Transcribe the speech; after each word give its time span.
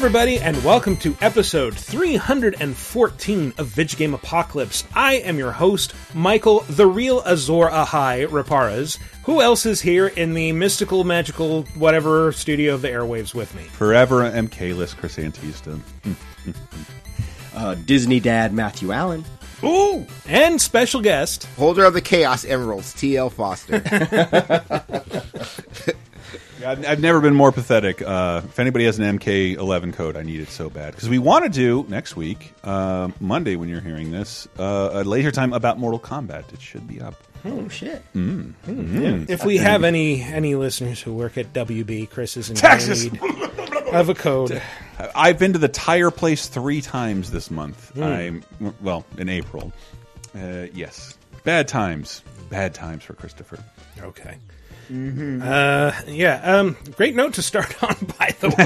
everybody, 0.00 0.40
and 0.40 0.56
welcome 0.64 0.96
to 0.96 1.14
episode 1.20 1.76
314 1.76 3.52
of 3.58 3.68
Vidge 3.68 3.98
Game 3.98 4.14
Apocalypse. 4.14 4.82
I 4.94 5.16
am 5.16 5.36
your 5.36 5.52
host, 5.52 5.92
Michael, 6.14 6.60
the 6.70 6.86
real 6.86 7.20
Azor 7.26 7.68
Ahai 7.68 8.26
Raparas. 8.26 8.96
Who 9.24 9.42
else 9.42 9.66
is 9.66 9.82
here 9.82 10.06
in 10.06 10.32
the 10.32 10.52
mystical, 10.52 11.04
magical, 11.04 11.64
whatever 11.74 12.32
studio 12.32 12.72
of 12.72 12.80
the 12.80 12.88
airwaves 12.88 13.34
with 13.34 13.54
me? 13.54 13.64
Forever 13.64 14.22
MK 14.22 14.74
list 14.74 14.96
Chris 14.96 15.16
Antista. 15.16 15.78
uh, 17.54 17.74
Disney 17.74 18.20
dad 18.20 18.54
Matthew 18.54 18.92
Allen. 18.92 19.22
Ooh! 19.62 20.06
And 20.26 20.58
special 20.58 21.02
guest, 21.02 21.44
Holder 21.58 21.84
of 21.84 21.92
the 21.92 22.00
Chaos 22.00 22.46
Emeralds, 22.46 22.94
T.L. 22.94 23.28
Foster. 23.28 23.82
I've, 26.66 26.86
I've 26.86 27.00
never 27.00 27.20
been 27.20 27.34
more 27.34 27.52
pathetic. 27.52 28.02
Uh, 28.02 28.42
if 28.44 28.58
anybody 28.58 28.84
has 28.86 28.98
an 28.98 29.18
MK11 29.18 29.92
code, 29.94 30.16
I 30.16 30.22
need 30.22 30.40
it 30.40 30.48
so 30.48 30.70
bad 30.70 30.94
because 30.94 31.08
we 31.08 31.18
want 31.18 31.44
to 31.44 31.50
do 31.50 31.84
next 31.88 32.16
week, 32.16 32.52
uh, 32.64 33.08
Monday, 33.20 33.56
when 33.56 33.68
you're 33.68 33.80
hearing 33.80 34.10
this, 34.10 34.48
uh, 34.58 34.90
a 34.92 35.04
later 35.04 35.30
time 35.30 35.52
about 35.52 35.78
Mortal 35.78 36.00
Kombat. 36.00 36.52
It 36.52 36.60
should 36.60 36.86
be 36.86 37.00
up. 37.00 37.14
Oh 37.44 37.68
shit! 37.68 38.02
if 38.14 39.44
we 39.46 39.56
have 39.56 39.82
any 39.82 40.22
any 40.22 40.54
listeners 40.54 41.00
who 41.00 41.14
work 41.14 41.38
at 41.38 41.52
WB, 41.54 42.10
Chris 42.10 42.36
is 42.36 42.50
in 42.50 42.56
Texas. 42.56 43.10
need 43.10 43.18
of 43.92 44.08
a 44.08 44.14
code. 44.14 44.60
I've 45.14 45.38
been 45.38 45.54
to 45.54 45.58
the 45.58 45.68
tire 45.68 46.10
place 46.10 46.48
three 46.48 46.80
times 46.82 47.30
this 47.30 47.50
month. 47.50 47.96
I'm 47.98 48.44
well 48.80 49.04
in 49.16 49.28
April. 49.28 49.72
Uh, 50.34 50.66
yes, 50.72 51.16
bad 51.44 51.68
times, 51.68 52.22
bad 52.50 52.74
times 52.74 53.02
for 53.04 53.14
Christopher. 53.14 53.62
Okay. 54.00 54.36
Uh, 54.90 55.92
yeah. 56.08 56.40
Um, 56.42 56.76
great 56.96 57.14
note 57.14 57.34
to 57.34 57.42
start 57.42 57.82
on, 57.82 57.94
by 58.18 58.34
the 58.40 58.48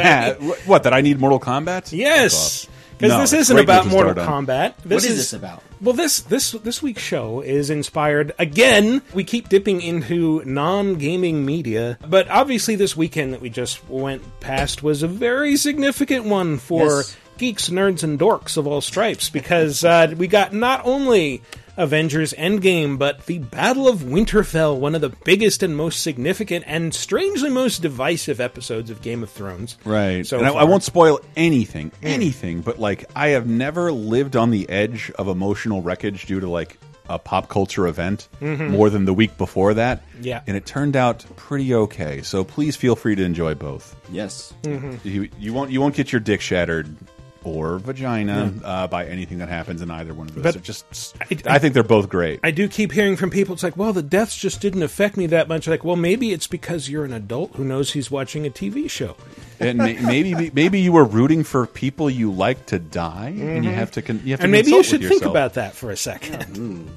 way. 0.42 0.54
what? 0.66 0.84
That 0.84 0.94
I 0.94 1.00
need 1.00 1.18
Mortal 1.20 1.40
Kombat? 1.40 1.92
Yes, 1.92 2.66
because 2.96 3.12
No, 3.12 3.20
this 3.20 3.32
isn't 3.32 3.58
about 3.58 3.86
Mortal. 3.86 4.14
Kombat. 4.14 4.74
This 4.84 5.02
What 5.04 5.10
is 5.10 5.16
this 5.16 5.32
about? 5.32 5.62
Well, 5.80 5.92
this 5.94 6.20
this 6.20 6.52
this 6.52 6.82
week's 6.82 7.02
show 7.02 7.40
is 7.42 7.68
inspired 7.68 8.32
again. 8.38 9.02
We 9.12 9.24
keep 9.24 9.48
dipping 9.50 9.82
into 9.82 10.42
non-gaming 10.46 11.44
media, 11.44 11.98
but 12.06 12.28
obviously 12.30 12.74
this 12.76 12.96
weekend 12.96 13.34
that 13.34 13.42
we 13.42 13.50
just 13.50 13.86
went 13.90 14.22
past 14.40 14.82
was 14.82 15.02
a 15.02 15.08
very 15.08 15.56
significant 15.56 16.24
one 16.24 16.56
for 16.56 16.86
Yes. 16.86 17.16
geeks, 17.36 17.68
nerds, 17.68 18.02
and 18.02 18.18
dorks 18.18 18.56
of 18.56 18.66
all 18.66 18.80
stripes 18.80 19.28
because 19.28 19.84
uh, 19.84 20.14
we 20.16 20.26
got 20.26 20.54
not 20.54 20.80
only 20.86 21.42
Avengers 21.76 22.32
Endgame, 22.34 22.98
but 22.98 23.26
the 23.26 23.38
Battle 23.38 23.88
of 23.88 24.00
Winterfell, 24.00 24.78
one 24.78 24.94
of 24.94 25.00
the 25.00 25.10
biggest 25.10 25.62
and 25.62 25.76
most 25.76 26.02
significant 26.02 26.64
and 26.66 26.94
strangely 26.94 27.50
most 27.50 27.82
divisive 27.82 28.40
episodes 28.40 28.90
of 28.90 29.02
Game 29.02 29.22
of 29.22 29.30
Thrones. 29.30 29.76
Right. 29.84 30.26
So 30.26 30.38
and 30.38 30.46
I. 30.46 30.52
I 30.52 30.64
won't 30.64 30.82
spoil 30.82 31.20
anything, 31.36 31.90
hmm. 31.90 32.06
anything, 32.06 32.60
but 32.60 32.78
like 32.78 33.04
I 33.14 33.28
have 33.28 33.46
never 33.46 33.92
lived 33.92 34.36
on 34.36 34.50
the 34.50 34.68
edge 34.68 35.10
of 35.12 35.28
emotional 35.28 35.82
wreckage 35.82 36.26
due 36.26 36.40
to 36.40 36.48
like 36.48 36.78
a 37.08 37.18
pop 37.18 37.48
culture 37.48 37.86
event 37.86 38.28
mm-hmm. 38.40 38.68
more 38.68 38.88
than 38.88 39.04
the 39.04 39.12
week 39.12 39.36
before 39.36 39.74
that. 39.74 40.02
Yeah. 40.20 40.42
And 40.46 40.56
it 40.56 40.64
turned 40.64 40.96
out 40.96 41.24
pretty 41.36 41.74
okay. 41.74 42.22
So 42.22 42.44
please 42.44 42.76
feel 42.76 42.96
free 42.96 43.14
to 43.14 43.22
enjoy 43.22 43.54
both. 43.54 43.94
Yes. 44.10 44.54
Mm-hmm. 44.62 45.06
You 45.06 45.28
you 45.38 45.52
won't 45.52 45.70
you 45.70 45.80
won't 45.80 45.94
get 45.94 46.12
your 46.12 46.20
dick 46.20 46.40
shattered 46.40 46.96
or 47.44 47.78
vagina 47.78 48.52
uh, 48.64 48.86
by 48.86 49.06
anything 49.06 49.38
that 49.38 49.48
happens 49.48 49.82
in 49.82 49.90
either 49.90 50.14
one 50.14 50.28
of 50.28 50.34
those. 50.34 50.42
But 50.42 50.54
They're 50.54 50.62
just 50.62 51.16
I- 51.20 51.54
I, 51.54 51.58
think 51.58 51.74
they're 51.74 51.82
both 51.82 52.08
great. 52.08 52.40
I 52.42 52.50
do 52.50 52.68
keep 52.68 52.92
hearing 52.92 53.16
from 53.16 53.30
people. 53.30 53.54
It's 53.54 53.62
like, 53.62 53.76
well, 53.76 53.92
the 53.92 54.02
deaths 54.02 54.36
just 54.36 54.60
didn't 54.60 54.82
affect 54.82 55.16
me 55.16 55.26
that 55.28 55.48
much. 55.48 55.66
Like, 55.68 55.84
well, 55.84 55.96
maybe 55.96 56.32
it's 56.32 56.46
because 56.46 56.88
you're 56.88 57.04
an 57.04 57.12
adult 57.12 57.54
who 57.56 57.64
knows 57.64 57.92
he's 57.92 58.10
watching 58.10 58.46
a 58.46 58.50
TV 58.50 58.88
show. 58.88 59.16
and 59.60 59.78
may, 59.78 59.98
maybe 59.98 60.50
maybe 60.52 60.80
you 60.80 60.92
were 60.92 61.04
rooting 61.04 61.44
for 61.44 61.66
people 61.66 62.10
you 62.10 62.32
like 62.32 62.66
to 62.66 62.78
die, 62.78 63.28
and 63.28 63.64
you 63.64 63.70
mm-hmm. 63.70 63.78
have 63.78 63.90
to 63.92 64.02
con 64.02 64.20
you 64.24 64.32
have 64.32 64.40
to 64.40 64.44
And 64.44 64.52
maybe 64.52 64.70
you 64.70 64.82
should 64.82 65.02
think 65.02 65.24
about 65.24 65.54
that 65.54 65.74
for 65.74 65.90
a 65.90 65.96
second. 65.96 66.40
Yeah. 66.40 66.60
Mm. 66.60 66.88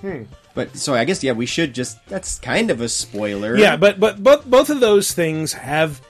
Hmm. 0.00 0.22
But 0.54 0.76
so 0.76 0.94
I 0.94 1.04
guess 1.04 1.22
yeah, 1.22 1.32
we 1.32 1.46
should 1.46 1.74
just. 1.74 1.98
That's 2.06 2.38
kind 2.38 2.70
of 2.70 2.80
a 2.80 2.88
spoiler. 2.88 3.56
Yeah, 3.56 3.76
but 3.76 3.98
but 3.98 4.22
both 4.22 4.44
both 4.44 4.70
of 4.70 4.80
those 4.80 5.12
things 5.12 5.52
have 5.52 6.00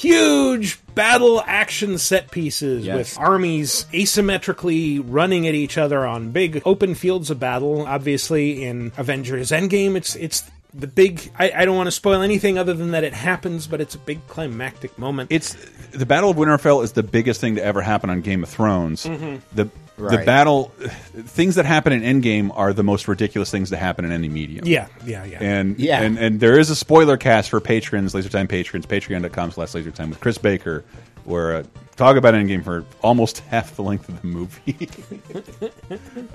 huge 0.00 0.78
battle 0.94 1.42
action 1.46 1.98
set 1.98 2.30
pieces 2.30 2.84
Yes. 2.84 2.96
with 2.96 3.18
armies 3.18 3.86
asymmetrically 3.92 5.02
running 5.04 5.46
at 5.46 5.54
each 5.54 5.76
other 5.78 6.06
on 6.06 6.30
big 6.30 6.62
open 6.64 6.94
fields 6.94 7.30
of 7.30 7.40
battle. 7.40 7.86
Obviously, 7.86 8.64
in 8.64 8.92
Avengers 8.96 9.50
Endgame, 9.50 9.96
it's 9.96 10.14
it's 10.16 10.44
the 10.74 10.86
big. 10.86 11.30
I, 11.38 11.50
I 11.54 11.64
don't 11.64 11.76
want 11.76 11.86
to 11.86 11.92
spoil 11.92 12.22
anything 12.22 12.58
other 12.58 12.74
than 12.74 12.90
that 12.92 13.04
it 13.04 13.12
happens, 13.14 13.66
but 13.66 13.80
it's 13.80 13.94
a 13.94 13.98
big 13.98 14.26
climactic 14.28 14.98
moment. 14.98 15.30
it's 15.32 15.54
the 15.92 16.06
Battle 16.06 16.30
of 16.30 16.36
Winterfell 16.36 16.84
is 16.84 16.92
the 16.92 17.02
biggest 17.02 17.40
thing 17.40 17.56
to 17.56 17.64
ever 17.64 17.80
happen 17.80 18.10
on 18.10 18.20
Game 18.20 18.42
of 18.42 18.48
Thrones. 18.48 19.04
Mm-hmm. 19.04 19.36
The 19.56 19.68
the 19.96 20.18
battle 20.24 20.66
things 20.76 21.56
that 21.56 21.64
happen 21.64 21.92
in 21.92 22.02
Endgame 22.22 22.56
are 22.56 22.72
the 22.72 22.84
most 22.84 23.08
ridiculous 23.08 23.50
things 23.50 23.70
to 23.70 23.76
happen 23.76 24.04
in 24.04 24.12
any 24.12 24.28
medium. 24.28 24.64
yeah, 24.64 24.86
yeah, 25.04 25.24
yeah. 25.24 25.38
And 25.40 25.76
Yeah. 25.80 26.00
and 26.02 26.16
and 26.18 26.38
there 26.38 26.56
is 26.58 26.70
a 26.70 26.76
spoiler 26.76 27.16
cast 27.16 27.50
for 27.50 27.60
patrons, 27.60 28.14
LaserTime 28.14 28.48
patrons, 28.48 28.86
patreon.com 28.86 29.50
slash 29.50 29.70
LaserTime 29.72 30.10
with 30.10 30.20
Chris 30.20 30.38
Baker, 30.38 30.84
where 31.24 31.56
uh, 31.56 31.62
talk 31.98 32.16
about 32.16 32.32
Endgame 32.32 32.64
for 32.64 32.84
almost 33.02 33.40
half 33.50 33.76
the 33.76 33.82
length 33.82 34.08
of 34.08 34.22
the 34.22 34.26
movie. 34.26 34.88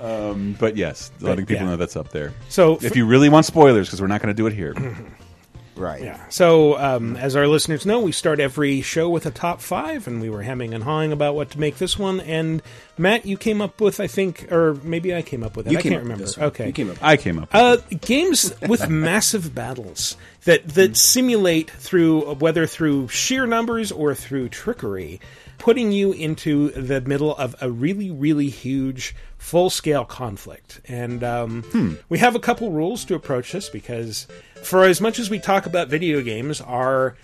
um, 0.00 0.54
but 0.60 0.76
yes, 0.76 1.10
letting 1.20 1.46
people 1.46 1.64
yeah. 1.64 1.70
know 1.72 1.76
that's 1.76 1.96
up 1.96 2.10
there. 2.10 2.32
So 2.48 2.78
if 2.80 2.94
you 2.94 3.06
really 3.06 3.28
want 3.28 3.46
spoilers, 3.46 3.88
because 3.88 4.00
we're 4.00 4.06
not 4.06 4.22
going 4.22 4.34
to 4.34 4.36
do 4.36 4.46
it 4.46 4.52
here. 4.52 4.74
right. 5.76 6.02
Yeah. 6.02 6.28
So, 6.28 6.78
um, 6.78 7.16
as 7.16 7.34
our 7.34 7.48
listeners 7.48 7.86
know, 7.86 8.00
we 8.00 8.12
start 8.12 8.38
every 8.38 8.82
show 8.82 9.08
with 9.08 9.26
a 9.26 9.30
top 9.30 9.60
five, 9.60 10.06
and 10.06 10.20
we 10.20 10.28
were 10.28 10.42
hemming 10.42 10.74
and 10.74 10.84
hawing 10.84 11.12
about 11.12 11.34
what 11.34 11.50
to 11.50 11.60
make 11.60 11.78
this 11.78 11.98
one. 11.98 12.20
And 12.20 12.62
Matt, 12.98 13.24
you 13.26 13.36
came 13.36 13.60
up 13.60 13.80
with, 13.80 14.00
I 14.00 14.06
think, 14.06 14.52
or 14.52 14.74
maybe 14.82 15.14
I 15.14 15.22
came 15.22 15.42
up 15.42 15.56
with 15.56 15.66
it. 15.66 15.72
You 15.72 15.78
I 15.78 15.82
came 15.82 15.92
can't 15.92 16.02
up 16.02 16.02
with 16.02 16.10
remember. 16.10 16.24
this 16.26 16.36
one. 16.36 16.46
Okay. 16.48 16.66
You 16.66 16.72
came 16.72 16.90
up. 16.90 16.98
I 17.00 17.16
came 17.16 17.38
up. 17.38 17.48
Uh, 17.52 17.78
games 18.02 18.52
with 18.68 18.88
massive 18.90 19.54
battles 19.54 20.16
that 20.44 20.68
that 20.68 20.96
simulate 20.96 21.70
through 21.70 22.34
whether 22.34 22.66
through 22.66 23.08
sheer 23.08 23.46
numbers 23.46 23.90
or 23.90 24.14
through 24.14 24.50
trickery, 24.50 25.20
putting 25.64 25.90
you 25.92 26.12
into 26.12 26.68
the 26.72 27.00
middle 27.00 27.34
of 27.36 27.56
a 27.62 27.70
really 27.70 28.10
really 28.10 28.50
huge 28.50 29.16
full 29.38 29.70
scale 29.70 30.04
conflict. 30.04 30.82
And 30.86 31.24
um, 31.24 31.98
we 32.10 32.18
have 32.18 32.36
a 32.36 32.38
couple 32.38 32.70
rules 32.70 33.06
to 33.06 33.14
approach 33.14 33.52
this 33.52 33.70
because, 33.70 34.26
for 34.62 34.84
as 34.84 35.00
much 35.00 35.18
as 35.18 35.30
we 35.30 35.38
talk 35.38 35.64
about 35.64 35.88
video 35.88 36.20
games, 36.20 36.60
our 36.60 37.16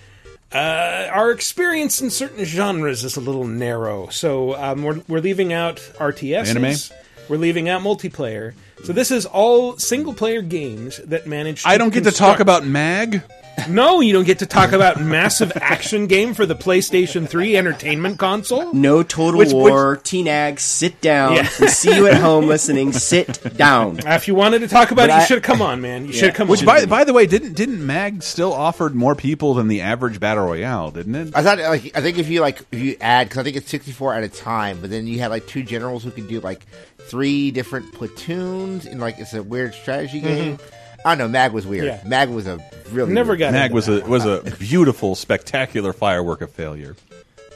uh, 0.52 1.08
our 1.12 1.30
experience 1.30 2.00
in 2.00 2.08
certain 2.08 2.42
genres 2.46 3.04
is 3.04 3.18
a 3.18 3.20
little 3.20 3.46
narrow. 3.46 4.08
So 4.08 4.54
um, 4.56 4.84
we're 4.84 5.02
we're 5.06 5.20
leaving 5.20 5.52
out 5.52 5.76
RTS. 5.98 6.48
Anime? 6.48 6.98
We're 7.28 7.36
leaving 7.36 7.68
out 7.68 7.82
multiplayer. 7.82 8.54
So 8.84 8.94
this 8.94 9.10
is 9.10 9.26
all 9.26 9.76
single 9.76 10.14
player 10.14 10.40
games 10.40 10.96
that 11.04 11.26
manage. 11.26 11.64
To 11.64 11.68
I 11.68 11.76
don't 11.76 11.92
get 11.92 12.04
to 12.04 12.10
talk 12.10 12.40
about 12.40 12.64
Mag. 12.64 13.22
No, 13.68 14.00
you 14.00 14.12
don't 14.12 14.24
get 14.24 14.40
to 14.40 14.46
talk 14.46 14.72
about 14.72 15.00
massive 15.00 15.52
action 15.56 16.06
game 16.06 16.34
for 16.34 16.46
the 16.46 16.54
PlayStation 16.54 17.28
3 17.28 17.56
entertainment 17.56 18.18
console. 18.18 18.72
No 18.72 19.02
Total 19.02 19.38
Which- 19.38 19.52
War, 19.52 19.96
Teen 20.02 20.28
Ag, 20.28 20.60
sit 20.60 21.00
down. 21.00 21.36
Yeah. 21.36 21.48
We 21.60 21.68
see 21.68 21.94
you 21.94 22.06
at 22.06 22.20
home 22.20 22.46
listening. 22.46 22.92
Sit 22.92 23.56
down. 23.56 24.00
If 24.06 24.28
you 24.28 24.34
wanted 24.34 24.60
to 24.60 24.68
talk 24.68 24.90
about 24.90 25.08
But 25.08 25.10
it, 25.10 25.14
you 25.14 25.18
I- 25.20 25.24
should 25.24 25.36
have 25.38 25.44
come 25.44 25.62
on, 25.62 25.80
man. 25.80 26.06
You 26.06 26.12
should 26.12 26.28
have 26.28 26.34
come 26.34 26.48
Which, 26.48 26.60
on. 26.60 26.66
by 26.66 26.86
by 26.86 27.04
the 27.04 27.12
way, 27.12 27.26
didn't 27.26 27.54
didn't 27.54 27.84
Mag 27.84 28.22
still 28.22 28.52
offered 28.52 28.94
more 28.94 29.14
people 29.14 29.54
than 29.54 29.68
the 29.68 29.80
average 29.80 30.20
battle 30.20 30.44
royale? 30.46 30.90
Didn't 30.90 31.14
it? 31.14 31.36
I 31.36 31.42
thought, 31.42 31.58
like, 31.58 31.96
I 31.96 32.00
think 32.00 32.18
if 32.18 32.28
you 32.28 32.40
like, 32.40 32.60
if 32.72 32.78
you 32.78 32.96
add, 33.00 33.28
because 33.28 33.38
I 33.38 33.42
think 33.44 33.56
it's 33.56 33.70
sixty-four 33.70 34.14
at 34.14 34.22
a 34.22 34.28
time, 34.28 34.80
but 34.80 34.90
then 34.90 35.06
you 35.06 35.18
had 35.18 35.28
like 35.28 35.46
two 35.46 35.62
generals 35.62 36.04
who 36.04 36.10
can 36.10 36.26
do 36.26 36.40
like 36.40 36.66
three 36.98 37.50
different 37.50 37.92
platoons, 37.92 38.86
and 38.86 39.00
like 39.00 39.18
it's 39.18 39.34
a 39.34 39.42
weird 39.42 39.74
strategy 39.74 40.20
mm-hmm. 40.20 40.26
game. 40.26 40.58
I 41.04 41.10
don't 41.14 41.18
know. 41.18 41.28
Mag 41.28 41.52
was 41.52 41.66
weird. 41.66 41.84
Mm-hmm. 41.86 42.04
Yeah. 42.04 42.08
Mag 42.08 42.28
was 42.28 42.46
a 42.46 42.60
really 42.90 43.12
Never 43.12 43.36
got 43.36 43.52
Mag 43.52 43.72
was 43.72 43.86
that. 43.86 44.04
a 44.04 44.08
was 44.08 44.24
a 44.26 44.42
beautiful, 44.58 45.14
spectacular 45.14 45.92
firework 45.92 46.40
of 46.40 46.50
failure. 46.50 46.96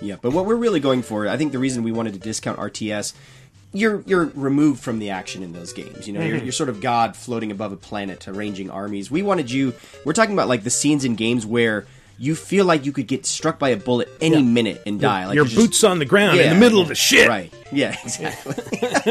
Yeah, 0.01 0.17
but 0.21 0.33
what 0.33 0.47
we're 0.47 0.57
really 0.57 0.81
going 0.81 1.03
for, 1.03 1.29
I 1.29 1.37
think 1.37 1.53
the 1.53 1.59
reason 1.59 1.83
we 1.83 1.93
wanted 1.93 2.15
to 2.15 2.19
discount 2.21 2.59
RTS, 2.59 3.15
you're 3.73 4.03
you're 4.07 4.27
removed 4.35 4.83
from 4.83 4.99
the 4.99 5.11
action 5.11 5.43
in 5.43 5.53
those 5.53 5.73
games. 5.73 6.07
You 6.07 6.15
know, 6.15 6.23
you're, 6.23 6.37
you're 6.39 6.53
sort 6.53 6.69
of 6.69 6.81
God 6.81 7.17
floating 7.17 7.51
above 7.51 7.73
a 7.73 7.77
planet, 7.77 8.27
arranging 8.29 8.71
armies. 8.71 9.11
We 9.11 9.23
wanted 9.23 9.51
you. 9.51 9.75
We're 10.05 10.13
talking 10.13 10.35
about 10.35 10.49
like 10.49 10.63
the 10.65 10.71
scenes 10.71 11.05
in 11.05 11.15
games 11.15 11.45
where 11.47 11.87
you 12.19 12.35
feel 12.35 12.65
like 12.65 12.87
you 12.87 12.93
could 12.93 13.07
get 13.09 13.27
struck 13.27 13.59
by 13.59 13.71
a 13.71 13.77
bullet 13.77 14.09
any 14.21 14.43
minute 14.43 14.83
and 14.87 15.01
die. 15.01 15.27
Like 15.27 15.35
Your 15.35 15.45
you're 15.45 15.51
just- 15.51 15.57
boots 15.57 15.85
on 15.85 15.99
the 15.99 16.05
ground 16.05 16.39
in 16.39 16.49
the 16.51 16.59
middle 16.59 16.81
of 16.81 16.89
the 16.89 16.95
shit. 16.95 17.29
Right. 17.29 17.53
Yeah, 17.73 17.97
exactly. 18.05 18.55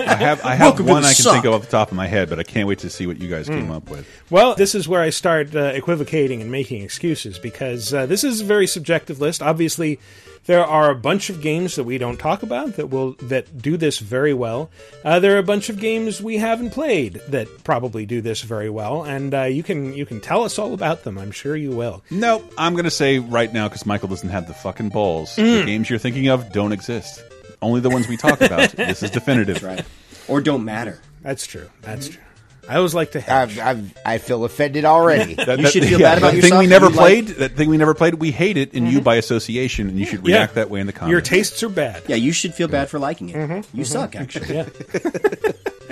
I 0.01 0.15
have 0.15 0.43
I 0.45 0.55
have 0.55 0.59
Welcome 0.67 0.85
to 0.85 0.91
one 0.93 1.03
I 1.03 1.07
can 1.13 1.15
suck. 1.15 1.33
think 1.33 1.45
of 1.45 1.53
off 1.53 1.61
the 1.61 1.67
top 1.71 1.89
of 1.91 1.97
my 1.97 2.07
head, 2.07 2.29
but 2.29 2.39
I 2.39 2.43
can't 2.43 2.67
wait 2.67 2.79
to 2.79 2.89
see 2.89 3.05
what 3.07 3.19
you 3.19 3.27
guys 3.29 3.47
came 3.47 3.71
up 3.71 3.89
with. 3.89 4.07
Well, 4.29 4.55
this 4.55 4.73
is 4.73 4.87
where 4.87 5.01
I 5.01 5.09
start 5.09 5.53
uh, 5.55 5.71
equivocating 5.75 6.41
and 6.41 6.49
making 6.49 6.81
excuses 6.81 7.37
because 7.39 7.93
uh, 7.93 8.05
this 8.05 8.23
is 8.23 8.39
a 8.41 8.45
very 8.45 8.67
subjective 8.67 9.19
list. 9.19 9.41
Obviously, 9.41 9.99
there 10.45 10.65
are 10.65 10.89
a 10.89 10.95
bunch 10.95 11.29
of 11.29 11.41
games 11.41 11.75
that 11.75 11.83
we 11.83 11.97
don't 11.97 12.17
talk 12.17 12.43
about 12.43 12.75
that 12.75 12.89
will 12.89 13.13
that 13.13 13.61
do 13.61 13.77
this 13.77 13.99
very 13.99 14.33
well. 14.33 14.69
Uh, 15.03 15.19
there 15.19 15.35
are 15.35 15.39
a 15.39 15.43
bunch 15.43 15.69
of 15.69 15.79
games 15.79 16.21
we 16.21 16.37
haven't 16.37 16.71
played 16.71 17.21
that 17.29 17.47
probably 17.63 18.05
do 18.05 18.21
this 18.21 18.41
very 18.41 18.69
well, 18.69 19.03
and 19.03 19.33
uh, 19.33 19.43
you 19.43 19.63
can 19.63 19.93
you 19.93 20.05
can 20.05 20.19
tell 20.19 20.43
us 20.43 20.59
all 20.59 20.73
about 20.73 21.03
them. 21.03 21.17
I'm 21.17 21.31
sure 21.31 21.55
you 21.55 21.71
will. 21.71 22.03
Nope, 22.09 22.51
I'm 22.57 22.73
going 22.73 22.85
to 22.85 22.91
say 22.91 23.19
right 23.19 23.51
now 23.51 23.67
because 23.67 23.85
Michael 23.85 24.09
doesn't 24.09 24.29
have 24.29 24.47
the 24.47 24.53
fucking 24.53 24.89
balls. 24.89 25.35
Mm. 25.35 25.61
The 25.61 25.65
games 25.65 25.89
you're 25.89 25.99
thinking 25.99 26.27
of 26.27 26.51
don't 26.51 26.71
exist. 26.71 27.23
Only 27.61 27.79
the 27.79 27.89
ones 27.89 28.07
we 28.07 28.17
talk 28.17 28.41
about. 28.41 28.71
this 28.71 29.03
is 29.03 29.11
definitive. 29.11 29.63
right. 29.63 29.85
Or 30.27 30.41
don't 30.41 30.65
matter. 30.65 30.99
That's 31.21 31.47
true. 31.47 31.69
That's 31.81 32.09
true. 32.09 32.21
I 32.69 32.77
always 32.77 32.95
like 32.95 33.11
to 33.11 33.19
hedge. 33.19 33.57
I've, 33.57 33.77
I've, 33.77 33.97
I 34.05 34.17
feel 34.19 34.45
offended 34.45 34.85
already. 34.85 35.35
That, 35.43 35.59
You 35.59 35.67
should 35.67 35.83
feel 35.83 35.99
bad 35.99 36.17
about 36.19 36.33
that 36.33 36.41
thing 36.41 36.57
we 36.57 36.65
yourself 36.65 36.69
never 36.69 36.85
and 36.85 36.95
you 36.95 37.01
like- 37.01 37.25
played. 37.25 37.27
That 37.39 37.51
thing 37.55 37.69
we 37.69 37.77
never 37.77 37.93
played. 37.93 38.13
We 38.15 38.31
hate 38.31 38.55
it, 38.57 38.73
and 38.73 38.87
you 38.87 38.97
mm-hmm. 38.99 39.03
by 39.03 39.15
association, 39.15 39.89
and 39.89 39.99
you 39.99 40.05
should 40.05 40.25
Yeah. 40.25 40.37
react 40.37 40.55
that 40.55 40.69
way 40.69 40.79
in 40.79 40.87
the 40.87 40.93
comments. 40.93 41.11
Your 41.11 41.21
tastes 41.21 41.61
are 41.63 41.69
bad. 41.69 42.03
Yeah, 42.07 42.15
you 42.15 42.31
should 42.31 42.53
feel 42.53 42.67
bad 42.69 42.89
for 42.89 42.99
liking 42.99 43.29
it. 43.29 43.35
Mm-hmm. 43.35 43.53
You 43.53 43.59
mm-hmm. 43.61 43.83
suck, 43.83 44.15
actually. 44.15 44.55
Yeah, 44.55 44.69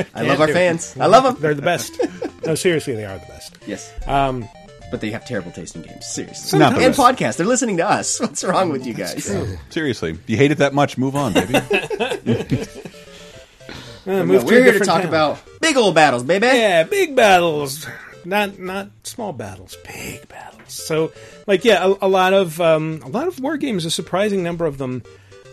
I 0.15 0.21
love 0.23 0.39
our 0.39 0.47
fans. 0.47 0.95
I 0.97 1.07
love 1.07 1.23
them. 1.23 1.35
they're 1.39 1.53
the 1.53 1.61
best. 1.61 1.99
No, 2.43 2.55
seriously, 2.55 2.95
they 2.95 3.05
are 3.05 3.19
the 3.19 3.25
best. 3.27 3.55
Yes. 3.67 3.93
Um, 4.07 4.49
But 4.89 4.99
they 4.99 5.11
have 5.11 5.23
terrible 5.25 5.51
taste 5.51 5.75
in 5.75 5.83
games. 5.83 6.07
Seriously. 6.07 6.57
Not 6.57 6.73
and 6.73 6.95
best. 6.95 6.99
podcasts. 6.99 7.37
They're 7.37 7.45
listening 7.45 7.77
to 7.77 7.87
us. 7.87 8.19
What's 8.19 8.43
wrong 8.43 8.71
with 8.71 8.83
you 8.85 8.95
guys? 8.95 9.31
Seriously, 9.69 10.17
you 10.25 10.37
hate 10.37 10.49
it 10.49 10.57
that 10.57 10.73
much? 10.73 10.97
Move 10.97 11.15
on, 11.15 11.33
baby. 11.33 12.65
No, 14.05 14.25
we're 14.25 14.63
here 14.63 14.73
to 14.73 14.79
talk 14.79 15.01
town. 15.01 15.07
about 15.09 15.39
big 15.59 15.77
old 15.77 15.95
battles, 15.95 16.23
baby. 16.23 16.47
Yeah, 16.47 16.83
big 16.83 17.15
battles, 17.15 17.85
not 18.25 18.57
not 18.59 18.89
small 19.03 19.33
battles, 19.33 19.77
big 19.87 20.27
battles. 20.27 20.73
So, 20.73 21.11
like, 21.47 21.65
yeah, 21.65 21.85
a, 21.85 22.05
a 22.05 22.07
lot 22.07 22.33
of 22.33 22.59
um, 22.61 23.01
a 23.03 23.09
lot 23.09 23.27
of 23.27 23.39
war 23.39 23.57
games. 23.57 23.85
A 23.85 23.91
surprising 23.91 24.41
number 24.43 24.65
of 24.65 24.77
them 24.77 25.03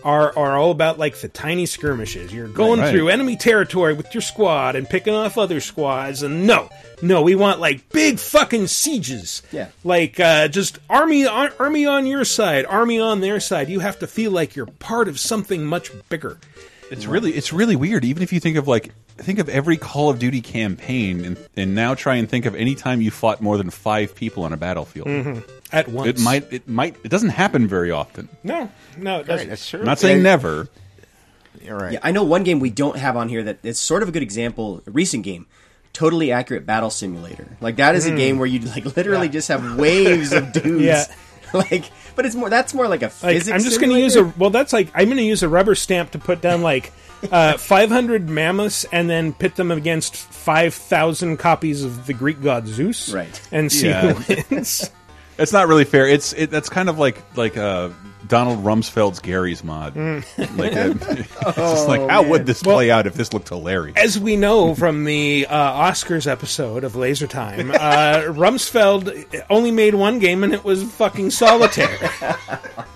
are 0.05 0.37
are 0.39 0.57
all 0.57 0.71
about 0.71 0.99
like 0.99 1.17
the 1.17 1.29
tiny 1.29 1.67
skirmishes. 1.67 2.33
You're 2.33 2.47
going 2.49 2.81
Right. 2.81 2.91
through 2.91 3.09
enemy 3.09 3.37
territory 3.37 3.93
with 3.95 4.15
your 4.15 4.21
squad 4.23 4.77
and 4.77 4.89
picking 4.89 5.13
off 5.13 5.37
other 5.37 5.61
squads. 5.61 6.23
And 6.23 6.47
no, 6.47 6.71
no, 7.03 7.21
we 7.23 7.35
want 7.35 7.59
like 7.61 7.89
big 7.91 8.19
fucking 8.21 8.69
sieges. 8.69 9.43
Yeah. 9.51 9.69
like 9.85 10.21
uh, 10.21 10.47
just 10.49 10.79
army 10.89 11.27
ar- 11.27 11.53
army 11.59 11.85
on 11.87 12.07
your 12.07 12.25
side, 12.25 12.65
army 12.65 13.01
on 13.01 13.21
their 13.21 13.41
side. 13.41 13.69
You 13.69 13.81
have 13.81 13.99
to 13.99 14.07
feel 14.07 14.31
like 14.31 14.55
you're 14.57 14.67
part 14.67 15.09
of 15.09 15.19
something 15.19 15.65
much 15.67 15.91
bigger. 16.09 16.39
It's 16.91 17.07
really 17.07 17.33
it's 17.33 17.53
really 17.53 17.77
weird. 17.77 18.05
Even 18.05 18.23
if 18.23 18.33
you 18.33 18.41
think 18.41 18.57
of 18.57 18.67
like 18.67 18.93
think 19.17 19.39
of 19.39 19.49
every 19.49 19.77
Call 19.77 20.11
of 20.11 20.19
Duty 20.19 20.41
campaign, 20.41 21.25
and, 21.25 21.49
and 21.57 21.75
now 21.75 21.95
try 21.95 22.17
and 22.17 22.29
think 22.29 22.47
of 22.47 22.55
any 22.55 22.75
time 22.75 23.01
you 23.01 23.11
fought 23.11 23.41
more 23.41 23.59
than 23.59 23.71
five 23.71 24.15
people 24.15 24.45
on 24.45 24.53
a 24.53 24.57
battlefield. 24.57 25.09
Mm-hmm. 25.09 25.41
At 25.71 25.89
once, 25.89 26.09
It 26.09 26.21
might 26.21 26.53
it 26.53 26.69
might 26.69 26.97
it 27.05 27.09
doesn't 27.09 27.31
happen 27.31 27.67
very 27.67 27.91
often. 27.91 28.29
no, 28.43 28.71
no, 28.97 29.21
it 29.21 29.27
doesn't. 29.27 29.49
that's 29.49 29.69
true. 29.69 29.81
I'm 29.81 29.87
not 29.87 29.99
saying 29.99 30.23
never. 30.23 30.69
You're 31.63 31.77
right. 31.77 31.95
Yeah, 31.95 32.01
I 32.03 32.13
know 32.13 32.25
one 32.25 32.45
game 32.45 32.61
we 32.61 32.71
don't 32.71 32.97
have 32.97 33.17
on 33.17 33.29
here 33.29 33.43
that 33.43 33.59
it's 33.63 33.81
sort 33.81 34.03
of 34.03 34.09
a 34.09 34.13
good 34.13 34.23
example. 34.23 34.83
A 34.87 34.91
recent 34.91 35.25
game, 35.25 35.47
totally 35.93 36.33
accurate 36.33 36.65
battle 36.65 36.91
simulator. 36.91 37.57
Like 37.61 37.77
that 37.77 37.95
is 37.97 38.07
a 38.07 38.13
mm. 38.13 38.17
game 38.17 38.39
where 38.39 38.47
you 38.47 38.61
like 38.61 38.85
literally 38.97 39.29
just 39.29 39.49
have 39.49 39.77
waves 39.77 40.33
of 40.33 40.53
dudes. 40.53 40.83
Yeah. 40.83 41.05
like, 41.55 41.91
but 42.17 42.27
it's 42.27 42.35
more. 42.35 42.51
That's 42.51 42.75
more 42.75 42.89
like 42.89 43.03
a 43.03 43.13
like, 43.23 43.49
I'm 43.49 43.61
just 43.63 43.81
going 43.81 43.93
to 43.93 44.01
use 44.01 44.17
a 44.17 44.25
well. 44.25 44.51
That's 44.51 44.73
like 44.73 44.91
I'm 44.95 45.07
going 45.07 45.19
to 45.19 45.23
use 45.25 45.43
a 45.43 45.49
rubber 45.49 45.75
stamp 45.75 46.11
to 46.13 46.19
put 46.19 46.41
down 46.41 46.63
like 46.63 46.93
uh, 47.33 47.57
500 47.59 48.29
mammoths 48.29 48.85
and 48.93 49.09
then 49.11 49.33
pit 49.33 49.57
them 49.57 49.71
against 49.71 50.15
5,000 50.17 51.37
copies 51.37 51.83
of 51.85 52.07
the 52.07 52.15
Greek 52.15 52.41
god 52.43 52.67
Zeus, 52.67 53.13
Right. 53.13 53.41
And 53.53 53.71
see 53.73 53.89
Yeah. 53.89 54.13
who 54.13 54.35
wins. 54.51 54.91
It's 55.39 55.53
not 55.53 55.69
really 55.69 55.85
fair. 55.85 56.09
It's 56.09 56.33
it, 56.33 56.51
that's 56.51 56.69
kind 56.69 56.89
of 56.89 56.99
like 56.99 57.23
like 57.37 57.57
uh, 57.57 57.91
Donald 58.27 58.65
Rumsfeld's 58.65 59.21
Garry's 59.21 59.63
Mod. 59.63 59.95
Like 60.57 60.75
uh, 60.77 60.95
it's 61.11 61.57
just 61.57 61.89
like 61.89 62.09
how 62.11 62.23
would 62.25 62.47
this 62.47 62.63
play 62.63 62.91
out 62.91 63.07
if 63.07 63.15
this 63.15 63.33
looked 63.33 63.49
hilarious? 63.49 63.97
As 63.97 64.19
we 64.19 64.37
know 64.37 64.75
from 64.75 65.05
the 65.05 65.47
uh, 65.49 65.83
Oscars 65.91 66.27
episode 66.27 66.85
of 66.85 66.97
Laser 66.97 67.27
Time, 67.27 67.71
uh, 67.71 67.75
Rumsfeld 68.29 69.45
only 69.51 69.71
made 69.71 69.95
one 69.95 70.19
game 70.19 70.43
and 70.45 70.53
it 70.53 70.65
was 70.65 70.83
fucking 70.83 71.31
solitaire. 71.31 71.97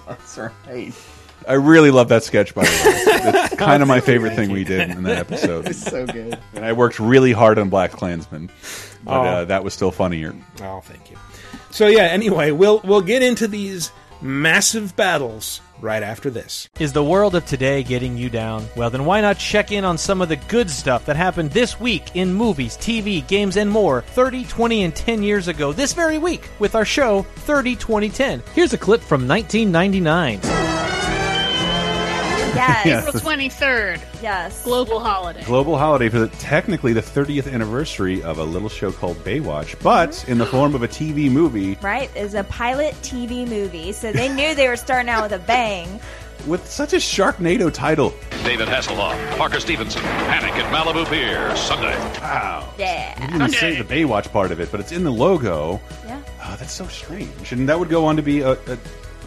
That's 0.07 0.39
right. 0.39 0.93
I 1.49 1.55
really 1.55 1.91
love 1.91 2.09
that 2.09 2.23
sketch 2.25 2.55
by 2.55 2.65
the 2.65 2.71
way. 2.71 3.43
It's 3.45 3.55
kind 3.57 3.83
of 3.83 3.89
my 3.89 4.01
favorite 4.01 4.35
thing 4.37 4.51
we 4.53 4.65
did 4.65 4.91
in 4.91 5.03
that 5.05 5.19
episode. 5.19 5.67
It's 5.69 5.83
so 5.83 6.07
good. 6.07 6.39
And 6.55 6.65
I 6.65 6.73
worked 6.73 7.01
really 7.01 7.33
hard 7.33 7.59
on 7.59 7.69
Black 7.69 7.93
Klansman, 7.93 8.49
but 9.05 9.13
Oh. 9.13 9.23
uh, 9.23 9.45
that 9.47 9.65
was 9.65 9.75
still 9.75 9.91
funnier. 9.91 10.35
oh, 10.63 10.81
thank 10.81 11.11
you. 11.11 11.17
So 11.71 11.87
yeah. 11.89 12.03
Anyway, 12.03 12.51
we'll 12.53 12.81
we'll 12.85 13.01
get 13.03 13.23
into 13.23 13.49
these 13.49 13.91
massive 14.23 14.95
battles 14.97 15.61
right 15.81 16.03
after 16.03 16.31
this. 16.31 16.69
Is 16.79 16.93
the 16.93 17.05
world 17.05 17.35
of 17.35 17.45
today 17.45 17.83
getting 17.83 18.17
you 18.17 18.31
down? 18.31 18.67
Well, 18.77 18.89
then 18.89 19.05
why 19.05 19.21
not 19.21 19.39
check 19.39 19.73
in 19.73 19.85
on 19.85 19.99
some 19.99 20.23
of 20.23 20.29
the 20.29 20.37
good 20.37 20.71
stuff 20.71 21.05
that 21.07 21.17
happened 21.17 21.51
this 21.51 21.81
week 21.81 22.15
in 22.15 22.33
movies, 22.33 22.77
TV, 22.77 23.27
games, 23.27 23.57
and 23.57 23.71
more 23.71 24.03
30, 24.03 24.45
20, 24.45 24.85
and 24.85 24.95
10 24.95 25.23
years 25.23 25.49
ago 25.49 25.73
this 25.73 25.93
very 25.93 26.19
week 26.19 26.49
with 26.61 26.75
our 26.75 26.85
show 26.85 27.23
30, 27.23 27.77
20, 27.77 28.09
10. 28.09 28.43
Here's 28.55 28.73
a 28.73 28.79
clip 28.79 29.01
from 29.01 29.27
1999. 29.27 30.72
Yes. 32.55 33.07
April 33.07 33.21
23rd, 33.21 34.01
Yes. 34.23 34.63
global 34.65 35.01
holiday. 35.01 35.43
Global 35.45 35.79
holiday 35.79 36.09
for 36.09 36.19
the, 36.21 36.29
technically 36.29 36.93
the 36.93 37.01
30th 37.01 37.53
anniversary 37.53 38.23
of 38.23 38.39
a 38.39 38.45
little 38.45 38.69
show 38.69 38.93
called 38.93 39.17
Baywatch, 39.25 39.81
but 39.83 40.11
mm-hmm. 40.11 40.33
in 40.33 40.39
the 40.39 40.47
form 40.47 40.75
of 40.75 40.83
a 40.83 40.89
TV 40.89 41.31
movie 41.31 41.77
Right? 41.83 42.15
Is 42.17 42.35
a 42.35 42.45
pilot 42.45 42.95
TV 43.03 43.47
movie, 43.49 43.93
so 43.93 44.13
they 44.13 44.29
knew 44.29 44.55
they 44.55 44.69
were 44.69 44.77
starting 44.77 45.09
out 45.09 45.23
with 45.23 45.33
a 45.33 45.39
bang. 45.45 46.01
with 46.47 46.69
such 46.69 46.93
a 46.93 46.97
Sharknado 46.97 47.73
title. 47.73 48.13
David 48.45 48.69
Hasselhoff, 48.69 49.39
Parker 49.39 49.61
Stevenson, 49.61 50.03
Panic 50.03 50.53
at 50.55 50.73
Malibu 50.73 51.09
Pier, 51.09 51.55
Sunday. 51.57 51.97
Wow. 52.21 52.69
Yeah. 52.79 53.15
I 53.19 53.27
didn't 53.39 53.53
say 53.53 53.81
the 53.81 53.85
Baywatch 53.85 54.31
part 54.33 54.51
of 54.53 54.61
it, 54.61 54.71
but 54.71 54.81
it's 54.81 54.93
in 54.93 55.05
the 55.05 55.13
logo. 55.13 55.81
Yeah. 56.07 56.21
Oh, 56.45 56.57
that's 56.59 56.73
so 56.73 56.87
strange. 56.89 57.53
And 57.53 57.69
that 57.69 57.79
would 57.79 57.89
go 57.89 58.05
on 58.05 58.17
to 58.17 58.23
be 58.23 58.41
a, 58.41 58.53
a 58.53 58.79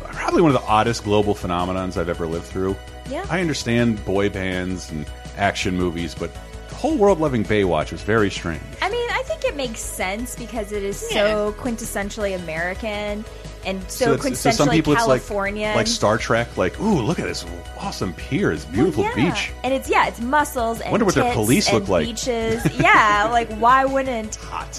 probably 0.04 0.42
one 0.42 0.54
of 0.54 0.62
the 0.62 0.68
oddest 0.68 1.04
global 1.04 1.34
phenomenons 1.36 1.98
I've 1.98 2.10
ever 2.10 2.28
lived 2.28 2.46
through. 2.46 2.76
Yeah. 3.10 3.26
I 3.30 3.42
understand 3.42 4.04
boy 4.06 4.30
bands 4.30 4.92
and 4.92 5.06
action 5.38 5.76
movies, 5.76 6.16
but 6.16 6.32
the 6.70 6.76
whole 6.76 6.98
world 6.98 7.20
loving 7.20 7.44
Baywatch 7.44 7.92
was 7.92 8.02
very 8.02 8.32
strange. 8.32 8.62
I 8.82 8.90
mean, 8.90 9.08
I 9.12 9.24
think 9.24 9.44
it 9.46 9.56
makes 9.56 9.80
sense 9.80 10.36
because 10.36 10.72
it 10.72 10.84
is 10.84 10.98
so 10.98 11.54
quintessentially 11.54 12.36
American 12.36 13.26
and 13.66 13.90
so, 13.90 14.14
it's- 14.14 14.26
quintessentially 14.26 14.54
some 14.54 14.70
people 14.70 14.96
California. 14.96 15.68
it's 15.68 15.76
like, 15.76 15.76
like 15.78 15.88
Star 15.88 16.18
Trek, 16.18 16.56
like, 16.58 16.80
ooh, 16.80 17.02
look 17.02 17.20
at 17.20 17.26
this 17.26 17.46
awesome 17.78 18.14
pier, 18.14 18.54
this 18.54 18.66
beautiful 18.66 19.04
yeah. 19.04 19.16
beach. 19.16 19.52
and 19.64 19.74
it's 19.74 19.90
yeah, 19.90 20.08
it's 20.08 20.22
muscles 20.22 20.82
and 20.82 20.92
Wonder 20.92 21.06
what 21.06 21.16
their 21.16 21.34
police 21.34 21.68
and 21.70 21.80
look 21.80 21.90
like. 21.90 22.08
Beaches, 22.08 22.66
yeah. 22.80 23.28
Like, 23.32 23.52
why 23.58 23.86
wouldn't 23.86 24.38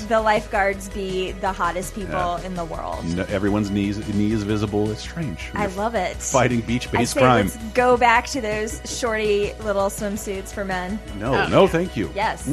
the 0.09 0.21
lifeguards 0.21 0.89
be 0.91 1.33
the 1.33 1.53
hottest 1.53 1.95
people 1.95 2.13
Yeah. 2.13 2.43
in 2.43 2.55
the 2.55 2.65
world? 2.65 3.05
No, 3.15 3.25
everyone's 3.25 3.71
knees 3.71 3.97
knee 4.15 4.33
is 4.33 4.43
visible. 4.43 4.91
It's 4.91 5.01
strange. 5.01 5.51
I 5.55 5.67
love 5.67 5.95
it. 5.95 6.17
fighting 6.17 6.61
beach 6.61 6.91
based 6.91 7.17
crime. 7.17 7.47
let's 7.47 7.57
go 7.75 7.97
back 7.97 8.27
to 8.29 8.41
those 8.41 8.81
shorty 8.85 9.53
little 9.63 9.89
swimsuits 9.89 10.53
for 10.53 10.65
men. 10.65 10.99
No, 11.19 11.35
oh, 11.35 11.49
no, 11.49 11.67
thank 11.67 11.97
you. 11.97 12.11
Yes, 12.15 12.49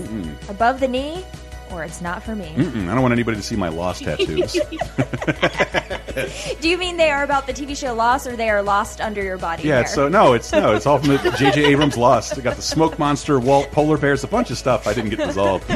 above 0.50 0.80
the 0.80 0.88
knee, 0.88 1.24
or 1.74 1.84
it's 1.84 2.02
not 2.02 2.24
for 2.24 2.36
me. 2.36 2.54
Mm-mm, 2.56 2.88
I 2.88 2.94
don't 2.94 3.02
want 3.02 3.14
anybody 3.14 3.38
to 3.38 3.44
see 3.44 3.56
my 3.56 3.70
lost 3.70 4.04
tattoos. 4.04 4.54
Do 6.62 6.70
you 6.70 6.78
mean 6.78 6.98
they 6.98 7.10
are 7.10 7.24
about 7.24 7.48
the 7.48 7.54
TV 7.54 7.76
show 7.76 7.94
Lost, 7.94 8.28
or 8.28 8.36
they 8.36 8.50
are 8.50 8.62
lost 8.62 9.02
under 9.02 9.24
your 9.24 9.38
body? 9.38 9.64
Yeah, 9.64 9.76
hair? 9.76 9.82
it's, 9.82 9.94
so 9.94 10.08
no, 10.08 10.34
it's 10.34 10.52
no, 10.52 10.76
it's 10.76 10.86
all 10.86 11.00
from 11.00 11.10
the 11.10 11.36
J.J. 11.38 11.66
Abrams 11.66 11.98
Lost. 11.98 12.38
I 12.38 12.42
got 12.42 12.56
the 12.56 12.62
smoke 12.62 13.00
monster, 13.00 13.40
Walt, 13.40 13.72
polar 13.72 13.98
bears, 13.98 14.24
a 14.24 14.28
bunch 14.28 14.52
of 14.52 14.58
stuff 14.58 14.88
I 14.88 14.94
didn't 14.94 15.10
get 15.10 15.26
resolved. 15.26 15.70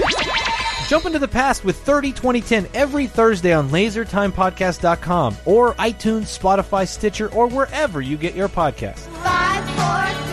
Jump 0.88 1.06
into 1.06 1.20
the 1.20 1.28
past 1.28 1.66
with 1.66 1.78
30, 1.80 2.14
20, 2.14 2.42
10 2.42 2.68
every 2.74 3.08
Thursday 3.08 3.52
on 3.52 3.70
lasertimepodcast.com 3.70 5.38
or 5.46 5.74
iTunes, 5.74 6.40
Spotify, 6.40 6.88
Stitcher, 6.88 7.30
or 7.34 7.48
wherever 7.48 8.02
you 8.02 8.16
get 8.16 8.36
your 8.36 8.48
podcasts. 8.48 9.00
Five, 9.22 9.70
four, 9.72 10.14
three, 10.14 10.14
two, 10.14 10.22
one. 10.22 10.27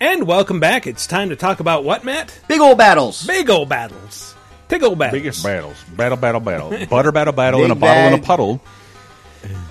And 0.00 0.26
welcome 0.26 0.60
back. 0.60 0.86
It's 0.86 1.06
time 1.06 1.30
to 1.30 1.36
talk 1.36 1.60
about 1.60 1.82
what, 1.84 2.04
Matt? 2.04 2.38
Big 2.46 2.60
old 2.60 2.78
battles. 2.78 3.26
Big 3.26 3.50
old 3.50 3.68
battles. 3.68 4.34
Big 4.68 4.82
old 4.82 4.98
battles. 4.98 5.20
Biggest 5.20 5.42
battles, 5.42 5.82
battle, 5.96 6.16
battle, 6.16 6.40
battle, 6.40 6.86
butter, 6.86 7.10
battle, 7.10 7.32
battle, 7.32 7.64
in 7.64 7.70
a 7.70 7.74
Big 7.74 7.80
bottle 7.80 8.02
and 8.04 8.14
a 8.14 8.18
bad- 8.18 8.26
puddle. 8.26 8.60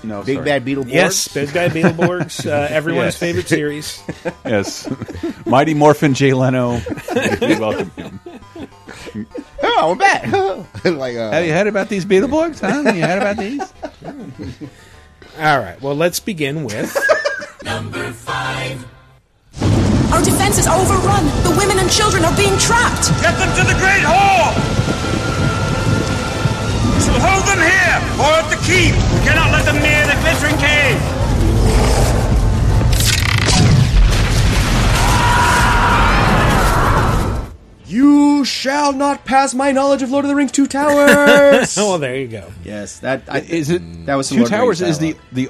No, 0.04 0.24
Big 0.24 0.36
sorry. 0.38 0.46
Bad 0.46 0.66
Beetleborgs. 0.66 0.92
Yes, 0.94 1.28
Big 1.28 1.54
Bad 1.54 1.72
Beetleborgs, 1.72 2.46
uh, 2.50 2.68
everyone's 2.70 3.08
Yes. 3.14 3.18
favorite 3.18 3.48
series. 3.48 4.02
Yes, 4.46 4.90
Mighty 5.46 5.74
Morphin 5.74 6.14
Jay 6.14 6.34
Leno. 6.34 6.80
We 7.42 7.60
welcome 7.60 7.92
him. 7.92 8.20
Oh, 9.62 9.92
I'm 9.92 9.98
back. 9.98 10.24
like, 10.86 11.16
uh, 11.18 11.32
Have 11.32 11.46
you 11.46 11.52
heard 11.54 11.68
about 11.68 11.90
these 11.90 12.06
Beetleborgs? 12.06 12.60
Huh? 12.62 12.84
Have 12.84 12.96
you 12.96 13.04
heard 13.06 13.22
about 13.22 13.38
these? 13.38 13.62
All 15.38 15.60
right, 15.60 15.80
well, 15.82 15.96
let's 15.96 16.20
begin 16.20 16.64
with 16.64 16.96
Our 20.14 20.24
defenses 20.24 20.68
are 20.68 20.78
overrun. 20.80 21.26
The 21.44 21.54
women 21.58 21.80
and 21.80 21.92
children 21.92 22.24
are 22.26 22.36
being 22.36 22.58
trapped. 22.58 23.12
Get 23.22 23.36
them 23.38 23.52
to 23.60 23.64
the 23.68 23.76
Great 23.78 24.04
Hall! 24.08 24.56
We 26.96 27.00
shall 27.04 27.20
hold 27.20 27.44
them 27.46 27.60
here, 27.60 27.98
or 28.24 28.32
at 28.40 28.48
the 28.50 28.60
keep. 28.64 28.96
We 29.14 29.20
cannot 29.28 29.52
let 29.52 29.66
them 29.66 29.78
near 29.84 30.08
the 30.08 30.16
glittering 30.24 30.58
cave. 30.58 30.98
You 37.86 38.44
shall 38.44 38.92
not 38.92 39.24
pass 39.24 39.54
my 39.54 39.72
knowledge 39.72 40.02
of 40.02 40.12
Lord 40.12 40.26
of 40.26 40.30
the 40.30 40.36
Rings 40.36 40.52
Two 40.52 40.68
Towers. 40.68 41.78
Oh, 41.78 41.92
well, 41.92 42.00
there 42.00 42.18
you 42.18 42.28
go. 42.28 42.52
yes, 42.66 43.00
that 43.00 43.24
I, 43.30 43.40
Is 43.40 43.70
it 43.70 43.82
that 44.06 44.16
was 44.16 44.28
some 44.28 44.38
Two 44.38 44.42
Lord 44.44 44.52
of 44.52 44.52
the 44.52 44.58
Towers? 44.58 44.82
Rings 44.82 44.96
Is 44.96 45.00
the 45.00 45.16
the 45.32 45.50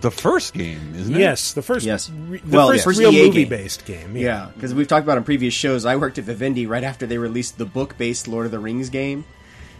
the 0.00 0.10
first 0.10 0.54
game? 0.54 0.94
Isn't 0.96 1.14
it? 1.14 1.18
Yes, 1.18 1.52
the 1.54 1.62
first, 1.62 1.84
Yes. 1.86 2.10
re- 2.10 2.38
the 2.44 2.56
Well, 2.56 2.68
first 2.68 2.78
yeah. 2.80 2.84
First 2.84 2.98
real 3.00 3.10
EA 3.12 3.16
game. 3.16 3.26
movie-based 3.26 3.84
game. 3.84 4.16
Yeah, 4.16 4.48
because 4.54 4.74
we've 4.74 4.88
talked 4.88 5.04
about 5.04 5.16
on 5.18 5.24
previous 5.24 5.54
shows. 5.54 5.84
I 5.86 5.96
worked 5.96 6.18
at 6.18 6.24
Vivendi 6.24 6.66
right 6.66 6.84
after 6.84 7.06
they 7.06 7.18
released 7.18 7.58
the 7.58 7.64
book-based 7.66 8.28
Lord 8.28 8.46
of 8.46 8.52
the 8.52 8.58
Rings 8.58 8.90
game 8.90 9.24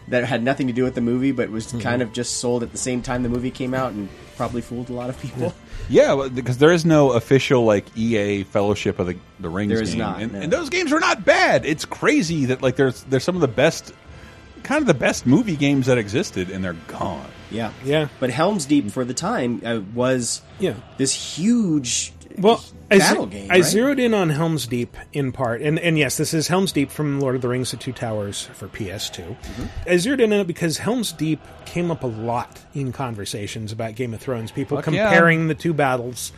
that 0.07 0.23
had 0.23 0.43
nothing 0.43 0.67
to 0.67 0.73
do 0.73 0.83
with 0.83 0.93
the 0.95 1.01
movie, 1.01 1.31
but 1.31 1.49
was 1.49 1.65
Mm-hmm. 1.67 1.79
kind 1.79 2.01
of 2.01 2.13
just 2.13 2.37
sold 2.37 2.61
at 2.63 2.71
the 2.71 2.77
same 2.77 3.01
time 3.01 3.23
the 3.23 3.29
movie 3.29 3.49
came 3.51 3.73
out, 3.73 3.93
and 3.93 4.07
probably 4.37 4.61
fooled 4.61 4.89
a 4.89 4.93
lot 4.93 5.09
of 5.09 5.19
people. 5.19 5.53
Yeah, 5.89 6.27
because 6.33 6.57
there 6.57 6.71
is 6.71 6.85
no 6.85 7.11
official 7.11 7.63
like 7.63 7.85
EA 7.97 8.43
Fellowship 8.43 8.97
of 8.99 9.07
the 9.07 9.17
the 9.39 9.49
Rings 9.49 9.71
There 9.73 9.81
is 9.81 9.91
game, 9.91 9.99
not, 9.99 10.21
and, 10.21 10.33
no. 10.33 10.39
and 10.41 10.51
those 10.53 10.69
games 10.69 10.91
are 10.91 10.99
not 10.99 11.25
bad. 11.25 11.65
It's 11.65 11.85
crazy 11.85 12.45
that 12.45 12.61
like 12.61 12.75
there's 12.75 13.03
there's 13.03 13.23
some 13.23 13.35
of 13.35 13.41
the 13.41 13.47
best, 13.47 13.91
kind 14.63 14.81
of 14.81 14.87
the 14.87 14.93
best 14.95 15.25
movie 15.27 15.55
games 15.55 15.85
that 15.87 15.97
existed, 15.97 16.49
and 16.49 16.63
they're 16.63 16.73
gone. 16.87 17.25
Yeah, 17.55 17.71
Yeah. 17.83 18.07
But 18.19 18.29
Helm's 18.29 18.65
Deep 18.65 18.91
for 18.91 19.05
the 19.05 19.13
time 19.13 19.61
uh, 19.65 19.79
was 19.93 20.41
Yeah. 20.59 20.73
this 20.97 21.13
huge 21.13 22.11
Well, 22.37 22.63
I, 22.91 22.97
battle 22.99 23.25
ze- 23.25 23.31
game. 23.31 23.51
I 23.51 23.55
right? 23.55 23.63
zeroed 23.63 23.99
in 23.99 24.13
on 24.13 24.29
Helm's 24.29 24.67
Deep 24.67 24.95
in 25.13 25.31
part, 25.31 25.61
and 25.61 25.79
and 25.79 25.97
yes, 25.97 26.17
this 26.17 26.33
is 26.33 26.47
Helm's 26.49 26.71
Deep 26.73 26.91
from 26.91 27.19
Lord 27.21 27.35
of 27.35 27.41
the 27.41 27.47
Rings: 27.47 27.71
The 27.71 27.77
Two 27.77 27.93
Towers 27.93 28.43
for 28.53 28.67
PS2. 28.67 29.23
Mm-hmm. 29.23 29.63
I 29.89 29.97
zeroed 29.97 30.19
in 30.21 30.33
on 30.33 30.39
it 30.41 30.47
because 30.47 30.77
Helm's 30.79 31.11
Deep 31.13 31.39
came 31.65 31.89
up 31.91 32.03
a 32.03 32.07
lot 32.07 32.59
in 32.73 32.91
conversations 32.91 33.71
about 33.71 33.95
Game 33.95 34.13
of 34.13 34.19
Thrones. 34.19 34.51
People 34.51 34.77
Fuck 34.81 34.93
yeah. 34.93 35.05
comparing 35.09 35.47
the 35.47 35.55
two 35.55 35.73
battles. 35.73 36.31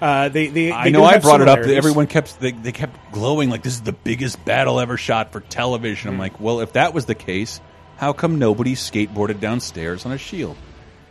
Uh, 0.00 0.30
they, 0.30 0.46
they, 0.46 0.72
I 0.72 0.88
know 0.88 1.04
I 1.04 1.18
brought 1.18 1.42
it 1.42 1.48
up. 1.48 1.58
Everyone 1.58 2.06
kept 2.06 2.40
they, 2.40 2.52
they 2.52 2.72
kept 2.72 3.12
glowing 3.12 3.50
like 3.50 3.62
this 3.62 3.74
is 3.74 3.82
the 3.82 3.92
biggest 3.92 4.42
battle 4.46 4.80
ever 4.80 4.96
shot 4.96 5.30
for 5.32 5.40
television. 5.40 6.08
Hmm. 6.08 6.14
I'm 6.14 6.18
like, 6.18 6.40
well, 6.40 6.60
if 6.60 6.72
that 6.72 6.94
was 6.94 7.04
the 7.04 7.14
case, 7.14 7.60
how 8.00 8.12
come 8.14 8.38
nobody 8.38 8.74
skateboarded 8.74 9.40
downstairs 9.40 10.06
on 10.06 10.12
a 10.12 10.18
shield? 10.18 10.56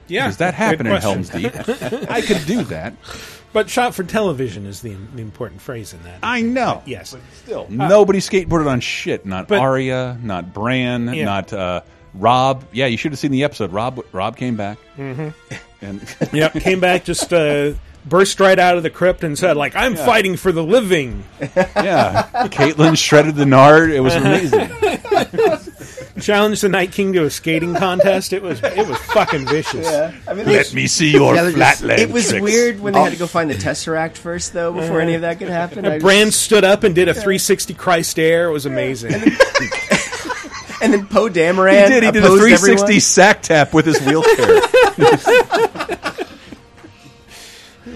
yeah, 0.07 0.25
Does 0.25 0.37
that 0.37 0.51
good 0.51 0.55
happen 0.57 0.87
in 0.87 0.91
question. 0.99 1.11
Helm's 1.11 1.29
Deep? 1.99 2.09
I 2.09 2.21
could 2.21 2.43
do 2.47 2.63
that. 2.63 2.95
But 3.53 3.69
shot 3.69 3.93
for 3.93 4.03
television 4.03 4.65
is 4.65 4.81
the, 4.81 4.95
the 5.15 5.21
important 5.21 5.61
phrase 5.61 5.93
in 5.93 6.01
that. 6.03 6.19
I 6.23 6.41
know. 6.41 6.81
yes, 6.87 7.15
Still, 7.43 7.67
nobody 7.69 8.19
skateboarded 8.19 8.67
on 8.67 8.79
shit. 8.79 9.25
Not 9.25 9.47
But- 9.47 9.59
Arya, 9.59 10.17
not 10.21 10.51
Bran, 10.53 11.13
Yeah. 11.13 11.25
not 11.25 11.53
uh, 11.53 11.81
Robb. 12.15 12.65
Yeah, 12.71 12.87
you 12.87 12.97
should 12.97 13.11
have 13.11 13.19
seen 13.19 13.31
the 13.31 13.43
episode. 13.43 13.71
Robb 13.71 14.03
Robb 14.11 14.35
came 14.35 14.55
back, 14.55 14.79
Mm-hmm. 14.97 15.29
and 15.85 16.15
yep, 16.33 16.53
came 16.53 16.79
back 16.79 17.03
just. 17.05 17.31
Uh, 17.31 17.73
Burst 18.05 18.39
right 18.39 18.57
out 18.57 18.77
of 18.77 18.81
the 18.83 18.89
crypt 18.89 19.25
and 19.25 19.37
said, 19.37 19.57
"Like 19.57 19.75
I'm 19.75 19.95
fighting 19.97 20.37
for 20.37 20.53
the 20.53 20.63
living." 20.63 21.25
yeah, 21.41 22.29
Catelyn 22.47 22.97
shredded 22.97 23.35
the 23.35 23.45
nard. 23.45 23.91
It 23.91 23.99
was 23.99 24.15
amazing. 24.15 24.69
Challenged 26.19 26.61
the 26.63 26.69
Night 26.69 26.91
King 26.91 27.13
to 27.13 27.23
a 27.25 27.29
skating 27.29 27.75
contest. 27.75 28.33
It 28.33 28.41
was 28.41 28.61
it 28.63 28.87
was 28.87 28.97
fucking 28.97 29.47
vicious. 29.47 29.87
I 30.27 30.33
mean, 30.33 30.45
Let 30.45 30.73
me 30.73 30.87
see 30.87 31.11
your 31.11 31.35
Yeah, 31.35 31.49
they're 31.49 31.99
it 31.99 32.11
was 32.11 32.29
tricks. 32.29 32.43
weird 32.43 32.79
when 32.79 32.93
they 32.93 33.01
had 33.01 33.13
to 33.13 33.19
go 33.19 33.25
oh. 33.25 33.27
find 33.27 33.49
the 33.49 33.55
Tesseract 33.55 34.17
first, 34.17 34.53
though, 34.53 34.73
before 34.73 35.01
any 35.01 35.15
of 35.15 35.21
that 35.21 35.39
could 35.39 35.49
happen. 35.49 35.85
I 35.85 35.99
Brand 35.99 36.31
just- 36.31 36.43
stood 36.43 36.63
up 36.63 36.83
and 36.83 36.93
did 36.95 37.07
a 37.07 37.13
360 37.13 37.73
Christ 37.73 38.19
air. 38.19 38.49
It 38.49 38.51
was 38.51 38.65
amazing. 38.65 39.13
and 40.81 40.93
then 40.93 41.07
Poe 41.09 41.27
He 41.27 41.33
Dameron 41.33 41.87
did. 41.87 42.03
He 42.03 42.11
did 42.11 42.23
a 42.23 42.27
360 42.27 42.71
everyone. 42.71 42.99
sack 43.01 43.41
tap 43.41 43.73
with 43.73 43.85
his 43.85 43.99
wheelchair. 44.01 44.61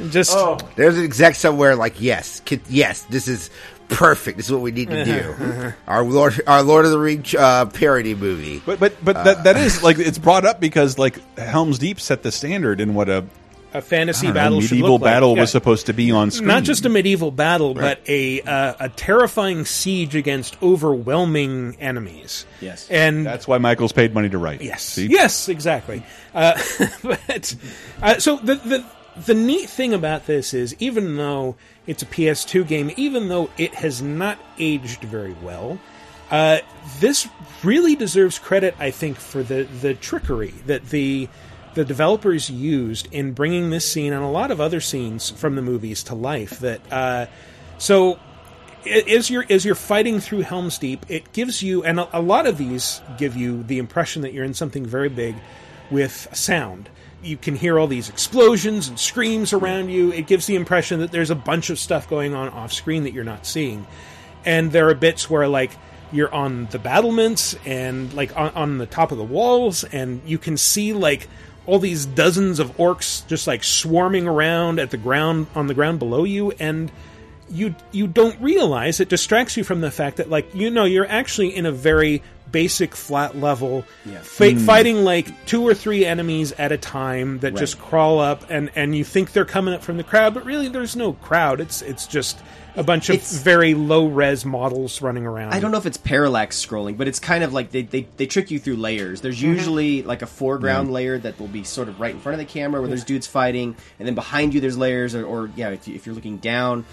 Just 0.10 0.32
oh. 0.36 0.58
There's 0.76 0.98
an 0.98 1.04
exec 1.04 1.36
somewhere 1.36 1.76
like, 1.76 2.02
yes, 2.02 2.40
kid, 2.42 2.62
yes, 2.70 3.04
this 3.04 3.28
is 3.28 3.50
perfect. 3.98 4.38
This 4.38 4.48
is 4.48 4.52
what 4.52 4.62
we 4.62 4.72
need 4.72 4.90
to 4.90 5.06
do. 5.06 5.74
our 5.88 6.04
Lord, 6.04 6.42
our 6.48 6.64
Lord 6.64 6.86
of 6.86 6.92
the 6.92 7.00
Rings 7.00 7.34
uh, 7.34 7.66
parody 7.68 8.16
movie. 8.16 8.62
but 8.66 8.80
but 8.80 8.94
but 9.04 9.24
that 9.24 9.44
that 9.46 9.58
is 9.58 9.84
like 9.84 10.00
it's 10.00 10.18
brought 10.18 10.46
up 10.46 10.60
because 10.60 10.98
like 10.98 11.18
Helm's 11.38 11.80
Deep 11.80 12.00
set 12.00 12.24
the 12.24 12.32
standard 12.32 12.80
in 12.82 12.94
what 12.94 13.10
a 13.10 13.26
a 13.76 13.82
fantasy 13.82 14.28
know, 14.28 14.34
battle 14.34 14.62
should 14.62 14.72
medieval 14.72 14.92
look 14.94 15.02
like. 15.02 15.14
battle 15.14 15.34
Yeah. 15.34 15.42
was 15.42 15.52
supposed 15.52 15.88
to 15.88 15.94
be 15.94 16.12
on 16.12 16.30
screen. 16.30 16.48
Not 16.48 16.62
just 16.62 16.86
a 16.86 16.90
medieval 16.90 17.32
battle, 17.32 17.74
but 17.74 18.02
a 18.08 18.42
uh, 18.42 18.74
a 18.80 18.90
terrifying 18.90 19.66
siege 19.66 20.16
against 20.16 20.62
overwhelming 20.62 21.78
enemies. 21.80 22.46
Yes. 22.62 22.88
and 22.90 23.26
That's 23.26 23.48
why 23.48 23.58
Michael's 23.58 23.92
paid 23.92 24.14
money 24.14 24.30
to 24.30 24.38
write. 24.38 24.62
Yes. 24.62 24.84
See? 24.84 25.08
Yes, 25.08 25.50
exactly. 25.50 26.04
Uh, 26.36 26.62
but 27.04 27.56
uh, 28.02 28.20
so 28.20 28.38
the, 28.38 28.56
the 28.56 28.86
the 29.26 29.34
neat 29.34 29.70
thing 29.70 29.94
about 29.94 30.26
this 30.28 30.54
is, 30.54 30.76
even 30.80 31.18
though 31.18 31.56
it's 31.88 32.04
a 32.04 32.06
PS2 32.06 32.68
game, 32.68 32.92
even 32.98 33.28
though 33.28 33.50
it 33.58 33.76
has 33.76 34.02
not 34.02 34.40
aged 34.58 35.02
very 35.02 35.36
well, 35.42 35.80
uh, 36.32 36.60
this 37.00 37.28
really 37.64 37.96
deserves 37.96 38.40
credit, 38.40 38.76
I 38.80 38.92
think, 38.92 39.18
for 39.18 39.44
the 39.44 39.64
the 39.82 39.94
trickery 39.94 40.54
that 40.66 40.90
the 40.90 41.30
the 41.76 41.86
developers 41.86 42.50
used 42.50 43.08
in 43.12 43.34
bringing 43.34 43.70
this 43.70 43.90
scene 43.92 44.14
and 44.14 44.24
a 44.24 44.28
lot 44.28 44.52
of 44.52 44.62
other 44.62 44.80
scenes 44.80 45.30
from 45.30 45.56
the 45.56 45.62
movies 45.62 46.04
to 46.04 46.16
life. 46.16 46.60
That 46.60 46.82
uh, 46.92 47.26
so 47.78 48.20
as 48.86 49.30
you're 49.30 49.46
as 49.50 49.66
you're 49.66 49.76
fighting 49.76 50.20
through 50.20 50.42
Helm's 50.42 50.78
Deep, 50.78 51.06
it 51.10 51.32
gives 51.34 51.62
you, 51.62 51.84
and 51.84 52.00
a, 52.00 52.20
a 52.20 52.22
lot 52.22 52.48
of 52.48 52.58
these 52.58 53.02
give 53.18 53.36
you 53.36 53.64
the 53.64 53.80
impression 53.80 54.22
that 54.24 54.34
you're 54.34 54.46
in 54.46 54.54
something 54.54 54.86
very 54.86 55.10
big 55.10 55.36
with 55.92 56.28
sound. 56.34 56.90
You 57.24 57.38
can 57.38 57.56
hear 57.56 57.80
all 57.80 57.88
these 57.88 58.10
explosions 58.10 58.88
and 58.88 59.00
screams 59.00 59.54
around 59.54 59.90
you. 59.90 60.12
It 60.12 60.28
gives 60.28 60.46
the 60.46 60.56
impression 60.56 61.00
that 61.00 61.12
there's 61.12 61.30
a 61.30 61.36
bunch 61.36 61.70
of 61.70 61.80
stuff 61.80 62.10
going 62.10 62.34
on 62.34 62.50
off 62.50 62.74
screen 62.74 63.04
that 63.04 63.14
you're 63.14 63.24
not 63.24 63.46
seeing. 63.46 63.88
And 64.46 64.72
there 64.72 64.90
are 64.90 64.96
bits 64.96 65.30
where 65.30 65.48
like 65.48 65.72
you're 66.12 66.34
on 66.34 66.68
the 66.68 66.80
battlements 66.80 67.56
and 67.66 68.14
like 68.14 68.36
on, 68.38 68.54
on 68.54 68.78
the 68.78 68.86
top 68.86 69.12
of 69.12 69.18
the 69.18 69.24
walls, 69.24 69.84
and 69.84 70.22
you 70.26 70.38
can 70.38 70.58
see 70.58 70.94
like 70.94 71.28
all 71.66 71.80
these 71.80 72.06
dozens 72.06 72.60
of 72.60 72.78
orcs 72.78 73.26
just 73.28 73.48
like 73.48 73.64
swarming 73.64 74.28
around 74.28 74.80
at 74.80 74.92
the 74.92 74.98
ground 74.98 75.48
on 75.56 75.68
the 75.68 75.74
ground 75.74 76.00
below 76.00 76.24
you, 76.24 76.52
and 76.60 76.92
you 77.50 77.76
you 77.92 78.08
don't 78.08 78.40
realize 78.42 79.00
it 79.00 79.10
distracts 79.10 79.58
you 79.58 79.64
from 79.64 79.82
the 79.82 79.92
fact 79.92 80.18
that 80.18 80.30
like 80.30 80.54
you 80.54 80.70
know 80.70 80.86
you're 80.86 81.08
actually 81.08 81.56
in 81.56 81.66
a 81.66 81.72
very 81.72 82.22
basic 82.54 82.96
flat 82.96 83.36
level 83.36 83.84
fi- 84.22 84.56
fighting 84.56 85.04
like 85.04 85.46
two 85.46 85.62
or 85.68 85.74
three 85.74 86.06
enemies 86.06 86.54
at 86.54 86.72
a 86.72 86.78
time 86.78 87.40
that 87.40 87.56
just 87.56 87.78
crawl 87.80 88.20
up 88.20 88.50
and 88.50 88.72
and 88.76 88.96
you 88.96 89.04
think 89.04 89.34
they're 89.34 89.44
coming 89.44 89.74
up 89.74 89.82
from 89.84 89.98
the 89.98 90.04
crowd 90.06 90.34
but 90.34 90.46
really 90.46 90.70
there's 90.70 90.96
no 90.96 91.12
crowd. 91.14 91.60
It's 91.60 91.82
it's 91.82 92.08
just 92.08 92.40
a 92.76 92.82
bunch 92.84 93.10
of 93.10 93.16
It's- 93.18 93.38
very 93.38 93.76
low 93.76 94.08
res 94.08 94.46
models 94.46 95.00
running 95.02 95.28
around. 95.28 95.54
I 95.54 95.60
don't 95.60 95.70
know 95.72 95.78
if 95.78 95.86
it's 95.86 95.98
parallax 95.98 96.64
scrolling, 96.66 96.98
but 96.98 97.08
it's 97.08 97.20
kind 97.20 97.44
of 97.44 97.54
like 97.54 97.70
they, 97.70 97.84
they, 97.84 98.08
they 98.18 98.26
trick 98.26 98.50
you 98.50 98.58
through 98.58 98.78
layers. 98.78 99.22
There's 99.22 99.38
Mm-hmm. 99.38 99.52
usually 99.54 100.02
like 100.02 100.24
a 100.24 100.26
foreground 100.26 100.92
layer 100.92 101.20
that 101.20 101.40
will 101.40 101.48
be 101.48 101.64
sort 101.64 101.88
of 101.88 102.00
right 102.00 102.16
in 102.16 102.20
front 102.20 102.34
of 102.34 102.40
the 102.48 102.52
camera 102.52 102.82
where 102.82 102.88
there's 102.88 103.04
dudes 103.04 103.28
fighting, 103.28 103.76
and 104.00 104.08
then 104.08 104.16
behind 104.16 104.56
you 104.56 104.60
there's 104.62 104.76
layers, 104.78 105.14
or, 105.14 105.24
or 105.24 105.52
yeah, 105.56 105.70
if, 105.70 105.88
you, 105.88 105.94
if 105.94 106.08
you're 106.08 106.16
looking 106.16 106.38
down, 106.38 106.84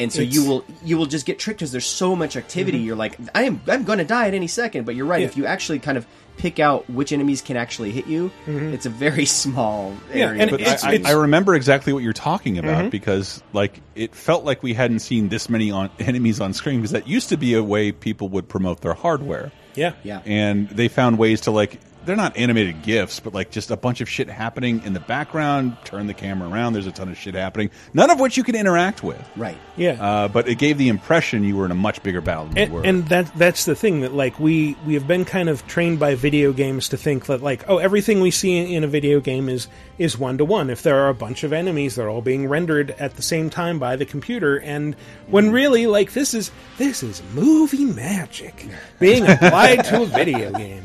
and 0.00 0.12
so 0.12 0.22
you 0.22 0.44
will 0.44 0.64
you 0.84 0.96
will 0.98 1.06
just 1.06 1.24
get 1.26 1.38
tricked 1.38 1.58
because 1.60 1.72
there's 1.72 1.86
so 1.86 2.14
much 2.16 2.36
activity. 2.36 2.78
You're 2.78 2.96
like, 2.96 3.16
I 3.34 3.44
am 3.44 3.60
I'm 3.68 3.84
going 3.84 3.98
to 3.98 4.04
die 4.04 4.26
at 4.28 4.34
any 4.34 4.46
second. 4.48 4.84
But 4.86 4.94
you're 4.96 5.06
right. 5.06 5.16
Mm-hmm. 5.18 5.22
Yeah. 5.22 5.28
If 5.28 5.36
you 5.36 5.46
actually 5.46 5.78
kind 5.78 5.96
of 5.98 6.06
pick 6.36 6.58
out 6.58 6.90
which 6.90 7.12
enemies 7.12 7.40
can 7.42 7.56
actually 7.56 7.92
hit 7.92 8.06
you, 8.08 8.30
it's 8.46 8.86
a 8.86 8.90
very 8.90 9.24
small 9.42 9.92
Mm-hmm. 9.92 10.18
Yeah, 10.18 10.26
area. 10.28 10.42
and 10.42 10.50
But 10.50 10.60
It's- 10.62 10.82
I, 10.84 10.90
I, 10.90 10.92
it's- 10.94 11.10
I 11.10 11.14
remember 11.14 11.54
exactly 11.54 11.92
what 11.92 12.02
you're 12.02 12.12
talking 12.12 12.58
about 12.58 12.78
Mm-hmm. 12.80 12.88
because, 12.88 13.40
like, 13.52 13.80
it 13.94 14.14
felt 14.16 14.44
like 14.44 14.62
we 14.62 14.74
hadn't 14.74 14.98
seen 14.98 15.28
this 15.28 15.48
many 15.48 15.70
on, 15.70 15.90
enemies 16.00 16.40
on 16.40 16.52
screen 16.52 16.80
because 16.80 16.90
that 16.90 17.06
used 17.06 17.28
to 17.28 17.36
be 17.36 17.54
a 17.54 17.62
way 17.62 17.92
people 17.92 18.28
would 18.30 18.48
promote 18.48 18.80
their 18.80 18.94
hardware, 18.94 19.52
yeah 19.76 19.92
yeah. 20.02 20.22
and 20.26 20.68
they 20.70 20.88
found 20.88 21.18
ways 21.18 21.42
to 21.42 21.50
like 21.52 21.78
they're 22.04 22.16
not 22.16 22.36
animated 22.36 22.82
gifs, 22.82 23.20
but 23.20 23.34
like 23.34 23.50
just 23.50 23.70
a 23.70 23.76
bunch 23.76 24.00
of 24.00 24.08
shit 24.08 24.28
happening 24.28 24.82
in 24.84 24.92
the 24.92 25.00
background. 25.00 25.76
Turn 25.84 26.06
the 26.06 26.14
camera 26.14 26.48
around. 26.48 26.72
There's 26.72 26.86
a 26.86 26.92
ton 26.92 27.08
of 27.08 27.16
shit 27.16 27.34
happening, 27.34 27.70
none 27.92 28.10
of 28.10 28.20
which 28.20 28.36
you 28.36 28.44
can 28.44 28.54
interact 28.54 29.02
with. 29.02 29.20
Right. 29.36 29.58
yeah 29.76 29.92
Uh, 30.00 30.28
but 30.28 30.48
it 30.48 30.56
gave 30.56 30.78
the 30.78 30.88
impression 30.88 31.44
you 31.44 31.56
were 31.56 31.64
in 31.64 31.70
a 31.70 31.74
much 31.76 32.02
bigger 32.02 32.20
battle 32.20 32.46
than 32.46 32.56
you 32.56 32.62
and, 32.62 32.72
were. 32.72 32.82
and 32.84 33.08
that 33.08 33.34
that's 33.36 33.64
the 33.64 33.74
thing 33.74 34.00
that 34.00 34.12
like 34.14 34.38
we 34.38 34.76
we 34.86 34.94
have 34.94 35.06
been 35.06 35.24
kind 35.24 35.48
of 35.48 35.66
trained 35.66 35.98
by 35.98 36.14
video 36.14 36.52
games 36.52 36.88
to 36.90 36.96
think 36.96 37.26
that 37.26 37.42
like 37.42 37.64
oh 37.68 37.78
everything 37.78 38.20
we 38.20 38.30
see 38.30 38.74
in 38.74 38.84
a 38.84 38.88
video 38.88 39.20
game 39.20 39.48
is 39.48 39.68
is 39.98 40.18
one 40.18 40.38
to 40.38 40.44
one 40.44 40.70
if 40.70 40.82
there 40.82 41.00
are 41.00 41.08
a 41.08 41.14
bunch 41.14 41.44
of 41.44 41.52
enemies 41.52 41.94
they're 41.94 42.10
all 42.10 42.22
being 42.22 42.48
rendered 42.48 42.90
at 42.92 43.16
the 43.16 43.22
same 43.22 43.50
time 43.50 43.78
by 43.78 43.96
the 43.96 44.04
computer 44.04 44.58
and 44.58 44.94
when 45.28 45.50
really 45.50 45.86
like 45.86 46.12
this 46.12 46.34
is 46.34 46.50
this 46.78 47.02
is 47.02 47.22
movie 47.32 47.84
magic 47.84 48.68
being 49.00 49.26
applied 49.26 49.84
to 49.84 50.02
a 50.02 50.06
video 50.06 50.52
game 50.52 50.84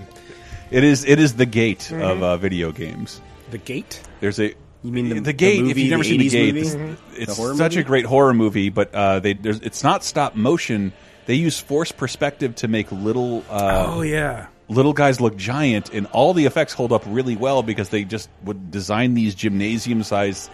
it 0.71 0.83
is 0.83 1.05
it 1.05 1.19
is 1.19 1.35
the 1.35 1.45
gate 1.45 1.79
Mm-hmm. 1.91 2.01
of 2.01 2.23
uh, 2.23 2.37
video 2.37 2.71
games. 2.71 3.21
the 3.51 3.57
gate 3.57 4.01
There's 4.19 4.39
a 4.39 4.53
You 4.83 4.91
mean 4.91 5.09
the, 5.09 5.19
the 5.21 5.33
Gate? 5.33 5.59
movie, 5.59 5.71
if 5.71 5.77
you've 5.77 5.89
never 5.89 6.03
the 6.03 6.09
seen 6.09 6.19
the 6.19 6.29
Gate, 6.29 6.53
movie? 6.55 6.67
it's, 6.67 6.73
The 6.73 7.21
it's 7.21 7.35
such 7.57 7.71
movie? 7.73 7.79
a 7.81 7.83
great 7.83 8.05
horror 8.05 8.33
movie. 8.33 8.69
But 8.69 8.93
uh, 8.95 9.19
they 9.19 9.33
there's 9.33 9.59
it's 9.59 9.83
not 9.83 10.03
stop 10.03 10.35
motion. 10.35 10.93
They 11.25 11.35
use 11.35 11.59
forced 11.59 11.97
perspective 11.97 12.55
to 12.55 12.67
make 12.67 12.91
little. 12.91 13.43
Uh, 13.49 13.85
oh 13.95 14.01
yeah. 14.01 14.47
little 14.69 14.93
guys 14.93 15.19
look 15.19 15.35
giant, 15.35 15.93
and 15.93 16.07
all 16.07 16.33
the 16.33 16.45
effects 16.45 16.73
hold 16.73 16.91
up 16.93 17.03
really 17.05 17.35
well 17.35 17.61
because 17.61 17.89
they 17.89 18.03
just 18.03 18.29
would 18.43 18.71
design 18.71 19.13
these 19.15 19.35
gymnasium-sized 19.35 20.49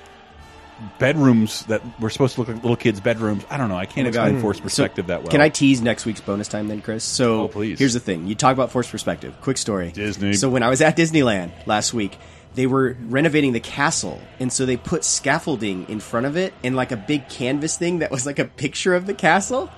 bedrooms 1.00 1.66
that 1.66 1.82
were 2.00 2.10
supposed 2.10 2.36
to 2.36 2.42
look 2.42 2.48
like 2.50 2.58
little 2.58 2.76
kids' 2.76 3.00
bedrooms. 3.00 3.44
I 3.50 3.58
don't 3.58 3.70
know. 3.70 3.78
I 3.78 3.86
can't 3.86 4.08
explain 4.08 4.40
forced 4.42 4.62
perspective 4.62 5.08
that 5.08 5.22
well. 5.24 5.32
Can 5.32 5.42
I 5.42 5.50
tease 5.50 5.82
next 5.82 6.06
week's 6.06 6.22
bonus 6.22 6.48
time 6.48 6.68
then, 6.68 6.82
Chris? 6.82 7.04
So 7.04 7.44
Oh, 7.44 7.48
please. 7.48 7.80
here's 7.80 7.94
the 7.94 8.00
thing. 8.00 8.28
You 8.28 8.36
talk 8.36 8.54
about 8.54 8.72
forced 8.72 8.92
perspective. 8.92 9.36
Quick 9.42 9.58
story. 9.58 9.92
Disney. 9.92 10.34
So 10.34 10.50
when 10.50 10.64
I 10.64 10.70
was 10.70 10.82
at 10.82 10.96
Disneyland 10.98 11.52
last 11.66 11.94
week, 11.94 12.18
they 12.56 12.68
were 12.68 12.96
renovating 13.08 13.52
the 13.52 13.60
castle, 13.60 14.22
and 14.40 14.52
so 14.52 14.66
they 14.66 14.78
put 14.78 15.04
scaffolding 15.04 15.90
in 15.90 16.00
front 16.00 16.26
of 16.26 16.38
it 16.38 16.54
and 16.64 16.76
like 16.76 16.94
a 16.94 16.98
big 16.98 17.28
canvas 17.28 17.78
thing 17.78 18.00
that 18.00 18.12
was 18.12 18.26
like 18.26 18.40
a 18.40 18.46
picture 18.46 18.96
of 18.96 19.06
the 19.08 19.14
castle. 19.14 19.70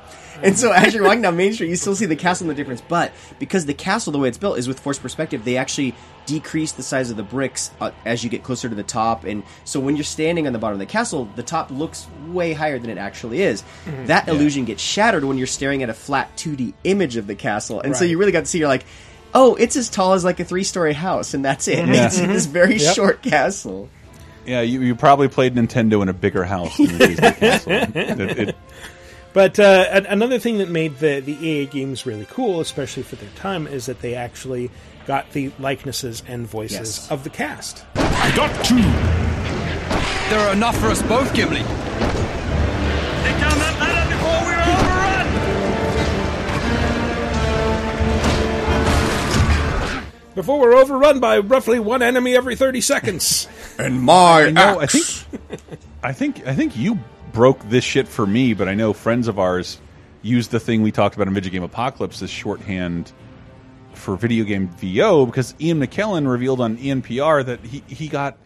And 0.43 0.55
so 0.59 0.71
as 0.71 0.93
you're 0.93 1.03
walking 1.03 1.23
down 1.23 1.35
Main 1.35 1.53
Street, 1.53 1.69
you 1.69 1.75
still 1.75 1.95
see 1.95 2.05
the 2.05 2.15
castle 2.15 2.43
and 2.47 2.51
the 2.51 2.55
difference. 2.61 2.81
But 2.87 3.11
because 3.39 3.65
the 3.65 3.73
castle, 3.73 4.13
the 4.13 4.19
way 4.19 4.29
it's 4.29 4.37
built, 4.37 4.59
is 4.59 4.67
with 4.67 4.79
forced 4.79 5.01
perspective, 5.01 5.43
they 5.43 5.57
actually 5.57 5.95
decrease 6.27 6.73
the 6.73 6.83
size 6.83 7.09
of 7.09 7.17
the 7.17 7.23
bricks 7.23 7.71
uh, 7.81 7.89
as 8.05 8.23
you 8.23 8.29
get 8.29 8.43
closer 8.43 8.69
to 8.69 8.75
the 8.75 8.83
top. 8.83 9.23
And 9.23 9.41
so 9.63 9.79
when 9.79 9.95
you're 9.95 10.03
standing 10.03 10.45
on 10.45 10.53
the 10.53 10.59
bottom 10.59 10.73
of 10.75 10.79
the 10.79 10.85
castle, 10.85 11.25
the 11.35 11.41
top 11.41 11.71
looks 11.71 12.05
way 12.27 12.53
higher 12.53 12.77
than 12.77 12.91
it 12.91 12.99
actually 12.99 13.41
is. 13.41 13.63
That 14.05 14.27
illusion 14.27 14.65
gets 14.65 14.83
shattered 14.83 15.23
when 15.23 15.39
you're 15.39 15.47
staring 15.47 15.81
at 15.81 15.89
a 15.89 15.93
flat 15.95 16.35
2D 16.37 16.73
image 16.83 17.15
of 17.15 17.25
the 17.25 17.33
castle. 17.35 17.79
And 17.81 17.95
so 17.97 18.05
you 18.05 18.19
really 18.19 18.31
got 18.31 18.41
to 18.41 18.45
see, 18.45 18.59
you're 18.59 18.67
like, 18.67 18.85
oh, 19.33 19.55
it's 19.55 19.75
as 19.75 19.89
tall 19.89 20.13
as 20.13 20.23
like 20.23 20.39
a 20.39 20.45
three 20.45 20.63
story 20.63 20.93
house, 20.93 21.33
and 21.33 21.43
that's 21.43 21.67
it. 21.67 21.87
Yeah. 21.87 22.05
It's 22.05 22.19
this 22.19 22.45
very 22.45 22.75
Yep. 22.77 22.95
short 22.95 23.21
castle. 23.23 23.89
yeah, 24.45 24.61
you, 24.61 24.81
you 24.81 24.95
probably 24.95 25.27
played 25.29 25.55
Nintendo 25.55 26.01
in 26.01 26.09
a 26.09 26.13
bigger 26.13 26.43
house 26.43 26.77
than 26.77 26.87
the 26.87 27.07
Disney 27.07 27.31
castle. 27.33 27.71
It- 27.73 28.39
it- 28.49 28.55
But 29.33 29.59
uh, 29.59 30.01
another 30.09 30.39
thing 30.39 30.57
that 30.59 30.69
made 30.69 30.97
the, 30.97 31.19
the 31.19 31.33
EA 31.33 31.65
games 31.67 32.05
really 32.07 32.25
cool, 32.31 32.59
especially 32.59 33.03
for 33.03 33.17
their 33.17 33.29
time, 33.35 33.67
is 33.67 33.85
that 33.85 34.01
they 34.01 34.15
actually 34.15 34.71
got 35.07 35.31
the 35.31 35.51
likenesses 35.57 36.21
and 36.27 36.45
voices 36.45 36.97
Yes. 36.99 37.09
of 37.11 37.23
the 37.23 37.29
cast. 37.29 37.83
I 37.95 38.31
got 38.35 38.51
two. 38.63 38.75
There 40.29 40.39
are 40.45 40.51
enough 40.53 40.77
for 40.77 40.87
us 40.87 41.01
both, 41.03 41.33
Gimli. 41.33 41.59
Take 41.61 41.65
down 43.39 43.57
that 43.57 43.77
ladder 43.79 44.09
before 44.13 44.43
we're 44.45 44.61
overrun. 44.61 45.27
Before 50.35 50.59
we're 50.59 50.75
overrun 50.75 51.19
by 51.19 51.39
roughly 51.39 51.79
one 51.79 52.01
enemy 52.03 52.35
every 52.35 52.55
30 52.55 52.81
seconds. 52.81 53.47
And 53.79 54.01
my 54.01 54.49
no, 54.49 54.79
I 54.79 54.87
think, 54.87 55.05
I 56.01 56.11
think, 56.13 56.47
I 56.47 56.55
think 56.55 56.75
you 56.75 56.97
broke 57.31 57.59
this 57.69 57.83
shit 57.83 58.07
for 58.07 58.25
me, 58.25 58.55
but 58.55 58.67
I 58.67 58.73
know 58.73 58.91
friends 58.91 59.27
of 59.27 59.37
ours 59.37 59.79
used 60.23 60.49
the 60.49 60.59
thing 60.59 60.81
we 60.81 60.91
talked 60.91 61.13
about 61.15 61.27
in 61.27 61.35
Video 61.35 61.51
Game 61.51 61.61
Apocalypse 61.61 62.23
as 62.23 62.31
shorthand 62.31 63.11
for 63.97 64.15
video 64.15 64.43
game 64.43 64.69
VO 64.69 65.25
because 65.25 65.53
Ian 65.59 65.79
McKellen 65.79 66.29
revealed 66.29 66.61
on 66.61 66.77
ENPR 66.77 67.45
that 67.45 67.61
he 67.63 67.83
he 67.87 68.07
got. 68.07 68.37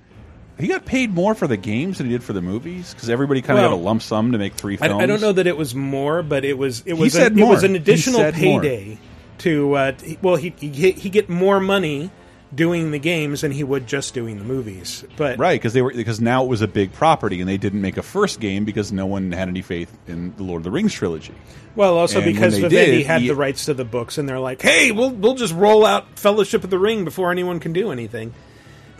He 0.60 0.68
got 0.68 0.86
paid 0.86 1.12
more 1.12 1.34
for 1.34 1.48
the 1.48 1.58
games 1.58 1.98
than 1.98 2.06
he 2.06 2.12
did 2.12 2.24
for 2.24 2.34
the 2.34 2.42
movies 2.42 2.94
because 2.94 3.10
everybody 3.10 3.42
kind 3.42 3.58
of 3.58 3.64
Well, 3.64 3.72
got 3.72 3.76
a 3.78 3.84
lump 3.84 4.04
sum 4.04 4.34
to 4.34 4.38
make 4.38 4.54
three 4.54 4.78
films. 4.78 5.02
I 5.02 5.08
don't 5.08 5.20
know 5.20 5.32
that 5.32 5.48
it 5.48 5.58
was 5.58 5.74
more, 5.74 6.22
but 6.22 6.46
it 6.46 6.56
was 6.56 6.84
it 6.86 6.94
was 6.94 7.16
an, 7.16 7.40
it 7.40 7.44
was 7.44 7.64
an 7.64 7.76
additional 7.76 8.20
said 8.20 8.38
more. 8.38 8.62
payday 8.62 9.00
to 9.40 9.74
uh, 9.74 9.92
well 10.22 10.36
he 10.36 10.54
he 10.60 10.92
he 10.92 11.10
get 11.10 11.30
more 11.30 11.60
money 11.60 12.12
doing 12.54 12.92
the 12.92 13.00
games 13.00 13.42
than 13.42 13.52
he 13.52 13.64
would 13.64 13.88
just 13.88 14.14
doing 14.14 14.38
the 14.38 14.44
movies. 14.44 15.04
But 15.16 15.40
Right, 15.40 15.60
because 15.60 15.74
they 15.74 15.82
were 15.82 15.94
because 15.94 16.20
now 16.20 16.44
it 16.44 16.48
was 16.48 16.62
a 16.62 16.68
big 16.68 16.92
property, 16.94 17.40
and 17.40 17.48
they 17.50 17.58
didn't 17.58 17.82
make 17.82 17.98
a 17.98 18.02
first 18.04 18.40
game 18.40 18.66
because 18.66 18.92
no 18.92 19.06
one 19.06 19.32
had 19.32 19.48
any 19.48 19.62
faith 19.62 19.96
in 20.08 20.36
the 20.36 20.44
Lord 20.44 20.60
of 20.60 20.64
the 20.66 20.72
Rings 20.72 20.94
trilogy. 20.94 21.34
Well, 21.76 21.98
also 21.98 22.22
And 22.22 22.34
because 22.34 22.56
they 22.56 22.62
Vivendi 22.62 22.98
did, 22.98 23.06
had 23.06 23.22
he- 23.22 23.28
the 23.30 23.36
rights 23.36 23.66
to 23.66 23.74
the 23.74 23.86
books, 23.86 24.18
and 24.18 24.28
they're 24.28 24.40
like, 24.40 24.62
"Hey, 24.62 24.92
we'll 24.92 25.12
we'll 25.12 25.36
just 25.36 25.54
roll 25.54 25.86
out 25.86 26.20
Fellowship 26.20 26.64
of 26.66 26.70
the 26.70 26.80
Ring 26.80 27.06
before 27.06 27.32
anyone 27.32 27.60
can 27.60 27.72
do 27.74 27.92
anything." 27.92 28.34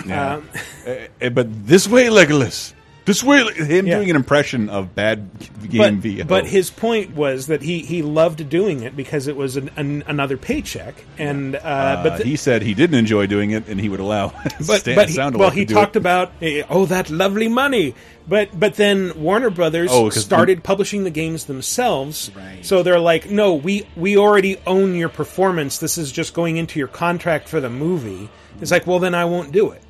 Yeah. 0.06 0.36
Um, 0.36 0.50
Eh, 1.22 1.30
but 1.30 1.68
this 1.68 1.88
way, 1.88 2.06
Legolas. 2.08 2.74
This 3.12 3.24
way, 3.26 3.44
him 3.54 3.88
Yeah. 3.88 3.96
doing 3.98 4.10
an 4.10 4.16
impression 4.16 4.70
of 4.70 4.96
bad 4.96 5.30
but, 5.60 5.70
game 5.70 6.00
VO. 6.00 6.24
but 6.24 6.46
his 6.48 6.70
point 6.70 7.14
was 7.14 7.48
that 7.48 7.62
he, 7.62 7.80
he 7.80 8.02
loved 8.04 8.48
doing 8.48 8.84
it 8.84 8.96
because 8.96 9.28
it 9.28 9.36
was 9.36 9.58
an, 9.58 9.70
an, 9.76 10.06
another 10.08 10.38
paycheck, 10.38 11.04
and 11.18 11.58
uh, 11.58 11.60
Uh, 11.60 12.04
but 12.04 12.18
the- 12.20 12.24
he 12.24 12.38
said 12.38 12.62
he 12.62 12.74
didn't 12.74 12.98
enjoy 12.98 13.28
doing 13.28 13.52
it, 13.52 13.68
and 13.68 13.82
he 13.82 13.90
would 13.90 14.00
allow. 14.00 14.30
but 14.66 14.80
Stan 14.80 14.96
but 14.96 15.10
he, 15.10 15.18
Soundalike 15.18 15.38
well, 15.40 15.50
he 15.50 15.66
do 15.66 15.74
talked 15.74 15.98
it. 15.98 16.00
about 16.00 16.32
eh, 16.42 16.64
oh 16.70 16.86
that 16.86 17.10
lovely 17.10 17.50
money, 17.50 17.96
but 18.30 18.58
but 18.58 18.76
then 18.76 19.12
Warner 19.18 19.50
Brothers 19.50 19.90
Oh, 19.92 20.10
'cause 20.10 20.24
started 20.24 20.64
publishing 20.64 21.04
the 21.04 21.10
games 21.12 21.46
themselves, 21.46 22.32
Right. 22.34 22.66
so 22.66 22.82
they're 22.82 22.98
like, 23.00 23.30
no, 23.30 23.56
we 23.56 23.86
we 23.98 24.16
already 24.16 24.56
own 24.66 24.96
your 24.96 25.10
performance. 25.10 25.80
This 25.80 25.98
is 25.98 26.14
just 26.14 26.34
going 26.34 26.56
into 26.56 26.80
your 26.80 26.88
contract 26.88 27.50
for 27.50 27.60
the 27.60 27.70
movie. 27.70 28.30
It's 28.62 28.72
like, 28.72 28.88
well, 28.88 29.00
then 29.00 29.14
I 29.16 29.26
won't 29.26 29.52
do 29.52 29.72
it 29.72 29.82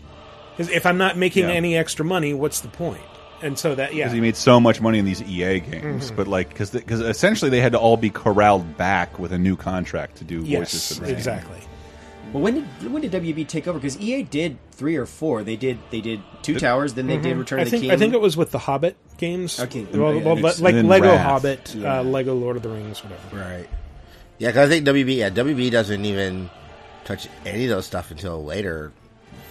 'Cause 0.58 0.70
if 0.70 0.86
I'm 0.88 0.98
not 0.98 1.18
making 1.18 1.50
Yeah. 1.50 1.56
any 1.56 1.78
extra 1.78 2.04
money, 2.04 2.34
what's 2.34 2.60
the 2.62 2.68
point? 2.68 3.02
And 3.42 3.58
so 3.58 3.76
that 3.76 3.94
yeah, 3.94 4.04
because 4.06 4.14
he 4.14 4.22
made 4.22 4.36
so 4.36 4.60
much 4.60 4.80
money 4.82 5.00
in 5.00 5.06
these 5.06 5.22
EA 5.24 5.60
games, 5.60 6.08
Mm-hmm. 6.08 6.16
but 6.16 6.28
like 6.28 6.50
because 6.50 6.72
because 6.72 7.00
essentially 7.02 7.50
they 7.50 7.62
had 7.62 7.72
to 7.72 7.80
all 7.80 7.98
be 7.98 8.10
corralled 8.10 8.78
back 8.78 9.18
with 9.20 9.32
a 9.32 9.38
new 9.38 9.56
contract 9.56 10.18
to 10.18 10.24
do 10.24 10.40
voices. 10.42 10.50
yes, 10.92 10.98
for 11.00 11.06
the 11.06 11.12
exactly. 11.12 11.60
Well, 12.34 12.44
when 12.44 12.54
did 12.56 12.92
when 12.94 13.02
did 13.02 13.12
WB 13.12 13.48
take 13.48 13.68
over? 13.68 13.78
Because 13.80 14.00
EA 14.00 14.24
did 14.24 14.58
three 14.72 14.96
or 14.96 15.06
four. 15.06 15.44
They 15.44 15.56
did 15.58 15.80
they 15.90 16.02
did 16.02 16.22
Two 16.44 16.60
Towers, 16.60 16.94
then 16.94 17.08
they 17.08 17.18
did 17.18 17.36
Return 17.38 17.60
Mm-hmm. 17.60 17.60
I 17.60 17.62
of 17.64 17.66
the 17.66 17.72
think 17.72 17.82
King. 17.84 17.92
I 17.92 17.98
think 17.98 18.14
it 18.14 18.22
was 18.22 18.38
with 18.38 18.52
the 18.52 18.60
Hobbit 18.60 18.96
games. 19.18 19.60
Okay. 19.60 19.84
well, 19.94 20.14
Yeah, 20.16 20.24
well, 20.24 20.38
it's- 20.38 20.62
like 20.62 20.76
Lego 20.76 21.08
Wrath. 21.10 21.26
Hobbit, 21.26 21.76
Yeah. 21.76 22.00
uh, 22.00 22.04
Lego 22.04 22.34
Lord 22.36 22.56
of 22.58 22.64
the 22.64 22.70
Rings, 22.70 23.04
whatever. 23.04 23.36
Right. 23.36 23.70
Yeah, 24.38 24.48
because 24.50 24.70
I 24.70 24.72
think 24.72 24.88
WB, 24.88 25.18
yeah, 25.18 25.30
WB 25.30 25.70
doesn't 25.72 26.04
even 26.06 26.50
touch 27.06 27.28
any 27.46 27.66
of 27.66 27.70
those 27.72 27.86
stuff 27.86 28.12
until 28.12 28.44
later. 28.44 28.92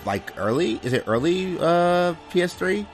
Like 0.07 0.33
early, 0.39 0.81
is 0.83 0.93
it 0.95 1.05
early 1.07 1.59
uh, 1.59 2.15
PS3 2.33 2.87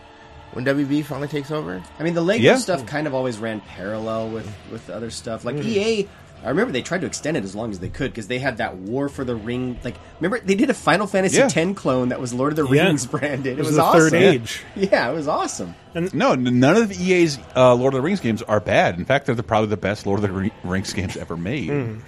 when 0.56 0.64
WB 0.64 1.04
finally 1.04 1.28
takes 1.28 1.50
over? 1.50 1.82
I 1.98 2.02
mean, 2.02 2.14
the 2.14 2.22
Lego 2.22 2.42
Yeah. 2.42 2.56
stuff 2.56 2.86
kind 2.86 3.06
of 3.06 3.14
always 3.14 3.38
ran 3.38 3.60
parallel 3.60 4.30
with 4.30 4.50
with 4.72 4.88
other 4.90 5.10
stuff. 5.10 5.44
Like 5.44 5.56
Mm-hmm. 5.56 5.68
EA, 5.68 6.08
I 6.44 6.48
remember 6.50 6.72
they 6.72 6.82
tried 6.82 7.00
to 7.02 7.06
extend 7.06 7.36
it 7.36 7.44
as 7.44 7.54
long 7.54 7.70
as 7.70 7.78
they 7.78 7.88
could 7.88 8.10
because 8.12 8.28
they 8.28 8.38
had 8.38 8.58
that 8.58 8.76
War 8.76 9.08
for 9.08 9.24
the 9.24 9.34
Ring. 9.34 9.78
Like, 9.84 9.96
remember 10.20 10.38
they 10.44 10.54
did 10.54 10.68
a 10.70 10.74
Final 10.74 11.06
Fantasy 11.06 11.38
Yeah. 11.38 11.48
X 11.52 11.78
clone 11.80 12.08
that 12.10 12.20
was 12.20 12.32
Lord 12.32 12.52
of 12.52 12.56
the 12.68 12.74
Yeah. 12.74 12.84
Rings 12.86 13.04
branded. 13.14 13.54
It, 13.54 13.58
was 13.58 13.68
was, 13.68 13.76
the 13.76 13.82
awesome. 13.82 14.00
third 14.00 14.14
age. 14.14 14.60
Yeah, 14.74 15.10
it 15.10 15.14
was 15.14 15.28
awesome. 15.28 15.74
And 15.94 16.12
No, 16.14 16.34
none 16.34 16.76
of 16.76 16.92
EA's 16.92 17.38
uh, 17.56 17.74
Lord 17.74 17.94
of 17.94 17.98
the 17.98 18.02
Rings 18.02 18.20
games 18.20 18.42
are 18.42 18.60
bad. 18.60 18.98
In 18.98 19.04
fact, 19.04 19.26
they're 19.26 19.34
the, 19.34 19.42
probably 19.42 19.68
the 19.68 19.76
best 19.76 20.06
Lord 20.06 20.22
of 20.22 20.30
the 20.30 20.50
Rings 20.64 20.92
games 20.92 21.16
ever 21.16 21.36
made. 21.36 22.00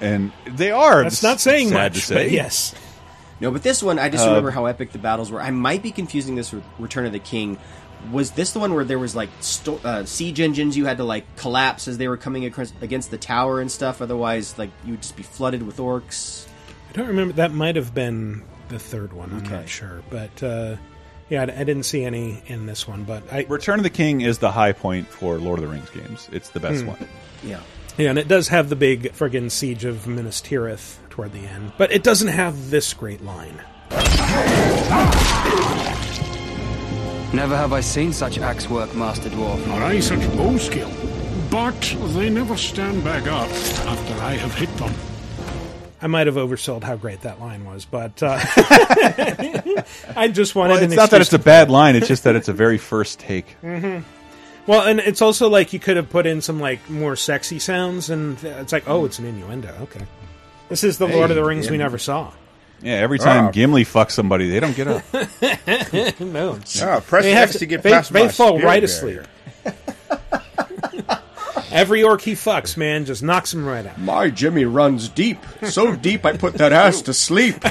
and 0.00 0.32
they 0.46 0.70
are. 0.70 1.02
That's 1.02 1.22
not 1.22 1.40
saying 1.40 1.68
sad 1.68 1.74
much, 1.74 1.94
to 1.94 2.00
say. 2.00 2.14
but 2.24 2.30
yes. 2.30 2.74
No, 3.40 3.50
but 3.50 3.62
this 3.62 3.82
one, 3.82 3.98
I 3.98 4.08
just 4.08 4.24
Uh, 4.24 4.28
remember 4.30 4.50
how 4.50 4.66
epic 4.66 4.92
the 4.92 4.98
battles 4.98 5.30
were. 5.30 5.40
I 5.40 5.50
might 5.50 5.82
be 5.82 5.92
confusing 5.92 6.34
this 6.34 6.52
with 6.52 6.64
Return 6.78 7.06
of 7.06 7.12
the 7.12 7.18
King. 7.20 7.56
Was 8.12 8.32
this 8.32 8.52
the 8.52 8.58
one 8.60 8.74
where 8.74 8.84
there 8.84 8.98
was 8.98 9.14
like 9.16 9.28
sto- 9.40 9.80
uh, 9.84 10.04
siege 10.04 10.40
engines 10.40 10.76
you 10.76 10.86
had 10.86 10.98
to 10.98 11.04
like 11.04 11.24
collapse 11.36 11.88
as 11.88 11.98
they 11.98 12.08
were 12.08 12.16
coming 12.16 12.44
across, 12.44 12.72
against 12.80 13.10
the 13.10 13.18
tower 13.18 13.60
and 13.60 13.70
stuff? 13.70 14.00
Otherwise, 14.02 14.54
like 14.58 14.70
you 14.84 14.92
would 14.92 15.02
just 15.02 15.16
be 15.16 15.22
flooded 15.22 15.62
with 15.64 15.76
orcs. 15.78 16.46
I 16.90 16.92
don't 16.92 17.08
remember. 17.08 17.34
That 17.34 17.52
might 17.52 17.76
have 17.76 17.94
been 17.94 18.42
the 18.68 18.78
third 18.78 19.12
one. 19.12 19.30
I'm 19.32 19.38
Okay. 19.38 19.50
not 19.56 19.68
sure, 19.68 20.02
but 20.10 20.42
uh, 20.42 20.76
yeah, 21.28 21.40
I, 21.40 21.44
I 21.60 21.64
didn't 21.64 21.82
see 21.84 22.04
any 22.04 22.42
in 22.46 22.66
this 22.66 22.86
one. 22.88 23.04
But 23.04 23.22
I 23.32 23.46
Return 23.48 23.78
of 23.80 23.82
the 23.84 23.90
King 23.90 24.20
is 24.20 24.38
the 24.38 24.52
high 24.52 24.72
point 24.72 25.08
for 25.08 25.38
Lord 25.38 25.58
of 25.58 25.64
the 25.64 25.70
Rings 25.70 25.90
games. 25.90 26.28
It's 26.32 26.50
the 26.50 26.60
Hmm. 26.60 26.66
best 26.66 26.84
one. 26.86 27.08
Yeah. 27.44 27.60
yeah, 27.98 28.10
and 28.10 28.18
it 28.18 28.28
does 28.28 28.48
have 28.48 28.68
the 28.68 28.76
big 28.76 29.12
friggin' 29.12 29.50
siege 29.50 29.84
of 29.84 30.06
Minas 30.06 30.40
Tirith 30.40 30.96
toward 31.18 31.32
the 31.32 31.48
end, 31.48 31.72
but 31.76 31.90
it 31.90 32.04
doesn't 32.04 32.28
have 32.28 32.70
this 32.70 32.94
great 32.94 33.20
line. 33.24 33.60
Never 37.32 37.56
have 37.56 37.72
I 37.72 37.80
seen 37.80 38.12
such 38.12 38.38
axe 38.38 38.70
work, 38.70 38.94
Master 38.94 39.28
Dwarf. 39.28 39.66
Nor 39.66 39.82
I 39.82 39.98
such 39.98 40.20
bow 40.36 40.56
skill. 40.58 40.90
But 41.50 41.74
they 42.14 42.30
never 42.30 42.56
stand 42.56 43.02
back 43.02 43.24
up 43.26 43.50
after 43.50 44.14
I 44.22 44.34
have 44.34 44.54
hit 44.54 44.74
them. 44.76 44.94
I 46.00 46.06
might 46.06 46.28
have 46.28 46.36
oversold 46.36 46.84
how 46.84 46.94
great 46.94 47.22
that 47.22 47.40
line 47.40 47.64
was, 47.64 47.84
but 47.84 48.22
uh, 48.22 48.38
I 50.16 50.30
just 50.32 50.54
wanted. 50.54 50.74
Well, 50.74 50.78
an 50.84 50.84
it's 50.84 50.94
not 50.94 51.10
that 51.10 51.20
it's 51.20 51.32
a 51.32 51.38
bad 51.40 51.68
line. 51.78 51.96
It's 51.96 52.06
just 52.06 52.22
that 52.24 52.36
it's 52.36 52.46
a 52.48 52.52
very 52.52 52.78
first 52.78 53.18
take. 53.18 53.60
to- 53.62 54.04
Well, 54.68 54.82
and 54.86 55.00
it's 55.00 55.20
also 55.20 55.48
like 55.48 55.72
you 55.72 55.80
could 55.80 55.96
have 55.96 56.08
put 56.10 56.26
in 56.26 56.40
some 56.42 56.60
like 56.60 56.88
more 56.88 57.16
sexy 57.16 57.58
sounds, 57.58 58.08
and 58.08 58.42
it's 58.44 58.72
like, 58.72 58.84
oh, 58.88 59.04
it's 59.04 59.18
an 59.18 59.26
innuendo. 59.26 59.74
Okay, 59.82 60.02
this 60.68 60.84
is 60.84 60.98
the 60.98 61.06
Lord 61.06 61.30
of 61.30 61.36
the 61.36 61.44
Rings 61.44 61.70
we 61.70 61.76
never 61.78 61.98
saw. 61.98 62.32
Yeah, 62.80 62.92
every 62.94 63.18
time 63.18 63.46
Ah. 63.46 63.50
Gimli 63.50 63.84
fucks 63.84 64.12
somebody, 64.12 64.48
they 64.48 64.60
don't 64.60 64.76
get 64.76 64.86
up. 64.86 65.02
no, 66.20 66.58
Oh, 66.82 67.00
press 67.06 67.24
They 67.24 67.32
X 67.32 67.52
have 67.52 67.58
to 67.58 67.66
get 67.66 67.82
they, 67.82 67.90
past 67.90 68.12
they 68.12 68.28
fall 68.28 68.60
right 68.60 68.84
barrier. 68.84 69.24
asleep. 69.24 69.74
Every 71.70 72.02
orc 72.02 72.20
he 72.22 72.32
fucks, 72.32 72.76
man, 72.76 73.04
just 73.04 73.22
knocks 73.22 73.52
him 73.52 73.66
right 73.66 73.84
out. 73.84 73.98
My 73.98 74.30
Jimmy 74.30 74.64
runs 74.64 75.08
deep, 75.08 75.38
so 75.64 75.94
deep 75.96 76.24
I 76.24 76.36
put 76.36 76.54
that 76.54 76.72
ass 76.72 77.02
to 77.02 77.12
sleep. 77.14 77.62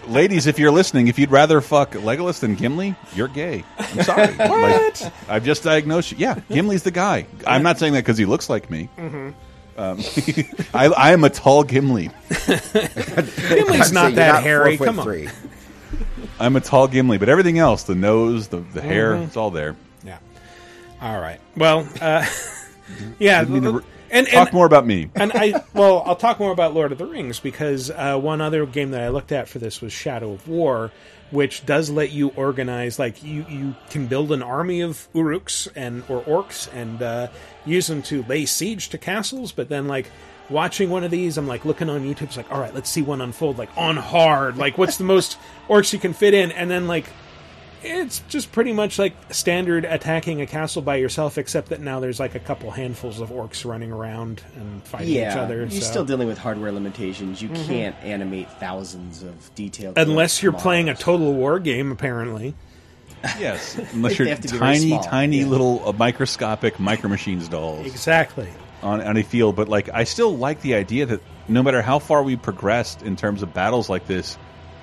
ladies, 0.08 0.46
if 0.46 0.58
you're 0.58 0.70
listening, 0.72 1.08
if 1.08 1.18
you'd 1.18 1.30
rather 1.30 1.60
fuck 1.60 1.92
Legolas 1.92 2.40
than 2.40 2.54
Gimli, 2.54 2.94
you're 3.14 3.28
gay. 3.28 3.64
I'm 3.78 4.02
sorry. 4.02 4.34
What? 4.36 5.00
Like, 5.02 5.12
I've 5.28 5.44
just 5.44 5.62
diagnosed 5.62 6.12
you. 6.12 6.18
Yeah, 6.18 6.40
Gimli's 6.50 6.82
the 6.82 6.90
guy. 6.90 7.26
I'm 7.46 7.62
not 7.62 7.78
saying 7.78 7.92
that 7.92 8.00
because 8.00 8.18
he 8.18 8.24
looks 8.24 8.48
like 8.50 8.70
me. 8.70 8.88
Mhm. 8.98 9.34
Um, 9.76 10.00
I, 10.74 10.86
I 10.86 11.12
am 11.12 11.24
a 11.24 11.30
tall 11.30 11.62
Gimli. 11.64 12.10
Gimli's 12.46 13.92
not 13.92 14.14
that 14.14 14.42
hairy. 14.42 14.76
Come 14.78 14.98
on. 15.00 15.28
I'm 16.38 16.56
a 16.56 16.60
tall 16.60 16.88
Gimli, 16.88 17.18
but 17.18 17.28
everything 17.28 17.58
else, 17.58 17.84
the 17.84 17.94
nose, 17.94 18.48
the, 18.48 18.58
the 18.58 18.80
hair, 18.82 19.14
Mhm. 19.14 19.24
it's 19.26 19.36
all 19.36 19.50
there. 19.50 19.76
Yeah. 20.04 20.18
All 21.00 21.20
right. 21.20 21.40
Well, 21.56 21.88
uh, 22.00 22.26
yeah. 23.18 23.40
Didn't 23.40 23.54
mean 23.54 23.62
to 23.64 23.72
re- 23.78 23.84
and, 24.10 24.26
talk 24.28 24.48
and- 24.48 24.54
more 24.54 24.66
about 24.66 24.86
me. 24.86 25.10
and 25.14 25.32
I 25.34 25.62
well, 25.74 26.02
I'll 26.06 26.16
talk 26.16 26.38
more 26.38 26.52
about 26.52 26.74
Lord 26.74 26.92
of 26.92 26.98
the 26.98 27.06
Rings 27.06 27.40
because 27.40 27.90
uh, 27.90 28.18
one 28.18 28.40
other 28.40 28.64
game 28.66 28.90
that 28.92 29.02
I 29.02 29.08
looked 29.08 29.32
at 29.32 29.48
for 29.48 29.58
this 29.58 29.80
was 29.80 29.92
Shadow 29.92 30.32
of 30.32 30.46
War, 30.48 30.90
which 31.30 31.66
does 31.66 31.90
let 31.90 32.12
you 32.12 32.28
organize 32.30 32.98
like 32.98 33.22
you 33.22 33.44
you 33.48 33.74
can 33.90 34.06
build 34.06 34.32
an 34.32 34.42
army 34.42 34.80
of 34.80 35.08
Uruks 35.14 35.68
and 35.74 36.02
or 36.08 36.22
orcs 36.22 36.72
and 36.72 37.02
uh, 37.02 37.28
use 37.64 37.86
them 37.86 38.02
to 38.02 38.22
lay 38.24 38.46
siege 38.46 38.88
to 38.90 38.98
castles, 38.98 39.52
but 39.52 39.68
then 39.68 39.86
like. 39.88 40.10
Watching 40.48 40.90
one 40.90 41.02
of 41.02 41.10
these, 41.10 41.38
I'm 41.38 41.48
like 41.48 41.64
looking 41.64 41.90
on 41.90 42.04
YouTube. 42.04 42.22
It's 42.22 42.36
like, 42.36 42.52
all 42.52 42.60
right, 42.60 42.72
let's 42.72 42.88
see 42.88 43.02
one 43.02 43.20
unfold. 43.20 43.58
Like 43.58 43.68
on 43.76 43.96
hard, 43.96 44.56
like 44.56 44.78
what's 44.78 44.96
the 44.96 45.02
most 45.02 45.38
orcs 45.68 45.92
you 45.92 45.98
can 45.98 46.12
fit 46.12 46.34
in, 46.34 46.52
and 46.52 46.70
then 46.70 46.86
like 46.86 47.06
it's 47.82 48.20
just 48.28 48.52
pretty 48.52 48.72
much 48.72 48.98
like 48.98 49.14
standard 49.32 49.84
attacking 49.84 50.40
a 50.40 50.46
castle 50.46 50.82
by 50.82 50.96
yourself, 50.96 51.38
except 51.38 51.68
that 51.68 51.80
now 51.80 52.00
there's 52.00 52.18
like 52.20 52.34
a 52.34 52.38
couple 52.40 52.70
handfuls 52.70 53.20
of 53.20 53.30
orcs 53.30 53.64
running 53.64 53.92
around 53.92 54.42
and 54.56 54.82
fighting 54.84 55.08
yeah, 55.14 55.32
each 55.32 55.36
other. 55.38 55.56
you're 55.58 55.70
so- 55.70 55.80
still 55.80 56.04
dealing 56.04 56.28
with 56.28 56.38
hardware 56.38 56.72
limitations. 56.72 57.40
You 57.42 57.48
Mhm. 57.50 57.66
can't 57.66 57.96
animate 58.02 58.50
thousands 58.60 59.22
of 59.22 59.54
detailed. 59.54 59.98
unless 59.98 60.42
you're 60.42 60.52
models. 60.52 60.62
playing 60.62 60.88
a 60.88 60.94
total 60.94 61.32
war 61.32 61.58
game, 61.58 61.92
apparently. 61.92 62.54
Yes, 63.38 63.76
unless 63.92 64.18
you're 64.18 64.28
have 64.28 64.40
to 64.40 64.48
be 64.52 64.58
very 64.58 64.74
tiny, 64.76 64.88
small. 64.88 65.02
tiny 65.02 65.38
Yeah. 65.40 65.46
little 65.46 65.82
uh, 65.88 65.92
microscopic 65.92 66.78
micro 66.78 67.08
machines 67.08 67.48
dolls. 67.48 67.86
Exactly. 67.86 68.48
On, 68.82 69.00
on 69.00 69.16
a 69.16 69.22
field, 69.22 69.56
but 69.56 69.68
like 69.68 69.88
I 69.92 70.04
still 70.04 70.36
like 70.36 70.60
the 70.60 70.74
idea 70.74 71.06
that 71.06 71.20
no 71.48 71.62
matter 71.62 71.80
how 71.82 71.98
far 71.98 72.22
we 72.22 72.36
progressed 72.36 73.02
in 73.02 73.16
terms 73.16 73.42
of 73.42 73.52
battles 73.54 73.88
like 73.88 74.06
this, 74.06 74.36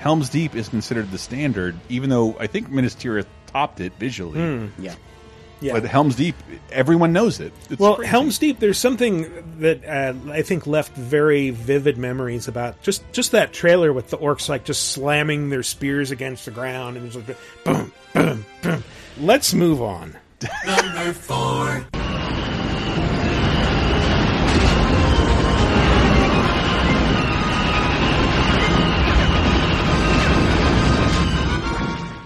Helm's 0.03 0.27
Deep 0.27 0.53
is 0.53 0.67
considered 0.67 1.09
the 1.11 1.17
standard, 1.17 1.77
even 1.87 2.09
though 2.09 2.35
I 2.37 2.47
think 2.47 2.69
Minas 2.69 2.93
Tirith 2.93 3.25
topped 3.47 3.79
it 3.79 3.93
visually. 3.97 4.37
Hmm. 4.37 4.67
Yeah. 4.77 4.95
Yeah. 5.61 5.71
But 5.71 5.85
Helm's 5.85 6.17
Deep, 6.17 6.35
everyone 6.73 7.13
knows 7.13 7.39
it. 7.39 7.53
It's 7.69 7.79
well, 7.79 7.95
crazy. 7.95 8.09
Helm's 8.09 8.37
Deep. 8.37 8.59
There's 8.59 8.77
something 8.77 9.59
that 9.59 9.85
uh, 9.85 10.13
I 10.29 10.41
think 10.41 10.67
left 10.67 10.93
very 10.93 11.51
vivid 11.51 11.97
memories 11.97 12.49
about 12.49 12.81
just 12.81 13.09
just 13.13 13.31
that 13.31 13.53
trailer 13.53 13.93
with 13.93 14.09
the 14.09 14.17
orcs 14.17 14.49
like 14.49 14.65
just 14.65 14.91
slamming 14.91 15.49
their 15.49 15.63
spears 15.63 16.11
against 16.11 16.43
the 16.43 16.51
ground 16.51 16.97
and 16.97 17.05
it's 17.05 17.15
like 17.15 17.37
boom, 17.63 17.93
boom, 18.13 18.45
boom. 18.61 18.83
Let's 19.21 19.53
move 19.53 19.81
on. 19.81 20.17
Number 20.65 21.13
four. 21.13 21.87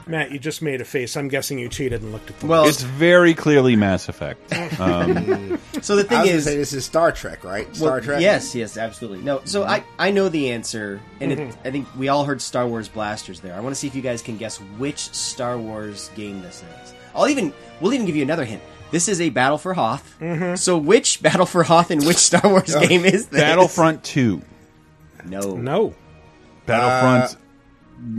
Matt, 0.10 0.32
you 0.32 0.40
just 0.40 0.62
made 0.62 0.80
a 0.82 0.86
face. 0.86 1.16
I'm 1.18 1.28
guessing 1.28 1.60
you 1.60 1.70
cheated 1.70 2.02
and 2.02 2.12
looked 2.12 2.30
at 2.30 2.40
the 2.40 2.46
Well- 2.48 2.66
it's 2.66 2.82
very 2.84 3.34
clearly 3.34 3.76
Mass 3.76 4.10
Effect. 4.10 4.54
Um, 4.80 5.58
So 5.82 5.96
the 5.96 6.04
thing 6.04 6.18
I 6.20 6.22
was 6.22 6.30
is, 6.32 6.44
say 6.46 6.58
this 6.58 6.74
is 6.74 6.86
Star 6.86 7.12
Trek, 7.12 7.44
right? 7.44 7.74
Star 7.76 7.92
Well, 7.94 8.02
Trek. 8.02 8.22
Yes, 8.22 8.54
yes, 8.54 8.78
absolutely. 8.78 9.24
No, 9.24 9.42
so 9.46 9.64
I 9.64 9.84
I 9.98 10.12
know 10.12 10.30
the 10.30 10.52
answer, 10.52 11.00
and 11.20 11.32
it, 11.32 11.40
Mm-hmm. 11.40 11.68
I 11.68 11.72
think 11.72 11.88
we 11.98 12.10
all 12.10 12.26
heard 12.26 12.42
Star 12.42 12.68
Wars 12.68 12.88
blasters 12.88 13.40
there. 13.40 13.56
I 13.56 13.60
want 13.60 13.74
to 13.74 13.80
see 13.80 13.88
if 13.88 13.96
you 13.96 14.02
guys 14.02 14.22
can 14.22 14.38
guess 14.38 14.58
which 14.78 15.00
Star 15.14 15.58
Wars 15.58 16.10
game 16.16 16.42
this 16.42 16.64
is. 16.84 16.94
I'll 17.16 17.28
even 17.28 17.54
we'll 17.82 17.94
even 17.94 18.06
give 18.06 18.16
you 18.16 18.24
another 18.24 18.46
hint. 18.46 18.62
This 18.92 19.08
is 19.08 19.20
a 19.20 19.30
Battle 19.30 19.58
for 19.58 19.74
Hoth. 19.74 20.16
Mm-hmm. 20.20 20.56
So 20.56 20.78
which 20.78 21.22
Battle 21.24 21.46
for 21.48 21.64
Hoth 21.64 21.90
and 21.92 22.06
which 22.06 22.18
Star 22.18 22.42
Wars 22.50 22.76
game 22.88 23.04
is 23.06 23.28
this? 23.28 23.40
Battlefront 23.42 24.04
Two, 24.04 24.42
No, 25.26 25.56
no. 25.56 25.96
Battlefront, 26.66 27.38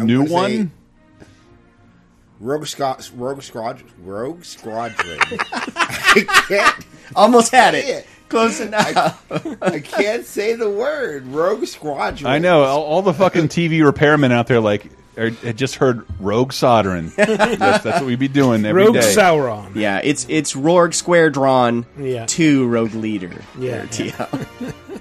I'm 0.01 0.07
new 0.07 0.19
gonna 0.27 0.29
say- 0.29 0.35
one. 0.59 0.71
Rogue 2.41 2.67
Scott, 2.67 3.11
Rogue 3.17 3.43
Squadron, 3.43 3.91
Rogue 4.05 4.45
Squadron. 4.45 5.19
I 5.53 6.25
can't 6.49 6.87
Almost 7.17 7.53
had 7.53 7.75
say 7.75 7.81
it. 7.93 8.07
Close 8.29 8.61
enough. 8.61 9.25
I 9.63 9.81
can't 9.81 10.25
say 10.25 10.55
the 10.55 10.69
word 10.71 11.27
Rogue 11.29 11.65
Squadron. 11.67 12.31
I 12.31 12.39
know 12.39 12.63
all, 12.63 12.83
all 12.83 13.03
the 13.03 13.15
fucking 13.15 13.49
TV 13.49 13.79
repairmen 13.81 14.31
out 14.33 14.47
there 14.47 14.61
like 14.61 14.91
are, 15.17 15.31
had 15.31 15.57
just 15.57 15.77
heard 15.77 16.05
Rogue 16.21 16.53
soldering. 16.53 17.09
that's, 17.17 17.83
that's 17.83 17.85
what 17.85 18.05
we'd 18.05 18.19
be 18.19 18.29
doing 18.29 18.65
every 18.67 18.85
Rogue 18.85 18.95
day. 18.95 19.01
Sauron. 19.01 19.75
Yeah, 19.75 20.01
it's 20.05 20.27
it's 20.29 20.55
Rourke 20.55 20.93
Square 20.95 21.31
Drawn 21.31 21.87
Yeah. 21.99 22.27
to 22.27 22.69
Rogue 22.69 22.95
Leader. 22.95 23.33
Yeah, 23.59 23.85
There, 23.87 23.87
TL. 23.87 24.75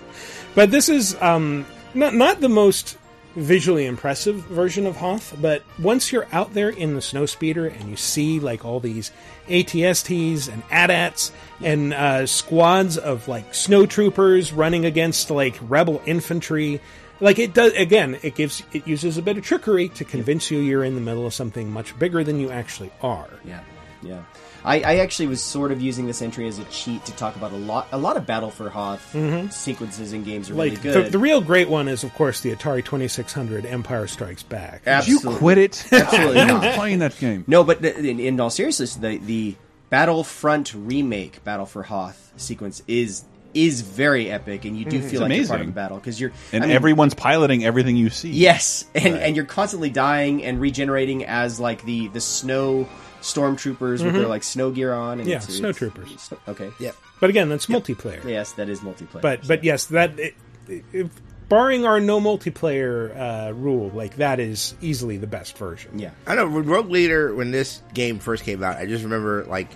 But 0.56 0.71
this 0.71 0.89
is 0.89 1.15
um, 1.21 1.67
not 1.93 2.15
not 2.15 2.39
the 2.39 2.50
most 2.50 2.97
visually 3.38 3.86
impressive 3.86 4.36
version 4.36 4.86
of 4.88 4.97
Hoth. 4.97 5.36
But 5.39 5.63
once 5.80 6.12
you're 6.12 6.28
out 6.32 6.54
there 6.54 6.69
in 6.69 6.95
the 6.95 7.00
snowspeeder 7.00 7.73
and 7.80 7.89
you 7.89 7.95
see 7.95 8.39
like 8.39 8.65
all 8.65 8.80
these 8.80 9.12
ATSTs 9.47 10.52
and 10.52 10.63
AT-ATs 10.71 11.32
and 11.62 11.93
uh, 11.93 12.26
squads 12.26 12.97
of 12.97 13.28
like 13.28 13.54
snow 13.54 13.86
troopers 13.86 14.52
running 14.52 14.86
against 14.86 15.30
like 15.30 15.58
rebel 15.62 16.02
infantry. 16.06 16.82
Like 17.19 17.39
it 17.39 17.54
does 17.54 17.73
again, 17.73 18.17
it 18.21 18.36
gives 18.36 18.63
it 18.73 18.88
uses 18.88 19.17
a 19.17 19.21
bit 19.21 19.38
of 19.38 19.43
trickery 19.43 19.89
to 19.89 20.06
convince 20.06 20.52
you 20.52 20.60
you're 20.60 20.84
in 20.84 20.95
the 20.95 21.02
middle 21.02 21.26
of 21.26 21.34
something 21.34 21.71
much 21.71 21.97
bigger 21.97 22.23
than 22.23 22.39
you 22.39 22.52
actually 22.52 22.91
are. 23.02 23.30
Yeah, 23.43 23.62
yeah. 24.04 24.23
I, 24.67 24.82
I 24.82 24.95
actually 24.97 25.27
was 25.27 25.41
sort 25.41 25.71
of 25.71 25.82
using 25.82 26.08
this 26.08 26.21
entry 26.21 26.45
as 26.47 26.60
a 26.60 26.65
cheat 26.65 27.06
to 27.06 27.13
talk 27.13 27.38
about 27.38 27.53
a 27.53 27.58
lot 27.58 27.88
a 27.93 27.97
lot 27.97 28.17
of 28.17 28.25
Battle 28.25 28.51
for 28.51 28.69
Hoth 28.69 29.13
mm-hmm. 29.13 29.47
sequences 29.49 30.12
in 30.12 30.23
games 30.23 30.49
are 30.49 30.56
Like 30.56 30.71
really 30.71 30.75
the, 30.75 31.01
good. 31.03 31.12
the 31.13 31.19
real 31.19 31.39
great 31.39 31.69
one 31.69 31.88
is 31.88 32.03
of 32.03 32.13
course 32.13 32.41
the 32.41 32.53
Atari 32.53 32.84
2600 32.84 33.65
Empire 33.65 34.08
Strikes 34.08 34.43
Back. 34.43 34.84
Did 34.84 35.08
you 35.08 35.21
quit 35.21 35.58
it? 35.58 35.88
Absolutely 35.91 36.45
not. 36.45 36.62
not 36.62 36.75
playing 36.75 36.99
that 36.99 37.17
game. 37.17 37.45
No, 37.47 37.63
but 37.63 37.82
the- 37.82 37.97
in, 37.97 38.19
in 38.19 38.39
all 38.39 38.49
seriousness, 38.49 38.95
the 38.95 39.17
the 39.17 39.56
Battlefront 39.89 40.73
remake 40.73 41.43
Battle 41.45 41.65
for 41.65 41.84
Hoth 41.84 42.34
sequence 42.36 42.84
is 42.88 43.23
is 43.53 43.82
very 43.82 44.30
epic, 44.30 44.65
and 44.65 44.77
you 44.77 44.84
do 44.84 44.99
mm-hmm. 44.99 45.08
feel 45.08 45.21
like 45.21 45.32
you're 45.32 45.47
part 45.47 45.62
of 45.62 45.62
amazing. 45.62 45.67
the 45.67 45.71
battle 45.73 45.97
because 45.97 46.19
you're 46.19 46.32
And 46.51 46.63
I 46.63 46.67
mean, 46.67 46.75
everyone's 46.75 47.13
piloting 47.13 47.63
everything 47.63 47.95
you 47.95 48.10
see. 48.10 48.30
Yes, 48.32 48.84
and 48.93 49.15
and 49.15 49.36
you're 49.36 49.45
constantly 49.45 49.89
dying 49.89 50.43
and 50.43 50.60
regenerating 50.60 51.25
as 51.25 51.60
like 51.60 51.84
the 51.84 52.10
the 52.10 52.21
snow 52.21 52.88
stormtroopers 53.21 54.03
with 54.03 54.13
their 54.13 54.27
like 54.27 54.43
snow 54.43 54.71
gear 54.71 54.93
on. 54.93 55.19
And 55.19 55.27
Yeah, 55.30 55.38
it's, 55.38 55.56
snow 55.56 55.69
it's- 55.69 55.77
troopers. 55.77 56.30
okay. 56.47 56.71
Yeah. 56.80 56.91
But 57.19 57.30
again, 57.30 57.49
that's 57.49 57.65
multiplayer. 57.65 58.23
Yes, 58.23 58.51
that 58.53 58.69
is 58.69 58.82
multiplayer. 58.82 59.21
But 59.21 59.47
but 59.47 59.63
yes, 59.63 59.86
that 59.86 60.19
it, 60.19 60.36
if, 60.67 61.10
barring 61.49 61.86
our 61.86 61.99
no 61.99 62.19
multiplayer 62.19 63.15
uh, 63.49 63.53
rule, 63.53 63.89
like 63.89 64.17
that 64.17 64.39
is 64.39 64.75
easily 64.82 65.17
the 65.17 65.27
best 65.27 65.58
version. 65.58 65.97
yeah, 65.97 66.12
I 66.27 66.36
know 66.36 66.47
when 66.47 66.65
Rogue 66.65 66.89
Leader 66.89 67.34
when 67.34 67.51
this 67.51 67.82
game 67.93 68.19
first 68.19 68.43
came 68.43 68.62
out, 68.63 68.77
I 68.77 68.86
just 68.86 69.03
remember 69.03 69.45
like 69.45 69.69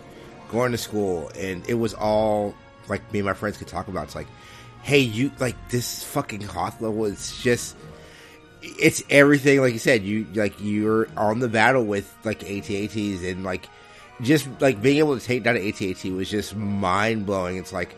going 0.49 0.71
to 0.73 0.77
school 0.77 1.31
and 1.39 1.67
it 1.67 1.73
was 1.75 1.93
all 1.93 2.53
like 2.87 3.11
me 3.13 3.19
and 3.19 3.25
my 3.25 3.33
friends 3.33 3.57
could 3.57 3.67
talk 3.67 3.87
about. 3.87 4.03
It's 4.05 4.15
like, 4.15 4.27
hey, 4.83 4.99
you 4.99 5.31
like 5.39 5.55
this 5.69 6.03
fucking 6.03 6.41
Hoth 6.41 6.79
level 6.81 7.05
is 7.05 7.35
just 7.41 7.75
it's 8.61 9.03
everything 9.09 9.61
like 9.61 9.73
you 9.73 9.79
said. 9.79 10.03
You 10.03 10.25
like 10.33 10.53
you're 10.59 11.07
on 11.17 11.39
the 11.39 11.47
battle 11.49 11.83
with 11.83 12.13
like 12.23 12.43
AT-ATs 12.43 13.23
and 13.23 13.43
like 13.43 13.67
just 14.21 14.47
like 14.59 14.81
being 14.81 14.97
able 14.97 15.17
to 15.17 15.25
take 15.25 15.43
down 15.43 15.55
an 15.55 15.67
AT-AT 15.67 16.03
was 16.11 16.29
just 16.29 16.55
mind 16.55 17.25
blowing. 17.25 17.57
It's 17.57 17.73
like 17.73 17.95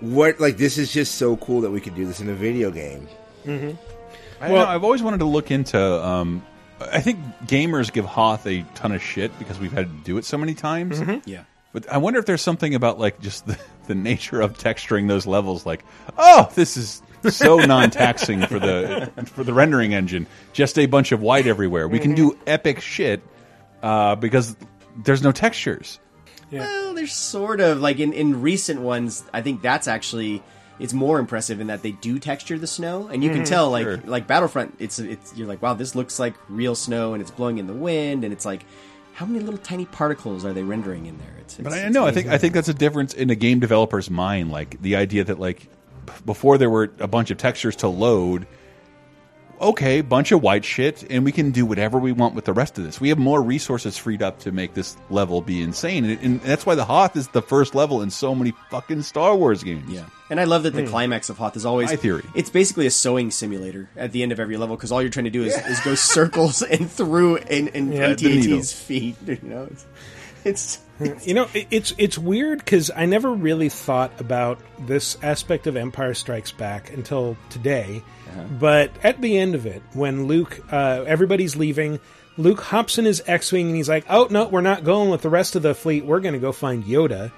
what 0.00 0.40
like 0.40 0.56
this 0.56 0.78
is 0.78 0.92
just 0.92 1.16
so 1.16 1.36
cool 1.36 1.62
that 1.62 1.70
we 1.70 1.80
could 1.80 1.94
do 1.94 2.06
this 2.06 2.20
in 2.20 2.28
a 2.28 2.34
video 2.34 2.70
game. 2.70 3.08
I 4.40 4.48
don't 4.48 4.56
know, 4.56 4.66
I've 4.66 4.84
always 4.84 5.02
wanted 5.02 5.18
to 5.18 5.26
look 5.26 5.50
into. 5.50 5.80
Um, 5.80 6.44
I 6.80 7.00
think 7.00 7.18
gamers 7.46 7.92
give 7.92 8.04
Hoth 8.04 8.46
a 8.46 8.62
ton 8.74 8.90
of 8.92 9.02
shit 9.02 9.36
because 9.38 9.58
we've 9.60 9.72
had 9.72 9.86
to 9.86 10.04
do 10.04 10.18
it 10.18 10.24
so 10.24 10.36
many 10.36 10.54
times. 10.54 11.00
yeah. 11.26 11.44
But 11.72 11.88
I 11.90 11.96
wonder 11.98 12.18
if 12.18 12.26
there's 12.26 12.42
something 12.42 12.74
about 12.74 12.98
like 12.98 13.20
just 13.20 13.46
the, 13.46 13.58
the 13.86 13.94
nature 13.94 14.40
of 14.40 14.58
texturing 14.58 15.08
those 15.08 15.26
levels. 15.26 15.64
Like, 15.64 15.84
oh, 16.18 16.50
this 16.54 16.76
is 16.76 17.02
so 17.30 17.58
non-taxing 17.58 18.42
for 18.46 18.58
the 18.58 19.10
for 19.34 19.44
the 19.44 19.52
rendering 19.52 19.94
engine. 19.94 20.26
Just 20.52 20.78
a 20.78 20.86
bunch 20.86 21.12
of 21.12 21.20
white 21.20 21.46
everywhere. 21.46 21.88
We 21.88 21.98
can 21.98 22.14
do 22.14 22.38
epic 22.46 22.80
shit 22.80 23.22
uh, 23.82 24.16
because 24.16 24.56
there's 24.96 25.22
no 25.22 25.32
textures. 25.32 25.98
Well, 26.50 26.94
there's 26.94 27.12
sort 27.14 27.60
of 27.60 27.80
like 27.80 27.98
in 27.98 28.12
in 28.12 28.42
recent 28.42 28.80
ones. 28.80 29.24
I 29.32 29.42
think 29.42 29.62
that's 29.62 29.88
actually 29.88 30.42
it's 30.78 30.92
more 30.92 31.18
impressive 31.18 31.60
in 31.60 31.68
that 31.68 31.82
they 31.82 31.92
do 31.92 32.18
texture 32.18 32.58
the 32.58 32.66
snow, 32.66 33.06
and 33.06 33.22
you 33.24 33.30
can 33.30 33.44
tell 33.44 33.70
like 33.70 33.84
Sure. 33.84 33.96
like 34.04 34.26
Battlefront. 34.26 34.74
It's 34.78 34.98
it's 34.98 35.34
you're 35.36 35.46
like 35.48 35.62
wow, 35.62 35.74
this 35.74 35.94
looks 35.94 36.18
like 36.18 36.34
real 36.48 36.74
snow, 36.74 37.14
and 37.14 37.22
it's 37.22 37.30
blowing 37.30 37.58
in 37.58 37.66
the 37.66 37.72
wind, 37.72 38.24
and 38.24 38.32
it's 38.32 38.44
like 38.44 38.64
how 39.14 39.26
many 39.26 39.40
little 39.40 39.58
tiny 39.58 39.84
particles 39.86 40.44
are 40.44 40.52
they 40.52 40.62
rendering 40.62 41.06
in 41.06 41.18
there? 41.18 41.34
It's, 41.40 41.54
it's 41.58 41.62
But 41.62 41.72
I 41.74 41.88
know. 41.88 42.06
I 42.06 42.12
think. 42.12 42.28
I 42.28 42.38
think 42.38 42.54
that's 42.54 42.68
a 42.68 42.74
difference 42.74 43.14
in 43.14 43.30
a 43.30 43.34
game 43.34 43.60
developer's 43.60 44.10
mind. 44.10 44.50
Like 44.50 44.80
the 44.80 44.96
idea 44.96 45.24
that 45.24 45.38
like 45.38 45.68
before 46.26 46.58
there 46.58 46.70
were 46.70 46.90
a 46.98 47.08
bunch 47.08 47.30
of 47.30 47.38
textures 47.38 47.76
to 47.76 47.88
load. 47.88 48.46
okay, 49.60 50.00
bunch 50.00 50.32
of 50.32 50.42
white 50.42 50.64
shit, 50.64 51.04
and 51.08 51.24
we 51.24 51.30
can 51.30 51.52
do 51.52 51.64
whatever 51.64 51.96
we 51.96 52.10
want 52.10 52.34
with 52.34 52.44
the 52.44 52.52
rest 52.52 52.78
of 52.78 52.84
this. 52.84 53.00
We 53.00 53.10
have 53.10 53.18
more 53.18 53.40
resources 53.40 53.96
freed 53.96 54.20
up 54.20 54.40
to 54.40 54.50
make 54.50 54.74
this 54.74 54.96
level 55.08 55.40
be 55.40 55.62
insane, 55.62 56.04
and, 56.04 56.20
and 56.20 56.40
that's 56.40 56.66
why 56.66 56.74
the 56.74 56.84
Hoth 56.84 57.16
is 57.16 57.28
the 57.28 57.42
first 57.42 57.72
level 57.72 58.02
in 58.02 58.10
so 58.10 58.34
many 58.34 58.52
fucking 58.72 59.02
Star 59.02 59.36
Wars 59.36 59.62
games. 59.62 59.88
Yeah. 59.88 60.06
And 60.30 60.40
I 60.40 60.44
love 60.44 60.64
that 60.64 60.74
the 60.74 60.82
Hmm. 60.82 60.88
climax 60.88 61.28
of 61.28 61.38
Hoth 61.38 61.56
is 61.56 61.64
always 61.64 61.90
My 61.90 61.96
theory. 61.96 62.24
It's 62.34 62.50
basically 62.50 62.86
a 62.86 62.90
sewing 62.90 63.30
simulator 63.30 63.88
at 63.96 64.10
the 64.10 64.24
end 64.24 64.32
of 64.32 64.40
every 64.40 64.56
level 64.56 64.74
because 64.74 64.90
all 64.90 65.00
you're 65.00 65.10
trying 65.10 65.26
to 65.26 65.30
do 65.30 65.44
is, 65.44 65.54
is 65.66 65.78
go 65.80 65.94
circles 66.16 66.62
and 66.62 66.90
through 66.90 67.36
and, 67.36 67.68
and 67.72 67.94
Yeah, 67.94 68.14
the 68.14 68.54
AT-AT's 68.56 68.72
feet. 68.72 69.16
You 69.26 69.38
know, 69.42 69.68
it's, 69.70 69.86
it's 70.44 70.78
you 71.24 71.34
know, 71.34 71.48
it's 71.54 71.92
it's 71.98 72.16
weird 72.18 72.58
because 72.58 72.90
I 72.94 73.06
never 73.06 73.32
really 73.32 73.68
thought 73.68 74.20
about 74.20 74.60
this 74.78 75.16
aspect 75.22 75.66
of 75.66 75.76
Empire 75.76 76.14
Strikes 76.14 76.52
Back 76.52 76.92
until 76.92 77.36
today. 77.50 78.02
But 78.58 78.90
at 79.02 79.20
the 79.20 79.36
end 79.36 79.54
of 79.54 79.66
it, 79.66 79.82
when 79.92 80.26
Luke, 80.26 80.60
uh, 80.72 81.04
everybody's 81.06 81.54
leaving, 81.54 82.00
Luke 82.38 82.60
hops 82.62 82.96
in 82.96 83.04
his 83.04 83.22
X-wing 83.26 83.66
and 83.68 83.76
he's 83.76 83.88
like, 83.90 84.06
"Oh 84.08 84.26
no, 84.30 84.48
we're 84.48 84.62
not 84.62 84.84
going 84.84 85.10
with 85.10 85.20
the 85.22 85.28
rest 85.28 85.54
of 85.56 85.62
the 85.62 85.74
fleet. 85.74 86.04
We're 86.06 86.20
going 86.20 86.32
to 86.34 86.40
go 86.40 86.52
find 86.52 86.82
Yoda." 86.84 87.30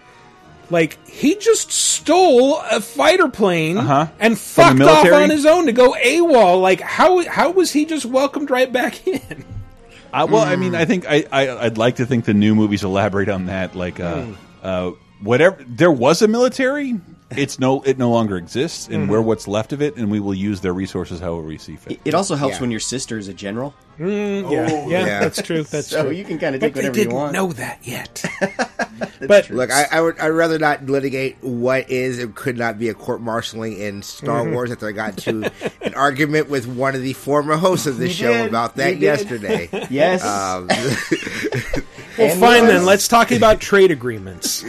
Like 0.70 1.04
he 1.06 1.34
just 1.34 1.72
stole 1.72 2.58
a 2.70 2.80
fighter 2.80 3.28
plane 3.28 3.76
Uh-huh. 3.78 4.06
and 4.18 4.38
fucked 4.38 4.80
off 4.80 5.04
on 5.12 5.30
his 5.30 5.44
own 5.46 5.66
to 5.66 5.72
go 5.72 5.92
AWOL. 5.92 6.62
Like 6.62 6.80
how 6.80 7.22
how 7.28 7.50
was 7.50 7.70
he 7.72 7.84
just 7.86 8.06
welcomed 8.06 8.50
right 8.50 8.72
back 8.72 9.06
in? 9.06 9.44
Uh, 10.22 10.26
well, 10.30 10.42
I 10.42 10.56
mean, 10.56 10.74
I 10.74 10.84
think 10.84 11.06
I, 11.08 11.24
I 11.32 11.64
I'd 11.66 11.76
like 11.78 11.96
to 11.96 12.06
think 12.06 12.24
the 12.24 12.34
new 12.34 12.54
movies 12.54 12.84
elaborate 12.84 13.28
on 13.28 13.46
that. 13.46 13.74
Like, 13.74 13.98
uh, 14.00 14.22
Hmm. 14.22 14.32
uh, 14.62 14.90
whatever 15.22 15.58
there 15.68 15.90
was 15.90 16.22
a 16.22 16.28
military, 16.28 17.00
it's 17.30 17.58
no 17.58 17.82
it 17.82 17.98
no 17.98 18.10
longer 18.10 18.36
exists, 18.36 18.86
and 18.88 19.06
Mhm. 19.06 19.10
we're 19.10 19.20
what's 19.20 19.48
left 19.48 19.72
of 19.72 19.80
it, 19.82 19.96
and 19.96 20.10
we 20.10 20.20
will 20.20 20.34
use 20.34 20.60
their 20.60 20.72
resources 20.74 21.20
however 21.20 21.46
we 21.46 21.58
see 21.58 21.76
fit. 21.76 21.98
it 22.04 22.14
also 22.14 22.34
helps 22.36 22.56
Yeah. 22.56 22.60
when 22.60 22.70
your 22.70 22.80
sister 22.80 23.18
is 23.18 23.28
a 23.28 23.34
general. 23.34 23.74
Mm, 23.98 24.50
yeah, 24.50 24.68
Oh, 24.70 24.88
yeah, 24.88 25.06
yeah. 25.06 25.20
that's 25.20 25.40
true. 25.40 25.62
That's 25.62 25.86
So 25.88 26.02
true. 26.04 26.10
you 26.12 26.24
can 26.24 26.38
kinda 26.38 26.58
But 26.58 26.66
take 26.66 26.74
they 26.74 26.78
whatever 26.80 26.98
you 26.98 27.04
didn't 27.04 27.14
want. 27.16 27.32
Know 27.32 27.52
that 27.52 27.78
yet? 27.82 28.24
but 29.26 29.50
look, 29.50 29.70
I, 29.70 29.86
I 29.90 30.00
would 30.00 30.18
I'd 30.18 30.28
rather 30.28 30.58
not 30.58 30.86
litigate 30.86 31.36
what 31.42 31.88
is 31.90 32.18
and 32.18 32.34
could 32.34 32.58
not 32.58 32.78
be 32.78 32.88
a 32.88 32.94
court 32.94 33.22
martialing 33.22 33.78
in 33.78 34.02
Star 34.02 34.44
Mhm. 34.44 34.52
Wars 34.52 34.70
after 34.72 34.88
I 34.88 34.92
got 34.92 35.26
into 35.26 35.50
an 35.82 35.94
argument 35.94 36.48
with 36.50 36.66
one 36.66 36.94
of 36.94 37.02
the 37.02 37.12
former 37.14 37.56
hosts 37.56 37.86
of 37.86 37.98
the 37.98 38.08
show 38.08 38.32
did. 38.32 38.46
about 38.48 38.72
You 38.76 38.82
that 38.82 38.90
did. 38.90 39.00
yesterday. 39.02 39.68
Yes. 39.90 40.24
Um, 40.24 40.68
Well, 42.16 42.30
And 42.30 42.38
fine 42.40 42.66
then. 42.66 42.84
Let's 42.84 43.08
talk 43.08 43.32
about 43.32 43.60
trade 43.60 43.90
agreements. 43.90 44.62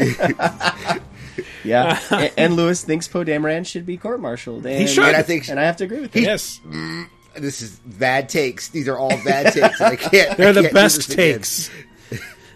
Yeah, 1.63 1.99
and, 2.11 2.31
and 2.37 2.53
Lewis 2.55 2.83
thinks 2.83 3.07
Poe 3.07 3.23
Dameron 3.25 3.65
should 3.65 3.85
be 3.85 3.97
court-martialed. 3.97 4.65
And, 4.65 4.79
He 4.79 4.87
should. 4.87 5.03
And 5.05 5.15
I 5.17 5.21
think- 5.23 5.47
and 5.49 5.59
I 5.59 5.63
have 5.63 5.77
to 5.77 5.83
agree 5.85 6.01
with 6.01 6.13
He- 6.13 6.21
that. 6.21 6.27
Yes. 6.27 6.59
Mm, 6.65 7.07
this 7.35 7.61
is 7.61 7.71
bad 7.85 8.29
takes. 8.29 8.69
These 8.69 8.87
are 8.87 8.97
all 8.97 9.09
bad 9.25 9.51
takes. 9.53 9.81
I 9.81 9.95
can't. 9.95 10.37
They're 10.37 10.49
I 10.49 10.51
the 10.53 10.61
can't 10.61 10.73
do 10.73 10.79
best 10.79 11.11
takes. 11.11 11.69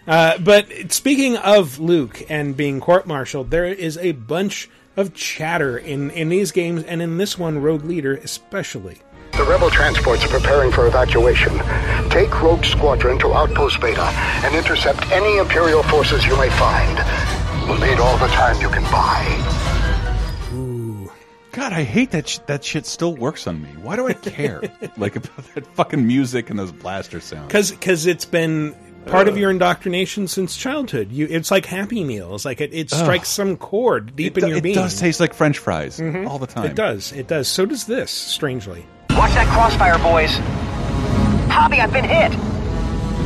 Uh, 0.06 0.38
but 0.38 0.90
speaking 0.92 1.36
of 1.36 1.78
Luke 1.78 2.22
and 2.30 2.56
being 2.56 2.80
court-martialed, 2.80 3.50
there 3.50 3.66
is 3.66 3.96
a 3.98 4.12
bunch 4.12 4.68
of 4.96 5.14
chatter 5.14 5.76
in, 5.78 6.10
in 6.10 6.28
these 6.30 6.50
games, 6.52 6.82
and 6.84 7.00
in 7.02 7.16
this 7.18 7.38
one, 7.38 7.60
Rogue 7.62 7.84
Leader 7.84 8.14
especially. 8.16 8.98
The 9.32 9.44
rebel 9.44 9.70
transports 9.70 10.24
are 10.24 10.28
preparing 10.28 10.72
for 10.72 10.86
evacuation. 10.86 11.56
Take 12.10 12.42
Rogue 12.42 12.64
Squadron 12.64 13.18
to 13.20 13.32
Outpost 13.32 13.80
Beta 13.80 14.02
and 14.44 14.54
intercept 14.56 15.08
any 15.12 15.36
Imperial 15.38 15.82
forces 15.84 16.26
you 16.26 16.36
may 16.36 16.50
find. 16.50 16.98
We'll 17.68 17.78
need 17.78 17.98
all 18.00 18.16
the 18.18 18.26
time 18.28 18.60
you 18.60 18.68
can 18.68 18.82
buy. 18.84 19.56
God, 21.52 21.72
I 21.72 21.82
hate 21.82 22.12
that 22.12 22.28
sh 22.28 22.38
that 22.46 22.64
shit 22.64 22.86
still 22.86 23.14
works 23.14 23.46
on 23.48 23.60
me. 23.60 23.68
Why 23.82 23.96
do 23.96 24.06
I 24.06 24.12
care? 24.12 24.62
like 24.96 25.16
about 25.16 25.54
that 25.54 25.66
fucking 25.74 26.06
music 26.06 26.48
and 26.48 26.58
those 26.58 26.70
blaster 26.72 27.18
sounds. 27.20 27.46
Because 27.48 27.70
because 27.72 28.06
it's 28.06 28.24
been 28.24 28.74
part 29.06 29.26
of 29.28 29.36
your 29.36 29.50
indoctrination 29.50 30.28
since 30.28 30.56
childhood. 30.56 31.10
You, 31.10 31.26
It's 31.28 31.50
like 31.50 31.66
Happy 31.66 32.04
Meals. 32.04 32.44
Like 32.44 32.60
it, 32.60 32.72
it 32.72 32.92
Ugh. 32.92 33.00
strikes 33.00 33.28
some 33.28 33.56
chord 33.56 34.14
deep 34.14 34.38
It 34.38 34.44
in 34.44 34.46
do- 34.46 34.48
your 34.50 34.58
it 34.58 34.62
being. 34.62 34.74
does 34.76 34.98
taste 35.00 35.18
like 35.18 35.34
French 35.34 35.58
fries 35.58 35.98
Mhm. 35.98 36.28
all 36.28 36.38
the 36.38 36.46
time. 36.46 36.66
It 36.66 36.76
does. 36.76 37.10
It 37.12 37.26
does. 37.26 37.48
So 37.48 37.66
does 37.66 37.84
this, 37.84 38.10
strangely. 38.12 38.86
Watch 39.10 39.32
that 39.34 39.48
crossfire, 39.48 39.98
boys. 39.98 40.30
Hobbie, 41.52 41.80
I've 41.80 41.92
been 41.92 42.04
hit. 42.04 42.32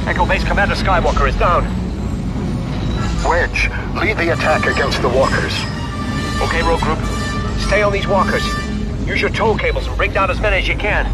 Echo 0.08 0.24
Base 0.26 0.44
Commander 0.44 0.74
Skywalker 0.76 1.28
is 1.28 1.36
down. 1.36 1.64
Wedge, 3.26 3.70
lead 3.94 4.16
the 4.18 4.32
attack 4.32 4.66
against 4.66 5.00
the 5.00 5.08
walkers. 5.08 5.54
Okay, 6.42 6.62
Rogue 6.62 6.80
Group. 6.80 6.98
Stay 7.60 7.82
on 7.82 7.92
these 7.92 8.06
walkers. 8.06 8.44
Use 9.08 9.20
your 9.20 9.30
tow 9.30 9.56
cables 9.56 9.86
and 9.86 9.96
bring 9.96 10.12
down 10.12 10.30
as 10.30 10.40
many 10.40 10.56
as 10.58 10.68
you 10.68 10.76
can. 10.76 11.10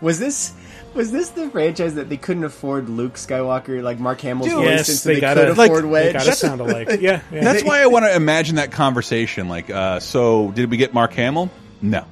Was 0.00 0.18
this 0.18 0.52
was 0.94 1.10
this 1.12 1.30
the 1.30 1.48
franchise 1.50 1.94
that 1.94 2.08
they 2.08 2.16
couldn't 2.16 2.44
afford 2.44 2.88
Luke 2.88 3.14
Skywalker, 3.14 3.82
like 3.82 3.98
Mark 4.00 4.20
Hamill's 4.20 4.48
Dude. 4.48 4.56
voice, 4.58 4.66
Yes, 4.66 4.88
and 4.88 4.98
so 4.98 5.08
they 5.08 5.14
they, 5.16 5.20
gotta- 5.20 5.46
could 5.46 5.58
like, 5.58 5.70
afford 5.70 5.84
they 5.92 6.12
gotta 6.12 6.32
sound 6.32 6.60
alike. 6.60 6.88
Yeah, 7.00 7.20
yeah. 7.32 7.44
That's 7.44 7.62
why 7.64 7.80
I 7.82 7.86
want 7.86 8.04
to 8.04 8.14
imagine 8.14 8.56
that 8.56 8.72
conversation. 8.72 9.48
Like, 9.48 9.70
uh, 9.70 10.00
so 10.00 10.50
did 10.52 10.70
we 10.70 10.76
get 10.76 10.92
Mark 10.94 11.12
Hamill? 11.14 11.50
No. 11.82 12.04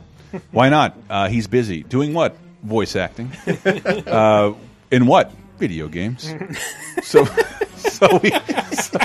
Why 0.51 0.69
not? 0.69 0.97
Uh, 1.11 1.29
he's 1.29 1.47
busy 1.47 1.83
doing 1.83 2.15
what? 2.15 2.37
Voice 2.63 2.97
acting. 2.97 3.33
uh, 4.07 4.55
in 4.91 5.07
what? 5.07 5.33
Video 5.63 5.87
games. 5.87 6.29
So, 7.05 7.25
so 7.77 8.19
we, 8.23 8.31
so, 8.73 8.99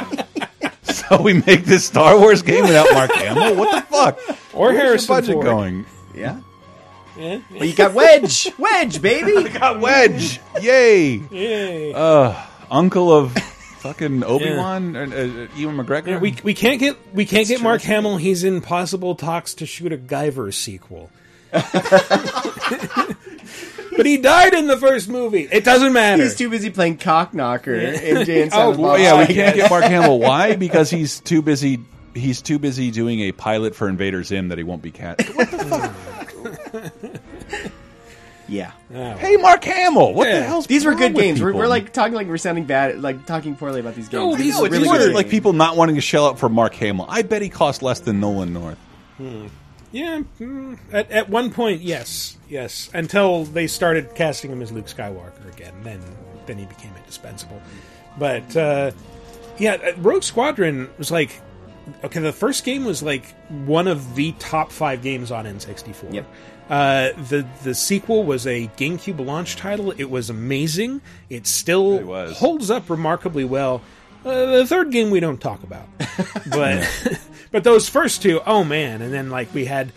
so 0.84 1.22
we 1.22 1.34
make 1.34 1.66
this 1.66 1.86
Star 1.86 2.18
Wars 2.20 2.42
game 2.42 2.64
without 2.64 2.92
Mark 2.94 3.12
Hamill. 3.12 3.56
What 3.56 3.72
the 3.76 3.82
fuck? 3.96 4.20
Or 4.54 4.68
Where's 4.68 4.74
your 4.74 4.84
Harrison 4.84 5.16
budget 5.16 5.34
Ford. 5.34 5.46
going? 5.46 5.86
Yeah. 6.16 6.42
Yeah. 7.18 7.40
Well, 7.52 7.66
you 7.66 7.74
got 7.76 7.94
Wedge, 7.94 8.50
Wedge, 8.58 9.02
baby. 9.02 9.34
We 9.44 9.50
got 9.50 9.80
Wedge. 9.80 10.40
Yay! 10.62 11.22
Yay. 11.32 11.94
Uh, 11.94 12.34
uncle 12.70 13.12
of 13.12 13.34
fucking 13.80 14.24
Obi 14.24 14.56
Wan, 14.56 14.96
uh, 14.96 15.02
uh, 15.02 15.48
Ewan 15.58 15.78
McGregor. 15.78 16.08
Yeah, 16.08 16.20
we 16.20 16.36
we 16.44 16.54
can't 16.54 16.80
get 16.80 16.98
we 17.14 17.26
can't 17.26 17.48
get 17.48 17.62
Mark 17.62 17.82
Hamill. 17.82 18.18
He's 18.18 18.44
in 18.44 18.62
possible 18.62 19.16
talks 19.16 19.54
to 19.56 19.66
shoot 19.66 19.92
a 19.94 19.98
Guyver 19.98 20.54
sequel. 20.54 21.10
but 23.98 24.06
he 24.06 24.18
died 24.18 24.54
in 24.54 24.68
the 24.68 24.78
first 24.78 25.10
movie. 25.10 25.48
It 25.52 25.66
doesn't 25.66 25.92
matter. 25.92 26.24
He's 26.24 26.36
too 26.36 26.50
busy 26.50 26.70
playing 26.70 26.98
cock 26.98 27.34
knocker 27.34 27.74
in 27.76 28.26
Jay 28.26 28.44
and 28.44 28.52
Oh, 28.54 28.56
Silent 28.56 28.80
Well, 28.80 28.92
Bob 28.94 29.00
yeah, 29.02 29.20
we 29.28 29.34
can't 29.34 29.56
get 29.56 29.70
Mark 29.70 29.84
Hamill. 29.84 30.20
Why? 30.20 30.56
Because 30.68 30.90
he's 30.90 31.20
too 31.20 31.42
busy. 31.42 31.80
He's 32.14 32.42
too 32.42 32.58
busy 32.60 32.90
doing 32.92 33.20
a 33.22 33.32
pilot 33.32 33.76
for 33.76 33.90
Invader 33.90 34.24
Zim 34.24 34.48
that 34.50 34.58
he 34.58 34.64
won't 34.64 34.82
be 34.82 34.92
cat. 34.92 35.22
What 35.36 35.52
the 35.52 35.58
fuck? 35.66 37.22
Yeah. 38.50 38.72
Hey, 38.90 39.36
Mark 39.36 39.64
Hamill. 39.66 40.14
What 40.14 40.26
the 40.26 40.42
hell's 40.42 40.68
These 40.68 40.86
were 40.86 40.96
good 40.96 41.14
with 41.14 41.22
games. 41.22 41.42
We're, 41.42 41.54
we're 41.54 41.68
like 41.68 41.92
talking 41.92 42.14
like 42.14 42.28
we're 42.28 42.38
sounding 42.38 42.64
bad, 42.64 43.02
like 43.02 43.26
talking 43.26 43.56
poorly 43.58 43.82
about 43.82 43.96
these 43.96 44.08
games. 44.08 44.22
No, 44.24 44.36
These 44.36 44.46
these, 44.56 44.60
are 44.60 44.70
really 44.70 44.86
more 44.86 44.98
good. 44.98 45.14
like 45.14 45.30
people 45.30 45.52
not 45.52 45.76
wanting 45.76 45.96
to 45.96 46.02
shell 46.02 46.28
out 46.28 46.40
for 46.40 46.48
Mark 46.48 46.74
Hamill. 46.76 47.06
I 47.10 47.24
bet 47.24 47.42
he 47.42 47.50
cost 47.50 47.82
less 47.82 48.00
than 48.00 48.22
Nolan 48.22 48.54
North. 48.54 48.78
Hmm. 49.18 49.48
Yeah, 49.92 50.24
mm, 50.40 50.78
at, 50.92 51.10
at 51.12 51.30
one 51.30 51.52
point, 51.52 51.82
yes, 51.82 52.38
yes. 52.50 52.90
Until 52.94 53.46
they 53.46 53.68
started 53.68 54.14
casting 54.16 54.52
him 54.52 54.62
as 54.62 54.72
Luke 54.72 54.88
Skywalker 54.88 55.52
again, 55.52 55.74
then 55.84 56.02
then 56.46 56.58
he 56.58 56.66
became 56.66 56.92
indispensable. 56.98 57.62
But 58.18 58.56
uh, 58.56 58.92
yeah, 59.58 59.74
uh, 59.76 59.94
Rogue 59.98 60.24
Squadron 60.24 60.90
was 60.98 61.12
like 61.12 61.42
okay. 62.04 62.20
The 62.20 62.34
first 62.34 62.66
game 62.66 62.86
was 62.86 63.02
like 63.02 63.34
one 63.50 63.88
of 63.88 64.16
the 64.16 64.34
top 64.34 64.72
five 64.72 65.02
games 65.02 65.32
on 65.32 65.46
N64. 65.46 66.14
Yep. 66.14 66.26
Uh, 66.70 67.10
the 67.30 67.48
the 67.64 67.74
sequel 67.74 68.24
was 68.24 68.46
a 68.46 68.68
GameCube 68.78 69.26
launch 69.26 69.56
title. 69.56 69.92
It 69.92 70.10
was 70.10 70.30
amazing. 70.30 71.02
It 71.30 71.48
still 71.48 72.00
was. 72.00 72.38
holds 72.38 72.70
up 72.70 72.90
remarkably 72.90 73.46
well. 73.46 73.82
Uh, 74.26 74.58
the 74.58 74.66
third 74.68 74.92
game 74.92 75.10
we 75.10 75.22
don't 75.22 75.40
talk 75.40 75.64
about, 75.64 75.88
but 76.50 76.86
but 77.52 77.64
those 77.64 77.90
first 77.90 78.22
two, 78.22 78.42
oh 78.46 78.64
man! 78.64 79.02
And 79.02 79.14
then 79.14 79.30
like 79.30 79.54
we 79.54 79.66
had, 79.66 79.92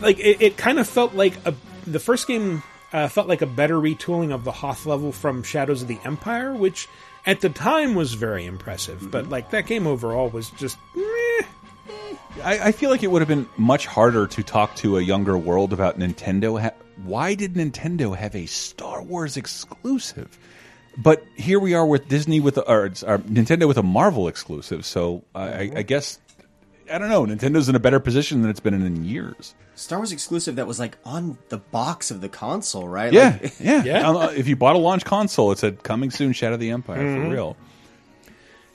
like 0.00 0.18
it, 0.18 0.40
it 0.40 0.56
kind 0.56 0.78
of 0.78 0.88
felt 0.88 1.14
like 1.14 1.34
a 1.46 1.54
the 1.86 1.98
first 1.98 2.26
game 2.26 2.62
uh, 2.92 3.08
felt 3.08 3.28
like 3.28 3.42
a 3.42 3.46
better 3.46 3.76
retooling 3.76 4.32
of 4.32 4.44
the 4.44 4.52
Hoth 4.52 4.86
level 4.86 5.12
from 5.12 5.42
Shadows 5.42 5.82
of 5.82 5.88
the 5.88 5.98
Empire, 6.04 6.54
which 6.54 6.88
at 7.26 7.40
the 7.40 7.48
time 7.48 7.94
was 7.94 8.14
very 8.14 8.44
impressive. 8.44 8.98
Mm-hmm. 8.98 9.10
But 9.10 9.28
like 9.28 9.50
that 9.50 9.66
game 9.66 9.86
overall 9.86 10.28
was 10.28 10.50
just 10.50 10.76
meh. 10.94 11.02
Eh. 11.04 11.42
I, 12.42 12.68
I 12.68 12.72
feel 12.72 12.90
like 12.90 13.02
it 13.02 13.10
would 13.10 13.20
have 13.20 13.28
been 13.28 13.48
much 13.56 13.86
harder 13.86 14.26
to 14.26 14.42
talk 14.42 14.74
to 14.76 14.96
a 14.96 15.02
younger 15.02 15.36
world 15.36 15.72
about 15.72 15.98
Nintendo. 15.98 16.60
Ha 16.60 16.70
Why 17.04 17.34
did 17.34 17.54
Nintendo 17.54 18.16
have 18.16 18.34
a 18.34 18.46
Star 18.46 19.02
Wars 19.02 19.36
exclusive? 19.36 20.38
But 20.96 21.24
here 21.36 21.58
we 21.58 21.72
are 21.74 21.86
with 21.86 22.08
Disney 22.08 22.40
with 22.40 22.58
a, 22.58 22.68
or, 22.68 22.84
or 23.06 23.14
uh, 23.14 23.18
Nintendo 23.18 23.66
with 23.66 23.78
a 23.78 23.82
Marvel 23.82 24.28
exclusive. 24.28 24.84
So 24.84 25.24
I, 25.34 25.40
I, 25.40 25.46
I 25.46 25.66
mm-hmm. 25.66 25.80
guess 25.82 26.18
I 26.90 26.98
don't 26.98 27.08
know. 27.08 27.24
Nintendo's 27.26 27.68
in 27.68 27.74
a 27.74 27.80
better 27.80 28.00
position 28.00 28.42
than 28.42 28.50
it's 28.50 28.60
been 28.60 28.74
in, 28.74 28.82
in 28.86 29.04
years. 29.04 29.54
Star 29.74 29.98
Wars 29.98 30.12
exclusive 30.12 30.56
that 30.56 30.66
was 30.66 30.78
like 30.78 30.96
on 31.04 31.38
the 31.48 31.58
box 31.58 32.10
of 32.10 32.20
the 32.20 32.28
console, 32.28 32.86
right? 32.88 33.12
Yeah, 33.12 33.38
Like- 33.42 33.54
yeah. 33.60 34.08
Uh, 34.10 34.28
if 34.36 34.46
you 34.48 34.56
bought 34.56 34.76
a 34.76 34.78
launch 34.78 35.04
console, 35.04 35.50
it 35.52 35.58
said 35.58 35.82
"Coming 35.82 36.10
soon, 36.10 36.32
Shadow 36.32 36.54
of 36.54 36.60
the 36.60 36.70
Empire" 36.70 36.98
Mhm. 36.98 37.24
for 37.24 37.30
real. 37.30 37.56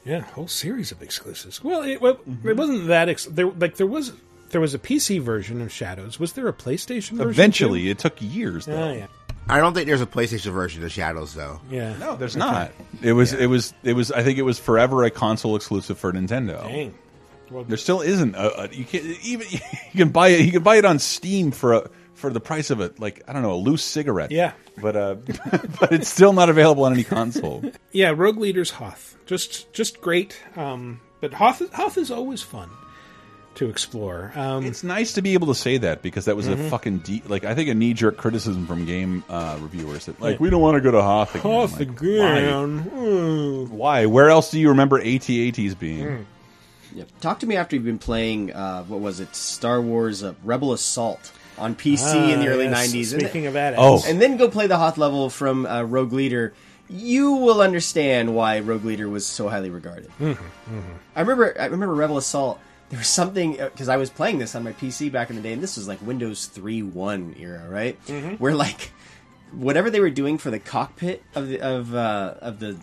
Yeah, 0.05 0.21
whole 0.21 0.47
series 0.47 0.91
of 0.91 1.01
exclusives. 1.01 1.63
Well, 1.63 1.81
it, 1.83 2.01
well, 2.01 2.17
it 2.45 2.55
wasn't 2.55 2.87
that 2.87 3.09
ex- 3.09 3.25
there. 3.25 3.47
Like 3.47 3.75
there 3.75 3.87
was 3.87 4.13
there 4.51 4.61
was 4.61 4.73
a 4.73 4.79
PC 4.79 5.21
version 5.21 5.61
of 5.61 5.71
Shadows. 5.71 6.19
Was 6.19 6.33
there 6.33 6.47
a 6.47 6.53
PlayStation 6.53 7.11
version? 7.17 7.29
Eventually, 7.29 7.83
too? 7.83 7.89
it 7.91 7.99
took 7.99 8.21
years. 8.21 8.65
Though. 8.65 8.81
Oh 8.89 8.93
yeah. 8.93 9.07
I 9.49 9.59
don't 9.59 9.73
think 9.73 9.87
there's 9.87 10.01
a 10.01 10.05
PlayStation 10.05 10.51
version 10.51 10.83
of 10.83 10.91
Shadows 10.91 11.33
though. 11.33 11.59
Yeah. 11.69 11.95
No, 11.97 12.15
there's 12.15 12.35
not. 12.37 12.71
It 13.01 13.13
was. 13.13 13.33
It 13.33 13.47
was. 13.47 13.73
It 13.83 13.93
was. 13.93 14.11
I 14.11 14.23
think 14.23 14.37
it 14.39 14.43
was 14.43 14.57
forever 14.59 15.03
a 15.03 15.09
console 15.09 15.55
exclusive 15.57 15.97
for 15.97 16.11
Nintendo. 16.13 16.63
Dang. 16.63 16.93
Well, 17.51 17.63
There 17.63 17.77
still 17.77 18.01
isn't. 18.01 18.35
A, 18.35 18.63
a, 18.63 18.69
you 18.69 18.83
can 18.85 19.15
even 19.23 19.47
you 19.51 19.97
can 19.97 20.09
buy 20.09 20.29
it. 20.29 20.41
You 20.45 20.51
can 20.51 20.63
buy 20.63 20.77
it 20.77 20.85
on 20.85 20.99
Steam 20.99 21.51
for 21.51 21.73
a 21.73 21.89
for 22.13 22.31
the 22.31 22.39
price 22.39 22.69
of 22.71 22.79
a 22.81 22.91
like 22.97 23.23
I 23.27 23.33
don't 23.33 23.41
know 23.41 23.53
a 23.53 23.55
loose 23.61 23.83
cigarette. 23.83 24.31
Yeah. 24.31 24.53
But 24.81 24.95
uh, 24.95 25.15
but 25.79 25.91
it's 25.93 26.07
still 26.09 26.33
not 26.33 26.49
available 26.49 26.83
on 26.85 26.93
any 26.93 27.03
console. 27.03 27.63
yeah, 27.91 28.13
Rogue 28.15 28.37
Leader's 28.37 28.71
Hoth. 28.71 29.15
Just 29.25 29.71
just 29.73 30.01
great. 30.01 30.39
Um, 30.55 30.99
but 31.21 31.33
Hoth 31.33 31.61
Hoth 31.73 31.97
is 31.97 32.11
always 32.11 32.41
fun 32.43 32.69
to 33.55 33.69
explore. 33.69 34.31
Um, 34.35 34.65
It's 34.65 34.83
nice 34.83 35.13
to 35.13 35.23
be 35.23 35.33
able 35.33 35.47
to 35.47 35.55
say 35.55 35.79
that 35.79 36.03
because 36.03 36.25
that 36.25 36.35
was 36.35 36.45
Mhm. 36.47 36.67
a 36.67 36.69
fucking 36.69 36.97
de 36.99 37.23
like 37.27 37.43
I 37.43 37.55
think 37.55 37.69
a 37.69 37.73
knee 37.73 37.93
jerk 37.95 38.15
criticism 38.17 38.67
from 38.67 38.85
game 38.85 39.23
uh, 39.29 39.57
reviewers 39.59 40.05
that 40.05 40.21
like 40.21 40.33
Yeah. 40.33 40.43
we 40.43 40.49
don't 40.51 40.61
want 40.61 40.75
to 40.75 40.81
go 40.81 40.91
to 40.91 41.01
Hoth 41.01 41.31
again. 41.33 41.41
Hoth 41.41 41.79
Like, 41.79 41.89
again. 41.89 42.83
Why? 42.85 43.65
Why? 43.65 44.05
Where 44.05 44.29
else 44.29 44.51
do 44.51 44.59
you 44.59 44.69
remember 44.69 44.99
AT-ATs 44.99 45.73
being? 45.73 46.27
Yep. 46.97 47.19
Talk 47.21 47.39
to 47.39 47.45
me 47.47 47.55
after 47.55 47.75
you've 47.75 47.85
been 47.85 47.99
playing. 47.99 48.51
Uh, 48.53 48.83
what 48.85 48.99
was 48.99 49.19
it? 49.19 49.35
Star 49.35 49.79
Wars 49.81 50.23
uh, 50.23 50.33
Rebel 50.43 50.73
Assault 50.73 51.31
on 51.57 51.75
PC 51.75 52.33
in 52.33 52.39
the 52.39 52.47
Ah, 52.47 52.51
early 52.51 52.65
yes. 52.65 52.91
'90s. 52.93 53.13
And 53.13 53.21
Speaking 53.21 53.43
then- 53.51 53.73
of 53.73 53.77
badass. 53.77 53.79
Oh. 53.79 54.03
and 54.07 54.21
then 54.21 54.37
go 54.37 54.49
play 54.49 54.67
the 54.67 54.77
Hoth 54.77 54.97
level 54.97 55.29
from 55.29 55.65
uh, 55.65 55.83
Rogue 55.83 56.13
Leader. 56.13 56.53
You 56.89 57.33
will 57.33 57.61
understand 57.61 58.33
why 58.33 58.59
Rogue 58.59 58.85
Leader 58.85 59.09
was 59.09 59.25
so 59.27 59.49
highly 59.49 59.69
regarded. 59.69 60.09
I 60.21 61.21
remember. 61.21 61.55
I 61.59 61.65
remember 61.65 61.93
Rebel 61.95 62.17
Assault. 62.17 62.59
There 62.89 62.97
was 62.99 63.07
something 63.09 63.57
because 63.57 63.89
I 63.89 63.97
was 63.97 64.09
playing 64.09 64.39
this 64.39 64.55
on 64.55 64.63
my 64.63 64.71
PC 64.71 65.11
back 65.11 65.29
in 65.29 65.35
the 65.35 65.41
day, 65.41 65.51
and 65.51 65.61
this 65.61 65.75
was 65.75 65.87
like 65.89 66.01
Windows 66.01 66.49
3.1 66.55 67.37
era, 67.39 67.67
right? 67.69 67.95
Where 68.39 68.55
like 68.55 68.91
whatever 69.51 69.89
they 69.89 69.99
were 69.99 70.09
doing 70.09 70.37
for 70.37 70.49
the 70.51 70.59
cockpit 70.59 71.21
of 71.35 71.49
the 71.49 71.59
of 71.61 71.93
uh, 71.93 72.35
of 72.39 72.59
the, 72.59 72.77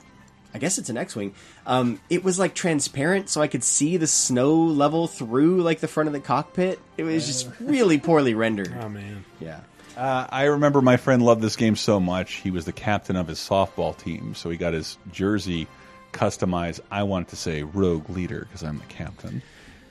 I 0.55 0.59
guess 0.59 0.79
it's 0.79 0.89
an 0.89 0.97
X-wing. 0.97 1.35
Um, 1.67 2.01
it 2.09 2.23
was 2.23 2.39
like 2.39 2.55
transparent, 2.55 3.29
so 3.29 3.43
I 3.43 3.49
could 3.49 3.65
see 3.65 3.97
the 3.97 4.07
snow 4.07 4.55
level 4.55 5.09
through 5.09 5.63
like 5.63 5.81
the 5.81 5.89
front 5.89 6.07
of 6.07 6.13
the 6.13 6.21
cockpit. 6.21 6.79
It 6.97 7.03
was 7.03 7.27
just 7.27 7.49
really 7.61 7.99
poorly 7.99 8.35
rendered. 8.35 8.73
Oh 8.81 8.89
man, 8.89 9.25
yeah. 9.41 9.61
Uh, 9.97 10.27
I 10.31 10.45
remember 10.45 10.81
my 10.81 10.97
friend 10.97 11.23
loved 11.23 11.41
this 11.41 11.57
game 11.57 11.77
so 11.77 11.99
much. 12.01 12.35
He 12.35 12.51
was 12.51 12.65
the 12.65 12.73
captain 12.73 13.17
of 13.17 13.27
his 13.29 13.39
softball 13.39 13.97
team, 13.97 14.35
so 14.35 14.49
he 14.49 14.57
got 14.57 14.73
his 14.73 14.97
jersey 15.13 15.67
customized. 16.13 16.81
I 16.91 17.03
wanted 17.03 17.29
to 17.29 17.37
say 17.37 17.63
Rogue 17.65 18.09
Leader 18.11 18.41
because 18.41 18.63
I'm 18.63 18.79
the 18.79 18.85
captain, 18.87 19.43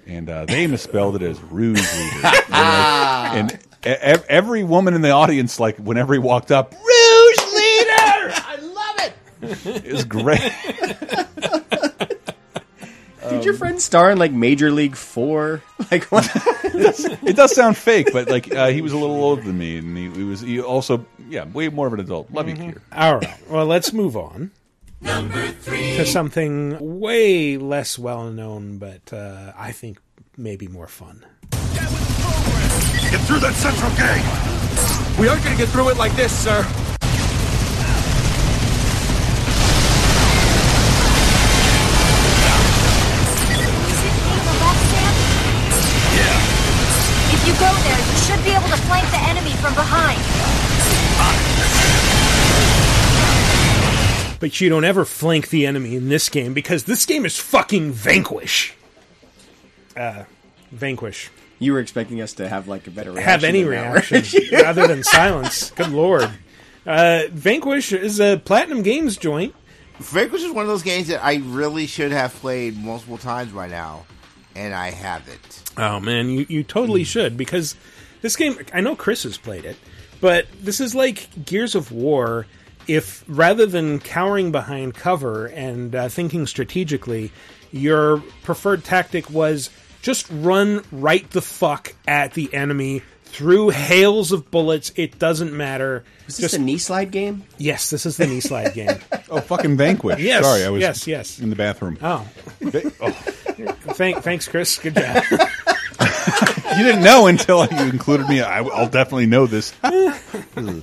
and 0.07 0.29
uh, 0.29 0.45
they 0.45 0.67
misspelled 0.67 1.17
it 1.17 1.21
as 1.21 1.41
Rouge 1.41 1.79
Leader. 1.79 2.19
and, 2.51 3.51
like, 3.51 3.61
and 3.83 4.23
every 4.29 4.63
woman 4.63 4.93
in 4.93 5.01
the 5.01 5.11
audience, 5.11 5.59
like 5.59 5.77
whenever 5.77 6.13
he 6.13 6.19
walked 6.19 6.51
up, 6.51 6.73
Rouge 6.73 7.53
Leader. 7.53 8.33
I 8.35 8.57
love 8.61 9.07
it. 9.43 9.85
It 9.85 9.93
was 9.93 10.05
great. 10.05 10.41
Did 13.29 13.45
your 13.45 13.53
friend 13.53 13.81
star 13.81 14.11
in 14.11 14.17
like 14.17 14.31
Major 14.31 14.71
League 14.71 14.95
Four? 14.95 15.61
Like 15.91 16.05
what? 16.05 16.27
it 16.73 17.35
does 17.35 17.53
sound 17.53 17.77
fake, 17.77 18.07
but 18.11 18.27
like 18.27 18.51
uh, 18.55 18.69
he 18.69 18.81
was 18.81 18.93
a 18.93 18.97
little 18.97 19.21
older 19.21 19.43
than 19.43 19.59
me, 19.59 19.77
and 19.77 19.95
he, 19.95 20.09
he 20.09 20.23
was 20.23 20.41
he 20.41 20.59
also 20.59 21.05
yeah 21.29 21.43
way 21.43 21.69
more 21.69 21.85
of 21.85 21.93
an 21.93 21.99
adult. 21.99 22.31
Love 22.31 22.49
you, 22.49 22.55
Keir. 22.55 22.81
All 22.91 23.17
right. 23.17 23.49
Well, 23.49 23.67
let's 23.67 23.93
move 23.93 24.17
on. 24.17 24.49
Number 25.01 25.49
three. 25.49 25.97
To 25.97 26.05
something 26.05 26.99
way 26.99 27.57
less 27.57 27.99
well 27.99 28.31
known, 28.31 28.79
but 28.79 29.13
uh, 29.13 29.51
I 29.55 29.71
think 29.71 29.99
maybe 30.35 30.67
more 30.67 30.87
fun. 30.87 31.25
Get 31.51 33.21
through 33.27 33.39
that 33.41 33.53
central 33.53 33.91
gate! 33.91 35.19
We 35.19 35.27
aren't 35.27 35.43
gonna 35.43 35.57
get 35.57 35.69
through 35.69 35.89
it 35.89 35.97
like 35.97 36.15
this, 36.15 36.35
sir. 36.35 36.65
If 47.43 47.49
you 47.49 47.53
go 47.55 47.75
there, 47.83 47.99
you 47.99 48.17
should 48.19 48.41
be 48.45 48.51
able 48.51 48.69
to 48.69 48.81
flank 48.87 49.09
the 49.11 49.17
enemy 49.17 49.51
from 49.57 49.73
behind. 49.73 50.17
But 54.39 54.61
you 54.61 54.69
don't 54.69 54.85
ever 54.85 55.03
flank 55.03 55.49
the 55.49 55.65
enemy 55.65 55.97
in 55.97 56.07
this 56.07 56.29
game 56.29 56.53
because 56.53 56.85
this 56.85 57.05
game 57.05 57.25
is 57.25 57.37
fucking 57.37 57.91
Vanquish. 57.91 58.75
Uh, 59.97 60.23
Vanquish. 60.71 61.31
You 61.59 61.73
were 61.73 61.79
expecting 61.79 62.21
us 62.21 62.31
to 62.35 62.47
have 62.47 62.69
like 62.69 62.87
a 62.87 62.91
better 62.91 63.11
reaction 63.11 63.29
Have 63.29 63.43
any 63.43 63.65
reaction 63.65 64.23
rather 64.53 64.87
than 64.87 65.03
silence. 65.03 65.71
Good 65.71 65.89
lord. 65.89 66.29
Uh, 66.85 67.23
Vanquish 67.29 67.91
is 67.91 68.21
a 68.21 68.37
Platinum 68.37 68.83
Games 68.83 69.17
joint. 69.17 69.53
Vanquish 69.99 70.43
is 70.43 70.51
one 70.53 70.63
of 70.63 70.69
those 70.69 70.83
games 70.83 71.09
that 71.09 71.21
I 71.21 71.41
really 71.43 71.87
should 71.87 72.13
have 72.13 72.33
played 72.35 72.77
multiple 72.77 73.17
times 73.17 73.51
by 73.51 73.67
now, 73.67 74.05
and 74.55 74.73
I 74.73 74.91
haven't. 74.91 75.63
Oh 75.77 75.99
man, 75.99 76.29
you, 76.29 76.45
you 76.49 76.63
totally 76.63 77.03
should 77.03 77.37
because 77.37 77.75
this 78.21 78.35
game. 78.35 78.57
I 78.73 78.81
know 78.81 78.95
Chris 78.95 79.23
has 79.23 79.37
played 79.37 79.65
it, 79.65 79.77
but 80.21 80.47
this 80.61 80.79
is 80.79 80.95
like 80.95 81.45
Gears 81.45 81.75
of 81.75 81.91
War. 81.91 82.45
If 82.85 83.23
rather 83.27 83.65
than 83.65 83.99
cowering 83.99 84.51
behind 84.51 84.93
cover 84.93 85.45
and 85.45 85.95
uh, 85.95 86.09
thinking 86.09 86.45
strategically, 86.45 87.31
your 87.71 88.21
preferred 88.43 88.83
tactic 88.83 89.29
was 89.29 89.69
just 90.01 90.27
run 90.29 90.83
right 90.91 91.29
the 91.31 91.41
fuck 91.41 91.95
at 92.05 92.33
the 92.33 92.53
enemy 92.53 93.01
through 93.33 93.69
hails 93.69 94.31
of 94.31 94.49
bullets. 94.51 94.91
It 94.95 95.17
doesn't 95.17 95.51
matter. 95.51 96.03
Was 96.27 96.37
this 96.37 96.53
a 96.53 96.59
knee 96.59 96.77
slide 96.77 97.11
game? 97.11 97.43
Yes, 97.57 97.89
this 97.89 98.05
is 98.05 98.15
the 98.17 98.27
knee 98.27 98.39
slide 98.39 98.73
game. 98.73 98.89
Oh, 99.29 99.39
fucking 99.39 99.77
Vanquish. 99.77 100.19
Yes, 100.19 100.43
Sorry, 100.43 100.63
I 100.63 100.69
was 100.69 100.79
yes, 100.79 101.07
yes. 101.07 101.39
in 101.39 101.49
the 101.49 101.55
bathroom. 101.55 101.97
Oh. 102.03 102.27
oh. 103.01 103.09
Thank, 103.09 104.21
thanks, 104.21 104.47
Chris. 104.47 104.77
Good 104.77 104.93
job. 104.93 105.23
You 106.77 106.83
didn't 106.83 107.03
know 107.03 107.27
until 107.27 107.67
you 107.67 107.85
included 107.89 108.27
me. 108.27 108.41
I, 108.41 108.61
will 108.61 108.89
definitely 108.89 109.27
know 109.27 109.45
this. 109.45 109.73
Hmm. 110.53 110.79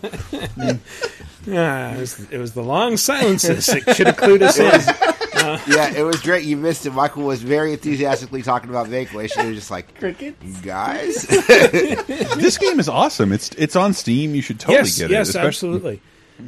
Yeah, 1.47 1.95
it 1.95 2.01
was, 2.01 2.31
it 2.31 2.39
was 2.39 2.53
the 2.53 2.63
long 2.63 2.97
silences 2.97 3.67
that 3.67 3.97
should 3.97 4.07
have 4.07 4.17
clued 4.17 4.43
us 4.43 4.59
in. 4.59 4.95
Uh, 5.33 5.59
yeah, 5.69 5.91
it 5.95 6.03
was 6.03 6.21
great. 6.21 6.45
You 6.45 6.57
missed 6.57 6.85
it. 6.85 6.91
Michael 6.93 7.23
was 7.23 7.41
very 7.41 7.73
enthusiastically 7.73 8.43
talking 8.43 8.69
about 8.69 8.89
Vanquish, 8.89 9.35
and 9.37 9.45
you 9.45 9.51
were 9.51 9.55
just 9.55 9.71
like, 9.71 9.99
"Crickets, 9.99 10.61
guys." 10.61 11.23
this 11.27 12.59
game 12.59 12.79
is 12.79 12.91
awesome. 12.91 13.33
It's 13.33 13.49
it's 13.57 13.75
on 13.75 13.95
Steam. 13.95 14.35
You 14.35 14.43
should 14.43 14.61
totally 14.61 14.79
yes, 14.81 14.99
get 14.99 15.05
it. 15.11 15.15
yes, 15.15 15.29
especially- 15.29 15.47
absolutely. 15.47 16.03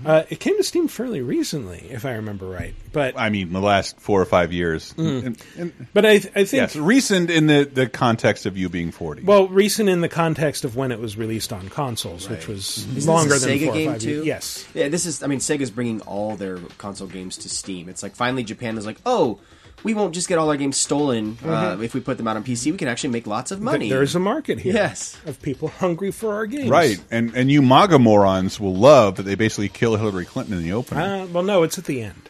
Uh, 0.05 0.25
it 0.31 0.41
came 0.41 0.57
to 0.57 0.63
Steam 0.63 0.89
fairly 0.89 1.21
recently, 1.21 1.87
if 1.91 2.05
I 2.05 2.13
remember 2.13 2.47
right. 2.47 2.75
But 2.93 3.19
I 3.19 3.31
mean, 3.31 3.53
the 3.53 3.61
last 3.61 3.99
four 4.01 4.21
or 4.21 4.25
five 4.25 4.53
years. 4.53 4.93
Mm. 4.95 5.27
And- 5.27 5.43
and- 5.59 5.87
but 5.95 6.05
I, 6.07 6.11
I 6.13 6.19
think 6.45 6.53
yes, 6.53 6.77
recent 6.77 7.31
in 7.31 7.47
the, 7.47 7.65
the 7.65 7.89
context 7.89 8.47
of 8.47 8.57
you 8.57 8.69
being 8.69 8.91
forty. 8.93 9.23
well, 9.23 9.49
recent 9.49 9.89
in 9.89 10.01
the 10.01 10.09
context 10.09 10.65
of 10.65 10.77
when 10.77 10.93
it 10.93 10.99
was 11.01 11.17
released 11.17 11.53
on 11.53 11.69
consoles, 11.69 12.29
which 12.29 12.47
was 12.49 12.87
Isn't 12.97 13.07
longer 13.13 13.35
this 13.35 13.45
a 13.45 13.47
than 13.49 13.59
Sega 13.59 13.65
four 13.67 13.73
or 13.75 13.77
game 13.77 13.91
five 13.93 14.01
too? 14.01 14.11
years. 14.11 14.27
Yes, 14.27 14.69
Yeah, 14.75 14.89
this 14.89 15.07
is. 15.07 15.23
I 15.23 15.27
mean, 15.27 15.39
Sega's 15.41 15.71
bringing 15.71 16.01
all 16.03 16.37
their 16.37 16.59
console 16.79 17.09
games 17.09 17.37
to 17.39 17.49
Steam. 17.49 17.89
It's 17.89 18.03
like 18.03 18.15
finally 18.15 18.43
Japan 18.45 18.79
is 18.79 18.87
like, 18.87 18.99
oh, 19.07 19.39
we 19.85 19.95
won't 19.95 20.15
just 20.15 20.29
get 20.29 20.39
all 20.39 20.49
our 20.51 20.57
games 20.57 20.77
stolen 20.77 21.39
uh, 21.45 21.47
Mhm. 21.77 21.85
if 21.85 21.95
we 21.95 22.01
put 22.01 22.17
them 22.17 22.29
out 22.29 22.37
on 22.37 22.45
PC. 22.45 22.71
We 22.73 22.79
can 22.79 22.89
actually 22.89 23.11
make 23.11 23.27
lots 23.27 23.51
of 23.51 23.61
money. 23.61 23.81
Th- 23.87 23.91
there's 23.93 24.15
a 24.15 24.21
market 24.21 24.59
here. 24.61 24.75
Yes. 24.75 25.17
of 25.27 25.41
people 25.43 25.69
hungry 25.69 26.11
for 26.13 26.35
our 26.35 26.47
games. 26.47 26.69
right, 26.71 27.01
and 27.11 27.35
and 27.35 27.51
you 27.51 27.63
MAGA 27.63 27.99
morons 27.99 28.59
will 28.61 28.75
love 28.75 29.17
that 29.17 29.25
they 29.25 29.35
basically 29.35 29.69
kill 29.69 29.97
Hillary 29.97 30.25
Clinton 30.25 30.57
in 30.57 30.63
the 30.63 30.73
opening. 30.73 31.03
Uh, 31.05 31.27
well, 31.33 31.43
no, 31.43 31.63
it's 31.63 31.79
at 31.79 31.85
the 31.85 32.03
end. 32.03 32.29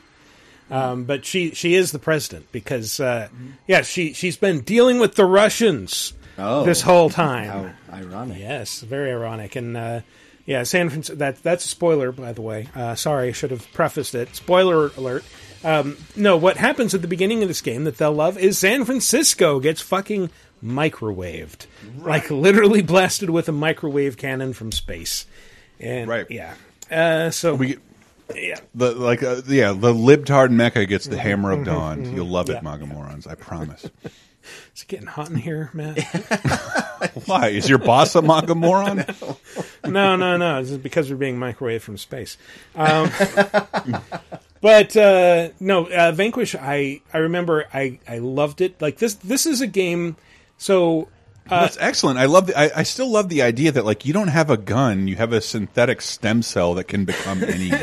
Um, 0.71 1.05
but 1.05 1.27
she 1.27 1.51
she 1.53 1.75
is 1.75 1.93
the 1.93 1.99
president 1.99 2.51
because 2.51 2.99
uh, 2.99 3.29
yeah 3.67 3.83
she 3.83 4.15
she's 4.15 4.37
been 4.39 4.61
dealing 4.61 4.99
with 4.99 5.17
the 5.17 5.25
Russians 5.27 6.15
Oh. 6.39 6.65
this 6.65 6.81
whole 6.81 7.11
time. 7.11 7.75
How 7.91 7.97
ironic. 7.99 8.39
Yes, 8.39 8.81
very 8.81 9.11
ironic. 9.13 9.55
And 9.55 9.77
uh, 9.77 10.01
yeah, 10.47 10.63
San 10.63 10.89
Francisco. 10.89 11.17
That 11.19 11.43
that's 11.43 11.67
a 11.67 11.69
spoiler, 11.69 12.11
by 12.11 12.33
the 12.33 12.41
way. 12.41 12.69
Uh, 12.75 12.95
sorry, 12.95 13.29
I 13.29 13.33
should 13.33 13.51
have 13.51 13.71
prefaced 13.75 14.15
it. 14.15 14.35
Spoiler 14.35 14.91
alert. 14.97 15.25
Um, 15.65 15.97
no, 16.17 16.37
what 16.37 16.57
happens 16.57 16.95
at 16.95 17.03
the 17.03 17.09
beginning 17.09 17.43
of 17.43 17.49
this 17.49 17.61
game 17.61 17.85
that 17.85 17.97
they'll 17.99 18.13
love 18.13 18.37
is 18.39 18.59
San 18.59 18.85
Francisco 18.85 19.61
gets 19.61 19.81
fucking 19.81 20.31
microwaved, 20.65 21.67
like 21.99 22.31
literally 22.31 22.83
blasted 22.83 23.31
with 23.31 23.49
a 23.49 23.53
microwave 23.53 24.17
cannon 24.17 24.53
from 24.53 24.73
space. 24.73 25.27
And 25.81 26.09
Right. 26.09 26.27
yeah. 26.31 26.55
Uh, 26.91 27.31
so 27.31 27.55
we 27.55 27.69
get 27.69 27.79
yeah. 28.35 28.61
the 28.75 28.93
like 28.93 29.23
uh, 29.23 29.43
yeah 29.47 29.73
the 29.73 29.93
libtard 29.93 30.51
mecca 30.51 30.85
gets 30.87 31.07
the 31.07 31.19
hammer 31.19 31.53
of 31.53 31.61
mhm, 31.61 31.65
dawn. 31.65 32.05
mhm. 32.07 32.15
You'll 32.15 32.27
love 32.29 32.49
it, 32.51 32.55
Yeah. 32.55 32.61
MAGA 32.63 32.87
morons. 32.87 33.27
I 33.27 33.35
promise. 33.35 33.89
Is 34.75 34.83
it 34.83 34.89
getting 34.89 35.07
hot 35.07 35.31
in 35.31 35.37
here, 35.37 35.71
Matt? 35.73 35.99
Why 37.27 37.49
is 37.49 37.69
your 37.69 37.79
boss 37.79 38.15
a 38.15 38.23
MAGA 38.23 38.55
moron? 38.55 39.05
no, 39.85 40.17
no, 40.17 40.37
no. 40.37 40.63
This 40.63 40.73
is 40.73 40.79
because 40.79 41.11
we're 41.11 41.17
being 41.17 41.39
microwaved 41.39 41.81
from 41.83 41.99
space. 41.99 42.37
Um, 42.75 43.11
but 44.61 44.97
uh, 44.97 45.51
no, 45.61 45.87
uh, 45.87 46.13
Vanquish. 46.13 46.55
I 46.55 47.01
I 47.13 47.19
remember 47.19 47.67
I 47.73 47.99
I 48.09 48.19
loved 48.19 48.61
it. 48.61 48.81
Like 48.81 48.99
this. 48.99 49.15
This 49.15 49.47
is 49.47 49.61
a 49.61 49.67
game. 49.67 50.17
So 50.59 51.09
That's 51.49 51.77
excellent. 51.81 52.19
I 52.19 52.27
love. 52.27 52.47
The, 52.47 52.59
I, 52.59 52.71
I 52.81 52.83
still 52.85 53.11
love 53.11 53.29
the 53.29 53.43
idea 53.43 53.73
that 53.73 53.85
like 53.85 54.07
you 54.07 54.13
don't 54.13 54.29
have 54.29 54.49
a 54.49 54.57
gun, 54.57 55.07
you 55.09 55.17
have 55.17 55.33
a 55.33 55.41
synthetic 55.41 56.01
stem 56.01 56.41
cell 56.43 56.75
that 56.75 56.85
can 56.85 57.05
become 57.05 57.43
any. 57.45 57.71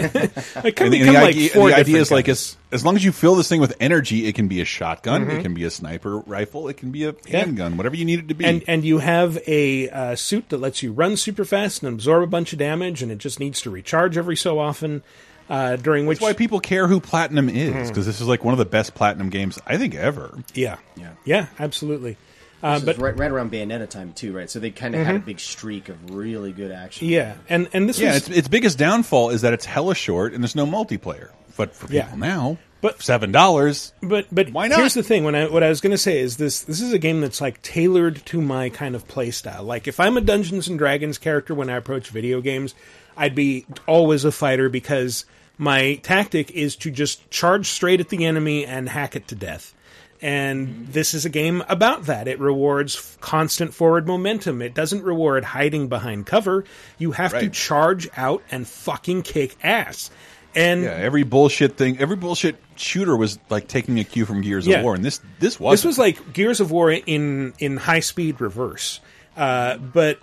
It 0.64 0.76
can 0.76 0.86
and 0.88 0.94
the, 0.94 1.00
become 1.00 1.14
the 1.14 1.22
like 1.22 1.36
idea, 1.36 1.50
four 1.50 1.70
the 1.70 1.76
idea 1.76 1.98
is 2.00 2.10
like 2.12 2.28
as 2.30 2.58
as 2.72 2.84
long 2.86 2.96
as 2.96 3.04
you 3.04 3.12
fill 3.12 3.36
this 3.36 3.48
thing 3.50 3.62
with 3.62 3.76
energy, 3.80 4.26
it 4.26 4.34
can 4.36 4.48
be 4.48 4.62
a 4.62 4.66
shotgun, 4.66 5.26
Mhm. 5.26 5.40
it 5.40 5.42
can 5.42 5.54
be 5.54 5.64
a 5.66 5.70
sniper 5.70 6.18
rifle, 6.20 6.68
it 6.68 6.78
can 6.78 6.92
be 6.92 7.04
a 7.06 7.14
Yeah. 7.28 7.40
handgun, 7.40 7.78
whatever 7.78 7.96
you 7.96 8.06
need 8.06 8.20
it 8.20 8.28
to 8.30 8.34
be. 8.34 8.46
And 8.46 8.64
and 8.68 8.84
you 8.84 9.00
have 9.00 9.38
a 9.48 9.90
uh, 9.90 10.16
suit 10.16 10.50
that 10.50 10.58
lets 10.58 10.82
you 10.82 10.92
run 10.92 11.16
super 11.18 11.46
fast 11.46 11.84
and 11.84 11.94
absorb 11.94 12.24
a 12.24 12.28
bunch 12.28 12.54
of 12.54 12.60
damage, 12.60 13.02
and 13.04 13.12
it 13.12 13.18
just 13.20 13.40
needs 13.40 13.62
to 13.62 13.70
recharge 13.70 14.18
every 14.18 14.38
so 14.38 14.58
often. 14.60 15.04
Uh, 15.50 15.76
during 15.78 16.06
which 16.06 16.20
That's 16.20 16.30
why 16.30 16.34
people 16.34 16.60
care 16.60 16.88
who 16.88 17.00
Platinum 17.00 17.50
is 17.50 17.90
because 17.90 18.06
this 18.06 18.22
is 18.22 18.28
like 18.28 18.44
one 18.44 18.54
of 18.54 18.60
the 18.60 18.66
best 18.66 18.94
Platinum 18.94 19.30
games 19.30 19.58
I 19.66 19.78
think 19.78 19.96
ever. 19.96 20.38
yeah, 20.54 20.76
Yeah. 20.96 21.10
yeah, 21.26 21.48
absolutely. 21.58 22.18
Uh, 22.62 22.76
This 22.76 22.84
but 22.86 22.96
was 22.98 23.04
right, 23.04 23.18
right 23.18 23.32
around 23.32 23.52
Bayonetta 23.52 23.90
time 23.90 24.12
too, 24.14 24.34
right? 24.34 24.50
So 24.50 24.60
they 24.60 24.70
kind 24.72 24.94
of 24.96 25.06
had 25.06 25.16
a 25.16 25.20
Mhm. 25.20 25.26
big 25.26 25.40
streak 25.40 25.88
of 25.90 26.14
really 26.16 26.52
good 26.52 26.72
action. 26.72 27.08
yeah, 27.08 27.36
and 27.48 27.70
and 27.74 27.88
this 27.88 27.98
is 27.98 28.02
yeah, 28.02 28.14
was 28.14 28.28
its, 28.28 28.38
its 28.40 28.48
biggest 28.48 28.78
downfall 28.78 29.30
is 29.30 29.42
that 29.42 29.54
it's 29.54 29.66
hella 29.66 29.96
short 29.96 30.34
and 30.34 30.44
there's 30.44 30.56
no 30.56 30.66
multiplayer. 30.66 31.30
But 31.58 31.74
for 31.76 31.92
Yeah. 31.92 32.04
people 32.04 32.20
now, 32.20 32.58
But- 32.82 33.02
seven 33.04 33.32
dollars. 33.32 33.92
But 34.02 34.28
but 34.32 34.52
Why 34.52 34.68
not? 34.68 34.80
Here's 34.80 34.94
the 34.94 35.04
thing: 35.04 35.24
when 35.26 35.36
I 35.36 35.48
what 35.48 35.64
I 35.64 35.70
was 35.70 35.82
going 35.82 35.92
to 35.92 35.98
say 35.98 36.20
is 36.20 36.38
this: 36.38 36.62
this 36.62 36.80
is 36.82 36.94
a 36.94 36.98
game 37.00 37.22
that's 37.22 37.42
like 37.42 37.62
tailored 37.62 38.26
to 38.28 38.42
my 38.42 38.70
kind 38.70 38.96
of 38.96 39.08
play 39.08 39.32
style. 39.32 39.64
Like 39.64 39.88
if 39.88 40.00
I'm 40.00 40.16
a 40.18 40.22
Dungeons 40.22 40.68
and 40.68 40.78
Dragons 40.78 41.18
character 41.18 41.54
when 41.56 41.70
I 41.70 41.76
approach 41.78 42.10
video 42.10 42.40
games, 42.42 42.74
I'd 43.18 43.36
be 43.36 43.66
always 43.88 44.24
a 44.26 44.32
fighter 44.32 44.70
because 44.70 45.26
my 45.58 45.96
tactic 46.04 46.52
is 46.52 46.78
to 46.78 46.90
just 46.92 47.30
charge 47.30 47.68
straight 47.68 48.00
at 48.00 48.08
the 48.10 48.26
enemy 48.26 48.66
and 48.66 48.88
hack 48.88 49.14
it 49.16 49.28
to 49.28 49.36
death. 49.36 49.74
And 50.22 50.88
this 50.90 51.14
is 51.14 51.24
a 51.26 51.30
game 51.30 51.64
about 51.70 52.06
that. 52.08 52.28
It 52.28 52.40
rewards 52.40 52.96
f- 52.98 53.18
constant 53.22 53.74
forward 53.74 54.06
momentum. 54.06 54.62
It 54.62 54.74
doesn't 54.74 55.04
reward 55.04 55.46
hiding 55.46 55.88
behind 55.88 56.26
cover. 56.26 56.66
You 56.98 57.14
have 57.14 57.32
to 57.40 57.50
charge 57.50 58.10
out 58.18 58.44
and 58.52 58.68
fucking 58.68 59.22
kick 59.24 59.56
ass. 59.64 60.12
And 60.56 60.84
Yeah, 60.84 60.90
every 60.92 61.24
bullshit 61.24 61.78
thing, 61.78 62.00
every 62.00 62.16
bullshit 62.18 62.58
shooter 62.76 63.16
was 63.16 63.40
like 63.50 63.68
taking 63.68 63.98
a 64.00 64.04
cue 64.04 64.26
from 64.26 64.42
Gears 64.42 64.68
Yeah. 64.68 64.80
of 64.80 64.84
War, 64.84 64.96
and 64.96 65.06
this 65.06 65.22
this 65.40 65.60
was 65.60 65.80
This 65.80 65.86
was 65.86 65.98
like 65.98 66.34
Gears 66.34 66.60
of 66.60 66.70
War 66.72 66.92
in 66.92 67.54
in 67.60 67.78
high 67.78 68.00
speed 68.02 68.42
reverse. 68.42 69.00
Uh, 69.38 69.78
but 69.78 70.20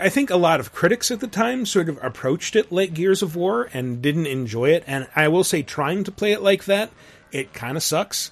I 0.00 0.08
think 0.08 0.30
a 0.30 0.36
lot 0.36 0.60
of 0.60 0.72
critics 0.72 1.10
at 1.10 1.20
the 1.20 1.26
time 1.26 1.66
sort 1.66 1.88
of 1.88 1.98
approached 2.02 2.56
it 2.56 2.72
like 2.72 2.94
Gears 2.94 3.22
of 3.22 3.36
War 3.36 3.68
and 3.74 4.00
didn't 4.00 4.26
enjoy 4.26 4.70
it. 4.70 4.84
And 4.86 5.08
I 5.14 5.28
will 5.28 5.44
say, 5.44 5.62
trying 5.62 6.04
to 6.04 6.10
play 6.12 6.32
it 6.32 6.42
like 6.42 6.64
that, 6.64 6.90
it 7.32 7.52
kind 7.52 7.76
of 7.76 7.82
sucks 7.82 8.30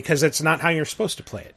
because 0.00 0.22
it's 0.22 0.42
not 0.42 0.60
how 0.60 0.68
you're 0.70 0.84
supposed 0.84 1.16
to 1.18 1.22
play 1.22 1.42
it. 1.42 1.54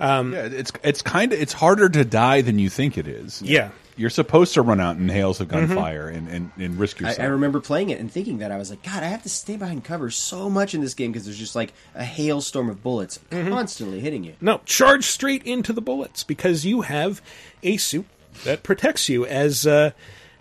Um, 0.00 0.32
yeah, 0.32 0.46
it's 0.46 0.72
it's 0.82 1.02
kind 1.02 1.32
of 1.32 1.40
it's 1.40 1.52
harder 1.52 1.88
to 1.88 2.04
die 2.04 2.40
than 2.40 2.58
you 2.58 2.68
think 2.70 2.98
it 2.98 3.06
is. 3.06 3.40
Yeah. 3.42 3.70
you're 3.94 4.08
supposed 4.10 4.54
to 4.54 4.62
run 4.62 4.80
out 4.80 4.96
in 4.96 5.06
hails 5.10 5.38
of 5.40 5.48
Mhm. 5.48 5.50
gunfire 5.68 6.08
and, 6.08 6.26
and 6.26 6.50
and 6.58 6.78
risk 6.78 7.00
I, 7.02 7.08
yourself. 7.08 7.24
I 7.26 7.30
remember 7.30 7.60
playing 7.60 7.90
it 7.90 8.00
and 8.00 8.10
thinking 8.10 8.38
that 8.38 8.50
I 8.50 8.56
was 8.56 8.70
like, 8.70 8.82
God, 8.82 9.02
I 9.02 9.06
have 9.08 9.22
to 9.24 9.28
stay 9.28 9.56
behind 9.56 9.84
cover 9.84 10.10
so 10.10 10.48
much 10.48 10.74
in 10.74 10.80
this 10.80 10.94
game 10.94 11.12
because 11.12 11.26
there's 11.26 11.38
just 11.38 11.54
like 11.54 11.72
a 11.94 12.02
hailstorm 12.02 12.70
of 12.70 12.82
bullets 12.82 13.20
constantly 13.30 14.00
hitting 14.00 14.24
you. 14.24 14.32
No, 14.40 14.60
charge 14.64 15.04
straight 15.04 15.42
into 15.44 15.72
the 15.74 15.82
bullets 15.82 16.24
because 16.24 16.64
you 16.64 16.80
have 16.80 17.20
a 17.62 17.76
suit 17.76 18.06
that 18.44 18.62
protects 18.62 19.10
you, 19.10 19.26
as 19.26 19.66
uh, 19.66 19.90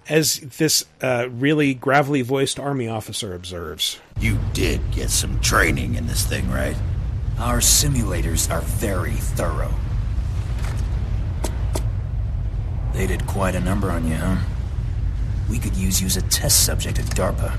as 0.09 0.37
this 0.57 0.85
uh, 1.01 1.27
really 1.29 1.73
gravelly 1.73 2.21
voiced 2.23 2.57
army 2.57 2.87
officer 2.87 3.35
observes. 3.35 3.99
You 4.19 4.39
did 4.53 4.79
get 4.91 5.09
some 5.09 5.39
training 5.41 5.95
in 5.95 6.07
this 6.07 6.25
thing, 6.25 6.49
right? 6.49 6.75
Our 7.39 7.59
simulators 7.59 8.51
are 8.51 8.61
very 8.61 9.13
thorough. 9.13 9.73
They 12.93 13.07
did 13.07 13.25
quite 13.25 13.55
a 13.55 13.59
number 13.59 13.89
on 13.89 14.07
you, 14.07 14.15
huh? 14.15 14.37
We 15.49 15.57
could 15.57 15.75
use 15.75 16.01
you 16.01 16.07
as 16.07 16.17
a 16.17 16.21
test 16.23 16.65
subject 16.65 16.99
at 16.99 17.05
DARPA. 17.05 17.57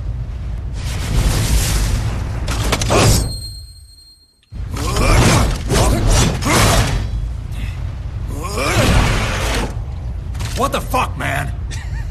What 10.59 10.70
the 10.70 10.81
fuck, 10.81 11.18
man? 11.18 11.53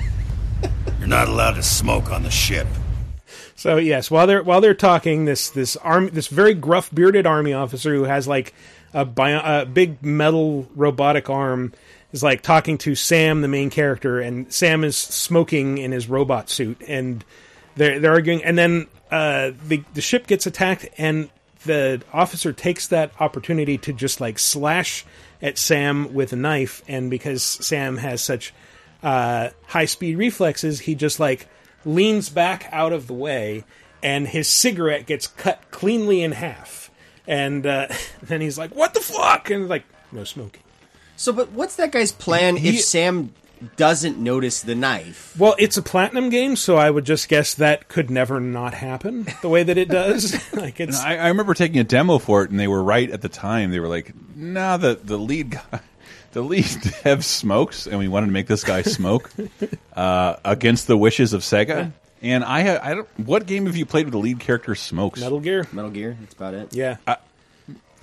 You're 1.00 1.08
not 1.08 1.30
allowed 1.30 1.54
to 1.54 1.64
smoke 1.64 2.12
on 2.12 2.24
the 2.24 2.30
ship. 2.30 2.68
So 3.62 3.78
yes, 3.78 4.10
while 4.10 4.26
they're 4.26 4.42
while 4.42 4.60
they're 4.60 4.74
talking, 4.74 5.26
this 5.26 5.52
this 5.52 5.76
army 5.76 6.10
this 6.10 6.26
very 6.26 6.56
gruff 6.56 6.90
bearded 6.92 7.28
army 7.28 7.54
officer 7.54 7.94
who 7.94 8.06
has 8.06 8.28
like 8.28 8.56
a, 8.92 9.06
bio, 9.06 9.40
a 9.62 9.68
big 9.68 10.04
metal 10.04 10.68
robotic 10.74 11.30
arm 11.30 11.72
is 12.12 12.24
like 12.24 12.42
talking 12.42 12.80
to 12.80 12.96
Sam, 12.96 13.42
the 13.42 13.48
main 13.48 13.70
character, 13.70 14.20
and 14.20 14.52
Sam 14.52 14.84
is 14.84 14.98
smoking 14.98 15.78
in 15.78 15.92
his 15.92 16.10
robot 16.10 16.50
suit, 16.50 16.82
and 16.88 17.24
they're 17.76 18.00
they're 18.00 18.14
arguing, 18.14 18.44
and 18.44 18.58
then 18.58 18.88
uh, 19.12 19.52
the 19.68 19.84
the 19.94 20.02
ship 20.02 20.26
gets 20.26 20.48
attacked, 20.48 20.88
and 20.98 21.30
the 21.64 22.02
officer 22.12 22.54
takes 22.54 22.88
that 22.88 23.12
opportunity 23.20 23.78
to 23.78 23.94
just 23.94 24.20
like 24.20 24.40
slash 24.40 25.06
at 25.40 25.60
Sam 25.60 26.16
with 26.16 26.34
a 26.34 26.36
knife, 26.36 26.82
and 26.88 27.12
because 27.12 27.44
Sam 27.44 27.98
has 27.98 28.24
such 28.24 28.56
uh, 29.04 29.50
high 29.68 29.86
speed 29.86 30.18
reflexes, 30.18 30.80
he 30.80 30.96
just 30.96 31.20
like 31.20 31.48
leans 31.86 32.30
back 32.30 32.68
out 32.72 32.94
of 32.94 33.08
the 33.08 33.14
way, 33.14 33.64
and 34.04 34.28
his 34.28 34.48
cigarette 34.48 35.06
gets 35.06 35.28
cut 35.28 35.62
cleanly 35.72 36.22
in 36.24 36.32
half. 36.34 36.90
And 37.28 37.66
uh, 37.66 37.88
then 38.24 38.42
he's 38.42 38.58
like, 38.58 38.76
"What 38.76 38.94
the 38.94 39.00
fuck?" 39.00 39.50
And 39.50 39.68
like, 39.70 39.84
no 40.12 40.24
smoking. 40.24 40.64
So, 41.16 41.32
but 41.32 41.52
what's 41.52 41.76
that 41.76 41.92
guy's 41.92 42.12
plan 42.12 42.56
He- 42.58 42.70
if 42.70 42.82
Sam 42.82 43.34
doesn't 43.78 44.18
notice 44.18 44.62
the 44.62 44.74
knife? 44.74 45.36
Well, 45.38 45.56
it's 45.60 45.78
a 45.78 45.84
platinum 45.84 46.30
game, 46.30 46.56
so 46.56 46.78
I 46.78 46.90
would 46.90 47.06
just 47.06 47.30
guess 47.30 47.54
that 47.54 47.88
could 47.90 48.10
never 48.10 48.40
not 48.40 48.74
happen 48.74 49.28
the 49.44 49.50
way 49.50 49.62
that 49.62 49.78
it 49.78 49.88
does. 49.88 50.34
like 50.54 50.80
it's 50.80 51.00
I, 51.00 51.18
I 51.18 51.28
remember 51.28 51.54
taking 51.54 51.80
a 51.80 51.84
demo 51.84 52.18
for 52.18 52.44
it, 52.44 52.50
and 52.50 52.60
they 52.60 52.68
were 52.68 52.84
right 52.84 53.10
at 53.10 53.22
the 53.22 53.30
time. 53.30 53.70
They 53.72 53.80
were 53.80 53.88
like, 53.88 54.14
"Nah, 54.36 54.78
the 54.78 54.96
the 55.02 55.18
lead 55.18 55.52
guy, 55.52 55.80
the 56.34 56.42
lead 56.42 56.66
dev 57.04 57.24
smokes, 57.26 57.88
and 57.88 58.00
we 58.00 58.08
wanted 58.08 58.28
to 58.28 58.32
make 58.32 58.48
this 58.48 58.64
guy 58.64 58.82
smoke 58.82 59.32
uh, 59.96 60.36
against 60.46 60.88
the 60.88 60.98
wishes 60.98 61.34
of 61.34 61.42
Sega." 61.42 61.92
And 62.24 62.44
I, 62.44 62.62
ha- 62.64 62.80
I 62.84 62.94
don't. 62.94 63.08
What 63.20 63.48
game 63.48 63.66
have 63.66 63.76
you 63.76 63.86
played 63.86 64.06
with 64.06 64.12
the 64.14 64.20
lead 64.20 64.40
character 64.40 64.76
smokes? 64.76 65.20
Metal 65.20 65.40
Gear. 65.40 65.68
Metal 65.72 65.90
Gear. 65.92 66.16
That's 66.20 66.34
about 66.36 66.54
it. 66.54 66.74
Yeah. 66.76 66.98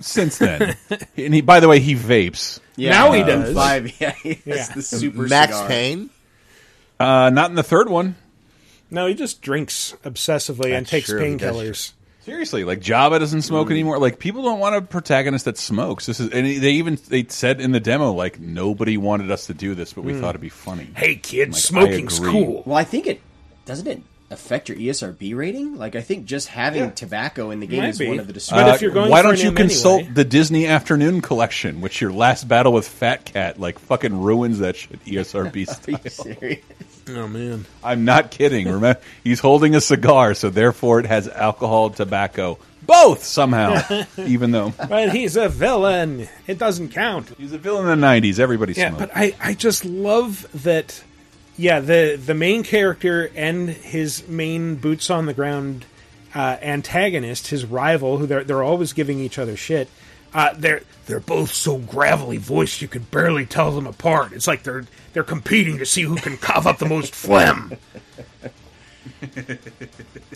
Since 0.01 0.37
then, 0.37 0.77
and 1.17 1.33
he, 1.33 1.41
by 1.41 1.59
the 1.59 1.67
way, 1.67 1.79
he 1.79 1.93
vapes. 1.95 2.59
Yeah, 2.77 2.91
Now 2.91 3.11
he 3.11 3.21
uh, 3.21 3.25
does. 3.25 3.53
Five. 3.55 3.99
Yeah, 3.99 4.11
he 4.11 4.35
has 4.35 4.45
Yeah. 4.45 4.73
the 4.75 4.81
super 4.81 5.23
Max 5.23 5.53
cigar. 5.53 5.67
Payne. 5.67 6.09
Uh, 6.99 7.29
not 7.29 7.49
in 7.49 7.55
the 7.55 7.63
third 7.63 7.89
one. 7.89 8.15
no, 8.89 9.07
he 9.07 9.13
just 9.13 9.41
drinks 9.41 9.93
obsessively 10.03 10.71
and 10.73 10.87
takes 10.87 11.07
true, 11.09 11.19
he 11.21 11.35
does. 11.35 11.53
painkillers. 11.55 11.91
Seriously, 12.21 12.63
like 12.65 12.79
Java 12.81 13.17
doesn't 13.17 13.43
smoke 13.43 13.69
Mm. 13.69 13.71
anymore. 13.71 13.97
Like 13.99 14.19
people 14.19 14.43
don't 14.43 14.59
want 14.59 14.75
a 14.75 14.81
protagonist 14.81 15.45
that 15.45 15.57
smokes. 15.57 16.05
This 16.05 16.19
is, 16.19 16.29
and 16.31 16.45
they 16.45 16.71
even 16.73 16.99
they 17.07 17.25
said 17.27 17.61
in 17.61 17.71
the 17.71 17.79
demo 17.79 18.11
like 18.11 18.39
nobody 18.39 18.97
wanted 18.97 19.31
us 19.31 19.47
to 19.47 19.53
do 19.53 19.73
this, 19.73 19.93
but 19.93 20.03
we 20.03 20.13
Mm. 20.13 20.19
thought 20.21 20.29
it'd 20.31 20.41
be 20.41 20.49
funny. 20.49 20.89
Hey, 20.95 21.15
kids, 21.15 21.71
Like, 21.71 21.83
I 21.83 21.85
smoking's 21.87 22.17
agree. 22.19 22.31
cool. 22.31 22.63
Well, 22.65 22.77
I 22.77 22.83
think 22.83 23.07
it 23.07 23.21
doesn't 23.65 23.87
it 23.87 24.01
affect 24.31 24.69
your 24.69 24.77
ESRB 24.77 25.33
rating. 25.33 25.77
Like, 25.77 25.95
I 25.95 26.01
think 26.01 26.25
just 26.25 26.49
having 26.49 26.83
Yeah. 26.83 26.89
tobacco 26.91 27.49
in 27.49 27.61
the 27.61 27.65
game 27.67 27.79
Might 27.81 27.89
is 27.89 27.97
be. 27.97 28.07
one 28.07 28.19
of 28.19 28.27
the. 28.27 28.33
Dis- 28.33 28.49
But 28.51 28.75
if 28.75 28.81
you're 28.81 28.91
going 28.91 29.09
why 29.09 29.21
for 29.21 29.29
don't 29.29 29.35
an 29.39 29.41
you 29.41 29.47
M 29.47 29.55
consult 29.55 29.99
anyway- 30.01 30.13
the 30.13 30.23
Disney 30.25 30.67
Afternoon 30.67 31.21
Collection, 31.21 31.81
which 31.81 31.99
your 32.01 32.11
last 32.13 32.47
battle 32.47 32.73
with 32.73 32.87
Fat 32.87 33.25
Cat 33.25 33.59
like 33.59 33.79
fucking 33.79 34.15
ruins 34.21 34.59
that 34.59 34.75
shit 34.75 34.99
ESRB 35.05 35.45
Are 35.55 35.57
you 35.57 35.65
style. 35.65 35.99
serious? 36.35 36.59
Oh 37.17 37.27
man. 37.27 37.65
I'm 37.83 38.05
not 38.05 38.31
kidding. 38.31 38.67
Remember, 38.67 38.99
he's 39.23 39.39
holding 39.39 39.75
a 39.75 39.81
cigar, 39.81 40.33
so 40.33 40.49
therefore 40.49 40.99
it 40.99 41.05
has 41.05 41.27
alcohol, 41.27 41.89
tobacco, 41.89 42.57
both 42.85 43.23
somehow. 43.23 43.81
even 44.17 44.51
though 44.51 44.73
But 44.89 45.11
he's 45.11 45.35
a 45.37 45.49
villain. 45.49 46.27
It 46.47 46.57
doesn't 46.57 46.89
count. 46.89 47.29
he's 47.37 47.53
a 47.53 47.57
villain 47.57 47.89
in 47.89 47.99
the 47.99 48.05
'90s, 48.07 48.39
everybody 48.39 48.73
Yeah, 48.73 48.89
smoked. 48.89 48.99
but 48.99 49.11
I, 49.15 49.35
I 49.41 49.53
just 49.53 49.85
love 49.85 50.47
that. 50.63 51.03
Yeah, 51.57 51.79
the 51.81 52.15
the 52.23 52.33
main 52.35 52.63
character 52.63 53.29
and 53.35 53.67
his 53.69 54.27
main 54.27 54.75
boots 54.75 55.09
on 55.09 55.25
the 55.25 55.33
ground 55.33 55.85
uh, 56.33 56.57
antagonist, 56.61 57.47
his 57.47 57.65
rival, 57.65 58.17
who 58.17 58.25
they're 58.27 58.43
they're 58.43 58.63
always 58.63 58.93
giving 58.93 59.19
each 59.19 59.37
other 59.37 59.57
shit. 59.57 59.89
Uh, 60.33 60.53
they're 60.55 60.81
they're 61.05 61.19
both 61.19 61.51
so 61.51 61.77
gravelly 61.77 62.37
voiced 62.37 62.81
you 62.81 62.87
could 62.87 63.09
barely 63.09 63.45
tell 63.45 63.71
them 63.71 63.87
apart. 63.87 64.31
It's 64.31 64.47
like 64.47 64.63
they're 64.63 64.85
they're 65.13 65.23
competing 65.23 65.79
to 65.79 65.85
see 65.85 66.03
who 66.03 66.15
can 66.17 66.37
cough 66.37 66.65
up 66.65 66.77
the 66.77 66.85
most 66.85 67.13
phlegm. 67.15 67.73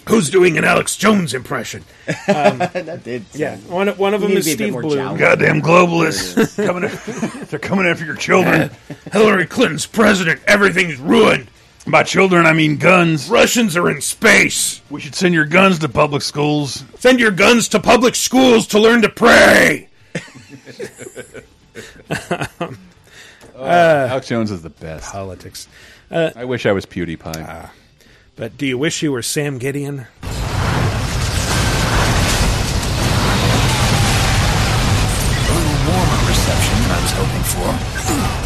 Who's 0.08 0.30
doing 0.30 0.58
an 0.58 0.66
Alex 0.66 0.98
Jones 0.98 1.34
impression? 1.34 1.84
Um, 2.28 2.58
that 2.58 3.02
did. 3.04 3.26
yeah, 3.34 3.58
one 3.58 3.88
one 3.90 4.14
of 4.14 4.22
them 4.22 4.32
is 4.32 4.46
to 4.46 4.58
be 4.58 4.70
a 4.70 4.72
bit 4.72 4.74
Steve 4.74 4.82
Bloom. 4.82 5.18
Goddamn 5.18 5.62
globalists 5.62 6.56
coming. 6.66 6.86
After, 6.86 7.46
they're 7.46 7.60
coming 7.60 7.86
after 7.86 8.06
your 8.06 8.16
children. 8.16 8.72
Hillary 9.12 9.46
Clinton's 9.46 9.86
president. 9.86 10.42
Everything's 10.48 10.98
ruined. 10.98 11.48
By 11.86 12.04
children, 12.04 12.46
I 12.46 12.54
mean 12.54 12.78
guns. 12.78 13.30
Russians 13.30 13.76
are 13.76 13.90
in 13.90 14.00
space. 14.00 14.82
We 14.90 15.02
should 15.02 15.16
send 15.16 15.34
your 15.34 15.44
guns 15.46 15.80
to 15.80 15.90
public 15.90 16.22
schools. 16.22 16.84
Send 16.98 17.20
your 17.20 17.32
guns 17.32 17.68
to 17.70 17.80
public 17.80 18.16
schools 18.16 18.68
to 18.68 18.80
learn 18.80 19.02
to 19.02 19.10
pray. 19.10 19.90
Alex 23.58 24.28
Jones 24.28 24.50
is 24.52 24.62
the 24.62 24.70
best. 24.70 25.12
Politics. 25.12 25.68
Uh, 26.10 26.32
I 26.36 26.46
wish 26.46 26.66
I 26.66 26.72
was 26.72 26.86
PewDiePie. 26.86 27.70
but 28.36 28.58
do 28.58 28.66
you 28.66 28.78
wish 28.78 29.02
you 29.04 29.12
were 29.12 29.22
Sam 29.22 29.58
Gideon? 29.58 30.00
A 30.00 30.06
little 35.54 35.80
warmer 35.92 36.30
reception 36.30 36.78
than 36.82 36.92
I 36.92 37.02
was 37.02 37.12
hoping 37.12 37.44
for. 38.40 38.43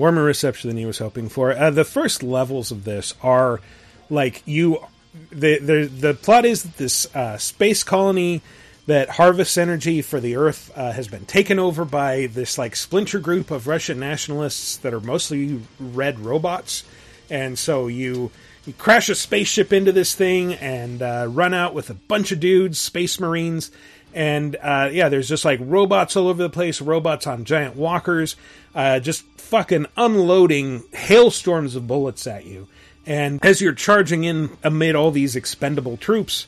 Warmer 0.00 0.24
reception 0.24 0.68
than 0.68 0.78
he 0.78 0.86
was 0.86 0.98
hoping 0.98 1.28
for. 1.28 1.52
Uh, 1.52 1.70
the 1.70 1.84
first 1.84 2.22
levels 2.22 2.72
of 2.72 2.84
this 2.84 3.14
are 3.22 3.60
like 4.08 4.42
you. 4.46 4.78
The 5.30 5.58
the 5.58 5.84
the 5.86 6.14
plot 6.14 6.44
is 6.44 6.62
that 6.62 6.76
this 6.76 7.14
uh, 7.14 7.36
space 7.36 7.82
colony 7.82 8.42
that 8.86 9.10
harvests 9.10 9.58
energy 9.58 10.02
for 10.02 10.18
the 10.18 10.36
Earth 10.36 10.72
uh, 10.74 10.92
has 10.92 11.06
been 11.06 11.26
taken 11.26 11.58
over 11.58 11.84
by 11.84 12.26
this 12.26 12.58
like 12.58 12.74
splinter 12.74 13.18
group 13.18 13.50
of 13.50 13.66
Russian 13.66 14.00
nationalists 14.00 14.78
that 14.78 14.94
are 14.94 15.00
mostly 15.00 15.60
red 15.78 16.18
robots, 16.18 16.82
and 17.28 17.58
so 17.58 17.86
you. 17.86 18.30
You 18.66 18.74
crash 18.74 19.08
a 19.08 19.14
spaceship 19.14 19.72
into 19.72 19.90
this 19.90 20.14
thing 20.14 20.52
and 20.52 21.00
uh, 21.00 21.26
run 21.30 21.54
out 21.54 21.72
with 21.72 21.88
a 21.88 21.94
bunch 21.94 22.30
of 22.30 22.40
dudes, 22.40 22.78
space 22.78 23.18
marines, 23.18 23.70
and 24.12 24.56
uh, 24.56 24.90
yeah, 24.92 25.08
there's 25.08 25.28
just 25.28 25.44
like 25.44 25.60
robots 25.62 26.16
all 26.16 26.28
over 26.28 26.42
the 26.42 26.50
place, 26.50 26.80
robots 26.80 27.26
on 27.26 27.44
giant 27.44 27.76
walkers, 27.76 28.36
uh, 28.74 28.98
just 29.00 29.24
fucking 29.50 29.86
unloading 29.96 30.84
hailstorms 30.92 31.74
of 31.74 31.86
bullets 31.88 32.26
at 32.28 32.46
you. 32.46 32.68
And 33.04 33.44
as 33.44 33.60
you're 33.60 33.72
charging 33.72 34.22
in 34.22 34.56
amid 34.62 34.94
all 34.94 35.10
these 35.10 35.34
expendable 35.34 35.96
troops, 35.96 36.46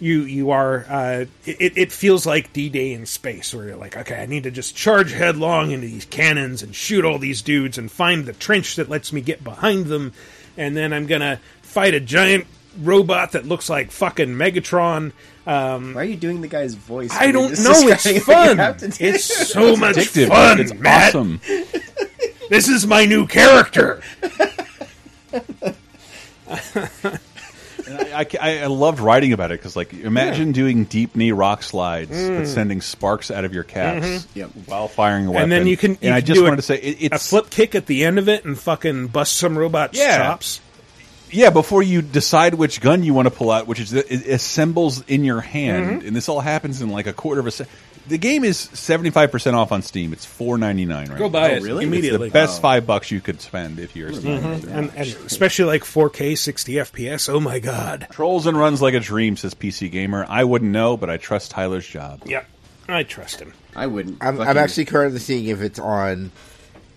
you 0.00 0.22
you 0.22 0.50
are 0.50 0.84
uh, 0.88 1.24
it, 1.44 1.78
it 1.78 1.92
feels 1.92 2.26
like 2.26 2.52
D-Day 2.52 2.92
in 2.92 3.06
space, 3.06 3.54
where 3.54 3.66
you're 3.68 3.76
like, 3.76 3.96
okay, 3.96 4.20
I 4.20 4.26
need 4.26 4.42
to 4.44 4.50
just 4.50 4.74
charge 4.74 5.12
headlong 5.12 5.70
into 5.70 5.86
these 5.86 6.06
cannons 6.06 6.62
and 6.64 6.74
shoot 6.74 7.04
all 7.04 7.18
these 7.18 7.42
dudes 7.42 7.78
and 7.78 7.90
find 7.90 8.26
the 8.26 8.32
trench 8.32 8.76
that 8.76 8.88
lets 8.88 9.12
me 9.12 9.20
get 9.20 9.44
behind 9.44 9.86
them, 9.86 10.12
and 10.56 10.76
then 10.76 10.92
I'm 10.92 11.06
gonna 11.06 11.38
fight 11.62 11.94
a 11.94 12.00
giant 12.00 12.46
robot 12.80 13.32
that 13.32 13.44
looks 13.46 13.68
like 13.70 13.92
fucking 13.92 14.30
Megatron. 14.30 15.12
Um, 15.46 15.94
Why 15.94 16.00
are 16.00 16.04
you 16.04 16.16
doing 16.16 16.40
the 16.40 16.48
guy's 16.48 16.74
voice? 16.74 17.10
I 17.12 17.30
don't 17.30 17.50
know. 17.62 17.88
It's 17.88 18.02
describing 18.02 18.22
what 18.26 18.82
you 18.82 18.88
fun. 18.88 18.88
do? 18.88 19.06
It's 19.06 19.24
so 19.24 19.76
much 19.76 19.96
addictive. 19.96 20.28
fun. 20.28 20.60
It's 20.60 20.74
Matt. 20.74 21.14
awesome. 21.14 21.40
This 22.50 22.68
is 22.68 22.86
my 22.86 23.06
new 23.06 23.26
character. 23.26 24.02
I, 28.12 28.26
I, 28.40 28.58
I 28.60 28.66
loved 28.66 29.00
writing 29.00 29.32
about 29.32 29.50
it 29.52 29.58
because, 29.60 29.74
like, 29.76 29.92
imagine 29.94 30.52
doing 30.52 30.84
deep 30.84 31.16
knee 31.16 31.32
rock 31.32 31.62
slides, 31.62 32.10
but 32.10 32.46
sending 32.46 32.80
sparks 32.80 33.30
out 33.30 33.44
of 33.44 33.54
your 33.54 33.64
caps 33.64 34.06
Mhm. 34.06 34.26
Yep. 34.34 34.50
while 34.66 34.88
firing 34.88 35.26
a 35.26 35.30
weapon. 35.30 35.44
And 35.44 35.52
then 35.52 35.66
you 35.66 35.76
can. 35.76 35.92
And 35.92 36.02
you 36.02 36.12
I 36.12 36.20
just 36.20 36.40
wanted 36.40 36.54
a, 36.54 36.56
to 36.56 36.62
say 36.62 36.76
it, 36.76 37.00
a 37.12 37.14
it's 37.14 37.30
flip 37.30 37.50
kick 37.50 37.74
at 37.74 37.86
the 37.86 38.04
end 38.04 38.18
of 38.18 38.28
it 38.28 38.44
and 38.44 38.58
fucking 38.58 39.08
bust 39.08 39.36
some 39.36 39.56
robot's 39.56 39.96
Yeah. 39.98 40.18
chops. 40.18 40.60
yeah. 41.30 41.50
Before 41.50 41.82
you 41.82 42.02
decide 42.02 42.54
which 42.54 42.80
gun 42.80 43.02
you 43.02 43.14
want 43.14 43.26
to 43.26 43.30
pull 43.34 43.50
out, 43.50 43.66
which 43.66 43.80
is 43.80 43.92
it 43.92 44.10
assembles 44.10 45.02
in 45.08 45.24
your 45.24 45.40
hand, 45.40 46.02
Mhm. 46.02 46.06
and 46.08 46.16
this 46.16 46.28
all 46.28 46.40
happens 46.40 46.82
in 46.82 46.90
like 46.90 47.06
a 47.06 47.12
quarter 47.12 47.40
of 47.40 47.46
a 47.46 47.50
second. 47.50 47.72
The 48.10 48.18
game 48.18 48.44
is 48.44 48.58
seventy 48.58 49.10
five 49.10 49.30
percent 49.30 49.56
off 49.56 49.72
on 49.72 49.82
Steam. 49.82 50.12
It's 50.12 50.24
four 50.26 50.58
ninety 50.58 50.84
nine 50.84 51.08
right 51.08 51.16
Go 51.18 51.24
now. 51.24 51.30
buy 51.30 51.52
Oh, 51.52 51.54
it 51.54 51.62
really? 51.62 51.84
immediately. 51.84 52.26
It's 52.26 52.32
the 52.32 52.38
best 52.38 52.58
Oh. 52.58 52.62
five 52.62 52.86
bucks 52.86 53.10
you 53.10 53.20
could 53.20 53.40
spend 53.40 53.78
if 53.78 53.94
you're 53.96 54.10
a 54.10 54.14
Steam 54.14 54.40
Mhm. 54.42 54.62
And, 54.64 54.90
and 54.96 55.16
especially 55.26 55.64
like 55.66 55.84
4K 55.84 56.36
60 56.36 56.74
FPS. 56.74 57.28
Oh 57.28 57.40
my 57.40 57.58
god. 57.60 58.08
Trolls 58.10 58.46
and 58.46 58.58
runs 58.58 58.82
like 58.82 58.94
a 58.94 59.00
dream, 59.00 59.36
says 59.36 59.54
PC 59.54 59.88
Gamer. 59.90 60.26
I 60.28 60.44
wouldn't 60.44 60.70
know, 60.72 60.96
but 60.96 61.08
I 61.08 61.16
trust 61.16 61.52
Tyler's 61.52 61.86
job. 61.86 62.22
Yeah, 62.26 62.42
I 62.88 63.04
trust 63.04 63.40
him. 63.40 63.54
I 63.74 63.86
wouldn't. 63.86 64.18
I'm, 64.20 64.40
I'm 64.40 64.58
actually 64.58 64.84
currently 64.86 65.20
seeing 65.20 65.46
if 65.46 65.60
it's 65.62 65.78
on. 65.78 66.32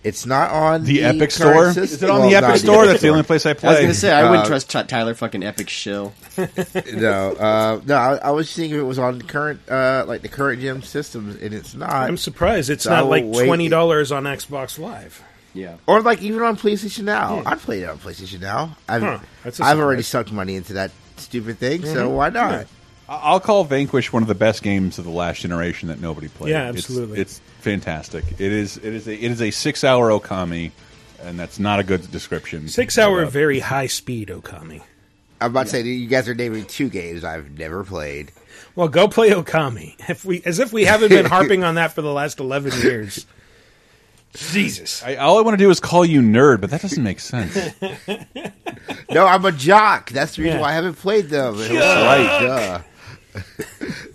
It's 0.04 0.26
not 0.26 0.50
on 0.50 0.84
The 0.84 0.98
the, 0.98 1.04
Epic 1.04 1.30
Store? 1.30 1.66
system- 1.72 1.82
Is 1.84 2.02
it 2.02 2.10
on 2.10 2.20
well, 2.20 2.28
the 2.28 2.34
not 2.40 2.44
Epic 2.50 2.60
Store? 2.60 2.86
That's 2.86 3.00
the 3.00 3.08
only 3.08 3.22
place 3.22 3.46
I 3.46 3.54
play. 3.54 3.68
I 3.68 3.72
was 3.72 3.76
play. 3.78 3.84
gonna 3.84 3.94
say 3.94 4.12
I 4.12 4.24
wouldn't 4.28 4.44
Uh, 4.44 4.48
trust 4.48 4.68
Ch- 4.70 4.86
Tyler 4.86 5.14
fucking 5.14 5.42
epic 5.42 5.70
shill. 5.70 6.12
no, 6.92 7.32
uh, 7.32 7.80
no. 7.86 7.94
I, 7.96 8.16
I 8.16 8.30
was 8.30 8.52
thinking 8.52 8.76
if 8.76 8.80
it 8.82 8.84
was 8.84 8.98
on 8.98 9.22
current, 9.22 9.60
uh, 9.68 10.04
like 10.06 10.22
the 10.22 10.28
current 10.28 10.60
gem 10.60 10.82
systems, 10.82 11.36
and 11.40 11.54
it's 11.54 11.74
not. 11.74 11.90
I'm 11.90 12.16
surprised 12.16 12.70
it's 12.70 12.84
So 12.84 12.92
I 12.92 12.96
not 12.96 13.04
will 13.04 13.10
like 13.10 13.24
wait. 13.26 13.46
twenty 13.46 13.68
dollars 13.68 14.12
on 14.12 14.24
Xbox 14.24 14.78
Live. 14.78 15.22
Yeah. 15.56 15.76
or 15.86 16.00
like 16.02 16.20
even 16.20 16.42
on 16.42 16.56
PlayStation 16.56 17.04
Now. 17.04 17.40
I'd 17.46 17.60
play 17.60 17.82
it 17.82 17.88
on 17.88 17.98
PlayStation 17.98 18.40
Now. 18.40 18.76
I've 18.88 19.02
Huh, 19.02 19.18
that's 19.44 19.60
a 19.60 19.64
I've 19.64 19.78
already 19.78 20.02
surprise. 20.02 20.26
sucked 20.26 20.32
money 20.32 20.56
into 20.56 20.72
that 20.74 20.90
stupid 21.16 21.58
thing, 21.60 21.84
so 21.86 22.08
Mhm. 22.10 22.16
why 22.16 22.28
not? 22.30 22.50
Yeah. 22.52 22.64
I'll 23.08 23.38
call 23.38 23.62
Vanquish 23.64 24.12
one 24.12 24.22
of 24.22 24.28
the 24.28 24.34
best 24.34 24.62
games 24.62 24.98
of 24.98 25.04
the 25.04 25.10
last 25.12 25.40
generation 25.42 25.88
that 25.90 26.00
nobody 26.00 26.26
played. 26.28 26.50
Yeah, 26.50 26.70
It's- 26.70 26.84
absolutely. 26.84 27.20
It's, 27.20 27.40
fantastic. 27.64 28.24
It 28.32 28.40
is. 28.52 28.76
It 28.76 28.94
is 28.94 29.08
a. 29.08 29.14
It 29.14 29.30
is 29.30 29.42
a 29.42 29.50
six-hour 29.50 30.10
Okami, 30.10 30.70
and 31.22 31.38
that's 31.38 31.58
not 31.58 31.80
a 31.80 31.82
good 31.82 32.10
description. 32.12 32.68
Six 32.68 32.96
hour, 32.98 33.24
Uh, 33.24 33.28
very 33.30 33.58
high 33.60 33.86
speed 33.88 34.28
Okami. 34.28 34.82
I'm 35.40 35.50
about 35.50 35.64
to 35.64 35.70
say 35.70 35.82
you 35.82 36.06
guys 36.06 36.28
are 36.28 36.34
naming 36.34 36.64
two 36.64 36.88
games 36.88 37.24
I've 37.24 37.58
never 37.58 37.82
played. 37.82 38.30
Well, 38.76 38.88
go 38.88 39.08
play 39.08 39.30
Okami. 39.30 39.94
If 40.08 40.24
we, 40.24 40.42
as 40.44 40.58
if 40.60 40.72
we 40.72 40.84
haven't 40.84 41.08
been 41.10 41.26
harping 41.26 41.64
on 41.64 41.74
that 41.74 41.92
for 41.92 42.02
the 42.02 42.12
last 42.12 42.38
eleven 42.40 42.72
years. 42.82 43.26
Jesus. 44.34 45.02
I, 45.04 45.14
all 45.16 45.38
I 45.38 45.42
want 45.42 45.56
to 45.58 45.64
do 45.64 45.70
is 45.70 45.78
call 45.78 46.04
you 46.04 46.20
nerd, 46.20 46.60
but 46.60 46.70
that 46.70 46.82
doesn't 46.82 47.02
make 47.02 47.20
sense. 47.20 47.56
No, 49.10 49.26
I'm 49.26 49.44
a 49.44 49.52
jock. 49.52 50.10
That's 50.10 50.34
the 50.34 50.42
reason 50.42 50.56
Yeah. 50.56 50.62
why 50.62 50.70
I 50.70 50.72
haven't 50.72 50.94
played 50.94 51.28
them. 51.28 51.56
That's 51.56 51.70
right. 51.72 53.44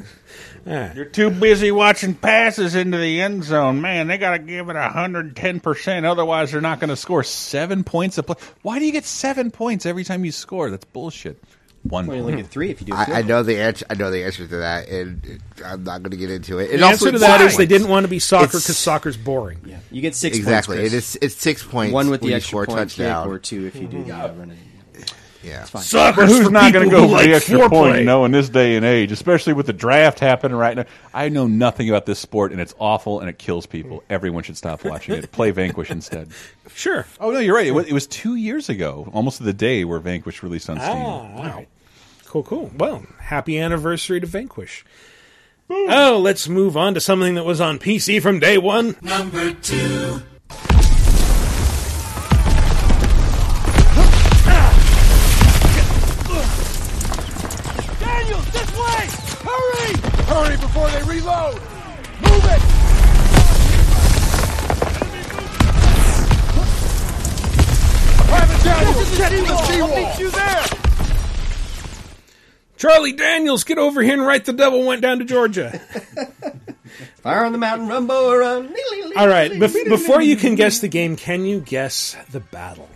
Duh. 0.69 0.89
You're 0.95 1.05
too 1.05 1.31
busy 1.31 1.71
watching 1.71 2.13
passes 2.13 2.75
into 2.75 2.97
the 2.99 3.21
end 3.21 3.43
zone, 3.43 3.81
man. 3.81 4.05
They 4.07 4.19
got 4.19 4.31
to 4.31 4.39
give 4.39 4.69
it 4.69 4.75
hundred 4.75 5.25
and 5.25 5.35
ten 5.35 5.59
percent, 5.59 6.05
otherwise 6.05 6.51
they're 6.51 6.61
not 6.61 6.79
going 6.79 6.91
to 6.91 6.95
score 6.95 7.23
seven 7.23 7.83
points 7.83 8.19
a 8.19 8.23
play. 8.23 8.35
Why 8.61 8.77
do 8.77 8.85
you 8.85 8.91
get 8.91 9.05
seven 9.05 9.49
points 9.49 9.87
every 9.87 10.03
time 10.03 10.23
you 10.23 10.31
score? 10.31 10.69
That's 10.69 10.85
bullshit. 10.85 11.41
One 11.81 12.05
Well, 12.07 12.17
you 12.17 12.21
point. 12.23 12.33
only 12.33 12.43
get 12.43 12.51
three 12.51 12.69
if 12.69 12.81
you 12.81 12.87
do. 12.87 12.93
a 12.93 12.97
I, 12.97 13.05
field 13.05 13.17
I 13.17 13.21
know 13.23 13.41
the 13.41 13.57
answer. 13.57 13.85
I 13.89 13.95
know 13.95 14.11
the 14.11 14.23
answer 14.25 14.45
to 14.45 14.57
that, 14.57 14.89
and 14.89 15.25
it, 15.25 15.41
I'm 15.65 15.83
not 15.85 16.03
going 16.03 16.11
to 16.11 16.17
get 16.17 16.29
into 16.29 16.59
it. 16.59 16.71
And 16.71 16.81
The 16.81 16.85
also 16.85 17.05
answer 17.05 17.11
to 17.11 17.15
it's 17.15 17.25
that 17.25 17.39
six 17.39 17.53
is 17.53 17.57
they 17.57 17.65
didn't 17.65 17.87
want 17.87 18.03
to 18.03 18.09
be 18.09 18.19
soccer 18.19 18.47
because 18.47 18.77
soccer's 18.77 19.17
boring. 19.17 19.61
Yeah, 19.65 19.79
you 19.89 20.01
get 20.01 20.13
six 20.13 20.37
exactly. 20.37 20.77
points. 20.77 20.87
It 20.93 20.95
Chris. 20.97 21.17
It's 21.21 21.35
six 21.35 21.63
points. 21.63 21.93
One 21.93 22.09
with 22.09 22.21
the 22.21 22.33
extra 22.33 22.49
score 22.49 22.63
a 22.63 22.67
point 22.67 22.89
kick, 22.89 22.97
touchdown. 22.97 23.27
or 23.29 23.39
two 23.39 23.65
if 23.65 23.75
you 23.77 23.87
do 23.87 24.03
the 24.03 24.11
uh, 24.13 24.33
running. 24.33 24.57
Yeah. 25.43 25.61
It's 25.61 25.69
fine. 25.69 25.83
Soccer's 25.83 26.15
But 26.15 26.27
who's 26.29 26.45
for 26.45 26.51
not 26.51 26.73
going 26.73 26.89
to 26.89 26.91
go 26.95 27.07
for 27.07 27.13
like 27.13 27.25
the 27.25 27.33
extra 27.35 27.59
foreplay. 27.59 27.69
point? 27.69 28.05
No, 28.05 28.25
in 28.25 28.31
this 28.31 28.49
day 28.49 28.75
and 28.75 28.85
age, 28.85 29.11
especially 29.11 29.53
with 29.53 29.65
the 29.65 29.73
draft 29.73 30.19
happening 30.19 30.57
right 30.57 30.75
now. 30.75 30.85
I 31.13 31.29
know 31.29 31.47
nothing 31.47 31.89
about 31.89 32.05
this 32.05 32.19
sport, 32.19 32.51
and 32.51 32.59
it's 32.59 32.73
awful, 32.79 33.19
and 33.19 33.29
it 33.29 33.37
kills 33.39 33.65
people. 33.65 34.03
Everyone 34.09 34.43
should 34.43 34.57
stop 34.57 34.83
watching 34.83 35.15
it. 35.15 35.31
Play 35.31 35.51
Vanquish 35.51 35.89
instead. 35.91 36.29
Sure. 36.75 37.07
Oh 37.19 37.31
no, 37.31 37.39
you're 37.39 37.55
right. 37.55 37.65
It 37.65 37.71
was, 37.71 37.87
it 37.87 37.93
was 37.93 38.05
two 38.05 38.35
years 38.35 38.69
ago, 38.69 39.09
almost 39.11 39.37
to 39.37 39.43
the 39.43 39.53
day 39.53 39.83
where 39.85 39.97
Vanquish 39.99 40.43
released 40.43 40.69
on 40.69 40.77
Steam. 40.79 40.91
Ah, 40.95 41.35
all 41.35 41.43
right. 41.43 41.67
Cool, 42.25 42.43
cool. 42.43 42.71
Well, 42.77 43.03
happy 43.19 43.57
anniversary 43.59 44.19
to 44.19 44.27
Vanquish. 44.27 44.85
Oh, 45.67 46.19
let's 46.21 46.47
move 46.47 46.77
on 46.77 46.93
to 46.93 47.01
something 47.01 47.33
that 47.33 47.43
was 47.43 47.59
on 47.59 47.79
PC 47.79 48.21
from 48.21 48.39
day 48.39 48.59
one. 48.59 48.97
Number 49.01 49.51
two. 49.55 50.21
Charlie 72.99 73.13
Daniels, 73.13 73.63
get 73.63 73.77
over 73.77 74.01
here 74.01 74.11
and 74.13 74.25
write 74.27 74.43
the 74.43 74.51
devil 74.51 74.83
went 74.85 75.01
down 75.01 75.19
to 75.19 75.25
Georgia. 75.25 75.79
Fire 77.23 77.45
on 77.45 77.53
the 77.53 77.57
mountain, 77.57 77.87
rumbo 77.87 78.29
around. 78.31 78.75
All 79.15 79.27
right, 79.27 79.49
bef- 79.53 79.87
before 79.87 80.21
you 80.21 80.35
can 80.35 80.55
guess 80.55 80.79
the 80.79 80.89
game, 80.89 81.15
can 81.15 81.45
you 81.45 81.61
guess 81.61 82.17
the 82.31 82.41
battle? 82.41 82.89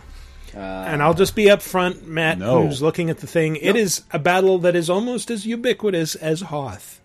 and 0.53 1.01
I'll 1.01 1.13
just 1.13 1.35
be 1.37 1.49
up 1.49 1.61
front, 1.61 2.05
Matt, 2.05 2.37
No. 2.37 2.67
who's 2.67 2.81
looking 2.81 3.09
at 3.09 3.19
the 3.19 3.27
thing. 3.27 3.55
It 3.55 3.77
is 3.77 4.03
a 4.11 4.19
battle 4.19 4.59
that 4.59 4.75
is 4.75 4.89
almost 4.89 5.31
as 5.31 5.47
ubiquitous 5.47 6.15
as 6.15 6.41
Hoth. 6.41 6.99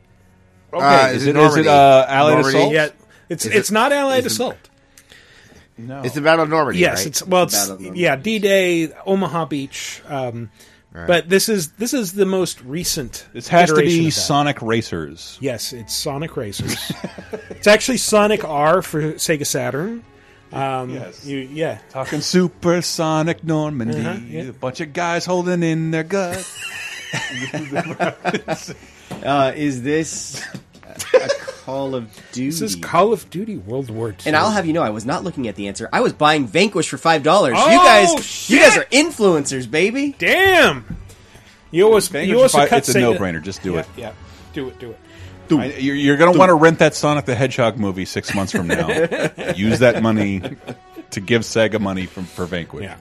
Okay, 0.73 0.85
Uh, 0.85 1.07
is, 1.11 1.23
is 1.23 1.27
it 1.29 1.37
it 1.37 1.39
is 1.39 1.57
it 1.57 1.65
Normandy? 1.65 1.69
uh, 1.69 2.07
Allied 2.09 2.35
Normandy? 2.35 2.59
Assault? 2.59 2.73
Yeah, 2.73 2.89
it's 3.29 3.47
Is 3.47 3.55
it's 3.55 3.71
it- 3.71 3.73
not 3.75 3.93
Allied 3.93 4.19
is 4.19 4.25
it- 4.27 4.33
Assault. 4.33 4.57
No. 5.79 6.03
It's 6.03 6.17
the 6.17 6.21
Battle 6.21 6.43
of 6.43 6.51
Normandy. 6.51 6.81
Yes, 6.81 6.99
right? 6.99 7.07
it's 7.07 7.25
well, 7.25 7.45
it's 7.45 7.55
Battle 7.55 7.75
of 7.75 7.81
Normandy. 7.81 8.01
yeah, 8.01 8.17
D 8.17 8.39
Day, 8.41 8.93
Omaha 9.07 9.45
Beach. 9.45 10.03
Um, 10.09 10.51
Right. 10.93 11.07
But 11.07 11.29
this 11.29 11.49
is 11.49 11.73
this 11.73 11.93
is 11.93 12.15
the 12.15 12.25
most 12.25 12.63
recent. 12.63 13.27
This 13.33 13.49
has 13.49 13.69
to 13.71 13.77
be. 13.77 14.11
Sonic 14.11 14.63
Racers. 14.63 15.37
Yes, 15.41 15.73
it's 15.73 15.95
Sonic 15.95 16.37
Racers. 16.37 16.93
it's 17.51 17.67
actually 17.67 17.99
Sonic 17.99 18.43
R 18.45 18.81
for 18.81 19.13
Sega 19.15 19.47
Saturn. 19.47 20.03
Um, 20.51 20.91
Yes. 20.91 21.27
You, 21.27 21.39
yeah. 21.39 21.79
Talking 21.91 22.23
Supersonic 22.23 23.45
Normandy. 23.45 24.01
Uh-huh, 24.01 24.19
yeah. 24.27 24.43
A 24.45 24.53
bunch 24.53 24.81
of 24.81 24.95
guys 24.95 25.27
holding 25.27 25.63
in 25.63 25.91
their 25.91 26.05
gut. 26.05 26.45
Uh, 29.23 29.53
is 29.57 29.83
this 29.83 30.45
a 31.15 31.29
Call 31.69 31.95
of 31.95 32.11
Duty. 32.33 32.47
This 32.49 32.63
is 32.63 32.77
Call 32.77 33.13
of 33.13 33.29
Duty 33.29 33.59
World 33.59 33.91
War 33.91 34.09
II. 34.09 34.17
And 34.25 34.35
I'll 34.35 34.51
have 34.51 34.65
you 34.65 34.73
know, 34.73 34.81
I 34.83 34.89
was 34.89 35.05
not 35.05 35.23
looking 35.23 35.49
at 35.49 35.55
the 35.55 35.69
answer. 35.69 35.87
I 35.93 36.01
was 36.01 36.15
buying 36.15 36.47
Vanquish 36.47 36.89
for 36.89 36.97
five 36.97 37.23
dollars. 37.23 37.59
you 37.59 37.63
Oh, 37.63 37.85
guys, 37.85 38.49
you 38.49 38.59
guys 38.59 38.79
are 38.79 38.85
influencers, 38.87 39.71
baby. 39.71 40.15
Damn. 40.19 40.97
You 41.71 41.85
always, 41.85 42.09
Vanquish 42.09 42.31
you 42.31 42.41
also 42.41 42.57
fi- 42.57 42.69
cut 42.69 42.79
it's 42.79 42.95
a 42.95 42.99
no-brainer. 43.01 43.43
Just 43.43 43.63
do 43.63 43.75
Yeah, 43.75 43.81
it. 43.81 43.87
Yeah, 43.99 44.13
do 44.55 44.69
it, 44.69 44.79
do 44.79 44.93
it. 44.93 44.99
I, 45.51 45.67
you're 45.79 45.95
you're 45.95 46.17
going 46.17 46.33
to 46.33 46.39
want 46.39 46.49
to 46.49 46.55
rent 46.55 46.79
that 46.79 46.95
Sonic 46.95 47.27
the 47.27 47.35
Hedgehog 47.35 47.77
movie 47.79 48.07
six 48.07 48.35
months 48.35 48.53
from 48.53 48.67
now. 48.67 48.89
Use 49.55 49.81
that 49.81 50.03
money 50.03 50.41
to 51.11 51.21
give 51.21 51.43
Sega 51.43 51.79
money 51.79 52.07
from 52.07 52.25
for 52.25 52.47
Vanquish. 52.47 52.85
Yeah. 52.85 52.97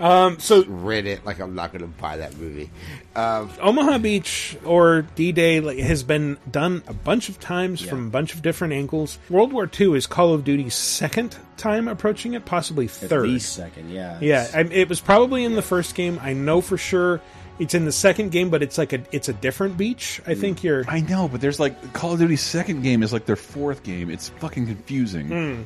Um, 0.00 0.38
so 0.38 0.64
Rent 0.64 1.06
it 1.06 1.24
like 1.24 1.40
I'm 1.40 1.54
not 1.54 1.72
going 1.72 1.82
to 1.82 1.88
buy 1.88 2.18
that 2.18 2.36
movie. 2.36 2.70
Um, 3.16 3.50
Omaha 3.60 3.98
Beach 3.98 4.56
or 4.64 5.02
D-Day 5.02 5.60
like, 5.60 5.78
has 5.78 6.02
been 6.02 6.38
done 6.50 6.82
a 6.86 6.92
bunch 6.92 7.28
of 7.28 7.40
times 7.40 7.80
from 7.80 8.06
a 8.06 8.10
bunch 8.10 8.34
of 8.34 8.42
different 8.42 8.74
angles. 8.74 9.18
World 9.28 9.52
War 9.52 9.68
II 9.78 9.96
is 9.96 10.06
Call 10.06 10.34
of 10.34 10.44
Duty's 10.44 10.74
second 10.74 11.36
time 11.56 11.88
approaching 11.88 12.34
it, 12.34 12.44
possibly 12.44 12.86
third. 12.86 13.24
least 13.24 13.54
second, 13.54 13.90
yeah. 13.90 14.18
Yeah, 14.20 14.46
I, 14.54 14.60
it 14.60 14.88
was 14.88 15.00
probably 15.00 15.44
in 15.44 15.56
the 15.56 15.62
first 15.62 15.94
game. 15.94 16.20
I 16.22 16.32
know 16.32 16.60
for 16.60 16.78
sure 16.78 17.20
it's 17.58 17.74
in 17.74 17.84
the 17.84 17.92
second 17.92 18.30
game, 18.30 18.50
but 18.50 18.62
it's 18.62 18.78
like 18.78 18.92
a 18.92 19.02
it's 19.10 19.28
a 19.28 19.32
different 19.32 19.76
beach. 19.76 20.20
I 20.26 20.34
think 20.34 20.62
you're. 20.62 20.84
I 20.88 21.00
know, 21.00 21.28
but 21.28 21.40
there's 21.40 21.58
like 21.58 21.92
Call 21.92 22.12
of 22.12 22.20
Duty's 22.20 22.40
second 22.40 22.82
game 22.82 23.02
is 23.02 23.12
like 23.12 23.26
their 23.26 23.36
fourth 23.36 23.82
game. 23.82 24.10
It's 24.10 24.28
fucking 24.28 24.66
confusing. 24.66 25.28
Hmm. 25.28 25.62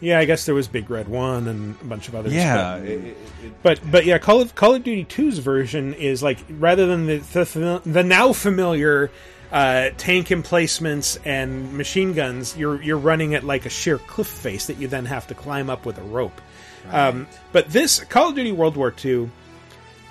Yeah, 0.00 0.18
I 0.18 0.24
guess 0.26 0.44
there 0.44 0.54
was 0.54 0.68
Big 0.68 0.90
Red 0.90 1.08
One 1.08 1.48
and 1.48 1.74
a 1.80 1.84
bunch 1.84 2.08
of 2.08 2.14
others. 2.14 2.34
Yeah, 2.34 2.78
but, 2.78 2.86
it- 2.88 3.04
it- 3.04 3.16
but 3.62 3.80
but 3.90 4.04
yeah, 4.04 4.18
Call 4.18 4.40
of 4.40 4.54
Call 4.54 4.74
of 4.74 4.82
Duty 4.84 5.04
2's 5.04 5.38
version 5.38 5.94
is 5.94 6.22
like 6.22 6.38
rather 6.58 6.86
than 6.86 7.06
the 7.06 7.16
the, 7.18 7.80
the 7.86 8.02
now 8.02 8.32
familiar 8.32 9.10
uh, 9.52 9.90
tank 9.96 10.30
emplacements 10.30 11.18
and 11.24 11.72
machine 11.72 12.12
guns, 12.12 12.56
you're 12.56 12.82
you're 12.82 12.98
running 12.98 13.34
at 13.34 13.44
like 13.44 13.64
a 13.64 13.70
sheer 13.70 13.96
cliff 13.98 14.26
face 14.26 14.66
that 14.66 14.76
you 14.78 14.86
then 14.88 15.06
have 15.06 15.26
to 15.28 15.34
climb 15.34 15.70
up 15.70 15.86
with 15.86 15.96
a 15.98 16.02
rope. 16.02 16.40
Um, 16.90 17.26
but 17.52 17.68
this 17.68 18.00
Call 18.04 18.28
of 18.28 18.34
Duty 18.36 18.52
World 18.52 18.76
War 18.76 18.94
II 19.04 19.30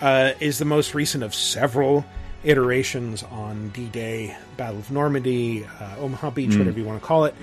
uh, 0.02 0.32
is 0.40 0.58
the 0.58 0.66
most 0.66 0.94
recent 0.96 1.24
of 1.24 1.34
several 1.36 2.04
iterations 2.44 3.24
on 3.24 3.70
D-Day, 3.70 4.36
Battle 4.58 4.80
of 4.80 4.92
Normandy, 4.92 5.66
uh, 5.66 5.96
Omaha 6.00 6.30
Beach, 6.32 6.52
Mm. 6.52 6.60
whatever 6.60 6.78
you 6.80 6.86
want 6.86 7.02
to 7.02 7.06
call 7.08 7.26
it. 7.26 7.36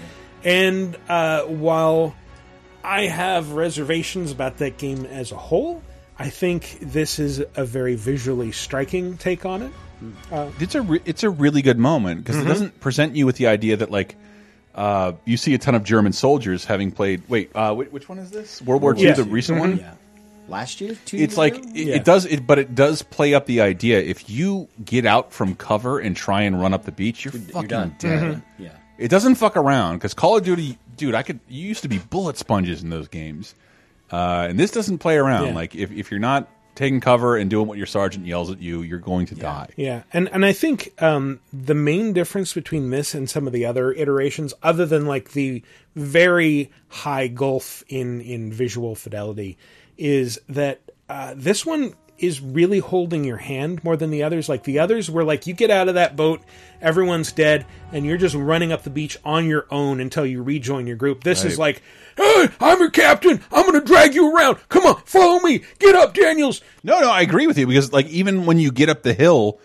And 0.45 0.97
uh, 1.09 1.43
while 1.45 2.15
I 2.85 3.07
have 3.07 3.53
reservations 3.53 4.33
about 4.33 4.59
that 4.59 4.79
game 4.79 5.05
as 5.07 5.33
a 5.33 5.37
whole, 5.37 5.83
I 6.19 6.29
think 6.31 6.79
this 6.81 7.19
is 7.19 7.43
a 7.57 7.65
very 7.65 7.95
visually 7.95 8.53
striking 8.53 9.17
take 9.17 9.45
on 9.47 9.63
it. 9.63 9.73
Uh, 10.33 10.49
it's 10.59 10.75
a 10.75 10.83
re 10.83 11.01
it's 11.05 11.23
a 11.23 11.31
really 11.31 11.63
good 11.63 11.79
moment 11.79 12.23
because 12.25 12.37
Mhm. 12.37 12.43
it 12.45 12.49
doesn't 12.49 12.81
present 12.81 13.15
you 13.17 13.25
with 13.25 13.37
the 13.37 13.47
idea 13.47 13.77
that 13.77 13.91
like 13.91 14.17
uh, 14.75 15.13
you 15.27 15.37
see 15.37 15.53
a 15.55 15.59
ton 15.59 15.75
of 15.75 15.85
German 15.85 16.13
soldiers 16.13 16.65
having 16.65 16.91
played. 16.91 17.23
Wait, 17.29 17.51
uh, 17.55 17.75
which, 17.75 17.93
which 17.93 18.09
one 18.09 18.19
is 18.19 18.31
this? 18.31 18.61
World 18.63 18.83
War 18.83 18.97
II, 18.97 19.05
Yeah. 19.05 19.13
the 19.13 19.25
recent 19.25 19.59
one. 19.61 19.77
Yeah. 19.79 19.93
Last 20.49 20.81
year, 20.81 20.97
two 21.05 21.19
It's 21.19 21.33
years 21.33 21.39
like 21.39 21.57
ago? 21.59 21.69
it, 21.75 21.89
it 21.89 22.05
does 22.05 22.25
it, 22.27 22.47
but 22.47 22.59
it 22.59 22.75
does 22.75 23.03
play 23.03 23.33
up 23.35 23.47
the 23.47 23.61
idea. 23.61 24.01
If 24.01 24.29
you 24.31 24.69
get 24.85 25.07
out 25.07 25.33
from 25.33 25.55
cover 25.55 25.99
and 26.01 26.17
try 26.17 26.43
and 26.43 26.61
run 26.61 26.75
up 26.75 26.85
the 26.85 26.91
beach, 26.93 27.25
you're 27.25 27.33
fucking 27.33 27.69
done. 27.69 27.95
dead. 27.99 28.23
Mhm. 28.23 28.43
Yeah. 28.59 28.71
It 28.99 29.09
doesn't 29.09 29.37
fuck 29.37 29.57
around 29.57 29.97
because 29.97 30.15
Call 30.15 30.37
of 30.37 30.45
Duty, 30.45 30.79
dude. 30.97 31.15
I 31.15 31.23
could. 31.23 31.41
You 31.49 31.67
used 31.67 31.83
to 31.83 31.89
be 31.89 31.99
bullet 31.99 32.37
sponges 32.37 32.83
in 32.83 32.91
those 32.91 33.09
games, 33.09 33.55
uh, 34.11 34.47
and 34.49 34.59
this 34.59 34.71
doesn't 34.71 34.99
play 34.99 35.17
around. 35.17 35.47
Yeah. 35.47 35.55
Like 35.55 35.75
if 35.75 35.91
if 35.91 36.11
you're 36.11 36.21
not 36.21 36.49
taking 36.75 37.01
cover 37.01 37.37
and 37.37 37.51
doing 37.51 37.67
what 37.67 37.77
your 37.77 37.87
sergeant 37.87 38.27
yells 38.27 38.51
at 38.51 38.61
you, 38.61 38.83
you're 38.83 38.99
going 38.99 39.27
to 39.27 39.35
die. 39.35 39.69
Yeah, 39.77 40.03
and 40.13 40.29
and 40.29 40.45
I 40.45 40.53
think 40.53 40.93
um, 41.03 41.41
the 41.53 41.75
main 41.75 42.13
difference 42.13 42.53
between 42.53 42.91
this 42.91 43.15
and 43.15 43.29
some 43.29 43.47
of 43.47 43.53
the 43.53 43.67
other 43.67 43.93
iterations, 43.93 44.55
other 44.63 44.87
than 44.87 45.07
like 45.07 45.33
the 45.33 45.63
very 45.95 46.71
high 46.89 47.29
gulf 47.29 47.83
in 47.89 48.21
in 48.21 48.53
visual 48.53 48.95
fidelity, 48.95 49.59
is 49.97 50.41
that 50.49 50.81
uh, 51.09 51.35
this 51.37 51.67
one 51.67 51.95
is 52.19 52.41
really 52.41 52.79
holding 52.79 53.25
your 53.25 53.39
hand 53.39 53.83
more 53.83 53.97
than 53.97 54.11
the 54.11 54.23
others. 54.23 54.49
Like 54.49 54.63
the 54.65 54.79
others 54.79 55.11
were 55.11 55.25
like 55.25 55.47
you 55.47 55.55
get 55.55 55.71
out 55.71 55.89
of 55.89 55.95
that 55.95 56.15
boat, 56.15 56.41
everyone's 56.81 57.33
dead, 57.33 57.67
and 57.93 58.07
you're 58.07 58.17
just 58.19 58.35
running 58.35 58.73
up 58.73 58.83
the 58.85 58.91
beach 58.91 59.19
on 59.25 59.47
your 59.47 59.67
own 59.71 60.01
until 60.01 60.25
you 60.25 60.43
rejoin 60.43 60.87
your 60.87 60.97
group. 60.97 61.25
This 61.25 61.45
is 61.45 61.59
like. 61.59 61.83
Hey, 62.15 62.47
I'm 62.61 62.79
your 62.79 62.91
captain. 62.91 63.41
I'm 63.51 63.63
going 63.63 63.81
to 63.81 63.87
drag 63.87 64.15
you 64.15 64.37
around. 64.37 64.59
Come 64.69 64.85
on, 64.85 64.97
follow 65.07 65.41
me. 65.41 65.63
Get 65.79 65.95
up, 65.95 66.13
Daniels. 66.13 66.61
No, 66.85 67.01
no, 67.01 67.11
I 67.11 67.23
agree 67.23 67.47
with 67.47 67.57
you 67.57 67.67
because 67.67 67.91
like 67.91 68.07
even 68.09 68.45
when 68.45 68.59
you 68.59 68.71
get 68.71 68.91
up 68.91 69.03
the 69.03 69.15
hill, 69.15 69.59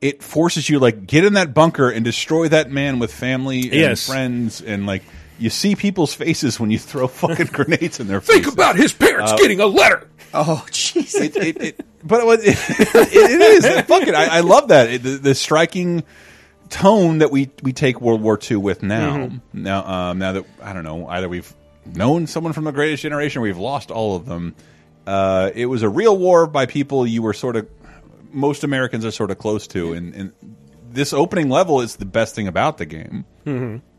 it 0.00 0.20
forces 0.20 0.68
you 0.68 0.80
like 0.80 1.06
get 1.06 1.24
in 1.24 1.34
that 1.34 1.54
bunker 1.54 1.88
and 1.88 2.04
destroy 2.04 2.48
that 2.48 2.68
man 2.68 2.98
with 2.98 3.14
family 3.14 3.62
and 3.62 3.72
Yes. 3.74 4.08
friends 4.08 4.60
and 4.60 4.86
like 4.86 5.04
you 5.38 5.50
see 5.50 5.74
people's 5.76 6.14
faces 6.14 6.58
when 6.60 6.70
you 6.70 6.78
throw 6.78 7.06
fucking 7.22 7.46
grenades 7.46 8.00
in 8.00 8.06
their 8.06 8.20
face. 8.20 8.28
Think 8.34 8.44
faces. 8.44 8.54
about 8.54 8.76
his 8.76 8.92
parents 8.92 9.32
Uh, 9.32 9.36
getting 9.36 9.60
a 9.60 9.66
letter. 9.66 10.08
Oh, 10.32 10.64
jeez. 10.70 11.14
It, 11.20 11.36
it, 11.36 11.62
it, 11.62 11.80
but 12.02 12.20
it, 12.24 12.40
it, 12.44 13.12
it 13.12 13.64
is 13.64 13.80
fuck 13.86 14.02
it. 14.06 14.14
I, 14.14 14.38
I 14.38 14.40
love 14.40 14.68
that 14.68 14.90
It- 14.90 15.02
the, 15.02 15.10
the 15.10 15.34
striking 15.34 16.02
tone 16.70 17.18
that 17.18 17.30
we 17.30 17.50
we 17.62 17.72
take 17.72 18.00
World 18.00 18.20
War 18.22 18.38
II 18.50 18.56
with 18.56 18.82
now. 18.82 19.16
Mhm. 19.16 19.40
Now, 19.52 19.84
um, 19.86 20.18
now 20.18 20.32
that 20.32 20.44
I 20.62 20.72
don't 20.72 20.82
know, 20.84 21.06
either 21.08 21.28
we've 21.28 21.52
known 21.86 22.26
someone 22.26 22.52
from 22.52 22.64
the 22.64 22.72
Greatest 22.72 23.02
Generation, 23.02 23.40
or 23.40 23.42
we've 23.42 23.58
lost 23.58 23.90
all 23.90 24.16
of 24.16 24.26
them. 24.26 24.54
Uh, 25.06 25.50
it 25.54 25.66
was 25.66 25.82
a 25.82 25.88
real 25.88 26.16
war 26.16 26.46
by 26.46 26.64
people 26.66 27.06
you 27.06 27.20
were 27.22 27.34
sort 27.34 27.56
of 27.56 27.68
most 28.32 28.64
Americans 28.64 29.04
are 29.04 29.10
sort 29.10 29.30
of 29.30 29.38
close 29.38 29.66
to, 29.68 29.92
and, 29.92 30.14
and 30.14 30.32
this 30.90 31.12
opening 31.12 31.48
level 31.50 31.80
is 31.82 31.96
the 31.96 32.06
best 32.06 32.34
thing 32.34 32.48
about 32.48 32.78
the 32.78 32.86
game. 32.86 33.24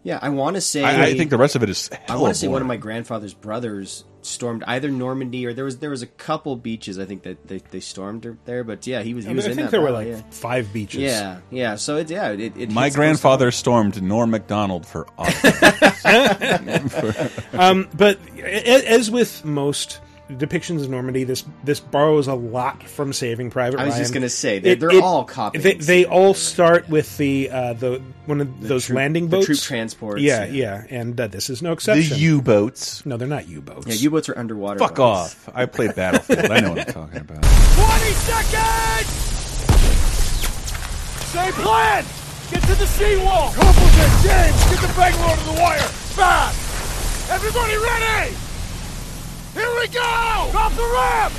Yeah, 0.06 0.20
I 0.22 0.30
want 0.30 0.56
to 0.56 0.62
say. 0.62 0.84
I, 0.84 1.06
I 1.06 1.16
think 1.16 1.32
the 1.32 1.38
rest 1.38 1.56
of 1.56 1.64
it 1.64 1.70
is. 1.72 1.90
I 2.08 2.18
want 2.18 2.32
to 2.32 2.40
say 2.40 2.48
one 2.48 2.62
of 2.62 2.68
my 2.68 2.78
grandfather's 2.78 3.34
brothers 3.34 4.04
stormed 4.22 4.64
either 4.68 4.92
Normandy 4.92 5.48
or 5.48 5.54
there 5.54 5.66
was 5.66 5.80
there 5.80 5.90
was 5.90 6.04
a 6.04 6.08
couple 6.08 6.56
beaches 6.56 7.00
I 7.00 7.06
think 7.06 7.24
that 7.24 7.48
they, 7.48 7.58
they 7.72 7.80
stormed 7.80 8.38
there. 8.46 8.64
But 8.64 8.86
yeah, 8.86 9.02
he 9.02 9.16
was. 9.16 9.26
He 9.26 9.30
I, 9.30 9.32
mean, 9.32 9.38
was 9.38 9.48
I 9.48 9.50
in 9.50 9.56
think 9.56 9.66
that 9.66 9.72
there 9.72 9.82
were 9.82 9.90
like 9.90 10.08
yeah. 10.08 10.22
five 10.30 10.72
beaches. 10.72 11.02
Yeah, 11.02 11.40
yeah. 11.50 11.74
So 11.74 11.98
it 11.98 12.12
yeah 12.12 12.30
it. 12.30 12.56
it 12.56 12.70
My 12.70 12.74
hits 12.74 12.76
close 12.76 12.92
to 12.92 12.98
grandfather 12.98 13.50
stormed 13.50 14.04
Norm 14.04 14.30
Macdonald 14.30 14.86
for 14.86 15.08
um, 17.54 17.90
but 17.96 18.20
as 18.38 19.10
with 19.10 19.44
most 19.44 20.02
depictions 20.30 20.82
of 20.84 20.90
Normandy, 20.90 21.24
this 21.24 21.44
this 21.64 21.80
borrows 21.80 22.28
a 22.28 22.34
lot 22.34 22.82
from 22.84 23.14
Saving 23.14 23.50
Private 23.52 23.78
Ryan. 23.78 23.86
I 23.88 23.90
was 23.92 24.00
just 24.00 24.14
gonna 24.14 24.28
say, 24.30 24.60
they're- 24.60 24.76
they're 24.76 25.02
all 25.02 25.24
copying 25.24 25.64
They, 25.64 25.74
they 25.76 26.06
all 26.06 26.34
start 26.34 26.90
with 26.90 27.16
the 27.18 27.50
uh, 27.52 27.74
the 27.74 28.02
one 28.26 28.42
of 28.42 28.62
The 28.62 28.68
those 28.68 28.86
troop- 28.86 28.96
landing 28.98 29.26
the 29.26 29.38
boats, 29.38 29.46
troop 29.46 29.60
transports, 29.60 30.22
Yeah, 30.22 30.46
yeah. 30.46 30.84
yeah, 30.90 30.98
and 31.02 31.20
uh, 31.20 31.28
this 31.28 31.50
is 31.50 31.62
no 31.62 31.74
exception. 31.74 32.10
The 32.10 32.16
U-boats. 32.22 33.06
No, 33.06 33.18
they're 33.18 33.28
not 33.28 33.48
U-boats. 33.48 33.86
Yeah, 33.88 33.94
U-boats 33.94 34.28
are 34.30 34.38
underwater. 34.38 34.80
Fuck 34.80 34.96
boats. 34.96 35.48
off! 35.48 35.50
I 35.54 35.66
played 35.68 35.94
Battlefield. 35.96 36.50
I 36.52 36.60
know 36.60 36.72
what 36.72 36.80
I'm 36.88 36.94
talking 36.94 37.22
about. 37.22 37.44
20 37.44 38.12
seconds! 38.26 39.10
Same 41.30 41.54
plan! 41.54 42.06
Get 42.52 42.62
to 42.64 42.76
the 42.76 42.88
seawall! 42.88 43.52
Completon, 43.54 44.10
James, 44.24 44.64
get 44.72 44.82
the 44.82 44.94
bangalore 44.96 45.36
to 45.36 45.44
the 45.46 45.54
wire! 45.62 45.80
Fast! 46.16 47.30
Everybody 47.32 47.76
ready! 47.78 48.36
Here 49.56 49.74
we 49.80 49.88
go! 49.88 50.50
Drop 50.52 50.74
the 50.74 50.84
ramp! 50.84 51.34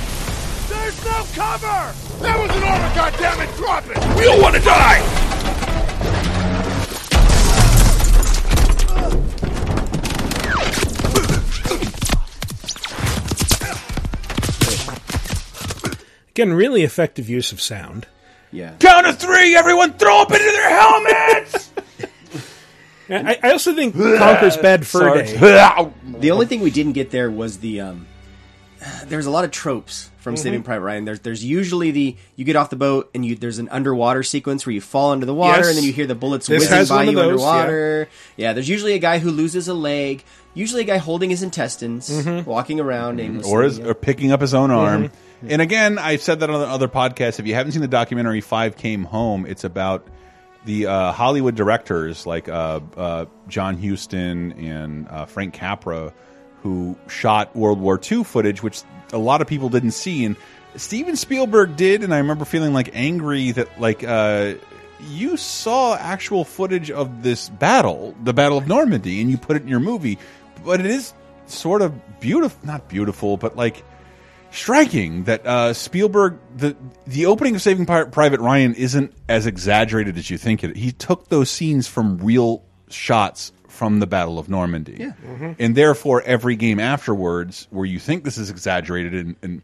There's 0.67 1.05
no 1.05 1.23
cover! 1.35 1.93
That 2.23 2.39
was 2.39 2.49
an 2.57 2.63
armor, 2.63 2.89
goddammit! 2.95 3.55
Drop 3.57 3.85
it! 3.85 4.17
We 4.17 4.23
don't 4.23 4.41
want 4.41 4.55
to 4.55 4.61
die! 4.61 5.03
Again, 16.31 16.53
really 16.53 16.81
effective 16.81 17.29
use 17.29 17.51
of 17.51 17.61
sound. 17.61 18.07
Yeah. 18.51 18.73
Count 18.79 19.05
of 19.05 19.19
three, 19.19 19.55
everyone 19.55 19.93
throw 19.93 20.23
up 20.23 20.31
into 20.31 20.43
their 20.43 20.69
helmets! 20.69 21.66
I, 23.09 23.39
I 23.43 23.51
also 23.51 23.73
think 23.75 23.95
Conker's 23.95 24.57
Bad 24.61 24.85
Fur 24.85 24.99
Sorry. 24.99 25.23
Day. 25.25 25.91
the 26.19 26.31
only 26.31 26.45
thing 26.45 26.61
we 26.61 26.71
didn't 26.71 26.93
get 26.93 27.11
there 27.11 27.29
was 27.31 27.59
the 27.59 27.81
um 27.81 28.07
there's 29.07 29.25
a 29.25 29.31
lot 29.31 29.43
of 29.43 29.51
tropes 29.51 30.09
from 30.19 30.35
Mhm. 30.35 30.39
Saving 30.39 30.63
Private 30.63 30.83
Ryan. 30.83 31.05
There's 31.05 31.19
there's 31.21 31.43
usually 31.43 31.91
the 31.91 32.15
you 32.35 32.45
get 32.45 32.55
off 32.55 32.69
the 32.69 32.75
boat 32.75 33.09
and 33.15 33.25
you 33.25 33.35
there's 33.35 33.59
an 33.59 33.69
underwater 33.69 34.23
sequence 34.23 34.65
where 34.65 34.73
you 34.73 34.81
fall 34.81 35.13
into 35.13 35.25
the 35.25 35.33
water 35.33 35.59
Yes. 35.59 35.67
and 35.69 35.77
then 35.77 35.83
you 35.83 35.93
hear 35.93 36.05
the 36.05 36.15
bullets 36.15 36.47
This 36.47 36.61
whizzing 36.63 36.77
has 36.77 36.89
by 36.89 36.95
one 36.97 37.07
of 37.07 37.09
you 37.11 37.15
those, 37.15 37.29
underwater. 37.43 38.09
Yeah. 38.35 38.53
there's 38.53 38.69
usually 38.69 38.93
a 38.93 38.99
guy 38.99 39.19
who 39.19 39.31
loses 39.31 39.67
a 39.67 39.73
leg. 39.73 40.23
Usually 40.53 40.81
a 40.81 40.85
guy 40.85 40.97
holding 40.97 41.29
his 41.29 41.43
intestines, 41.43 42.09
Mhm. 42.09 42.45
walking 42.45 42.79
around 42.79 43.19
aimlessly. 43.19 43.51
or, 43.51 43.61
his, 43.63 43.79
or 43.79 43.93
picking 43.93 44.31
up 44.31 44.41
his 44.41 44.53
own 44.55 44.71
arm. 44.71 45.05
Mm-hmm. 45.05 45.47
And 45.51 45.61
again, 45.61 45.99
I've 45.99 46.21
said 46.23 46.39
that 46.39 46.49
on 46.49 46.59
the 46.59 46.65
other 46.67 46.87
podcasts. 46.87 47.39
If 47.39 47.45
you 47.45 47.53
haven't 47.53 47.73
seen 47.73 47.81
the 47.81 47.87
documentary 47.87 48.41
Five 48.41 48.75
Came 48.75 49.03
Home, 49.03 49.45
it's 49.45 49.63
about 49.63 50.07
the 50.67 50.85
uh, 50.85 51.11
Hollywood 51.13 51.55
directors 51.55 52.27
like 52.27 52.47
uh, 52.49 52.81
uh, 52.95 53.25
John 53.47 53.81
Huston 53.81 54.51
and 54.51 55.07
uh, 55.07 55.25
Frank 55.25 55.53
Capra 55.53 56.13
who 56.61 56.97
shot 57.07 57.55
World 57.55 57.79
War 57.79 57.99
II 57.99 58.25
footage, 58.25 58.61
which 58.61 58.81
a 59.13 59.17
lot 59.17 59.41
of 59.41 59.47
people 59.47 59.69
didn't 59.69 59.91
see. 59.91 60.25
And 60.25 60.35
Steven 60.75 61.15
Spielberg 61.15 61.77
did, 61.77 62.03
and 62.03 62.13
I 62.13 62.17
remember 62.17 62.43
feeling 62.43 62.73
like 62.73 62.89
angry 62.93 63.51
that 63.51 63.79
like 63.79 64.03
uh, 64.03 64.55
you 65.09 65.37
saw 65.37 65.95
actual 65.95 66.43
footage 66.43 66.91
of 66.91 67.23
this 67.23 67.47
battle, 67.47 68.13
the 68.21 68.33
Battle 68.33 68.57
of 68.57 68.67
Normandy, 68.67 69.21
and 69.21 69.31
you 69.31 69.37
put 69.37 69.55
it 69.55 69.61
in 69.61 69.69
your 69.69 69.79
movie. 69.79 70.19
But 70.65 70.81
it 70.81 70.85
is 70.85 71.13
sort 71.45 71.81
of 71.81 72.19
beautiful, 72.19 72.59
not 72.67 72.89
beautiful, 72.89 73.37
but 73.37 73.55
like 73.55 73.85
striking 74.51 75.23
that 75.25 75.45
uh, 75.45 75.73
Spielberg 75.73 76.37
the 76.55 76.75
the 77.05 77.25
opening 77.25 77.55
of 77.55 77.61
Saving 77.61 77.85
Private 77.85 78.39
Ryan 78.39 78.73
isn't 78.75 79.13
as 79.29 79.45
exaggerated 79.45 80.17
as 80.17 80.29
you 80.29 80.37
think 80.37 80.63
it. 80.63 80.75
He 80.75 80.91
took 80.91 81.29
those 81.29 81.49
scenes 81.49 81.87
from 81.87 82.17
real 82.19 82.63
shots 82.89 83.51
from 83.67 83.99
the 83.99 84.07
Battle 84.07 84.39
of 84.39 84.49
Normandy, 84.49 84.95
Yeah. 84.99 85.11
Mm-hmm. 85.23 85.51
and 85.59 85.75
therefore 85.75 86.21
every 86.23 86.55
game 86.55 86.79
afterwards, 86.79 87.67
where 87.69 87.85
you 87.85 87.99
think 87.99 88.23
this 88.23 88.37
is 88.39 88.49
exaggerated 88.49 89.13
and, 89.13 89.35
and 89.43 89.61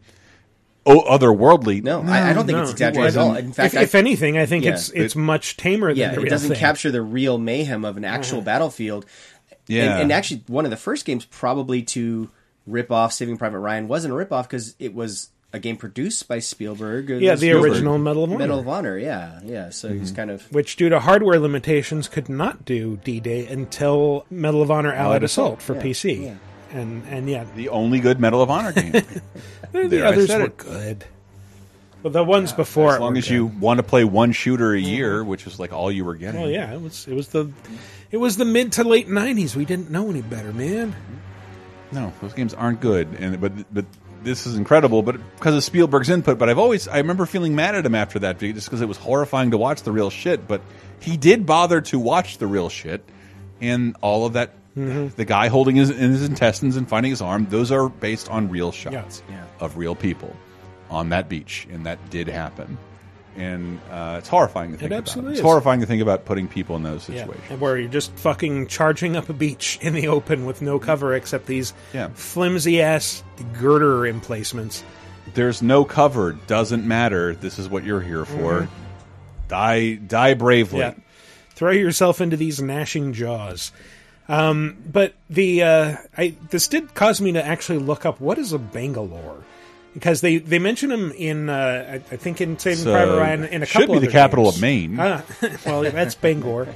oh, 0.85 1.01
otherworldly, 1.01 1.81
No, 1.81 2.03
I, 2.03 2.29
I 2.29 2.33
don't 2.33 2.45
think 2.45 2.57
No, 2.57 2.61
it's 2.61 2.71
it 2.71 2.73
exaggerated 2.73 3.17
at 3.17 3.21
all. 3.21 3.35
In 3.35 3.53
fact, 3.53 3.73
if, 3.73 3.79
I- 3.79 3.83
if 3.83 3.95
anything, 3.95 4.37
I 4.37 4.45
think 4.45 4.65
Yeah. 4.65 4.73
it's 4.73 4.89
it's 4.91 5.15
much 5.15 5.57
tamer 5.57 5.87
than 5.89 5.97
yeah, 5.97 6.07
the 6.09 6.19
it 6.19 6.23
real 6.23 6.29
doesn't 6.29 6.49
thing. 6.51 6.59
capture 6.59 6.91
the 6.91 7.01
real 7.01 7.39
mayhem 7.39 7.83
of 7.85 7.97
an 7.97 8.05
actual 8.05 8.41
Mhm. 8.41 8.45
battlefield. 8.45 9.05
Yeah. 9.65 9.93
and, 9.93 10.01
and 10.03 10.11
actually, 10.11 10.43
one 10.47 10.65
of 10.65 10.71
the 10.71 10.77
first 10.77 11.05
games 11.05 11.25
probably 11.25 11.81
to 11.83 12.29
rip 12.65 12.91
off 12.91 13.13
Saving 13.13 13.37
Private 13.37 13.59
Ryan 13.59 13.87
wasn't 13.87 14.13
a 14.13 14.17
rip 14.17 14.31
off 14.31 14.47
because 14.47 14.75
it 14.79 14.93
was 14.93 15.29
a 15.51 15.59
game 15.59 15.77
produced 15.77 16.27
by 16.27 16.39
Spielberg. 16.39 17.09
Yeah, 17.09 17.31
the 17.35 17.37
Spielberg. 17.37 17.71
original 17.71 17.97
Medal 17.99 18.23
of 18.23 18.29
Honor. 18.31 18.39
Medal 18.39 18.59
of 18.59 18.67
Honor. 18.67 18.97
Yeah, 18.97 19.39
yeah. 19.43 19.69
So 19.69 19.89
he's 19.93 20.07
Mm-hmm. 20.09 20.15
kind 20.15 20.31
of 20.31 20.51
which, 20.51 20.75
due 20.77 20.89
to 20.89 20.99
hardware 20.99 21.39
limitations, 21.39 22.07
could 22.07 22.27
not 22.29 22.65
do 22.65 22.97
D-Day 23.03 23.45
until 23.47 24.25
Medal 24.31 24.61
of 24.63 24.71
Honor 24.71 24.89
Allied, 24.93 25.05
Allied 25.05 25.23
Assault, 25.23 25.59
Assault, 25.59 25.61
for 25.61 25.75
yeah, 25.75 25.91
PC. 25.93 26.23
yeah. 26.23 26.35
And 26.79 27.03
and 27.07 27.29
yeah, 27.29 27.45
the 27.55 27.69
only 27.69 27.99
good 27.99 28.19
Medal 28.19 28.41
of 28.41 28.49
Honor 28.49 28.71
game. 28.71 28.91
the 29.71 29.87
There, 29.87 30.05
others 30.07 30.29
were 30.29 30.41
it. 30.45 30.57
good. 30.57 31.05
Well, 32.01 32.11
the 32.11 32.23
ones 32.23 32.51
before, 32.51 32.95
as 32.95 32.99
long 32.99 33.15
as 33.15 33.27
good. 33.27 33.33
you 33.35 33.45
want 33.45 33.77
to 33.77 33.83
play 33.83 34.03
one 34.03 34.31
shooter 34.31 34.73
a 34.73 34.79
year, 34.79 35.23
which 35.23 35.45
is 35.47 35.59
like 35.59 35.71
all 35.71 35.91
you 35.91 36.03
were 36.03 36.15
getting. 36.15 36.41
Well, 36.41 36.49
yeah, 36.49 36.73
it 36.73 36.81
was 36.81 37.07
it 37.07 37.13
was 37.13 37.27
the 37.27 37.51
it 38.09 38.17
was 38.17 38.37
the 38.37 38.43
mid 38.45 38.71
to 38.73 38.83
late 38.83 39.07
'90s. 39.07 39.55
We 39.55 39.65
didn't 39.65 39.91
know 39.91 40.09
any 40.09 40.21
better, 40.23 40.51
man. 40.51 40.95
No, 41.93 42.11
those 42.21 42.33
games 42.33 42.53
aren't 42.53 42.81
good, 42.81 43.07
and 43.19 43.39
but 43.39 43.51
but 43.73 43.85
this 44.23 44.47
is 44.47 44.55
incredible. 44.55 45.01
But 45.03 45.17
because 45.35 45.55
of 45.55 45.63
Spielberg's 45.63 46.09
input, 46.09 46.37
but 46.37 46.49
I've 46.49 46.59
always 46.59 46.87
I 46.87 46.97
remember 46.97 47.25
feeling 47.25 47.55
mad 47.55 47.75
at 47.75 47.85
him 47.85 47.95
after 47.95 48.19
that 48.19 48.39
just 48.39 48.67
because 48.67 48.81
it 48.81 48.87
was 48.87 48.97
horrifying 48.97 49.51
to 49.51 49.57
watch 49.57 49.83
the 49.83 49.91
real 49.91 50.09
shit. 50.09 50.47
But 50.47 50.61
he 50.99 51.17
did 51.17 51.45
bother 51.45 51.81
to 51.81 51.99
watch 51.99 52.37
the 52.37 52.47
real 52.47 52.69
shit, 52.69 53.03
and 53.61 53.95
all 54.01 54.25
of 54.25 54.33
that. 54.33 54.55
Mm-hmm. 54.75 55.15
The 55.15 55.25
guy 55.25 55.49
holding 55.49 55.75
his, 55.75 55.91
in 55.91 56.09
his 56.11 56.23
intestines 56.27 56.77
and 56.77 56.89
finding 56.89 57.11
his 57.11 57.21
arm; 57.21 57.45
those 57.47 57.71
are 57.71 57.89
based 57.89 58.27
on 58.31 58.49
real 58.49 58.71
shots 58.71 59.21
Yeah. 59.29 59.43
of 59.59 59.77
real 59.77 59.93
people 59.93 60.35
on 60.89 61.09
that 61.09 61.29
beach, 61.29 61.67
and 61.71 61.85
that 61.85 62.09
did 62.09 62.27
happen. 62.27 62.79
And 63.35 63.79
uh, 63.89 64.17
it's 64.19 64.27
horrifying 64.29 64.71
to 64.73 64.77
think 64.77 64.87
about. 64.91 64.95
It 64.95 64.99
absolutely 64.99 65.31
It's 65.33 65.39
is. 65.39 65.43
horrifying 65.45 65.79
to 65.79 65.85
think 65.87 66.01
about 66.03 66.25
putting 66.25 66.47
people 66.47 66.75
in 66.75 66.83
those 66.83 67.03
situations. 67.03 67.43
and 67.49 67.59
where 67.59 67.77
you're 67.79 67.89
just 67.89 68.11
fucking 68.17 68.67
charging 68.67 69.15
up 69.15 69.27
a 69.29 69.33
beach 69.33 69.79
in 69.81 69.93
the 69.93 70.07
open 70.07 70.45
with 70.45 70.61
no 70.61 70.77
cover 70.79 71.13
except 71.15 71.47
these 71.47 71.73
Yeah. 71.93 72.09
flimsy 72.13 72.81
ass 72.81 73.23
girder 73.59 74.05
emplacements. 74.05 74.83
there's 75.33 75.61
no 75.63 75.83
cover 75.85 76.33
doesn't 76.47 76.85
matter 76.85 77.33
this 77.33 77.57
is 77.57 77.67
what 77.69 77.83
you're 77.83 78.01
here 78.01 78.25
for 78.25 78.61
Mhm. 78.63 78.67
die 79.47 79.93
die 79.95 80.33
bravely 80.35 80.79
Yeah. 80.79 80.93
Throw 81.55 81.71
yourself 81.71 82.19
into 82.21 82.35
these 82.35 82.61
gnashing 82.61 83.13
jaws. 83.13 83.71
Um, 84.27 84.75
but 84.91 85.13
the 85.29 85.63
uh, 85.63 85.95
I 86.17 86.35
this 86.49 86.67
did 86.67 86.93
cause 86.93 87.19
me 87.21 87.31
to 87.33 87.45
actually 87.45 87.79
look 87.79 88.05
up 88.05 88.19
what 88.21 88.37
is 88.37 88.53
a 88.53 88.59
Bangalore 88.59 89.43
because 89.93 90.21
they 90.21 90.37
they 90.37 90.59
mention 90.59 90.89
them 90.89 91.11
in 91.11 91.49
uh, 91.49 91.85
I, 91.89 91.95
I 91.95 92.17
think 92.17 92.41
in 92.41 92.57
Saving 92.59 92.83
So, 92.83 92.91
Private 92.91 93.17
Ryan 93.17 93.43
in 93.45 93.63
a 93.63 93.65
should 93.65 93.81
couple 93.81 93.99
be 93.99 94.05
the 94.07 94.11
capital 94.11 94.45
games. 94.45 94.55
of 94.55 94.61
Maine. 94.61 94.99
Ah, 94.99 95.23
well, 95.65 95.83
that's 95.83 96.15
Bangor, 96.15 96.67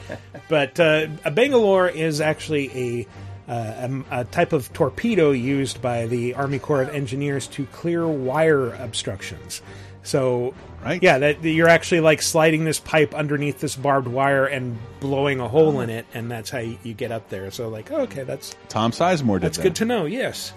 but 0.48 0.80
uh, 0.80 1.08
a 1.26 1.32
Bangalore 1.32 1.88
is 1.90 2.22
actually 2.22 2.72
a. 2.74 3.08
Uh, 3.50 4.04
a, 4.12 4.20
a 4.20 4.26
type 4.26 4.52
of 4.52 4.74
torpedo 4.74 5.32
used 5.32 5.82
by 5.82 6.06
the 6.08 6.34
Army 6.34 6.60
Corps 6.60 6.82
of 6.82 6.90
Engineers 6.90 7.48
to 7.48 7.66
clear 7.68 8.06
wire 8.06 8.74
obstructions. 8.74 9.62
So, 10.04 10.54
right. 10.84 11.02
yeah, 11.02 11.18
that 11.18 11.44
you're 11.44 11.70
actually 11.70 12.02
like 12.02 12.22
sliding 12.22 12.66
this 12.66 12.80
pipe 12.80 13.14
underneath 13.14 13.60
this 13.60 13.76
barbed 13.76 14.10
wire 14.10 14.46
and 14.46 14.78
blowing 15.00 15.40
a 15.40 15.48
hole 15.48 15.80
in 15.82 15.90
it, 15.90 16.06
and 16.14 16.30
that's 16.30 16.50
how 16.50 16.60
you, 16.60 16.78
you 16.84 16.94
get 16.94 17.12
up 17.14 17.30
there. 17.30 17.50
So, 17.52 17.70
like, 17.70 17.90
okay, 17.90 18.24
that's 18.24 18.56
tom 18.68 18.92
sizemore 18.92 19.36
did 19.36 19.44
that's 19.44 19.58
that 19.58 19.64
good 19.64 19.76
to 19.78 19.86
know. 19.86 20.06
Yes, 20.06 20.54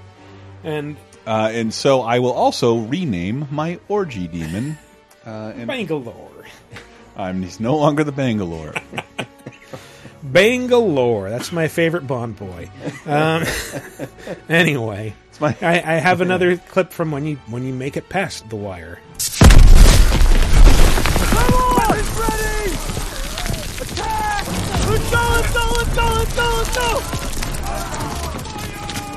and 0.65 0.97
uh, 1.27 1.51
and 1.53 1.73
so 1.73 2.03
i 2.03 2.19
will 2.19 2.33
also 2.33 2.79
rename 2.79 3.47
my 3.51 3.79
orgy 3.89 4.27
demon 4.29 4.77
uh, 5.27 5.53
and 5.55 5.67
Bangalore, 5.67 6.45
I'm, 7.17 7.43
he's 7.43 7.61
no 7.61 7.77
longer 7.77 8.05
the 8.05 8.13
bangalore 8.13 8.75
Bangalore. 10.23 11.31
That's 11.31 11.51
my 11.51 11.69
favorite 11.69 12.07
Bond 12.07 12.37
boy. 12.37 12.71
Um, 13.07 13.45
anyway, 14.51 15.15
my- 15.41 15.57
I, 15.63 15.77
I 15.81 15.95
have 15.95 16.21
another 16.21 16.59
clip 16.59 16.93
from 16.93 17.11
when 17.11 17.25
you 17.25 17.37
when 17.49 17.65
you 17.65 17.73
make 17.73 17.97
it 17.97 18.09
past 18.11 18.49
the 18.51 18.57
wire. 18.57 18.99
Come 21.25 21.55
on! 21.55 21.99
It's 21.99 22.11
ready! 22.21 22.73
Attack! 23.83 24.47
Let's 24.91 25.11
go, 25.11 25.23
let's 25.33 25.53
go, 25.55 25.65
let's 25.77 25.95
go, 25.95 26.05
let's 26.05 26.35
go, 26.37 26.47
let's 26.59 26.77
go! 26.77 27.01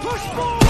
Push 0.09 0.25
forward! 0.35 0.62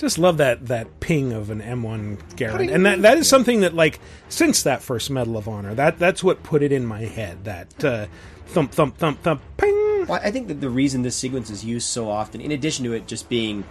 Just 0.00 0.16
love 0.16 0.38
that 0.38 0.68
that 0.68 1.00
ping 1.00 1.34
of 1.34 1.50
an 1.50 1.60
M1 1.60 2.16
Garand, 2.36 2.72
and 2.72 2.86
that 2.86 3.02
that 3.02 3.18
is 3.18 3.28
something 3.28 3.60
that 3.60 3.74
like 3.74 4.00
since 4.30 4.62
that 4.62 4.80
first 4.82 5.10
Medal 5.10 5.36
of 5.36 5.46
Honor, 5.46 5.74
that 5.74 5.98
that's 5.98 6.24
what 6.24 6.42
put 6.42 6.62
it 6.62 6.72
in 6.72 6.86
my 6.86 7.02
head. 7.02 7.44
That 7.44 7.84
uh, 7.84 8.06
thump 8.46 8.72
thump 8.72 8.96
thump 8.96 9.22
thump 9.22 9.42
ping. 9.58 10.06
Well, 10.08 10.18
I 10.22 10.30
think 10.30 10.48
that 10.48 10.62
the 10.62 10.70
reason 10.70 11.02
this 11.02 11.16
sequence 11.16 11.50
is 11.50 11.66
used 11.66 11.86
so 11.86 12.08
often, 12.08 12.40
in 12.40 12.50
addition 12.50 12.86
to 12.86 12.94
it 12.94 13.06
just 13.06 13.28
being 13.28 13.62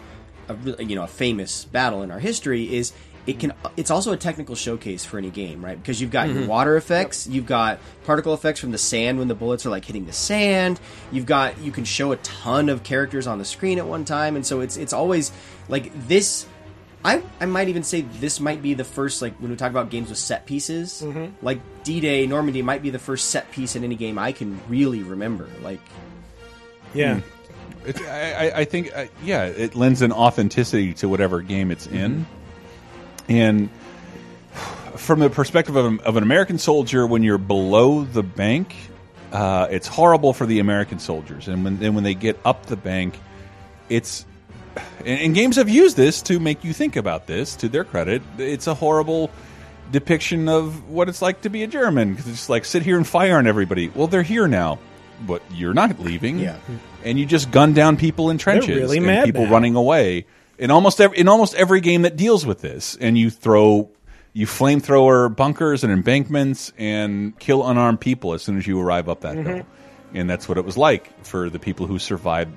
a 0.47 0.83
you 0.83 0.95
know 0.95 1.01
a 1.01 1.07
famous 1.07 1.65
battle 1.65 2.03
in 2.03 2.11
our 2.11 2.19
history, 2.19 2.75
is 2.75 2.93
it 3.29 3.39
can 3.39 3.53
it's 3.77 3.91
also 3.91 4.11
a 4.11 4.17
technical 4.17 4.55
showcase 4.55 5.05
for 5.05 5.17
any 5.17 5.29
game, 5.29 5.63
right? 5.63 5.77
Because 5.77 6.01
you've 6.01 6.11
got 6.11 6.29
your 6.29 6.43
Mhm. 6.43 6.47
water 6.47 6.75
effects, 6.77 7.27
you've 7.27 7.45
got 7.45 7.79
particle 8.05 8.33
effects 8.33 8.59
from 8.59 8.71
the 8.71 8.77
sand 8.77 9.19
when 9.19 9.27
the 9.27 9.35
bullets 9.35 9.65
are 9.65 9.69
like 9.69 9.85
hitting 9.85 10.05
the 10.05 10.13
sand. 10.13 10.79
You've 11.11 11.25
got 11.25 11.59
you 11.61 11.71
can 11.71 11.83
show 11.85 12.11
a 12.11 12.15
ton 12.17 12.69
of 12.69 12.83
characters 12.83 13.27
on 13.27 13.37
the 13.37 13.45
screen 13.45 13.77
at 13.77 13.85
one 13.85 14.03
time, 14.05 14.35
and 14.35 14.45
so 14.45 14.61
it's 14.61 14.77
it's 14.77 14.93
always 14.93 15.31
like 15.67 15.91
this. 16.07 16.45
I, 17.05 17.21
I 17.39 17.45
might 17.45 17.69
even 17.69 17.83
say 17.83 18.01
this 18.19 18.41
might 18.41 18.61
be 18.61 18.73
the 18.73 18.83
first 18.83 19.21
like 19.21 19.33
when 19.39 19.51
we 19.51 19.55
talk 19.55 19.69
about 19.71 19.89
games 19.89 20.09
with 20.09 20.17
set 20.17 20.45
pieces 20.45 21.01
like 21.41 21.59
D-Day 21.85 22.27
Normandy 22.27 22.61
might 22.61 22.81
be 22.81 22.89
the 22.89 22.99
first 22.99 23.29
set 23.29 23.49
piece 23.53 23.77
in 23.77 23.85
any 23.85 23.95
game 23.95 24.19
I 24.19 24.33
can 24.33 24.59
really 24.67 25.01
remember 25.01 25.47
like 25.63 25.79
Yeah. 26.93 27.21
It, 27.85 28.01
I, 28.01 28.33
I- 28.49 28.57
I 28.59 28.65
think, 28.65 28.91
uh, 28.93 29.05
yeah, 29.23 29.45
it 29.45 29.75
lends 29.75 30.01
an 30.01 30.11
authenticity 30.11 30.93
to 30.95 31.07
whatever 31.07 31.41
game 31.41 31.71
it's 31.71 31.87
in. 31.87 32.25
And 33.29 33.69
from 34.95 35.19
the 35.19 35.29
perspective 35.29 35.75
of, 35.75 35.99
of 36.01 36.17
an 36.17 36.23
American 36.23 36.57
soldier, 36.57 37.07
when 37.07 37.23
you're 37.23 37.37
below 37.37 38.03
the 38.03 38.23
bank, 38.23 38.75
uh, 39.31 39.67
it's 39.69 39.87
horrible 39.87 40.33
for 40.33 40.45
the 40.45 40.59
American 40.59 40.99
soldiers. 40.99 41.47
And 41.47 41.63
when, 41.63 41.81
and 41.81 41.95
when 41.95 42.03
they 42.03 42.15
get 42.15 42.37
up 42.43 42.65
the 42.65 42.75
bank, 42.75 43.17
it's. 43.87 44.25
And, 44.99 45.19
and 45.19 45.35
games 45.35 45.55
have 45.57 45.69
used 45.69 45.95
this 45.95 46.21
to 46.23 46.39
make 46.39 46.63
you 46.63 46.73
think 46.73 46.95
about 46.95 47.27
this, 47.27 47.55
to 47.57 47.69
their 47.69 47.83
credit. 47.83 48.21
It's 48.37 48.67
a 48.67 48.73
horrible 48.73 49.29
depiction 49.91 50.49
of 50.49 50.89
what 50.89 51.09
it's 51.09 51.21
like 51.21 51.41
to 51.41 51.49
be 51.49 51.63
a 51.63 51.67
German. 51.67 52.11
Because 52.11 52.27
it's 52.27 52.49
like, 52.49 52.65
sit 52.65 52.83
here 52.83 52.97
and 52.97 53.07
fire 53.07 53.37
on 53.37 53.47
everybody. 53.47 53.89
Well, 53.89 54.07
they're 54.07 54.23
here 54.23 54.47
now, 54.47 54.79
but 55.25 55.41
you're 55.53 55.73
not 55.73 55.99
leaving. 55.99 56.39
Yeah. 56.39 56.57
And 57.03 57.19
you 57.19 57.25
just 57.25 57.51
gun 57.51 57.73
down 57.73 57.97
people 57.97 58.29
in 58.29 58.37
trenches 58.37 58.75
really 58.75 58.97
and 58.97 59.05
mad 59.05 59.25
people 59.25 59.45
now. 59.45 59.51
running 59.51 59.75
away. 59.75 60.25
In 60.59 60.71
almost 60.71 60.99
every, 61.01 61.17
in 61.17 61.27
almost 61.27 61.55
every 61.55 61.79
game 61.81 62.01
that 62.03 62.15
deals 62.17 62.45
with 62.45 62.61
this, 62.61 62.97
and 62.99 63.17
you 63.17 63.29
throw 63.29 63.89
you 64.33 64.45
flamethrower 64.45 65.33
bunkers 65.35 65.83
and 65.83 65.91
embankments 65.91 66.71
and 66.77 67.37
kill 67.39 67.65
unarmed 67.67 67.99
people 67.99 68.33
as 68.33 68.41
soon 68.43 68.57
as 68.57 68.67
you 68.67 68.79
arrive 68.79 69.09
up 69.09 69.21
that 69.21 69.35
Mhm. 69.35 69.45
hill. 69.45 69.65
And 70.13 70.29
that's 70.29 70.47
what 70.47 70.57
it 70.57 70.65
was 70.65 70.77
like 70.77 71.09
for 71.25 71.49
the 71.49 71.59
people 71.59 71.87
who 71.87 71.97
survived 71.97 72.51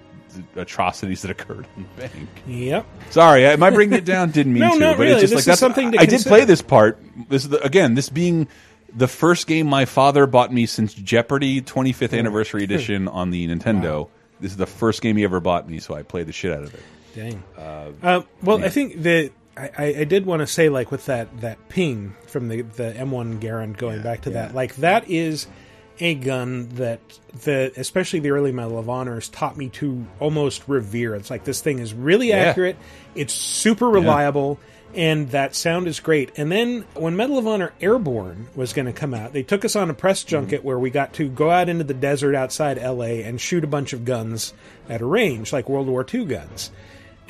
the 0.55 0.63
atrocities 0.63 1.23
that 1.23 1.31
occurred 1.31 1.67
in 1.77 1.87
the 1.97 2.03
bank. 2.03 2.29
Yep. 2.47 2.87
Sorry, 3.11 3.47
am 3.47 3.63
I 3.63 3.71
bringing 3.71 3.97
it 3.99 4.05
down? 4.05 4.31
Didn't 4.31 4.53
mean 4.55 4.63
No, 4.63 4.73
to. 4.73 4.79
but 4.79 4.99
really. 4.99 5.13
it's 5.13 5.21
just 5.21 5.33
This 5.33 5.39
like 5.41 5.45
that's 5.45 5.61
something 5.61 5.93
to 5.93 6.01
I 6.01 6.07
did 6.07 6.23
play 6.23 6.45
this 6.45 6.63
part. 6.63 6.99
This 7.29 7.45
is 7.45 7.51
the, 7.51 7.63
again, 7.65 7.95
this 7.95 8.09
being 8.09 8.49
the 8.95 9.09
first 9.09 9.47
game 9.47 9.67
my 9.67 9.85
father 9.85 10.27
bought 10.27 10.53
me 10.53 10.67
since 10.67 10.93
Jeopardy 10.95 11.61
25th 11.63 12.19
anniversary 12.19 12.65
edition 12.65 13.09
on 13.21 13.31
the 13.31 13.47
Nintendo. 13.49 14.09
This 14.41 14.51
is 14.53 14.57
the 14.57 14.67
first 14.67 15.01
game 15.03 15.17
he 15.17 15.25
ever 15.25 15.41
bought 15.41 15.69
me, 15.69 15.79
so 15.79 15.95
I 15.95 16.03
played 16.03 16.27
the 16.27 16.33
shit 16.33 16.53
out 16.53 16.63
of 16.65 16.75
it. 16.75 16.81
Dang. 17.15 17.43
Uh, 17.57 17.91
Uh, 18.03 18.23
well, 18.43 18.61
yeah. 18.61 18.67
I 18.67 18.69
think 18.69 19.03
that 19.03 19.31
I, 19.57 19.71
I- 20.01 20.05
did 20.05 20.25
want 20.27 20.41
to 20.41 20.47
say, 20.47 20.69
like, 20.69 20.91
with 20.91 21.07
that 21.07 21.41
that 21.41 21.69
ping 21.69 22.15
from 22.27 22.49
the 22.49 22.63
the 22.63 22.93
M1 22.97 23.41
Garand, 23.41 23.77
going 23.77 24.03
back 24.03 24.23
to 24.23 24.31
that, 24.31 24.55
like, 24.55 24.77
that 24.77 25.11
is 25.11 25.47
a 26.01 26.15
gun 26.15 26.69
that 26.77 27.01
the 27.45 27.71
especially 27.77 28.21
the 28.21 28.31
early 28.31 28.51
Medal 28.51 28.79
of 28.79 28.89
Honors 28.89 29.29
taught 29.29 29.57
me 29.59 29.69
to 29.71 30.05
almost 30.21 30.63
revere. 30.67 31.15
It's 31.15 31.31
like 31.31 31.45
this 31.45 31.61
thing 31.61 31.79
is 31.81 31.93
really 31.93 32.29
Yeah. 32.29 32.37
accurate. 32.37 32.77
It's 33.15 33.35
super 33.35 33.89
reliable. 33.89 34.59
and 34.95 35.31
that 35.31 35.55
sound 35.55 35.89
is 35.89 36.01
great. 36.01 36.31
And 36.37 36.53
then 36.53 36.85
when 36.93 37.17
Medal 37.17 37.39
of 37.39 37.47
Honor 37.47 37.73
Airborne 37.81 38.47
was 38.55 38.75
going 38.75 38.85
to 38.85 38.93
come 38.93 39.15
out, 39.15 39.33
they 39.33 39.43
took 39.43 39.65
us 39.65 39.75
on 39.75 39.89
a 39.89 39.95
press 39.95 40.23
junket 40.23 40.65
where 40.65 40.79
we 40.79 40.91
got 40.91 41.15
to 41.15 41.31
go 41.31 41.51
out 41.51 41.71
into 41.71 41.83
the 41.85 41.95
desert 41.95 42.35
outside 42.35 42.77
LA 42.77 43.23
and 43.25 43.41
shoot 43.41 43.65
a 43.65 43.67
bunch 43.67 43.95
of 43.95 44.05
guns 44.05 44.53
at 44.91 45.01
a 45.01 45.07
range, 45.07 45.51
like 45.51 45.67
World 45.71 45.87
War 45.87 46.05
II 46.13 46.27
guns. 46.27 46.71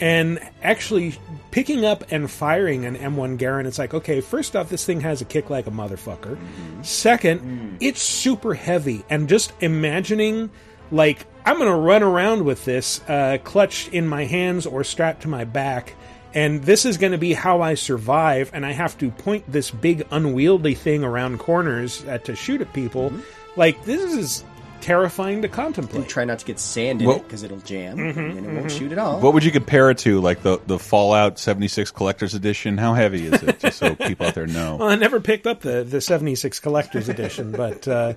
And 0.02 0.40
actually 0.64 1.14
picking 1.52 1.84
up 1.84 2.10
and 2.10 2.28
firing 2.28 2.86
an 2.86 2.96
M1 2.96 3.38
Garand, 3.38 3.66
it's 3.66 3.78
like, 3.78 3.94
okay, 3.94 4.20
first 4.20 4.56
off, 4.56 4.68
this 4.68 4.84
thing 4.84 5.00
has 5.02 5.20
a 5.20 5.24
kick 5.24 5.48
like 5.48 5.68
a 5.68 5.70
motherfucker. 5.70 6.36
2nd 6.80 7.76
it's 7.78 8.02
super 8.02 8.52
heavy. 8.52 9.04
And 9.08 9.28
just 9.28 9.52
imagining, 9.60 10.50
like, 10.90 11.24
I'm 11.46 11.56
going 11.56 11.70
to 11.70 11.76
run 11.76 12.02
around 12.02 12.44
with 12.44 12.64
this 12.64 13.00
uh, 13.08 13.38
clutched 13.44 13.92
in 13.92 14.08
my 14.08 14.24
hands 14.24 14.66
or 14.66 14.82
strapped 14.82 15.22
to 15.22 15.28
my 15.28 15.44
back 15.44 15.94
and 16.34 16.62
this 16.62 16.84
is 16.86 16.96
going 16.96 17.12
to 17.12 17.18
be 17.18 17.34
how 17.34 17.60
I 17.60 17.74
survive, 17.74 18.50
and 18.54 18.64
I 18.64 18.72
have 18.72 18.96
to 18.98 19.10
point 19.10 19.44
this 19.52 19.70
big 19.70 20.06
unwieldy 20.10 20.74
thing 20.74 21.04
around 21.04 21.38
corners 21.38 22.02
uh, 22.06 22.16
to 22.18 22.34
shoot 22.34 22.62
at 22.62 22.72
people. 22.72 23.12
Like 23.54 23.84
this 23.84 24.14
is 24.14 24.44
terrifying 24.82 25.40
to 25.42 25.48
contemplate. 25.48 26.02
And 26.02 26.08
try 26.08 26.24
not 26.26 26.40
to 26.40 26.44
get 26.44 26.58
sand 26.58 27.00
in 27.00 27.08
Well- 27.08 27.16
it 27.16 27.22
because 27.24 27.42
it'll 27.42 27.58
jam 27.60 27.96
Mhm, 27.96 28.16
and 28.16 28.38
it 28.46 28.52
won't 28.52 28.66
mhm. 28.66 28.78
shoot 28.78 28.92
at 28.92 28.98
all. 28.98 29.20
What 29.20 29.32
would 29.32 29.44
you 29.44 29.50
compare 29.50 29.88
it 29.90 29.98
to? 29.98 30.20
Like 30.20 30.42
the 30.42 30.58
the 30.66 30.78
Fallout 30.78 31.38
seventy 31.38 31.68
six 31.68 31.90
collector's 31.90 32.34
edition? 32.34 32.76
How 32.76 32.92
heavy 32.94 33.26
is 33.26 33.42
it? 33.42 33.60
Just 33.60 33.78
so 33.78 33.94
people 34.06 34.26
out 34.26 34.34
there 34.34 34.46
know. 34.46 34.76
Well, 34.76 34.88
I 34.90 34.96
never 34.96 35.20
picked 35.20 35.46
up 35.46 35.60
the 35.60 35.84
the 35.84 36.00
'76 36.00 36.58
collector's 36.60 37.08
edition, 37.08 37.52
but 37.52 37.88
uh, 37.88 38.14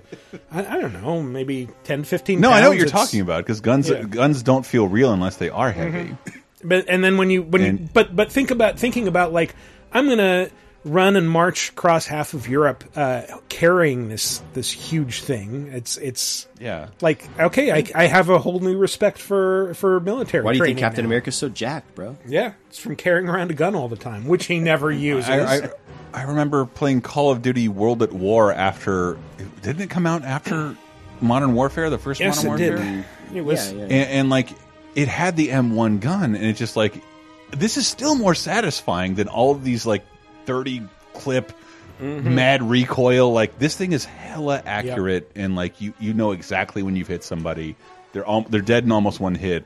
I, 0.52 0.76
I 0.76 0.80
don't 0.80 1.00
know, 1.02 1.22
maybe 1.22 1.68
10, 1.84 2.04
15 2.04 2.40
No, 2.40 2.50
I 2.50 2.60
know 2.60 2.68
what 2.68 2.78
you're 2.78 2.86
talking 2.86 3.20
about 3.22 3.44
because 3.44 3.60
guns 3.60 3.88
Yeah. 3.88 4.02
guns 4.02 4.42
don't 4.42 4.66
feel 4.66 4.86
real 4.88 5.12
unless 5.12 5.36
they 5.36 5.48
are 5.48 5.70
heavy. 5.72 6.10
Mhm. 6.10 6.18
But 6.64 6.86
and 6.88 7.04
then 7.04 7.16
when 7.16 7.30
you 7.30 7.42
when 7.42 7.62
you, 7.62 7.88
but 7.94 8.14
but 8.16 8.32
think 8.32 8.50
about 8.50 8.78
thinking 8.78 9.06
about 9.08 9.32
like 9.32 9.54
I'm 9.92 10.08
gonna 10.08 10.48
run 10.86 11.16
and 11.16 11.28
march 11.28 11.70
across 11.70 12.06
half 12.06 12.32
of 12.32 12.48
Europe 12.48 12.84
uh, 12.94 13.22
carrying 13.48 14.08
this 14.08 14.40
this 14.54 14.70
huge 14.70 15.22
thing. 15.22 15.66
It's 15.72 15.96
it's 15.98 16.46
Yeah. 16.60 16.88
like 17.00 17.28
okay, 17.38 17.72
I, 17.72 17.84
I 17.94 18.06
have 18.06 18.28
a 18.30 18.38
whole 18.38 18.60
new 18.60 18.78
respect 18.78 19.18
for 19.18 19.74
for 19.74 19.98
military. 20.00 20.44
Why 20.44 20.52
do 20.52 20.58
you 20.58 20.64
think 20.64 20.78
Captain 20.78 21.04
now. 21.04 21.08
America's 21.08 21.34
so 21.34 21.48
jacked, 21.48 21.94
bro? 21.94 22.16
Yeah, 22.26 22.52
it's 22.68 22.78
from 22.78 22.96
carrying 22.96 23.28
around 23.28 23.50
a 23.50 23.54
gun 23.54 23.74
all 23.74 23.88
the 23.88 23.96
time, 23.96 24.26
which 24.26 24.46
he 24.46 24.58
never 24.60 24.90
uses. 24.92 25.28
I, 25.28 25.56
I, 25.66 25.70
I 26.14 26.22
remember 26.22 26.64
playing 26.64 27.00
Call 27.02 27.30
of 27.30 27.42
Duty 27.42 27.68
World 27.68 28.02
at 28.02 28.12
War 28.12 28.52
after. 28.52 29.18
Didn't 29.62 29.82
it 29.82 29.90
come 29.90 30.06
out 30.06 30.22
after 30.22 30.76
Modern 31.20 31.54
Warfare, 31.54 31.90
the 31.90 31.98
first 31.98 32.20
Yes, 32.20 32.44
Modern 32.44 32.60
it 32.60 32.64
did. 32.64 32.74
Warfare? 32.78 33.06
It 33.34 33.40
was- 33.44 33.72
Yeah, 33.72 33.78
yeah. 33.78 33.84
And, 33.84 33.92
and 33.92 34.30
like 34.30 34.50
it 34.94 35.08
had 35.08 35.36
the 35.36 35.48
M1 35.48 36.00
gun, 36.00 36.34
and 36.36 36.44
it's 36.44 36.58
just 36.58 36.76
like 36.76 37.02
this 37.50 37.76
is 37.76 37.86
still 37.86 38.14
more 38.14 38.34
satisfying 38.34 39.14
than 39.16 39.28
all 39.28 39.50
of 39.50 39.64
these 39.64 39.84
like 39.84 40.04
30 40.46 40.82
clip 41.14 41.52
Mhm. 42.00 42.24
mad 42.24 42.62
recoil. 42.62 43.32
Like 43.32 43.58
this 43.58 43.74
thing 43.76 43.92
is 43.92 44.04
hella 44.04 44.62
accurate, 44.66 45.30
and 45.34 45.56
like 45.56 45.80
you 45.80 45.94
you 45.98 46.12
know 46.14 46.32
exactly 46.32 46.82
when 46.82 46.94
you've 46.96 47.08
hit 47.08 47.24
somebody. 47.24 47.74
They're 48.12 48.26
al 48.26 48.42
they're 48.42 48.60
dead 48.60 48.84
in 48.84 48.92
almost 48.92 49.18
one 49.20 49.34
hit. 49.34 49.64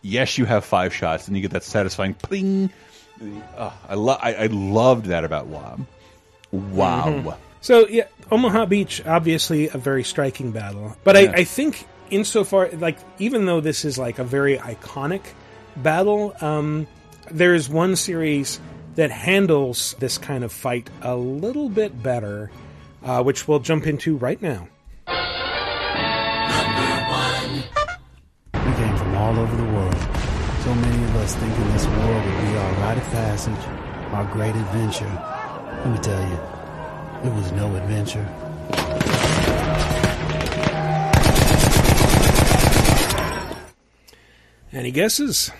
Yes, 0.00 0.38
you 0.38 0.44
have 0.44 0.64
five 0.64 0.94
shots, 0.94 1.26
and 1.28 1.36
you 1.36 1.42
get 1.42 1.50
that 1.52 1.64
satisfying 1.64 2.14
pling. 2.14 2.70
Ugh, 3.56 3.72
I 3.88 3.94
love 3.94 4.18
I, 4.22 4.34
I 4.34 4.46
loved 4.46 5.06
that 5.06 5.24
about 5.24 5.46
WoW. 5.46 5.78
Wow. 6.52 7.04
Mhm. 7.06 7.34
So 7.60 7.86
yeah, 7.88 8.04
Omaha 8.30 8.66
Beach, 8.66 9.02
obviously 9.06 9.68
a 9.68 9.78
very 9.78 10.04
striking 10.04 10.50
battle. 10.52 10.96
But 11.04 11.16
Yeah. 11.16 11.32
I, 11.36 11.40
I 11.40 11.44
think 11.44 11.86
insofar 12.10 12.68
like 12.78 12.98
even 13.18 13.46
though 13.46 13.60
this 13.60 13.84
is 13.84 13.98
like 13.98 14.18
a 14.18 14.24
very 14.24 14.58
iconic 14.58 15.22
battle, 15.76 16.34
um, 16.40 16.86
there's 17.30 17.68
one 17.68 17.96
series 17.96 18.60
that 18.94 19.10
handles 19.10 19.94
this 19.98 20.18
kind 20.18 20.44
of 20.44 20.52
fight 20.52 20.90
a 21.00 21.16
little 21.16 21.68
bit 21.68 22.02
better, 22.02 22.50
uh, 23.02 23.22
which 23.22 23.48
we'll 23.48 23.60
jump 23.60 23.86
into 23.86 24.16
right 24.16 24.40
now. 24.42 24.68
We 28.54 28.72
came 28.74 28.96
from 28.96 29.14
all 29.16 29.38
over 29.38 29.56
the 29.56 29.64
world. 29.64 29.96
So 30.62 30.74
many 30.74 31.04
of 31.04 31.16
us 31.16 31.34
thinking 31.34 31.72
this 31.72 31.86
war 31.86 32.14
would 32.14 32.40
be 32.42 32.56
our 32.56 32.72
rite 32.80 32.98
of 32.98 33.04
passage, 33.04 33.64
our 34.12 34.24
great 34.32 34.54
adventure. 34.54 35.10
Let 35.84 35.90
me 35.90 35.98
tell 35.98 36.22
you, 36.28 36.38
it 37.28 37.34
was 37.34 37.50
no 37.52 37.74
adventure. 37.74 38.28
Any 44.72 44.90
guesses? 44.90 45.50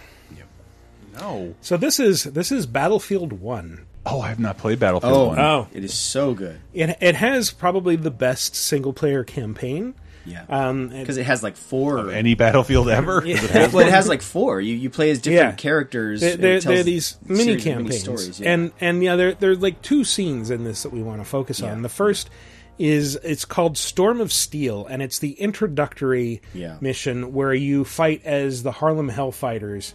No. 1.12 1.54
So 1.60 1.76
this 1.76 2.00
is 2.00 2.24
this 2.24 2.50
is 2.52 2.66
Battlefield 2.66 3.32
One. 3.34 3.86
Oh, 4.04 4.20
I 4.20 4.28
have 4.28 4.40
not 4.40 4.58
played 4.58 4.80
Battlefield 4.80 5.12
Oh, 5.12 5.26
1. 5.28 5.38
Oh, 5.38 5.68
it 5.72 5.84
is 5.84 5.94
so 5.94 6.34
good. 6.34 6.58
It 6.74 6.96
it 7.00 7.14
has 7.14 7.50
probably 7.50 7.96
the 7.96 8.10
best 8.10 8.56
single 8.56 8.92
player 8.92 9.22
campaign. 9.24 9.94
Yeah. 10.24 10.44
Um, 10.48 10.88
Because 10.88 11.16
it 11.16 11.26
has 11.26 11.42
like 11.42 11.56
four 11.56 11.98
of 11.98 12.08
any 12.10 12.34
Battlefield 12.34 12.88
ever. 12.88 13.22
Yeah. 13.26 13.36
Does 13.36 13.44
it 13.44 13.50
have 13.50 13.74
well, 13.74 13.86
it 13.86 13.90
has 13.92 14.08
like 14.08 14.22
four. 14.22 14.60
You 14.60 14.74
you 14.76 14.88
play 14.90 15.10
as 15.10 15.18
different 15.20 15.52
Yeah. 15.54 15.56
characters. 15.56 16.20
There, 16.20 16.34
and 16.34 16.42
there, 16.42 16.56
it 16.56 16.64
there 16.64 16.80
are 16.80 16.82
these 16.84 17.16
mini 17.26 17.44
series 17.44 17.66
of 17.66 17.72
campaigns, 17.72 18.00
stories, 18.02 18.40
yeah. 18.40 18.52
and 18.52 18.72
and 18.80 19.02
yeah, 19.02 19.16
there 19.16 19.34
there 19.34 19.50
are 19.50 19.56
like 19.56 19.82
two 19.82 20.04
scenes 20.04 20.50
in 20.50 20.64
this 20.64 20.82
that 20.84 20.92
we 20.92 21.02
want 21.02 21.20
to 21.20 21.24
focus 21.24 21.60
on. 21.62 21.82
The 21.82 21.88
first 21.88 22.30
is 22.78 23.16
it's 23.22 23.44
called 23.44 23.76
Storm 23.76 24.20
of 24.20 24.32
Steel, 24.32 24.86
and 24.86 25.02
it's 25.02 25.18
the 25.18 25.32
introductory 25.32 26.40
Yeah. 26.54 26.76
mission 26.80 27.32
where 27.32 27.52
you 27.54 27.84
fight 27.84 28.22
as 28.24 28.62
the 28.62 28.72
Harlem 28.72 29.10
Hellfighters, 29.10 29.92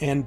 and 0.00 0.26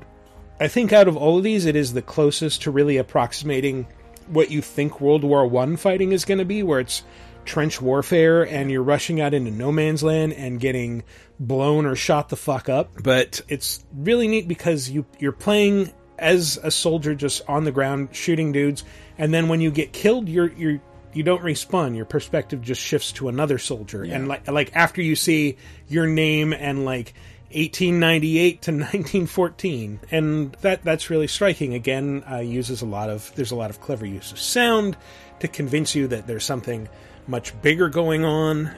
I 0.61 0.67
think 0.67 0.93
out 0.93 1.07
of 1.07 1.17
all 1.17 1.39
of 1.39 1.43
these, 1.43 1.65
it 1.65 1.75
is 1.75 1.93
the 1.93 2.03
closest 2.03 2.61
to 2.61 2.71
really 2.71 2.97
approximating 2.97 3.87
what 4.27 4.51
you 4.51 4.61
think 4.61 5.01
World 5.01 5.23
War 5.23 5.47
One 5.47 5.75
fighting 5.75 6.11
is 6.11 6.23
going 6.23 6.37
to 6.37 6.45
be, 6.45 6.61
where 6.61 6.79
it's 6.79 7.03
trench 7.45 7.81
warfare 7.81 8.45
and 8.45 8.69
you're 8.69 8.83
rushing 8.83 9.19
out 9.19 9.33
into 9.33 9.49
no 9.49 9.71
man's 9.71 10.03
land 10.03 10.33
and 10.33 10.59
getting 10.59 11.03
blown 11.39 11.87
or 11.87 11.95
shot 11.95 12.29
the 12.29 12.35
fuck 12.35 12.69
up. 12.69 12.91
But 13.01 13.41
it's 13.47 13.83
really 13.91 14.27
neat 14.27 14.47
because 14.47 14.87
you 14.87 15.03
you're 15.17 15.31
playing 15.31 15.91
as 16.19 16.59
a 16.61 16.69
soldier 16.69 17.15
just 17.15 17.41
on 17.49 17.63
the 17.63 17.71
ground 17.71 18.09
shooting 18.11 18.51
dudes, 18.51 18.83
and 19.17 19.33
then 19.33 19.47
when 19.47 19.61
you 19.61 19.71
get 19.71 19.91
killed, 19.91 20.29
you're 20.29 20.51
you're 20.53 20.79
you 21.11 21.23
don't 21.23 21.41
respawn. 21.41 21.95
Your 21.95 22.05
perspective 22.05 22.61
just 22.61 22.79
shifts 22.79 23.11
to 23.13 23.29
another 23.29 23.57
soldier, 23.57 24.03
and 24.03 24.27
like 24.27 24.47
like 24.47 24.75
after 24.75 25.01
you 25.01 25.15
see 25.15 25.57
your 25.87 26.05
name 26.05 26.53
and 26.53 26.85
like 26.85 27.15
1898 27.53 28.61
to 28.61 28.71
1914 28.71 29.99
and 30.11 30.53
that 30.61 30.83
that's 30.83 31.09
really 31.09 31.27
striking. 31.27 31.73
Again 31.73 32.23
uh, 32.29 32.37
uses 32.37 32.81
a 32.81 32.85
lot 32.85 33.09
of 33.09 33.33
there's 33.35 33.51
a 33.51 33.55
lot 33.55 33.69
of 33.69 33.81
clever 33.81 34.05
use 34.05 34.31
of 34.31 34.39
sound 34.39 34.97
to 35.39 35.47
convince 35.47 35.95
you 35.95 36.07
that 36.07 36.27
there's 36.27 36.45
something 36.45 36.87
much 37.27 37.59
bigger 37.61 37.89
going 37.89 38.25
on 38.25 38.71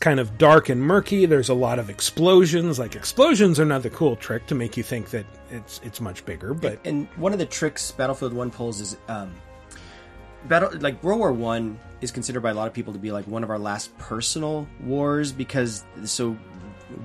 kind 0.00 0.18
of 0.18 0.38
dark 0.38 0.70
and 0.70 0.82
murky. 0.82 1.26
There's 1.26 1.50
a 1.50 1.54
lot 1.54 1.78
of 1.78 1.90
explosions. 1.90 2.78
Like 2.78 2.96
explosions 2.96 3.60
are 3.60 3.62
another 3.62 3.90
cool 3.90 4.16
trick 4.16 4.46
to 4.46 4.54
make 4.54 4.76
you 4.76 4.82
think 4.82 5.10
that 5.10 5.26
it's 5.50 5.80
it's 5.84 6.00
much 6.00 6.24
bigger 6.24 6.54
but 6.54 6.78
and 6.84 7.06
one 7.16 7.32
of 7.32 7.38
the 7.38 7.46
tricks 7.46 7.90
Battlefield 7.90 8.32
One 8.32 8.50
pulls 8.50 8.80
is 8.80 8.96
um, 9.08 9.34
battle 10.46 10.70
like 10.78 11.02
World 11.02 11.18
War 11.18 11.32
One 11.32 11.78
is 12.00 12.10
considered 12.10 12.40
by 12.40 12.50
a 12.50 12.54
lot 12.54 12.66
of 12.66 12.72
people 12.72 12.92
to 12.92 12.98
be 12.98 13.12
like 13.12 13.26
one 13.26 13.44
of 13.44 13.50
our 13.50 13.58
last 13.58 13.96
personal 13.98 14.66
wars 14.80 15.32
because 15.32 15.84
so 16.04 16.36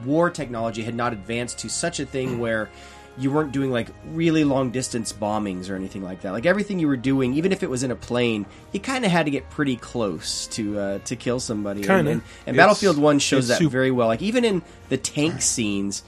war 0.05 0.29
technology 0.29 0.83
had 0.83 0.95
not 0.95 1.13
advanced 1.13 1.59
to 1.59 1.69
such 1.69 1.99
a 1.99 2.05
thing 2.05 2.39
where 2.39 2.69
you 3.17 3.31
weren't 3.31 3.51
doing 3.53 3.71
like 3.71 3.87
really 4.07 4.43
long 4.43 4.71
distance 4.71 5.13
bombings 5.13 5.69
or 5.69 5.75
anything 5.75 6.03
like 6.03 6.21
that. 6.21 6.31
Like 6.33 6.45
everything 6.45 6.79
you 6.79 6.87
were 6.87 6.97
doing, 6.97 7.33
even 7.35 7.51
if 7.53 7.63
it 7.63 7.69
was 7.69 7.81
in 7.83 7.91
a 7.91 7.95
plane, 7.95 8.45
you 8.73 8.79
kind 8.79 9.05
of 9.05 9.11
had 9.11 9.25
to 9.25 9.31
get 9.31 9.49
pretty 9.49 9.77
close 9.77 10.47
to 10.47 10.77
uh, 10.79 10.99
to 11.05 11.15
kill 11.15 11.39
somebody. 11.39 11.79
And- 11.81 11.87
Kinda. 11.87 12.11
And, 12.11 12.21
and 12.47 12.57
Battlefield 12.57 12.97
One 12.97 13.19
shows 13.19 13.47
that 13.47 13.57
super- 13.59 13.69
very 13.71 13.91
well. 13.91 14.07
Like 14.07 14.21
even 14.21 14.43
in 14.43 14.61
the 14.89 14.97
tank 14.97 15.41
scenes, 15.41 16.03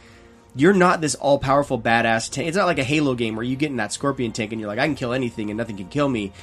you're 0.56 0.74
not 0.74 1.00
this 1.02 1.16
all 1.16 1.40
powerful 1.40 1.80
badass 1.80 2.30
tank. 2.32 2.48
It's 2.48 2.58
not 2.58 2.66
like 2.66 2.80
a 2.80 2.84
Halo 2.84 3.16
game 3.16 3.36
where 3.36 3.46
you 3.46 3.56
get 3.56 3.70
in 3.72 3.78
that 3.78 3.94
Scorpion 3.94 4.32
tank 4.32 4.52
and 4.52 4.60
you're 4.60 4.68
like, 4.70 4.80
I 4.80 4.86
can 4.88 4.96
kill 4.96 5.14
anything 5.14 5.50
and 5.50 5.58
nothing 5.58 5.78
can 5.78 5.88
kill 5.88 6.10
me. 6.10 6.34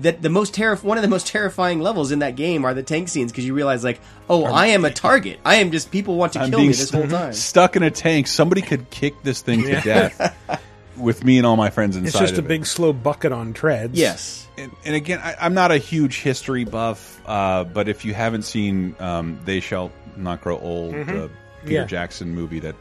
That 0.00 0.22
the 0.22 0.28
most 0.28 0.54
terrif- 0.54 0.84
one 0.84 0.96
of 0.96 1.02
the 1.02 1.08
most 1.08 1.26
terrifying 1.26 1.80
levels 1.80 2.12
in 2.12 2.20
that 2.20 2.36
game 2.36 2.64
are 2.64 2.72
the 2.72 2.84
tank 2.84 3.08
scenes 3.08 3.32
because 3.32 3.44
you 3.44 3.52
realize 3.54 3.82
like, 3.82 4.00
oh, 4.30 4.44
I 4.44 4.66
am 4.68 4.84
a 4.84 4.90
target. 4.92 5.40
I 5.44 5.56
am 5.56 5.72
just 5.72 5.90
people 5.90 6.14
want 6.16 6.34
to 6.34 6.40
I'm 6.40 6.50
kill 6.50 6.60
me 6.60 6.68
this 6.68 6.90
whole 6.90 7.08
time. 7.08 7.32
stuck 7.32 7.74
in 7.74 7.82
a 7.82 7.90
tank. 7.90 8.28
Somebody 8.28 8.62
could 8.62 8.90
kick 8.90 9.22
this 9.24 9.40
thing 9.42 9.62
to 9.64 9.80
death 9.80 10.36
with 10.96 11.24
me 11.24 11.38
and 11.38 11.46
all 11.46 11.56
my 11.56 11.70
friends 11.70 11.96
inside. 11.96 12.08
it's 12.08 12.18
just 12.18 12.32
of 12.34 12.44
a 12.44 12.46
it. 12.46 12.48
big 12.48 12.66
slow 12.66 12.92
bucket 12.92 13.30
on 13.32 13.52
treads 13.52 13.96
yes 13.98 14.46
And, 14.58 14.70
and 14.84 14.94
again, 14.96 15.20
I, 15.22 15.36
I'm 15.40 15.54
not 15.54 15.70
a 15.72 15.78
huge 15.78 16.20
history 16.22 16.64
buff, 16.64 17.20
uh, 17.26 17.64
but 17.64 17.88
if 17.88 18.04
you 18.04 18.14
haven't 18.14 18.42
seen 18.42 18.94
um, 19.00 19.38
"They 19.44 19.60
Shall 19.60 19.90
Not 20.16 20.40
Grow 20.42 20.58
Old," 20.58 20.94
Mhm. 20.94 21.06
the 21.06 21.30
Peter 21.64 21.72
Yeah. 21.74 21.84
Jackson 21.86 22.34
movie 22.34 22.58
that 22.60 22.74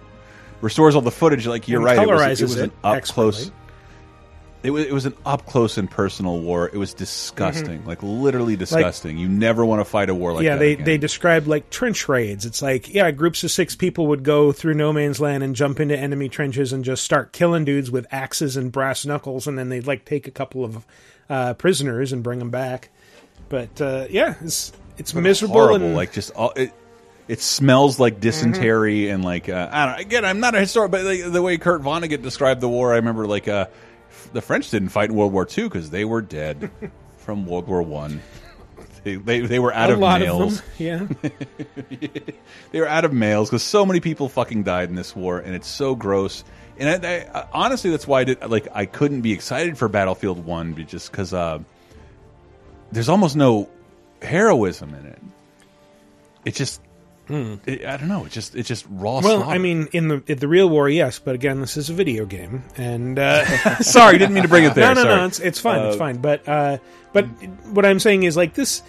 restores 0.61 0.95
all 0.95 1.01
the 1.01 1.11
footage, 1.11 1.45
like 1.47 1.67
you're 1.67 1.77
And 1.79 1.85
right, 1.85 1.97
it 1.97 2.07
was, 2.07 2.21
it 2.21 2.25
colorizes 2.25 2.41
was 2.41 2.55
an 2.57 2.65
it 2.65 2.71
up 2.83 2.95
expertly. 2.97 3.31
close. 3.31 3.51
It 4.67 4.71
was, 4.71 4.85
it 4.85 4.91
was 4.93 5.05
an 5.05 5.15
up 5.25 5.45
close 5.45 5.77
and 5.77 5.89
personal 5.89 6.39
war. 6.41 6.67
It 6.67 6.77
was 6.77 6.93
disgusting, 6.93 7.85
like 7.85 8.03
literally 8.03 8.55
disgusting. 8.55 9.17
you 9.17 9.27
never 9.29 9.65
want 9.65 9.79
to 9.79 9.85
fight 9.85 10.09
a 10.09 10.13
war 10.15 10.33
like 10.33 10.39
Mm-hmm. 10.41 10.45
yeah, 10.45 10.55
they 10.57 10.71
again. 10.73 10.85
they 10.85 10.97
described 10.97 11.47
like 11.47 11.69
trench 11.69 12.07
raids. 12.09 12.45
It's 12.45 12.61
like 12.61 12.93
yeah, 12.93 13.09
groups 13.11 13.43
of 13.43 13.51
six 13.51 13.75
people 13.75 14.07
would 14.07 14.23
go 14.23 14.51
through 14.51 14.73
no 14.75 14.91
man's 14.93 15.19
land 15.19 15.41
and 15.43 15.55
jump 15.55 15.79
into 15.79 15.97
enemy 15.97 16.29
trenches 16.29 16.73
and 16.73 16.83
just 16.83 17.03
start 17.03 17.31
killing 17.31 17.65
dudes 17.65 17.89
with 17.89 18.05
axes 18.11 18.57
and 18.57 18.71
brass 18.71 19.05
knuckles, 19.05 19.47
and 19.47 19.57
then 19.57 19.69
they'd 19.69 19.87
like 19.87 20.05
take 20.05 20.27
a 20.27 20.31
couple 20.31 20.63
of 20.65 20.85
uh, 21.29 21.53
prisoners 21.53 22.11
and 22.13 22.21
bring 22.23 22.39
them 22.39 22.51
back. 22.51 22.89
But 23.49 23.79
uh, 23.81 24.07
yeah, 24.09 24.35
it's 24.41 24.73
it's 24.97 25.13
But 25.13 25.21
miserable 25.23 25.55
horrible. 25.55 25.85
and 25.87 25.95
like 25.95 26.11
just 26.11 26.31
all 26.31 26.51
it. 26.55 26.73
It 27.29 27.41
smells 27.41 27.99
like 27.99 28.21
dysentery 28.21 29.01
Mm-hmm. 29.03 29.13
and 29.15 29.25
like 29.25 29.49
uh, 29.49 29.67
I 29.69 29.85
don't. 29.85 29.99
Again, 29.99 30.23
I'm 30.23 30.39
not 30.39 30.55
a 30.55 30.61
historian, 30.61 30.91
but 30.91 31.03
like, 31.03 31.29
the 31.29 31.41
way 31.41 31.57
Kurt 31.57 31.81
Vonnegut 31.81 32.21
described 32.21 32.61
the 32.61 32.69
war, 32.69 32.93
I 32.93 32.97
remember 32.97 33.27
like 33.27 33.49
uh, 33.49 33.65
the 34.33 34.41
French 34.41 34.69
didn't 34.69 34.89
fight 34.89 35.09
in 35.09 35.15
World 35.15 35.33
War 35.33 35.47
II 35.57 35.65
because 35.65 35.89
they 35.89 36.05
were 36.05 36.21
dead 36.21 36.71
from 37.17 37.45
World 37.45 37.67
War 37.67 37.81
One. 37.81 38.21
They, 39.03 39.15
they 39.15 39.39
they 39.41 39.59
were 39.59 39.73
out 39.73 39.89
a 39.89 39.93
of 39.93 39.99
males. 39.99 40.59
of. 40.59 40.65
Yeah. 40.77 41.07
they 42.71 42.79
were 42.79 42.87
out 42.87 43.05
of 43.05 43.13
males 43.13 43.49
because 43.49 43.63
so 43.63 43.85
many 43.85 43.99
people 43.99 44.27
fucking 44.27 44.63
died 44.63 44.89
in 44.89 44.95
this 44.95 45.15
war, 45.15 45.39
and 45.39 45.55
it's 45.55 45.67
so 45.67 45.95
gross. 45.95 46.43
And 46.77 47.05
I, 47.05 47.27
I, 47.33 47.47
honestly, 47.53 47.89
that's 47.89 48.05
why 48.05 48.21
I 48.21 48.23
did 48.25 48.45
like 48.45 48.67
I 48.73 48.85
couldn't 48.85 49.21
be 49.21 49.31
excited 49.31 49.77
for 49.77 49.87
Battlefield 49.87 50.45
One, 50.45 50.75
just 50.87 51.11
because 51.11 51.33
uh, 51.33 51.59
there's 52.91 53.09
almost 53.09 53.35
no 53.35 53.69
heroism 54.21 54.93
in 54.93 55.05
it. 55.05 55.21
It 56.45 56.55
just, 56.55 56.81
it, 57.29 57.85
I 57.85 57.97
don't 57.97 58.07
know. 58.07 58.25
It 58.25 58.31
just, 58.31 58.55
it's 58.55 58.67
just 58.67 58.85
raw. 58.89 59.19
Well, 59.19 59.39
slaughter. 59.39 59.45
I 59.45 59.57
mean, 59.57 59.87
in 59.91 60.07
the 60.07 60.23
in 60.27 60.39
the 60.39 60.47
real 60.47 60.69
war, 60.69 60.87
yes, 60.89 61.19
but 61.19 61.35
again, 61.35 61.59
this 61.61 61.77
is 61.77 61.89
a 61.89 61.93
video 61.93 62.25
game, 62.25 62.63
and 62.77 63.19
uh, 63.19 63.45
Sorry, 63.81 64.17
didn't 64.17 64.33
mean 64.33 64.43
to 64.43 64.49
bring 64.49 64.63
it 64.65 64.73
there, 64.75 64.87
No, 64.87 64.93
no, 64.93 65.03
sorry. 65.03 65.15
no, 65.17 65.25
it's 65.25 65.39
it's 65.39 65.59
fine, 65.59 65.85
it's 65.87 65.95
Uh, 65.95 65.99
fine. 65.99 66.17
But 66.17 66.47
uh, 66.47 66.77
but 67.13 67.25
what 67.71 67.85
I'm 67.85 67.99
saying 67.99 68.23
is 68.23 68.37
like 68.37 68.53
this. 68.53 68.81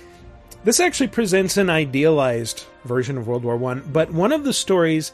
This 0.65 0.81
actually 0.81 1.09
presents 1.09 1.57
an 1.57 1.71
idealized 1.71 2.65
version 2.85 3.17
of 3.17 3.29
World 3.29 3.45
War 3.45 3.57
One, 3.57 3.83
but 3.93 4.11
one 4.13 4.33
of 4.33 4.43
the 4.45 4.53
stories 4.53 5.13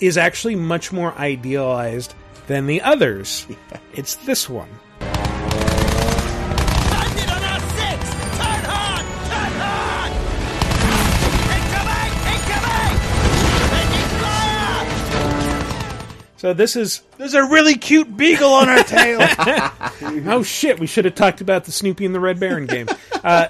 is 0.00 0.18
actually 0.18 0.56
much 0.56 0.90
more 0.92 1.12
idealized 1.16 2.12
than 2.48 2.66
the 2.66 2.80
others. 2.82 3.46
It's 3.94 4.16
this 4.16 4.48
one. 4.48 4.68
So 16.40 16.54
this 16.54 16.74
is 16.74 17.02
there's 17.18 17.34
a 17.34 17.44
really 17.44 17.74
cute 17.74 18.16
beagle 18.16 18.48
on 18.54 18.70
our 18.70 18.82
tail. 18.82 19.18
oh 20.32 20.42
shit! 20.42 20.80
We 20.80 20.86
should 20.86 21.04
have 21.04 21.14
talked 21.14 21.42
about 21.42 21.64
the 21.64 21.70
Snoopy 21.70 22.06
and 22.06 22.14
the 22.14 22.20
Red 22.20 22.40
Baron 22.40 22.64
game. 22.64 22.88
Uh, 23.22 23.48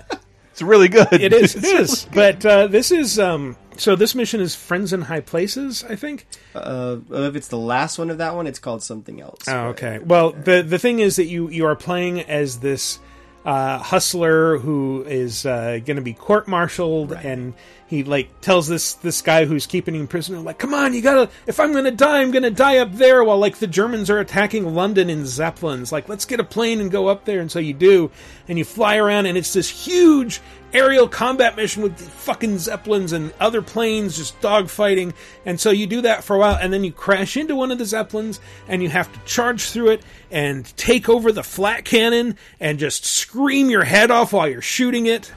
it's 0.51 0.61
really 0.61 0.89
good. 0.89 1.07
It 1.13 1.33
is. 1.33 1.55
It 1.55 1.63
It's 1.63 1.93
is. 1.93 2.09
But 2.13 2.45
uh, 2.45 2.67
this 2.67 2.91
is 2.91 3.17
um. 3.21 3.57
So 3.77 3.95
this 3.95 4.17
mission 4.17 4.41
is 4.41 4.57
Friends 4.57 4.93
in 4.93 5.03
High 5.03 5.21
Places. 5.21 5.85
I 5.89 5.95
think. 5.95 6.27
Uh, 6.53 6.97
if 7.11 7.37
it's 7.37 7.47
the 7.47 7.59
last 7.59 7.97
one 7.97 8.11
of 8.11 8.19
that 8.19 8.35
one, 8.35 8.49
it's 8.49 8.59
called 8.59 8.83
something 8.83 9.21
else. 9.21 9.47
Oh, 9.47 9.69
okay. 9.69 10.01
Well, 10.01 10.33
the 10.33 10.63
the 10.63 10.81
thing 10.81 10.99
is 10.99 11.15
that 11.15 11.27
you 11.27 11.49
you 11.49 11.67
are 11.67 11.77
playing 11.77 12.23
as 12.23 12.59
this 12.59 12.99
uh, 13.45 13.79
hustler 13.79 14.59
who 14.59 15.03
is 15.07 15.47
uh, 15.47 15.79
going 15.85 15.97
to 15.97 16.03
be 16.03 16.13
court-martialed, 16.13 17.13
and 17.13 17.55
he 17.87 18.05
like 18.05 18.41
tells 18.41 18.69
this 18.69 18.95
this 18.95 19.23
guy 19.23 19.47
who's 19.47 19.67
keeping 19.67 19.95
him 19.95 20.07
prisoner, 20.07 20.39
like, 20.41 20.59
"Come 20.59 20.75
on, 20.75 20.93
you 20.93 21.01
gotta. 21.01 21.31
If 21.47 21.59
I'm 21.59 21.73
going 21.73 21.85
to 21.85 21.91
die, 21.91 22.21
I'm 22.21 22.31
going 22.31 22.43
to 22.43 22.51
die 22.51 22.79
up 22.79 22.93
there." 22.93 23.25
While 23.25 23.39
like 23.39 23.59
the 23.59 23.67
Germans 23.67 24.11
are 24.11 24.19
attacking 24.19 24.75
London 24.75 25.09
in 25.09 25.27
zeppelins, 25.27 25.91
like, 25.91 26.09
let's 26.09 26.25
get 26.25 26.41
a 26.41 26.45
plane 26.45 26.81
and 26.81 26.91
go 26.91 27.09
up 27.09 27.25
there. 27.25 27.41
And 27.41 27.51
so 27.51 27.59
you 27.59 27.73
do, 27.73 28.11
and 28.47 28.59
you 28.59 28.65
fly 28.65 28.97
around, 28.97 29.27
and 29.27 29.39
it's 29.39 29.53
this 29.53 29.71
huge 29.71 30.41
aerial 30.73 31.09
combat 31.09 31.57
mission 31.57 31.83
with 31.83 31.99
fucking 31.99 32.59
zeppelins 32.59 33.13
and 33.13 33.33
other 33.41 33.63
planes 33.63 34.17
just 34.17 34.41
dogfighting. 34.41 35.15
And 35.45 35.61
so 35.61 35.71
you 35.71 35.87
do 35.87 36.03
that 36.03 36.25
for 36.25 36.37
a 36.37 36.39
while, 36.39 36.57
and 36.61 36.73
then 36.73 36.85
you 36.85 36.93
crash 36.93 37.37
into 37.37 37.57
one 37.57 37.71
of 37.71 37.79
the 37.79 37.85
zeppelins, 37.85 38.41
and 38.69 38.83
you 38.83 38.89
have 38.89 39.13
to 39.13 39.19
charge 39.21 39.71
through 39.71 39.91
it 39.91 40.03
and 40.31 40.65
take 40.77 41.09
over 41.09 41.33
the 41.33 41.43
flak 41.43 41.85
cannon 41.85 42.37
and 42.59 42.79
just 42.79 43.05
scream 43.05 43.71
your 43.71 43.85
head 43.85 44.11
off 44.11 44.33
while 44.33 44.49
you're 44.49 44.63
shooting 44.63 45.07
it. 45.07 45.33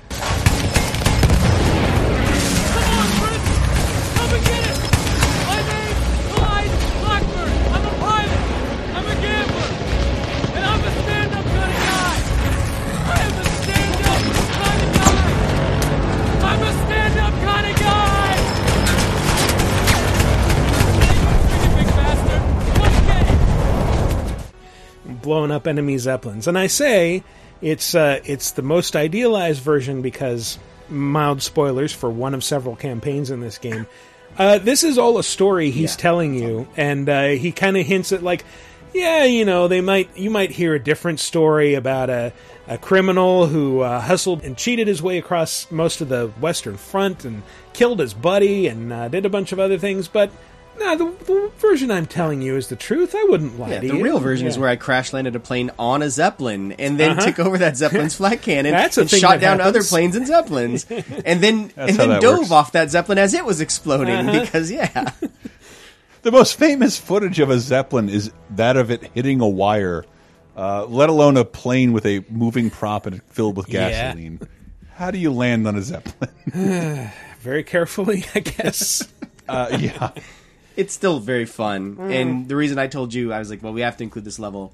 Blowing 25.43 25.55
up 25.55 25.67
enemy 25.67 25.97
zeppelins. 25.97 26.47
And 26.47 26.57
I 26.57 26.67
say 26.67 27.23
it's 27.61 27.95
uh, 27.95 28.21
it's 28.23 28.51
the 28.51 28.61
most 28.61 28.95
idealized 28.95 29.61
version 29.61 30.01
because 30.01 30.57
mild 30.89 31.41
spoilers 31.41 31.91
for 31.91 32.09
one 32.09 32.33
of 32.33 32.43
several 32.43 32.75
campaigns 32.75 33.29
in 33.29 33.41
this 33.41 33.57
game. 33.57 33.85
Uh, 34.37 34.57
this 34.57 34.83
is 34.83 34.97
all 34.97 35.17
a 35.17 35.23
story 35.23 35.69
he's 35.69 35.95
telling 35.95 36.33
you, 36.33 36.67
and 36.75 37.07
uh, 37.09 37.27
he 37.27 37.51
kind 37.51 37.77
of 37.77 37.85
hints 37.85 38.11
at 38.11 38.23
like, 38.23 38.45
yeah, 38.93 39.25
you 39.25 39.43
know, 39.43 39.67
they 39.67 39.81
might 39.81 40.15
you 40.17 40.29
might 40.29 40.51
hear 40.51 40.73
a 40.73 40.79
different 40.79 41.19
story 41.19 41.73
about 41.73 42.09
a 42.09 42.31
a 42.67 42.77
criminal 42.77 43.47
who 43.47 43.81
uh, 43.81 43.99
hustled 43.99 44.43
and 44.43 44.57
cheated 44.57 44.87
his 44.87 45.01
way 45.01 45.17
across 45.17 45.69
most 45.69 45.99
of 45.99 46.07
the 46.07 46.27
Western 46.39 46.77
Front 46.77 47.25
and 47.25 47.43
killed 47.73 47.99
his 47.99 48.13
buddy 48.13 48.67
and 48.67 48.93
uh, 48.93 49.09
did 49.09 49.25
a 49.25 49.29
bunch 49.29 49.51
of 49.51 49.59
other 49.59 49.77
things, 49.77 50.07
but. 50.07 50.31
No, 50.79 50.95
the, 50.97 51.23
the 51.25 51.51
version 51.59 51.91
I'm 51.91 52.05
telling 52.07 52.41
you 52.41 52.55
is 52.57 52.67
the 52.67 52.75
truth. 52.75 53.13
I 53.15 53.23
wouldn't 53.29 53.59
lie 53.59 53.69
Yeah, 53.71 53.79
to 53.81 53.87
the 53.87 53.95
you. 53.97 54.03
real 54.03 54.19
version 54.19 54.47
is 54.47 54.57
where 54.57 54.69
I 54.69 54.75
crash 54.75 55.13
landed 55.13 55.35
a 55.35 55.39
plane 55.39 55.71
on 55.79 56.01
a 56.01 56.09
zeppelin 56.09 56.73
and 56.73 56.99
then 56.99 57.11
Uh-huh. 57.11 57.21
took 57.27 57.39
over 57.39 57.57
that 57.59 57.77
zeppelin's 57.77 58.15
flak 58.15 58.41
cannon 58.41 58.71
That's 58.71 58.97
and 58.97 59.09
shot 59.09 59.39
that 59.39 59.41
down 59.41 59.61
other 59.61 59.83
planes 59.83 60.15
and 60.15 60.25
zeppelins, 60.27 60.85
and 60.89 61.41
then 61.41 61.71
and 61.77 61.95
then 61.95 62.21
dove 62.21 62.39
works. 62.39 62.51
off 62.51 62.71
that 62.73 62.89
zeppelin 62.89 63.17
as 63.17 63.33
it 63.33 63.45
was 63.45 63.61
exploding 63.61 64.15
Uh-huh. 64.15 64.41
because 64.41 64.71
yeah, 64.71 65.11
The 66.23 66.31
most 66.31 66.55
famous 66.57 66.97
footage 66.97 67.39
of 67.39 67.49
a 67.49 67.59
zeppelin 67.59 68.07
is 68.09 68.31
that 68.51 68.77
of 68.77 68.89
it 68.91 69.03
hitting 69.13 69.41
a 69.41 69.47
wire, 69.47 70.05
uh, 70.55 70.85
let 70.85 71.09
alone 71.09 71.35
a 71.37 71.43
plane 71.45 71.91
with 71.93 72.05
a 72.05 72.23
moving 72.29 72.69
prop 72.69 73.05
and 73.05 73.21
filled 73.23 73.57
with 73.57 73.67
Yeah. 73.69 73.89
gasoline. 73.89 74.39
How 74.95 75.11
do 75.11 75.17
you 75.17 75.31
land 75.33 75.67
on 75.67 75.75
a 75.75 75.81
zeppelin? 75.81 76.29
Very 77.41 77.63
carefully, 77.63 78.25
I 78.35 78.39
guess. 78.39 79.07
Uh, 79.45 79.77
yeah. 79.77 80.11
It's 80.75 80.93
still 80.93 81.19
very 81.19 81.45
fun. 81.45 81.95
Mm. 81.95 82.13
And 82.13 82.47
the 82.47 82.55
reason 82.55 82.77
I 82.79 82.87
told 82.87 83.13
you, 83.13 83.31
I 83.33 83.39
was 83.39 83.49
like, 83.49 83.61
well, 83.63 83.73
we 83.73 83.81
have 83.81 83.97
to 83.97 84.03
include 84.03 84.25
this 84.25 84.39
level 84.39 84.73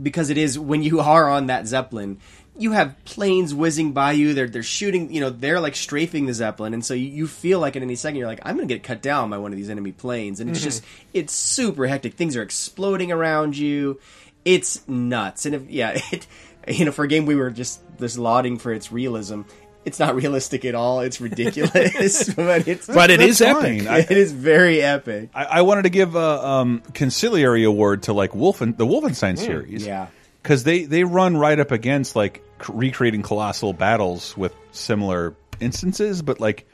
because 0.00 0.30
it 0.30 0.38
is 0.38 0.58
when 0.58 0.82
you 0.82 1.00
are 1.00 1.28
on 1.28 1.46
that 1.46 1.66
zeppelin. 1.66 2.18
You 2.60 2.72
have 2.72 2.96
planes 3.04 3.54
whizzing 3.54 3.92
by 3.92 4.12
you. 4.12 4.34
They're 4.34 4.48
they're 4.48 4.64
shooting. 4.64 5.12
You 5.12 5.20
know, 5.20 5.30
they're 5.30 5.60
like 5.60 5.76
strafing 5.76 6.26
the 6.26 6.34
zeppelin, 6.34 6.74
and 6.74 6.84
so 6.84 6.92
you, 6.92 7.06
you 7.08 7.26
feel 7.28 7.60
like 7.60 7.76
at 7.76 7.82
any 7.82 7.94
second 7.94 8.18
you're 8.18 8.26
like, 8.26 8.40
I'm 8.42 8.56
going 8.56 8.66
to 8.66 8.74
get 8.74 8.82
cut 8.82 9.00
down 9.00 9.30
by 9.30 9.38
one 9.38 9.52
of 9.52 9.56
these 9.56 9.70
enemy 9.70 9.92
planes, 9.92 10.40
and 10.40 10.50
it's 10.50 10.58
Mhm. 10.58 10.64
just 10.64 10.84
it's 11.14 11.32
super 11.32 11.86
hectic. 11.86 12.14
Things 12.14 12.36
are 12.36 12.42
exploding 12.42 13.12
around 13.12 13.56
you. 13.56 14.00
It's 14.44 14.86
nuts, 14.88 15.46
and 15.46 15.54
if 15.54 15.70
yeah, 15.70 16.00
it 16.12 16.26
you 16.66 16.84
know 16.84 16.90
for 16.90 17.04
a 17.04 17.08
game 17.08 17.26
we 17.26 17.36
were 17.36 17.50
just 17.50 17.80
just 18.00 18.18
lauding 18.18 18.58
for 18.58 18.72
its 18.72 18.90
realism. 18.90 19.42
It's 19.88 19.98
not 19.98 20.14
realistic 20.14 20.64
at 20.64 20.74
all. 20.76 21.00
It's 21.00 21.20
ridiculous, 21.20 22.32
but 22.34 22.68
it's 22.68 22.86
But 22.86 23.10
it 23.10 23.20
is 23.20 23.38
That's 23.38 23.58
epic. 23.64 23.86
I- 23.88 23.98
it 24.08 24.10
is 24.16 24.30
very 24.32 24.80
epic. 24.80 25.30
I, 25.34 25.44
I 25.44 25.62
wanted 25.62 25.82
to 25.82 25.90
give 25.90 26.14
a 26.14 26.46
um, 26.46 26.82
conciliary 26.94 27.64
award 27.64 28.04
to 28.04 28.12
like 28.12 28.30
Wolfen, 28.32 28.76
the 28.76 28.86
Wolfenstein 28.86 29.36
series. 29.36 29.84
Yeah. 29.84 30.06
because 30.42 30.62
they 30.64 30.84
they 30.84 31.02
run 31.04 31.36
right 31.36 31.58
up 31.58 31.72
against 31.72 32.14
like 32.14 32.42
c- 32.64 32.72
recreating 32.72 33.22
colossal 33.22 33.72
battles 33.72 34.36
with 34.36 34.54
similar 34.72 35.34
instances, 35.60 36.22
but 36.22 36.38
like 36.40 36.66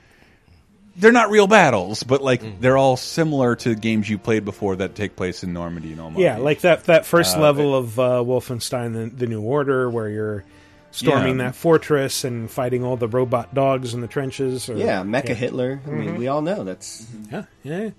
they're 0.97 1.11
not 1.13 1.29
real 1.31 1.49
battles, 1.49 2.05
but 2.05 2.23
like 2.23 2.61
they're 2.61 2.77
all 2.77 2.97
similar 2.97 3.57
to 3.57 3.75
games 3.75 4.09
you 4.09 4.17
played 4.17 4.45
before 4.45 4.77
that 4.77 4.95
take 4.95 5.17
place 5.17 5.43
in 5.43 5.53
Normandy 5.53 5.89
and 5.89 5.97
Normandy. 5.97 6.23
Yeah, 6.23 6.37
like 6.39 6.61
that 6.61 6.85
that 6.85 7.05
first 7.05 7.37
Uh, 7.37 7.41
level 7.41 7.75
of 7.75 7.99
uh, 7.99 8.03
Wolfenstein: 8.23 8.93
the, 8.93 9.17
the 9.17 9.27
New 9.27 9.41
Order, 9.43 9.91
where 9.91 10.09
you're 10.09 10.45
storming 10.95 11.39
Yeah. 11.39 11.45
that 11.47 11.57
fortress 11.57 12.25
and 12.25 12.51
fighting 12.51 12.85
all 12.85 12.97
the 12.97 13.09
robot 13.09 13.55
dogs 13.55 13.95
in 13.95 14.01
the 14.01 14.07
trenches. 14.07 14.69
Or, 14.69 14.77
Yeah, 14.77 15.03
Mecha 15.03 15.35
Hitler. 15.35 15.81
I 15.87 15.91
mean, 15.91 16.11
Mhm. 16.11 16.19
we 16.19 16.29
all 16.29 16.41
know 16.43 16.65
that's 16.65 17.07
yeah, 17.31 17.45
yeah. 17.63 17.91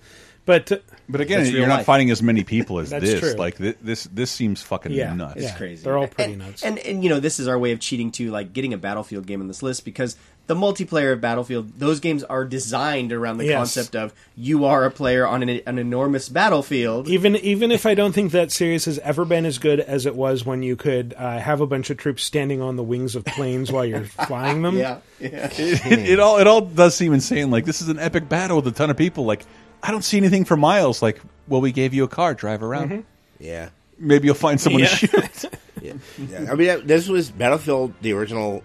But 0.45 0.71
uh, 0.71 0.77
But 1.09 1.21
again, 1.21 1.45
you're 1.51 1.65
not 1.67 1.77
life. 1.77 1.85
fighting 1.87 2.11
as 2.11 2.21
many 2.21 2.43
people 2.43 2.79
as 2.79 2.89
this. 2.91 3.19
true. 3.19 3.33
Like 3.33 3.57
th 3.57 3.77
this, 3.81 4.03
this 4.13 4.29
seems 4.31 4.61
fucking 4.61 4.91
Yeah, 4.91 5.13
nuts. 5.13 5.41
yeah. 5.41 5.55
crazy. 5.57 5.83
They're 5.83 5.97
all 5.97 6.07
pretty 6.07 6.33
and, 6.33 6.41
nuts. 6.43 6.63
And 6.63 6.77
and 6.79 7.03
you 7.03 7.09
know, 7.09 7.19
this 7.19 7.39
is 7.39 7.47
our 7.47 7.57
way 7.57 7.71
of 7.71 7.79
cheating 7.79 8.11
to 8.11 8.29
like 8.31 8.53
getting 8.53 8.71
a 8.73 8.77
Battlefield 8.77 9.25
game 9.25 9.41
on 9.41 9.47
this 9.47 9.63
list 9.63 9.85
because 9.85 10.15
the 10.47 10.55
multiplayer 10.55 11.11
of 11.13 11.21
Battlefield, 11.21 11.79
those 11.79 11.99
games 11.99 12.23
are 12.23 12.45
designed 12.45 13.11
around 13.11 13.37
the 13.37 13.45
Yes. 13.45 13.57
concept 13.57 13.95
of 13.95 14.13
you 14.35 14.65
are 14.65 14.85
a 14.85 14.91
player 14.91 15.25
on 15.25 15.41
an, 15.41 15.61
an 15.65 15.79
enormous 15.79 16.29
battlefield. 16.29 17.07
Even 17.07 17.35
even 17.37 17.71
if 17.71 17.85
I 17.85 17.95
don't 17.95 18.13
think 18.13 18.31
that 18.31 18.51
series 18.51 18.85
has 18.85 18.99
ever 18.99 19.25
been 19.25 19.45
as 19.45 19.57
good 19.57 19.79
as 19.79 20.05
it 20.05 20.15
was 20.15 20.45
when 20.45 20.61
you 20.63 20.75
could 20.75 21.13
uh, 21.17 21.39
have 21.39 21.61
a 21.61 21.67
bunch 21.67 21.89
of 21.89 21.97
troops 21.97 22.23
standing 22.23 22.61
on 22.61 22.75
the 22.75 22.83
wings 22.83 23.15
of 23.15 23.25
planes 23.25 23.71
while 23.71 23.85
you're 23.85 24.03
flying 24.27 24.61
them. 24.61 24.77
Yeah, 24.77 24.99
yeah. 25.19 25.49
it, 25.51 25.85
it, 25.85 26.09
it 26.11 26.19
all 26.19 26.37
it 26.39 26.47
all 26.47 26.61
does 26.61 26.95
seem 26.95 27.13
insane. 27.13 27.49
Like 27.49 27.65
this 27.65 27.81
is 27.81 27.89
an 27.89 27.97
epic 27.99 28.29
battle 28.29 28.57
with 28.57 28.67
a 28.67 28.71
ton 28.71 28.89
of 28.89 28.97
people. 28.97 29.25
Like 29.25 29.45
I 29.81 29.91
don't 29.91 30.03
see 30.03 30.17
anything 30.17 30.45
for 30.45 30.55
miles. 30.57 31.01
Like, 31.01 31.19
well, 31.47 31.61
we 31.61 31.71
gave 31.71 31.93
you 31.93 32.03
a 32.03 32.07
car, 32.07 32.33
drive 32.33 32.63
around. 32.63 33.03
Yeah. 33.39 33.69
Maybe 33.99 34.25
you'll 34.25 34.35
find 34.35 34.59
someone 34.59 34.81
Yeah. 34.83 34.87
to 34.89 34.95
shoot. 34.95 35.45
yeah. 35.81 35.93
Yeah. 36.17 36.51
I 36.51 36.55
mean, 36.55 36.85
this 36.87 37.07
was 37.07 37.29
Battlefield, 37.31 37.93
the 38.01 38.13
original 38.13 38.63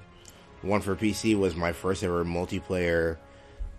one 0.62 0.80
for 0.80 0.94
PC, 0.96 1.36
was 1.38 1.54
my 1.56 1.72
first 1.72 2.02
ever 2.02 2.24
multiplayer 2.24 3.16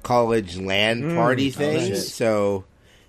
college 0.03 0.57
LAN 0.57 1.01
Mm. 1.03 1.15
party 1.15 1.49
Oh, 1.49 1.51
thing. 1.59 1.87
shit. 1.93 1.97
so, 2.03 2.63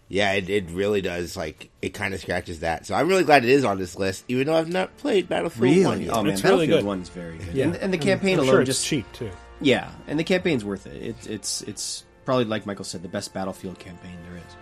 yeah, 0.08 0.32
it, 0.32 0.50
it 0.50 0.70
really 0.70 1.00
does. 1.00 1.36
Like, 1.36 1.70
it 1.80 1.90
kind 1.94 2.12
of 2.12 2.20
scratches 2.20 2.60
that. 2.60 2.84
So, 2.86 2.94
I'm 2.94 3.08
really 3.08 3.24
glad 3.24 3.44
it 3.44 3.50
is 3.50 3.64
on 3.64 3.78
this 3.78 3.96
list, 3.96 4.24
even 4.28 4.46
though 4.46 4.56
I've 4.56 4.68
not 4.68 4.96
played 4.98 5.28
Battlefield 5.28 5.84
1 5.86 6.02
yet. 6.02 6.10
Oh 6.12 6.22
man, 6.22 6.32
It's 6.34 6.42
Battlefield 6.42 6.80
good. 6.80 6.84
One's 6.84 7.08
very 7.08 7.38
good. 7.38 7.54
Yeah. 7.54 7.64
and, 7.66 7.76
and 7.76 7.92
the 7.94 7.98
campaign 7.98 8.34
I'm 8.34 8.40
alone 8.40 8.52
sure 8.52 8.60
it's 8.60 8.68
just 8.68 8.86
cheap, 8.86 9.10
too. 9.12 9.30
Yeah, 9.60 9.90
and 10.06 10.18
the 10.18 10.24
campaign's 10.24 10.64
worth 10.64 10.86
it. 10.88 11.00
It's 11.00 11.26
it's 11.28 11.62
it's 11.62 12.04
probably 12.24 12.44
like 12.46 12.66
Michael 12.66 12.84
said, 12.84 13.02
the 13.02 13.08
best 13.08 13.32
Battlefield 13.32 13.78
campaign 13.78 14.16
there 14.28 14.36
is. 14.38 14.56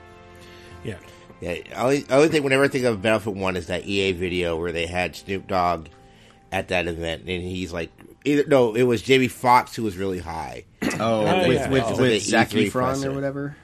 Yeah. 0.85 0.97
Yeah, 1.41 1.57
I 1.75 1.83
only, 1.85 2.05
I 2.11 2.17
only 2.17 2.29
thing 2.29 2.43
whenever 2.43 2.65
I 2.65 2.69
think 2.69 2.85
of 2.85 3.01
Battlefield 3.01 3.39
One 3.39 3.57
is 3.57 3.69
that 3.69 3.87
EA 3.87 4.13
video 4.13 4.59
where 4.59 4.73
they 4.73 4.85
had 4.87 5.17
Snoop 5.17 5.47
Dogg 5.49 5.87
at 6.53 6.69
that 6.69 6.87
event, 6.87 7.23
and 7.23 7.43
he's 7.43 7.73
like, 7.73 7.91
either 8.25 8.45
no, 8.47 8.75
it 8.75 8.83
was 8.85 9.03
Jamie 9.03 9.29
Foxx 9.29 9.75
who 9.77 9.83
was 9.83 9.97
really 9.97 10.19
high. 10.21 10.65
Oh, 10.99 11.25
At 11.27 11.43
the- 11.45 11.49
with 11.49 11.59
at 11.61 11.71
with, 11.71 11.99
with 12.01 12.23
Zac 12.23 12.51
Efron 12.51 13.05
or 13.07 13.13
whatever. 13.13 13.57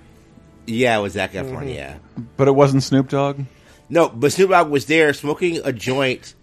Yeah, 0.67 0.99
it 0.99 1.03
was 1.03 1.13
Zac 1.15 1.33
Efron. 1.33 1.65
Mhm. 1.65 1.75
Yeah, 1.75 1.97
But 2.37 2.49
it 2.49 2.53
wasn't 2.55 2.83
Snoop 2.83 3.09
Dogg. 3.09 3.41
no, 3.89 4.09
but 4.09 4.33
Snoop 4.33 4.51
Dogg 4.51 4.71
was 4.71 4.87
there 4.87 5.13
smoking 5.13 5.61
a 5.65 5.73
joint 5.73 6.35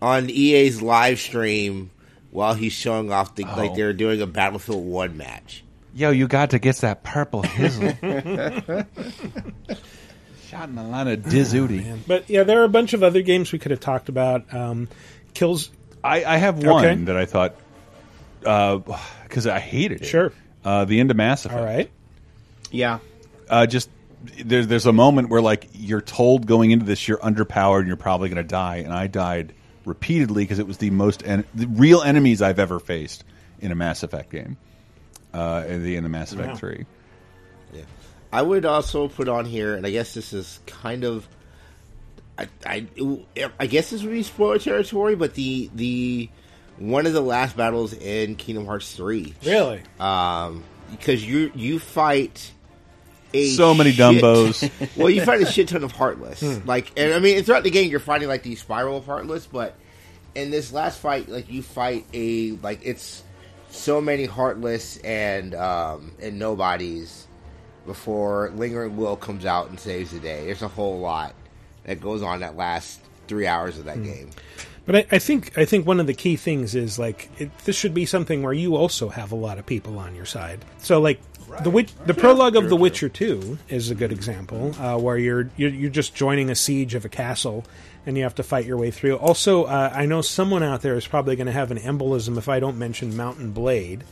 on 0.00 0.28
EA's 0.30 0.82
live 0.82 1.18
stream 1.20 1.90
while 2.30 2.54
he's 2.54 2.72
showing 2.72 3.10
off 3.12 3.34
the 3.34 3.44
like 3.44 3.70
Oh. 3.72 3.74
they 3.76 3.82
were 3.82 3.92
doing 3.92 4.20
a 4.22 4.26
Battlefield 4.26 4.84
One 4.84 5.16
match. 5.16 5.64
Yo, 5.94 6.10
you 6.10 6.26
got 6.28 6.50
to 6.50 6.58
get 6.58 6.76
that 6.76 7.02
purple 7.02 7.42
hizzle. 7.42 8.86
Shot 10.48 10.68
in 10.68 10.78
a 10.78 10.86
line 10.88 11.08
of 11.08 11.20
Dizooty. 11.20 11.98
But 12.06 12.28
yeah, 12.28 12.42
there 12.44 12.60
are 12.60 12.64
a 12.64 12.68
bunch 12.68 12.92
of 12.94 13.02
other 13.02 13.22
games 13.22 13.52
we 13.52 13.58
could 13.58 13.70
have 13.70 13.80
talked 13.80 14.08
about. 14.08 14.52
Um, 14.54 14.88
kills. 15.34 15.70
I, 16.04 16.24
I 16.24 16.36
have 16.36 16.62
one 16.64 16.84
Okay. 16.84 17.04
that 17.04 17.16
I 17.16 17.26
thought 17.26 17.56
because 19.22 19.46
I 19.46 19.58
hated 19.58 20.02
it. 20.02 20.06
Sure. 20.06 20.32
Uh, 20.64 20.84
the 20.84 21.00
end 21.00 21.10
of 21.10 21.16
Mass 21.16 21.44
Effect. 21.44 21.58
All 21.60 21.64
right. 21.66 21.90
Yeah. 22.70 22.98
Uh, 23.48 23.66
just 23.66 23.90
there's 24.44 24.68
there's 24.68 24.86
a 24.86 24.92
moment 24.92 25.28
where 25.28 25.42
like 25.42 25.68
you're 25.74 26.00
told 26.00 26.46
going 26.46 26.70
into 26.70 26.86
this 26.86 27.08
you're 27.08 27.18
underpowered 27.18 27.80
and 27.80 27.88
you're 27.88 27.96
probably 27.96 28.28
going 28.28 28.42
to 28.42 28.48
die, 28.48 28.76
and 28.76 28.92
I 28.92 29.08
died 29.08 29.52
repeatedly 29.84 30.44
because 30.44 30.58
it 30.58 30.66
was 30.66 30.78
the 30.78 30.90
most 30.90 31.26
en- 31.26 31.44
the 31.54 31.66
real 31.66 32.02
enemies 32.02 32.40
I've 32.40 32.58
ever 32.60 32.78
faced 32.78 33.24
in 33.60 33.72
a 33.72 33.74
Mass 33.74 34.02
Effect 34.02 34.30
game. 34.30 34.56
Uh, 35.34 35.64
in 35.66 35.82
the 35.82 35.96
end 35.96 36.04
of 36.04 36.12
Mass 36.12 36.32
Effect 36.32 36.48
Wow. 36.48 36.56
Three. 36.56 36.86
Yeah. 37.72 37.82
I 38.32 38.42
would 38.42 38.66
also 38.66 39.08
put 39.08 39.28
on 39.28 39.46
here, 39.46 39.74
and 39.74 39.86
I 39.86 39.90
guess 39.90 40.12
this 40.12 40.34
is 40.34 40.60
kind 40.66 41.04
of, 41.04 41.26
I, 42.38 42.48
I, 42.66 42.86
I 43.58 43.66
guess 43.66 43.90
this 43.90 44.02
would 44.02 44.12
be 44.12 44.22
spoiler 44.22 44.58
territory, 44.58 45.16
but 45.16 45.34
the 45.34 45.70
the 45.74 46.28
one 46.90 47.06
of 47.06 47.12
the 47.12 47.20
last 47.20 47.56
battles 47.56 47.92
in 47.92 48.34
Kingdom 48.36 48.66
Hearts 48.66 48.94
three, 48.94 49.34
Really? 49.44 49.80
um, 50.00 50.64
because 50.90 51.24
you 51.26 51.50
you 51.54 51.78
fight 51.78 52.52
a 53.34 53.48
So 53.50 53.72
many 53.74 53.92
shit- 53.92 54.00
Dumbos. 54.22 54.96
well, 54.96 55.08
you 55.08 55.24
fight 55.24 55.40
a 55.40 55.46
shit 55.46 55.68
ton 55.68 55.84
of 55.84 55.92
heartless, 55.92 56.40
Hmm. 56.40 56.66
like, 56.66 56.92
and 56.98 57.14
I 57.14 57.18
mean, 57.18 57.42
throughout 57.44 57.62
the 57.64 57.70
game, 57.70 57.90
you're 57.90 58.00
fighting 58.00 58.28
like 58.28 58.42
these 58.42 58.60
spiral 58.60 58.98
of 58.98 59.06
heartless, 59.06 59.46
but 59.46 59.74
in 60.34 60.50
this 60.50 60.72
last 60.72 60.98
fight, 60.98 61.28
like 61.28 61.50
you 61.50 61.62
fight 61.62 62.04
a 62.12 62.52
like 62.62 62.80
it's 62.84 63.22
so 63.70 64.00
many 64.02 64.24
heartless 64.26 64.98
and 64.98 65.54
um 65.54 66.12
and 66.20 66.38
nobodies 66.38 67.26
before 67.86 68.50
lingering 68.54 68.96
will 68.96 69.16
comes 69.16 69.44
out 69.46 69.68
and 69.70 69.80
saves 69.80 70.10
the 70.12 70.20
day 70.20 70.44
there's 70.46 70.60
a 70.62 70.68
whole 70.68 71.00
lot 71.00 71.34
that 71.84 72.00
goes 72.00 72.22
on 72.22 72.40
that 72.40 72.54
last 72.56 73.00
three 73.28 73.46
hours 73.46 73.78
of 73.78 73.86
that 73.86 73.96
Hmm. 73.96 74.04
game 74.04 74.30
But 74.84 74.96
I, 74.96 75.06
I 75.12 75.18
think 75.18 75.56
I 75.56 75.64
think 75.64 75.86
one 75.86 76.00
of 76.00 76.06
the 76.06 76.14
key 76.14 76.36
things 76.36 76.74
is 76.74 76.98
like 76.98 77.30
it, 77.38 77.56
this 77.60 77.76
should 77.76 77.94
be 77.94 78.06
something 78.06 78.42
where 78.42 78.52
you 78.52 78.76
also 78.76 79.08
have 79.08 79.32
a 79.32 79.36
lot 79.36 79.58
of 79.58 79.66
people 79.66 79.98
on 79.98 80.14
your 80.14 80.26
side. 80.26 80.64
So 80.78 81.00
like 81.00 81.20
the 81.62 81.70
Witch, 81.70 81.92
the 82.06 82.14
prologue 82.14 82.56
of 82.56 82.68
The 82.68 82.76
Witcher 82.76 83.08
Two 83.08 83.58
is 83.68 83.90
a 83.90 83.94
good 83.94 84.12
example 84.12 84.74
uh, 84.80 84.98
where 84.98 85.16
you're, 85.18 85.50
you're 85.56 85.70
you're 85.70 85.90
just 85.90 86.14
joining 86.14 86.50
a 86.50 86.54
siege 86.54 86.94
of 86.94 87.04
a 87.04 87.08
castle 87.08 87.64
and 88.06 88.16
you 88.16 88.24
have 88.24 88.34
to 88.36 88.42
fight 88.42 88.64
your 88.64 88.76
way 88.76 88.90
through. 88.90 89.16
Also, 89.16 89.64
uh, 89.64 89.92
I 89.94 90.06
know 90.06 90.22
someone 90.22 90.62
out 90.62 90.82
there 90.82 90.96
is 90.96 91.06
probably 91.06 91.36
going 91.36 91.46
to 91.46 91.52
have 91.52 91.70
an 91.70 91.78
embolism 91.78 92.36
if 92.36 92.48
I 92.48 92.58
don't 92.58 92.78
mention 92.78 93.16
Mountain 93.16 93.52
Blade. 93.52 94.04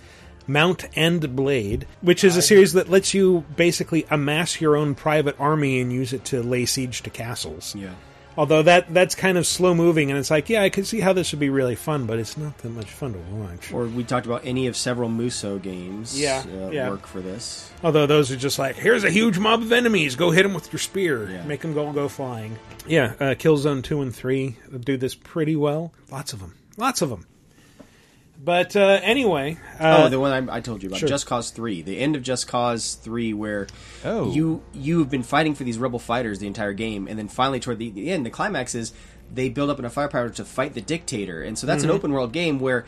Mount 0.47 0.87
and 0.97 1.37
Blade, 1.37 1.87
which 2.01 2.25
is 2.25 2.37
a 2.37 2.43
series 2.43 2.73
that 2.73 2.89
lets 2.89 3.14
you 3.14 3.45
basically 3.57 4.05
amass 4.11 4.61
your 4.61 4.77
own 4.77 4.97
private 4.97 5.39
army 5.39 5.81
and 5.81 5.93
use 5.93 6.12
it 6.12 6.25
to 6.27 6.43
lay 6.43 6.66
siege 6.66 7.03
to 7.03 7.11
castles. 7.11 7.75
Yeah. 7.77 7.95
Although 8.41 8.62
that 8.62 8.95
that's 8.95 9.14
kind 9.14 9.36
of 9.36 9.47
slow 9.47 9.74
moving, 9.74 10.11
and 10.11 10.18
it's 10.18 10.30
like, 10.30 10.49
yeah, 10.49 10.62
I 10.62 10.70
could 10.70 10.86
see 10.86 11.01
how 11.01 11.12
this 11.12 11.30
would 11.30 11.41
be 11.41 11.51
really 11.51 11.74
fun, 11.74 12.07
but 12.07 12.18
it's 12.18 12.38
not 12.38 12.57
that 12.57 12.70
much 12.70 12.91
fun 12.91 13.12
to 13.12 13.18
watch. 13.34 13.70
Or 13.70 13.84
we 13.84 14.03
talked 14.03 14.24
about 14.24 14.47
any 14.47 14.66
of 14.66 14.78
several 14.78 15.11
Musou 15.11 15.61
games. 15.61 16.18
Yeah, 16.18 16.43
uh, 16.51 16.70
yeah. 16.70 16.88
work 16.88 17.07
for 17.07 17.20
this. 17.20 17.70
Although 17.84 18.07
those 18.07 18.32
are 18.32 18.38
just 18.38 18.59
like, 18.59 18.76
here's 18.76 19.05
a 19.05 19.11
huge 19.11 19.38
mob 19.38 19.61
of 19.61 19.70
enemies, 19.72 20.16
go 20.16 20.30
hit 20.30 20.45
them 20.45 20.55
with 20.55 20.72
your 20.72 20.80
spear, 20.80 21.26
make 21.47 21.61
them 21.61 21.74
go 21.74 21.93
go 21.93 22.09
flying. 22.09 22.59
Yeah, 22.86 23.12
uh, 23.20 23.34
Killzone 23.34 23.84
two 23.84 24.01
and 24.01 24.16
three 24.16 24.57
do 24.84 24.97
this 24.97 25.14
pretty 25.14 25.55
well. 25.55 25.93
Lots 26.11 26.32
of 26.32 26.41
them, 26.41 26.55
lots 26.78 27.03
of 27.03 27.11
them. 27.11 27.26
But 28.43 28.74
uh, 28.74 29.01
anyway, 29.03 29.59
uh, 29.78 30.05
oh, 30.05 30.09
the 30.09 30.18
one 30.18 30.49
I, 30.49 30.57
I 30.57 30.61
told 30.61 30.82
you 30.82 30.88
about, 30.88 31.01
sure. 31.01 31.09
Just 31.09 31.26
Cause 31.26 31.51
Three, 31.51 31.82
the 31.82 31.99
end 31.99 32.16
of 32.16 32.22
Just 32.22 32.49
Cause 32.49 32.95
Three, 32.95 33.34
where 33.34 33.66
Oh. 34.05 34.30
you 34.32 34.62
you've 34.72 35.11
been 35.11 35.22
fighting 35.22 35.55
for 35.55 35.64
these 35.64 35.76
rebel 35.76 35.99
fighters 35.99 36.38
the 36.38 36.47
entire 36.47 36.72
game, 36.72 37.07
and 37.07 37.18
then 37.18 37.28
finally 37.28 37.61
toward 37.61 37.78
the, 37.78 37.91
the 37.91 38.11
end, 38.11 38.24
the 38.24 38.30
climax 38.30 38.74
is 38.74 38.93
they 39.32 39.49
build 39.51 39.68
up 39.68 39.78
enough 39.78 39.93
firepower 39.93 40.30
to 40.30 40.45
fight 40.45 40.72
the 40.74 40.80
dictator, 40.80 41.43
and 41.43 41.59
so 41.59 41.66
that's 41.66 41.82
Mm-hmm. 41.82 41.91
an 41.91 41.97
open 41.97 42.12
world 42.12 42.32
game 42.32 42.59
where. 42.61 42.86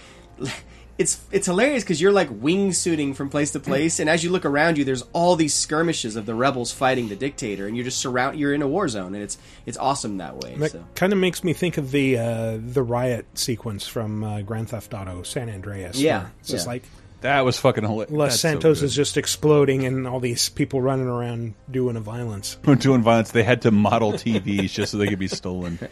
It's 0.99 1.21
it's 1.33 1.47
hilarious 1.47 1.83
because 1.83 2.01
you're 2.01 2.13
like 2.13 2.29
wingsuiting 2.29 3.17
from 3.17 3.31
place 3.31 3.51
to 3.53 3.61
place, 3.61 3.99
and 3.99 4.11
as 4.11 4.23
you 4.23 4.31
look 4.31 4.45
around 4.45 4.77
you, 4.79 4.85
there's 4.85 5.03
all 5.13 5.37
these 5.37 5.55
skirmishes 5.55 6.17
of 6.17 6.27
the 6.27 6.35
rebels 6.35 6.71
fighting 6.71 7.09
the 7.09 7.17
dictator, 7.17 7.67
and 7.67 7.77
you're 7.77 7.85
just 7.85 7.99
surround. 7.99 8.39
You're 8.39 8.53
in 8.53 8.63
a 8.63 8.69
war 8.69 8.89
zone, 8.89 9.15
and 9.15 9.23
it's 9.23 9.39
it's 9.65 9.79
awesome 9.79 10.19
that 10.19 10.37
way. 10.37 10.55
that 10.57 10.73
So. 10.73 10.85
kind 10.95 11.13
of 11.13 11.19
makes 11.19 11.43
me 11.43 11.55
think 11.55 11.79
of 11.79 11.91
the 11.91 12.19
uh, 12.19 12.59
the 12.61 12.83
riot 12.83 13.27
sequence 13.39 13.87
from 13.87 14.23
uh, 14.23 14.43
Grand 14.43 14.69
Theft 14.69 14.93
Auto 14.93 15.23
San 15.23 15.49
Andreas. 15.49 15.99
Yeah, 15.99 16.19
where 16.19 16.33
it's 16.41 16.51
just 16.51 16.67
yeah. 16.67 16.73
like 16.73 16.85
That 17.23 17.41
was 17.45 17.59
fucking 17.59 17.85
hilarious. 17.85 18.13
Los 18.13 18.41
Santos 18.41 18.83
is 18.83 18.95
just 18.95 19.17
exploding, 19.17 19.85
and 19.87 20.07
all 20.07 20.21
these 20.21 20.51
people 20.51 20.83
running 20.83 21.07
around 21.07 21.55
doing 21.71 21.97
a 21.97 22.01
violence. 22.01 22.57
doing 22.79 23.03
violence. 23.03 23.31
They 23.31 23.45
had 23.45 23.63
to 23.63 23.71
model 23.71 24.13
TVs 24.13 24.71
just 24.73 24.93
so 24.93 24.99
they 24.99 25.09
could 25.09 25.19
be 25.19 25.29
stolen. 25.29 25.79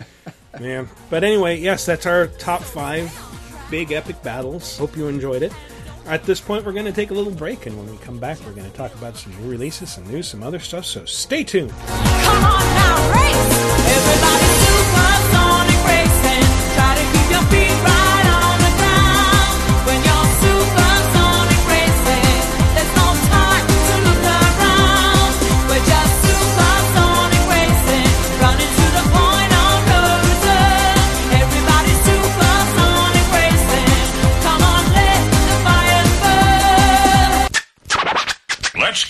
Yeah. 0.61 0.86
But 1.11 1.22
anyway, 1.22 1.60
yes, 1.60 1.86
that's 1.86 2.06
our 2.06 2.27
top 2.27 2.62
five 2.62 3.09
big 3.70 3.92
epic 3.92 4.22
battles. 4.22 4.76
Hope 4.76 4.97
you 4.97 5.06
enjoyed 5.09 5.42
it. 5.42 5.52
At 6.06 6.24
this 6.24 6.40
point, 6.40 6.64
we're 6.64 6.72
going 6.72 6.86
to 6.86 6.92
take 6.92 7.10
a 7.10 7.14
little 7.14 7.32
break, 7.32 7.66
and 7.66 7.76
when 7.76 7.88
we 7.90 7.97
come 7.98 8.18
back, 8.18 8.38
we're 8.44 8.52
going 8.52 8.68
to 8.68 8.76
talk 8.76 8.92
about 8.94 9.16
some 9.16 9.32
new 9.40 9.51
releases, 9.51 9.92
some 9.92 10.05
news, 10.09 10.26
some 10.28 10.42
other 10.42 10.59
stuff. 10.59 10.84
So 10.84 11.05
stay 11.05 11.44
tuned. 11.44 11.72
Let's 13.92 14.30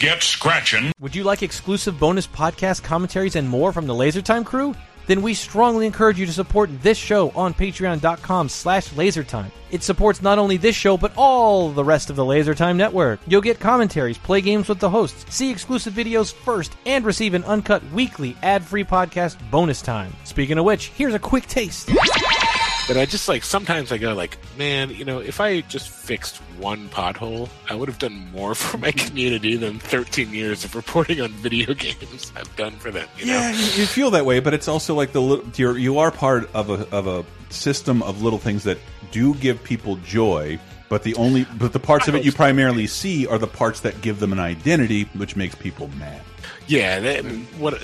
get 0.00 0.22
scratching. 0.22 0.90
Would 0.98 1.14
you 1.14 1.24
like 1.24 1.42
exclusive 1.42 2.00
bonus 2.00 2.26
podcast 2.26 2.82
commentaries 2.82 3.36
and 3.36 3.48
more 3.48 3.70
from 3.70 3.86
the 3.86 3.92
LaserTime 3.92 4.46
crew? 4.46 4.74
Then 5.06 5.20
we 5.22 5.34
strongly 5.34 5.86
encourage 5.86 6.18
you 6.18 6.24
to 6.24 6.32
support 6.32 6.70
this 6.82 6.96
show 6.96 7.30
on 7.30 7.52
patreon.com 7.52 8.48
slash 8.48 8.88
lasertime. 8.90 9.50
It 9.70 9.82
supports 9.82 10.22
not 10.22 10.38
only 10.38 10.56
this 10.56 10.74
show, 10.74 10.96
but 10.96 11.12
all 11.16 11.70
the 11.70 11.84
rest 11.84 12.08
of 12.08 12.16
the 12.16 12.24
LaserTime 12.24 12.76
network. 12.76 13.20
You'll 13.26 13.40
get 13.42 13.60
commentaries, 13.60 14.16
play 14.16 14.40
games 14.40 14.68
with 14.68 14.78
the 14.78 14.90
hosts, 14.90 15.32
see 15.34 15.50
exclusive 15.50 15.92
videos 15.92 16.32
first, 16.32 16.74
and 16.86 17.04
receive 17.04 17.34
an 17.34 17.44
uncut 17.44 17.82
weekly 17.92 18.36
ad-free 18.42 18.84
podcast 18.84 19.36
bonus 19.50 19.82
time. 19.82 20.14
Speaking 20.24 20.58
of 20.58 20.64
which, 20.64 20.88
here's 20.88 21.14
a 21.14 21.18
quick 21.18 21.46
taste. 21.46 21.90
That 22.88 22.96
I 22.96 23.06
just 23.06 23.28
like 23.28 23.44
sometimes 23.44 23.92
I 23.92 23.98
go 23.98 24.14
like, 24.14 24.38
man, 24.56 24.90
you 24.90 25.04
know, 25.04 25.20
if 25.20 25.40
I 25.40 25.60
just 25.62 25.88
fixed 25.88 26.38
one 26.58 26.88
pothole, 26.88 27.48
I 27.68 27.74
would 27.74 27.88
have 27.88 27.98
done 27.98 28.30
more 28.32 28.54
for 28.56 28.78
my 28.78 28.92
community 28.92 29.56
than 29.56 29.78
13 29.78 30.32
years 30.32 30.64
of 30.64 30.74
reporting 30.74 31.20
on 31.20 31.30
video 31.30 31.74
games 31.74 32.32
I've 32.36 32.54
done 32.56 32.72
for 32.72 32.90
them. 32.90 33.08
You 33.16 33.26
yeah, 33.26 33.50
know? 33.50 33.58
you, 33.58 33.64
you 33.64 33.86
feel 33.86 34.10
that 34.12 34.26
way, 34.26 34.40
but 34.40 34.54
it's 34.54 34.68
also 34.68 34.94
like 34.94 35.12
the 35.12 35.20
little, 35.20 35.44
you're 35.56 35.78
you 35.78 35.98
are 35.98 36.10
part 36.10 36.52
of 36.54 36.70
a 36.70 36.88
of 36.94 37.06
a 37.06 37.24
system 37.52 38.02
of 38.02 38.22
little 38.22 38.38
things 38.38 38.64
that 38.64 38.78
do 39.10 39.34
give 39.34 39.62
people 39.62 39.96
joy. 39.96 40.58
But 40.88 41.04
the 41.04 41.14
only 41.14 41.44
but 41.44 41.72
the 41.72 41.78
parts 41.78 42.08
of 42.08 42.16
it 42.16 42.24
you 42.24 42.32
primarily 42.32 42.88
see 42.88 43.24
are 43.26 43.38
the 43.38 43.46
parts 43.46 43.80
that 43.80 44.00
give 44.00 44.18
them 44.18 44.32
an 44.32 44.40
identity, 44.40 45.04
which 45.14 45.36
makes 45.36 45.54
people 45.54 45.88
mad. 45.98 46.20
Yeah, 46.66 46.98
that, 46.98 47.24
what 47.58 47.80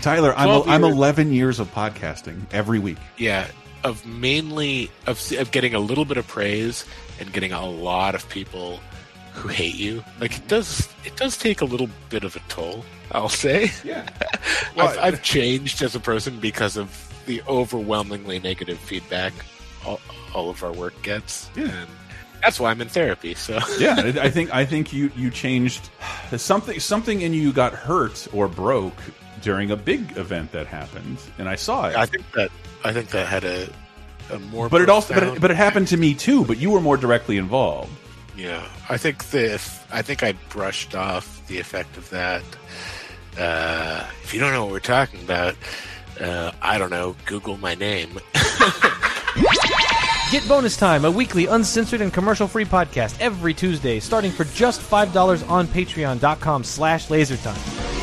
Tyler, 0.00 0.32
I'm 0.34 0.62
I'm 0.68 0.84
11 0.84 1.32
years 1.32 1.60
of 1.60 1.72
podcasting 1.74 2.40
every 2.50 2.78
week. 2.78 2.96
yeah 3.18 3.48
of 3.84 4.04
mainly 4.06 4.90
of 5.06 5.20
of 5.32 5.50
getting 5.50 5.74
a 5.74 5.80
little 5.80 6.04
bit 6.04 6.16
of 6.16 6.26
praise 6.26 6.84
and 7.20 7.32
getting 7.32 7.52
a 7.52 7.66
lot 7.66 8.14
of 8.14 8.28
people 8.28 8.80
who 9.34 9.48
hate 9.48 9.74
you. 9.74 10.04
Like 10.20 10.36
it 10.36 10.48
does 10.48 10.88
it 11.04 11.16
does 11.16 11.36
take 11.36 11.60
a 11.60 11.64
little 11.64 11.88
bit 12.10 12.24
of 12.24 12.36
a 12.36 12.40
toll. 12.48 12.84
I'll 13.12 13.28
say. 13.28 13.70
Yeah. 13.84 14.08
I've, 14.76 14.98
I've 14.98 15.22
changed 15.22 15.82
as 15.82 15.94
a 15.94 16.00
person 16.00 16.40
because 16.40 16.76
of 16.76 17.12
the 17.26 17.42
overwhelmingly 17.48 18.38
negative 18.38 18.78
feedback 18.78 19.32
all, 19.86 20.00
all 20.34 20.50
of 20.50 20.62
our 20.62 20.72
work 20.72 21.00
gets. 21.02 21.50
And 21.56 21.88
that's 22.42 22.60
why 22.60 22.70
I'm 22.70 22.80
in 22.80 22.88
therapy. 22.88 23.34
So 23.34 23.58
yeah, 23.78 23.96
I 23.98 24.26
I 24.26 24.30
think 24.30 24.54
I 24.54 24.64
think 24.64 24.92
you 24.92 25.10
you 25.16 25.30
changed 25.30 25.88
something 26.36 26.78
something 26.80 27.20
in 27.22 27.32
you 27.32 27.52
got 27.52 27.72
hurt 27.72 28.28
or 28.32 28.48
broke 28.48 28.98
during 29.42 29.70
a 29.70 29.76
big 29.76 30.16
event 30.16 30.52
that 30.52 30.66
happened, 30.66 31.18
and 31.38 31.48
I 31.48 31.56
saw 31.56 31.88
it. 31.88 31.96
I 31.96 32.06
think 32.06 32.30
that 32.32 32.50
I 32.84 32.92
think 32.92 33.08
that 33.10 33.26
had 33.26 33.44
a 33.44 33.68
a 34.30 34.38
more 34.38 34.68
but 34.68 34.80
it 34.80 34.90
also 34.90 35.14
but 35.14 35.22
it, 35.22 35.40
but 35.40 35.50
it 35.50 35.56
happened 35.56 35.88
to 35.88 35.96
me 35.96 36.14
too. 36.14 36.44
But 36.44 36.58
you 36.58 36.70
were 36.70 36.80
more 36.80 36.96
directly 36.96 37.36
involved. 37.36 37.90
Yeah, 38.36 38.66
I 38.88 38.96
think 38.98 39.24
the 39.26 39.54
I 39.90 40.02
think 40.02 40.22
I 40.22 40.32
brushed 40.50 40.94
off 40.94 41.46
the 41.48 41.58
effect 41.58 41.96
of 41.96 42.08
that. 42.10 42.42
Uh, 43.38 44.04
if 44.22 44.34
you 44.34 44.40
don't 44.40 44.52
know 44.52 44.64
what 44.64 44.72
we're 44.72 44.80
talking 44.80 45.20
about, 45.20 45.56
uh, 46.20 46.52
I 46.60 46.78
don't 46.78 46.90
know. 46.90 47.16
Google 47.26 47.56
my 47.56 47.74
name. 47.74 48.18
Get 50.30 50.46
Bonus 50.46 50.76
Time, 50.76 51.06
a 51.06 51.10
weekly 51.10 51.46
uncensored 51.46 52.02
and 52.02 52.12
commercial-free 52.12 52.66
podcast 52.66 53.18
every 53.18 53.54
Tuesday, 53.54 53.98
starting 53.98 54.30
for 54.30 54.44
just 54.44 54.82
$5 54.82 55.48
on 55.48 55.66
patreon.com 55.68 56.64
slash 56.64 57.06
lasertime. 57.08 57.97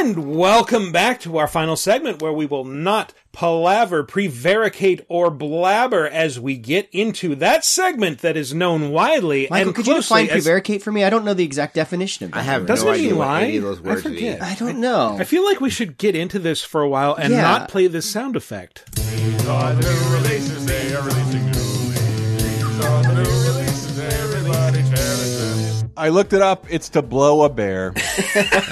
And 0.00 0.34
welcome 0.34 0.92
back 0.92 1.20
to 1.20 1.36
our 1.36 1.46
final 1.46 1.76
segment 1.76 2.22
where 2.22 2.32
we 2.32 2.46
will 2.46 2.64
not 2.64 3.12
palaver, 3.32 4.02
prevaricate, 4.02 5.04
or 5.08 5.30
blabber 5.30 6.06
as 6.08 6.40
we 6.40 6.56
get 6.56 6.88
into 6.90 7.34
that 7.36 7.66
segment 7.66 8.20
that 8.20 8.34
is 8.34 8.54
known 8.54 8.90
widely 8.92 9.46
Michael, 9.50 9.68
and 9.68 9.76
could 9.76 9.86
you 9.86 9.92
closely 9.94 10.22
define 10.22 10.38
as- 10.38 10.44
prevaricate 10.46 10.80
for 10.82 10.90
me? 10.90 11.04
I 11.04 11.10
don't 11.10 11.24
know 11.26 11.34
the 11.34 11.44
exact 11.44 11.74
definition 11.74 12.24
of 12.24 12.30
that. 12.32 12.38
I 12.38 12.42
have. 12.42 12.64
Doesn't 12.66 12.86
no 12.86 12.92
it 12.92 12.96
idea 12.96 13.10
mean 13.10 13.18
what 13.18 13.42
any 13.42 13.56
of 13.58 13.62
those 13.62 13.80
words 13.82 14.00
I 14.00 14.08
forget. 14.08 14.40
mean. 14.40 14.48
I 14.48 14.54
don't 14.54 14.78
know. 14.80 15.16
I 15.20 15.24
feel 15.24 15.44
like 15.44 15.60
we 15.60 15.68
should 15.70 15.98
get 15.98 16.16
into 16.16 16.38
this 16.38 16.62
for 16.64 16.80
a 16.80 16.88
while 16.88 17.14
and 17.14 17.34
Yeah. 17.34 17.42
not 17.42 17.68
play 17.68 17.86
this 17.86 18.10
sound 18.10 18.36
effect. 18.36 18.90
These 18.96 19.46
are 19.48 19.74
the 19.74 19.82
new 19.82 20.14
releases, 20.16 20.64
they 20.64 20.94
are 20.94 21.02
releasing 21.02 21.44
new. 21.44 21.52
These 21.52 22.84
are 22.86 23.02
the 23.02 23.12
new 23.12 23.52
releases, 23.52 23.98
everybody 23.98 24.82
cherish. 24.82 25.84
I 25.96 26.08
looked 26.08 26.32
it 26.32 26.40
up. 26.40 26.64
It's 26.70 26.88
to 26.90 27.02
blow 27.02 27.42
a 27.42 27.50
bear. 27.50 27.92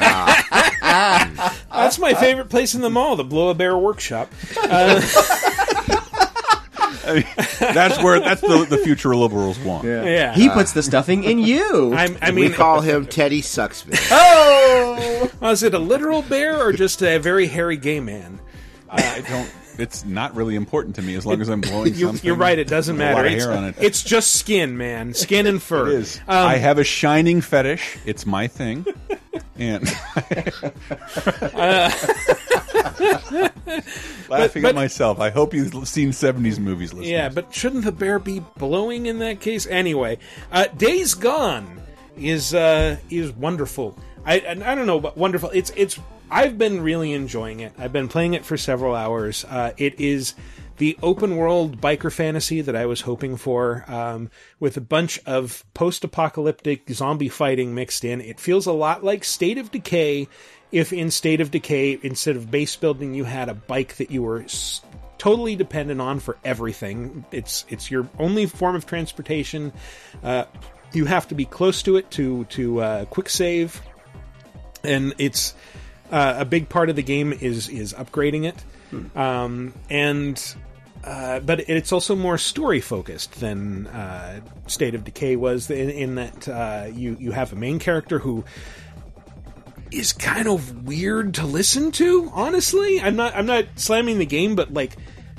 Ah. 0.00 0.44
That's 1.72 1.98
my 1.98 2.14
favorite 2.14 2.48
place 2.48 2.74
in 2.74 2.80
the 2.80 2.90
mall, 2.90 3.16
the 3.16 3.24
Blow 3.24 3.48
a 3.48 3.54
Bear 3.54 3.76
Workshop. 3.76 4.32
Uh, 4.56 5.00
I 7.08 7.14
mean, 7.14 7.24
that's 7.58 8.02
where 8.02 8.20
that's 8.20 8.40
the, 8.40 8.66
the 8.68 8.78
future 8.78 9.16
liberals 9.16 9.58
want. 9.58 9.84
yeah. 9.84 10.04
yeah. 10.04 10.34
He 10.34 10.48
puts 10.50 10.72
the 10.72 10.82
stuffing 10.82 11.24
in 11.24 11.38
you. 11.38 11.94
I'm, 11.94 12.18
I 12.20 12.30
we 12.30 12.50
call 12.50 12.80
him 12.80 13.06
Teddy 13.06 13.40
Sucksmith. 13.40 14.08
oh, 14.10 15.30
was 15.40 15.62
it 15.62 15.74
a 15.74 15.78
literal 15.78 16.22
bear 16.22 16.60
or 16.60 16.72
just 16.72 17.02
a 17.02 17.18
very 17.18 17.46
hairy 17.46 17.76
gay 17.76 18.00
man? 18.00 18.40
I 18.90 19.22
don't. 19.28 19.50
It's 19.78 20.04
not 20.04 20.34
really 20.34 20.56
important 20.56 20.96
to 20.96 21.02
me 21.02 21.14
as 21.14 21.24
long 21.24 21.40
as 21.40 21.48
I'm 21.48 21.60
blowing 21.60 21.94
You're, 21.94 22.08
something. 22.08 22.26
you're 22.26 22.36
right. 22.36 22.58
It 22.58 22.68
doesn't 22.68 22.96
matter. 22.96 23.24
It's, 23.24 23.44
hair 23.44 23.52
on 23.54 23.64
it. 23.64 23.76
it's 23.80 24.02
just 24.02 24.34
skin, 24.34 24.76
man. 24.76 25.14
Skin 25.14 25.46
and 25.46 25.62
fur. 25.68 25.86
It 25.88 25.94
is. 25.94 26.18
Um, 26.28 26.46
I 26.48 26.56
have 26.56 26.78
a 26.78 26.84
shining 26.84 27.40
fetish. 27.40 27.98
It's 28.04 28.26
my 28.26 28.46
thing. 28.46 28.84
And 29.60 29.82
laughing 34.28 34.62
but- 34.62 34.68
at 34.70 34.74
myself. 34.74 35.20
I 35.20 35.30
hope 35.30 35.54
you've 35.54 35.88
seen 35.88 36.10
'70s 36.10 36.58
movies. 36.58 36.92
Listeners. 36.92 37.10
Yeah, 37.10 37.28
but 37.28 37.52
shouldn't 37.52 37.84
the 37.84 37.92
bear 37.92 38.18
be 38.18 38.40
blowing 38.56 39.06
in 39.06 39.18
that 39.18 39.40
case? 39.40 39.66
Anyway, 39.66 40.18
uh, 40.52 40.66
Days 40.76 41.14
Gone 41.14 41.82
is 42.16 42.54
uh, 42.54 42.98
is 43.10 43.32
wonderful. 43.32 43.98
I 44.28 44.34
I 44.50 44.74
don't 44.74 44.86
know, 44.86 45.00
but 45.00 45.16
wonderful. 45.16 45.50
It's 45.50 45.72
it's. 45.74 45.98
I've 46.30 46.58
been 46.58 46.82
really 46.82 47.12
enjoying 47.14 47.60
it. 47.60 47.72
I've 47.78 47.92
been 47.92 48.08
playing 48.08 48.34
it 48.34 48.44
for 48.44 48.58
several 48.58 48.94
hours. 48.94 49.46
Uh, 49.46 49.72
it 49.78 49.98
is 49.98 50.34
the 50.76 50.98
open 51.02 51.36
world 51.36 51.80
biker 51.80 52.12
fantasy 52.12 52.60
that 52.60 52.76
I 52.76 52.84
was 52.86 53.00
hoping 53.00 53.36
for, 53.36 53.84
um, 53.88 54.30
with 54.60 54.76
a 54.76 54.80
bunch 54.82 55.18
of 55.26 55.64
post 55.74 56.04
apocalyptic 56.04 56.88
zombie 56.90 57.30
fighting 57.30 57.74
mixed 57.74 58.04
in. 58.04 58.20
It 58.20 58.38
feels 58.38 58.66
a 58.66 58.72
lot 58.72 59.02
like 59.02 59.24
State 59.24 59.58
of 59.58 59.70
Decay. 59.70 60.28
If 60.70 60.92
in 60.92 61.10
State 61.10 61.40
of 61.40 61.50
Decay, 61.50 61.98
instead 62.02 62.36
of 62.36 62.50
base 62.50 62.76
building, 62.76 63.14
you 63.14 63.24
had 63.24 63.48
a 63.48 63.54
bike 63.54 63.96
that 63.96 64.10
you 64.10 64.22
were 64.22 64.42
s- 64.42 64.82
totally 65.16 65.56
dependent 65.56 66.00
on 66.02 66.20
for 66.20 66.36
everything. 66.44 67.24
It's 67.32 67.64
it's 67.70 67.90
your 67.90 68.06
only 68.18 68.44
form 68.44 68.76
of 68.76 68.84
transportation. 68.84 69.72
Uh, 70.22 70.44
you 70.92 71.06
have 71.06 71.26
to 71.28 71.34
be 71.34 71.46
close 71.46 71.82
to 71.84 71.96
it 71.96 72.10
to 72.12 72.44
to 72.44 72.80
uh, 72.80 73.04
quick 73.06 73.30
save, 73.30 73.80
and 74.84 75.14
it's 75.18 75.54
uh, 76.10 76.36
a 76.38 76.44
big 76.44 76.68
part 76.68 76.90
of 76.90 76.96
the 76.96 77.02
game 77.02 77.32
is 77.32 77.68
is 77.68 77.92
upgrading 77.94 78.46
it, 78.46 79.16
um, 79.16 79.72
and. 79.90 80.54
Uh, 81.04 81.38
but 81.38 81.60
it's 81.70 81.92
also 81.92 82.16
more 82.16 82.36
story 82.36 82.80
focused 82.80 83.38
than 83.38 83.86
uh, 83.86 84.40
State 84.66 84.96
of 84.96 85.04
Decay 85.04 85.36
was, 85.36 85.70
in, 85.70 85.88
in 85.90 86.14
that 86.16 86.48
uh, 86.48 86.88
you 86.92 87.16
you 87.20 87.30
have 87.30 87.52
a 87.52 87.56
main 87.56 87.78
character 87.78 88.18
who 88.18 88.44
is 89.90 90.12
kind 90.12 90.48
of 90.48 90.86
weird 90.86 91.34
to 91.34 91.46
listen 91.46 91.92
to. 91.92 92.30
Honestly, 92.34 93.00
I'm 93.00 93.16
not 93.16 93.34
I'm 93.34 93.46
not 93.46 93.66
slamming 93.76 94.18
the 94.18 94.26
game, 94.26 94.56
but 94.56 94.72
like 94.72 94.96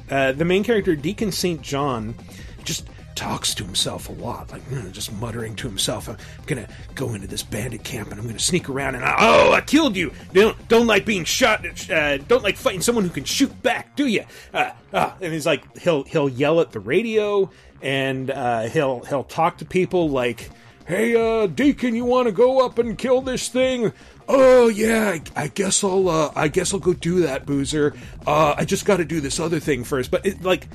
uh, 0.10 0.32
the 0.32 0.46
main 0.46 0.64
character 0.64 0.96
Deacon 0.96 1.32
Saint 1.32 1.62
John 1.62 2.16
just 2.64 2.88
talks 3.20 3.54
to 3.54 3.66
himself 3.66 4.08
a 4.08 4.14
lot, 4.14 4.50
like 4.50 4.62
just 4.94 5.12
muttering 5.12 5.54
to 5.58 5.68
himself. 5.68 6.08
I'm 6.08 6.16
gonna 6.46 6.70
go 6.96 7.14
into 7.14 7.28
this 7.28 7.44
bandit 7.44 7.84
camp 7.84 8.12
and 8.12 8.20
I'm 8.20 8.26
gonna 8.26 8.40
sneak 8.40 8.70
around 8.70 8.96
and 8.96 9.04
I, 9.04 9.18
oh, 9.20 9.52
I 9.52 9.60
killed 9.60 9.98
you. 9.98 10.14
Don't 10.32 10.56
don't 10.70 10.88
like 10.88 11.06
being 11.06 11.26
shot. 11.26 11.66
Uh, 11.92 12.18
don't 12.18 12.44
like 12.44 12.56
fighting 12.56 12.80
someone 12.82 13.04
who 13.04 13.10
can 13.10 13.26
shoot 13.26 13.62
back, 13.62 13.94
do 13.98 14.08
you? 14.08 14.24
Uh, 14.54 14.72
uh, 14.94 15.12
and 15.20 15.34
he's 15.34 15.46
like 15.46 15.78
he'll 15.80 16.04
he'll 16.04 16.30
yell 16.30 16.62
at 16.62 16.72
the 16.72 16.80
radio 16.80 17.50
and 17.82 18.32
uh, 18.32 18.62
he'll 18.70 19.02
he'll 19.02 19.26
talk 19.26 19.58
to 19.58 19.66
people 19.66 20.10
like 20.10 20.50
hey 20.88 21.16
uh 21.16 21.46
deacon 21.46 21.94
you 21.94 22.04
want 22.04 22.26
to 22.26 22.32
go 22.32 22.66
up 22.66 22.80
and 22.80 22.98
kill 22.98 23.22
this 23.22 23.48
thing 23.48 23.94
oh 24.28 24.70
yeah 24.70 25.20
i, 25.36 25.44
I 25.44 25.48
guess 25.48 25.84
i'll 25.84 26.10
uh 26.10 26.32
i 26.36 26.48
guess 26.48 26.74
i'll 26.74 26.80
go 26.80 26.94
do 26.94 27.20
that 27.20 27.46
boozer 27.46 27.94
uh 28.26 28.56
i 28.58 28.66
just 28.66 28.86
gotta 28.86 29.06
do 29.06 29.22
this 29.22 29.40
other 29.40 29.60
thing 29.60 29.84
first 29.84 30.10
but 30.10 30.26
it, 30.26 30.42
like 30.42 30.68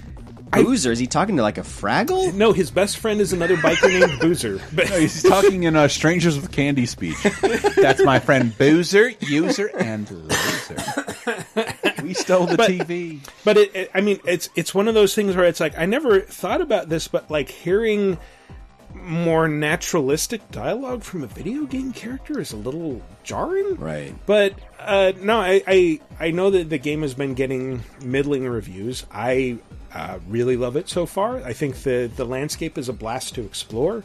Boozer? 0.62 0.93
Is 0.93 0.98
he 0.98 1.06
talking 1.06 1.36
to 1.36 1.43
like 1.43 1.59
a 1.59 1.62
Fraggle? 1.62 2.32
no 2.35 2.52
his 2.52 2.70
best 2.70 2.98
friend 2.98 3.20
is 3.20 3.32
another 3.32 3.56
biker 3.56 3.89
named 3.89 4.20
boozer 4.20 4.60
but 4.74 4.89
No, 4.90 4.98
he's 5.01 5.22
talking 5.22 5.62
in 5.64 5.76
uh, 5.76 5.89
"Strangers 5.89 6.36
with 6.39 6.51
Candy" 6.52 6.86
speech. 6.86 7.16
That's 7.76 8.02
my 8.05 8.18
friend 8.18 8.56
Boozer, 8.56 9.10
User, 9.20 9.70
and 9.78 10.10
Loser. 10.10 10.76
We 12.02 12.14
stole 12.14 12.47
the 12.47 12.56
But- 12.56 12.70
TV. 12.70 13.20
but 13.44 13.56
it, 13.56 13.74
it, 13.74 13.90
I 13.94 14.01
mean, 14.01 14.20
it's 14.26 14.48
it's 14.55 14.74
one 14.74 14.89
of 14.89 14.94
those 14.94 15.14
things 15.14 15.35
where 15.36 15.47
it's 15.47 15.60
like 15.60 15.78
I 15.78 15.86
never 15.86 16.20
thought 16.20 16.60
about 16.60 16.89
this, 16.89 17.09
but 17.09 17.31
like 17.31 17.48
hearing 17.48 18.18
more 19.05 19.48
naturalistic 19.48 20.51
dialogue 20.51 21.02
from 21.02 21.22
a 21.22 21.26
video 21.26 21.64
game 21.64 21.93
character 21.93 22.40
is 22.40 22.52
a 22.52 22.56
little 22.56 23.02
jarring. 23.22 23.76
Right. 23.76 24.14
But 24.26 24.55
uh, 24.81 25.12
no, 25.20 25.39
I, 25.39 25.62
I 25.66 26.01
I 26.20 26.31
know 26.31 26.51
that 26.51 26.70
the 26.70 26.78
game 26.78 27.02
has 27.02 27.14
been 27.14 27.35
getting 27.35 27.82
middling 28.02 28.48
reviews. 28.48 29.06
I 29.12 29.59
uh, 29.93 30.18
really 30.28 30.56
love 30.56 30.76
it 30.76 30.89
so 30.89 31.06
far. 31.06 31.39
I 31.39 31.52
think 31.52 31.76
the 31.82 32.10
the 32.14 32.24
landscape 32.24 32.78
is 32.78 32.89
a 32.89 32.93
blast 32.93 33.35
to 33.36 33.43
explore, 33.44 34.02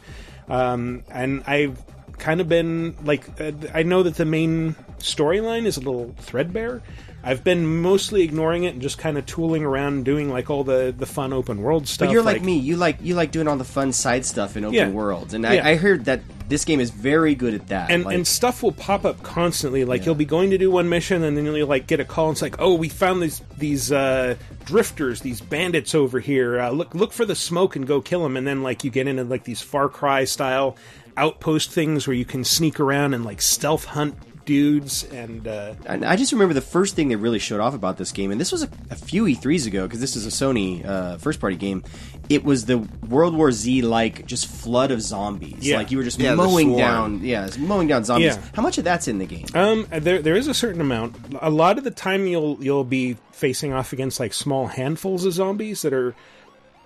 um, 0.48 1.02
and 1.10 1.42
I've 1.46 1.82
kind 2.18 2.40
of 2.40 2.48
been 2.48 2.96
like 3.02 3.40
uh, 3.40 3.52
I 3.74 3.82
know 3.82 4.02
that 4.02 4.16
the 4.16 4.24
main 4.24 4.74
storyline 4.98 5.64
is 5.64 5.76
a 5.76 5.80
little 5.80 6.14
threadbare. 6.18 6.82
I've 7.22 7.44
been 7.44 7.82
mostly 7.82 8.22
ignoring 8.22 8.64
it 8.64 8.72
and 8.72 8.80
just 8.80 8.96
kind 8.96 9.18
of 9.18 9.26
tooling 9.26 9.62
around 9.62 10.04
doing 10.06 10.30
like 10.30 10.48
all 10.48 10.64
the 10.64 10.94
the 10.96 11.04
fun 11.06 11.32
open 11.34 11.60
world 11.60 11.86
stuff. 11.86 12.08
But 12.08 12.12
you're 12.12 12.22
like, 12.22 12.42
me. 12.42 12.56
You 12.58 12.76
like 12.76 12.96
you 13.02 13.14
like 13.14 13.30
doing 13.30 13.46
all 13.46 13.56
the 13.56 13.64
fun 13.64 13.92
side 13.92 14.24
stuff 14.24 14.56
in 14.56 14.64
open 14.64 14.74
Yeah. 14.74 14.88
worlds, 14.88 15.34
and 15.34 15.44
Yeah. 15.44 15.50
I, 15.64 15.70
I 15.70 15.76
heard 15.76 16.06
that 16.06 16.20
This 16.48 16.64
game 16.64 16.80
is 16.80 16.90
very 16.90 17.34
good 17.34 17.52
at 17.54 17.68
that. 17.68 17.90
and 17.90 18.04
like, 18.04 18.14
and 18.16 18.26
stuff 18.26 18.62
will 18.62 18.72
pop 18.72 19.04
up 19.04 19.22
constantly. 19.22 19.84
Like 19.84 20.06
you'll 20.06 20.14
be 20.14 20.24
going 20.24 20.50
to 20.50 20.58
do 20.58 20.70
one 20.70 20.88
mission, 20.88 21.22
and 21.22 21.36
then 21.36 21.44
you'll 21.44 21.68
like 21.68 21.86
get 21.86 22.00
a 22.00 22.04
call. 22.06 22.28
And 22.28 22.34
it's 22.34 22.42
like, 22.42 22.56
oh, 22.58 22.74
we 22.74 22.88
found 22.88 23.22
these 23.22 23.42
these 23.58 23.92
uh, 23.92 24.34
drifters, 24.64 25.20
these 25.20 25.40
bandits 25.42 25.94
over 25.94 26.20
here. 26.20 26.58
Uh, 26.58 26.70
look 26.70 26.94
look 26.94 27.12
for 27.12 27.24
the 27.26 27.34
smoke 27.36 27.76
and 27.76 27.86
go 27.86 28.00
kill 28.00 28.22
them. 28.22 28.36
And 28.36 28.46
then 28.46 28.62
like 28.62 28.82
you 28.82 28.90
get 28.90 29.06
into 29.06 29.24
like 29.24 29.44
these 29.44 29.60
Far 29.60 29.88
Cry 29.90 30.24
style 30.24 30.76
outpost 31.16 31.70
things 31.70 32.06
where 32.06 32.14
you 32.14 32.24
can 32.24 32.44
sneak 32.44 32.80
around 32.80 33.12
and 33.14 33.24
like 33.24 33.42
stealth 33.42 33.84
hunt 33.84 34.14
dudes. 34.44 35.04
And 35.04 35.46
uh, 35.46 35.74
And 35.86 36.04
I 36.04 36.16
just 36.16 36.32
remember 36.32 36.54
the 36.54 36.60
first 36.60 36.96
thing 36.96 37.08
they 37.08 37.16
really 37.16 37.38
showed 37.38 37.60
off 37.60 37.74
about 37.74 37.96
this 37.96 38.12
game, 38.12 38.30
and 38.30 38.40
this 38.40 38.52
was 38.52 38.62
a, 38.62 38.68
a 38.90 38.96
few 38.96 39.24
E3s 39.24 39.66
ago 39.66 39.86
because 39.86 40.00
this 40.00 40.16
is 40.16 40.26
a 40.26 40.30
Sony 40.30 40.84
uh, 40.84 41.16
first 41.18 41.40
party 41.40 41.56
game. 41.56 41.82
It 42.28 42.44
was 42.44 42.66
the 42.66 42.78
World 43.08 43.34
War 43.36 43.50
Z 43.52 43.82
like 43.82 44.26
just 44.26 44.46
flood 44.46 44.90
of 44.90 45.02
zombies. 45.02 45.66
Yeah. 45.66 45.76
Like 45.78 45.90
you 45.90 45.98
were 45.98 46.04
just 46.04 46.18
Yeah, 46.18 46.34
mowing 46.34 46.76
down, 46.76 47.24
yeah, 47.24 47.48
mowing 47.58 47.88
down 47.88 48.04
zombies. 48.04 48.36
Yeah. 48.36 48.42
How 48.54 48.62
much 48.62 48.78
of 48.78 48.84
that's 48.84 49.08
in 49.08 49.18
the 49.18 49.26
game? 49.26 49.46
Um, 49.54 49.86
there 49.90 50.22
there 50.22 50.36
is 50.36 50.46
a 50.46 50.54
certain 50.54 50.80
amount. 50.80 51.16
A 51.40 51.50
lot 51.50 51.78
of 51.78 51.84
the 51.84 51.90
time, 51.90 52.26
you'll 52.26 52.56
you'll 52.62 52.84
be 52.84 53.16
facing 53.32 53.72
off 53.72 53.92
against 53.92 54.20
like 54.20 54.32
small 54.32 54.66
handfuls 54.68 55.24
of 55.24 55.32
zombies 55.32 55.82
that 55.82 55.92
are 55.92 56.14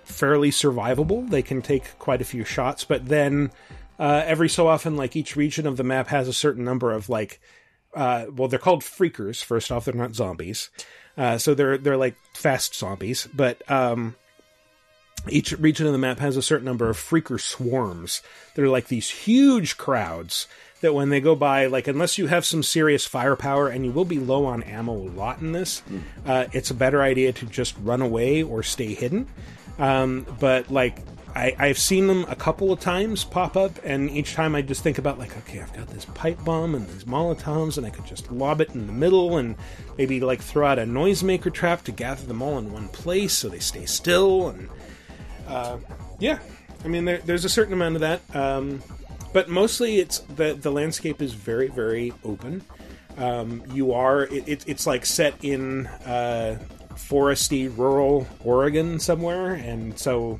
fairly 0.03 0.51
survivable. 0.51 1.29
They 1.29 1.41
can 1.41 1.61
take 1.61 1.97
quite 1.99 2.21
a 2.21 2.25
few 2.25 2.43
shots, 2.43 2.83
but 2.85 3.07
then 3.07 3.51
uh, 3.99 4.23
every 4.25 4.49
so 4.49 4.67
often, 4.67 4.95
like 4.95 5.15
each 5.15 5.35
region 5.35 5.65
of 5.67 5.77
the 5.77 5.83
map 5.83 6.07
has 6.07 6.27
a 6.27 6.33
certain 6.33 6.63
number 6.63 6.91
of 6.91 7.09
like, 7.09 7.39
uh, 7.93 8.25
well, 8.35 8.47
they're 8.47 8.59
called 8.59 8.81
freakers. 8.81 9.43
First 9.43 9.71
off, 9.71 9.85
they're 9.85 9.93
not 9.93 10.15
zombies, 10.15 10.69
uh, 11.17 11.37
so 11.37 11.53
they're 11.53 11.77
they're 11.77 11.97
like 11.97 12.15
fast 12.33 12.75
zombies, 12.75 13.27
but 13.33 13.69
um, 13.71 14.15
each 15.29 15.53
region 15.53 15.87
of 15.87 15.93
the 15.93 15.97
map 15.97 16.19
has 16.19 16.37
a 16.37 16.41
certain 16.41 16.65
number 16.65 16.89
of 16.89 16.97
freaker 16.97 17.39
swarms. 17.39 18.21
They're 18.55 18.69
like 18.69 18.87
these 18.87 19.09
huge 19.09 19.77
crowds 19.77 20.47
that 20.81 20.93
when 20.93 21.09
they 21.09 21.21
go 21.21 21.35
by, 21.35 21.67
like 21.67 21.87
unless 21.87 22.17
you 22.17 22.27
have 22.27 22.45
some 22.45 22.61
serious 22.61 23.05
firepower, 23.05 23.69
and 23.69 23.85
you 23.85 23.91
will 23.91 24.05
be 24.05 24.19
low 24.19 24.45
on 24.45 24.61
ammo 24.63 24.93
a 24.93 25.09
lot 25.09 25.39
in 25.39 25.51
this, 25.51 25.81
uh, 26.25 26.45
it's 26.51 26.69
a 26.69 26.75
better 26.75 27.01
idea 27.01 27.31
to 27.33 27.45
just 27.45 27.75
run 27.81 28.01
away 28.01 28.43
or 28.43 28.61
stay 28.61 28.93
hidden. 28.93 29.27
Um, 29.79 30.25
but 30.39 30.69
like 30.69 30.97
I, 31.35 31.53
I've 31.59 31.77
seen 31.77 32.07
them 32.07 32.25
a 32.29 32.35
couple 32.35 32.71
of 32.71 32.79
times 32.79 33.25
pop 33.25 33.57
up, 33.57 33.77
and 33.83 34.09
each 34.09 34.35
time 34.35 34.55
I 34.55 34.61
just 34.61 34.83
think 34.83 34.97
about 34.97 35.19
like, 35.19 35.35
okay, 35.39 35.59
I've 35.59 35.73
got 35.73 35.87
this 35.87 36.05
pipe 36.05 36.41
bomb 36.45 36.73
and 36.75 36.87
these 36.87 37.03
molotovs, 37.03 37.77
and 37.77 37.85
I 37.85 37.89
could 37.89 38.05
just 38.05 38.31
lob 38.31 38.61
it 38.61 38.73
in 38.73 38.87
the 38.87 38.93
middle, 38.93 39.37
and 39.37 39.57
maybe 39.97 40.21
like 40.21 40.41
throw 40.41 40.65
out 40.65 40.79
a 40.79 40.83
noisemaker 40.83 41.53
trap 41.53 41.83
to 41.83 41.91
gather 41.91 42.25
them 42.25 42.41
all 42.41 42.57
in 42.57 42.71
one 42.71 42.87
place 42.87 43.33
so 43.33 43.49
they 43.49 43.59
stay 43.59 43.85
still, 43.85 44.47
and 44.47 44.69
uh, 45.47 45.77
yeah, 46.19 46.39
I 46.85 46.87
mean 46.87 47.03
there, 47.03 47.17
there's 47.17 47.43
a 47.43 47.49
certain 47.49 47.73
amount 47.73 47.95
of 47.95 48.01
that, 48.01 48.21
um, 48.33 48.81
but 49.33 49.49
mostly 49.49 49.99
it's 49.99 50.19
the 50.19 50.53
the 50.53 50.71
landscape 50.71 51.21
is 51.21 51.33
very 51.33 51.67
very 51.67 52.13
open. 52.23 52.63
Um, 53.17 53.61
you 53.73 53.91
are 53.91 54.23
it, 54.23 54.47
it, 54.47 54.63
it's 54.67 54.87
like 54.87 55.05
set 55.05 55.35
in 55.43 55.87
uh, 55.87 56.59
foresty 56.91 57.75
rural 57.77 58.25
Oregon 58.41 58.99
somewhere, 58.99 59.53
and 59.53 59.99
so 59.99 60.39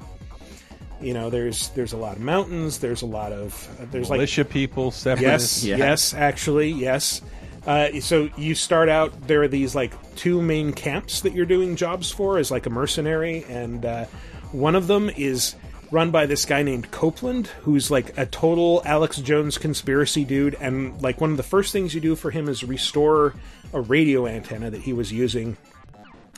you 1.01 1.13
know 1.13 1.29
there's 1.29 1.69
there's 1.69 1.93
a 1.93 1.97
lot 1.97 2.15
of 2.15 2.21
mountains. 2.21 2.79
There's 2.79 3.01
a 3.01 3.05
lot 3.05 3.31
of 3.31 3.69
uh, 3.79 3.85
there's 3.91 4.09
Militia 4.09 4.41
like 4.41 4.49
people, 4.49 4.85
yes 4.85 4.95
separatists. 4.95 5.63
yes 5.63 6.13
actually 6.13 6.71
yes. 6.71 7.21
Uh, 7.65 7.99
so 7.99 8.29
you 8.37 8.53
start 8.53 8.89
out 8.89 9.27
there 9.27 9.41
are 9.41 9.47
these 9.47 9.73
like 9.73 9.93
two 10.15 10.41
main 10.41 10.71
camps 10.71 11.21
that 11.21 11.33
you're 11.33 11.47
doing 11.47 11.75
jobs 11.75 12.11
for 12.11 12.37
as 12.37 12.51
like 12.51 12.67
a 12.67 12.69
mercenary 12.69 13.43
and 13.49 13.85
uh, 13.85 14.05
one 14.51 14.75
of 14.75 14.85
them 14.85 15.09
is 15.09 15.55
run 15.89 16.11
by 16.11 16.27
this 16.27 16.45
guy 16.45 16.61
named 16.61 16.91
Copeland 16.91 17.47
who's 17.63 17.89
like 17.89 18.15
a 18.19 18.25
total 18.27 18.83
Alex 18.85 19.17
Jones 19.17 19.57
conspiracy 19.57 20.23
dude 20.25 20.55
and 20.59 21.01
like 21.01 21.19
one 21.19 21.31
of 21.31 21.37
the 21.37 21.43
first 21.43 21.71
things 21.71 21.95
you 21.95 22.01
do 22.01 22.15
for 22.15 22.29
him 22.29 22.47
is 22.49 22.63
restore 22.63 23.33
a 23.73 23.81
radio 23.81 24.27
antenna 24.27 24.69
that 24.69 24.81
he 24.81 24.93
was 24.93 25.11
using 25.11 25.57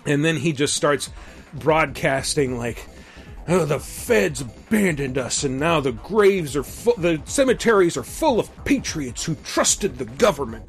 and 0.06 0.24
then 0.24 0.38
he 0.38 0.54
just 0.54 0.76
starts 0.76 1.10
broadcasting 1.54 2.58
like 2.58 2.88
oh 3.48 3.66
the 3.66 3.80
feds 3.80 4.42
abandoned 4.42 5.18
us 5.18 5.44
and 5.44 5.60
now 5.60 5.80
the 5.80 5.92
graves 5.92 6.56
are 6.56 6.64
full 6.64 6.96
the 6.98 7.22
cemeteries 7.26 7.96
are 7.98 8.04
full 8.04 8.40
of 8.40 8.50
patriots 8.66 9.24
who 9.26 9.36
trusted 9.44 9.98
the 9.98 10.06
government 10.06 10.66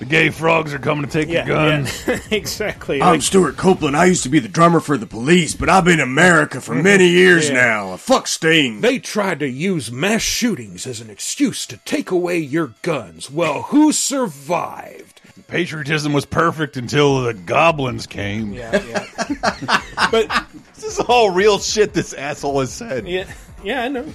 The 0.00 0.04
gay 0.06 0.30
frogs 0.30 0.74
are 0.74 0.78
coming 0.80 1.06
to 1.06 1.10
take 1.10 1.28
yeah, 1.28 1.46
your 1.46 1.56
guns. 1.56 2.04
yeah. 2.08 2.18
exactly 2.32 3.00
I'm 3.00 3.12
Like- 3.14 3.22
Stewart 3.22 3.56
Copeland. 3.56 3.96
I 3.96 4.06
used 4.06 4.24
to 4.24 4.28
be 4.28 4.40
the 4.40 4.48
drummer 4.48 4.80
for 4.80 4.98
the 4.98 5.06
police, 5.06 5.54
but 5.54 5.68
I've 5.68 5.84
been 5.84 6.00
in 6.00 6.08
America 6.08 6.60
for 6.60 6.74
many 6.74 7.06
years 7.08 7.46
Mm-hmm. 7.46 7.54
Yeah. 7.56 7.62
now. 7.90 7.96
Fuck 7.96 8.26
Sting. 8.26 8.80
They 8.80 8.98
tried 8.98 9.38
to 9.38 9.48
use 9.48 9.92
mass 9.92 10.20
shootings 10.22 10.84
as 10.88 11.00
an 11.00 11.10
excuse 11.10 11.64
to 11.68 11.76
take 11.84 12.10
away 12.10 12.38
your 12.38 12.74
guns. 12.82 13.30
Well, 13.30 13.62
who 13.70 13.92
survived? 13.92 15.20
Patriotism 15.46 16.12
was 16.12 16.24
perfect 16.26 16.76
until 16.76 17.22
the 17.22 17.34
goblins 17.34 18.06
came. 18.08 18.52
Yeah, 18.52 18.82
yeah. 18.82 19.80
but 20.10 20.46
this 20.84 20.98
is 20.98 21.04
all 21.06 21.30
real 21.30 21.58
shit 21.58 21.92
this 21.94 22.12
asshole 22.12 22.60
has 22.60 22.72
said. 22.72 23.08
Yeah, 23.08 23.32
yeah, 23.62 23.82
I 23.82 23.88
know. 23.88 24.06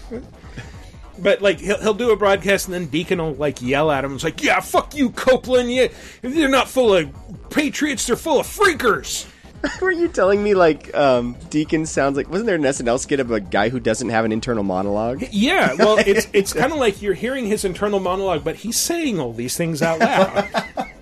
But 1.18 1.42
like 1.42 1.60
he'll, 1.60 1.80
he'll 1.82 1.94
do 1.94 2.12
a 2.12 2.16
broadcast 2.16 2.68
and 2.68 2.74
then 2.74 2.86
Deacon 2.86 3.20
will 3.20 3.34
like 3.34 3.62
yell 3.62 3.92
at 3.92 4.06
him. 4.06 4.16
It's 4.16 4.24
like, 4.24 4.42
yeah, 4.42 4.60
fuck 4.60 4.96
you, 4.96 5.10
Copeland. 5.10 5.72
Yeah, 5.72 5.88
they're 6.22 6.48
not 6.48 6.70
full 6.70 6.94
of 6.94 7.14
patriots. 7.50 8.08
They're 8.08 8.16
full 8.16 8.40
of 8.40 8.48
freakers. 8.48 9.28
Were 9.82 9.92
you 9.92 10.08
telling 10.08 10.42
me 10.42 10.54
like 10.54 10.96
um, 10.96 11.36
Deacon 11.50 11.86
sounds 11.86 12.16
like? 12.16 12.30
Wasn't 12.30 12.46
there 12.46 12.56
an 12.56 12.62
SNL 12.62 13.00
skit 13.00 13.20
of 13.20 13.32
a 13.32 13.42
guy 13.42 13.70
who 13.70 13.80
doesn't 13.80 14.10
have 14.10 14.24
an 14.24 14.32
internal 14.32 14.64
monologue? 14.64 15.24
Yeah, 15.32 15.74
well, 15.74 15.98
it's 16.06 16.28
it's 16.32 16.54
kind 16.54 16.72
of 16.72 16.78
like 16.78 17.02
you're 17.02 17.14
hearing 17.14 17.46
his 17.46 17.66
internal 17.66 18.00
monologue, 18.00 18.44
but 18.44 18.56
he's 18.56 18.78
saying 18.78 19.20
all 19.20 19.34
these 19.34 19.58
things 19.58 19.82
out 19.82 20.00
loud. 20.00 20.48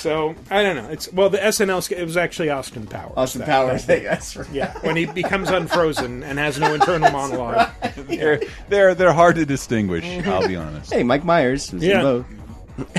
so 0.00 0.34
I 0.50 0.62
don't 0.62 0.76
know. 0.76 0.88
It's 0.88 1.12
well, 1.12 1.30
the 1.30 1.38
SNL 1.38 1.82
skit. 1.82 1.98
It 1.98 2.04
was 2.04 2.16
actually 2.16 2.50
Austin 2.50 2.86
Powers. 2.86 3.12
Austin 3.16 3.40
That- 3.40 3.48
Powers, 3.48 3.84
that- 3.86 4.02
that's 4.04 4.36
right. 4.36 4.48
Yeah, 4.52 4.72
when 4.80 4.96
he 4.96 5.06
becomes 5.06 5.50
unfrozen 5.50 6.22
and 6.22 6.38
has 6.38 6.58
no 6.58 6.74
internal 6.74 7.10
monologue. 7.10 7.70
They're 7.96 8.40
they're 8.68 8.94
they're 8.94 9.12
hard 9.12 9.36
to 9.36 9.46
distinguish. 9.46 10.04
I'll 10.26 10.46
be 10.48 10.56
honest. 10.56 10.92
Hey, 10.92 11.02
Mike 11.02 11.24
Myers 11.24 11.72
was 11.72 11.82
in 11.82 11.90
Yeah. 11.90 12.02
both. 12.02 12.26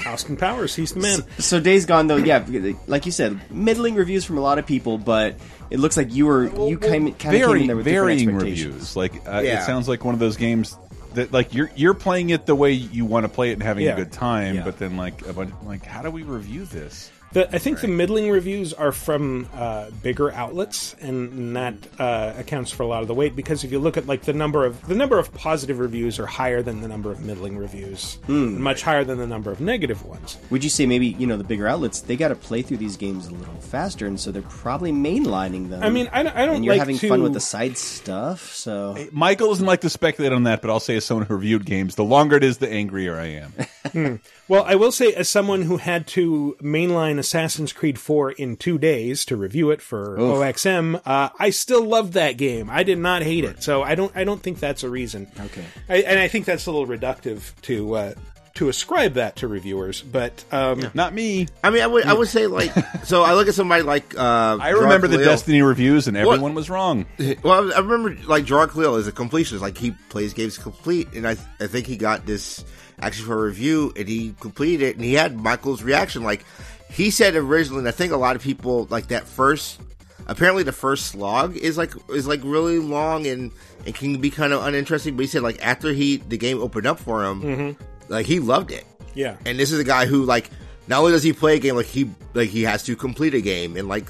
Austin 0.06 0.38
Powers, 0.38 0.76
he's 0.76 0.91
the 0.94 0.99
man. 0.99 1.23
So 1.40 1.60
Days 1.60 1.86
Gone 1.88 2.06
though, 2.07 2.18
yeah, 2.18 2.45
like 2.88 3.06
you 3.07 3.11
said, 3.11 3.40
middling 3.52 3.95
reviews 3.95 4.23
from 4.23 4.38
a 4.38 4.41
lot 4.41 4.60
of 4.60 4.65
people, 4.68 4.99
but 4.99 5.38
it 5.72 5.80
looks 5.80 5.98
like 5.98 6.14
you 6.14 6.28
were 6.28 6.45
you 6.68 6.78
kind 6.78 7.07
of 7.07 7.18
came 7.18 7.32
Very 7.32 7.61
in 7.61 7.68
there 7.68 7.76
with 7.76 7.86
different 7.86 8.06
varying 8.19 8.30
expectations. 8.30 8.65
reviews. 8.73 8.95
Like 8.95 9.15
uh, 9.28 9.41
Yeah. 9.44 9.61
it 9.61 9.65
sounds 9.65 9.88
like 9.90 10.06
one 10.06 10.14
of 10.14 10.19
those 10.19 10.38
games 10.38 10.78
that 11.13 11.31
like 11.31 11.53
you're 11.53 11.69
you're 11.75 11.93
playing 11.93 12.29
it 12.31 12.45
the 12.45 12.55
way 12.55 12.71
you 12.71 13.05
want 13.05 13.25
to 13.25 13.29
play 13.29 13.49
it 13.51 13.53
and 13.53 13.63
having 13.63 13.85
Yeah. 13.85 13.93
a 13.93 13.95
good 13.97 14.11
time, 14.11 14.55
Yeah. 14.55 14.63
but 14.63 14.77
then 14.77 14.97
like 14.97 15.25
a 15.27 15.33
bunch, 15.33 15.53
like 15.63 15.85
how 15.85 16.01
do 16.01 16.11
we 16.11 16.23
review 16.23 16.65
this? 16.65 17.11
The, 17.33 17.53
I 17.55 17.59
think 17.59 17.79
the 17.79 17.87
middling 17.87 18.29
reviews 18.29 18.73
are 18.73 18.91
from 18.91 19.47
uh, 19.53 19.89
bigger 20.03 20.31
outlets, 20.33 20.95
and 20.99 21.55
that 21.55 21.75
uh, 21.97 22.33
accounts 22.37 22.71
for 22.71 22.83
a 22.83 22.87
lot 22.87 23.01
of 23.01 23.07
the 23.07 23.13
weight. 23.13 23.35
Because 23.37 23.63
if 23.63 23.71
you 23.71 23.79
look 23.79 23.95
at 23.95 24.05
like 24.05 24.23
the 24.23 24.33
number 24.33 24.65
of 24.65 24.85
the 24.87 24.95
number 24.95 25.17
of 25.17 25.33
positive 25.33 25.79
reviews 25.79 26.19
are 26.19 26.25
higher 26.25 26.61
than 26.61 26.81
the 26.81 26.87
number 26.89 27.09
of 27.09 27.21
middling 27.21 27.57
reviews, 27.57 28.15
Hmm. 28.25 28.61
much 28.61 28.81
higher 28.81 29.03
than 29.05 29.17
the 29.17 29.27
number 29.27 29.49
of 29.49 29.61
negative 29.61 30.03
ones. 30.05 30.37
Would 30.49 30.63
you 30.63 30.69
say 30.69 30.85
maybe 30.85 31.07
you 31.07 31.25
know 31.25 31.37
the 31.37 31.43
bigger 31.45 31.67
outlets 31.67 32.01
they 32.01 32.17
got 32.17 32.29
to 32.29 32.35
play 32.35 32.61
through 32.61 32.77
these 32.77 32.97
games 32.97 33.27
a 33.27 33.31
little 33.31 33.53
faster, 33.61 34.05
and 34.07 34.19
so 34.19 34.31
they're 34.31 34.41
probably 34.41 34.91
mainlining 34.91 35.69
them. 35.69 35.83
I 35.83 35.89
mean, 35.89 36.09
I 36.11 36.23
don't- 36.23 36.35
I 36.35 36.45
don't 36.45 36.55
And 36.55 36.65
you're 36.65 36.73
like 36.73 36.79
having 36.79 36.97
to- 36.97 37.07
fun 37.07 37.23
with 37.23 37.33
the 37.33 37.39
side 37.39 37.77
stuff, 37.77 38.53
so 38.53 38.97
Michael 39.11 39.47
doesn't 39.49 39.65
like 39.65 39.81
to 39.81 39.89
speculate 39.89 40.33
on 40.33 40.43
that, 40.43 40.61
but 40.61 40.69
I'll 40.69 40.79
say 40.81 40.97
as 40.97 41.05
someone 41.05 41.25
who 41.27 41.35
reviewed 41.35 41.65
games, 41.65 41.95
the 41.95 42.03
longer 42.03 42.35
it 42.35 42.43
is, 42.43 42.57
the 42.57 42.69
angrier 42.69 43.15
I 43.17 43.25
am. 43.27 43.53
Hmm. 43.91 44.15
Well, 44.52 44.65
I 44.65 44.76
will 44.76 44.91
say, 44.91 45.14
as 45.14 45.30
someone 45.30 45.61
who 45.61 45.78
had 45.78 46.06
to 46.07 46.57
mainline 46.61 47.19
Assassin's 47.19 47.72
Creed 47.72 47.98
4 47.98 48.34
in 48.34 48.57
two 48.57 48.78
days 48.78 49.23
to 49.28 49.38
review 49.38 49.72
it 49.72 49.82
for 49.82 50.19
Oof. 50.19 50.40
OXM, 50.40 51.02
uh, 51.06 51.30
I 51.40 51.52
still 51.52 51.86
loved 51.86 52.11
that 52.14 52.34
game. 52.34 52.69
I 52.69 52.84
did 52.84 52.98
not 52.98 53.22
hate 53.22 53.45
it, 53.45 53.64
so 53.64 53.82
I 53.82 53.95
don't. 53.95 54.11
I 54.14 54.26
don't 54.26 54.44
think 54.44 54.60
that's 54.60 54.84
a 54.84 54.90
reason. 54.90 55.32
Okay, 55.40 55.64
I, 55.88 56.02
and 56.02 56.19
I 56.19 56.28
think 56.28 56.44
that's 56.44 56.65
a 56.65 56.72
little 56.73 56.86
reductive 56.86 57.53
to 57.61 57.95
uh, 57.95 58.14
to 58.56 58.68
ascribe 58.69 59.14
that 59.14 59.38
to 59.38 59.48
reviewers, 59.48 60.02
but 60.02 60.44
um, 60.52 60.84
not 60.94 61.14
me. 61.14 61.48
I 61.64 61.69
mean, 61.69 61.82
I 61.82 61.88
would 61.88 62.06
I 62.06 62.14
would 62.14 62.28
say 62.28 62.48
like 62.48 62.72
so. 63.06 63.23
I 63.23 63.34
look 63.34 63.48
at 63.48 63.53
somebody 63.56 63.84
like 63.84 64.18
uh, 64.18 64.57
I 64.61 64.69
remember 64.69 65.07
the 65.07 65.18
Gerard 65.18 65.30
Destiny 65.30 65.61
reviews, 65.61 66.07
and 66.07 66.18
What- 66.18 66.34
everyone 66.34 66.53
was 66.53 66.69
wrong. 66.69 67.06
Well, 67.44 67.73
I 67.73 67.80
remember 67.80 68.15
like 68.28 68.45
Gerard 68.45 68.72
Khalil 68.72 68.95
is 68.98 69.07
a 69.07 69.11
completionist. 69.11 69.61
Like 69.61 69.78
he 69.78 69.91
plays 70.10 70.34
games 70.34 70.57
complete, 70.57 71.14
and 71.14 71.28
I 71.28 71.38
I 71.60 71.68
think 71.68 71.88
he 71.88 71.95
got 71.98 72.26
this 72.26 72.64
actually 72.99 73.26
for 73.28 73.40
a 73.40 73.45
review, 73.48 73.94
and 73.95 74.07
he 74.07 74.36
completed 74.40 74.86
it, 74.86 74.95
and 74.95 75.06
he 75.06 75.14
had 75.14 75.36
Michael's 75.40 75.82
reaction. 75.82 76.23
Like 76.23 76.44
he 76.90 77.10
said 77.10 77.36
originally, 77.36 77.80
and 77.80 77.88
I 77.88 77.91
think 77.91 78.11
a 78.11 78.18
lot 78.18 78.36
of 78.36 78.41
people 78.41 78.88
like 78.90 79.07
that 79.07 79.26
first. 79.28 79.80
Apparently, 80.28 80.61
the 80.64 80.72
first 80.72 81.07
slog 81.07 81.57
is 81.57 81.78
like 81.78 81.94
is 82.10 82.28
like 82.28 82.41
really 82.44 82.78
long 82.78 83.26
and 83.26 83.52
it 83.86 83.95
can 83.95 84.22
be 84.22 84.30
kind 84.30 84.53
of 84.53 84.64
uninteresting. 84.64 85.15
But 85.15 85.23
he 85.23 85.28
said 85.28 85.41
like 85.41 85.65
after 85.65 85.91
he 85.94 86.18
the 86.18 86.38
game 86.38 86.61
opened 86.61 86.86
up 86.86 86.99
for 86.99 87.26
him, 87.26 87.41
Mhm. 87.41 87.76
Like 88.11 88.25
he 88.25 88.39
loved 88.39 88.71
it. 88.71 88.85
Yeah. 89.15 89.38
And 89.45 89.57
this 89.59 89.71
is 89.71 89.79
a 89.79 89.83
guy 89.83 90.05
who 90.05 90.23
like 90.23 90.49
not 90.88 90.99
only 90.99 91.11
does 91.11 91.23
he 91.23 91.33
play 91.33 91.55
a 91.55 91.59
game 91.59 91.75
like 91.75 91.85
he 91.88 92.09
like 92.33 92.49
he 92.49 92.63
has 92.63 92.83
to 92.83 92.95
complete 92.95 93.33
a 93.33 93.41
game 93.41 93.75
in 93.77 93.88
like 93.88 94.05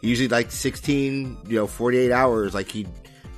usually 0.00 0.28
like 0.28 0.50
16, 0.50 1.38
you 1.46 1.56
know, 1.56 1.66
48 1.66 2.12
hours 2.12 2.54
like 2.54 2.70
he 2.70 2.86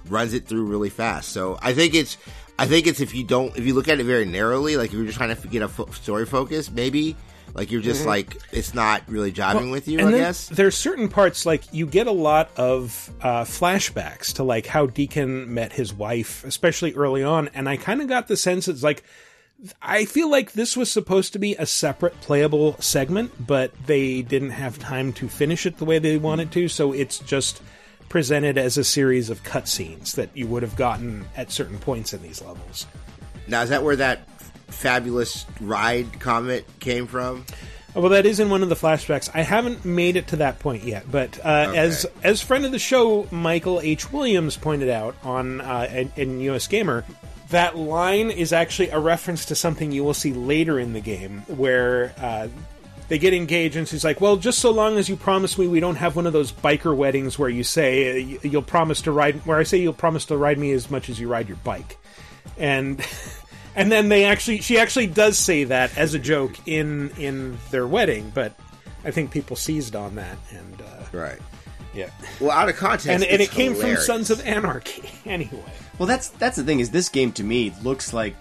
runs 0.09 0.35
it 0.35 0.47
through 0.47 0.65
really 0.65 0.91
fast. 0.91 1.31
So 1.31 1.59
I 1.63 1.73
think 1.75 1.95
it's 1.95 2.17
I 2.59 2.67
think 2.67 2.87
it's 2.87 3.01
if 3.01 3.15
you 3.15 3.23
don't, 3.25 3.57
if 3.57 3.67
you 3.67 3.75
look 3.75 3.89
at 3.89 4.01
it 4.01 4.05
very 4.05 4.25
narrowly, 4.25 4.77
like 4.77 4.89
if 4.89 4.95
you're 4.95 5.05
just 5.05 5.19
trying 5.19 5.35
to 5.37 5.49
get 5.49 5.63
a 5.63 5.69
fo- 5.69 5.91
story 5.91 6.25
focus, 6.27 6.71
maybe 6.71 7.15
like 7.55 7.71
you're 7.71 7.81
just 7.83 8.03
Mhm. 8.03 8.07
like 8.07 8.37
it's 8.53 8.75
not 8.75 9.03
really 9.09 9.33
jiving 9.33 9.55
Well, 9.55 9.71
with 9.73 9.89
you. 9.89 10.07
I 10.07 10.11
guess. 10.11 10.49
there's 10.49 10.77
certain 10.77 11.09
parts 11.09 11.47
like 11.47 11.63
you 11.73 11.87
get 11.87 12.07
a 12.07 12.13
lot 12.13 12.51
of 12.57 13.11
uh, 13.23 13.45
flashbacks 13.45 14.35
to 14.35 14.43
like 14.43 14.67
how 14.67 14.87
Deacon 14.87 15.53
met 15.55 15.73
his 15.73 15.93
wife, 15.95 16.45
especially 16.45 16.93
early 16.95 17.23
on, 17.23 17.49
and 17.55 17.69
I 17.69 17.77
kind 17.77 18.01
of 18.03 18.09
got 18.09 18.29
the 18.29 18.37
sense 18.37 18.69
it's 18.69 18.83
like 18.83 19.03
I 19.81 20.05
feel 20.05 20.31
like 20.31 20.53
this 20.53 20.77
was 20.77 20.91
supposed 20.91 21.33
to 21.33 21.39
be 21.39 21.55
a 21.55 21.67
separate 21.67 22.21
playable 22.21 22.77
segment, 22.79 23.33
but 23.47 23.73
they 23.87 24.23
didn't 24.23 24.51
have 24.51 24.79
time 24.79 25.13
to 25.15 25.29
finish 25.29 25.65
it 25.65 25.79
the 25.79 25.85
way 25.85 25.99
they 25.99 26.19
wanted 26.19 26.53
to, 26.53 26.69
so 26.69 26.93
it's 26.93 27.19
just 27.19 27.63
presented 28.09 28.59
as 28.59 28.77
a 28.77 28.85
series 28.85 29.31
of 29.31 29.43
cutscenes 29.43 30.15
that 30.15 30.31
you 30.35 30.47
would 30.47 30.63
have 30.63 30.77
gotten 30.77 31.25
at 31.37 31.51
certain 31.51 31.79
points 31.79 32.13
in 32.13 32.23
these 32.23 32.43
levels. 32.43 32.87
Now 33.49 33.63
is 33.63 33.71
that 33.71 33.83
where 33.83 33.97
that 33.97 34.29
fabulous 34.69 35.47
ride 35.61 36.21
comment 36.21 36.65
came 36.81 37.07
from? 37.07 37.45
Oh, 37.95 38.03
Well, 38.03 38.11
that 38.11 38.27
is 38.27 38.41
in 38.41 38.51
one 38.51 38.63
of 38.63 38.69
the 38.69 38.75
flashbacks. 38.75 39.31
I 39.33 39.41
haven't 39.41 39.85
made 39.87 40.17
it 40.17 40.29
to 40.29 40.37
that 40.37 40.59
point 40.59 40.85
yet, 40.85 41.11
but 41.11 41.39
uh, 41.45 41.73
as 41.75 42.05
as 42.23 42.43
friend 42.43 42.67
of 42.67 42.73
the 42.73 42.79
show 42.79 43.27
Michael 43.31 43.81
H. 43.81 44.13
Williams 44.13 44.57
pointed 44.57 44.91
out 44.91 45.17
on 45.23 45.63
uh, 45.63 45.89
in, 45.91 46.13
in 46.17 46.41
US 46.41 46.67
Gamer, 46.67 47.05
that 47.51 47.77
line 47.77 48.31
is 48.31 48.53
actually 48.53 48.89
a 48.91 48.99
reference 48.99 49.47
to 49.47 49.55
something 49.55 49.93
you 49.93 50.03
will 50.05 50.15
see 50.15 50.33
later 50.33 50.79
in 50.79 50.93
the 50.93 51.01
game, 51.01 51.43
where 51.47 52.15
uh, 52.19 52.49
they 53.09 53.19
get 53.19 53.35
engaged, 53.35 53.77
and 53.77 53.87
she's 53.87 54.05
like, 54.05 54.21
"Well, 54.21 54.37
just 54.37 54.59
so 54.59 54.71
long 54.71 54.97
as 54.99 55.09
you 55.09 55.17
promise 55.17 55.57
me 55.59 55.69
we 55.69 55.81
don't 55.81 55.97
have 55.97 56.17
one 56.17 56.27
of 56.27 56.33
those 56.33 56.51
biker 56.53 56.97
weddings 56.97 57.39
where 57.39 57.49
you 57.49 57.63
say 57.63 58.37
uh, 58.37 58.39
you'll 58.43 58.63
promise 58.63 59.03
to 59.03 59.13
ride, 59.13 59.47
where 59.47 59.59
I 59.59 59.63
say 59.63 59.79
you'll 59.79 59.93
promise 59.93 60.27
to 60.27 60.37
ride 60.37 60.59
me 60.59 60.73
as 60.73 60.91
much 60.91 61.09
as 61.09 61.21
you 61.21 61.29
ride 61.29 61.49
your 61.49 61.59
bike," 61.59 61.99
and. 62.59 63.05
And 63.79 63.93
then 63.93 64.09
they 64.09 64.25
actually, 64.25 64.61
she 64.63 64.79
actually 64.79 65.07
does 65.07 65.39
say 65.39 65.65
that 65.65 65.99
as 65.99 66.15
a 66.15 66.19
joke 66.19 66.57
in 66.67 67.11
in 67.19 67.59
their 67.71 67.87
wedding, 67.87 68.33
but 68.35 68.55
I 69.05 69.11
think 69.11 69.31
people 69.31 69.55
seized 69.55 69.95
on 69.95 70.15
that, 70.15 70.39
and 70.49 70.81
uh, 70.81 71.05
right, 71.13 71.39
yeah. 71.93 72.09
Well, 72.41 72.53
out 72.53 72.71
of 72.71 72.77
context, 72.77 73.07
and, 73.07 73.23
and 73.23 73.35
it 73.35 73.43
it's 73.43 73.53
came 73.53 73.75
hilarious. 73.75 74.07
from 74.07 74.25
Sons 74.25 74.31
of 74.31 74.47
Anarchy 74.47 75.11
anyway. 75.27 75.61
Well, 75.99 76.07
that's 76.07 76.29
that's 76.29 76.57
the 76.57 76.65
thing 76.65 76.81
is 76.81 76.91
this 76.91 77.09
game 77.09 77.33
to 77.33 77.45
me 77.45 77.73
looks 77.83 78.13
like 78.13 78.35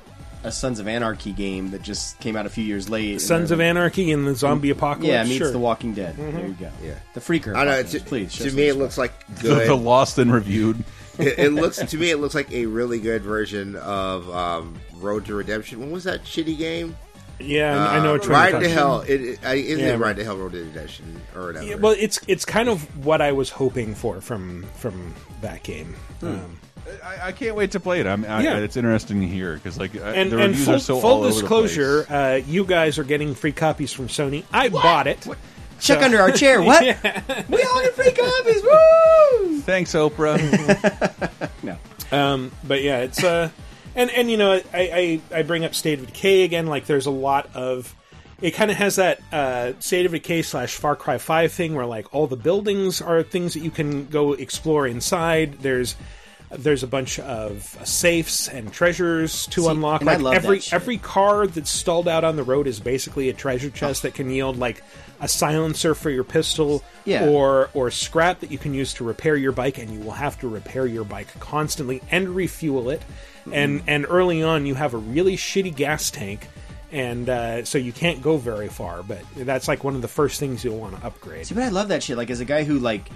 a 0.43 0.51
Sons 0.51 0.79
of 0.79 0.87
Anarchy 0.87 1.31
game 1.31 1.71
that 1.71 1.81
just 1.81 2.19
came 2.19 2.35
out 2.35 2.45
a 2.45 2.49
few 2.49 2.63
years 2.63 2.87
late. 2.89 3.19
Sons 3.19 3.49
of 3.49 3.59
Anarchy 3.59 4.11
and 4.11 4.27
the 4.27 4.35
zombie 4.35 4.69
apocalypse. 4.69 5.07
Yeah, 5.07 5.23
meets 5.23 5.37
sure. 5.37 5.51
The 5.51 5.57
Walking 5.59 5.93
Dead. 5.93 6.15
Mhm. 6.17 6.33
There 6.33 6.47
you 6.47 6.53
go. 6.53 6.69
Yeah. 6.83 6.93
The 7.15 7.19
Freaker. 7.19 7.55
I 7.55 7.63
know. 7.63 7.71
Apocalypse, 7.79 7.91
To, 7.93 7.99
please. 8.01 8.33
to 8.37 8.51
me, 8.51 8.67
it 8.67 8.75
looks 8.75 8.97
like 8.97 9.13
The, 9.37 9.41
good. 9.41 9.67
the 9.69 9.75
Lost 9.75 10.19
and 10.19 10.31
Reviewed. 10.31 10.83
it, 11.19 11.39
it 11.39 11.49
looks 11.53 11.77
to 11.77 11.97
me, 11.97 12.11
it 12.11 12.17
looks 12.17 12.35
like 12.35 12.51
a 12.51 12.65
really 12.67 12.99
good 12.99 13.23
version 13.23 13.75
of 13.77 14.29
um, 14.29 14.75
Road 14.97 15.25
to 15.25 15.33
Redemption. 15.35 15.79
What 15.79 15.89
was 15.89 16.03
that 16.03 16.23
shitty 16.25 16.57
game? 16.57 16.95
Yeah, 17.39 17.77
I 17.89 18.01
know 18.03 18.13
what 18.13 18.27
Ride 18.27 18.51
to 18.61 18.69
Hell. 18.69 18.97
about. 18.97 19.09
It, 19.09 19.21
it, 19.21 19.39
I- 19.43 19.55
isn't 19.55 19.79
Yeah. 19.83 19.93
it 19.93 19.97
Ride 19.97 20.15
to 20.17 20.23
Hell 20.23 20.37
Road 20.37 20.51
to 20.53 20.63
Redemption 20.63 21.19
or 21.35 21.47
whatever? 21.47 21.65
Yeah, 21.65 21.75
well, 21.75 21.95
it's 21.97 22.19
it's 22.27 22.45
kind 22.45 22.69
of 22.69 23.03
what 23.05 23.19
I 23.21 23.31
was 23.31 23.49
hoping 23.49 23.95
for 23.95 24.21
from 24.21 24.63
from 24.77 25.13
that 25.41 25.63
game. 25.63 25.95
Hmm. 26.19 26.27
Um, 26.27 26.59
I, 27.03 27.27
I 27.27 27.31
can't 27.31 27.55
wait 27.55 27.71
to 27.71 27.79
play 27.79 27.99
it. 27.99 28.07
I'm, 28.07 28.23
I, 28.25 28.41
Yeah. 28.43 28.57
it's 28.57 28.77
interesting 28.77 29.21
to 29.21 29.27
hear 29.27 29.55
because 29.55 29.77
like 29.79 29.95
I- 29.95 30.11
and 30.13 30.31
the 30.31 30.37
and 30.37 30.49
reviews 30.51 30.65
full, 30.65 30.75
are 30.75 30.79
so 30.79 30.99
full 30.99 31.09
all 31.09 31.17
over 31.23 31.27
the 31.33 31.39
disclosure, 31.41 32.05
uh, 32.09 32.39
you 32.47 32.63
guys 32.65 32.97
are 32.99 33.03
getting 33.03 33.33
free 33.35 33.51
copies 33.51 33.91
from 33.91 34.07
Sony. 34.07 34.43
I 34.53 34.69
bought 34.69 35.07
it. 35.07 35.21
Chuck 35.79 35.99
So- 35.99 36.05
under 36.05 36.19
our 36.21 36.31
chair. 36.31 36.61
What? 36.63 36.85
Yeah. 36.85 37.43
we 37.49 37.63
all 37.63 37.81
get 37.81 37.93
free 37.93 38.11
copies. 38.11 38.61
Woo! 39.41 39.59
Thanks, 39.61 39.93
Oprah. 39.93 40.39
no. 41.63 41.77
Um, 42.17 42.51
but 42.63 42.81
yeah, 42.83 42.99
it's 42.99 43.23
uh, 43.23 43.49
and 43.95 44.09
and 44.11 44.29
you 44.29 44.37
know, 44.37 44.53
I, 44.53 44.61
I 45.33 45.39
I 45.39 45.41
bring 45.43 45.65
up 45.65 45.73
State 45.75 45.99
of 45.99 46.05
Decay 46.07 46.43
again. 46.43 46.67
Like, 46.67 46.85
there's 46.85 47.07
a 47.07 47.11
lot 47.11 47.49
of 47.55 47.93
it. 48.41 48.51
Kind 48.51 48.69
of 48.71 48.77
has 48.77 48.97
that 48.97 49.19
uh, 49.33 49.73
State 49.79 50.05
of 50.05 50.11
Decay 50.11 50.43
slash 50.43 50.75
Far 50.75 50.95
Cry 50.95 51.17
Five 51.17 51.51
thing 51.51 51.73
where 51.75 51.85
like 51.85 52.13
all 52.13 52.27
the 52.27 52.35
buildings 52.37 53.01
are 53.01 53.23
things 53.23 53.53
that 53.55 53.61
you 53.61 53.71
can 53.71 54.05
go 54.07 54.33
explore 54.33 54.85
inside. 54.87 55.59
There's 55.61 55.95
there's 56.57 56.83
a 56.83 56.87
bunch 56.87 57.19
of 57.19 57.63
safes 57.83 58.47
and 58.47 58.71
treasures 58.71 59.47
to 59.47 59.61
See, 59.63 59.67
unlock. 59.69 60.01
Like 60.03 60.19
love 60.21 60.33
every 60.35 60.57
that 60.57 60.63
shit. 60.63 60.73
every 60.73 60.97
car 60.97 61.47
that's 61.47 61.69
stalled 61.69 62.07
out 62.07 62.23
on 62.23 62.35
the 62.35 62.43
road 62.43 62.67
is 62.67 62.79
basically 62.79 63.29
a 63.29 63.33
treasure 63.33 63.69
chest 63.69 64.03
that 64.03 64.13
can 64.13 64.29
yield 64.29 64.57
like 64.57 64.83
a 65.21 65.27
silencer 65.27 65.95
for 65.95 66.09
your 66.09 66.23
pistol 66.23 66.83
Yeah. 67.05 67.27
or 67.29 67.69
or 67.73 67.89
scrap 67.91 68.41
that 68.41 68.51
you 68.51 68.57
can 68.57 68.73
use 68.73 68.93
to 68.95 69.03
repair 69.03 69.35
your 69.35 69.51
bike 69.53 69.77
and 69.77 69.89
you 69.89 69.99
will 69.99 70.11
have 70.11 70.39
to 70.41 70.47
repair 70.47 70.85
your 70.85 71.03
bike 71.05 71.27
constantly 71.39 72.01
and 72.11 72.29
refuel 72.29 72.89
it 72.89 73.01
and 73.51 73.83
and 73.87 74.05
early 74.09 74.41
on 74.43 74.65
you 74.65 74.73
have 74.75 74.93
a 74.93 74.97
really 74.97 75.37
shitty 75.37 75.73
gas 75.75 76.09
tank 76.11 76.47
and 76.91 77.29
uh, 77.29 77.63
so 77.65 77.77
you 77.77 77.91
can't 77.91 78.21
go 78.21 78.37
very 78.37 78.67
far 78.69 79.03
but 79.03 79.19
that's 79.37 79.67
like 79.67 79.83
one 79.83 79.95
of 79.95 80.01
the 80.01 80.07
first 80.07 80.39
things 80.39 80.63
you'll 80.63 80.77
want 80.79 80.97
to 80.99 81.05
upgrade 81.05 81.45
See, 81.47 81.55
but 81.55 81.63
I 81.63 81.69
love 81.69 81.87
that 81.89 82.03
shit. 82.03 82.15
Like, 82.17 82.29
as 82.29 82.39
a 82.39 82.45
guy 82.45 82.63
who 82.63 82.79
like 82.79 83.09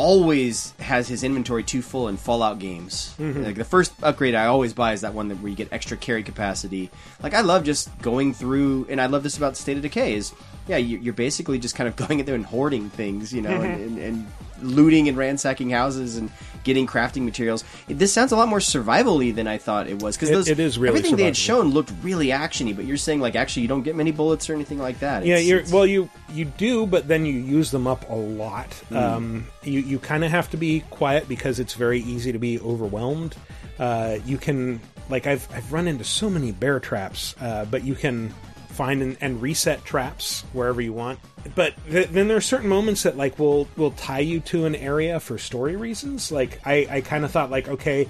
always 0.00 0.72
has 0.80 1.08
his 1.08 1.22
inventory 1.22 1.62
too 1.62 1.82
full 1.82 2.08
in 2.08 2.16
Fallout 2.16 2.58
games. 2.58 3.14
Mhm. 3.20 3.44
Like 3.44 3.54
the 3.56 3.64
first 3.64 3.92
upgrade 4.02 4.34
I 4.34 4.46
always 4.46 4.72
buy 4.72 4.94
is 4.94 5.02
that 5.02 5.12
one 5.12 5.28
that 5.28 5.36
where 5.40 5.50
you 5.50 5.56
get 5.56 5.68
extra 5.72 5.96
carry 5.96 6.22
capacity. 6.22 6.90
Like 7.22 7.34
I 7.34 7.42
love 7.42 7.64
just 7.64 7.86
going 8.00 8.32
through, 8.32 8.86
and 8.88 8.98
I 8.98 9.06
love 9.06 9.22
this 9.22 9.36
about 9.36 9.58
State 9.58 9.76
of 9.76 9.82
Decay 9.82 10.14
is 10.14 10.32
yeah, 10.68 10.76
you- 10.78 10.98
you're 10.98 11.12
basically 11.14 11.58
just 11.58 11.74
kind 11.74 11.86
of 11.88 11.96
going 12.02 12.18
in 12.20 12.26
there 12.26 12.34
and 12.34 12.46
hoarding 12.46 12.88
things, 12.90 13.32
you 13.32 13.42
know, 13.42 13.50
Mm-hmm. 13.50 13.64
and, 13.82 13.98
and, 13.98 14.26
and 14.62 14.74
looting 14.76 15.08
and 15.08 15.16
ransacking 15.18 15.70
houses 15.70 16.16
and 16.16 16.30
getting 16.64 16.86
crafting 16.86 17.22
materials. 17.22 17.64
It, 17.88 17.98
this 17.98 18.12
sounds 18.12 18.32
a 18.32 18.36
lot 18.36 18.48
more 18.48 18.58
survivally 18.58 19.34
than 19.34 19.46
I 19.46 19.58
thought 19.58 19.88
it 19.88 20.02
was 20.02 20.16
because 20.16 20.48
It- 20.48 20.52
it 20.58 20.60
is 20.60 20.78
really 20.78 20.98
everything 20.98 21.16
they 21.16 21.24
had 21.24 21.36
shown 21.36 21.70
looked 21.70 21.92
really 22.02 22.28
actiony. 22.28 22.74
But 22.74 22.84
you're 22.84 22.96
saying 22.96 23.20
like 23.20 23.36
actually 23.36 23.62
you 23.62 23.68
don't 23.68 23.82
get 23.82 23.96
many 23.96 24.12
bullets 24.12 24.48
or 24.50 24.54
anything 24.54 24.78
like 24.78 25.00
that. 25.00 25.24
yeah 25.24 25.38
you're 25.38 25.58
it's- 25.58 25.72
well 25.72 25.86
you 25.86 26.08
you 26.32 26.44
do 26.44 26.86
but 26.86 27.08
then 27.08 27.24
you 27.26 27.32
use 27.32 27.70
them 27.70 27.86
up 27.86 28.08
a 28.10 28.14
lot 28.14 28.68
Mm. 28.90 28.96
um, 28.96 29.46
you 29.62 29.80
you 29.80 29.98
kind 29.98 30.24
of 30.24 30.30
have 30.30 30.50
to 30.50 30.56
be 30.56 30.80
quiet 30.90 31.28
because 31.28 31.58
it's 31.58 31.74
very 31.74 32.00
easy 32.00 32.32
to 32.32 32.38
be 32.38 32.58
overwhelmed 32.60 33.34
uh, 33.78 34.18
you 34.26 34.36
can 34.38 34.80
like 35.08 35.26
I've 35.26 35.48
I've 35.54 35.72
run 35.72 35.88
into 35.88 36.04
so 36.04 36.28
many 36.30 36.52
bear 36.52 36.78
traps 36.80 37.34
uh, 37.40 37.64
but 37.64 37.82
you 37.84 37.94
can 37.94 38.32
find 38.70 39.02
and, 39.02 39.16
and 39.20 39.42
reset 39.42 39.84
traps 39.84 40.42
wherever 40.52 40.80
you 40.80 40.92
want 40.92 41.18
but 41.54 41.74
th- 41.90 42.08
then 42.08 42.28
there 42.28 42.36
are 42.36 42.42
certain 42.42 42.68
moments 42.68 43.02
that 43.02 43.16
like 43.16 43.38
will 43.38 43.68
will 43.76 43.90
tie 43.92 44.20
you 44.20 44.40
to 44.40 44.64
an 44.64 44.74
area 44.74 45.18
for 45.20 45.38
story 45.38 45.76
reasons 45.76 46.30
like 46.30 46.60
I 46.66 46.86
I 46.90 47.00
kind 47.00 47.24
of 47.24 47.30
thought 47.30 47.50
like 47.50 47.68
okay 47.68 48.08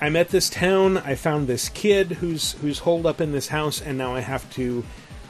I'm 0.00 0.14
at 0.16 0.28
this 0.28 0.48
town. 0.48 0.98
I 0.98 1.16
found 1.16 1.46
this 1.48 1.68
kid 1.68 2.12
who's 2.12 2.52
who's 2.52 2.78
holed 2.78 3.04
up 3.04 3.20
in 3.20 3.32
this 3.32 3.48
house, 3.48 3.80
and 3.80 3.98
now 3.98 4.14
I 4.14 4.20
have 4.20 4.48
to 4.54 4.84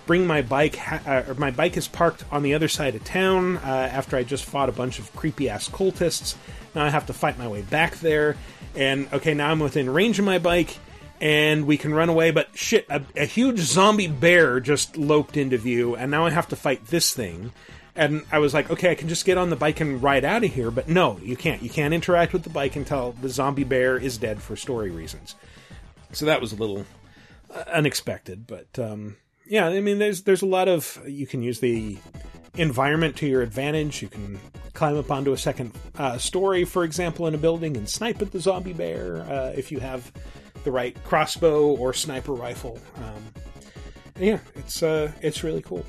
bring 0.07 0.27
my 0.27 0.43
bike. 0.43 0.77
Ha- 0.77 1.01
uh, 1.07 1.35
my 1.39 1.51
bike 1.51 1.77
is 1.77 1.89
parked 1.89 2.25
on 2.31 2.43
the 2.43 2.55
other 2.55 2.69
side 2.69 2.95
of 2.95 3.03
town 3.05 3.57
uh, 3.59 3.61
after 3.61 4.17
I 4.17 4.25
just 4.25 4.45
fought 4.45 4.69
a 4.69 4.73
bunch 4.73 4.99
of 4.99 5.15
creepy 5.17 5.49
ass 5.49 5.69
cultists. 5.69 6.35
Now 6.75 6.85
I 6.85 6.91
have 6.91 7.07
to 7.07 7.15
fight 7.15 7.39
my 7.39 7.49
way 7.49 7.63
back 7.63 7.97
there, 7.97 8.37
and 8.77 9.09
okay, 9.13 9.33
now 9.33 9.51
I'm 9.51 9.61
within 9.61 9.89
range 9.89 10.19
of 10.19 10.27
my 10.27 10.39
bike, 10.39 10.77
and 11.21 11.67
we 11.67 11.77
can 11.77 11.95
run 11.95 12.09
away. 12.09 12.31
But 12.31 12.49
shit, 12.55 12.87
a, 12.89 13.03
a 13.17 13.25
huge 13.25 13.59
zombie 13.61 14.09
bear 14.09 14.61
just 14.61 14.97
loped 14.97 15.37
into 15.37 15.59
view, 15.59 15.97
and 15.97 16.11
now 16.11 16.27
I 16.27 16.31
have 16.31 16.49
to 16.49 16.57
fight 16.57 16.87
this 16.87 17.13
thing. 17.13 17.53
And 17.95 18.25
I 18.31 18.39
was 18.39 18.55
like, 18.55 18.71
okay, 18.71 18.93
I 18.93 18.95
can 18.95 19.09
just 19.09 19.25
get 19.25 19.39
on 19.39 19.51
the 19.51 19.57
bike 19.57 19.81
and 19.81 20.01
ride 20.01 20.25
out 20.25 20.45
of 20.45 20.53
here. 20.53 20.71
But 20.71 20.89
no, 20.89 21.19
you 21.21 21.37
can't. 21.37 21.63
You 21.63 21.71
can't 21.71 21.93
interact 21.93 22.33
with 22.33 22.45
the 22.45 22.51
bike 22.51 22.77
until 22.77 23.13
the 23.21 23.29
zombie 23.29 23.65
bear 23.65 23.97
is 23.97 24.19
dead 24.19 24.41
for 24.41 24.55
story 24.55 24.91
reasons. 24.91 25.35
So 26.13 26.27
that 26.27 26.41
was 26.41 26.53
a 26.53 26.57
little 26.57 26.87
uh, 27.53 27.65
unexpected, 27.73 28.47
but 28.47 28.79
um, 28.79 29.17
yeah, 29.47 29.67
I 29.67 29.81
mean, 29.81 29.99
there's 29.99 30.23
there's 30.23 30.43
a 30.43 30.47
lot 30.47 30.69
of 30.69 31.03
you 31.07 31.27
can 31.27 31.43
use 31.43 31.61
the 31.61 31.99
environment 32.55 33.17
to 33.17 33.27
your 33.27 33.43
advantage. 33.43 34.03
You 34.03 34.09
can 34.09 34.39
climb 34.75 34.97
up 34.97 35.11
onto 35.11 35.33
a 35.33 35.39
second 35.39 35.73
uh, 35.97 36.19
story, 36.19 36.65
for 36.65 36.85
example, 36.85 37.27
in 37.27 37.35
a 37.35 37.39
building 37.39 37.77
and 37.77 37.89
snipe 37.89 38.23
at 38.23 38.33
the 38.33 38.41
zombie 38.41 38.73
bear 38.73 39.23
uh, 39.23 39.53
if 39.57 39.73
you 39.73 39.81
have 39.81 40.13
the 40.65 40.73
right 40.73 40.97
crossbow 41.05 41.67
or 41.77 41.93
sniper 41.93 42.33
rifle. 42.33 42.79
Um, 42.97 43.25
yeah, 44.19 44.39
it's 44.57 44.83
uh, 44.83 45.13
it's 45.23 45.45
really 45.45 45.63
cool. 45.63 45.85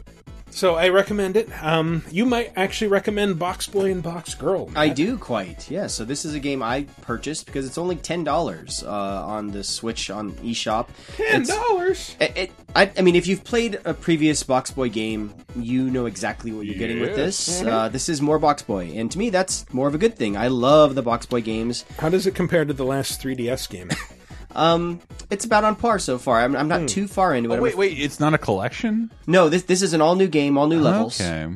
So 0.52 0.76
I 0.76 0.90
recommend 0.90 1.38
it. 1.38 1.48
Um, 1.64 2.04
you 2.12 2.26
might 2.26 2.52
actually 2.56 2.88
recommend 2.88 3.38
Box 3.40 3.68
Boy 3.68 3.92
and 3.92 4.02
Box 4.02 4.34
Girl. 4.34 4.70
I 4.76 4.90
do 4.90 5.18
quite, 5.18 5.70
yeah. 5.70 5.88
So 5.88 6.04
this 6.06 6.26
is 6.26 6.34
a 6.34 6.40
game 6.40 6.64
I 6.64 6.84
purchased 7.02 7.46
because 7.46 7.66
it's 7.66 7.78
only 7.78 7.96
ten 7.96 8.24
dollars 8.24 8.84
uh, 8.84 8.90
on 8.90 9.52
the 9.52 9.64
Switch 9.64 10.10
on 10.10 10.32
eShop. 10.34 10.88
Ten 11.18 11.44
dollars. 11.44 12.16
It, 12.20 12.38
it, 12.38 12.52
I, 12.76 12.92
I 12.98 13.02
mean, 13.02 13.16
if 13.16 13.28
you've 13.28 13.44
played 13.44 13.80
a 13.86 13.94
previous 13.94 14.44
Box 14.44 14.72
Boy 14.72 14.90
game, 14.90 15.34
you 15.56 15.90
know 15.90 16.08
exactly 16.08 16.52
what 16.52 16.66
you're 16.66 16.76
getting 16.76 17.00
with 17.00 17.16
this. 17.16 17.62
Yes. 17.62 17.64
Uh, 17.64 17.90
this 17.90 18.10
is 18.10 18.22
more 18.22 18.40
Box 18.40 18.62
Boy, 18.64 18.92
and 18.96 19.12
to 19.12 19.18
me, 19.18 19.30
that's 19.30 19.72
more 19.74 19.88
of 19.88 19.96
a 19.96 20.00
good 20.00 20.16
thing. 20.16 20.36
I 20.36 20.48
love 20.48 20.96
the 20.96 21.04
Box 21.04 21.26
Boy 21.26 21.42
games. 21.42 21.86
How 22.00 22.10
does 22.10 22.26
it 22.28 22.36
compare 22.36 22.66
to 22.66 22.74
the 22.74 22.86
last 22.86 23.22
3DS 23.22 23.70
game? 23.70 23.90
Um, 24.56 25.00
it's 25.30 25.46
about 25.46 25.64
on 25.64 25.76
par 25.76 26.00
so 26.00 26.18
far. 26.18 26.42
I'm, 26.42 26.56
I'm 26.56 26.68
not 26.68 26.82
Hmm. 26.82 26.86
too 26.88 27.08
far 27.08 27.34
into 27.36 27.50
it. 27.50 27.54
Oh, 27.54 27.58
I'm 27.58 27.62
wait, 27.64 27.74
af- 27.74 27.78
wait, 27.80 28.00
it's 28.00 28.20
not 28.20 28.34
a 28.34 28.38
collection. 28.38 29.12
No, 29.28 29.50
this 29.50 29.64
this 29.64 29.82
is 29.82 29.94
an 29.94 30.02
all 30.02 30.16
new 30.16 30.28
game, 30.28 30.58
all 30.58 30.68
new 30.68 30.80
levels. 30.82 31.20
Okay. 31.22 31.48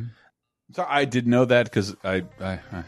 So 0.73 0.85
I 0.87 1.05
did 1.05 1.27
know 1.27 1.45
that 1.45 1.65
because 1.65 1.95
I 2.03 2.23
I, 2.39 2.59
I, 2.71 2.83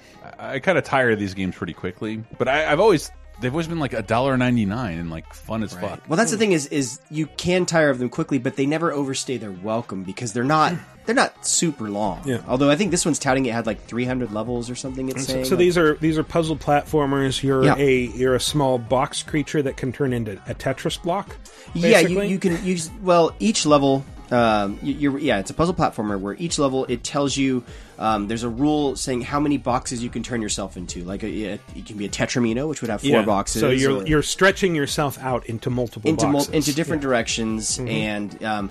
I 0.55 0.59
kind 0.59 0.77
of 0.77 0.83
tire 0.83 1.11
of 1.11 1.19
these 1.19 1.33
games 1.33 1.55
pretty 1.55 1.73
quickly. 1.73 2.23
But 2.37 2.47
I, 2.47 2.71
I've 2.71 2.79
always 2.79 3.11
they've 3.39 3.51
always 3.53 3.67
been 3.67 3.79
like 3.79 3.93
a 3.93 4.01
dollar 4.01 4.37
ninety 4.37 4.65
nine 4.65 4.97
and 4.99 5.09
like 5.09 5.33
fun 5.33 5.63
as 5.63 5.73
fuck. 5.73 6.01
Well, 6.07 6.17
that's 6.17 6.31
the 6.31 6.37
thing 6.37 6.51
is 6.53 6.67
is 6.67 6.99
you 7.09 7.27
can 7.37 7.65
tire 7.65 7.89
of 7.89 7.99
them 7.99 8.09
quickly, 8.09 8.37
but 8.37 8.55
they 8.55 8.65
never 8.65 8.91
overstay 8.91 9.37
their 9.37 9.51
welcome 9.51 10.03
because 10.03 10.33
they're 10.33 10.43
not 10.43 10.73
they're 11.05 11.15
not 11.15 11.45
super 11.45 11.89
long. 11.89 12.21
Yeah. 12.25 12.41
Although 12.47 12.69
I 12.69 12.75
think 12.75 12.89
this 12.91 13.05
one's 13.05 13.19
touting 13.19 13.45
it 13.45 13.53
had 13.53 13.65
like 13.67 13.83
300 13.85 14.31
levels 14.31 14.69
or 14.71 14.75
something. 14.75 15.09
It's 15.09 15.27
So, 15.27 15.33
saying. 15.33 15.45
so 15.45 15.55
these 15.55 15.77
are 15.77 15.95
these 15.95 16.17
are 16.17 16.23
puzzle 16.23 16.55
platformers. 16.57 17.43
You're 17.43 17.63
Yeah. 17.63 17.75
a 17.77 18.05
you're 18.07 18.35
a 18.35 18.39
small 18.39 18.77
box 18.79 19.21
creature 19.23 19.61
that 19.61 19.77
can 19.77 19.91
turn 19.91 20.13
into 20.13 20.33
a 20.47 20.55
Tetris 20.55 21.01
block. 21.01 21.35
Yeah, 21.73 21.99
you, 21.99 22.21
you 22.23 22.39
can 22.39 22.63
use 22.65 22.89
well 23.03 23.35
each 23.39 23.65
level. 23.65 24.03
Um, 24.31 24.79
you, 24.81 24.93
you're 24.95 25.19
yeah, 25.19 25.37
it's 25.39 25.51
a 25.51 25.53
puzzle 25.53 25.75
platformer 25.75 26.19
where 26.19 26.33
each 26.39 26.57
level 26.57 26.85
it 26.85 27.03
tells 27.03 27.37
you 27.37 27.63
um, 27.97 28.27
there's 28.27 28.43
a 28.43 28.49
rule 28.49 28.95
saying 28.95 29.21
how 29.21 29.39
many 29.39 29.57
boxes 29.57 30.03
you 30.03 30.09
can 30.09 30.23
turn 30.23 30.41
yourself 30.41 30.77
into. 30.77 31.03
Like 31.03 31.23
a, 31.23 31.29
it, 31.29 31.61
it 31.75 31.85
can 31.85 31.97
be 31.97 32.05
a 32.05 32.09
tetromino, 32.09 32.67
which 32.67 32.81
would 32.81 32.89
have 32.89 33.01
four 33.01 33.09
Yeah. 33.09 33.21
boxes. 33.23 33.61
So 33.61 33.69
you're 33.69 34.01
or- 34.01 34.07
you're 34.07 34.23
stretching 34.23 34.75
yourself 34.75 35.17
out 35.19 35.45
into 35.47 35.69
multiple 35.69 36.09
into 36.09 36.27
mul- 36.27 36.49
into 36.51 36.73
different 36.73 37.01
directions, 37.01 37.77
Mhm. 37.77 37.89
and 37.91 38.43
um, 38.43 38.69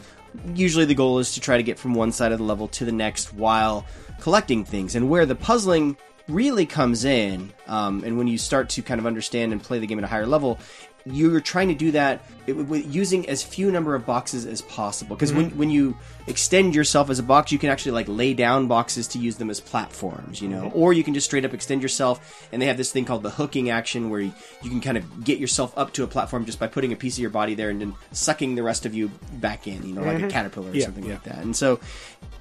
usually 0.54 0.84
the 0.84 0.94
goal 0.94 1.18
is 1.18 1.32
to 1.34 1.40
try 1.40 1.56
to 1.56 1.62
get 1.62 1.78
from 1.78 1.94
one 1.94 2.12
side 2.12 2.32
of 2.32 2.38
the 2.38 2.44
level 2.44 2.68
to 2.68 2.84
the 2.84 2.92
next 2.92 3.32
while 3.34 3.86
collecting 4.20 4.64
things. 4.64 4.94
And 4.94 5.08
where 5.08 5.26
the 5.26 5.34
puzzling 5.34 5.96
really 6.28 6.64
comes 6.66 7.04
in, 7.04 7.52
um, 7.66 8.02
and 8.04 8.16
when 8.18 8.26
you 8.26 8.38
start 8.38 8.68
to 8.70 8.82
kind 8.82 8.98
of 8.98 9.06
understand 9.06 9.52
and 9.52 9.62
play 9.62 9.78
the 9.78 9.86
game 9.86 9.98
at 9.98 10.04
a 10.04 10.08
higher 10.08 10.26
level. 10.26 10.58
You're 11.06 11.40
trying 11.42 11.68
to 11.68 11.74
do 11.74 11.90
that 11.90 12.24
with 12.46 12.86
using 12.94 13.28
as 13.28 13.42
few 13.42 13.70
number 13.70 13.94
of 13.94 14.06
boxes 14.06 14.46
as 14.46 14.62
possible. 14.62 15.14
Because 15.16 15.34
when, 15.34 15.50
Mhm. 15.50 15.56
when 15.56 15.68
you 15.68 15.94
extend 16.26 16.74
yourself 16.74 17.10
as 17.10 17.18
a 17.18 17.22
box, 17.22 17.52
you 17.52 17.58
can 17.58 17.68
actually 17.70 17.92
like 17.92 18.06
lay 18.08 18.32
down 18.32 18.66
boxes 18.66 19.06
to 19.08 19.18
use 19.18 19.36
them 19.36 19.50
as 19.50 19.60
platforms, 19.60 20.40
you 20.40 20.48
know, 20.48 20.70
or 20.74 20.92
you 20.92 21.04
can 21.04 21.12
just 21.14 21.26
straight 21.26 21.44
up 21.44 21.52
extend 21.52 21.82
yourself. 21.82 22.48
And 22.52 22.62
they 22.62 22.66
have 22.66 22.76
this 22.78 22.90
thing 22.92 23.04
called 23.04 23.22
the 23.22 23.30
hooking 23.30 23.68
action 23.70 24.08
where 24.08 24.20
you, 24.20 24.32
you 24.62 24.70
can 24.70 24.80
kind 24.80 24.96
of 24.96 25.24
get 25.24 25.38
yourself 25.38 25.76
up 25.76 25.92
to 25.94 26.02
a 26.02 26.06
platform 26.06 26.46
just 26.46 26.58
by 26.58 26.66
putting 26.66 26.92
a 26.92 26.96
piece 26.96 27.14
of 27.16 27.20
your 27.20 27.30
body 27.30 27.54
there 27.54 27.68
and 27.70 27.80
then 27.80 27.94
sucking 28.12 28.54
the 28.54 28.62
rest 28.62 28.86
of 28.86 28.94
you 28.94 29.08
back 29.34 29.66
in, 29.66 29.86
you 29.86 29.94
know, 29.94 30.02
like 30.02 30.18
a 30.18 30.22
Mhm. 30.22 30.30
caterpillar 30.30 30.70
or 30.70 30.74
Yeah, 30.74 30.84
something 30.86 31.04
yeah. 31.04 31.12
like 31.12 31.24
that. 31.24 31.38
And 31.38 31.54
so, 31.54 31.78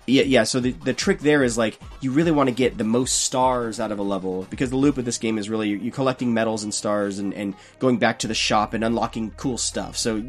yeah, 0.06 0.24
yeah. 0.24 0.44
So 0.44 0.60
the, 0.60 0.72
the 0.72 0.94
trick 0.94 1.20
there 1.20 1.44
is 1.44 1.58
like 1.58 1.78
you 2.02 2.12
really 2.12 2.32
want 2.32 2.48
to 2.50 2.56
get 2.56 2.78
the 2.78 2.84
most 2.84 3.20
stars 3.24 3.80
out 3.80 3.92
of 3.92 4.00
a 4.00 4.04
level 4.04 4.46
because 4.50 4.70
the 4.70 4.76
loop 4.78 4.98
of 4.98 5.06
this 5.06 5.18
game 5.18 5.38
is 5.38 5.50
really 5.50 5.70
you're, 5.70 5.80
you're 5.80 5.94
collecting 5.94 6.34
medals 6.34 6.64
and 6.64 6.74
stars 6.74 7.20
and, 7.20 7.34
and 7.34 7.54
going 7.80 7.98
back 7.98 8.20
to 8.20 8.28
the 8.28 8.34
shop 8.34 8.74
and 8.74 8.84
unlocking 8.84 9.32
cool 9.32 9.58
stuff. 9.58 9.98
So 9.98 10.24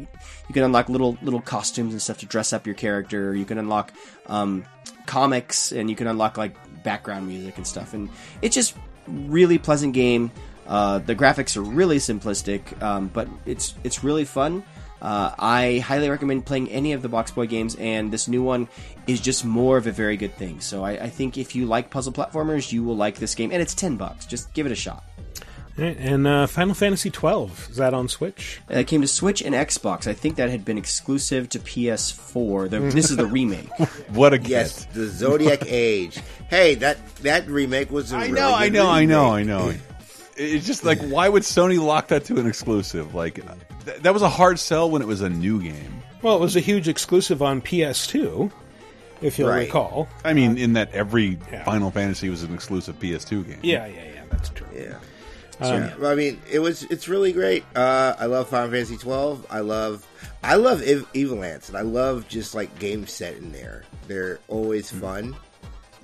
you 0.47 0.53
can 0.53 0.63
unlock 0.63 0.89
little 0.89 1.17
little 1.21 1.41
costumes 1.41 1.93
and 1.93 2.01
stuff 2.01 2.19
to 2.19 2.25
dress 2.25 2.53
up 2.53 2.65
your 2.65 2.75
character. 2.75 3.35
You 3.35 3.45
can 3.45 3.57
unlock 3.57 3.91
um, 4.27 4.65
comics 5.05 5.71
and 5.71 5.89
you 5.89 5.95
can 5.95 6.07
unlock 6.07 6.37
like 6.37 6.55
background 6.83 7.27
music 7.27 7.57
and 7.57 7.65
stuff. 7.65 7.93
And 7.93 8.09
it's 8.41 8.55
just 8.55 8.75
really 9.07 9.57
pleasant 9.57 9.93
game. 9.93 10.31
Uh, 10.67 10.99
the 10.99 11.15
graphics 11.15 11.55
are 11.57 11.61
really 11.61 11.97
simplistic, 11.97 12.81
um, 12.81 13.07
but 13.07 13.27
it's 13.45 13.75
it's 13.83 14.03
really 14.03 14.25
fun. 14.25 14.63
Uh, 15.01 15.35
I 15.37 15.79
highly 15.79 16.09
recommend 16.09 16.45
playing 16.45 16.71
any 16.71 16.93
of 16.93 17.03
the 17.03 17.09
Box 17.09 17.29
Boy 17.29 17.45
games, 17.45 17.75
and 17.75 18.11
this 18.11 18.27
new 18.27 18.41
one 18.41 18.67
is 19.05 19.21
just 19.21 19.45
more 19.45 19.77
of 19.77 19.85
a 19.85 19.91
very 19.91 20.17
good 20.17 20.33
thing. 20.33 20.61
So 20.61 20.83
I, 20.83 20.91
I 20.91 21.09
think 21.09 21.37
if 21.37 21.55
you 21.55 21.67
like 21.67 21.91
puzzle 21.91 22.13
platformers, 22.13 22.71
you 22.71 22.83
will 22.83 22.95
like 22.95 23.17
this 23.17 23.35
game, 23.35 23.51
and 23.51 23.61
it's 23.61 23.75
ten 23.75 23.97
bucks. 23.97 24.25
Just 24.25 24.51
give 24.53 24.65
it 24.65 24.71
a 24.71 24.75
shot. 24.75 25.03
Right, 25.77 25.97
and 25.99 26.25
uh, 26.25 26.47
Final 26.47 26.73
Fantasy 26.73 27.09
twelve 27.09 27.67
is 27.69 27.77
that 27.77 27.93
on 27.93 28.07
Switch? 28.07 28.61
Uh, 28.71 28.79
It 28.79 28.87
came 28.87 29.01
to 29.01 29.07
Switch 29.07 29.41
and 29.41 29.53
Xbox. 29.53 30.07
I 30.07 30.13
think 30.13 30.37
that 30.37 30.49
had 30.49 30.63
been 30.63 30.77
exclusive 30.77 31.49
to 31.49 31.59
PS4. 31.59 32.69
The, 32.69 32.79
this 32.79 33.11
is 33.11 33.17
the 33.17 33.25
remake. 33.25 33.69
what 34.09 34.33
a 34.33 34.39
yes, 34.39 34.85
the 34.93 35.07
Zodiac 35.07 35.63
Age. 35.67 36.19
Hey, 36.49 36.75
that 36.75 36.97
that 37.17 37.47
remake 37.47 37.91
was. 37.91 38.13
A 38.13 38.15
I 38.17 38.19
really 38.27 38.31
know, 38.39 38.53
I 38.53 38.67
good 38.69 38.73
know, 38.73 38.89
I 38.89 39.05
know, 39.05 39.25
I 39.31 39.43
know. 39.43 39.73
It's 40.37 40.65
just 40.65 40.83
like, 40.83 40.99
why 41.01 41.29
would 41.29 41.43
Sony 41.43 41.79
lock 41.81 42.09
that 42.09 42.25
to 42.25 42.37
an 42.37 42.45
exclusive? 42.47 43.15
Like, 43.15 43.35
th- 43.85 43.99
that 44.01 44.13
was 44.13 44.21
a 44.21 44.29
hard 44.29 44.59
sell 44.59 44.89
when 44.89 45.01
it 45.01 45.07
was 45.07 45.21
a 45.21 45.29
new 45.29 45.61
game. 45.61 46.01
Well, 46.21 46.35
it 46.35 46.41
was 46.41 46.55
a 46.57 46.59
huge 46.59 46.87
exclusive 46.89 47.41
on 47.41 47.61
PS2, 47.61 48.51
if 49.21 49.39
you'll 49.39 49.47
Right. 49.49 49.67
recall. 49.67 50.09
I 50.25 50.33
mean, 50.33 50.57
in 50.57 50.73
that 50.73 50.93
every 50.93 51.35
Final 51.63 51.89
Fantasy 51.89 52.29
was 52.29 52.43
an 52.43 52.53
exclusive 52.53 52.99
PS2 52.99 53.47
game. 53.47 53.59
Yeah, 53.63 53.85
yeah, 53.85 54.03
yeah. 54.13 54.21
That's 54.29 54.49
true. 54.49 54.67
Yeah. 54.75 54.97
Um, 55.59 55.73
Yeah, 56.01 56.07
I 56.07 56.15
mean, 56.15 56.41
it 56.51 56.59
was 56.59 56.83
it's 56.83 57.07
really 57.07 57.31
great. 57.31 57.63
Uh, 57.75 58.15
I 58.19 58.25
love 58.25 58.49
Final 58.49 58.69
Fantasy 58.71 58.97
twelve. 58.97 59.45
I 59.49 59.59
love 59.61 60.05
I 60.43 60.55
love 60.55 60.81
Ev- 60.83 61.07
Ivalice, 61.13 61.69
and 61.69 61.77
I 61.77 61.81
love 61.81 62.27
just 62.27 62.53
like 62.55 62.77
games 62.79 63.11
set 63.11 63.35
in 63.37 63.51
there. 63.51 63.83
They're 64.07 64.39
always 64.47 64.89
Hmm. 64.91 64.99
fun. 64.99 65.35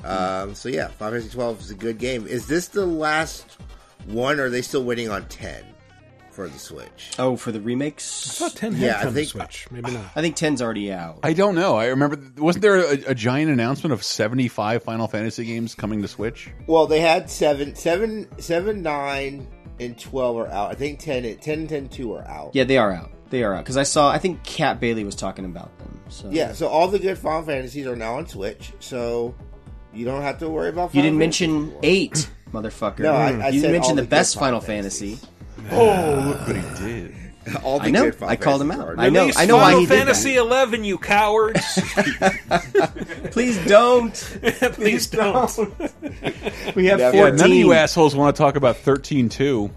Um, 0.04 0.56
so 0.56 0.70
yeah, 0.70 0.88
Final 0.88 1.20
Fantasy 1.20 1.34
twelve 1.34 1.60
is 1.60 1.70
a 1.72 1.76
good 1.76 1.98
game. 1.98 2.26
Is 2.28 2.48
this 2.48 2.70
the 2.70 2.86
last 2.86 3.58
one, 4.06 4.40
or 4.40 4.46
are 4.46 4.50
they 4.50 4.62
still 4.62 4.84
waiting 4.84 5.10
on 5.10 5.26
ten 5.28 5.64
for 6.48 6.54
the 6.54 6.60
Switch? 6.60 7.12
Oh, 7.20 7.36
for 7.36 7.52
the 7.52 7.62
remakes? 7.62 8.42
I 8.42 8.50
thought 8.50 8.58
10 8.58 8.74
had 8.74 8.82
Yeah, 8.82 8.98
I 9.00 9.04
come 9.04 9.08
to 9.10 9.14
think- 9.16 9.28
Switch. 9.30 9.68
Maybe 9.72 9.92
not. 9.92 10.06
I 10.16 10.22
think 10.22 10.36
10's 10.36 10.62
already 10.62 10.92
out. 10.92 11.20
I 11.24 11.34
don't 11.34 11.56
know. 11.56 11.76
I 11.78 11.88
remember, 11.88 12.20
wasn't 12.38 12.64
there 12.64 12.78
a, 12.78 13.12
a 13.12 13.16
giant 13.16 13.52
announcement 13.52 13.94
of 13.94 14.04
75 14.04 14.84
Final 14.84 15.08
Fantasy 15.08 15.46
games 15.46 15.76
coming 15.76 16.02
to 16.02 16.08
Switch? 16.08 16.50
Well, 16.68 16.88
they 16.88 17.00
had 17.00 17.30
seven, 17.30 17.76
seven, 17.76 18.28
seven, 18.40 18.82
nine, 18.82 19.48
and 19.80 19.98
twelve 19.98 20.38
are 20.38 20.48
out. 20.48 20.72
I 20.72 20.76
think 20.76 21.00
10, 21.00 21.38
10 21.38 21.60
and 21.60 21.70
10 21.70 21.90
2 21.90 22.14
are 22.14 22.28
out. 22.28 22.52
Yeah, 22.54 22.64
they 22.66 22.78
are 22.78 22.92
out. 22.92 23.12
They 23.30 23.44
are 23.44 23.54
out 23.56 23.64
because 23.64 23.78
I 23.78 23.84
saw. 23.84 24.12
I 24.12 24.18
think 24.18 24.44
Kat 24.44 24.80
Bailey 24.80 25.04
was 25.04 25.16
talking 25.16 25.46
about 25.46 25.78
them. 25.80 26.00
So 26.10 26.30
Yeah, 26.30 26.52
so 26.54 26.68
all 26.68 26.88
the 26.90 27.00
good 27.00 27.18
Final 27.18 27.44
Fantasies 27.44 27.88
are 27.88 27.96
now 27.96 28.16
on 28.16 28.28
Switch, 28.28 28.74
so 28.80 29.34
you 29.94 30.04
don't 30.06 30.22
have 30.22 30.40
to 30.40 30.50
worry 30.50 30.70
about. 30.70 30.94
you 30.94 31.02
didn't 31.02 31.18
Fantasy 31.20 31.46
mention 31.48 31.62
anymore. 31.64 31.80
eight, 31.84 32.30
motherfucker. 32.52 33.00
No, 33.00 33.14
I- 33.14 33.30
I 33.30 33.30
you 33.30 33.40
said 33.40 33.52
didn't 33.52 33.72
mention 33.72 33.90
all 33.92 33.96
the 33.96 34.02
the 34.02 34.08
best 34.10 34.36
Final 34.36 34.60
Final 34.60 34.68
Fantasy. 34.68 35.18
Oh, 35.72 36.26
look 36.28 36.48
what 36.48 36.56
he 36.56 36.86
did. 36.86 37.16
All 37.64 37.80
the 37.80 37.86
I 37.86 37.90
know. 37.92 38.04
good 38.06 38.16
Final 38.16 38.30
I 38.32 38.36
called 38.36 38.62
him 38.62 38.72
out. 38.72 38.88
are- 38.88 38.96
I 39.00 39.10
know. 39.10 39.30
I 39.36 39.46
know 39.46 39.58
why 39.58 39.64
Final 39.72 39.80
he 39.80 39.86
did 39.88 39.98
Fantasy 39.98 40.36
eleven, 40.36 40.84
you 40.84 40.98
cowards! 40.98 41.60
Please 43.32 43.58
don't. 43.66 44.14
Please 44.14 45.08
don't. 45.08 45.58
We 46.76 46.86
have 46.86 47.00
Yeah, 47.00 47.12
14. 47.12 47.36
none 47.36 47.52
of 47.52 47.58
you 47.58 47.74
assholes 47.74 48.16
want 48.16 48.36
to 48.36 48.42
talk 48.42 48.56
about 48.56 48.78
13 48.78 49.30
2. 49.30 49.72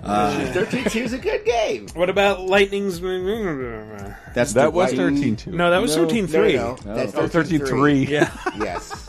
Uh, 0.00 0.52
thirteen 0.52 0.84
two 0.84 1.00
is 1.00 1.12
a 1.12 1.18
good 1.18 1.44
game. 1.44 1.88
What 1.94 2.08
about 2.08 2.42
Lightning's? 2.46 3.00
That's 3.00 4.52
That 4.52 4.66
the 4.66 4.70
was 4.70 4.92
Lightning- 4.94 5.16
13 5.16 5.36
2. 5.36 5.50
No, 5.50 5.70
that 5.70 5.82
was 5.82 5.96
No, 5.96 6.02
thirteen 6.04 6.26
three. 6.28 6.54
No, 6.54 6.76
no, 6.84 6.94
that's 6.94 7.14
Oh, 7.16 7.26
13-3. 7.26 8.08
Yeah, 8.08 8.30
yes. 8.60 9.08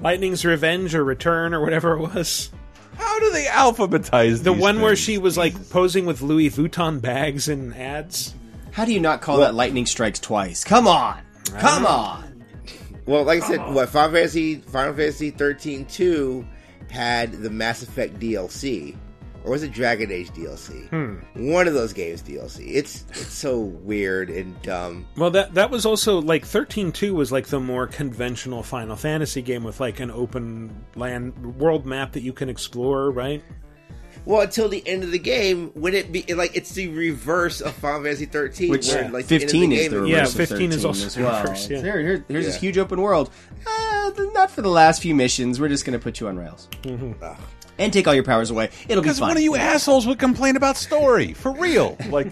Lightning's 0.00 0.44
Revenge 0.44 0.94
or 0.94 1.02
Return 1.02 1.54
or 1.54 1.62
whatever 1.62 1.94
it 1.94 2.00
was. 2.14 2.50
How 2.96 3.20
do 3.20 3.30
they 3.30 3.44
alphabetize 3.44 4.42
The 4.42 4.52
these 4.52 4.60
one 4.60 4.80
where 4.80 4.96
she 4.96 5.18
was 5.18 5.36
like 5.36 5.70
posing 5.70 6.06
with 6.06 6.22
Louis 6.22 6.50
Vuitton 6.50 7.00
bags 7.00 7.48
in 7.48 7.72
ads. 7.72 8.34
How 8.72 8.84
do 8.84 8.92
you 8.92 9.00
not 9.00 9.22
call 9.22 9.38
that 9.38 9.54
Lightning 9.54 9.86
Strikes 9.86 10.20
twice? 10.20 10.64
Come 10.64 10.86
on. 10.86 11.20
Come 11.58 11.86
uh, 11.86 11.90
on. 11.90 12.44
Well, 13.06 13.24
like 13.24 13.42
I 13.42 13.46
said, 13.46 13.72
what 13.72 13.88
Final 13.88 14.12
Fantasy 14.12 14.56
Final 14.56 14.94
Fantasy 14.94 15.30
thirteen 15.30 15.86
two 15.86 16.46
had 16.90 17.32
the 17.32 17.50
Mass 17.50 17.82
Effect 17.82 18.18
DLC, 18.18 18.96
or 19.46 19.52
was 19.52 19.62
it 19.62 19.72
Dragon 19.72 20.10
Age 20.12 20.28
DLC? 20.30 20.88
Hmm. 20.90 21.50
One 21.50 21.66
of 21.68 21.72
those 21.74 21.92
games 21.94 22.22
DLC. 22.22 22.74
It's 22.74 23.04
it's 23.10 23.32
so 23.32 23.58
weird 23.60 24.28
and 24.28 24.60
dumb. 24.60 25.06
Well, 25.16 25.30
that 25.30 25.54
that 25.54 25.70
was 25.70 25.86
also 25.86 26.20
like 26.20 26.44
thirteen 26.44 26.92
two 26.92 27.14
was 27.14 27.32
like 27.32 27.46
the 27.46 27.60
more 27.60 27.86
conventional 27.86 28.62
Final 28.62 28.96
Fantasy 28.96 29.40
game 29.42 29.64
with 29.64 29.80
like 29.80 30.00
an 30.00 30.10
open 30.10 30.84
land 30.96 31.56
world 31.58 31.86
map 31.86 32.12
that 32.12 32.22
you 32.22 32.32
can 32.34 32.48
explore, 32.48 33.10
right? 33.10 33.42
Well, 34.24 34.40
until 34.40 34.68
the 34.68 34.82
end 34.88 35.04
of 35.04 35.12
the 35.12 35.20
game, 35.20 35.70
when 35.74 35.94
it 35.94 36.10
be 36.10 36.24
like 36.34 36.56
it's 36.56 36.72
the 36.72 36.88
reverse 36.88 37.60
of 37.60 37.72
Final 37.74 38.02
Fantasy 38.02 38.24
thirteen, 38.26 38.70
Which 38.70 38.88
where 38.88 39.08
like 39.08 39.26
the 39.28 39.36
end 39.36 39.44
of 39.44 39.50
15 39.50 39.70
the 39.70 39.76
is 39.76 39.82
game 39.82 39.90
the 39.92 40.04
is- 40.04 40.10
Yeah, 40.10 40.16
reverse 40.16 40.32
of 40.32 40.36
15 40.48 40.72
is 40.72 40.76
13 40.82 40.86
also 40.88 41.06
as 41.06 41.16
well. 41.16 41.42
reverse, 41.42 41.70
yeah. 41.70 41.80
Here, 41.80 42.00
here- 42.00 42.24
here's 42.28 42.46
this 42.46 42.56
huge 42.56 42.76
open 42.78 43.00
world. 43.00 43.30
Uh, 43.64 44.10
not 44.32 44.50
for 44.50 44.62
the 44.62 44.68
last 44.70 45.00
few 45.00 45.14
missions. 45.14 45.60
We're 45.60 45.68
just 45.68 45.84
going 45.84 45.96
to 45.96 46.02
put 46.02 46.18
you 46.18 46.26
on 46.26 46.36
rails. 46.36 46.68
And 47.78 47.92
take 47.92 48.08
all 48.08 48.14
your 48.14 48.24
powers 48.24 48.50
away. 48.50 48.70
It'll 48.88 49.02
be 49.02 49.08
fine. 49.08 49.14
Because 49.16 49.20
one 49.20 49.36
of 49.36 49.42
you 49.42 49.54
assholes 49.56 50.06
would 50.06 50.18
complain 50.18 50.56
about 50.56 50.76
story. 50.76 51.34
For 51.34 51.52
real. 51.52 51.96
Like, 52.10 52.28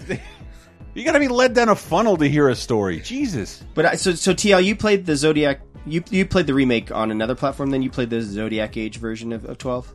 you 0.95 1.05
gotta 1.05 1.19
be 1.19 1.29
led 1.29 1.55
down 1.55 1.69
a 1.69 1.75
funnel 1.75 2.17
to 2.17 2.29
hear 2.29 2.49
a 2.49 2.55
story. 2.55 3.01
Jesus. 3.01 3.63
But 3.75 3.85
I, 3.85 3.95
so 3.97 4.13
so 4.13 4.33
TL, 4.33 4.65
you 4.65 4.77
played 4.77 5.05
the 5.05 5.17
Zodiac. 5.17 5.61
You 5.87 6.03
you 6.11 6.25
played 6.25 6.47
the 6.47 6.55
remake 6.55 6.93
on 6.93 7.11
another 7.11 7.35
platform. 7.35 7.71
Then 7.71 7.83
you 7.83 7.91
played 7.91 8.11
the 8.11 8.23
Zodiac 8.23 8.77
Age 8.77 8.99
version 8.99 9.33
of, 9.33 9.45
of 9.45 9.59
twelve. 9.59 9.93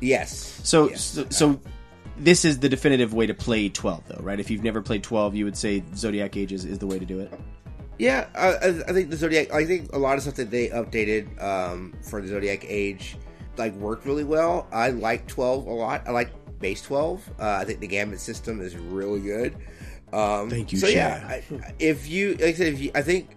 Yes. 0.00 0.60
So, 0.62 0.92
so 0.94 1.26
so 1.30 1.60
this 2.18 2.44
is 2.44 2.58
the 2.58 2.68
definitive 2.68 3.14
way 3.14 3.26
to 3.26 3.34
play 3.34 3.70
twelve, 3.70 4.06
though, 4.06 4.22
right? 4.22 4.38
If 4.38 4.50
you've 4.50 4.62
never 4.62 4.82
played 4.82 5.02
twelve, 5.02 5.34
you 5.34 5.46
would 5.46 5.56
say 5.56 5.82
Zodiac 5.96 6.36
Age 6.36 6.52
is, 6.52 6.64
is 6.64 6.78
the 6.78 6.86
way 6.86 6.98
to 6.98 7.06
do 7.06 7.20
it. 7.20 7.32
Yeah, 7.98 8.26
I, 8.34 8.48
I 8.48 8.68
I 8.88 8.92
think 8.92 9.10
the 9.10 9.16
Zodiac. 9.16 9.52
I 9.52 9.64
think 9.64 9.92
a 9.94 9.98
lot 9.98 10.16
of 10.16 10.22
stuff 10.22 10.34
that 10.34 10.50
they 10.50 10.68
updated 10.68 11.42
um, 11.42 11.94
for 12.02 12.20
the 12.20 12.28
Zodiac 12.28 12.64
Age 12.66 13.16
like 13.58 13.74
worked 13.74 14.06
really 14.06 14.24
well. 14.24 14.66
I 14.72 14.90
like 14.90 15.26
twelve 15.26 15.66
a 15.66 15.72
lot. 15.72 16.02
I 16.06 16.10
like 16.10 16.30
base 16.58 16.82
twelve. 16.82 17.28
Uh, 17.38 17.58
I 17.60 17.64
think 17.64 17.80
the 17.80 17.86
Gambit 17.86 18.20
system 18.20 18.60
is 18.60 18.76
really 18.76 19.20
good. 19.20 19.56
Um, 20.12 20.48
Thank 20.48 20.72
you, 20.72 20.78
So 20.78 20.86
yeah, 20.86 21.24
I, 21.28 21.42
if 21.78 22.08
you 22.08 22.32
like 22.34 22.42
I 22.42 22.52
said, 22.52 22.72
if 22.74 22.80
you, 22.80 22.90
I 22.94 23.02
think 23.02 23.30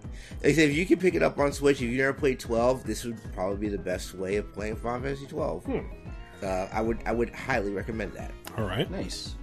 like 0.43 0.51
I 0.51 0.53
said, 0.53 0.69
if 0.69 0.75
you 0.75 0.85
can 0.85 0.99
pick 0.99 1.15
it 1.15 1.23
up 1.23 1.39
on 1.39 1.51
Switch, 1.51 1.81
if 1.81 1.89
you 1.89 1.97
never 1.97 2.13
played 2.13 2.39
twelve, 2.39 2.83
this 2.85 3.03
would 3.03 3.17
probably 3.33 3.57
be 3.57 3.69
the 3.69 3.77
best 3.81 4.13
way 4.13 4.35
of 4.35 4.53
playing 4.53 4.75
Final 4.75 5.01
Fantasy 5.01 5.25
twelve. 5.25 5.67
uh, 6.43 6.67
I 6.71 6.81
would 6.81 6.99
I 7.05 7.11
would 7.13 7.31
highly 7.33 7.71
recommend 7.71 8.13
that. 8.13 8.31
All 8.57 8.65
right. 8.65 8.89
Nice. 8.91 9.35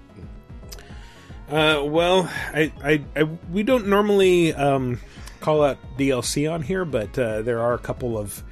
Uh, 1.48 1.82
well, 1.84 2.30
I, 2.54 2.72
I, 2.82 3.04
I, 3.14 3.24
we 3.52 3.62
don't 3.62 3.86
normally 3.86 4.54
um, 4.54 4.98
call 5.40 5.62
out 5.62 5.76
DLC 5.98 6.50
on 6.50 6.62
here, 6.62 6.86
but 6.86 7.18
uh, 7.18 7.42
there 7.42 7.60
are 7.60 7.74
a 7.74 7.78
couple 7.78 8.16
of 8.16 8.42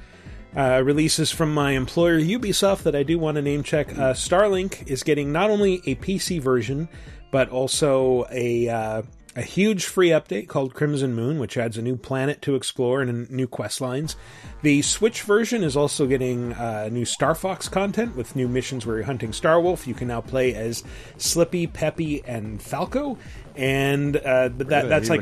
uh, 0.55 0.81
releases 0.83 1.31
from 1.31 1.53
my 1.53 1.71
employer 1.71 2.19
Ubisoft 2.19 2.83
that 2.83 2.95
I 2.95 3.03
do 3.03 3.17
want 3.17 3.35
to 3.35 3.41
name 3.41 3.63
check. 3.63 3.89
Uh, 3.91 4.13
Starlink 4.13 4.87
is 4.87 5.03
getting 5.03 5.31
not 5.31 5.49
only 5.49 5.81
a 5.85 5.95
PC 5.95 6.41
version, 6.41 6.87
but 7.31 7.49
also 7.49 8.25
a 8.31 8.69
uh, 8.69 9.01
a 9.35 9.41
huge 9.41 9.85
free 9.85 10.09
update 10.09 10.47
called 10.47 10.73
Crimson 10.73 11.13
Moon, 11.13 11.39
which 11.39 11.57
adds 11.57 11.77
a 11.77 11.81
new 11.81 11.95
planet 11.95 12.41
to 12.43 12.55
explore 12.55 13.01
and 13.01 13.29
new 13.31 13.47
quest 13.47 13.81
lines. 13.81 14.15
The 14.61 14.81
Switch 14.81 15.23
version 15.23 15.63
is 15.63 15.75
also 15.75 16.05
getting 16.05 16.53
uh, 16.53 16.89
new 16.91 17.05
Star 17.05 17.33
Fox 17.33 17.67
content 17.67 18.15
with 18.15 18.35
new 18.35 18.47
missions 18.47 18.85
where 18.85 18.97
you're 18.97 19.05
hunting 19.05 19.33
Star 19.33 19.59
Wolf. 19.59 19.87
You 19.87 19.93
can 19.93 20.07
now 20.07 20.21
play 20.21 20.53
as 20.53 20.83
Slippy, 21.17 21.67
Peppy, 21.67 22.23
and 22.25 22.61
Falco, 22.61 23.17
and 23.55 24.15
uh, 24.15 24.49
that 24.49 24.89
that's 24.89 25.09
like 25.09 25.21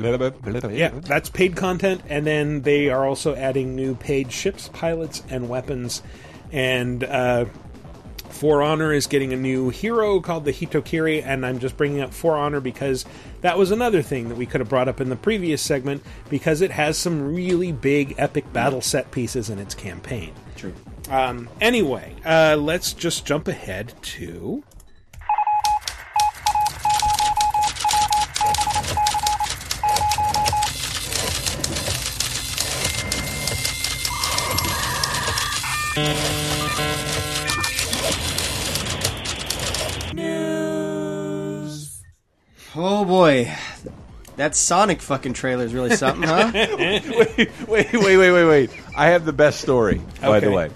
yeah, 0.71 0.89
that's 0.89 1.29
paid 1.29 1.55
content. 1.55 2.01
And 2.09 2.25
then 2.25 2.61
they 2.61 2.89
are 2.89 3.05
also 3.05 3.35
adding 3.35 3.75
new 3.75 3.95
paid 3.95 4.31
ships, 4.31 4.69
pilots, 4.73 5.23
and 5.29 5.47
weapons, 5.49 6.01
and. 6.51 7.03
Uh, 7.03 7.45
For 8.41 8.63
Honor 8.63 8.91
is 8.91 9.05
getting 9.05 9.33
a 9.33 9.37
new 9.37 9.69
hero 9.69 10.19
called 10.19 10.45
the 10.45 10.51
Hitokiri, 10.51 11.23
and 11.23 11.45
I'm 11.45 11.59
just 11.59 11.77
bringing 11.77 12.01
up 12.01 12.11
For 12.11 12.35
Honor 12.35 12.59
because 12.59 13.05
that 13.41 13.55
was 13.55 13.69
another 13.69 14.01
thing 14.01 14.29
that 14.29 14.35
we 14.35 14.47
could 14.47 14.61
have 14.61 14.67
brought 14.67 14.87
up 14.87 14.99
in 14.99 15.09
the 15.09 15.15
previous 15.15 15.61
segment 15.61 16.01
because 16.27 16.61
it 16.61 16.71
has 16.71 16.97
some 16.97 17.35
really 17.35 17.71
big 17.71 18.15
epic 18.17 18.51
battle 18.51 18.81
set 18.81 19.11
pieces 19.11 19.51
in 19.51 19.59
its 19.59 19.75
campaign. 19.75 20.33
True. 20.55 20.73
Um, 21.07 21.49
anyway, 21.61 22.15
uh, 22.25 22.57
let's 22.59 22.93
just 22.93 23.27
jump 23.27 23.47
ahead 23.47 23.93
to. 24.01 24.63
Oh 42.75 43.03
boy, 43.03 43.53
that 44.37 44.55
Sonic 44.55 45.01
fucking 45.01 45.33
trailer 45.33 45.65
is 45.65 45.73
really 45.73 45.95
something, 45.95 46.23
huh? 46.23 46.51
wait, 46.53 47.07
wait, 47.67 47.93
wait, 47.93 47.93
wait, 47.93 48.17
wait, 48.17 48.45
wait. 48.45 48.69
I 48.95 49.07
have 49.07 49.25
the 49.25 49.33
best 49.33 49.59
story, 49.59 50.01
by 50.21 50.39
the 50.39 50.51
way. 50.51 50.71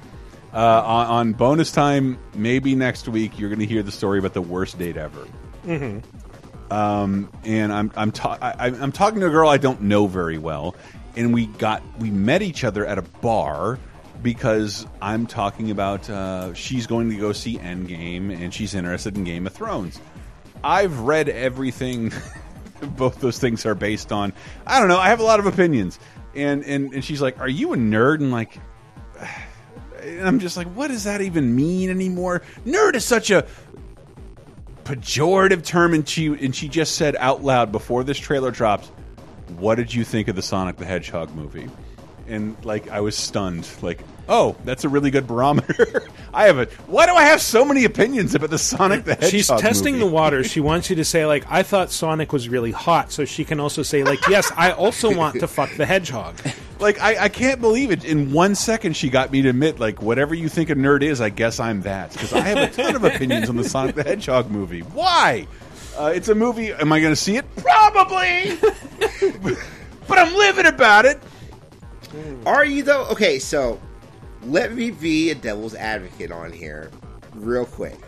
Uh, 0.54 0.84
on, 0.86 1.08
on 1.08 1.34
bonus 1.34 1.72
time, 1.72 2.18
maybe 2.34 2.76
next 2.76 3.08
week, 3.08 3.40
you're 3.40 3.50
going 3.50 3.60
to 3.60 3.66
hear 3.66 3.84
the 3.84 3.92
story 3.92 4.20
about 4.20 4.34
the 4.34 4.42
worst 4.42 4.78
date 4.78 4.98
ever. 4.98 5.26
Mm-hmm. 5.66 6.74
Um, 6.74 7.30
and 7.44 7.72
I'm 7.72 7.92
I'm, 7.96 8.12
ta 8.12 8.38
I, 8.42 8.68
I'm 8.68 8.92
talking 8.92 9.22
to 9.22 9.28
a 9.28 9.30
girl 9.30 9.50
I 9.50 9.58
don't 9.58 9.82
know 9.82 10.08
very 10.08 10.38
well, 10.38 10.76
and 11.16 11.34
we 11.34 11.46
got 11.46 11.82
we 12.00 12.10
met 12.10 12.42
each 12.42 12.64
other 12.64 12.86
at 12.86 12.98
a 12.98 13.04
bar 13.04 13.80
because 14.22 14.86
I'm 15.02 15.28
talking 15.28 15.72
about 15.72 16.10
uh, 16.10 16.54
she's 16.54 16.88
going 16.88 17.10
to 17.10 17.16
go 17.16 17.32
see 17.32 17.58
Endgame 17.58 18.34
and 18.34 18.54
she's 18.54 18.74
interested 18.74 19.16
in 19.16 19.24
Game 19.24 19.46
of 19.48 19.54
Thrones. 19.54 20.00
I've 20.64 21.00
read 21.00 21.30
everything 21.30 22.12
both 22.82 23.20
those 23.20 23.40
things 23.40 23.66
are 23.66 23.76
based 23.76 24.12
on. 24.12 24.34
I 24.66 24.80
don't 24.80 24.88
know. 24.88 24.98
I 24.98 25.10
have 25.10 25.20
a 25.20 25.24
lot 25.24 25.40
of 25.40 25.46
opinions, 25.46 26.00
and 26.36 26.64
and 26.64 26.94
and 26.94 27.04
she's 27.04 27.22
like, 27.22 27.40
"Are 27.40 27.50
you 27.50 27.74
a 27.74 27.78
nerd?" 27.78 28.16
And 28.16 28.32
like, 28.32 28.60
and 30.02 30.28
I'm 30.28 30.40
just 30.40 30.58
like, 30.58 30.68
"What 30.68 30.90
does 30.90 31.06
that 31.06 31.22
even 31.22 31.56
mean 31.56 31.90
anymore?" 31.90 32.42
Nerd 32.66 32.96
is 32.96 33.06
such 33.06 33.32
a 33.32 33.46
pejorative 34.84 35.64
term, 35.64 35.94
and 35.94 36.08
she 36.08 36.28
and 36.28 36.56
she 36.56 36.68
just 36.68 36.96
said 36.96 37.16
out 37.18 37.44
loud 37.44 37.72
before 37.72 38.04
this 38.04 38.18
trailer 38.18 38.52
drops, 38.52 38.88
"What 39.58 39.76
did 39.76 39.94
you 39.94 40.04
think 40.04 40.28
of 40.28 40.36
the 40.36 40.42
Sonic 40.42 40.78
the 40.78 40.86
Hedgehog 40.86 41.34
movie?" 41.36 41.70
And 42.28 42.56
like, 42.66 42.90
I 42.90 43.02
was 43.02 43.16
stunned. 43.16 43.68
Like, 43.82 44.02
oh, 44.28 44.56
that's 44.64 44.84
a 44.84 44.90
really 44.90 45.12
good 45.12 45.28
barometer. 45.28 46.04
I 46.34 46.46
have 46.46 46.58
a. 46.60 46.66
Why 46.88 47.06
do 47.06 47.14
I 47.14 47.24
have 47.24 47.42
so 47.42 47.64
many 47.66 47.86
opinions 47.86 48.36
about 48.36 48.50
the 48.50 48.58
Sonic 48.58 49.06
the 49.06 49.16
Hedgehog? 49.16 49.32
She's 49.32 49.48
testing 49.48 49.96
movie? 49.96 50.06
the 50.06 50.12
waters. 50.12 50.52
She 50.56 50.62
wants 50.62 50.90
you 50.90 50.96
to 50.98 51.06
say 51.06 51.26
like, 51.26 51.44
"I 51.50 51.64
thought 51.64 51.92
Sonic 51.92 52.32
was 52.32 52.48
really 52.48 52.72
hot," 52.72 53.12
so 53.12 53.26
she 53.26 53.44
can 53.44 53.60
also 53.60 53.84
say 53.84 54.04
like, 54.04 54.26
"Yes, 54.30 54.52
I 54.56 54.72
also 54.72 55.14
want 55.14 55.40
to 55.40 55.48
fuck 55.48 55.76
the 55.76 55.86
hedgehog." 55.86 56.36
Like 56.78 57.00
I, 57.00 57.24
I 57.24 57.30
can't 57.30 57.62
believe 57.62 57.90
it. 57.92 58.04
In 58.04 58.34
one 58.34 58.54
second, 58.54 58.98
she 58.98 59.10
got 59.10 59.32
me 59.32 59.42
to 59.44 59.48
admit, 59.50 59.80
like, 59.80 60.02
whatever 60.02 60.36
you 60.36 60.50
think 60.50 60.70
a 60.70 60.76
nerd 60.76 61.04
is, 61.04 61.22
I 61.22 61.30
guess 61.30 61.58
I'm 61.58 61.84
that 61.84 62.12
because 62.12 62.34
I 62.34 62.42
have 62.42 62.58
a 62.58 62.70
ton 62.70 62.98
of 62.98 63.06
opinions 63.06 63.48
on 63.48 63.56
the 63.56 63.64
Sonic 63.64 63.96
the 63.96 64.04
Hedgehog 64.04 64.52
movie. 64.52 64.82
Why? 64.82 65.48
Uh, 65.98 66.12
it's 66.14 66.28
a 66.28 66.36
movie. 66.36 66.74
Am 66.74 66.92
I 66.92 67.00
going 67.00 67.14
to 67.14 67.16
see 67.16 67.38
it? 67.38 67.46
Probably. 67.56 68.58
but 70.06 70.18
I'm 70.18 70.36
livid 70.36 70.66
about 70.66 71.06
it. 71.06 71.18
Are 72.46 72.66
you 72.66 72.84
though? 72.84 73.06
Okay, 73.08 73.40
so 73.40 73.80
let 74.46 74.74
me 74.74 74.92
be 74.92 75.32
a 75.32 75.36
devil's 75.36 75.76
advocate 75.76 76.32
on 76.32 76.52
here, 76.52 76.92
real 77.34 77.66
quick. 77.66 78.00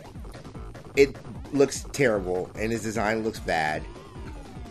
It 0.95 1.15
looks 1.53 1.83
terrible, 1.91 2.49
and 2.55 2.71
his 2.71 2.83
design 2.83 3.23
looks 3.23 3.39
bad. 3.39 3.83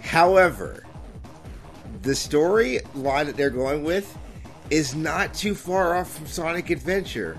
However, 0.01 0.85
the 2.03 2.15
story 2.15 2.81
line 2.95 3.27
that 3.27 3.37
they're 3.37 3.51
going 3.51 3.85
with 3.85 4.17
is 4.71 4.95
not 4.95 5.35
too 5.35 5.55
far 5.55 5.97
off 5.97 6.11
from 6.11 6.27
Sonic 6.27 6.71
Adventure. 6.71 7.39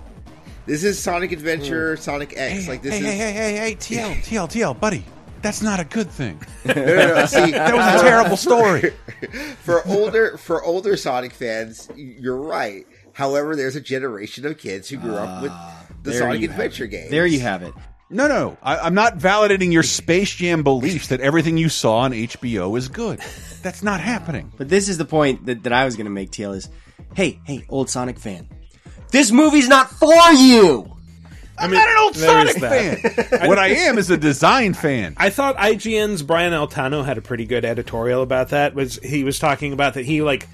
This 0.65 0.83
is 0.83 0.99
Sonic 0.99 1.31
Adventure, 1.31 1.95
hmm. 1.95 2.01
Sonic 2.01 2.33
X. 2.35 2.67
like 2.67 2.81
this 2.81 2.93
hey, 2.93 2.99
is 2.99 3.05
hey, 3.05 3.17
hey, 3.17 3.31
hey, 3.31 3.55
hey, 3.55 3.75
TL, 3.75 4.15
TL, 4.17 4.49
TL, 4.49 4.79
buddy. 4.79 5.05
That's 5.41 5.61
not 5.61 5.79
a 5.79 5.85
good 5.85 6.09
thing. 6.09 6.41
No, 6.65 6.73
no, 6.73 7.15
no, 7.15 7.25
see, 7.25 7.51
that 7.51 7.73
was 7.73 8.01
a 8.01 8.03
terrible 8.03 8.35
story. 8.35 8.91
for 9.61 9.87
older 9.87 10.37
for 10.37 10.63
older 10.63 10.97
Sonic 10.97 11.31
fans, 11.31 11.89
you're 11.95 12.37
right. 12.41 12.85
However, 13.17 13.55
there's 13.55 13.75
a 13.75 13.81
generation 13.81 14.45
of 14.45 14.59
kids 14.59 14.89
who 14.89 14.97
grew 14.97 15.15
up 15.15 15.41
with 15.41 15.51
ah, 15.51 15.87
the 16.03 16.13
Sonic 16.13 16.43
Adventure 16.43 16.85
game. 16.85 17.09
There 17.09 17.25
you 17.25 17.39
have 17.39 17.63
it. 17.63 17.73
No, 18.11 18.27
no, 18.27 18.57
I, 18.61 18.77
I'm 18.77 18.93
not 18.93 19.17
validating 19.17 19.73
your 19.73 19.81
Space 19.81 20.29
Jam 20.29 20.61
beliefs 20.61 21.07
that 21.07 21.19
everything 21.19 21.57
you 21.57 21.67
saw 21.67 21.97
on 21.97 22.11
HBO 22.11 22.77
is 22.77 22.89
good. 22.89 23.19
That's 23.63 23.81
not 23.81 24.01
happening. 24.01 24.53
But 24.55 24.69
this 24.69 24.87
is 24.87 24.99
the 24.99 25.05
point 25.05 25.47
that, 25.47 25.63
that 25.63 25.73
I 25.73 25.83
was 25.85 25.95
going 25.95 26.05
to 26.05 26.11
make, 26.11 26.29
TL, 26.29 26.55
is, 26.57 26.69
hey, 27.15 27.41
hey, 27.43 27.65
old 27.69 27.89
Sonic 27.89 28.19
fan. 28.19 28.47
This 29.09 29.31
movie's 29.31 29.67
not 29.67 29.89
for 29.89 30.31
you! 30.33 30.95
I'm 31.57 31.71
not 31.71 31.89
an 31.89 31.97
old 31.97 32.15
Sonic 32.15 32.57
fan. 32.57 32.99
what 33.49 33.57
I 33.57 33.69
am 33.69 33.97
is 33.97 34.11
a 34.11 34.17
design 34.17 34.75
fan. 34.75 35.15
I 35.17 35.31
thought 35.31 35.57
IGN's 35.57 36.21
Brian 36.21 36.53
Altano 36.53 37.03
had 37.03 37.17
a 37.17 37.21
pretty 37.23 37.45
good 37.45 37.65
editorial 37.65 38.21
about 38.21 38.49
that. 38.49 38.75
Was 38.75 38.99
he 39.01 39.23
was 39.23 39.39
talking 39.39 39.73
about 39.73 39.95
that 39.95 40.05
he 40.05 40.21
like 40.21 40.47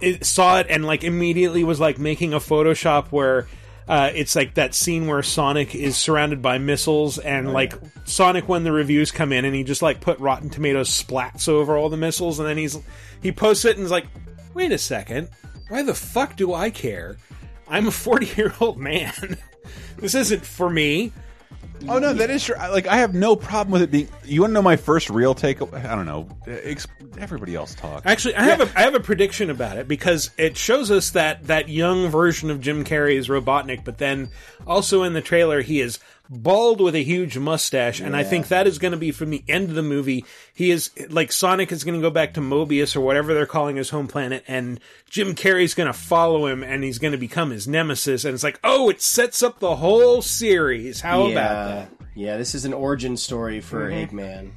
it, 0.00 0.24
saw 0.24 0.58
it 0.58 0.66
and 0.68 0.84
like 0.84 1.04
immediately 1.04 1.64
was 1.64 1.80
like 1.80 1.98
making 1.98 2.34
a 2.34 2.38
Photoshop 2.38 3.08
where 3.08 3.46
uh, 3.88 4.10
it's 4.14 4.36
like 4.36 4.54
that 4.54 4.74
scene 4.74 5.06
where 5.06 5.22
Sonic 5.22 5.74
is 5.74 5.96
surrounded 5.96 6.42
by 6.42 6.58
missiles 6.58 7.18
and 7.18 7.52
like 7.52 7.72
Sonic 8.04 8.48
when 8.48 8.64
the 8.64 8.72
reviews 8.72 9.10
come 9.10 9.32
in 9.32 9.44
and 9.44 9.54
he 9.54 9.64
just 9.64 9.80
like 9.80 10.00
put 10.00 10.18
Rotten 10.18 10.50
Tomatoes 10.50 10.90
splats 10.90 11.48
over 11.48 11.76
all 11.76 11.88
the 11.88 11.96
missiles 11.96 12.38
and 12.38 12.48
then 12.48 12.58
he's 12.58 12.78
he 13.22 13.32
posts 13.32 13.64
it 13.64 13.76
and 13.76 13.84
is 13.84 13.90
like, 13.90 14.06
wait 14.52 14.72
a 14.72 14.78
second, 14.78 15.28
why 15.68 15.82
the 15.82 15.94
fuck 15.94 16.36
do 16.36 16.52
I 16.52 16.70
care? 16.70 17.16
I'm 17.66 17.86
a 17.86 17.90
40 17.90 18.26
year 18.36 18.54
old 18.60 18.78
man. 18.78 19.38
this 19.96 20.14
isn't 20.14 20.44
for 20.44 20.68
me. 20.68 21.12
Oh 21.86 21.98
no, 21.98 22.12
that 22.12 22.30
is 22.30 22.44
true. 22.44 22.56
Like 22.56 22.86
I 22.86 22.98
have 22.98 23.14
no 23.14 23.36
problem 23.36 23.72
with 23.72 23.82
it 23.82 23.90
being. 23.90 24.08
You 24.24 24.40
want 24.40 24.50
to 24.50 24.54
know 24.54 24.62
my 24.62 24.76
first 24.76 25.10
real 25.10 25.34
take? 25.34 25.60
I 25.62 25.94
don't 25.94 26.06
know. 26.06 26.28
Everybody 27.18 27.54
else 27.54 27.74
talk. 27.74 28.02
Actually, 28.06 28.36
I 28.36 28.44
have 28.44 28.60
a 28.60 28.78
I 28.78 28.82
have 28.82 28.94
a 28.94 29.00
prediction 29.00 29.50
about 29.50 29.76
it 29.76 29.86
because 29.86 30.30
it 30.38 30.56
shows 30.56 30.90
us 30.90 31.10
that 31.10 31.46
that 31.46 31.68
young 31.68 32.08
version 32.08 32.50
of 32.50 32.60
Jim 32.60 32.84
Carrey 32.84 33.16
is 33.16 33.28
Robotnik, 33.28 33.84
but 33.84 33.98
then 33.98 34.30
also 34.66 35.02
in 35.02 35.12
the 35.12 35.22
trailer 35.22 35.62
he 35.62 35.80
is 35.80 35.98
bald 36.30 36.80
with 36.80 36.94
a 36.94 37.02
huge 37.02 37.38
mustache, 37.38 38.00
and 38.00 38.14
I 38.16 38.24
think 38.24 38.48
that 38.48 38.66
is 38.66 38.78
going 38.78 38.92
to 38.92 38.98
be 38.98 39.12
from 39.12 39.30
the 39.30 39.42
end 39.48 39.68
of 39.68 39.74
the 39.74 39.82
movie. 39.82 40.24
He 40.54 40.70
is 40.70 40.90
like 41.10 41.32
Sonic 41.32 41.72
is 41.72 41.84
going 41.84 41.94
to 41.94 42.00
go 42.00 42.10
back 42.10 42.34
to 42.34 42.40
Mobius 42.40 42.96
or 42.96 43.00
whatever 43.00 43.34
they're 43.34 43.46
calling 43.46 43.76
his 43.76 43.90
home 43.90 44.08
planet, 44.08 44.44
and 44.46 44.80
Jim 45.08 45.34
Carrey's 45.34 45.74
going 45.74 45.86
to 45.86 45.98
follow 45.98 46.46
him, 46.46 46.62
and 46.62 46.84
he's 46.84 46.98
going 46.98 47.12
to 47.12 47.18
become 47.18 47.50
his 47.50 47.66
nemesis. 47.66 48.24
And 48.24 48.34
it's 48.34 48.44
like, 48.44 48.60
oh, 48.64 48.90
it 48.90 49.00
sets 49.00 49.42
up 49.42 49.58
the 49.58 49.76
whole 49.76 50.22
series. 50.22 51.00
How 51.00 51.26
yeah. 51.26 51.32
about 51.32 51.66
that? 51.68 51.90
Yeah, 52.14 52.36
this 52.36 52.54
is 52.54 52.64
an 52.64 52.74
origin 52.74 53.16
story 53.16 53.60
for 53.60 53.90
Mhm. 53.90 54.10
Eggman. 54.10 54.50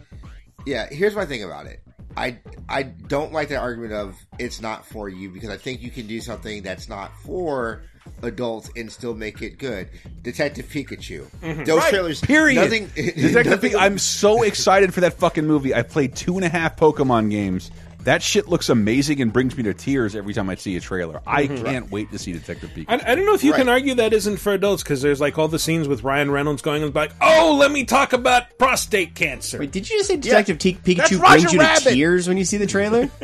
Yeah, 0.66 0.88
here's 0.90 1.16
my 1.16 1.26
thing 1.26 1.44
about 1.44 1.68
it. 1.68 1.82
I 2.18 2.40
I 2.68 2.84
don't 2.84 3.32
like 3.32 3.50
that 3.50 3.62
argument 3.62 3.94
of 3.94 4.16
it's 4.38 4.62
not 4.62 4.86
for 4.86 5.08
you 5.08 5.30
because 5.30 5.50
I 5.50 5.58
think 5.58 5.82
you 5.82 5.90
can 5.90 6.08
do 6.08 6.20
something 6.20 6.62
that's 6.62 6.90
not 6.90 7.12
for 7.24 7.84
adults 8.24 8.70
and 8.76 8.92
still 8.92 9.16
make 9.16 9.42
it 9.42 9.58
good. 9.58 9.90
Detective 10.22 10.66
Pikachu. 10.68 11.26
Mhm. 11.42 11.66
Those 11.66 11.80
Right, 11.80 11.90
trailers. 11.90 12.22
Period. 12.22 12.62
Nothing. 12.62 12.88
Detective 12.96 13.46
nothing- 13.46 13.72
Pikachu- 13.74 13.80
I'm 13.82 13.98
so 13.98 14.44
excited 14.44 14.94
for 14.94 15.02
that 15.02 15.14
fucking 15.16 15.46
movie. 15.48 15.74
I 15.74 15.82
played 15.82 16.16
two 16.16 16.36
and 16.36 16.46
a 16.46 16.50
half 16.50 16.78
Pokemon 16.78 17.30
games 17.32 17.72
that 18.04 18.24
shit 18.24 18.48
looks 18.48 18.68
amazing 18.70 19.22
and 19.22 19.32
brings 19.32 19.56
me 19.56 19.62
to 19.62 19.76
tears 19.76 20.16
every 20.16 20.34
time 20.34 20.50
I 20.50 20.56
see 20.56 20.76
a 20.76 20.80
trailer. 20.80 21.22
I 21.28 21.46
Mhm. 21.46 21.64
can't 21.64 21.92
wait 21.92 22.12
to 22.12 22.18
see 22.18 22.34
Detective 22.34 22.72
Pikachu. 22.76 22.86
I, 22.88 23.12
I 23.12 23.16
don't 23.16 23.26
know 23.28 23.36
if 23.36 23.44
you 23.44 23.54
can 23.54 23.70
argue 23.70 23.94
that 23.96 24.12
isn't 24.12 24.38
for 24.38 24.54
adults 24.54 24.82
because 24.82 25.04
there's 25.04 25.22
like 25.22 25.38
all 25.38 25.48
the 25.48 25.60
scenes 25.60 25.88
with 25.88 26.04
Ryan 26.04 26.32
Reynolds 26.32 26.64
going 26.64 26.82
and 26.82 26.96
like, 26.96 27.12
oh, 27.22 27.56
let 27.60 27.72
me 27.72 27.84
talk 27.86 28.14
about 28.14 28.58
prostate 28.58 29.14
cancer. 29.14 29.60
Wait, 29.60 29.72
did 29.72 29.88
you 29.88 29.98
just 30.00 30.10
say 30.10 30.18
Detective 30.18 30.58
T- 30.58 30.74
Pikachu 30.84 31.20
brings 31.20 31.54
you 31.54 31.60
Rabbit. 31.60 31.84
to 31.84 31.90
tears 31.94 32.28
when 32.28 32.38
you 32.38 32.46
see 32.46 32.58
the 32.58 32.68
trailer? 32.68 33.10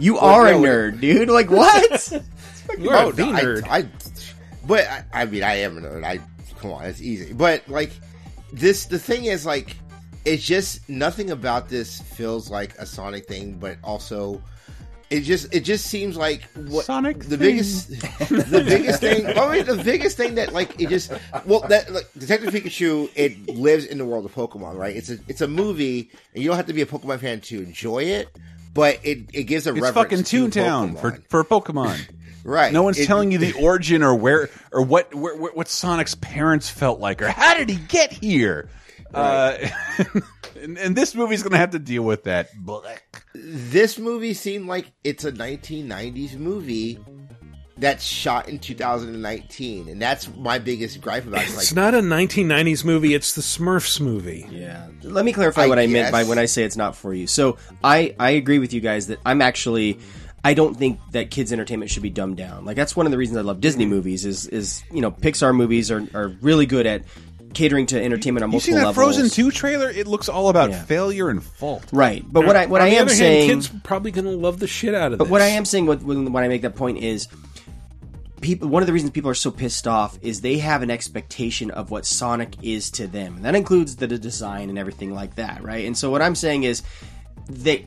You 0.00 0.14
Well, 0.14 0.24
are 0.26 0.46
a 0.46 0.52
nerd, 0.52 1.00
dude. 1.00 1.28
Like 1.28 1.50
what? 1.50 2.12
You're 2.78 2.94
Oh, 2.96 3.08
a 3.10 3.14
no, 3.14 3.32
nerd. 3.32 3.66
I, 3.68 3.86
but 4.66 4.86
I, 4.86 5.04
I 5.12 5.24
mean, 5.26 5.42
I 5.42 5.54
am 5.56 5.78
a 5.78 5.80
nerd. 5.80 6.04
I 6.04 6.20
come 6.60 6.72
on, 6.72 6.84
it's 6.84 7.00
easy. 7.00 7.32
But 7.32 7.68
like 7.68 7.92
this, 8.52 8.86
the 8.86 8.98
thing 8.98 9.24
is, 9.26 9.44
like, 9.46 9.76
it's 10.24 10.44
just 10.44 10.88
nothing 10.88 11.30
about 11.30 11.68
this 11.68 12.00
feels 12.00 12.50
like 12.50 12.76
a 12.78 12.86
Sonic 12.86 13.26
thing, 13.26 13.54
but 13.58 13.76
also. 13.84 14.42
It 15.10 15.20
just 15.22 15.54
it 15.54 15.60
just 15.60 15.86
seems 15.86 16.18
like 16.18 16.42
what 16.66 16.84
Sonic 16.84 17.20
the 17.20 17.28
thing. 17.30 17.38
biggest 17.38 17.88
the 18.28 18.62
biggest 18.68 19.00
thing 19.00 19.24
I 19.38 19.50
mean 19.56 19.64
the 19.64 19.82
biggest 19.82 20.18
thing 20.18 20.34
that 20.34 20.52
like 20.52 20.78
it 20.78 20.90
just 20.90 21.10
well 21.46 21.60
that 21.60 21.90
like 21.90 22.10
Detective 22.18 22.52
Pikachu 22.52 23.08
it 23.14 23.48
lives 23.56 23.86
in 23.86 23.96
the 23.96 24.04
world 24.04 24.26
of 24.26 24.34
Pokemon 24.34 24.76
right 24.76 24.94
it's 24.94 25.08
a 25.08 25.16
it's 25.26 25.40
a 25.40 25.48
movie 25.48 26.10
and 26.34 26.42
you 26.42 26.50
don't 26.50 26.58
have 26.58 26.66
to 26.66 26.74
be 26.74 26.82
a 26.82 26.86
Pokemon 26.86 27.20
fan 27.20 27.40
to 27.40 27.56
enjoy 27.62 28.00
it 28.02 28.28
but 28.74 28.98
it 29.02 29.20
it 29.32 29.44
gives 29.44 29.66
a 29.66 29.70
It's 29.70 29.80
reference 29.80 29.94
fucking 29.94 30.24
to 30.24 30.60
Toontown 30.60 30.96
Pokemon. 30.96 31.00
for 31.00 31.42
for 31.42 31.42
Pokemon. 31.42 31.98
Right. 32.48 32.72
No 32.72 32.82
one's 32.82 32.98
It- 32.98 33.06
telling 33.06 33.30
you 33.30 33.38
the 33.38 33.52
origin 33.62 34.02
or 34.02 34.14
where 34.14 34.48
or 34.72 34.82
what 34.82 35.14
where, 35.14 35.36
where- 35.36 35.52
what 35.52 35.68
Sonic's 35.68 36.14
parents 36.14 36.68
felt 36.70 36.98
like 36.98 37.20
or 37.20 37.28
how 37.28 37.54
did 37.54 37.68
he 37.68 37.76
get 37.76 38.10
here. 38.12 38.68
Uh, 39.14 39.56
and, 40.60 40.76
and 40.78 40.96
this 40.96 41.14
movie's 41.14 41.42
going 41.42 41.52
to 41.52 41.58
have 41.58 41.70
to 41.70 41.78
deal 41.78 42.02
with 42.02 42.24
that. 42.24 42.50
this 43.34 43.98
movie 43.98 44.34
seemed 44.34 44.66
like 44.66 44.90
it's 45.04 45.24
a 45.24 45.32
1990s 45.32 46.36
movie 46.36 46.98
that's 47.78 48.04
shot 48.04 48.48
in 48.48 48.58
2019 48.58 49.88
and 49.88 50.02
that's 50.02 50.28
my 50.36 50.58
biggest 50.58 51.00
gripe 51.00 51.26
about 51.26 51.42
it 51.42 51.48
It's 51.48 51.70
like 51.72 51.76
not 51.76 51.94
a 51.94 52.02
1990s 52.02 52.84
movie. 52.84 53.14
It's 53.14 53.34
the 53.34 53.40
Smurfs 53.40 54.00
movie. 54.00 54.46
Yeah. 54.50 54.88
Let 55.02 55.24
me 55.24 55.32
clarify 55.32 55.62
I 55.62 55.66
what 55.68 55.78
I 55.78 55.86
meant 55.86 56.10
by 56.12 56.22
guess. 56.22 56.28
when 56.28 56.38
I 56.38 56.46
say 56.46 56.64
it's 56.64 56.76
not 56.76 56.96
for 56.96 57.14
you. 57.14 57.26
So 57.26 57.56
I 57.84 58.14
I 58.18 58.30
agree 58.30 58.58
with 58.58 58.72
you 58.72 58.80
guys 58.80 59.06
that 59.06 59.20
I'm 59.24 59.40
actually 59.40 60.00
I 60.48 60.54
don't 60.54 60.74
think 60.74 60.98
that 61.12 61.30
kids 61.30 61.52
entertainment 61.52 61.90
should 61.90 62.02
be 62.02 62.10
dumbed 62.10 62.36
down. 62.38 62.64
Like 62.64 62.76
that's 62.76 62.96
one 62.96 63.06
of 63.06 63.12
the 63.12 63.18
reasons 63.18 63.36
I 63.38 63.42
love 63.42 63.60
Disney 63.60 63.84
Mm-hmm. 63.84 63.94
movies 63.94 64.24
is 64.24 64.46
is 64.46 64.82
you 64.92 65.00
know 65.02 65.10
Pixar 65.10 65.54
movies 65.54 65.90
are 65.90 66.06
are 66.14 66.28
really 66.40 66.64
good 66.66 66.86
at 66.86 67.02
catering 67.54 67.86
to 67.86 68.02
entertainment 68.02 68.44
on 68.44 68.52
You 68.52 68.60
see 68.60 68.72
multiple 68.72 68.92
that 68.94 69.00
levels. 69.00 69.16
Frozen 69.16 69.44
2 69.46 69.50
trailer? 69.50 69.90
It 69.90 70.06
looks 70.06 70.28
all 70.28 70.48
about 70.48 70.70
Yeah. 70.70 70.82
failure 70.84 71.28
and 71.30 71.42
fault. 71.42 71.84
Right. 71.92 72.24
But 72.26 72.46
what 72.46 72.56
I 72.56 72.66
what 72.66 72.80
On 72.80 72.86
I 72.86 72.90
the 72.90 72.96
am 72.96 73.02
other 73.02 73.10
hand, 73.12 73.18
saying 73.18 73.48
kids 73.50 73.70
probably 73.84 74.10
going 74.10 74.24
to 74.26 74.30
love 74.36 74.58
the 74.58 74.66
shit 74.66 74.94
out 74.94 75.12
of 75.12 75.18
But 75.18 75.24
this. 75.24 75.30
what 75.32 75.40
I 75.42 75.48
am 75.48 75.64
saying 75.64 75.86
when, 75.86 75.98
when, 76.06 76.32
when 76.32 76.44
I 76.44 76.48
make 76.48 76.62
that 76.62 76.76
point 76.76 76.98
is, 76.98 77.26
people. 78.40 78.68
One 78.68 78.82
of 78.82 78.86
the 78.86 78.92
reasons 78.92 79.10
people 79.12 79.30
are 79.30 79.34
so 79.34 79.50
pissed 79.50 79.86
off 79.88 80.18
is 80.22 80.40
they 80.40 80.58
have 80.58 80.82
an 80.82 80.90
expectation 80.90 81.70
of 81.70 81.90
what 81.90 82.06
Sonic 82.06 82.54
is 82.62 82.90
to 82.92 83.06
them, 83.06 83.36
and 83.36 83.44
that 83.44 83.54
includes 83.54 83.96
the, 83.96 84.06
the 84.06 84.18
design 84.18 84.68
and 84.70 84.78
everything 84.78 85.12
like 85.14 85.34
that, 85.36 85.62
right? 85.62 85.84
And 85.86 85.96
so 85.96 86.10
what 86.10 86.22
I'm 86.22 86.34
saying 86.34 86.64
is, 86.64 86.82
that 87.50 87.80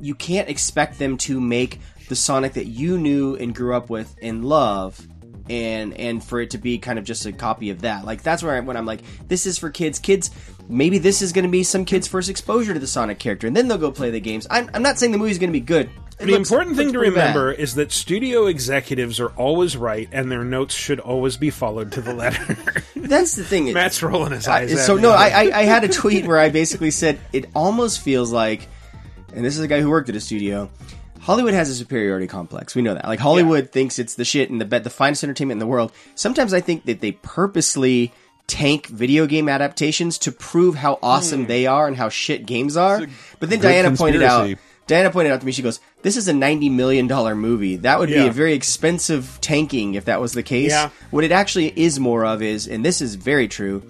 you 0.00 0.12
can't 0.16 0.48
expect 0.48 0.98
them 0.98 1.16
to 1.18 1.40
make 1.40 1.78
the 2.08 2.16
Sonic 2.16 2.54
that 2.54 2.66
you 2.66 2.98
knew 2.98 3.36
and 3.36 3.54
grew 3.54 3.74
up 3.74 3.90
with 3.90 4.14
and 4.22 4.44
love. 4.44 5.06
And 5.50 5.92
and 6.00 6.24
for 6.24 6.40
it 6.40 6.52
to 6.52 6.58
be 6.58 6.78
kind 6.78 6.98
of 6.98 7.04
just 7.04 7.26
a 7.26 7.32
copy 7.32 7.68
of 7.68 7.82
that, 7.82 8.06
like 8.06 8.22
that's 8.22 8.42
where 8.42 8.54
I, 8.56 8.60
when 8.60 8.78
I'm 8.78 8.86
like, 8.86 9.02
this 9.28 9.44
is 9.44 9.58
for 9.58 9.68
kids. 9.68 9.98
Kids, 9.98 10.30
maybe 10.70 10.96
this 10.96 11.20
is 11.20 11.32
going 11.34 11.44
to 11.44 11.50
be 11.50 11.62
some 11.62 11.84
kids' 11.84 12.08
first 12.08 12.30
exposure 12.30 12.72
to 12.72 12.80
the 12.80 12.86
Sonic 12.86 13.18
character, 13.18 13.46
and 13.46 13.54
then 13.54 13.68
they'll 13.68 13.76
go 13.76 13.90
play 13.92 14.10
the 14.10 14.20
games. 14.20 14.46
I'm, 14.48 14.70
I'm 14.72 14.82
not 14.82 14.98
saying 14.98 15.12
the 15.12 15.18
movie's 15.18 15.38
going 15.38 15.50
to 15.50 15.52
be 15.52 15.60
good. 15.60 15.90
It 16.18 16.24
the 16.24 16.32
looks- 16.32 16.48
important 16.50 16.76
thing 16.78 16.94
to 16.94 16.98
pretty 16.98 17.14
bad. 17.14 17.34
remember 17.36 17.52
is 17.52 17.74
that 17.74 17.92
studio 17.92 18.46
executives 18.46 19.20
are 19.20 19.30
always 19.32 19.76
right, 19.76 20.08
and 20.12 20.32
their 20.32 20.44
notes 20.44 20.74
should 20.74 20.98
always 20.98 21.36
be 21.36 21.50
followed 21.50 21.92
to 21.92 22.00
the 22.00 22.14
letter. 22.14 22.82
That's 22.96 23.34
the 23.34 23.44
thing. 23.44 23.70
Matt's 23.74 24.02
rolling 24.02 24.32
his 24.32 24.48
eyes. 24.48 24.72
at 24.72 24.78
so 24.78 24.96
no, 24.96 25.10
I, 25.10 25.28
I 25.28 25.58
I 25.58 25.62
had 25.64 25.84
a 25.84 25.88
tweet 25.88 26.24
where 26.24 26.38
I 26.38 26.48
basically 26.48 26.90
said 26.90 27.20
it 27.34 27.50
almost 27.54 28.00
feels 28.00 28.32
like, 28.32 28.66
and 29.34 29.44
this 29.44 29.58
is 29.58 29.60
a 29.62 29.68
guy 29.68 29.82
who 29.82 29.90
worked 29.90 30.08
at 30.08 30.16
a 30.16 30.20
studio. 30.22 30.70
Hollywood 31.24 31.54
has 31.54 31.70
a 31.70 31.74
superiority 31.74 32.26
complex. 32.26 32.74
We 32.74 32.82
know 32.82 32.92
that. 32.92 33.06
Like 33.06 33.18
Hollywood 33.18 33.70
thinks 33.70 33.98
it's 33.98 34.14
the 34.14 34.26
shit 34.26 34.50
and 34.50 34.60
the 34.60 34.78
the 34.78 34.90
finest 34.90 35.24
entertainment 35.24 35.56
in 35.56 35.58
the 35.60 35.66
world. 35.66 35.90
Sometimes 36.14 36.52
I 36.52 36.60
think 36.60 36.84
that 36.84 37.00
they 37.00 37.12
purposely 37.12 38.12
tank 38.46 38.88
video 38.88 39.26
game 39.26 39.48
adaptations 39.48 40.18
to 40.18 40.32
prove 40.32 40.74
how 40.74 40.98
awesome 41.02 41.46
they 41.46 41.66
are 41.66 41.88
and 41.88 41.96
how 41.96 42.10
shit 42.10 42.44
games 42.44 42.76
are. 42.76 43.06
But 43.40 43.48
then 43.48 43.60
Diana 43.60 43.96
pointed 43.96 44.22
out. 44.22 44.54
Diana 44.86 45.10
pointed 45.10 45.32
out 45.32 45.40
to 45.40 45.46
me, 45.46 45.52
she 45.52 45.62
goes, 45.62 45.80
"This 46.02 46.18
is 46.18 46.28
a 46.28 46.34
ninety 46.34 46.68
million 46.68 47.06
dollar 47.06 47.34
movie. 47.34 47.76
That 47.76 47.98
would 48.00 48.10
be 48.10 48.26
a 48.26 48.30
very 48.30 48.52
expensive 48.52 49.38
tanking 49.40 49.94
if 49.94 50.04
that 50.04 50.20
was 50.20 50.34
the 50.34 50.42
case. 50.42 50.72
Yeah. 50.72 50.90
What 51.10 51.24
it 51.24 51.32
actually 51.32 51.72
is 51.74 51.98
more 51.98 52.26
of 52.26 52.42
is, 52.42 52.68
and 52.68 52.84
this 52.84 53.00
is 53.00 53.14
very 53.14 53.48
true, 53.48 53.82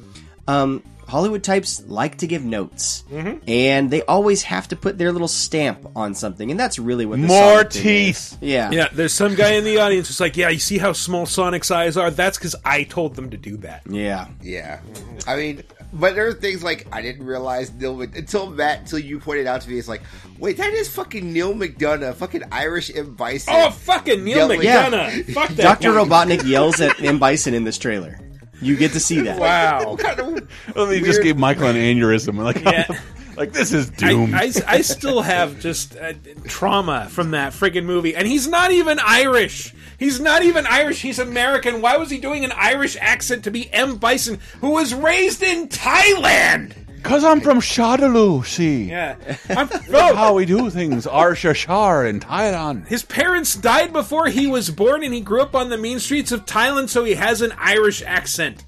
um, 0.47 0.85
Hollywood 1.09 1.43
types 1.43 1.83
like 1.87 2.19
to 2.19 2.27
give 2.27 2.45
notes, 2.45 3.05
Mm-hmm. 3.11 3.39
and 3.49 3.91
they 3.91 4.03
always 4.03 4.43
have 4.45 4.69
to 4.69 4.77
put 4.77 4.99
their 4.99 5.13
little 5.13 5.29
stamp 5.29 5.87
on 5.97 6.15
something, 6.15 6.51
and 6.51 6.59
that's 6.59 6.79
really 6.79 7.07
what 7.07 7.21
the 7.21 7.27
More 7.27 7.55
Sonic 7.57 7.73
thing 7.73 7.83
teeth. 7.83 8.33
is. 8.33 8.39
Yeah, 8.41 8.71
Yeah, 8.71 8.89
there's 8.93 9.13
some 9.13 9.35
guy 9.35 9.53
in 9.53 9.65
the 9.65 9.79
audience 9.79 10.09
who's 10.09 10.21
like, 10.21 10.37
"Yeah, 10.37 10.49
you 10.49 10.59
see 10.59 10.79
how 10.79 10.93
small 10.93 11.27
Sonic's 11.27 11.71
eyes 11.71 11.97
are? 11.97 12.11
That's 12.11 12.39
because 12.39 12.57
I 12.65 12.85
told 12.85 13.17
them 13.17 13.31
to 13.31 13.37
do 13.37 13.57
that." 13.59 13.83
yeah. 13.89 14.29
Yeah, 14.43 14.81
I 15.27 15.37
mean, 15.37 15.63
but 15.93 16.15
there 16.15 16.27
are 16.27 16.33
things 16.33 16.63
like 16.63 16.87
I 16.93 17.03
didn't 17.03 17.25
realize 17.25 17.73
Neal 17.73 17.95
Mc- 17.97 18.17
until 18.17 18.51
Matt 18.51 18.81
until 18.81 18.99
you 18.99 19.19
pointed 19.21 19.47
out 19.47 19.61
to 19.63 19.71
me. 19.71 19.79
It's 19.79 19.89
like, 19.89 20.03
wait, 20.39 20.57
that 20.57 20.73
is 20.73 20.89
fucking 20.89 21.33
Neal 21.33 21.55
McDonough, 21.55 22.15
fucking 22.17 22.43
Irish 22.51 22.91
M 22.95 23.15
Bison. 23.15 23.55
Oh, 23.57 23.71
fucking 23.71 24.25
Neal 24.25 24.37
Yelling- 24.39 24.61
McDonough! 24.63 25.33
Fuck 25.33 25.49
that. 25.51 25.63
Doctor. 25.63 25.93
Robotnik 25.93 26.45
yells 26.49 26.81
at 26.81 27.03
M 27.03 27.19
Bison 27.19 27.55
in 27.55 27.65
this 27.65 27.79
trailer. 27.79 28.19
You 28.65 28.77
get 28.77 28.93
to 28.93 29.01
see 29.01 29.21
that. 29.23 29.39
Wow. 29.39 29.91
What 29.93 30.01
kind 30.17 30.21
of 30.21 30.49
Well, 30.75 30.87
they 30.87 31.01
just 31.01 31.13
weird- 31.19 31.25
gave 31.25 31.37
Michael 31.39 31.67
an 31.69 31.77
aneurysm. 31.77 32.39
Like, 32.39 32.63
Yeah. 32.65 32.87
like 33.37 33.53
this 33.53 33.73
is 33.73 33.91
I. 34.03 34.13
I, 34.33 34.53
I 34.67 34.81
still 34.83 35.21
have 35.23 35.59
just 35.61 35.97
uh, 35.97 36.13
trauma 36.47 37.09
from 37.11 37.33
that 37.33 37.53
friggin' 37.53 37.85
movie, 37.85 38.15
and 38.15 38.27
he's 38.29 38.47
not 38.49 38.71
even 38.71 38.99
Irish. 39.01 39.75
He's 39.99 40.21
not 40.21 40.43
even 40.43 40.67
Irish. 40.67 41.03
He's 41.03 41.19
American. 41.19 41.81
Why 41.81 41.97
was 41.97 42.11
he 42.11 42.19
doing 42.19 42.45
an 42.45 42.53
Irish 42.55 42.97
accent 43.01 43.45
to 43.45 43.51
be 43.51 43.73
M 43.73 43.97
Bison, 43.97 44.39
who 44.61 44.71
was 44.71 44.95
raised 44.95 45.43
in 45.43 45.69
Thailand? 45.69 46.73
Cause 47.05 47.23
I'm 47.23 47.41
from 47.43 47.61
Shadaloo, 47.61 48.45
see. 48.47 48.85
Yeah, 48.85 49.17
I'm, 49.51 49.69
That's 49.69 49.89
no, 49.91 50.15
how 50.17 50.35
we 50.35 50.47
do 50.47 50.71
things. 50.71 51.07
Arshashar 51.07 52.09
in 52.09 52.19
Thailand. 52.19 52.87
his 52.89 53.05
parents 53.05 53.55
died 53.55 53.93
before 53.93 54.27
he 54.29 54.47
was 54.47 54.71
born, 54.71 55.05
and 55.05 55.13
he 55.13 55.21
grew 55.21 55.43
up 55.43 55.55
on 55.55 55.69
the 55.69 55.77
mean 55.79 56.01
streets 56.01 56.33
of 56.33 56.47
Thailand, 56.47 56.89
so 56.89 57.05
he 57.05 57.15
has 57.15 57.43
an 57.43 57.53
Irish 57.59 58.03
accent. 58.03 58.65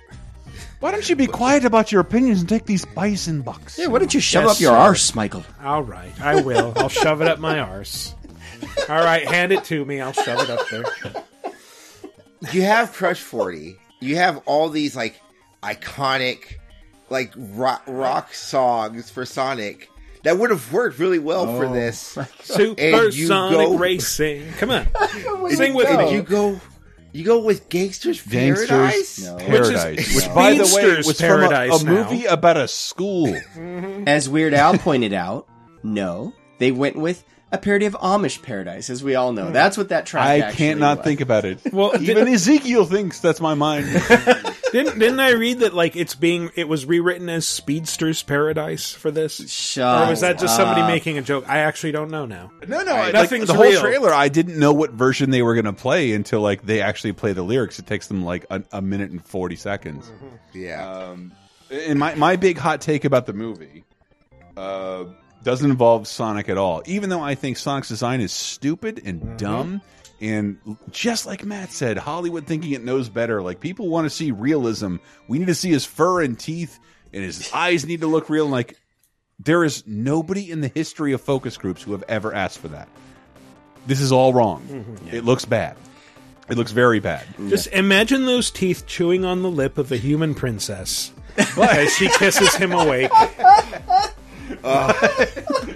Why 0.80 0.90
don't 0.90 1.08
you 1.08 1.16
be 1.16 1.26
quiet 1.26 1.64
about 1.64 1.90
your 1.90 2.02
opinions 2.02 2.40
and 2.40 2.48
take 2.48 2.66
these 2.66 2.84
bison 2.84 3.40
bucks? 3.40 3.78
Yeah, 3.78 3.86
why 3.86 3.98
don't 4.00 4.12
you 4.12 4.20
shove 4.20 4.44
Yes, 4.44 4.56
up 4.56 4.60
your 4.60 4.72
sir. 4.72 4.76
arse, 4.76 5.14
Michael? 5.14 5.44
All 5.64 5.82
right, 5.82 6.12
I 6.20 6.42
will. 6.42 6.74
I'll 6.76 6.90
shove 6.90 7.22
it 7.22 7.28
up 7.28 7.38
my 7.38 7.58
arse. 7.58 8.14
All 8.88 8.96
right, 9.02 9.26
hand 9.26 9.52
it 9.52 9.64
to 9.64 9.82
me. 9.86 10.02
I'll 10.02 10.12
shove 10.12 10.40
it 10.42 10.50
up 10.50 10.68
there. 10.68 11.54
you 12.52 12.62
have 12.62 12.92
Crush 12.92 13.20
Forty. 13.20 13.78
You 14.00 14.16
have 14.16 14.42
all 14.44 14.68
these 14.68 14.94
like 14.94 15.18
iconic, 15.62 16.56
like 17.10 17.32
rock, 17.36 17.82
rock 17.86 18.34
songs 18.34 19.10
for 19.10 19.24
Sonic 19.26 19.90
that 20.22 20.38
would 20.38 20.50
have 20.50 20.72
worked 20.72 20.98
really 20.98 21.18
well 21.20 21.48
Oh. 21.48 21.58
for 21.60 21.68
this. 21.72 22.18
Super 22.42 23.10
Sonic 23.12 23.58
go- 23.68 23.76
racing. 23.78 24.52
Come 24.58 24.70
on, 24.70 24.86
sing 25.50 25.74
with 25.74 25.88
And 25.88 25.98
me. 25.98 26.12
you 26.14 26.22
go, 26.22 26.60
you 27.12 27.24
go 27.24 27.38
with 27.40 27.68
Gangsters, 27.68 28.20
Gangsters 28.22 28.68
Paradise. 28.68 29.24
No. 29.24 29.36
Paradise, 29.36 29.84
Which 29.84 29.96
which, 29.96 30.16
is 30.16 30.28
by 30.28 30.52
the 30.54 30.64
way 30.64 30.82
Beansters 30.82 31.06
was 31.06 31.18
Paradise 31.18 31.80
from 31.82 31.88
a, 31.88 32.00
a 32.00 32.04
movie 32.04 32.24
about 32.26 32.56
a 32.56 32.68
school. 32.68 33.34
As 34.06 34.28
Weird 34.28 34.52
Al 34.54 34.76
pointed 34.78 35.12
out, 35.12 35.46
no, 35.82 36.32
they 36.58 36.72
went 36.72 36.96
with 36.96 37.22
a 37.52 37.58
parody 37.58 37.86
of 37.86 37.94
Amish 37.94 38.42
Paradise, 38.42 38.90
as 38.90 39.04
we 39.04 39.14
all 39.14 39.32
know. 39.32 39.50
That's 39.50 39.76
what 39.76 39.90
that 39.90 40.06
track. 40.06 40.26
I 40.26 40.52
can't 40.52 40.80
not 40.80 40.98
was. 40.98 41.04
think 41.06 41.20
about 41.20 41.44
it. 41.44 41.60
Well, 41.72 42.00
even 42.00 42.28
Ezekiel 42.28 42.84
thinks 42.86 43.20
that's 43.20 43.40
my 43.40 43.54
mind. 43.54 43.86
Didn't 44.72 44.98
didn't 44.98 45.20
I 45.20 45.30
read 45.30 45.60
that 45.60 45.74
like 45.74 45.94
it's 45.94 46.14
being 46.16 46.50
it 46.56 46.68
was 46.68 46.84
rewritten 46.84 47.28
as 47.28 47.46
Speedster's 47.46 48.22
Paradise 48.24 48.90
for 48.92 49.10
this? 49.12 49.48
Shut 49.50 50.06
or 50.06 50.10
was 50.10 50.20
that 50.20 50.38
just 50.40 50.56
somebody 50.56 50.82
up. 50.82 50.88
making 50.88 51.18
a 51.18 51.22
joke? 51.22 51.48
I 51.48 51.58
actually 51.58 51.92
don't 51.92 52.10
know 52.10 52.26
now. 52.26 52.50
No, 52.66 52.82
no, 52.82 52.94
I- 52.94 53.00
like, 53.04 53.12
nothing's 53.14 53.46
the 53.46 53.54
whole 53.54 53.62
real. 53.64 53.80
trailer. 53.80 54.12
I 54.12 54.28
didn't 54.28 54.58
know 54.58 54.72
what 54.72 54.90
version 54.90 55.30
they 55.30 55.40
were 55.40 55.54
going 55.54 55.66
to 55.66 55.72
play 55.72 56.12
until 56.12 56.40
like 56.40 56.62
they 56.62 56.82
actually 56.82 57.12
play 57.12 57.32
the 57.32 57.44
lyrics. 57.44 57.78
It 57.78 57.86
takes 57.86 58.08
them 58.08 58.24
like 58.24 58.44
a, 58.50 58.62
a 58.72 58.82
minute 58.82 59.12
and 59.12 59.24
forty 59.24 59.56
seconds. 59.56 60.10
Yeah. 60.52 60.84
Um, 60.86 61.32
and 61.70 61.98
my 61.98 62.16
my 62.16 62.34
big 62.36 62.58
hot 62.58 62.80
take 62.80 63.04
about 63.04 63.26
the 63.26 63.32
movie 63.34 63.84
uh, 64.56 65.04
doesn't 65.46 65.70
involve 65.70 66.08
Sonic 66.08 66.48
at 66.48 66.58
all. 66.58 66.82
Even 66.86 67.08
though 67.08 67.22
I 67.22 67.36
think 67.36 67.56
Sonic's 67.56 67.88
design 67.88 68.20
is 68.20 68.32
stupid 68.32 69.00
and 69.04 69.38
dumb, 69.38 69.80
and 70.20 70.58
just 70.90 71.24
like 71.24 71.44
Matt 71.44 71.70
said, 71.70 71.98
Hollywood 71.98 72.48
thinking 72.48 72.72
it 72.72 72.82
knows 72.82 73.08
better. 73.08 73.40
Like 73.40 73.60
people 73.60 73.88
want 73.88 74.06
to 74.06 74.10
see 74.10 74.32
realism. 74.32 74.96
We 75.28 75.38
need 75.38 75.46
to 75.46 75.54
see 75.54 75.70
his 75.70 75.84
fur 75.86 76.20
and 76.20 76.36
teeth, 76.36 76.80
and 77.12 77.22
his 77.22 77.48
eyes 77.52 77.86
need 77.86 78.00
to 78.00 78.08
look 78.08 78.28
real. 78.28 78.46
And 78.46 78.52
like 78.52 78.76
There 79.38 79.62
is 79.62 79.84
nobody 79.86 80.50
in 80.50 80.62
the 80.62 80.68
history 80.74 81.12
of 81.12 81.20
focus 81.20 81.56
groups 81.56 81.80
who 81.80 81.92
have 81.92 82.02
ever 82.08 82.34
asked 82.34 82.58
for 82.58 82.68
that. 82.68 82.88
This 83.86 84.00
is 84.00 84.10
all 84.10 84.32
wrong. 84.32 84.62
Mm-hmm. 84.62 85.14
It 85.14 85.24
looks 85.24 85.44
bad. 85.44 85.76
It 86.48 86.56
looks 86.56 86.72
very 86.72 86.98
bad. 86.98 87.24
Just 87.48 87.68
imagine 87.68 88.26
those 88.26 88.50
teeth 88.50 88.84
chewing 88.88 89.24
on 89.24 89.42
the 89.42 89.50
lip 89.50 89.78
of 89.78 89.92
a 89.92 89.96
human 89.96 90.34
princess 90.34 91.12
as 91.36 91.94
she 91.94 92.08
kisses 92.18 92.52
him 92.56 92.72
awake. 92.72 93.12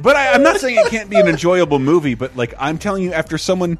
But 0.00 0.16
I, 0.16 0.32
I'm 0.32 0.42
not 0.42 0.58
saying 0.58 0.78
it 0.78 0.86
can't 0.90 1.10
be 1.10 1.16
an 1.18 1.28
enjoyable 1.28 1.78
movie. 1.78 2.14
But 2.14 2.34
like 2.34 2.54
I'm 2.58 2.78
telling 2.78 3.02
you, 3.02 3.12
after 3.12 3.36
someone, 3.36 3.78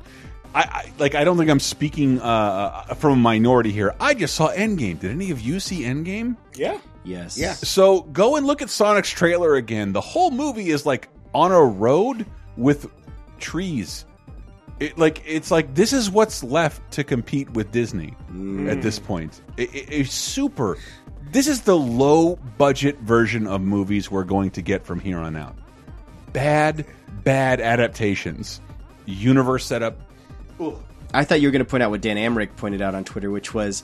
I, 0.54 0.60
I 0.60 0.92
like 0.98 1.14
I 1.14 1.24
don't 1.24 1.38
think 1.38 1.48
I'm 1.50 1.58
speaking 1.58 2.20
uh, 2.20 2.82
from 2.94 3.12
a 3.12 3.16
minority 3.16 3.72
here. 3.72 3.94
I 3.98 4.12
just 4.12 4.34
saw 4.34 4.50
Endgame. 4.52 5.00
Did 5.00 5.10
any 5.10 5.30
of 5.30 5.40
you 5.40 5.58
see 5.58 5.80
Endgame? 5.82 6.36
Yeah. 6.54 6.78
Yes. 7.04 7.38
Yeah. 7.38 7.54
So 7.54 8.02
go 8.02 8.36
and 8.36 8.46
look 8.46 8.60
at 8.60 8.68
Sonic's 8.68 9.08
trailer 9.10 9.54
again. 9.56 9.92
The 9.94 10.02
whole 10.02 10.30
movie 10.30 10.68
is 10.68 10.84
like 10.84 11.08
on 11.34 11.50
a 11.50 11.64
road 11.64 12.26
with 12.58 12.88
trees. 13.40 14.04
It, 14.80 14.98
like 14.98 15.22
it's 15.26 15.50
like 15.50 15.74
this 15.74 15.94
is 15.94 16.10
what's 16.10 16.44
left 16.44 16.90
to 16.92 17.04
compete 17.04 17.48
with 17.54 17.72
Disney 17.72 18.14
at 18.68 18.82
this 18.82 18.98
point. 18.98 19.40
It, 19.56 19.74
it- 19.74 19.88
it's 19.90 20.12
super. 20.12 20.76
This 21.30 21.46
is 21.48 21.62
the 21.62 21.76
low 21.76 22.36
budget 22.58 22.98
version 22.98 23.46
of 23.46 23.60
movies 23.62 24.10
we're 24.10 24.24
going 24.24 24.50
to 24.52 24.62
get 24.62 24.84
from 24.84 25.00
here 25.00 25.18
on 25.18 25.36
out. 25.36 25.56
Bad, 26.32 26.84
bad 27.24 27.60
adaptations. 27.60 28.60
Universe 29.06 29.64
setup. 29.66 29.98
I 31.14 31.24
thought 31.24 31.40
you 31.40 31.48
were 31.48 31.52
going 31.52 31.64
to 31.64 31.70
point 31.70 31.82
out 31.82 31.90
what 31.90 32.00
Dan 32.00 32.16
Amrich 32.16 32.54
pointed 32.56 32.82
out 32.82 32.94
on 32.94 33.04
Twitter, 33.04 33.30
which 33.30 33.54
was 33.54 33.82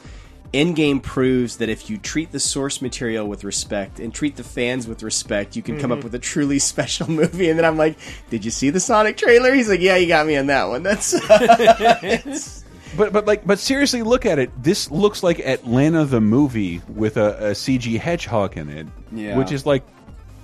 Endgame 0.55 1.03
proves 1.03 1.59
that 1.59 1.69
if 1.69 1.91
you 1.91 1.99
treat 1.99 2.33
the 2.33 2.41
source 2.41 2.81
material 2.81 3.27
with 3.27 3.45
respect 3.45 4.01
and 4.01 4.15
treat 4.15 4.37
the 4.37 4.45
fans 4.45 4.87
with 4.87 5.03
respect, 5.03 5.57
you 5.57 5.63
can 5.63 5.79
come 5.79 5.93
up 5.93 5.99
Mhm. 6.01 6.05
with 6.05 6.15
a 6.15 6.19
truly 6.19 6.59
special 6.71 7.11
movie. 7.11 7.49
And 7.51 7.59
then 7.59 7.67
I'm 7.67 7.77
like, 7.77 7.99
"Did 8.31 8.45
you 8.47 8.51
see 8.51 8.71
the 8.71 8.81
Sonic 8.81 9.17
trailer?" 9.19 9.53
He's 9.55 9.69
like, 9.69 9.81
"Yeah, 9.81 9.97
you 9.97 10.07
got 10.09 10.27
me 10.27 10.37
on 10.39 10.47
that 10.47 10.69
one." 10.69 10.83
That's 10.83 11.13
But 12.97 13.13
but 13.13 13.27
like 13.27 13.47
but 13.47 13.59
seriously, 13.59 14.03
look 14.03 14.25
at 14.27 14.39
it. 14.39 14.51
This 14.63 14.91
looks 14.91 15.23
like 15.23 15.41
Atlanta 15.41 16.05
the 16.05 16.21
movie 16.21 16.81
with 16.89 17.17
a, 17.17 17.49
a 17.49 17.51
CG 17.53 17.99
hedgehog 17.99 18.57
in 18.57 18.69
it, 18.71 18.87
Yeah. 19.13 19.37
which 19.37 19.53
is 19.53 19.67
like 19.67 19.85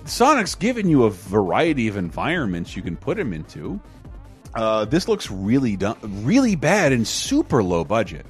Sonic's 0.05 0.55
giving 0.55 0.87
you 0.87 1.03
a 1.05 1.09
variety 1.09 1.87
of 1.87 1.97
environments 1.97 2.75
you 2.75 2.81
can 2.81 2.95
put 2.95 3.17
him 3.17 3.33
into. 3.33 3.79
Uh, 4.53 4.85
this 4.85 5.07
looks 5.07 5.29
really 5.29 5.75
done, 5.75 5.97
really 6.23 6.55
bad 6.55 6.93
and 6.93 7.05
super 7.07 7.61
low 7.63 7.83
budget. 7.83 8.25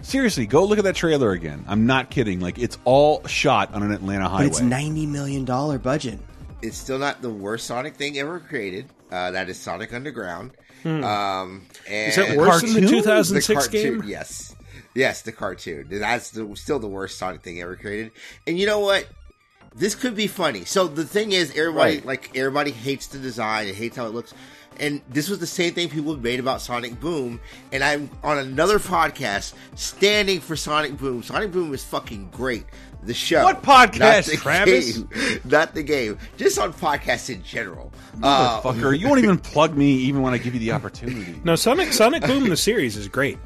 Seriously, 0.00 0.46
go 0.46 0.64
look 0.64 0.78
at 0.78 0.84
that 0.84 0.96
trailer 0.96 1.32
again. 1.32 1.64
I'm 1.68 1.86
not 1.86 2.08
kidding. 2.10 2.40
Like 2.40 2.58
it's 2.58 2.78
all 2.84 3.24
shot 3.26 3.74
on 3.74 3.82
an 3.82 3.92
Atlanta 3.92 4.28
highway. 4.28 4.44
but 4.44 4.52
it's 4.52 4.60
ninety 4.60 5.06
million 5.06 5.44
dollar 5.44 5.78
budget. 5.78 6.18
It's 6.62 6.76
still 6.78 6.98
not 6.98 7.20
the 7.22 7.30
worst 7.30 7.66
Sonic 7.66 7.94
thing 7.96 8.18
ever 8.18 8.40
created. 8.40 8.86
Uh, 9.12 9.30
that 9.32 9.48
is 9.48 9.58
Sonic 9.58 9.92
Underground. 9.92 10.52
Hmm. 10.82 11.04
Um, 11.04 11.62
and 11.88 12.08
Is 12.08 12.16
that 12.16 12.36
worse 12.36 12.62
than 12.62 12.84
the 12.84 12.88
2006 12.90 13.46
The 13.46 13.54
cartoon, 13.54 14.00
game? 14.00 14.08
Yes, 14.08 14.54
yes, 14.94 15.22
the 15.22 15.32
cartoon. 15.32 15.88
That's 15.90 16.30
the, 16.30 16.54
still 16.56 16.78
the 16.78 16.88
worst 16.88 17.18
Sonic 17.18 17.42
thing 17.42 17.60
ever 17.60 17.76
created. 17.76 18.12
And 18.46 18.58
you 18.58 18.66
know 18.66 18.80
what? 18.80 19.06
This 19.74 19.94
could 19.94 20.14
be 20.16 20.26
funny. 20.26 20.64
So 20.64 20.88
the 20.88 21.04
thing 21.04 21.32
is, 21.32 21.50
everybody 21.50 21.96
Right. 21.96 22.06
like 22.06 22.36
everybody 22.36 22.70
hates 22.70 23.06
the 23.08 23.18
design 23.18 23.68
and 23.68 23.76
hates 23.76 23.96
how 23.96 24.06
it 24.06 24.14
looks. 24.14 24.34
And 24.80 25.02
this 25.08 25.28
was 25.28 25.40
the 25.40 25.46
same 25.46 25.74
thing 25.74 25.88
people 25.88 26.16
made 26.16 26.38
about 26.38 26.60
Sonic 26.60 27.00
Boom. 27.00 27.40
And 27.72 27.82
I'm 27.82 28.08
on 28.22 28.38
another 28.38 28.78
podcast 28.78 29.54
standing 29.74 30.40
for 30.40 30.54
Sonic 30.56 30.96
Boom. 30.96 31.22
Sonic 31.22 31.50
Boom 31.52 31.74
is 31.74 31.84
fucking 31.84 32.30
great. 32.30 32.64
The 33.02 33.14
show. 33.14 33.44
What 33.44 33.62
podcast, 33.62 33.98
not 34.00 34.24
the 34.24 34.36
Travis? 34.36 34.98
game. 34.98 35.40
Not 35.44 35.74
the 35.74 35.82
game. 35.82 36.18
Just 36.36 36.58
on 36.58 36.72
podcasts 36.72 37.32
in 37.32 37.42
general. 37.42 37.92
Uh, 38.22 38.60
Motherfucker, 38.60 38.98
you 38.98 39.06
won't 39.08 39.22
even 39.22 39.38
plug 39.38 39.76
me 39.76 39.92
even 39.92 40.20
when 40.20 40.34
I 40.34 40.38
give 40.38 40.52
you 40.54 40.60
the 40.60 40.72
opportunity. 40.72 41.40
No, 41.44 41.54
Sonic 41.54 41.92
Sonic 41.92 42.22
Boom 42.24 42.48
the 42.48 42.56
series 42.56 42.96
is 42.96 43.06
great. 43.08 43.38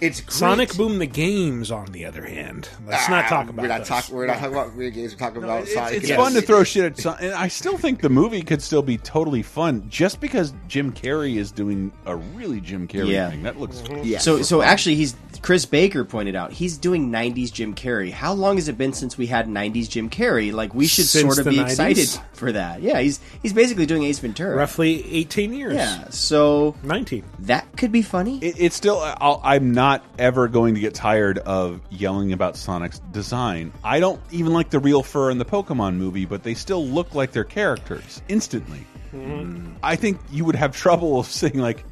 It's 0.00 0.20
great. 0.20 0.32
Sonic 0.32 0.76
Boom 0.76 0.98
the 0.98 1.06
games, 1.06 1.70
on 1.70 1.86
the 1.92 2.04
other 2.04 2.24
hand. 2.24 2.68
Let's 2.86 3.08
not 3.08 3.24
Ah, 3.24 3.28
talk 3.28 3.48
about 3.48 3.62
We're 3.62 3.68
not 3.68 3.78
those. 3.78 3.88
talking. 3.88 4.14
We're 4.14 4.26
not 4.26 4.38
talking 4.38 4.52
about 4.52 4.72
video 4.72 4.90
games. 4.90 5.12
We're 5.12 5.18
talking 5.18 5.42
about 5.42 5.66
Sonic. 5.68 5.94
It's 5.94 6.08
Yes. 6.08 6.16
fun 6.18 6.32
to 6.34 6.42
throw 6.42 6.62
shit 6.64 6.84
at 6.84 6.98
Sonic. 6.98 7.22
and 7.22 7.32
I 7.34 7.48
still 7.48 7.76
think 7.78 8.00
the 8.00 8.08
movie 8.10 8.42
could 8.42 8.62
still 8.62 8.82
be 8.82 8.96
totally 8.98 9.42
fun 9.42 9.84
just 9.88 10.20
because 10.20 10.52
Jim 10.68 10.92
Carrey 10.92 11.36
is 11.36 11.50
doing 11.52 11.92
a 12.06 12.16
really 12.16 12.60
Jim 12.60 12.86
Carrey 12.86 13.08
Yeah. 13.10 13.30
thing. 13.30 13.42
That 13.42 13.58
looks 13.58 13.82
So 14.22 14.42
so 14.42 14.62
actually, 14.62 14.94
he's 14.96 15.14
Chris 15.44 15.66
Baker 15.66 16.06
pointed 16.06 16.34
out 16.34 16.52
he's 16.52 16.78
doing 16.78 17.12
'90s 17.12 17.52
Jim 17.52 17.74
Carrey. 17.74 18.10
How 18.10 18.32
long 18.32 18.56
has 18.56 18.68
it 18.68 18.78
been 18.78 18.94
since 18.94 19.18
we 19.18 19.26
had 19.26 19.46
'90s 19.46 19.90
Jim 19.90 20.08
Carrey? 20.08 20.50
Like 20.50 20.74
we 20.74 20.86
should 20.86 21.04
Since 21.04 21.34
sort 21.34 21.46
of 21.46 21.52
be 21.52 21.58
90s? 21.58 21.64
excited 21.66 22.08
for 22.32 22.50
that. 22.52 22.80
Yeah, 22.80 22.98
he's 23.00 23.20
he's 23.42 23.52
basically 23.52 23.84
doing 23.84 24.04
Ace 24.04 24.20
Ventura. 24.20 24.56
Roughly 24.56 25.04
18 25.14 25.52
years. 25.52 25.74
Yeah, 25.74 26.08
so 26.08 26.74
19. 26.82 27.24
That 27.40 27.76
could 27.76 27.92
be 27.92 28.00
funny. 28.00 28.38
It, 28.38 28.54
it's 28.58 28.74
still. 28.74 28.98
I'll, 29.20 29.42
I'm 29.44 29.72
not 29.72 30.02
ever 30.18 30.48
going 30.48 30.76
to 30.76 30.80
get 30.80 30.94
tired 30.94 31.36
of 31.40 31.82
yelling 31.90 32.32
about 32.32 32.56
Sonic's 32.56 33.00
design. 33.12 33.70
I 33.84 34.00
don't 34.00 34.22
even 34.30 34.54
like 34.54 34.70
the 34.70 34.78
real 34.78 35.02
fur 35.02 35.30
in 35.30 35.36
the 35.36 35.44
Pokemon 35.44 35.96
movie, 35.96 36.24
but 36.24 36.42
they 36.42 36.54
still 36.54 36.86
look 36.86 37.14
like 37.14 37.32
their 37.32 37.44
characters 37.44 38.22
instantly. 38.28 38.86
Mm-hmm. 39.14 39.74
I 39.82 39.96
think 39.96 40.20
you 40.32 40.46
would 40.46 40.56
have 40.56 40.74
trouble 40.76 41.22
saying 41.22 41.58
like, 41.58 41.84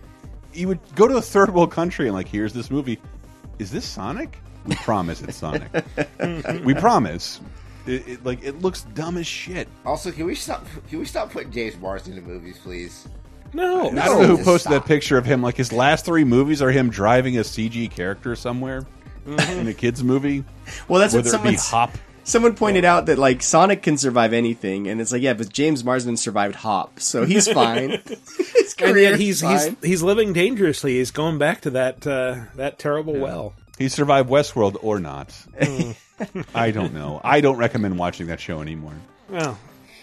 you 0.55 0.69
would 0.69 0.81
go 0.95 1.07
to 1.07 1.17
a 1.17 1.23
third 1.23 1.53
world 1.53 1.71
country 1.71 2.07
and 2.07 2.15
like, 2.15 2.29
here's 2.29 2.55
this 2.55 2.71
movie. 2.71 2.99
Is 3.59 3.71
this 3.71 3.85
Sonic? 3.85 4.39
We 4.67 4.77
promise 4.77 5.23
it's 5.23 5.37
Sonic. 5.37 5.69
we 6.65 6.75
promise. 6.75 7.41
It, 7.87 8.07
it, 8.07 8.25
like 8.25 8.45
it 8.45 8.63
looks 8.63 8.83
dumb 8.95 9.17
as 9.17 9.27
shit. 9.27 9.69
Also, 9.85 10.13
can 10.13 10.27
we 10.27 10.35
stop? 10.35 10.67
Can 10.89 11.01
we 11.01 11.05
stop 11.05 11.33
putting 11.33 11.51
James 11.51 11.77
Marsden 11.79 12.17
in 12.17 12.25
movies, 12.25 12.59
please? 12.63 13.09
No, 13.53 13.91
I 13.91 14.07
don't 14.07 14.23
know 14.23 14.37
who 14.37 14.45
posted 14.45 14.73
that 14.73 14.87
picture 14.87 15.19
of 15.19 15.27
him. 15.27 15.43
Like 15.43 15.57
his 15.57 15.73
last 15.73 16.05
three 16.05 16.25
movies 16.25 16.63
are 16.63 16.71
him 16.71 16.91
driving 16.91 17.37
a 17.39 17.41
CG 17.41 17.91
character 17.91 18.35
somewhere 18.35 18.87
mm-hmm. 19.27 19.61
in 19.61 19.69
a 19.69 19.75
kids 19.75 20.03
movie. 20.03 20.45
Well, 20.89 21.01
that's 21.01 21.13
what 21.13 21.25
whether 21.25 21.37
it 21.37 21.43
be 21.43 21.57
Hop. 21.57 21.91
Someone 22.25 22.55
pointed 22.55 22.85
out 22.85 23.07
that 23.07 23.19
like 23.19 23.43
Sonic 23.43 23.83
can 23.83 23.97
survive 23.97 24.33
anything, 24.33 24.89
and 24.89 25.01
it's 25.01 25.11
like 25.13 25.23
yeah, 25.23 25.35
but 25.35 25.53
James 25.53 25.83
Marsden 25.85 26.17
survived 26.17 26.55
Hop, 26.57 27.01
so 27.01 27.25
he's 27.25 27.49
fine. 27.53 27.91
His 27.91 28.75
And 28.79 28.93
career 28.93 29.11
yet 29.11 29.21
he's 29.21 29.43
is 29.43 29.65
he's 29.67 29.77
he's 29.83 30.03
living 30.03 30.33
dangerously. 30.33 30.99
He's 30.99 31.11
going 31.11 31.39
back 31.39 31.63
to 31.63 31.71
that 31.71 32.07
uh, 32.07 32.45
that 32.57 32.79
terrible 32.79 33.15
well. 33.19 33.55
He 33.79 33.89
survived 33.89 34.29
Westworld 34.29 34.77
or 34.83 35.01
not. 35.01 35.35
I 36.55 36.71
don't 36.71 36.95
know. 36.95 37.21
I 37.25 37.41
don't 37.41 37.57
recommend 37.57 37.99
watching 37.99 38.29
that 38.29 38.39
show 38.39 38.61
anymore. 38.61 38.95
Well, 39.29 39.59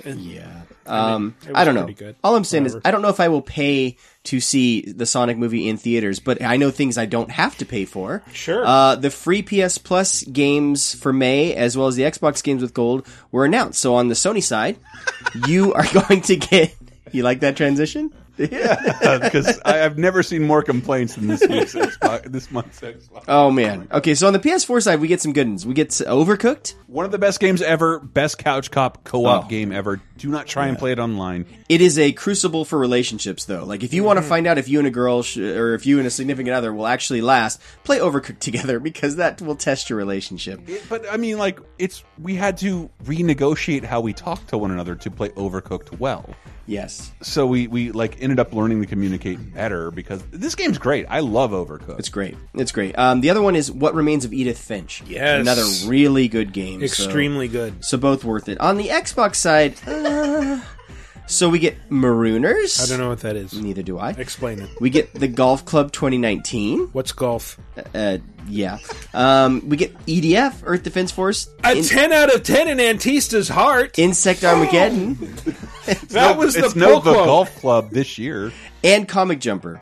yeah. 0.06 0.62
I 0.86 1.06
mean, 1.06 1.16
Um, 1.16 1.36
I 1.54 1.66
don't 1.66 1.76
know. 1.76 1.88
All 2.24 2.36
I'm 2.36 2.44
saying 2.44 2.66
is, 2.66 2.78
I 2.84 2.92
don't 2.92 3.02
know 3.02 3.10
if 3.10 3.20
I 3.20 3.28
will 3.28 3.42
pay 3.42 3.98
to 4.26 4.40
see 4.40 4.82
the 4.82 5.06
Sonic 5.06 5.38
movie 5.38 5.70
in 5.70 5.78
theaters, 5.78 6.20
but 6.20 6.42
I 6.42 6.58
know 6.58 6.72
things 6.72 6.98
I 6.98 7.06
don't 7.06 7.30
have 7.32 7.58
to 7.60 7.66
pay 7.66 7.86
for. 7.86 8.24
Sure. 8.34 8.66
Uh, 8.66 8.96
the 8.96 9.10
free 9.12 9.42
PS 9.44 9.78
Plus 9.78 10.24
games 10.24 10.96
for 10.96 11.14
May, 11.14 11.54
as 11.54 11.78
well 11.78 11.88
as 11.88 11.96
the 11.96 12.04
Xbox 12.04 12.44
games 12.44 12.62
with 12.62 12.74
gold, 12.74 13.06
were 13.32 13.46
announced. 13.46 13.80
So 13.80 13.96
on 13.96 14.08
the 14.08 14.16
Sony 14.16 14.44
side, 14.44 14.78
you 15.48 15.74
are 15.74 15.86
going 15.94 16.22
to 16.22 16.36
get. 16.38 16.76
You 17.12 17.24
like 17.24 17.40
that 17.42 17.56
transition? 17.58 18.14
Because 18.48 19.60
I've 19.66 19.98
never 19.98 20.24
seen 20.24 20.44
more 20.44 20.64
complaints 20.64 21.16
than 21.16 21.28
this 21.28 21.42
week's 21.42 21.74
Xbox, 21.76 22.32
this 22.32 22.50
month's 22.52 22.80
Xbox. 22.80 23.26
Oh 23.28 23.52
man. 23.52 23.88
Okay, 23.92 24.16
so 24.16 24.28
on 24.28 24.34
the 24.34 24.40
PS4 24.40 24.82
side, 24.82 25.00
we 25.00 25.08
get 25.08 25.22
some 25.22 25.34
good 25.34 25.48
ones. 25.48 25.66
We 25.66 25.74
get 25.74 25.90
uh, 26.02 26.06
Overcooked. 26.06 26.76
One 26.88 27.06
of 27.06 27.12
the 27.12 27.20
best 27.20 27.40
games 27.40 27.62
ever, 27.62 28.00
best 28.00 28.38
couch 28.38 28.72
cop 28.72 29.04
co-op 29.04 29.46
Oh. 29.46 29.48
game 29.48 29.72
ever. 29.72 30.02
Do 30.20 30.30
not 30.30 30.46
try 30.48 30.68
and 30.68 30.78
play 30.78 30.92
it 30.92 31.00
online. 31.00 31.46
It 31.68 31.82
is 31.82 31.98
a 31.98 32.12
crucible 32.12 32.66
for 32.66 32.78
relationships, 32.78 33.46
though. 33.46 33.64
Like, 33.66 33.84
if 33.84 33.94
you 33.94 34.04
want 34.04 34.18
to 34.18 34.22
Mm-hmm. 34.22 34.30
find 34.30 34.48
out 34.48 34.58
if 34.58 34.68
you 34.70 34.78
and 34.80 34.88
a 34.88 34.92
girl, 34.92 35.24
sh- 35.24 35.38
or 35.38 35.74
if 35.74 35.86
you 35.86 35.98
and 35.98 36.06
a 36.06 36.12
significant 36.12 36.54
other 36.56 36.72
will 36.74 36.86
actually 36.88 37.22
last, 37.22 37.60
play 37.84 38.00
Overcooked 38.00 38.40
together 38.50 38.80
because 38.80 39.16
that 39.16 39.42
will 39.42 39.56
test 39.56 39.90
your 39.90 39.98
relationship. 39.98 40.60
But 40.90 41.06
I 41.12 41.18
mean, 41.18 41.38
like, 41.38 41.60
it's 41.80 42.04
we 42.20 42.36
had 42.36 42.58
to 42.60 42.90
renegotiate 43.06 43.84
how 43.84 44.02
we 44.02 44.14
talk 44.14 44.46
to 44.48 44.58
one 44.58 44.72
another 44.72 44.96
to 44.96 45.10
play 45.12 45.30
Overcooked 45.30 46.00
well. 46.00 46.30
Yes. 46.68 47.12
So 47.24 47.48
we 47.48 47.66
we 47.66 47.92
like 47.92 48.22
ended 48.22 48.40
up 48.40 48.54
learning 48.54 48.80
to 48.82 48.88
communicate 48.88 49.56
better 49.56 49.90
because 49.90 50.22
this 50.30 50.54
game's 50.54 50.78
great. 50.78 51.08
I 51.10 51.22
love 51.22 51.50
Overcooked. 51.50 51.98
It's 51.98 52.10
great. 52.10 52.38
It's 52.54 52.72
great. 52.72 52.96
Um, 52.96 53.22
the 53.22 53.32
other 53.32 53.42
one 53.42 53.56
is 53.56 53.72
What 53.72 53.96
Remains 53.96 54.24
of 54.24 54.34
Edith 54.34 54.60
Finch. 54.60 55.02
Yes. 55.08 55.42
Another 55.42 55.64
really 55.90 56.28
good 56.28 56.54
game. 56.54 56.80
so- 56.82 56.84
Extremely 56.86 57.48
good. 57.48 57.84
So 57.84 57.98
both 57.98 58.24
worth 58.24 58.48
it. 58.50 58.60
On 58.60 58.78
the 58.78 58.90
Xbox 58.90 59.38
side, 59.38 59.74
uh, 59.88 59.92
so 61.28 61.50
we 61.50 61.60
get 61.60 61.90
Marooners. 61.90 62.82
I 62.84 62.88
don't 62.88 63.00
know 63.00 63.10
what 63.10 63.20
that 63.22 63.36
is. 63.36 63.54
Neither 63.54 63.84
do 63.84 63.98
I. 63.98 64.12
Explain 64.12 64.60
it. 64.60 64.70
We 64.82 64.90
get 64.90 65.14
the 65.14 65.28
Golf 65.28 65.66
Club 65.66 65.92
2019. 65.92 66.88
What's 66.94 67.12
golf? 67.12 67.60
Uh, 67.94 68.18
yeah. 68.48 68.80
Um, 69.14 69.68
we 69.70 69.78
get 69.78 69.94
EDF, 70.06 70.62
Earth 70.64 70.84
Defense 70.84 71.12
Force. 71.12 71.50
A 71.64 71.78
In- 71.78 71.84
10 71.84 72.12
out 72.12 72.34
of 72.34 72.44
10 72.44 72.68
in 72.68 72.78
Antista's 72.80 73.50
heart. 73.50 73.98
Insect 74.00 74.44
Armageddon. 74.44 75.18
That 76.10 76.38
was 76.38 76.54
the 76.54 76.66
it's 76.66 76.76
no 76.76 76.96
the 77.00 77.14
quote. 77.14 77.26
golf 77.26 77.56
club 77.62 77.90
this 77.90 78.20
year. 78.20 78.52
and 78.84 79.08
Comic 79.08 79.40
Jumper. 79.40 79.82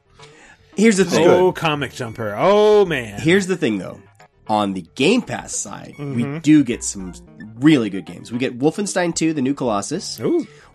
Here's 0.77 0.95
the 0.95 1.03
thing. 1.03 1.27
Oh, 1.27 1.51
comic 1.51 1.91
jumper. 1.91 2.33
Oh 2.37 2.85
man. 2.85 3.19
Here's 3.19 3.45
the 3.47 3.57
thing, 3.57 3.77
though. 3.77 3.99
On 4.49 4.73
the 4.73 4.85
Game 4.95 5.21
Pass 5.21 5.53
side, 5.55 5.93
Mm-hmm. 5.97 6.33
we 6.33 6.39
do 6.39 6.63
get 6.63 6.83
some 6.83 7.13
really 7.59 7.89
good 7.89 8.05
games. 8.05 8.31
We 8.31 8.37
get 8.37 8.57
Wolfenstein 8.57 9.13
2: 9.13 9.33
The 9.33 9.41
New 9.41 9.53
Colossus, 9.53 10.19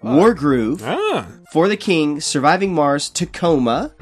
Wargroove, 0.02 0.82
Ah. 0.84 1.26
For 1.52 1.68
the 1.68 1.76
King, 1.76 2.20
Surviving 2.20 2.74
Mars, 2.74 3.08
Tacoma, 3.08 3.92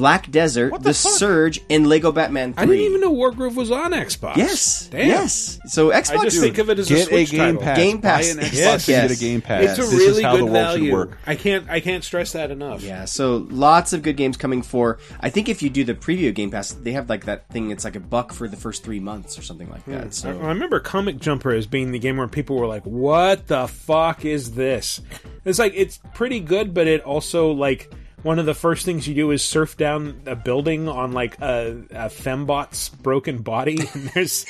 Black 0.00 0.30
Desert, 0.30 0.82
The, 0.82 0.94
Surge, 0.94 1.60
and 1.68 1.86
Lego 1.86 2.10
Batman 2.10 2.54
3. 2.54 2.62
I 2.62 2.66
didn't 2.66 2.80
even 2.86 3.00
know 3.02 3.12
Wargroove 3.12 3.54
was 3.54 3.70
on 3.70 3.92
Xbox. 3.92 4.36
Yes, 4.36 4.88
Damn. 4.90 5.06
yes. 5.06 5.60
So 5.66 5.90
Xbox, 5.90 6.16
I 6.16 6.24
just 6.24 6.40
think 6.40 6.56
of 6.58 6.70
it 6.70 6.78
as 6.78 6.90
a 6.90 6.94
Get 6.94 7.02
a 7.06 7.10
Switch 7.10 7.30
Game 7.30 7.38
title. 7.56 7.60
Pass. 7.62 7.76
Game 7.76 8.00
Pass. 8.00 8.34
Buy 8.34 8.40
an 8.42 8.48
Xbox 8.48 8.54
Yes. 8.54 8.64
and 8.64 8.86
get 8.86 9.10
Yes. 9.10 9.20
a 9.20 9.24
Game 9.24 9.40
Pass. 9.42 9.62
It's 9.64 9.78
a 9.78 9.82
This 9.82 9.92
really 9.92 10.06
is 10.18 10.22
how 10.22 10.32
good 10.32 10.40
the 10.40 10.44
world 10.46 10.56
should 10.56 10.78
value. 10.80 10.92
work. 10.92 11.18
I 11.26 11.34
can't 11.34 11.68
I 11.70 11.80
can't 11.80 12.02
stress 12.02 12.32
that 12.32 12.50
enough. 12.50 12.82
Yeah, 12.82 13.04
so 13.04 13.46
lots 13.50 13.92
of 13.92 14.02
good 14.02 14.16
games 14.16 14.36
coming 14.36 14.62
for. 14.62 14.98
I 15.20 15.30
think 15.30 15.48
if 15.48 15.62
you 15.62 15.68
do 15.70 15.84
the 15.84 15.94
preview 15.94 16.28
of 16.30 16.34
Game 16.34 16.50
Pass, 16.50 16.72
they 16.72 16.92
have 16.92 17.08
like 17.08 17.26
that 17.26 17.48
thing. 17.50 17.70
It's 17.70 17.84
like 17.84 17.96
a 17.96 18.00
buck 18.00 18.32
for 18.32 18.48
the 18.48 18.56
first 18.56 18.82
three 18.82 19.00
months 19.00 19.38
or 19.38 19.42
something 19.42 19.68
like 19.70 19.84
that. 19.86 20.06
I, 20.06 20.10
So 20.10 20.30
I 20.30 20.48
remember 20.48 20.80
Comic 20.80 21.18
Jumper 21.18 21.52
as 21.52 21.66
being 21.66 21.92
the 21.92 21.98
game 21.98 22.16
where 22.16 22.26
people 22.26 22.56
were 22.56 22.66
like, 22.66 22.84
"What 22.84 23.46
the 23.48 23.68
fuck 23.68 24.24
is 24.24 24.52
this?" 24.52 25.00
It's 25.44 25.58
like 25.58 25.72
it's 25.76 26.00
pretty 26.14 26.40
good, 26.40 26.72
but 26.74 26.86
it 26.86 27.02
also 27.02 27.50
like 27.52 27.92
one 28.22 28.38
of 28.38 28.46
the 28.46 28.54
first 28.54 28.84
things 28.84 29.06
you 29.08 29.14
do 29.14 29.30
is 29.30 29.42
surf 29.44 29.76
down 29.76 30.22
a 30.26 30.36
building 30.36 30.88
on 30.88 31.12
like 31.12 31.40
a, 31.40 31.82
a 31.90 32.08
fembot's 32.08 32.88
broken 32.88 33.38
body, 33.42 33.78
and 33.94 34.10
there's 34.14 34.46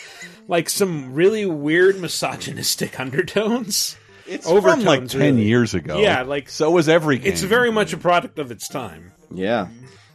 like 0.48 0.68
some 0.68 1.14
really 1.14 1.46
weird 1.46 2.00
misogynistic 2.00 2.98
undertones. 3.00 3.96
It's 4.26 4.46
overtones, 4.46 4.84
from 4.84 4.86
like 4.86 5.08
ten 5.08 5.20
really. 5.36 5.44
years 5.44 5.74
ago. 5.74 5.98
Yeah, 5.98 6.22
like 6.22 6.48
so 6.48 6.70
was 6.70 6.88
every 6.88 7.18
game. 7.18 7.32
it's 7.32 7.42
very 7.42 7.72
much 7.72 7.92
a 7.92 7.96
product 7.96 8.38
of 8.38 8.50
its 8.50 8.68
time. 8.68 9.12
yeah. 9.32 9.68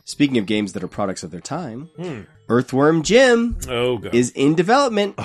Speaking 0.07 0.37
of 0.37 0.45
games 0.45 0.73
that 0.73 0.83
are 0.83 0.87
products 0.87 1.23
of 1.23 1.31
their 1.31 1.41
time, 1.41 1.89
Hmm. 1.97 2.21
Earthworm 2.47 3.01
Jim 3.01 3.57
Oh, 3.67 3.97
God. 3.97 4.13
is 4.13 4.29
in 4.29 4.53
development, 4.53 5.15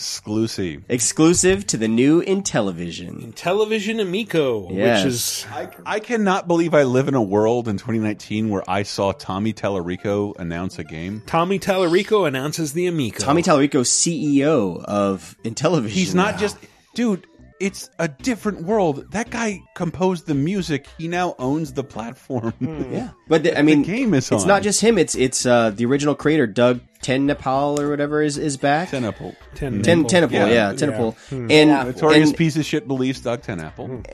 exclusive. 0.00 0.82
exclusive 0.88 1.66
to 1.66 1.76
the 1.76 1.86
new 1.88 2.22
Intellivision. 2.22 3.32
Television 3.34 4.00
Amico, 4.00 4.70
Yes. 4.72 5.04
which 5.04 5.12
is 5.12 5.46
I, 5.52 5.68
I 5.84 6.00
cannot 6.00 6.46
believe 6.48 6.72
I 6.72 6.84
live 6.84 7.06
in 7.08 7.14
a 7.14 7.22
world 7.22 7.68
in 7.68 7.76
2019 7.76 8.48
where 8.48 8.62
I 8.68 8.82
saw 8.82 9.12
Tommy 9.12 9.52
Tallarico 9.52 10.34
announce 10.38 10.78
a 10.78 10.84
game. 10.84 11.22
Tommy 11.26 11.58
Tallarico 11.58 12.26
announces 12.26 12.72
the 12.72 12.86
Amico. 12.86 13.22
Tommy 13.22 13.42
Tallarico, 13.42 13.82
CEO 13.84 14.82
of 14.84 15.36
Intellivision. 15.44 15.88
He's 15.88 16.14
not 16.14 16.38
just, 16.38 16.56
dude. 16.94 17.26
It's 17.60 17.90
a 17.98 18.08
different 18.08 18.62
world. 18.62 19.12
That 19.12 19.28
guy 19.28 19.60
composed 19.74 20.26
the 20.26 20.32
music. 20.34 20.86
He 20.96 21.08
now 21.08 21.34
owns 21.38 21.74
the 21.74 21.84
platform. 21.84 22.54
Yeah, 22.90 23.10
but 23.28 23.42
the, 23.42 23.58
I 23.58 23.60
mean, 23.60 23.82
game 23.82 24.14
is 24.14 24.32
it's 24.32 24.42
on. 24.44 24.48
not 24.48 24.62
just 24.62 24.80
him. 24.80 24.96
It's 24.96 25.14
it's 25.14 25.44
uh, 25.44 25.68
the 25.68 25.84
original 25.84 26.14
creator, 26.14 26.46
Doug 26.46 26.80
Ten 27.02 27.24
Nepal 27.26 27.80
or 27.80 27.88
whatever 27.88 28.20
is 28.22 28.36
is 28.36 28.56
back. 28.58 28.90
TenNapel. 28.90 29.34
Ten 29.54 29.82
Ten 29.82 30.04
TenNapel, 30.04 30.30
yeah, 30.32 30.46
Yeah. 30.48 30.72
TenNapel, 30.74 31.14
Hmm. 31.30 31.50
and 31.50 31.70
Notorious 31.86 32.28
and, 32.28 32.36
piece 32.38 32.56
of 32.56 32.64
shit 32.66 32.86
beliefs, 32.86 33.20
Doug 33.20 33.40
Tenapple. 33.42 34.04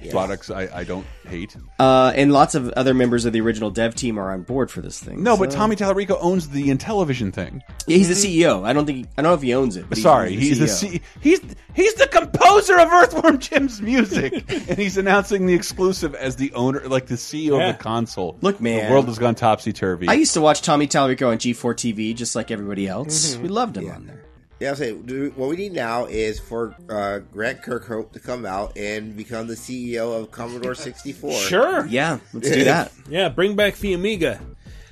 Products 0.10 0.50
I, 0.50 0.68
I 0.72 0.84
don't 0.84 1.04
hate. 1.28 1.56
uh, 1.80 2.12
and 2.14 2.32
lots 2.32 2.54
of 2.54 2.68
other 2.70 2.94
members 2.94 3.24
of 3.24 3.32
the 3.32 3.40
original 3.40 3.70
dev 3.70 3.94
team 3.96 4.16
are 4.18 4.30
on 4.32 4.42
board 4.42 4.70
for 4.70 4.80
this 4.80 5.00
thing. 5.00 5.22
No, 5.24 5.36
but 5.36 5.50
Tommy 5.50 5.74
Tallarico 5.74 6.16
owns 6.20 6.48
the 6.50 6.68
Intellivision 6.68 7.32
thing. 7.32 7.62
Yeah, 7.88 7.96
he's 7.96 8.08
the 8.08 8.14
CEO. 8.44 8.64
I 8.64 8.72
don't 8.72 8.86
think 8.86 9.08
I 9.18 9.22
don't 9.22 9.30
know 9.30 9.34
if 9.34 9.42
he 9.42 9.52
owns 9.54 9.76
it. 9.76 9.86
But 9.88 9.98
Sorry, 9.98 10.36
he's 10.36 10.60
the 10.60 10.68
C- 10.68 11.00
he's 11.20 11.40
he's 11.74 11.94
the 11.94 12.06
composer 12.06 12.78
of 12.78 12.92
Earthworm 12.92 13.38
Jim's 13.40 13.82
music, 13.82 14.44
and 14.68 14.78
he's 14.78 14.96
announcing 14.96 15.46
the 15.46 15.54
exclusive 15.54 16.14
as 16.14 16.36
the 16.36 16.52
owner, 16.52 16.86
like 16.86 17.06
the 17.06 17.16
CEO 17.16 17.58
Yeah. 17.58 17.70
of 17.70 17.78
the 17.78 17.82
console. 17.82 18.36
Look, 18.40 18.60
man. 18.60 18.86
the 18.86 18.92
world 18.92 19.06
has 19.06 19.18
gone 19.18 19.34
topsy 19.34 19.72
turvy. 19.72 20.06
I 20.08 20.12
used 20.14 20.34
to 20.34 20.40
watch 20.40 20.62
Tommy 20.62 20.86
Tallarico 20.86 21.28
on 21.30 21.38
G4 21.38 21.74
TV 21.74 22.14
just 22.14 22.35
like 22.36 22.50
everybody 22.50 22.86
else. 22.86 23.36
We 23.36 23.48
loved 23.48 23.76
him 23.76 23.90
on 23.90 24.06
there. 24.06 24.22
Yeah, 24.58 24.70
I'm 24.70 24.76
saying 24.76 25.32
what 25.36 25.50
we 25.50 25.56
need 25.56 25.72
now 25.72 26.06
is 26.06 26.40
for 26.40 26.74
uh, 26.88 27.18
Grant 27.18 27.60
Kirkhope 27.60 28.12
to 28.12 28.20
come 28.20 28.46
out 28.46 28.76
and 28.78 29.14
become 29.14 29.48
the 29.48 29.54
CEO 29.54 30.18
of 30.18 30.30
Commodore 30.30 30.74
64. 30.74 31.32
Sure. 31.32 31.86
Yeah, 31.86 32.20
let's 32.32 32.50
do 32.50 32.64
that. 32.64 32.92
Yeah, 33.08 33.28
bring 33.28 33.54
back 33.54 33.76
the 33.76 33.92
Amiga. 33.92 34.40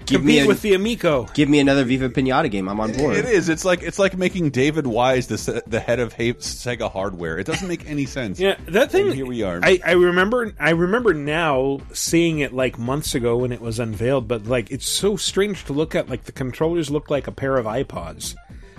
Give 0.06 0.20
Compete 0.20 0.36
me 0.36 0.44
a- 0.44 0.46
with 0.46 0.62
the 0.62 0.74
Amico. 0.74 1.24
Give 1.34 1.48
me 1.48 1.60
another 1.60 1.84
Viva 1.84 2.08
Pinata 2.10 2.50
game. 2.50 2.68
I'm 2.68 2.78
on 2.80 2.92
board. 2.92 3.16
It 3.16 3.24
is. 3.24 3.48
It's 3.48 3.64
like 3.64 3.82
it's 3.82 3.98
like 3.98 4.16
making 4.16 4.50
David 4.50 4.86
Wise 4.86 5.26
the 5.28 5.62
the 5.66 5.80
head 5.80 5.98
of 6.00 6.14
Sega 6.14 6.90
Hardware. 6.90 7.38
It 7.38 7.46
doesn't 7.46 7.66
make 7.68 7.88
any 7.88 8.06
sense. 8.06 8.38
Yeah, 8.38 8.56
that 8.66 8.90
thing. 8.90 9.06
And 9.06 9.14
here 9.14 9.26
we 9.26 9.42
are. 9.42 9.60
I, 9.62 9.80
I 9.84 9.92
remember. 9.92 10.54
I 10.60 10.70
remember 10.70 11.14
now 11.14 11.80
seeing 11.92 12.40
it 12.40 12.52
like 12.52 12.78
months 12.78 13.14
ago 13.14 13.38
when 13.38 13.52
it 13.52 13.60
was 13.60 13.78
unveiled. 13.78 14.28
But 14.28 14.46
like, 14.46 14.70
it's 14.70 14.86
so 14.86 15.16
strange 15.16 15.64
to 15.64 15.72
look 15.72 15.94
at. 15.94 16.08
Like 16.08 16.24
the 16.24 16.32
controllers 16.32 16.90
look 16.90 17.08
like 17.10 17.26
a 17.26 17.32
pair 17.32 17.56
of 17.56 17.66
iPods, 17.66 18.34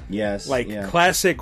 Yes, 0.10 0.48
like 0.48 0.68
yeah. 0.68 0.88
classic 0.88 1.40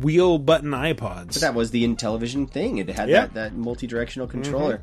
wheel 0.00 0.38
button 0.38 0.70
iPods. 0.70 1.34
But 1.34 1.40
that 1.40 1.54
was 1.54 1.70
the 1.70 1.84
Intellivision 1.86 2.48
thing. 2.50 2.78
It 2.78 2.88
had 2.88 3.08
Yeah. 3.08 3.22
that, 3.22 3.34
that 3.34 3.54
multi-directional 3.54 4.28
mm-hmm. 4.28 4.42
controller. 4.42 4.82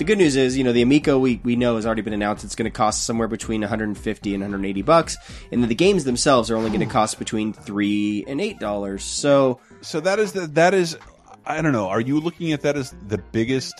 The 0.00 0.04
good 0.04 0.16
news 0.16 0.34
is, 0.34 0.56
you 0.56 0.64
know, 0.64 0.72
the 0.72 0.80
Amico 0.80 1.18
we, 1.18 1.42
we 1.44 1.56
know 1.56 1.76
has 1.76 1.84
already 1.84 2.00
been 2.00 2.14
announced. 2.14 2.42
It's 2.42 2.54
going 2.54 2.64
to 2.64 2.74
cost 2.74 3.04
somewhere 3.04 3.28
between 3.28 3.60
150 3.60 4.32
and 4.34 4.40
180 4.40 4.80
bucks, 4.80 5.18
and 5.52 5.60
then 5.62 5.68
the 5.68 5.74
games 5.74 6.04
themselves 6.04 6.50
are 6.50 6.56
only 6.56 6.70
going 6.70 6.80
to 6.80 6.86
cost 6.86 7.18
between 7.18 7.52
three 7.52 8.24
and 8.26 8.40
eight 8.40 8.58
dollars. 8.58 9.04
So, 9.04 9.60
so 9.82 10.00
that 10.00 10.18
is 10.18 10.32
the 10.32 10.46
that 10.46 10.72
is. 10.72 10.96
I 11.44 11.60
don't 11.60 11.72
know. 11.72 11.88
Are 11.88 12.00
you 12.00 12.18
looking 12.18 12.52
at 12.52 12.62
that 12.62 12.78
as 12.78 12.94
the 13.08 13.18
biggest 13.18 13.74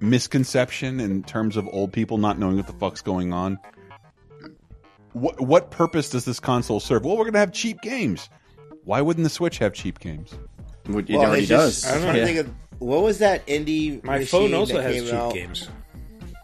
misconception 0.00 1.00
in 1.00 1.22
terms 1.22 1.58
of 1.58 1.68
old 1.70 1.92
people 1.92 2.16
not 2.16 2.38
knowing 2.38 2.56
what 2.56 2.66
the 2.66 2.72
fuck's 2.72 3.02
going 3.02 3.34
on? 3.34 3.58
What 5.12 5.38
what 5.38 5.70
purpose 5.70 6.08
does 6.08 6.24
this 6.24 6.40
console 6.40 6.80
serve? 6.80 7.04
Well, 7.04 7.18
we're 7.18 7.24
going 7.24 7.34
to 7.34 7.40
have 7.40 7.52
cheap 7.52 7.82
games. 7.82 8.30
Why 8.84 9.02
wouldn't 9.02 9.24
the 9.24 9.28
Switch 9.28 9.58
have 9.58 9.74
cheap 9.74 9.98
games? 9.98 10.32
it 10.86 10.88
Well, 10.88 11.04
already 11.26 11.40
it's 11.42 11.48
just- 11.50 11.82
does. 11.84 11.92
I'm 11.92 12.00
trying 12.00 12.14
to 12.14 12.24
think 12.24 12.38
of 12.38 12.54
what 12.82 13.02
was 13.02 13.18
that 13.18 13.46
indie? 13.46 14.02
My 14.04 14.24
phone 14.24 14.52
also 14.54 14.74
that 14.74 14.82
has 14.84 14.94
came 14.94 15.04
cheap 15.04 15.14
out? 15.14 15.34
games. 15.34 15.68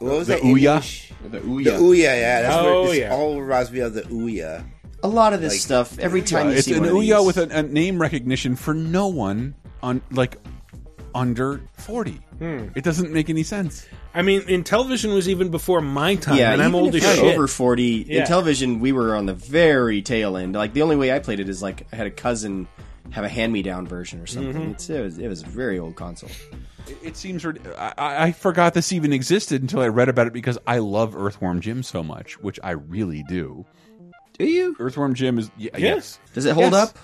What 0.00 0.12
was 0.18 0.26
The 0.28 0.34
that? 0.34 0.42
indie 0.42 0.60
Ouya? 0.62 0.74
mach- 0.76 1.30
The 1.32 1.38
The 1.40 1.46
Ouya. 1.46 1.78
Ouya, 1.80 1.98
yeah. 1.98 2.42
That's 2.42 2.54
Oh, 2.56 2.82
what 2.82 2.88
this 2.90 2.98
yeah. 3.00 3.12
all 3.14 3.40
reminds 3.40 3.70
me 3.72 3.80
of 3.80 3.94
the 3.94 4.02
Ouya. 4.02 4.64
A 5.02 5.08
lot 5.08 5.32
of 5.32 5.40
this 5.40 5.54
Like- 5.54 5.60
stuff. 5.60 5.98
Every 5.98 6.22
time 6.22 6.50
you 6.50 6.56
it's 6.56 6.66
see 6.66 6.74
an 6.74 6.80
one 6.80 6.88
of 6.90 6.94
Ouya 6.94 7.18
these- 7.18 7.26
with 7.26 7.36
a, 7.52 7.58
a 7.58 7.62
name 7.62 8.00
recognition 8.00 8.56
for 8.56 8.74
no 8.74 9.08
one 9.08 9.54
on 9.82 10.02
like 10.10 10.36
under 11.14 11.60
forty. 11.76 12.20
Hmm. 12.38 12.68
It 12.74 12.84
doesn't 12.84 13.12
make 13.12 13.28
any 13.30 13.42
sense. 13.42 13.86
I 14.14 14.22
mean, 14.22 14.40
Intellivision 14.42 15.14
was 15.14 15.28
even 15.28 15.50
before 15.50 15.80
my 15.80 16.14
time, 16.16 16.36
yeah, 16.38 16.52
and 16.52 16.62
I'm 16.62 16.70
even 16.70 16.80
old 16.80 16.94
as 16.94 17.02
shit. 17.02 17.18
over 17.18 17.46
40 17.46 18.06
Yeah. 18.08 18.24
Intellivision 18.24 18.80
we 18.80 18.90
were 18.92 19.14
on 19.14 19.26
the 19.26 19.34
very 19.34 20.02
tail 20.02 20.36
end 20.36 20.54
like 20.54 20.72
the 20.72 20.82
only 20.82 20.96
way 20.96 21.12
i 21.12 21.18
played 21.18 21.40
it 21.40 21.48
is 21.48 21.62
like 21.62 21.86
i 21.92 21.96
had 21.96 22.06
a 22.06 22.10
cousin 22.10 22.66
have 23.10 23.24
a 23.24 23.28
hand-me-down 23.28 23.86
version 23.86 24.20
or 24.20 24.26
something 24.26 24.52
Mm-hmm. 24.54 24.70
it's, 24.72 24.90
it, 24.90 25.00
was, 25.02 25.18
it 25.18 25.28
was 25.28 25.42
a 25.42 25.46
very 25.46 25.78
old 25.78 25.96
console 25.96 26.30
It, 26.86 26.98
it 27.02 27.16
seems 27.16 27.44
I, 27.44 27.52
I 27.98 28.24
I 28.26 28.32
forgot 28.32 28.74
this 28.74 28.92
even 28.92 29.12
existed 29.12 29.62
until 29.62 29.80
I 29.80 29.88
read 29.88 30.08
about 30.08 30.26
it 30.26 30.32
because 30.32 30.58
I 30.66 30.78
love 30.78 31.16
Earthworm 31.16 31.60
Jim 31.60 31.82
so 31.82 32.02
much, 32.02 32.38
which 32.40 32.58
I 32.62 32.72
really 32.72 33.22
do. 33.28 33.64
do 34.38 34.44
you 34.46 34.76
Earthworm 34.78 35.14
Jim 35.14 35.38
is 35.38 35.50
y- 35.58 35.70
yes. 35.76 36.18
does 36.34 36.44
it 36.46 36.54
hold 36.54 36.72
Yes. 36.72 36.90
up 36.90 36.98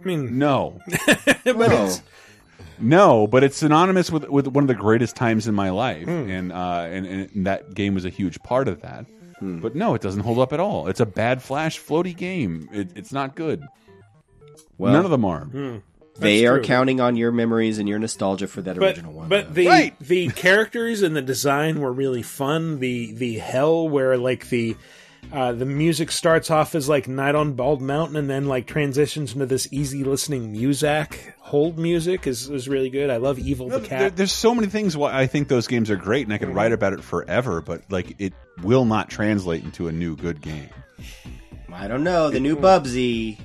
I 0.00 0.04
mean, 0.04 0.38
No, 0.38 0.78
but 1.06 1.56
No. 1.56 1.86
it's 1.86 2.02
no, 2.80 3.26
but 3.26 3.42
it's 3.42 3.56
synonymous 3.56 4.10
with 4.10 4.28
with 4.28 4.46
one 4.46 4.62
of 4.64 4.68
the 4.68 4.74
greatest 4.74 5.16
times 5.16 5.48
in 5.48 5.54
my 5.54 5.70
life, 5.70 6.04
Hmm. 6.04 6.30
and, 6.30 6.52
uh, 6.52 6.86
and 6.88 7.06
and 7.06 7.46
that 7.46 7.74
game 7.74 7.94
was 7.94 8.04
a 8.04 8.08
huge 8.08 8.40
part 8.44 8.68
of 8.68 8.82
that. 8.82 9.06
Hmm. 9.40 9.58
But 9.60 9.74
no, 9.74 9.94
it 9.94 10.02
doesn't 10.02 10.20
hold 10.22 10.38
up 10.38 10.52
at 10.52 10.60
all. 10.60 10.86
It's 10.86 11.00
a 11.00 11.06
bad 11.06 11.42
flash 11.42 11.80
floaty 11.80 12.16
game. 12.16 12.68
It, 12.72 12.92
it's 12.94 13.12
not 13.12 13.34
good. 13.34 13.64
Well, 14.78 14.92
None 14.92 15.04
of 15.04 15.10
them 15.10 15.24
are. 15.24 15.48
they 16.18 16.46
are 16.46 16.58
true. 16.58 16.64
counting 16.64 17.00
on 17.00 17.16
your 17.16 17.30
memories 17.32 17.78
and 17.78 17.88
your 17.88 17.98
nostalgia 17.98 18.46
for 18.48 18.62
that 18.62 18.76
but 18.76 18.84
original 18.88 19.12
one 19.12 19.28
but 19.28 19.48
though. 19.48 19.54
the 19.54 19.66
Right. 19.68 19.98
the 20.00 20.28
characters 20.28 21.02
and 21.02 21.14
the 21.14 21.22
design 21.22 21.80
were 21.80 21.92
really 21.92 22.22
fun. 22.22 22.78
The 22.80 23.12
the 23.12 23.38
hell 23.38 23.88
where 23.88 24.16
like 24.16 24.48
the 24.48 24.76
uh, 25.32 25.52
the 25.52 25.66
music 25.66 26.10
starts 26.12 26.50
off 26.50 26.74
as 26.76 26.88
like 26.88 27.06
Night 27.08 27.34
on 27.34 27.52
Bald 27.54 27.82
Mountain 27.82 28.16
and 28.16 28.30
then 28.30 28.46
like 28.46 28.66
transitions 28.66 29.32
into 29.34 29.46
this 29.46 29.68
easy 29.72 30.02
listening 30.04 30.52
music. 30.52 31.34
Hold 31.40 31.76
music 31.76 32.26
is, 32.26 32.48
is 32.48 32.68
really 32.68 32.88
good. 32.88 33.10
I 33.10 33.16
love 33.16 33.38
Evil 33.38 33.68
the 33.68 33.78
There- 33.80 33.88
Cat. 33.88 34.16
there's 34.16 34.32
so 34.32 34.54
many 34.54 34.68
things 34.68 34.96
why 34.96 35.12
I 35.12 35.26
think 35.26 35.48
those 35.48 35.66
games 35.66 35.90
are 35.90 35.96
great, 35.96 36.24
and 36.26 36.32
I 36.32 36.38
could 36.38 36.48
write 36.54 36.72
about 36.72 36.92
it 36.92 37.02
forever. 37.02 37.60
But 37.60 37.82
like, 37.90 38.14
it 38.20 38.32
will 38.62 38.84
not 38.84 39.10
translate 39.10 39.64
into 39.64 39.88
a 39.88 39.92
new 39.92 40.14
good 40.16 40.40
game. 40.40 40.68
i 41.72 41.86
don't 41.88 42.04
know 42.04 42.30
the 42.30 42.40
new 42.40 42.56
bubsy 42.56 43.38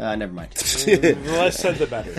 uh, 0.00 0.16
never 0.16 0.32
mind 0.32 0.50
the 0.52 1.14
less 1.26 1.58
said 1.58 1.76
the 1.76 1.86
better. 1.86 2.12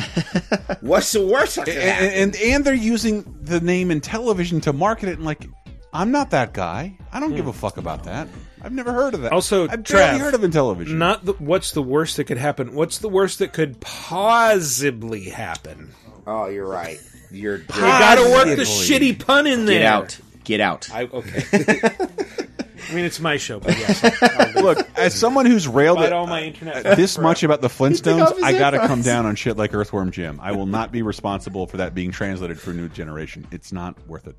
What's 0.82 1.12
the 1.12 1.26
worst 1.26 1.56
that 1.56 1.66
could 1.66 1.76
happen? 1.76 2.06
and, 2.06 2.36
and 2.36 2.36
and 2.36 2.66
they're 2.66 2.74
using 2.74 3.40
the 3.42 3.60
name 3.60 3.90
Intellivision 3.90 4.62
to 4.64 4.74
market 4.74 5.10
it. 5.10 5.14
And 5.18 5.26
like, 5.26 5.46
I'm 5.92 6.12
not 6.12 6.30
that 6.32 6.54
guy. 6.54 6.98
I 7.12 7.20
don't 7.20 7.36
give 7.36 7.48
a 7.48 7.54
fuck 7.54 7.78
about 7.78 8.04
that. 8.06 8.28
I've 8.62 8.72
never 8.72 8.94
heard 8.94 9.16
of 9.16 9.22
that. 9.22 9.32
Also, 9.32 9.68
I've 9.68 9.84
barely 9.84 10.20
Trav, 10.20 10.22
heard 10.22 10.34
of 10.36 10.42
Intellivision. 10.42 10.94
Not 10.98 11.26
the, 11.26 11.34
what's 11.34 11.72
the 11.72 11.82
worst 11.82 12.18
that 12.18 12.26
could 12.26 12.38
happen. 12.38 12.76
What's 12.76 13.00
the 13.00 13.10
worst 13.10 13.40
that 13.40 13.54
could 13.54 13.82
possibly 13.82 15.24
happen? 15.30 15.92
Oh, 16.28 16.46
you're 16.46 16.68
right. 16.68 17.00
You're 17.32 17.58
You 17.58 17.66
got 17.68 18.16
to 18.16 18.30
work 18.30 18.56
the 18.58 18.64
shitty 18.64 19.18
pun 19.18 19.48
in 19.48 19.66
there. 19.66 19.80
get 19.80 19.86
out 19.86 20.20
get 20.44 20.60
out 20.60 20.90
I, 20.92 21.04
okay. 21.06 21.44
I 22.92 22.94
mean, 22.94 23.06
it's 23.06 23.20
my 23.22 23.38
show, 23.38 23.60
but 23.60 23.78
yes. 23.78 24.04
I'll, 24.04 24.58
I'll 24.58 24.64
Look, 24.64 24.88
as 24.98 25.14
someone 25.14 25.46
who's 25.46 25.68
railed 25.68 25.98
Bite 25.98 26.08
at, 26.08 26.14
all 26.14 26.28
my 26.28 26.44
internet 26.44 26.86
uh, 26.86 26.96
this 26.96 27.16
forever. 27.16 27.30
much 27.30 27.44
about 27.44 27.62
the 27.62 27.70
Flintstones, 27.70 28.44
I 28.44 28.52
got 28.52 28.72
to 28.72 28.80
come 28.80 29.02
down 29.02 29.26
on 29.26 29.36
shit 29.36 29.56
like 29.58 29.74
Earthworm 29.74 30.12
Jim. 30.12 30.40
I 30.42 30.52
will 30.52 30.66
not 30.66 30.92
be 30.92 31.02
responsible 31.02 31.68
for 31.68 31.78
that 31.78 31.96
being 31.96 32.12
translated 32.12 32.60
for 32.60 32.72
a 32.72 32.74
new 32.74 32.90
generation. 32.90 33.48
It's 33.52 33.72
not 33.72 33.96
worth 34.08 34.28
it. 34.28 34.36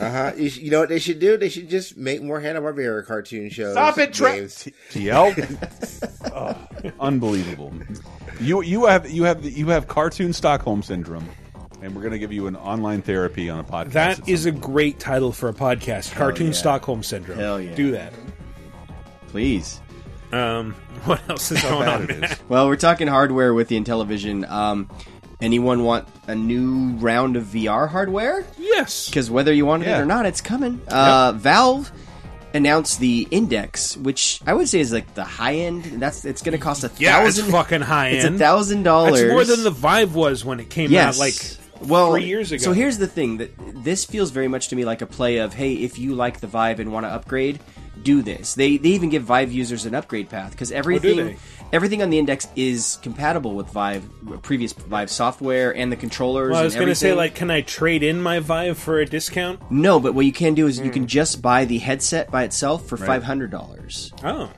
Uh 0.00 0.10
huh. 0.10 0.32
You, 0.36 0.48
you 0.48 0.70
know 0.70 0.80
what 0.80 0.88
they 0.88 0.98
should 0.98 1.18
do? 1.18 1.36
They 1.36 1.48
should 1.50 1.68
just 1.68 1.96
make 1.96 2.22
more 2.22 2.40
Hanna 2.40 2.60
Barbera 2.62 3.04
cartoon 3.04 3.50
shows. 3.50 3.72
Stop 3.72 3.98
it, 3.98 4.14
Tra- 4.14 4.30
TL, 4.40 6.32
Oh, 6.34 6.92
unbelievable. 7.00 7.72
You 8.40 8.62
you 8.62 8.86
have 8.86 9.10
you 9.10 9.24
have 9.24 9.44
you 9.44 9.68
have 9.68 9.88
cartoon 9.88 10.32
Stockholm 10.32 10.82
syndrome, 10.82 11.28
and 11.82 11.94
we're 11.94 12.02
going 12.02 12.12
to 12.12 12.18
give 12.18 12.32
you 12.32 12.46
an 12.46 12.56
online 12.56 13.02
therapy 13.02 13.48
on 13.50 13.58
a 13.58 13.64
podcast. 13.64 13.92
That 13.92 14.28
is 14.28 14.46
a 14.46 14.52
great 14.52 14.98
title 14.98 15.32
for 15.32 15.48
a 15.48 15.54
podcast. 15.54 16.12
Cartoon 16.12 16.48
yeah. 16.48 16.52
Stockholm 16.52 17.02
Syndrome. 17.02 17.38
Hell 17.38 17.60
yeah. 17.60 17.74
Do 17.74 17.92
that. 17.92 18.12
Please. 19.28 19.80
Um, 20.32 20.74
what 21.04 21.20
else 21.28 21.50
is 21.50 21.62
going 21.62 21.88
on? 21.88 22.06
man? 22.06 22.36
Well, 22.48 22.68
we're 22.68 22.76
talking 22.76 23.08
hardware 23.08 23.54
with 23.54 23.68
the 23.68 23.80
Intellivision. 23.80 24.48
Um, 24.48 24.90
anyone 25.40 25.82
want 25.84 26.06
a 26.26 26.34
new 26.34 26.96
round 26.96 27.36
of 27.36 27.44
VR 27.44 27.88
hardware? 27.88 28.44
Yes. 28.58 29.08
Because 29.08 29.30
whether 29.30 29.52
you 29.52 29.66
want 29.66 29.84
it 29.84 29.88
or 29.90 30.04
not, 30.04 30.26
it's 30.26 30.40
coming. 30.40 30.80
Uh, 30.88 31.32
Valve 31.36 31.90
announced 32.52 32.98
the 33.00 33.28
Index, 33.30 33.96
which 33.96 34.40
I 34.46 34.54
would 34.54 34.68
say 34.68 34.80
is 34.80 34.92
like 34.92 35.14
the 35.14 35.24
high 35.24 35.54
end. 35.54 35.84
That's 35.84 36.24
it's 36.24 36.42
going 36.42 36.56
to 36.56 36.62
cost 36.62 36.84
a 36.84 36.90
Yeah, 36.98 37.24
it's 37.24 37.36
thousand. 37.36 37.52
fucking 37.52 37.80
high 37.80 38.08
It's 38.08 38.24
end. 38.24 38.36
a 38.36 38.38
thousand 38.38 38.82
dollars. 38.82 39.20
That's 39.20 39.32
more 39.32 39.44
than 39.44 39.62
the 39.64 39.70
Vive 39.70 40.14
was 40.14 40.44
when 40.44 40.60
it 40.60 40.68
came 40.68 40.90
yes. 40.90 41.16
out, 41.16 41.20
like 41.20 41.34
well, 41.80 42.12
three 42.12 42.24
years 42.24 42.52
ago. 42.52 42.62
So 42.62 42.72
here's 42.72 42.98
the 42.98 43.06
thing: 43.06 43.38
that 43.38 43.50
this 43.84 44.04
feels 44.04 44.30
very 44.30 44.48
much 44.48 44.68
to 44.68 44.76
me 44.76 44.84
like 44.84 45.02
a 45.02 45.06
play 45.06 45.38
of, 45.38 45.54
hey, 45.54 45.74
if 45.74 45.98
you 45.98 46.14
like 46.14 46.40
the 46.40 46.46
Vive 46.46 46.80
and 46.80 46.92
want 46.92 47.06
to 47.06 47.10
upgrade, 47.10 47.60
do 48.02 48.22
this. 48.22 48.54
They 48.54 48.76
they 48.76 48.90
even 48.90 49.08
give 49.10 49.22
Vive 49.24 49.52
users 49.52 49.86
an 49.86 49.94
upgrade 49.94 50.28
path 50.28 50.52
because 50.52 50.72
everything 50.72 51.16
they? 51.16 51.36
everything 51.72 52.02
on 52.02 52.10
the 52.10 52.18
Index 52.18 52.48
is 52.56 52.98
compatible 53.02 53.54
with 53.54 53.68
Vive 53.68 54.08
previous 54.42 54.72
Vive 54.72 55.10
software 55.10 55.74
and 55.74 55.90
the 55.92 55.96
controllers. 55.96 56.50
Well, 56.52 56.60
I 56.60 56.64
was 56.64 56.74
going 56.74 56.88
to 56.88 56.94
say, 56.94 57.12
like, 57.12 57.34
can 57.34 57.50
I 57.50 57.60
trade 57.60 58.02
in 58.02 58.20
my 58.22 58.38
Vive 58.40 58.78
for 58.78 58.98
a 59.00 59.06
discount? 59.06 59.60
no, 59.70 60.00
but 60.00 60.14
what 60.14 60.24
you 60.26 60.32
can 60.32 60.54
do 60.54 60.66
is 60.66 60.78
Hmm. 60.78 60.84
you 60.86 60.90
can 60.90 61.06
just 61.06 61.42
buy 61.42 61.64
the 61.64 61.78
headset 61.78 62.30
by 62.30 62.44
itself 62.44 62.86
for 62.86 62.96
five 62.96 63.22
hundred 63.24 63.50
dollars. 63.50 64.12
Oh, 64.24 64.50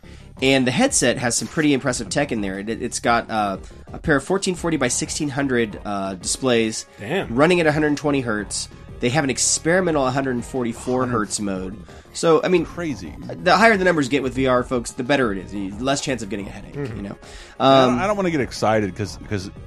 And 0.42 0.66
the 0.66 0.72
headset 0.72 1.18
has 1.18 1.36
some 1.36 1.46
pretty 1.48 1.72
impressive 1.72 2.08
tech 2.08 2.32
in 2.32 2.40
there. 2.40 2.58
It, 2.58 2.68
it's 2.68 2.98
got 2.98 3.30
uh, 3.30 3.58
a 3.92 3.98
pair 3.98 4.16
of 4.16 4.28
1440 4.28 4.76
by 4.76 4.86
1600 4.86 5.80
uh, 5.84 6.14
displays, 6.14 6.84
Damn. 6.98 7.34
running 7.34 7.60
at 7.60 7.66
120 7.66 8.20
hertz. 8.22 8.68
They 8.98 9.08
have 9.10 9.24
an 9.24 9.30
experimental 9.30 10.02
144 10.04 11.06
hertz 11.06 11.40
mode. 11.40 11.76
So, 12.12 12.42
I 12.42 12.48
mean, 12.48 12.64
crazy. 12.64 13.14
The 13.20 13.56
higher 13.56 13.76
the 13.76 13.84
numbers 13.84 14.08
get 14.08 14.22
with 14.22 14.36
VR, 14.36 14.64
folks, 14.66 14.92
the 14.92 15.02
better 15.02 15.32
it 15.32 15.38
is. 15.38 15.50
The 15.52 15.70
Less 15.72 16.00
chance 16.00 16.22
of 16.22 16.28
getting 16.28 16.46
a 16.46 16.50
headache. 16.50 16.74
Mm-hmm. 16.74 16.96
You 16.96 17.02
know. 17.02 17.18
I 17.58 17.84
don't, 17.86 17.94
Um, 17.94 17.98
don't 18.00 18.16
want 18.16 18.26
to 18.26 18.30
get 18.32 18.40
excited 18.40 18.92
because 18.92 19.16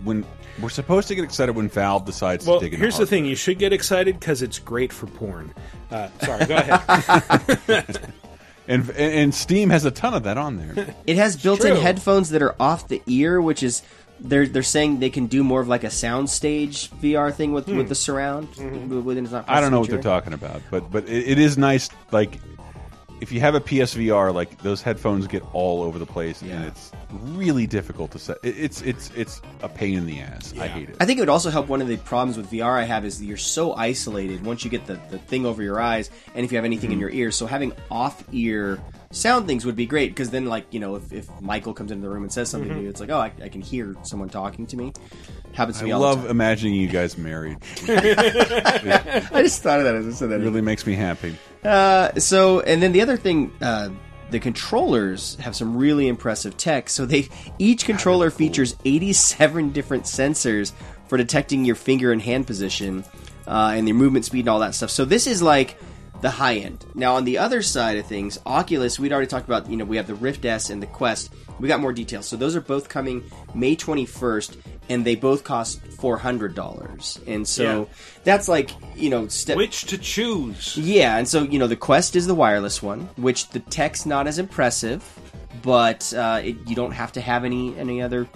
when 0.03 0.25
we're 0.61 0.69
supposed 0.69 1.07
to 1.09 1.15
get 1.15 1.23
excited 1.25 1.53
when 1.55 1.67
Valve 1.67 2.05
decides 2.05 2.45
well, 2.45 2.59
to 2.59 2.65
dig 2.65 2.73
in. 2.75 2.79
here's 2.79 2.97
the 2.97 3.05
thing: 3.05 3.25
you 3.25 3.35
should 3.35 3.59
get 3.59 3.73
excited 3.73 4.19
because 4.19 4.41
it's 4.41 4.59
great 4.59 4.93
for 4.93 5.07
porn. 5.07 5.53
Uh, 5.91 6.07
sorry, 6.21 6.45
go 6.45 6.55
ahead. 7.67 8.13
and, 8.67 8.89
and 8.89 9.13
and 9.13 9.35
Steam 9.35 9.69
has 9.69 9.85
a 9.85 9.91
ton 9.91 10.13
of 10.13 10.23
that 10.23 10.37
on 10.37 10.57
there. 10.57 10.95
It 11.07 11.17
has 11.17 11.37
built-in 11.37 11.75
headphones 11.77 12.29
that 12.29 12.41
are 12.41 12.55
off 12.59 12.87
the 12.87 13.01
ear, 13.07 13.41
which 13.41 13.63
is 13.63 13.81
they're 14.19 14.47
they're 14.47 14.63
saying 14.63 14.99
they 14.99 15.09
can 15.09 15.27
do 15.27 15.43
more 15.43 15.61
of 15.61 15.67
like 15.67 15.83
a 15.83 15.87
soundstage 15.89 16.89
VR 17.01 17.33
thing 17.33 17.51
with 17.53 17.67
with 17.67 17.89
the 17.89 17.95
surround. 17.95 18.47
Within 18.49 19.25
it's 19.25 19.31
not 19.33 19.45
Hmm. 19.45 19.51
Mm-hmm. 19.51 19.57
I 19.57 19.61
don't 19.61 19.71
know 19.71 19.79
what 19.81 19.89
they're 19.89 20.01
talking 20.01 20.33
about, 20.33 20.61
but 20.71 20.91
but 20.91 21.07
it, 21.09 21.27
it 21.31 21.39
is 21.39 21.57
nice. 21.57 21.89
Like 22.11 22.39
if 23.21 23.31
you 23.31 23.39
have 23.39 23.55
a 23.55 23.61
PSVR, 23.61 24.33
like 24.33 24.57
those 24.61 24.81
headphones 24.81 25.27
get 25.27 25.43
all 25.53 25.83
over 25.83 25.97
the 25.97 26.05
place, 26.05 26.41
and 26.41 26.65
it's 26.65 26.91
really 27.11 27.67
difficult 27.67 28.11
to 28.11 28.19
set. 28.19 28.37
It's 28.43 28.81
it's 28.81 29.11
it's 29.15 29.41
a 29.61 29.69
pain 29.69 29.97
in 29.97 30.05
the 30.05 30.19
ass. 30.19 30.53
I 30.57 30.67
hate 30.67 30.89
it. 30.89 30.97
I 30.99 31.05
think 31.05 31.19
it 31.19 31.21
would 31.21 31.29
also 31.29 31.49
help. 31.49 31.67
One 31.67 31.81
of 31.81 31.87
the 31.87 31.97
problems 31.97 32.37
with 32.37 32.51
VR 32.51 32.77
I 32.79 32.83
have 32.83 33.05
is 33.05 33.23
you're 33.23 33.37
so 33.37 33.73
isolated 33.73 34.45
once 34.45 34.63
you 34.63 34.69
get 34.69 34.85
the, 34.85 34.99
the 35.09 35.17
thing 35.17 35.45
over 35.45 35.63
your 35.63 35.79
eyes, 35.79 36.09
and 36.33 36.45
if 36.45 36.51
you 36.51 36.57
have 36.57 36.65
anything 36.65 36.91
in 36.91 36.97
hmm. 36.97 37.01
your 37.01 37.11
ears. 37.11 37.35
So 37.35 37.45
having 37.45 37.73
off 37.89 38.23
ear 38.31 38.79
sound 39.11 39.47
things 39.47 39.65
would 39.65 39.75
be 39.75 39.85
great 39.85 40.11
because 40.11 40.29
then, 40.29 40.45
like 40.45 40.65
you 40.71 40.79
know, 40.79 40.95
if, 40.95 41.11
if 41.11 41.41
Michael 41.41 41.73
comes 41.73 41.91
into 41.91 42.03
the 42.03 42.09
room 42.09 42.23
and 42.23 42.31
says 42.31 42.49
something 42.49 42.69
to 42.69 42.75
mm-hmm. 42.75 42.83
you, 42.83 42.89
it's 42.89 42.99
like, 42.99 43.09
oh, 43.09 43.19
I, 43.19 43.31
I 43.41 43.49
can 43.49 43.61
hear 43.61 43.95
someone 44.03 44.29
talking 44.29 44.67
to 44.67 44.77
me. 44.77 44.93
Happens 45.55 45.77
to 45.79 45.83
I 45.83 45.85
me 45.87 45.91
all 45.91 46.01
the 46.01 46.05
love 46.07 46.21
time. 46.21 46.31
imagining 46.31 46.75
you 46.75 46.87
guys 46.87 47.17
married. 47.17 47.57
I 47.87 49.41
just 49.41 49.61
thought 49.63 49.79
of 49.79 49.85
that 49.85 49.95
as 49.95 50.07
I 50.07 50.11
said 50.11 50.29
that. 50.29 50.41
It 50.41 50.43
really 50.43 50.61
makes 50.61 50.85
me 50.85 50.93
happy. 50.93 51.35
Uh, 51.63 52.13
so, 52.19 52.59
and 52.61 52.81
then 52.83 52.91
the 52.91 53.01
other 53.01 53.17
thing, 53.17 53.51
uh, 53.61 53.89
the 54.31 54.39
controllers 54.39 55.35
have 55.35 55.55
some 55.55 55.77
really 55.77 56.07
impressive 56.07 56.57
tech. 56.57 56.89
So 56.89 57.05
they 57.05 57.29
each 57.57 57.85
controller 57.85 58.29
features 58.31 58.75
87 58.85 59.71
different 59.71 60.03
sensors 60.03 60.73
for 61.07 61.17
detecting 61.17 61.65
your 61.65 61.75
finger 61.75 62.11
and 62.11 62.21
hand 62.21 62.47
position, 62.47 63.03
uh, 63.47 63.73
and 63.75 63.87
your 63.87 63.95
movement 63.95 64.25
speed 64.25 64.41
and 64.41 64.49
all 64.49 64.59
that 64.59 64.75
stuff. 64.75 64.89
So 64.89 65.05
this 65.05 65.27
is 65.27 65.41
like 65.41 65.77
the 66.21 66.29
high 66.29 66.55
end. 66.55 66.85
Now 66.95 67.15
on 67.15 67.25
the 67.25 67.37
other 67.37 67.61
side 67.61 67.97
of 67.97 68.05
things, 68.05 68.39
Oculus, 68.45 68.99
we'd 68.99 69.11
already 69.11 69.27
talked 69.27 69.47
about. 69.47 69.69
You 69.69 69.77
know, 69.77 69.85
we 69.85 69.97
have 69.97 70.07
the 70.07 70.15
Rift 70.15 70.45
S 70.45 70.69
and 70.69 70.81
the 70.81 70.87
Quest. 70.87 71.31
We 71.59 71.67
got 71.67 71.79
more 71.79 71.93
details. 71.93 72.27
So 72.27 72.35
those 72.35 72.55
are 72.55 72.61
both 72.61 72.89
coming 72.89 73.23
May 73.53 73.75
21st, 73.77 74.57
and 74.89 75.05
they 75.05 75.15
both 75.15 75.43
cost 75.43 75.81
four 75.81 76.17
hundred 76.17 76.53
dollars. 76.55 77.19
And 77.27 77.47
so 77.47 77.63
Yeah. 77.83 77.93
that's 78.23 78.47
like 78.47 78.71
you 78.95 79.09
know 79.09 79.27
step 79.27 79.55
Which 79.57 79.85
to 79.85 79.97
choose? 79.97 80.75
yeah, 80.77 81.17
and 81.17 81.27
so 81.27 81.43
you 81.43 81.59
know 81.59 81.67
the 81.67 81.75
Quest 81.75 82.15
is 82.15 82.27
the 82.27 82.35
wireless 82.35 82.81
one, 82.83 83.07
which 83.17 83.49
the 83.49 83.59
tech's 83.59 84.05
not 84.05 84.27
as 84.27 84.37
impressive, 84.39 85.03
but 85.63 86.13
uh, 86.13 86.41
it, 86.43 86.55
you 86.67 86.75
don't 86.75 86.91
have 86.91 87.11
to 87.13 87.21
have 87.21 87.45
any 87.45 87.77
any 87.77 88.01
other 88.01 88.27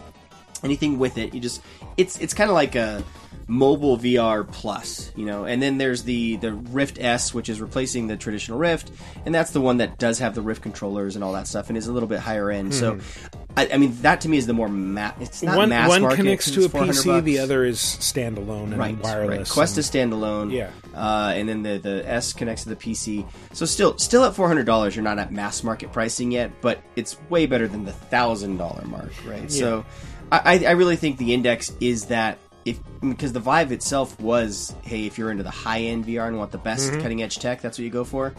anything 0.63 0.97
with 0.99 1.17
it. 1.17 1.33
You 1.33 1.39
just 1.39 1.61
it's 1.97 2.17
it's 2.19 2.33
kind 2.33 2.49
of 2.49 2.53
like 2.55 2.75
a 2.75 3.03
mobile 3.49 3.97
VR 3.97 4.47
plus, 4.49 5.11
you 5.15 5.25
know. 5.25 5.43
And 5.43 5.61
then 5.61 5.77
there's 5.79 6.03
the 6.03 6.37
the 6.37 6.53
Rift 6.53 6.99
S, 7.01 7.33
which 7.33 7.49
is 7.49 7.59
replacing 7.59 8.07
the 8.07 8.15
traditional 8.15 8.57
Rift, 8.59 8.91
and 9.25 9.33
that's 9.35 9.51
the 9.51 9.59
one 9.59 9.77
that 9.77 9.97
does 9.97 10.19
have 10.19 10.35
the 10.35 10.41
Rift 10.41 10.61
controllers 10.61 11.15
and 11.15 11.23
all 11.23 11.33
that 11.33 11.47
stuff, 11.47 11.67
and 11.69 11.77
is 11.77 11.87
a 11.87 11.91
little 11.91 12.07
bit 12.07 12.19
higher 12.19 12.51
end. 12.51 12.73
So, 12.73 12.99
I, 13.57 13.69
I 13.73 13.77
mean, 13.77 13.97
that 14.03 14.21
to 14.21 14.29
me 14.29 14.37
is 14.37 14.45
the 14.47 14.53
more 14.53 14.69
ma- 14.69 15.11
It's 15.19 15.41
not 15.43 15.53
Hmm. 15.53 15.57
one 15.57 15.69
mass 15.69 15.89
one 15.89 16.01
market 16.03 16.17
connects 16.17 16.45
'cause 16.45 16.53
to 16.55 16.61
a 16.61 16.65
it's 16.65 16.71
400 16.71 16.93
PC, 17.03 17.23
the 17.25 17.39
other 17.39 17.65
is 17.65 17.79
standalone 17.79 18.65
and 18.65 18.77
right, 18.77 19.03
wireless. 19.03 19.37
Right. 19.39 19.49
Quest 19.49 19.73
and- 19.77 19.79
is 19.79 19.89
standalone. 19.89 20.51
Yeah. 20.53 20.69
Uh, 20.95 21.33
and 21.35 21.49
then 21.49 21.63
the 21.63 21.77
the 21.79 22.03
S 22.07 22.33
connects 22.33 22.63
to 22.63 22.69
the 22.69 22.75
PC. 22.75 23.25
So 23.53 23.65
still 23.65 23.97
still 23.97 24.23
at 24.25 24.35
four 24.35 24.47
hundred 24.47 24.65
dollars. 24.67 24.95
You're 24.95 25.03
not 25.03 25.17
at 25.17 25.31
mass 25.33 25.63
market 25.63 25.91
pricing 25.91 26.31
yet, 26.31 26.51
but 26.61 26.81
it's 26.95 27.17
way 27.29 27.47
better 27.47 27.67
than 27.67 27.83
the 27.85 27.91
thousand 27.93 28.57
dollar 28.57 28.83
mark, 28.85 29.11
right? 29.27 29.51
So 29.51 29.85
I, 30.31 30.63
I 30.65 30.71
really 30.71 30.95
think 30.95 31.17
the 31.17 31.33
Index 31.33 31.71
is 31.81 32.05
that. 32.05 32.37
If, 32.69 32.79
because 33.01 33.33
the 33.33 33.39
Vive 33.39 33.71
itself 33.71 34.19
was, 34.19 34.73
hey, 34.83 35.05
if 35.05 35.17
you're 35.17 35.31
into 35.31 35.43
the 35.43 35.49
high 35.49 35.81
end 35.81 36.05
VR 36.05 36.27
and 36.27 36.37
want 36.37 36.51
the 36.51 36.57
best 36.57 36.91
Mhm. 36.91 37.01
cutting 37.01 37.21
edge 37.23 37.39
tech, 37.39 37.61
that's 37.61 37.77
what 37.77 37.83
you 37.83 37.89
go 37.89 38.03
for. 38.03 38.33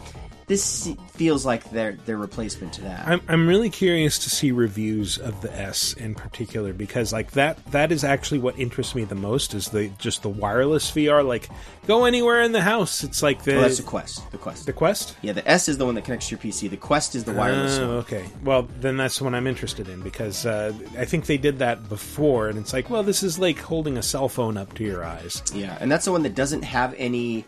This 0.51 0.91
feels 1.13 1.45
like 1.45 1.71
their 1.71 1.93
their 1.93 2.17
replacement 2.17 2.73
to 2.73 2.81
that. 2.81 3.07
I'm 3.07 3.21
I'm 3.29 3.47
really 3.47 3.69
curious 3.69 4.19
to 4.19 4.29
see 4.29 4.51
reviews 4.51 5.17
of 5.17 5.39
the 5.39 5.49
S 5.57 5.93
in 5.93 6.13
particular 6.13 6.73
because 6.73 7.13
like 7.13 7.31
that 7.31 7.63
that 7.67 7.89
is 7.93 8.03
actually 8.03 8.39
what 8.39 8.59
interests 8.59 8.93
me 8.93 9.05
the 9.05 9.15
most 9.15 9.53
is 9.53 9.69
the 9.69 9.87
just 9.97 10.23
the 10.23 10.29
wireless 10.29 10.91
VR 10.91 11.25
like 11.25 11.47
go 11.87 12.03
anywhere 12.03 12.41
in 12.41 12.51
the 12.51 12.59
house 12.59 13.01
it's 13.01 13.23
like 13.23 13.45
the 13.45 13.55
oh, 13.55 13.61
that's 13.61 13.77
the 13.77 13.83
Quest. 13.83 14.29
The 14.31 14.37
Quest. 14.37 14.65
the 14.65 14.73
Quest 14.73 15.15
Yeah, 15.21 15.31
the 15.31 15.49
S 15.49 15.69
is 15.69 15.77
the 15.77 15.85
one 15.85 15.95
that 15.95 16.03
connects 16.03 16.27
to 16.27 16.35
your 16.35 16.41
PC. 16.43 16.69
The 16.69 16.75
Quest 16.75 17.15
is 17.15 17.23
the 17.23 17.31
wireless 17.31 17.77
Oh, 17.79 17.87
one. 17.87 17.97
okay 17.99 18.25
well 18.43 18.63
then 18.81 18.97
that's 18.97 19.19
the 19.19 19.23
one 19.23 19.33
I'm 19.33 19.47
interested 19.47 19.87
in 19.87 20.01
because 20.01 20.45
uh, 20.45 20.73
I 20.97 21.05
think 21.05 21.27
they 21.27 21.37
did 21.37 21.59
that 21.59 21.87
before 21.87 22.49
and 22.49 22.59
it's 22.59 22.73
like 22.73 22.89
well 22.89 23.03
this 23.03 23.23
is 23.23 23.39
like 23.39 23.57
holding 23.57 23.97
a 23.97 24.03
cell 24.03 24.27
phone 24.27 24.57
up 24.57 24.73
to 24.73 24.83
your 24.83 25.05
eyes 25.05 25.41
Yeah, 25.55 25.77
and 25.79 25.89
that's 25.89 26.03
the 26.03 26.11
one 26.11 26.23
that 26.23 26.35
doesn't 26.35 26.63
have 26.63 26.93
any 26.97 27.45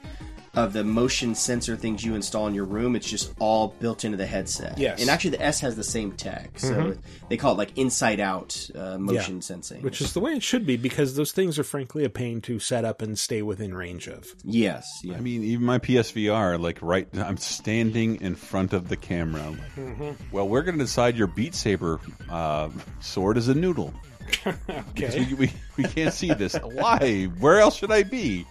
of 0.55 0.71
the 0.73 0.83
motion 0.83 1.33
sensor 1.33 1.75
things 1.75 2.03
you 2.05 2.13
install 2.13 2.45
in 2.47 2.53
your 2.53 2.65
room. 2.65 2.95
It's 2.95 3.09
just 3.09 3.33
all 3.39 3.69
built 3.79 4.05
into 4.05 4.17
the 4.17 4.25
headset. 4.27 4.77
Yes. 4.77 5.01
and 5.01 5.09
actually 5.09 5.31
the 5.31 5.41
S 5.41 5.59
has 5.61 5.75
the 5.75 5.83
same 5.83 6.11
tech, 6.11 6.59
so 6.59 6.73
Mhm. 6.73 6.97
they 7.29 7.37
call 7.37 7.53
it 7.53 7.57
like 7.57 7.75
inside 7.77 8.19
out 8.19 8.69
uh, 8.75 8.97
motion 8.99 9.35
Yeah. 9.35 9.41
sensing. 9.41 9.81
which 9.81 9.99
is 10.01 10.13
the 10.13 10.19
way 10.19 10.33
it 10.33 10.43
should 10.43 10.65
be 10.67 10.77
because 10.77 11.15
those 11.15 11.31
things 11.31 11.57
are 11.57 11.63
frankly 11.63 12.03
a 12.03 12.09
pain 12.09 12.39
to 12.41 12.59
set 12.59 12.85
up 12.85 13.01
and 13.01 13.17
stay 13.17 13.41
within 13.41 13.73
range 13.73 14.07
of 14.07 14.27
yes, 14.43 14.87
yeah. 15.03 15.15
I 15.15 15.19
mean, 15.21 15.43
even 15.43 15.65
my 15.65 15.79
PSVR, 15.79 16.57
like 16.59 16.77
right, 16.81 17.07
I'm 17.17 17.37
standing 17.37 18.21
in 18.21 18.35
front 18.35 18.73
of 18.73 18.89
the 18.89 18.95
camera. 18.97 19.57
Mhm. 19.75 20.15
Well, 20.31 20.47
we're 20.47 20.61
going 20.61 20.77
to 20.77 20.83
decide 20.83 21.15
your 21.17 21.27
Beat 21.27 21.55
Saber 21.55 21.99
uh, 22.29 22.69
sword 22.99 23.37
is 23.37 23.47
a 23.47 23.55
noodle. 23.55 23.93
Because 24.93 25.15
okay 25.15 25.25
we, 25.31 25.33
we, 25.33 25.53
we 25.77 25.83
can't 25.83 26.13
see 26.13 26.33
this. 26.33 26.55
Why? 26.55 27.25
Where 27.39 27.59
else 27.59 27.75
should 27.75 27.91
I 27.91 28.03
be? 28.03 28.45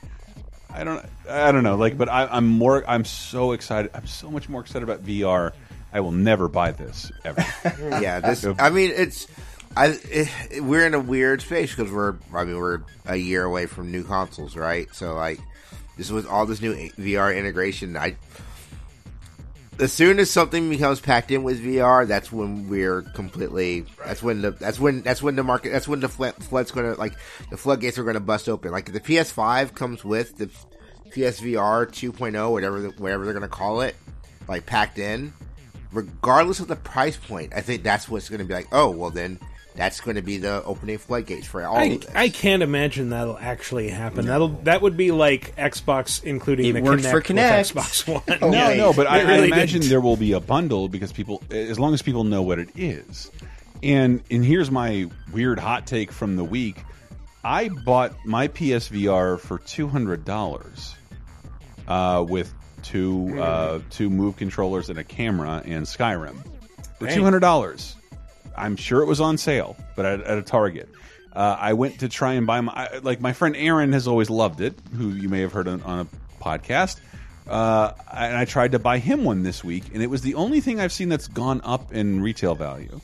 I 0.74 0.84
don't. 0.84 1.04
I 1.28 1.52
don't 1.52 1.62
know. 1.62 1.76
Like, 1.76 1.98
but 1.98 2.08
I, 2.08 2.26
I'm 2.26 2.46
more. 2.46 2.84
I'm 2.88 3.04
so 3.04 3.52
excited. 3.52 3.90
I'm 3.94 4.06
so 4.06 4.30
much 4.30 4.48
more 4.48 4.60
excited 4.60 4.82
about 4.82 5.04
VR. 5.04 5.52
I 5.92 6.00
will 6.00 6.12
never 6.12 6.48
buy 6.48 6.72
this 6.72 7.12
ever. 7.24 7.44
yeah, 8.00 8.20
this. 8.20 8.44
I 8.58 8.70
mean, 8.70 8.92
it's. 8.94 9.26
I 9.76 9.98
it, 10.04 10.62
we're 10.62 10.86
in 10.86 10.94
a 10.94 11.00
weird 11.00 11.42
space 11.42 11.74
because 11.74 11.92
we're. 11.92 12.16
I 12.34 12.44
mean, 12.44 12.56
we're 12.56 12.80
a 13.06 13.16
year 13.16 13.44
away 13.44 13.66
from 13.66 13.90
new 13.90 14.04
consoles, 14.04 14.56
right? 14.56 14.88
So 14.94 15.14
like, 15.14 15.40
this 15.96 16.10
was 16.10 16.26
all 16.26 16.46
this 16.46 16.60
new 16.60 16.74
VR 16.90 17.36
integration. 17.36 17.96
I. 17.96 18.16
as 19.78 19.92
soon 19.92 20.18
as 20.18 20.30
something 20.30 20.68
becomes 20.68 21.00
packed 21.00 21.30
in 21.30 21.42
with 21.42 21.62
VR, 21.62 22.06
that's 22.06 22.30
when 22.30 22.68
we're 22.68 23.02
completely. 23.02 23.86
That's 24.04 24.22
when 24.22 24.42
the 24.42 24.50
that's 24.52 24.78
when 24.78 25.02
that's 25.02 25.22
when 25.22 25.36
the 25.36 25.42
market 25.42 25.72
that's 25.72 25.88
when 25.88 26.00
the 26.00 26.08
flood, 26.08 26.34
flood's 26.36 26.70
gonna 26.70 26.94
like 26.94 27.14
the 27.50 27.56
floodgates 27.56 27.98
are 27.98 28.04
gonna 28.04 28.20
bust 28.20 28.48
open. 28.48 28.70
Like 28.70 28.92
the 28.92 29.00
PS5 29.00 29.74
comes 29.74 30.04
with 30.04 30.36
the 30.36 30.46
PSVR 31.10 31.86
2.0, 31.86 32.36
oh, 32.38 32.50
whatever 32.50 32.88
whatever 32.90 33.24
they're 33.24 33.34
gonna 33.34 33.48
call 33.48 33.80
it, 33.80 33.96
like 34.48 34.66
packed 34.66 34.98
in. 34.98 35.32
Regardless 35.92 36.60
of 36.60 36.68
the 36.68 36.76
price 36.76 37.16
point, 37.16 37.52
I 37.54 37.60
think 37.60 37.82
that's 37.82 38.08
what's 38.08 38.28
gonna 38.28 38.44
be 38.44 38.54
like. 38.54 38.68
Oh 38.72 38.90
well, 38.90 39.10
then 39.10 39.38
that's 39.74 40.00
going 40.00 40.16
to 40.16 40.22
be 40.22 40.36
the 40.38 40.62
opening 40.64 40.98
floodgates 40.98 41.46
for 41.46 41.64
all 41.64 41.76
I, 41.76 41.84
of 41.84 42.00
this. 42.02 42.14
I 42.14 42.28
can't 42.28 42.62
imagine 42.62 43.10
that'll 43.10 43.38
actually 43.38 43.88
happen. 43.88 44.26
That'll 44.26 44.48
that 44.64 44.82
would 44.82 44.96
be 44.96 45.10
like 45.10 45.56
Xbox 45.56 46.22
including 46.22 46.66
It 46.66 46.72
the 46.74 46.82
worked 46.82 47.02
Kinect 47.02 47.10
for 47.10 47.16
with 47.16 47.26
Kinect. 47.26 47.72
Xbox 47.72 48.40
One. 48.40 48.50
no, 48.52 48.74
no, 48.74 48.92
but 48.92 49.06
I, 49.06 49.22
really 49.22 49.44
I 49.44 49.56
imagine 49.56 49.80
didn't. 49.80 49.90
there 49.90 50.00
will 50.00 50.16
be 50.16 50.32
a 50.32 50.40
bundle 50.40 50.88
because 50.88 51.12
people, 51.12 51.42
as 51.50 51.78
long 51.78 51.94
as 51.94 52.02
people 52.02 52.24
know 52.24 52.42
what 52.42 52.58
it 52.58 52.68
is. 52.76 53.30
And 53.82 54.22
and 54.30 54.44
here's 54.44 54.70
my 54.70 55.08
weird 55.32 55.58
hot 55.58 55.86
take 55.86 56.12
from 56.12 56.36
the 56.36 56.44
week. 56.44 56.82
I 57.44 57.68
bought 57.68 58.12
my 58.24 58.46
PSVR 58.48 59.40
for 59.40 59.58
two 59.58 59.88
hundred 59.88 60.24
dollars, 60.24 60.94
uh, 61.88 62.24
with 62.28 62.52
two 62.84 63.40
uh, 63.42 63.80
two 63.90 64.10
move 64.10 64.36
controllers 64.36 64.90
and 64.90 64.98
a 64.98 65.04
camera 65.04 65.62
and 65.64 65.84
Skyrim 65.86 66.36
for 66.98 67.08
two 67.08 67.24
hundred 67.24 67.40
dollars. 67.40 67.96
I'm 68.56 68.76
sure 68.76 69.02
it 69.02 69.06
was 69.06 69.20
on 69.20 69.38
sale, 69.38 69.76
but 69.96 70.04
at, 70.06 70.20
at 70.22 70.38
a 70.38 70.42
Target. 70.42 70.88
Uh, 71.32 71.56
I 71.58 71.72
went 71.72 72.00
to 72.00 72.08
try 72.08 72.34
and 72.34 72.46
buy 72.46 72.60
my 72.60 72.72
I- 72.72 72.98
like 72.98 73.20
my 73.20 73.32
friend 73.32 73.56
Aaron 73.56 73.92
has 73.92 74.06
always 74.06 74.28
loved 74.28 74.60
it, 74.60 74.74
who 74.96 75.10
you 75.10 75.28
may 75.28 75.40
have 75.40 75.52
heard 75.52 75.66
on, 75.68 75.82
on 75.82 76.00
a 76.00 76.42
podcast. 76.44 77.00
Uh, 77.48 77.92
and 78.12 78.36
I 78.36 78.44
tried 78.44 78.72
to 78.72 78.78
buy 78.78 78.98
him 78.98 79.24
one 79.24 79.42
this 79.42 79.64
week, 79.64 79.84
and 79.94 80.02
it 80.02 80.08
was 80.08 80.22
the 80.22 80.34
only 80.34 80.60
thing 80.60 80.78
I've 80.80 80.92
seen 80.92 81.08
that's 81.08 81.28
gone 81.28 81.60
up 81.64 81.92
in 81.92 82.20
retail 82.22 82.54
value. 82.54 83.00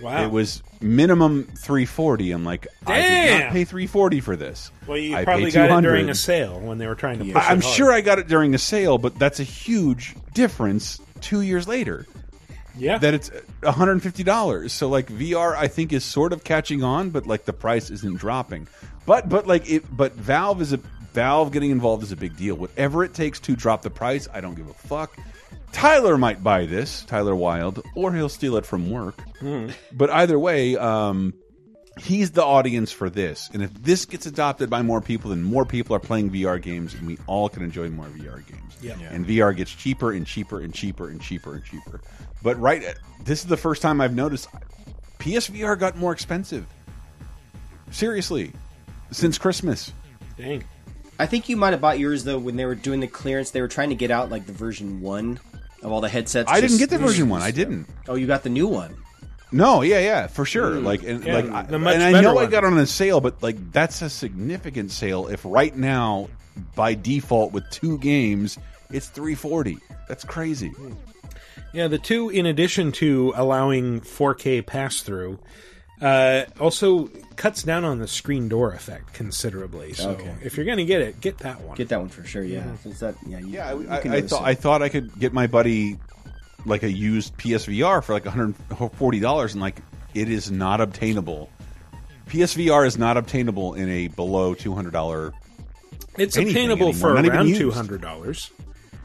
Wow. 0.00 0.24
It 0.24 0.30
was 0.30 0.62
minimum 0.80 1.44
340. 1.44 2.30
I'm 2.32 2.44
like, 2.44 2.66
I 2.86 3.00
did 3.00 3.40
not 3.44 3.52
pay 3.52 3.64
340 3.64 4.20
for 4.20 4.36
this. 4.36 4.70
Well, 4.86 4.98
you 4.98 5.16
I 5.16 5.24
probably 5.24 5.50
got 5.50 5.70
it 5.70 5.82
during 5.82 6.08
a 6.10 6.14
sale 6.14 6.60
when 6.60 6.78
they 6.78 6.86
were 6.86 6.94
trying 6.94 7.18
to 7.18 7.24
push 7.24 7.34
I- 7.42 7.48
I'm 7.50 7.60
sure 7.62 7.90
I 7.92 8.00
got 8.02 8.18
it 8.18 8.28
during 8.28 8.54
a 8.54 8.58
sale, 8.58 8.98
but 8.98 9.18
that's 9.18 9.40
a 9.40 9.44
huge 9.44 10.14
difference 10.34 11.00
two 11.20 11.40
years 11.40 11.66
later. 11.66 12.06
Yeah. 12.76 12.98
That 12.98 13.14
it's 13.14 13.30
$150. 13.62 14.70
So 14.70 14.88
like 14.88 15.08
VR 15.08 15.56
I 15.56 15.68
think 15.68 15.92
is 15.92 16.04
sort 16.04 16.32
of 16.32 16.44
catching 16.44 16.82
on, 16.82 17.10
but 17.10 17.26
like 17.26 17.44
the 17.44 17.52
price 17.52 17.90
isn't 17.90 18.18
dropping. 18.18 18.68
But 19.06 19.28
but 19.28 19.46
like 19.46 19.70
it 19.70 19.84
but 19.94 20.12
Valve 20.12 20.60
is 20.62 20.72
a 20.72 20.80
Valve 21.12 21.50
getting 21.50 21.70
involved 21.70 22.02
is 22.02 22.12
a 22.12 22.16
big 22.16 22.36
deal. 22.36 22.56
Whatever 22.56 23.02
it 23.02 23.14
takes 23.14 23.40
to 23.40 23.56
drop 23.56 23.80
the 23.80 23.88
price, 23.90 24.28
I 24.32 24.42
don't 24.42 24.54
give 24.54 24.68
a 24.68 24.74
fuck. 24.74 25.16
Tyler 25.72 26.18
might 26.18 26.42
buy 26.42 26.66
this, 26.66 27.04
Tyler 27.04 27.34
Wilde, 27.34 27.82
or 27.94 28.12
he'll 28.12 28.28
steal 28.28 28.56
it 28.56 28.66
from 28.66 28.90
work. 28.90 29.20
Hmm. 29.40 29.70
But 29.92 30.10
either 30.10 30.38
way, 30.38 30.76
um, 30.76 31.34
he's 31.98 32.32
the 32.32 32.44
audience 32.44 32.92
for 32.92 33.10
this. 33.10 33.50
And 33.52 33.62
if 33.62 33.72
this 33.74 34.04
gets 34.04 34.26
adopted 34.26 34.70
by 34.70 34.82
more 34.82 35.00
people, 35.00 35.30
then 35.30 35.42
more 35.42 35.64
people 35.64 35.96
are 35.96 36.00
playing 36.00 36.30
VR 36.30 36.60
games, 36.60 36.94
and 36.94 37.06
we 37.06 37.18
all 37.26 37.48
can 37.48 37.62
enjoy 37.62 37.88
more 37.88 38.06
VR 38.06 38.46
games. 38.46 38.76
Yeah. 38.80 38.96
Yeah. 39.00 39.08
And 39.12 39.26
VR 39.26 39.56
gets 39.56 39.74
cheaper 39.74 40.12
and 40.12 40.26
cheaper 40.26 40.60
and 40.60 40.72
cheaper 40.72 41.08
and 41.08 41.20
cheaper 41.20 41.54
and 41.54 41.64
cheaper. 41.64 42.00
But 42.42 42.60
right, 42.60 42.96
this 43.24 43.40
is 43.40 43.46
the 43.46 43.56
first 43.56 43.82
time 43.82 44.00
I've 44.00 44.14
noticed 44.14 44.48
PSVR 45.18 45.78
got 45.78 45.96
more 45.96 46.12
expensive. 46.12 46.66
Seriously, 47.90 48.52
since 49.10 49.38
Christmas. 49.38 49.92
Dang. 50.36 50.64
I 51.18 51.26
think 51.26 51.48
you 51.48 51.56
might 51.56 51.70
have 51.70 51.80
bought 51.80 51.98
yours 51.98 52.24
though 52.24 52.38
when 52.38 52.56
they 52.56 52.66
were 52.66 52.74
doing 52.74 53.00
the 53.00 53.06
clearance. 53.06 53.50
They 53.50 53.60
were 53.60 53.68
trying 53.68 53.88
to 53.88 53.94
get 53.94 54.10
out 54.10 54.30
like 54.30 54.46
the 54.46 54.52
version 54.52 55.00
one 55.00 55.40
of 55.82 55.92
all 55.92 56.00
the 56.00 56.08
headsets. 56.08 56.50
I 56.50 56.60
didn't 56.60 56.78
get 56.78 56.90
the 56.90 56.98
version 56.98 57.28
one. 57.28 57.42
I 57.42 57.50
didn't. 57.50 57.88
Oh, 58.08 58.14
you 58.14 58.26
got 58.26 58.42
the 58.42 58.50
new 58.50 58.66
one. 58.66 58.96
No, 59.52 59.82
yeah, 59.82 60.00
yeah, 60.00 60.26
for 60.26 60.44
sure. 60.44 60.72
Mm. 60.72 60.84
Like, 60.84 61.02
and 61.04 61.24
Yeah, 61.24 61.34
like, 61.34 61.50
I, 61.50 61.62
the 61.62 61.78
much 61.78 61.94
and 61.94 62.02
I 62.02 62.12
better 62.12 62.22
know 62.22 62.38
I 62.38 62.46
got 62.46 62.64
on 62.64 62.76
a 62.78 62.86
sale, 62.86 63.20
but 63.20 63.42
like, 63.42 63.72
that's 63.72 64.02
a 64.02 64.10
significant 64.10 64.90
sale. 64.90 65.28
If 65.28 65.42
right 65.44 65.74
now, 65.74 66.28
by 66.74 66.94
default, 66.94 67.52
with 67.52 67.68
two 67.70 67.98
games, 67.98 68.58
it's 68.90 69.08
three 69.08 69.34
forty. 69.34 69.78
That's 70.08 70.24
crazy. 70.24 70.72
Yeah, 71.72 71.88
the 71.88 71.98
two, 71.98 72.30
in 72.30 72.46
addition 72.46 72.92
to 72.92 73.32
allowing 73.36 74.00
4K 74.00 74.64
pass 74.66 75.00
through, 75.02 75.38
uh, 76.00 76.44
also 76.60 77.08
cuts 77.36 77.62
down 77.62 77.84
on 77.84 77.98
the 77.98 78.08
screen 78.08 78.48
door 78.48 78.72
effect 78.72 79.12
considerably. 79.14 79.92
So 79.94 80.10
Okay. 80.10 80.34
if 80.42 80.56
you're 80.56 80.66
going 80.66 80.78
to 80.78 80.84
get 80.84 81.00
it, 81.00 81.20
get 81.20 81.38
that 81.38 81.60
one. 81.62 81.76
Get 81.76 81.88
that 81.90 81.98
one 82.00 82.08
for 82.08 82.24
sure. 82.24 82.42
Yeah, 82.42 82.62
Mhm. 82.62 82.82
Since 82.82 82.98
that, 83.00 83.14
yeah, 83.26 83.38
you, 83.40 83.46
Yeah, 83.48 83.72
you 83.74 83.86
I, 83.90 83.98
can 84.00 84.10
I 84.12 84.14
notice 84.16 84.30
thought 84.30 84.42
it. 84.42 84.46
I 84.46 84.54
thought 84.54 84.82
I 84.82 84.88
could 84.88 85.18
get 85.18 85.32
my 85.32 85.46
buddy 85.46 85.98
like 86.64 86.82
a 86.82 86.90
used 86.90 87.36
PSVR 87.36 88.02
for 88.02 88.12
like 88.12 88.24
one 88.24 88.34
hundred 88.34 88.90
forty 88.96 89.20
dollars, 89.20 89.52
and 89.52 89.60
like 89.62 89.80
it 90.14 90.28
is 90.30 90.50
not 90.50 90.80
obtainable. 90.80 91.50
PSVR 92.28 92.84
is 92.86 92.98
not 92.98 93.16
obtainable 93.16 93.74
in 93.74 93.88
a 93.88 94.08
below 94.08 94.52
two 94.54 94.74
hundred 94.74 94.92
dollar. 94.92 95.32
It's 96.18 96.36
obtainable 96.36 96.92
for 96.92 97.12
around 97.14 97.54
two 97.54 97.70
hundred 97.70 98.00
dollars. 98.00 98.50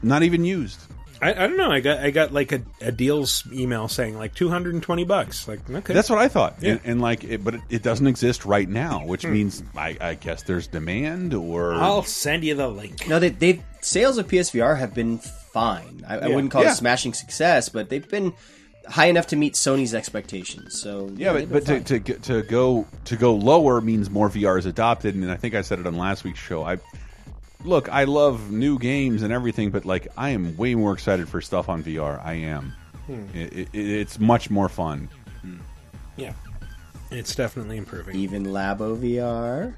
Not 0.02 0.22
even 0.24 0.44
used. 0.44 0.80
I, 1.22 1.30
I 1.30 1.46
don't 1.46 1.56
know. 1.56 1.70
I 1.70 1.80
got 1.80 2.00
I 2.00 2.10
got 2.10 2.32
like 2.32 2.50
a, 2.52 2.62
a 2.80 2.90
deals 2.90 3.44
email 3.52 3.86
saying 3.88 4.16
like 4.18 4.34
two 4.34 4.48
hundred 4.48 4.74
and 4.74 4.82
twenty 4.82 5.04
bucks. 5.04 5.46
Like 5.46 5.68
okay, 5.70 5.94
That's 5.94 6.10
what 6.10 6.18
I 6.18 6.28
thought, 6.28 6.56
Yeah. 6.60 6.72
and, 6.72 6.80
and 6.84 7.00
like, 7.00 7.22
it, 7.24 7.44
but 7.44 7.54
it, 7.54 7.60
it 7.70 7.82
doesn't 7.82 8.06
exist 8.08 8.44
right 8.44 8.68
now, 8.68 9.06
which 9.06 9.22
Hmm. 9.22 9.32
means 9.32 9.62
I, 9.76 9.96
I 10.00 10.14
guess 10.14 10.42
there's 10.42 10.66
demand, 10.66 11.32
or 11.32 11.74
I'll 11.74 12.02
send 12.02 12.42
you 12.44 12.54
the 12.56 12.68
link. 12.68 13.06
No, 13.08 13.18
they 13.20 13.28
they 13.30 13.62
sales 13.80 14.18
of 14.18 14.26
PSVR 14.26 14.76
have 14.78 14.94
been 14.94 15.18
fine. 15.18 16.04
I, 16.08 16.18
I 16.18 16.26
Yeah. 16.28 16.34
wouldn't 16.34 16.50
call 16.52 16.64
Yeah. 16.64 16.72
it 16.72 16.76
smashing 16.76 17.14
success, 17.14 17.68
but 17.68 17.88
they've 17.88 18.08
been 18.08 18.32
high 18.88 19.06
enough 19.06 19.28
to 19.28 19.36
meet 19.36 19.54
Sony's 19.54 19.94
expectations. 19.94 20.80
So 20.80 21.08
Yeah, 21.16 21.34
they've 21.34 21.48
but, 21.48 21.64
been 21.64 21.82
but 21.82 21.86
to, 21.86 22.00
fine. 22.00 22.22
to 22.22 22.40
to 22.40 22.42
go 22.48 22.86
to 23.04 23.16
go 23.16 23.32
lower 23.34 23.80
means 23.80 24.10
more 24.10 24.28
VR 24.28 24.58
is 24.58 24.66
adopted, 24.66 25.14
and 25.14 25.30
I 25.30 25.36
think 25.36 25.54
I 25.54 25.60
said 25.62 25.78
it 25.78 25.86
on 25.86 25.96
last 25.96 26.24
week's 26.24 26.40
show. 26.40 26.64
I 26.64 26.78
look, 27.64 27.88
I 27.88 28.04
love 28.04 28.50
new 28.50 28.78
games 28.78 29.22
and 29.22 29.32
everything, 29.32 29.70
but 29.70 29.84
like 29.84 30.08
I 30.16 30.30
am 30.30 30.56
way 30.56 30.74
more 30.74 30.92
excited 30.92 31.28
for 31.28 31.40
stuff 31.40 31.68
on 31.68 31.82
VR. 31.82 32.24
I 32.24 32.34
am. 32.34 32.74
Hmm. 33.06 33.26
It, 33.34 33.52
it, 33.52 33.68
it's 33.72 34.18
much 34.20 34.50
more 34.50 34.68
fun. 34.68 35.08
Yeah, 36.16 36.34
it's 37.10 37.34
definitely 37.34 37.78
improving. 37.78 38.16
Even 38.16 38.46
Labo 38.46 38.96
VR. 38.96 39.74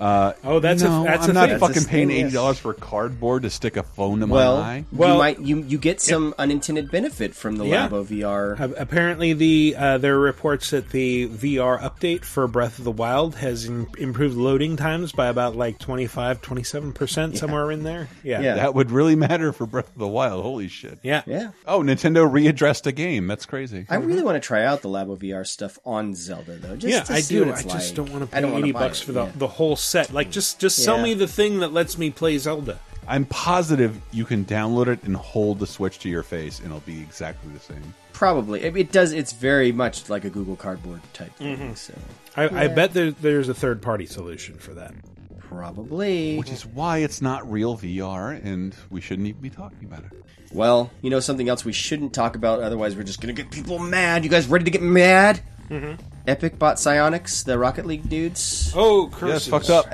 Uh, 0.00 0.32
Oh, 0.44 0.58
that's 0.60 0.82
a- 0.82 0.88
no, 0.88 1.04
that's 1.04 1.24
I'm 1.24 1.30
a 1.30 1.32
not 1.34 1.48
thing. 1.50 1.58
fucking 1.58 1.84
paying 1.84 2.10
eighty 2.10 2.30
dollars 2.30 2.58
for 2.58 2.72
cardboard 2.74 3.42
to 3.42 3.50
stick 3.50 3.76
a 3.76 3.82
phone 3.82 4.20
to 4.20 4.26
well, 4.26 4.58
my 4.58 4.62
eye. 4.62 4.84
you 4.92 4.98
might 5.18 5.40
you 5.40 5.56
you 5.62 5.78
get 5.78 6.00
some 6.00 6.34
unintended 6.38 6.90
benefit 6.90 7.34
from 7.34 7.56
the 7.56 7.66
Yeah. 7.66 7.88
Labo 7.88 8.04
VR. 8.04 8.58
Uh, 8.60 8.68
apparently, 8.78 9.32
the 9.32 9.74
uh, 9.78 9.98
there 9.98 10.14
are 10.16 10.20
reports 10.20 10.70
that 10.70 10.90
the 10.90 11.28
VR 11.28 11.78
update 11.80 12.24
for 12.24 12.46
Breath 12.48 12.78
of 12.78 12.84
the 12.84 12.90
Wild 12.92 13.36
has 13.36 13.66
im 13.66 13.88
improved 13.98 14.36
loading 14.36 14.76
times 14.76 15.12
by 15.12 15.26
about 15.28 15.56
like 15.56 15.78
25, 15.78 16.40
27 16.40 16.92
percent, 16.92 17.36
somewhere 17.36 17.70
in 17.70 17.82
there. 17.82 18.08
Yeah, 18.22 18.40
that 18.54 18.74
would 18.74 18.90
really 18.90 19.16
matter 19.16 19.52
for 19.52 19.66
Breath 19.66 19.88
of 19.88 19.98
the 19.98 20.08
Wild. 20.08 20.42
Holy 20.42 20.68
shit! 20.68 20.98
Yeah, 21.02 21.22
yeah. 21.26 21.50
Oh, 21.66 21.80
Nintendo 21.80 22.28
readdressed 22.30 22.86
a 22.86 22.92
game. 22.92 23.26
That's 23.26 23.46
crazy. 23.46 23.86
I 23.88 23.96
really 23.96 24.22
want 24.22 24.36
to 24.42 24.46
try 24.46 24.64
out 24.64 24.82
the 24.82 24.88
Labo 24.88 25.16
VR 25.18 25.46
stuff 25.46 25.78
on 25.84 26.14
Zelda 26.14 26.56
though. 26.56 26.76
Just 26.76 26.92
yeah, 26.92 27.02
to 27.02 27.12
I 27.14 27.20
see 27.20 27.34
do. 27.36 27.40
What 27.46 27.48
I 27.48 27.52
it's 27.60 27.64
just 27.64 27.88
like. 27.90 27.94
don't 27.96 28.12
want 28.18 28.30
to 28.30 28.36
I 28.36 28.38
pay 28.38 28.42
don't 28.42 28.52
wanna 28.52 28.64
eighty 28.64 28.72
buy 28.72 28.80
bucks 28.80 29.02
it, 29.02 29.04
for 29.06 29.12
the, 29.12 29.24
yeah. 29.24 29.32
The 29.42 29.48
whole 29.48 29.74
set. 29.74 30.12
Like, 30.12 30.30
just 30.30 30.60
just 30.60 30.82
sell 30.84 31.02
me 31.02 31.14
the 31.14 31.26
thing 31.26 31.58
that 31.60 31.72
lets 31.72 31.98
me 31.98 32.10
play 32.10 32.38
Zelda. 32.38 32.78
I'm 33.08 33.24
positive 33.24 34.00
you 34.12 34.24
can 34.24 34.44
download 34.44 34.86
it 34.86 35.02
and 35.02 35.16
hold 35.16 35.58
the 35.58 35.66
Switch 35.66 35.98
to 36.00 36.08
your 36.08 36.22
face, 36.22 36.60
and 36.60 36.68
it'll 36.68 36.78
be 36.80 37.00
exactly 37.00 37.52
the 37.52 37.58
same. 37.58 37.82
Probably 38.12 38.62
it, 38.62 38.76
it 38.76 38.92
does. 38.92 39.12
It's 39.12 39.32
very 39.32 39.72
much 39.72 40.08
like 40.08 40.24
a 40.24 40.30
Google 40.30 40.54
Cardboard 40.54 41.00
type 41.12 41.34
thing. 41.34 41.56
Mhm. 41.58 41.76
So 41.76 41.92
I, 42.36 42.64
I 42.64 42.68
bet 42.68 42.94
there, 42.94 43.10
there's 43.10 43.48
a 43.48 43.54
third 43.54 43.82
party 43.82 44.06
solution 44.06 44.54
for 44.58 44.74
that. 44.74 44.94
Probably. 45.40 46.38
Which 46.38 46.50
is 46.50 46.64
why 46.64 46.98
it's 46.98 47.20
not 47.20 47.50
real 47.50 47.76
VR, 47.76 48.42
and 48.44 48.74
we 48.90 49.00
shouldn't 49.00 49.26
even 49.26 49.40
be 49.40 49.50
talking 49.50 49.84
about 49.84 50.04
it. 50.04 50.24
Well, 50.52 50.90
you 51.02 51.10
know 51.10 51.20
something 51.20 51.48
else 51.48 51.64
we 51.64 51.72
shouldn't 51.72 52.12
talk 52.14 52.36
about, 52.36 52.60
otherwise 52.60 52.94
we're 52.94 53.02
just 53.02 53.20
gonna 53.20 53.32
get 53.32 53.50
people 53.50 53.80
mad. 53.80 54.22
You 54.22 54.30
guys 54.30 54.46
ready 54.46 54.64
to 54.64 54.70
get 54.70 54.82
mad? 54.82 55.40
Mhm. 55.70 55.98
Epic 56.26 56.58
bought 56.58 56.76
Psyonix, 56.76 57.44
the 57.44 57.58
Rocket 57.58 57.86
League 57.86 58.08
dudes. 58.08 58.72
Oh, 58.76 59.10
Yeah, 59.22 59.36
it's 59.36 59.46
fucked 59.48 59.70
up. 59.70 59.86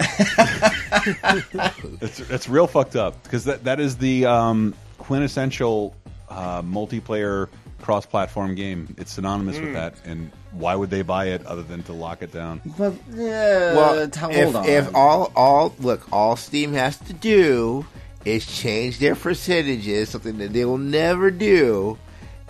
it's, 2.01 2.21
it's 2.21 2.49
real 2.49 2.67
fucked 2.67 2.97
up 2.97 3.23
because 3.23 3.45
that 3.45 3.65
that 3.65 3.81
is 3.81 3.97
the 3.97 4.27
um, 4.27 4.75
quintessential 4.99 5.95
uh, 6.29 6.63
multiplayer 6.63 7.49
cross-platform 7.81 8.55
game. 8.55 8.95
It's 8.99 9.13
synonymous 9.13 9.57
Mm. 9.59 9.65
with 9.67 9.73
that, 9.75 9.95
and 10.05 10.31
why 10.53 10.75
would 10.75 10.91
they 10.91 11.03
buy 11.03 11.27
it 11.27 11.47
other 11.47 11.63
than 11.63 11.83
to 11.85 11.93
lock 11.93 12.23
it 12.23 12.33
down? 12.33 12.61
Well, 12.77 12.97
yeah, 13.15 13.75
well, 13.75 13.95
hold 14.17 14.35
if, 14.35 14.55
on. 14.57 14.67
if 14.69 14.95
all 14.95 15.33
all 15.37 15.75
look, 15.79 16.07
all 16.13 16.37
Steam 16.37 16.73
has 16.75 16.97
to 16.99 17.13
do 17.13 17.87
is 18.25 18.45
change 18.47 18.99
their 18.99 19.15
percentages, 19.15 20.11
something 20.11 20.39
that 20.39 20.53
they 20.53 20.65
will 20.65 20.79
never 20.79 21.31
do, 21.31 21.97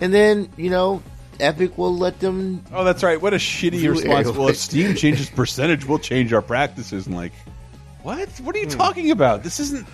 and 0.01 0.13
then 0.13 0.49
you 0.57 0.69
know, 0.69 1.01
Epic 1.39 1.77
will 1.77 1.95
let 1.95 2.19
them. 2.19 2.63
Oh, 2.73 2.83
that's 2.83 3.03
right. 3.03 3.21
What 3.21 3.33
a 3.33 3.37
shitty 3.37 3.81
do 3.81 3.91
response. 3.91 4.27
it. 4.27 4.35
Well, 4.35 4.49
if 4.49 4.57
Steam 4.57 4.95
changes 4.95 5.29
percentage, 5.29 5.85
we'll 5.85 5.99
change 5.99 6.33
our 6.33 6.41
practices. 6.41 7.07
And 7.07 7.15
like, 7.15 7.33
what? 8.03 8.29
What 8.39 8.55
are 8.55 8.59
you 8.59 8.67
talking 8.67 9.11
about? 9.11 9.43
This 9.43 9.59
isn't 9.59 9.87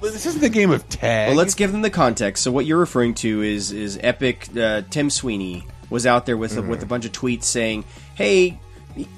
this 0.00 0.26
isn't 0.26 0.40
the 0.40 0.48
game 0.48 0.70
of 0.70 0.88
tag. 0.88 1.28
Well, 1.28 1.36
let's 1.36 1.54
give 1.54 1.72
them 1.72 1.82
the 1.82 1.90
context. 1.90 2.42
So 2.42 2.50
what 2.52 2.66
you're 2.66 2.78
referring 2.78 3.14
to 3.14 3.42
is 3.42 3.72
is 3.72 3.98
Epic. 4.02 4.48
Uh, 4.56 4.82
Tim 4.90 5.10
Sweeney 5.10 5.66
was 5.90 6.06
out 6.06 6.26
there 6.26 6.36
with 6.36 6.56
a, 6.56 6.62
with 6.62 6.82
a 6.82 6.86
bunch 6.86 7.04
of 7.04 7.12
tweets 7.12 7.44
saying, 7.44 7.84
"Hey, 8.14 8.58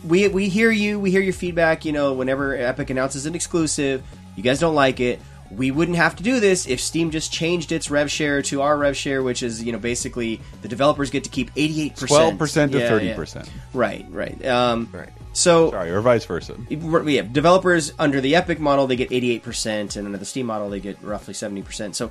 we 0.04 0.28
we 0.28 0.48
hear 0.48 0.70
you. 0.70 0.98
We 0.98 1.10
hear 1.10 1.20
your 1.20 1.32
feedback. 1.32 1.84
You 1.84 1.92
know, 1.92 2.12
whenever 2.12 2.54
Epic 2.54 2.90
announces 2.90 3.26
an 3.26 3.34
exclusive, 3.34 4.02
you 4.36 4.42
guys 4.42 4.60
don't 4.60 4.74
like 4.74 5.00
it." 5.00 5.20
We 5.50 5.70
wouldn't 5.70 5.96
have 5.96 6.16
to 6.16 6.22
do 6.22 6.40
this 6.40 6.66
if 6.66 6.80
Steam 6.80 7.10
just 7.10 7.32
changed 7.32 7.72
its 7.72 7.90
rev 7.90 8.10
share 8.10 8.42
to 8.42 8.62
our 8.62 8.76
rev 8.76 8.96
share, 8.96 9.22
which 9.22 9.42
is 9.42 9.62
you 9.62 9.72
know 9.72 9.78
basically 9.78 10.40
the 10.62 10.68
developers 10.68 11.10
get 11.10 11.24
to 11.24 11.30
keep 11.30 11.50
eighty 11.56 11.82
eight 11.82 11.96
percent, 11.96 12.38
12% 12.38 12.72
to 12.72 12.78
30%. 12.78 13.48
Right, 13.72 14.06
right, 14.10 14.44
um, 14.46 14.88
right. 14.92 15.10
So 15.32 15.70
sorry, 15.70 15.90
or 15.90 16.00
vice 16.00 16.24
versa. 16.24 16.56
Yeah, 16.70 17.20
developers 17.22 17.92
under 17.98 18.22
the 18.22 18.36
Epic 18.36 18.58
model 18.58 18.86
they 18.86 18.96
get 18.96 19.12
eighty 19.12 19.30
eight 19.32 19.42
percent, 19.42 19.96
and 19.96 20.06
under 20.06 20.16
the 20.16 20.24
Steam 20.24 20.46
model 20.46 20.70
they 20.70 20.80
get 20.80 21.02
roughly 21.02 21.34
seventy 21.34 21.60
percent. 21.60 21.94
So, 21.94 22.10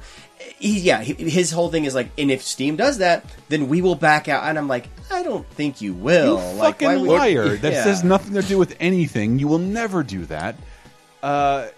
he, 0.60 0.80
yeah, 0.82 1.02
his 1.02 1.49
whole 1.52 1.72
thing 1.72 1.86
is 1.86 1.95
like, 1.95 2.10
and 2.20 2.30
if 2.30 2.44
Steam 2.44 2.76
does 2.76 2.99
that, 2.99 3.26
then 3.49 3.68
we 3.68 3.82
will 3.82 3.95
back 3.95 4.28
out. 4.28 4.44
And 4.44 4.60
I'm 4.60 4.68
like, 4.68 4.90
I 5.12 5.24
don't 5.24 5.48
think 5.49 5.82
you 5.82 5.94
will. 5.94 6.38
You 6.40 6.57
like, 6.60 6.80
fucking 6.82 6.88
why 6.88 6.98
would- 6.98 7.07
liar. 7.07 7.57
That 7.66 7.74
Yeah. 7.74 7.84
has 7.84 8.03
nothing 8.03 8.36
to 8.36 8.44
do 8.44 8.60
with 8.60 8.76
anything. 8.80 9.40
You 9.40 9.48
will 9.48 9.57
never 9.57 10.03
do 10.03 10.26
that. 10.26 10.56
Uh, 11.24 11.70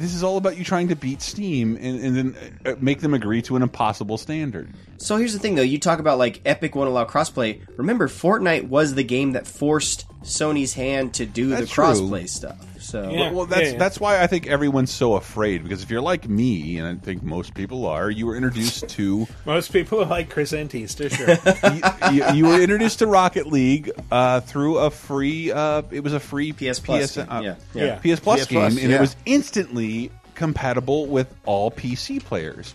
this 0.00 0.14
is 0.14 0.22
all 0.22 0.38
about 0.38 0.56
you 0.56 0.64
trying 0.64 0.88
to 0.88 0.96
beat 0.96 1.20
Steam 1.20 1.76
and, 1.76 2.00
and 2.00 2.16
then 2.16 2.36
uh, 2.64 2.74
make 2.80 3.00
them 3.00 3.12
agree 3.12 3.42
to 3.42 3.54
an 3.56 3.62
impossible 3.62 4.16
standard. 4.16 4.72
So 4.96 5.16
here's 5.18 5.34
the 5.34 5.38
thing, 5.38 5.56
though. 5.56 5.62
You 5.62 5.78
talk 5.78 5.98
about 5.98 6.16
like 6.16 6.40
Epic 6.46 6.74
won't 6.74 6.88
allow 6.88 7.04
crossplay. 7.04 7.60
Remember, 7.76 8.08
Fortnite 8.08 8.68
was 8.68 8.94
the 8.94 9.04
game 9.04 9.32
that 9.32 9.46
forced 9.46 10.06
Sony's 10.22 10.72
hand 10.72 11.12
to 11.14 11.26
do 11.26 11.50
That's 11.50 11.62
the 11.62 11.66
true. 11.68 11.84
crossplay 11.84 12.26
stuff. 12.26 12.66
So 12.90 13.08
well, 13.08 13.32
well, 13.32 13.46
that's 13.46 13.74
that's 13.74 14.00
why 14.00 14.20
I 14.20 14.26
think 14.26 14.48
everyone's 14.48 14.90
so 14.90 15.14
afraid 15.14 15.62
because 15.62 15.84
if 15.84 15.90
you're 15.90 16.00
like 16.00 16.28
me, 16.28 16.78
and 16.78 16.88
I 16.88 17.00
think 17.00 17.22
most 17.22 17.54
people 17.54 17.86
are, 17.86 18.10
you 18.10 18.26
were 18.26 18.34
introduced 18.34 18.88
to 18.90 19.28
Most 19.46 19.72
people 19.72 20.04
like 20.04 20.28
Chris 20.28 20.52
Antista, 20.52 21.08
sure. 21.08 22.12
you, 22.12 22.36
you 22.36 22.46
were 22.46 22.60
introduced 22.60 22.98
to 22.98 23.06
Rocket 23.06 23.46
League 23.46 23.92
uh, 24.10 24.40
through 24.40 24.78
a 24.78 24.90
free. 24.90 25.52
Uh, 25.52 25.82
it 25.92 26.00
was 26.00 26.14
a 26.14 26.20
free 26.20 26.52
PS 26.52 26.80
Plus 26.80 27.12
PS, 27.12 27.16
game. 27.16 27.26
uh, 27.30 27.40
Yeah. 27.40 27.54
Yeah. 27.74 27.96
PS 27.98 28.20
Plus 28.20 28.40
PS 28.40 28.46
game, 28.46 28.60
Plus, 28.60 28.76
and 28.78 28.90
yeah. 28.90 28.96
it 28.96 29.00
was 29.00 29.14
instantly 29.24 30.10
compatible 30.34 31.06
with 31.06 31.32
all 31.44 31.70
PC 31.70 32.24
players. 32.24 32.74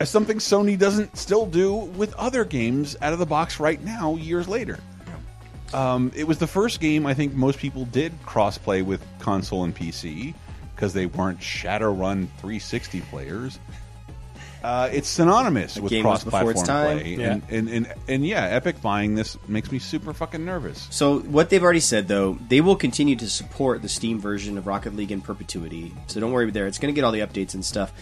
As 0.00 0.08
something 0.08 0.38
Sony 0.38 0.78
doesn't 0.78 1.16
still 1.16 1.44
do 1.44 1.74
with 1.74 2.14
other 2.14 2.44
games 2.44 2.96
out 3.02 3.12
of 3.12 3.18
the 3.18 3.26
box 3.26 3.60
right 3.60 3.82
now, 3.84 4.16
years 4.16 4.48
later. 4.48 4.78
Um, 5.74 6.12
it 6.14 6.24
was 6.24 6.38
the 6.38 6.46
first 6.46 6.80
game 6.80 7.06
I 7.06 7.14
think 7.14 7.34
most 7.34 7.58
people 7.58 7.84
did 7.86 8.12
crossplay 8.22 8.84
with 8.84 9.04
console 9.18 9.64
and 9.64 9.74
PC 9.74 10.34
because 10.74 10.92
they 10.92 11.06
weren't 11.06 11.40
Shadowrun 11.40 12.28
360 12.38 13.00
players. 13.02 13.58
Uh, 14.62 14.88
it's 14.92 15.08
synonymous 15.08 15.74
The 15.74 15.82
with 15.82 15.90
game 15.90 16.04
cross-platform 16.04 16.54
play, 16.64 17.16
Yeah. 17.16 17.32
and, 17.32 17.42
and, 17.50 17.68
and 17.68 17.94
and 18.06 18.24
yeah, 18.26 18.44
Epic 18.44 18.80
buying 18.80 19.16
this 19.16 19.36
makes 19.48 19.72
me 19.72 19.80
super 19.80 20.12
fucking 20.12 20.44
nervous. 20.44 20.86
So 20.90 21.18
what 21.20 21.50
they've 21.50 21.62
already 21.62 21.80
said 21.80 22.06
though, 22.06 22.38
they 22.48 22.60
will 22.60 22.76
continue 22.76 23.16
to 23.16 23.28
support 23.28 23.82
the 23.82 23.88
Steam 23.88 24.20
version 24.20 24.56
of 24.58 24.68
Rocket 24.68 24.94
League 24.94 25.10
in 25.10 25.20
perpetuity. 25.20 25.92
So 26.06 26.20
don't 26.20 26.30
worry 26.30 26.48
there; 26.52 26.68
it's 26.68 26.78
going 26.78 26.94
to 26.94 26.96
get 26.96 27.02
all 27.04 27.10
the 27.10 27.20
updates 27.20 27.54
and 27.54 27.64
stuff. 27.64 27.92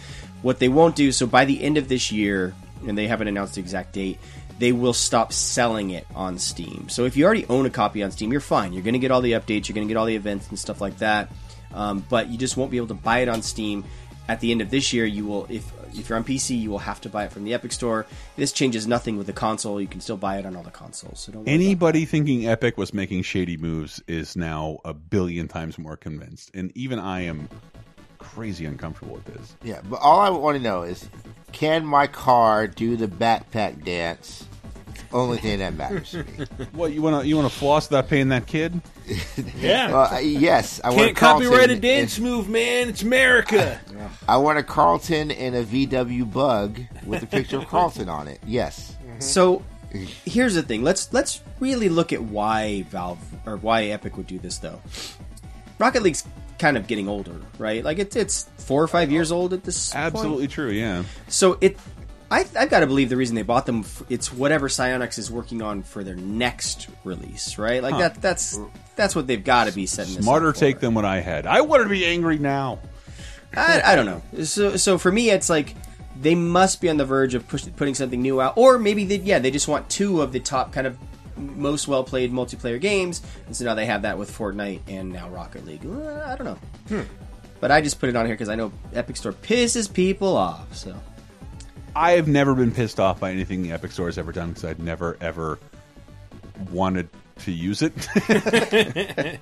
What 0.43 0.59
they 0.59 0.69
won't 0.69 0.95
do, 0.95 1.11
so 1.11 1.25
by 1.25 1.45
the 1.45 1.63
end 1.63 1.77
of 1.79 1.87
this 1.87 2.11
year, 2.11 2.53
and 2.87 2.95
they 2.95 3.07
haven't 3.07 3.27
announced 3.27 3.55
the 3.55 3.61
exact 3.61 3.93
date, 3.93 4.19
they 4.61 4.71
will 4.71 4.93
stop 4.93 5.33
selling 5.33 5.89
it 5.89 6.05
on 6.13 6.37
Steam. 6.37 6.87
So 6.87 7.05
if 7.05 7.17
you 7.17 7.25
already 7.25 7.47
own 7.47 7.65
a 7.65 7.71
copy 7.71 8.03
on 8.03 8.11
Steam, 8.11 8.31
you're 8.31 8.39
fine. 8.39 8.73
You're 8.73 8.83
going 8.83 8.93
to 8.93 8.99
get 8.99 9.09
all 9.09 9.21
the 9.21 9.31
updates, 9.31 9.67
you're 9.67 9.73
going 9.73 9.87
to 9.87 9.91
get 9.91 9.97
all 9.97 10.05
the 10.05 10.15
events 10.15 10.49
and 10.49 10.59
stuff 10.59 10.79
like 10.79 10.99
that. 10.99 11.31
Um, 11.73 12.05
but 12.07 12.29
you 12.29 12.37
just 12.37 12.57
won't 12.57 12.69
be 12.69 12.77
able 12.77 12.89
to 12.89 12.93
buy 12.93 13.19
it 13.19 13.27
on 13.27 13.41
Steam. 13.41 13.83
At 14.27 14.39
the 14.39 14.51
end 14.51 14.61
of 14.61 14.69
this 14.69 14.93
year, 14.93 15.03
you 15.03 15.25
will 15.25 15.47
if 15.49 15.69
if 15.95 16.07
you're 16.07 16.17
on 16.17 16.23
PC, 16.23 16.61
you 16.61 16.69
will 16.69 16.77
have 16.77 17.01
to 17.01 17.09
buy 17.09 17.25
it 17.25 17.31
from 17.31 17.43
the 17.43 17.55
Epic 17.55 17.71
Store. 17.71 18.05
This 18.35 18.51
changes 18.51 18.85
nothing 18.85 19.17
with 19.17 19.25
the 19.25 19.33
console. 19.33 19.81
You 19.81 19.87
can 19.87 19.99
still 19.99 20.15
buy 20.15 20.37
it 20.37 20.45
on 20.45 20.55
all 20.55 20.61
the 20.61 20.69
consoles. 20.69 21.19
So 21.19 21.31
don't 21.31 21.43
worry 21.43 21.53
Anybody 21.53 22.05
thinking 22.05 22.47
Epic 22.47 22.77
was 22.77 22.93
making 22.93 23.23
shady 23.23 23.57
moves 23.57 24.01
is 24.07 24.35
now 24.35 24.77
a 24.85 24.93
billion 24.93 25.47
times 25.47 25.79
more 25.79 25.97
convinced, 25.97 26.51
and 26.53 26.71
even 26.77 26.99
I 26.99 27.21
am 27.21 27.49
crazy 28.19 28.65
uncomfortable 28.65 29.15
with 29.15 29.25
this. 29.25 29.55
Yeah, 29.63 29.81
but 29.89 29.99
all 30.01 30.19
I 30.19 30.29
want 30.29 30.55
to 30.55 30.63
know 30.63 30.83
is, 30.83 31.09
can 31.51 31.83
my 31.83 32.05
car 32.05 32.67
do 32.67 32.95
the 32.95 33.07
backpack 33.07 33.83
dance? 33.83 34.45
Only 35.13 35.37
thing 35.39 35.59
that 35.59 35.73
matters 35.75 36.11
to 36.11 36.23
me. 36.23 36.45
What 36.71 36.93
you 36.93 37.01
want 37.01 37.21
to 37.21 37.27
you 37.27 37.35
want 37.35 37.51
to 37.51 37.57
floss 37.57 37.89
without 37.89 38.07
paying 38.07 38.29
that 38.29 38.47
kid? 38.47 38.81
Yeah. 39.57 39.91
Well, 39.91 40.07
I- 40.11 40.19
yes, 40.19 40.79
I 40.83 40.89
want 40.89 40.99
Can't 40.99 41.11
a 41.11 41.13
Carlton 41.19 41.47
copyright 41.47 41.69
a 41.69 41.73
in- 41.73 41.81
dance 41.81 42.19
move, 42.19 42.47
man. 42.49 42.89
It's 42.89 43.01
America. 43.03 43.79
I 44.27 44.37
want 44.37 44.57
a 44.57 44.63
Carlton 44.63 45.31
and 45.31 45.55
a 45.55 45.63
VW 45.65 46.31
Bug 46.31 46.79
with 47.05 47.23
a 47.23 47.27
picture 47.27 47.57
of 47.57 47.67
Carlton 47.67 48.07
on 48.09 48.27
it. 48.27 48.39
Yes. 48.45 48.95
Mm-hmm. 49.05 49.19
So 49.19 49.63
here's 50.25 50.55
the 50.55 50.63
thing. 50.63 50.83
Let's 50.83 51.11
let's 51.13 51.41
really 51.59 51.89
look 51.89 52.13
at 52.13 52.21
why 52.23 52.83
Valve 52.83 53.19
or 53.45 53.57
why 53.57 53.85
Epic 53.85 54.15
would 54.17 54.27
do 54.27 54.39
this 54.39 54.57
though. 54.59 54.79
Rocket 55.79 56.03
League's 56.03 56.23
kind 56.59 56.77
of 56.77 56.87
getting 56.87 57.09
older, 57.09 57.41
right? 57.57 57.83
Like 57.83 57.99
it's 57.99 58.15
it's 58.15 58.49
four 58.57 58.81
or 58.83 58.87
five 58.87 59.11
years 59.11 59.31
old 59.31 59.51
at 59.53 59.63
this. 59.63 59.93
Absolutely 59.95 60.43
point. 60.43 60.51
true. 60.51 60.69
Yeah. 60.69 61.03
So 61.27 61.57
it, 61.59 61.77
I 62.31 62.45
I've 62.57 62.69
got 62.69 62.79
to 62.79 62.87
believe 62.87 63.09
the 63.09 63.17
reason 63.17 63.35
they 63.35 63.41
bought 63.43 63.65
them. 63.65 63.81
f- 63.81 64.03
It's 64.09 64.31
whatever 64.33 64.67
Psyonix 64.69 65.19
is 65.19 65.29
working 65.29 65.61
on 65.61 65.83
for 65.83 66.03
their 66.03 66.15
next 66.15 66.87
release, 67.03 67.57
right? 67.57 67.83
Like 67.83 67.93
Huh. 67.93 67.99
that 67.99 68.21
that's 68.21 68.59
that's 68.95 69.15
what 69.15 69.27
they've 69.27 69.43
got 69.43 69.65
to 69.67 69.73
be 69.73 69.85
setting. 69.85 70.15
this 70.15 70.23
Smarter 70.23 70.49
up 70.49 70.55
for. 70.55 70.59
take 70.61 70.79
than 70.79 70.93
what 70.93 71.05
I 71.05 71.19
had. 71.19 71.45
I 71.45 71.61
wanted 71.61 71.83
to 71.85 71.89
be 71.89 72.05
angry 72.05 72.37
now. 72.39 72.79
I, 73.55 73.81
I 73.83 73.95
don't 73.97 74.05
know. 74.05 74.21
So, 74.45 74.77
so 74.77 74.97
for 74.97 75.11
me, 75.11 75.29
it's 75.29 75.49
like 75.49 75.75
they 76.21 76.35
must 76.35 76.79
be 76.79 76.89
on 76.89 76.95
the 76.97 77.05
verge 77.05 77.33
of 77.35 77.47
push, 77.49 77.65
putting 77.75 77.95
something 77.95 78.21
new 78.21 78.39
out, 78.39 78.53
or 78.55 78.79
maybe 78.79 79.03
they, 79.03 79.17
yeah, 79.17 79.39
they 79.39 79.51
just 79.51 79.67
want 79.67 79.89
two 79.89 80.21
of 80.21 80.31
the 80.31 80.39
top 80.39 80.71
kind 80.71 80.87
of 80.87 80.97
most 81.35 81.87
well 81.87 82.03
played 82.05 82.31
multiplayer 82.31 82.79
games, 82.79 83.21
and 83.47 83.55
so 83.55 83.65
now 83.65 83.73
they 83.73 83.85
have 83.87 84.03
that 84.03 84.17
with 84.17 84.31
Fortnite 84.31 84.81
and 84.87 85.11
now 85.11 85.27
Rocket 85.29 85.65
League. 85.65 85.85
Uh, 85.85 86.23
I 86.25 86.35
don't 86.37 86.45
know, 86.89 87.05
but 87.59 87.71
I 87.71 87.81
just 87.81 87.99
put 87.99 88.07
it 88.07 88.15
on 88.15 88.25
here 88.25 88.35
because 88.35 88.47
I 88.49 88.55
know 88.55 88.71
Epic 88.93 89.17
Store 89.17 89.33
pisses 89.33 89.91
people 89.91 90.37
off. 90.37 90.73
So 90.75 90.95
I 91.95 92.11
have 92.13 92.27
never 92.27 92.53
been 92.55 92.71
pissed 92.71 92.99
off 92.99 93.19
by 93.19 93.31
anything 93.31 93.63
the 93.63 93.71
Epic 93.71 93.91
Store 93.91 94.05
has 94.07 94.17
ever 94.17 94.31
done 94.31 94.49
because 94.49 94.65
I've 94.65 94.79
never 94.79 95.17
ever 95.21 95.59
wanted 96.71 97.09
to 97.39 97.51
use 97.51 97.81
it. 97.81 97.93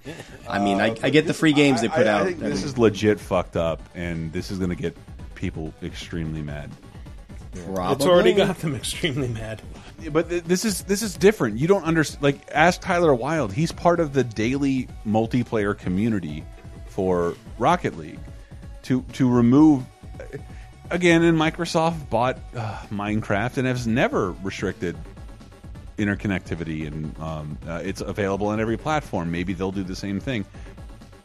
I 0.47 0.59
mean, 0.59 0.79
I, 0.79 0.89
uh, 0.91 0.95
I 1.03 1.09
get 1.09 1.27
the 1.27 1.33
free 1.33 1.53
games 1.53 1.81
they 1.81 1.89
put 1.89 2.07
I- 2.07 2.11
I 2.11 2.13
out. 2.13 2.25
think 2.27 2.39
this 2.39 2.59
mean, 2.59 2.65
is 2.65 2.77
legit 2.77 3.19
fucked 3.19 3.57
up, 3.57 3.81
and 3.95 4.31
this 4.31 4.51
is 4.51 4.57
going 4.57 4.69
to 4.69 4.75
get 4.75 4.95
people 5.35 5.73
extremely 5.83 6.41
mad. 6.41 6.71
It's 7.53 8.05
already 8.05 8.33
got 8.33 8.59
them 8.59 8.75
extremely 8.75 9.27
mad. 9.27 9.61
But 10.11 10.29
th- 10.29 10.43
this 10.43 10.63
is 10.65 10.83
this 10.83 11.01
is 11.01 11.15
different. 11.15 11.57
You 11.57 11.67
don't 11.67 11.83
understand. 11.83 12.23
Like, 12.23 12.47
ask 12.53 12.79
Tyler 12.79 13.13
Wilde. 13.13 13.51
He's 13.51 13.71
part 13.71 13.99
of 13.99 14.13
the 14.13 14.23
daily 14.23 14.87
multiplayer 15.05 15.77
community 15.77 16.45
for 16.87 17.35
Rocket 17.57 17.97
League. 17.97 18.19
To 18.83 19.01
to 19.13 19.29
remove 19.29 19.83
again, 20.89 21.23
and 21.23 21.37
Microsoft 21.37 22.09
bought 22.09 22.37
uh, 22.55 22.77
Minecraft 22.91 23.57
and 23.57 23.67
has 23.67 23.87
never 23.87 24.31
restricted 24.43 24.97
interconnectivity, 25.97 26.87
and 26.87 27.17
um, 27.19 27.57
uh, 27.67 27.81
it's 27.83 28.01
available 28.01 28.47
on 28.47 28.59
every 28.59 28.77
platform. 28.77 29.31
Maybe 29.31 29.53
they'll 29.53 29.71
do 29.71 29.83
the 29.83 29.95
same 29.95 30.19
thing, 30.19 30.45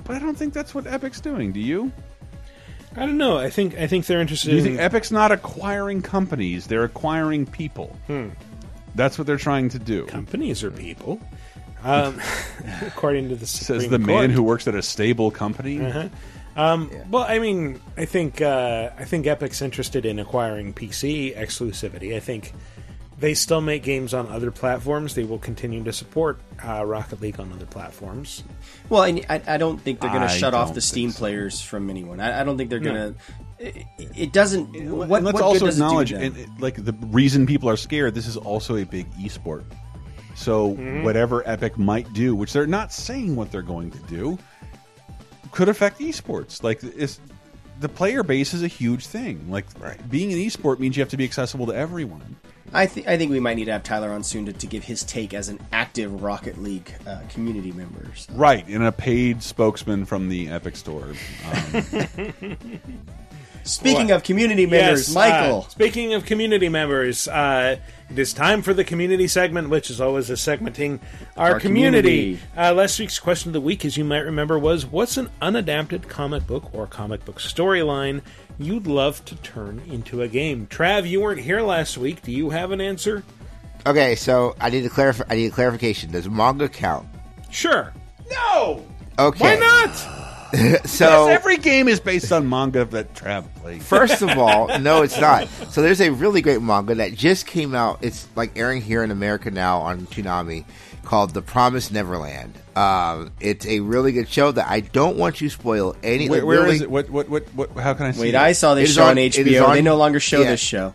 but 0.05 0.17
I 0.17 0.19
don't 0.19 0.37
think 0.37 0.53
that's 0.55 0.75
what 0.75 0.87
Epic's 0.87 1.21
doing. 1.21 1.53
Do 1.53 1.61
you? 1.61 1.93
I 2.97 3.01
don't 3.01 3.19
know. 3.19 3.39
I 3.39 3.51
think 3.51 3.77
I 3.77 3.87
think 3.87 4.07
they're 4.07 4.21
interested. 4.21 4.51
Do 4.51 4.57
you 4.57 4.63
in, 4.63 4.77
think 4.77 4.81
Epic's 4.81 5.11
not 5.11 5.33
acquiring 5.33 6.03
companies? 6.03 6.67
They're 6.67 6.85
acquiring 6.85 7.47
people. 7.47 7.97
Hmm. 8.07 8.29
That's 8.95 9.19
what 9.19 9.27
they're 9.27 9.37
trying 9.37 9.71
to 9.71 9.79
do. 9.79 10.07
Companies 10.07 10.63
are 10.63 10.71
people. 10.71 11.21
Um, 11.87 12.19
according 12.87 13.29
to 13.29 13.37
the 13.37 13.45
Says 13.45 13.83
Supreme 13.83 13.91
the 13.91 13.99
man 13.99 14.31
who 14.31 14.43
works 14.43 14.67
at 14.67 14.75
a 14.75 14.81
stable 14.81 15.31
company. 15.31 15.85
Uh-huh. 15.85 16.09
Um, 16.57 16.91
Well, 17.11 17.25
I 17.25 17.39
mean, 17.39 17.81
I 17.97 18.05
think 18.05 18.41
uh, 18.41 18.91
I 18.99 19.05
think 19.05 19.27
Epic's 19.27 19.61
interested 19.63 20.07
in 20.07 20.19
acquiring 20.19 20.73
PC 20.73 21.37
exclusivity. 21.37 22.15
I 22.15 22.21
think 22.21 22.53
they 23.19 23.35
still 23.35 23.61
make 23.61 23.83
games 23.83 24.13
on 24.15 24.29
other 24.29 24.51
platforms. 24.51 25.15
They 25.15 25.25
will 25.25 25.39
continue 25.39 25.83
to 25.85 25.93
support 25.93 26.41
uh, 26.67 26.85
Rocket 26.85 27.21
League 27.21 27.39
on 27.41 27.53
other 27.53 27.67
platforms. 27.67 28.43
well, 28.89 29.03
I, 29.03 29.41
I 29.47 29.57
don't 29.57 29.81
think 29.81 30.01
they're 30.01 30.11
going 30.11 30.23
to 30.23 30.29
shut 30.29 30.53
off 30.55 30.75
the 30.75 30.81
Steam 30.81 31.13
players 31.13 31.61
from 31.61 31.91
anyone. 31.91 32.21
I, 32.21 32.41
I 32.41 32.45
don't 32.45 32.57
think 32.57 32.71
they're 32.71 32.81
No. 32.81 32.93
going 32.93 33.15
to. 33.15 33.21
It, 33.59 33.87
it 34.17 34.33
doesn't. 34.33 34.67
What, 34.91 35.05
and 35.19 35.25
let's 35.25 35.35
what 35.35 35.43
also 35.43 35.61
good 35.61 35.67
does 35.67 35.77
it 35.77 35.79
do 35.79 35.85
acknowledge, 35.85 36.13
and, 36.13 36.37
and, 36.37 36.61
like 36.61 36.85
the 36.85 36.93
reason 36.93 37.47
people 37.47 37.69
are 37.71 37.77
scared. 37.77 38.15
This 38.15 38.27
is 38.27 38.37
also 38.37 38.77
a 38.77 38.85
big 38.85 39.11
esport. 39.15 39.63
So 40.35 40.75
Mhm. 40.75 41.05
whatever 41.05 41.49
Epic 41.49 41.79
might 41.79 42.13
do, 42.13 42.35
which 42.35 42.53
they're 42.53 42.67
not 42.67 42.93
saying 42.93 43.37
what 43.37 43.53
they're 43.53 43.63
going 43.63 43.93
to 43.93 43.99
do, 44.01 44.37
could 45.55 45.69
affect 45.69 46.01
esports. 46.01 46.63
Like 46.63 46.83
it's, 46.83 47.21
the 47.81 47.89
player 47.89 48.23
base 48.23 48.55
is 48.55 48.63
a 48.63 48.69
huge 48.69 49.07
thing. 49.07 49.51
Like 49.51 49.67
being 50.11 50.33
an 50.33 50.39
esport 50.39 50.79
means 50.79 50.97
you 50.97 51.01
have 51.03 51.11
to 51.11 51.17
be 51.17 51.25
accessible 51.25 51.67
to 51.67 51.73
everyone. 51.75 52.37
I, 52.73 52.87
th- 52.87 53.07
I 53.07 53.17
think 53.17 53.31
we 53.31 53.39
might 53.39 53.55
need 53.55 53.67
to 53.67 53.73
have 53.73 53.85
Tyler 53.85 54.11
on 54.11 54.25
soon 54.25 54.47
to, 54.47 54.53
to 54.53 54.67
give 54.67 54.83
his 54.83 55.05
take 55.05 55.33
as 55.33 55.49
an 55.49 55.61
active 55.71 56.23
Rocket 56.23 56.61
League 56.61 56.93
uh, 57.07 57.21
community 57.29 57.71
member. 57.71 58.11
So. 58.17 58.33
Right, 58.35 58.67
and 58.67 58.83
a 58.83 58.91
paid 58.91 59.45
spokesman 59.45 60.07
from 60.07 60.29
the 60.29 60.49
Epic 60.49 60.75
Store. 60.75 61.05
Um, 61.05 62.57
Speaking 63.63 64.09
What? 64.09 64.17
of 64.17 64.23
community 64.25 64.67
members, 64.67 65.09
Yes, 65.09 65.15
Michael. 65.15 65.63
uh, 65.67 65.69
speaking 65.69 66.13
of 66.13 66.27
community 66.27 66.69
members, 66.69 67.27
uh, 67.29 67.77
it 68.11 68.19
is 68.19 68.33
time 68.33 68.63
for 68.63 68.75
the 68.75 68.85
community 68.85 69.27
segment, 69.27 69.69
which 69.71 69.91
is 69.91 70.01
always 70.01 70.31
a 70.31 70.35
segmenting 70.35 71.01
our, 71.37 71.53
Our 71.55 71.61
community. 71.61 72.37
community. 72.37 72.41
Uh, 72.57 72.73
last 72.75 72.99
week's 73.01 73.19
question 73.19 73.49
of 73.51 73.53
the 73.55 73.61
week, 73.61 73.85
as 73.85 73.97
you 73.97 74.05
might 74.05 74.21
remember, 74.21 74.59
was 74.59 74.87
what's 74.87 75.17
an 75.17 75.31
unadapted 75.43 76.09
comic 76.09 76.47
book 76.47 76.73
or 76.75 76.87
comic 76.87 77.25
book 77.25 77.41
storyline 77.41 78.21
you'd 78.59 78.87
love 78.87 79.25
to 79.25 79.35
turn 79.37 79.83
into 79.89 80.23
a 80.23 80.29
game? 80.29 80.67
Trav, 80.69 81.09
you 81.09 81.21
weren't 81.21 81.41
here 81.41 81.61
last 81.63 81.99
week. 81.99 82.23
Do 82.23 82.31
you 82.33 82.51
have 82.51 82.71
an 82.71 82.81
answer? 82.81 83.25
Okay, 83.87 84.15
so 84.15 84.55
I 84.61 84.71
need 84.71 84.83
to 84.83 84.89
clarify. 84.91 85.25
I 85.29 85.35
need 85.35 85.47
a 85.47 85.51
clarification. 85.51 86.11
Does 86.13 86.29
manga 86.29 86.69
count? 86.69 87.07
Sure. 87.51 87.93
No. 88.31 88.85
Okay. 89.19 89.45
Why 89.45 89.57
not? 89.57 89.91
so 90.85 91.29
Yes, 91.29 91.39
every 91.41 91.57
game 91.59 91.89
is 91.89 92.01
based 92.01 92.31
on 92.33 92.49
manga 92.49 92.85
that 92.85 93.15
Trav 93.15 93.53
played. 93.57 93.83
First 93.83 94.23
of 94.23 94.31
all, 94.31 94.79
no, 94.81 95.03
it's 95.03 95.19
not. 95.19 95.49
So 95.71 95.83
there's 95.83 96.01
a 96.01 96.11
really 96.11 96.43
great 96.43 96.61
manga 96.63 96.95
that 96.97 97.15
just 97.15 97.47
came 97.47 97.75
out. 97.75 97.99
It's 98.03 98.29
like 98.37 98.57
airing 98.57 98.83
here 98.83 99.03
in 99.03 99.11
America 99.11 99.51
now 99.51 99.81
on 99.81 100.07
Toonami 100.07 100.65
called 101.05 101.35
The 101.35 101.43
Promised 101.43 101.93
Neverland. 101.93 102.55
Um, 102.77 103.31
it's 103.41 103.67
a 103.67 103.81
really 103.81 104.13
good 104.13 104.29
show 104.29 104.51
that 104.53 104.67
I 104.69 104.81
don't 104.81 105.17
want 105.17 105.41
you 105.41 105.49
to 105.49 105.55
spoil 105.55 105.95
any. 106.03 106.29
Where, 106.29 106.41
like, 106.41 106.47
where 106.47 106.63
really- 106.63 106.77
is 106.77 106.83
it? 106.83 106.91
What, 106.91 107.11
what, 107.11 107.29
what, 107.29 107.45
what, 107.55 107.71
how 107.73 107.95
can 107.95 108.07
I 108.07 108.11
see 108.13 108.21
Wait, 108.23 108.29
it? 108.31 108.35
I 108.37 108.53
saw 108.53 108.75
this 108.75 108.89
is 108.91 108.95
show 108.97 109.03
on- 109.05 109.11
on, 109.11 109.17
HBO. 109.17 109.69
on- 109.69 109.75
they 109.75 109.83
no 109.83 109.97
longer 109.97 110.19
show 110.21 110.41
yeah. 110.41 110.51
this 110.51 110.61
show. 110.61 110.95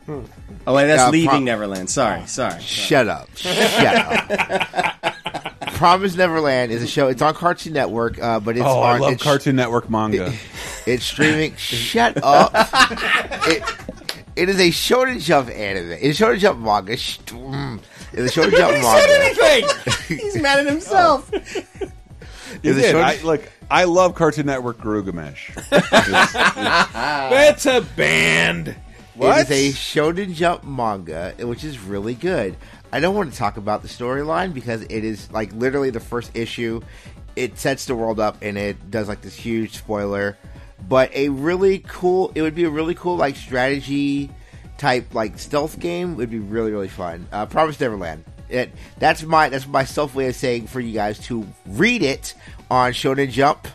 Oh, 0.68 0.76
wait, 0.76 0.88
that's 0.88 1.04
Uh, 1.04 1.10
leaving 1.10 1.30
Prom- 1.30 1.44
Neverland. 1.46 1.90
Sorry, 1.90 2.26
sorry. 2.28 2.62
Shut 2.62 3.08
up. 3.08 3.30
Shut 3.36 3.96
up. 3.96 5.16
Promised 5.80 6.18
Neverland 6.18 6.74
is 6.74 6.84
a 6.84 6.88
show. 6.88 7.08
It's 7.08 7.22
on 7.22 7.34
Cartoon 7.34 7.72
Network, 7.72 8.22
uh, 8.22 8.42
but 8.42 8.58
it's 8.58 8.66
oh, 8.66 8.82
I 8.82 8.96
on, 8.96 9.00
love 9.00 9.14
it's, 9.14 9.24
Cartoon 9.24 9.56
Network 9.56 9.90
manga. 9.90 10.34
It's 10.86 11.06
streaming. 11.06 11.56
Shut 11.56 12.22
up. 12.22 12.52
it, 13.48 13.64
it 14.36 14.50
is 14.50 14.60
a 14.60 14.72
Shonen 14.72 15.22
Jump 15.22 15.48
anime. 15.50 15.92
It's 16.02 16.20
a 16.20 16.24
Shonen 16.26 16.40
Jump 16.40 16.60
manga. 16.60 16.98
Sh- 16.98 17.20
mm. 17.28 17.80
It's 18.12 18.36
a 18.36 18.42
Shonen 18.42 18.58
Jump 18.58 18.74
manga. 18.84 19.94
He's 20.10 20.42
mad 20.42 20.60
at 20.60 20.66
himself. 20.66 21.32
You 21.32 22.72
Is 22.72 22.78
it. 22.80 22.94
Shonen- 22.94 23.02
I, 23.02 23.24
look, 23.24 23.50
I 23.72 23.86
love 23.86 24.16
Cartoon 24.16 24.48
Network 24.48 24.80
Garugamesh. 24.80 25.56
That's 27.30 27.66
a 27.66 27.80
band. 27.96 28.76
It 29.16 29.50
is 29.50 29.52
a 29.52 29.72
Shonen 29.78 30.34
Jump 30.34 30.66
manga, 30.66 31.36
which 31.40 31.64
is 31.64 31.80
really 31.80 32.16
good. 32.16 32.58
I 32.92 33.00
don't 33.00 33.16
want 33.16 33.32
to 33.32 33.38
talk 33.38 33.58
about 33.58 33.82
the 33.82 33.88
storyline 33.88 34.54
because 34.54 34.82
it 34.84 35.04
is 35.04 35.32
like 35.32 35.54
literally 35.54 35.90
the 35.90 36.00
first 36.00 36.32
issue. 36.36 36.82
It 37.36 37.58
sets 37.58 37.86
the 37.86 37.96
world 37.96 38.20
up 38.20 38.38
and 38.42 38.58
it 38.58 38.90
does 38.92 39.08
like 39.08 39.22
this 39.22 39.36
huge 39.36 39.78
spoiler. 39.78 40.38
But 40.88 41.14
a 41.14 41.30
really 41.30 41.80
cool, 41.80 42.32
it 42.36 42.42
would 42.42 42.56
be 42.56 42.64
a 42.64 42.70
really 42.70 42.96
cool 42.96 43.16
like 43.16 43.36
strategy 43.36 44.32
type 44.78 45.14
like 45.14 45.38
stealth 45.38 45.80
game. 45.80 46.16
Would 46.16 46.32
be 46.32 46.40
really 46.40 46.72
really 46.72 46.88
fun. 46.88 47.28
Uh, 47.32 47.46
Promise 47.46 47.80
Neverland. 47.80 48.24
It 48.50 48.72
that's 48.98 49.22
my 49.24 49.50
that's 49.50 49.68
my 49.68 49.84
self 49.84 50.16
way 50.16 50.28
of 50.28 50.36
saying 50.36 50.68
for 50.68 50.80
you 50.80 50.94
guys 50.94 51.20
to 51.28 51.48
read 51.68 52.02
it 52.02 52.34
on 52.72 52.94
Shonen 52.94 53.30
Jump 53.30 53.68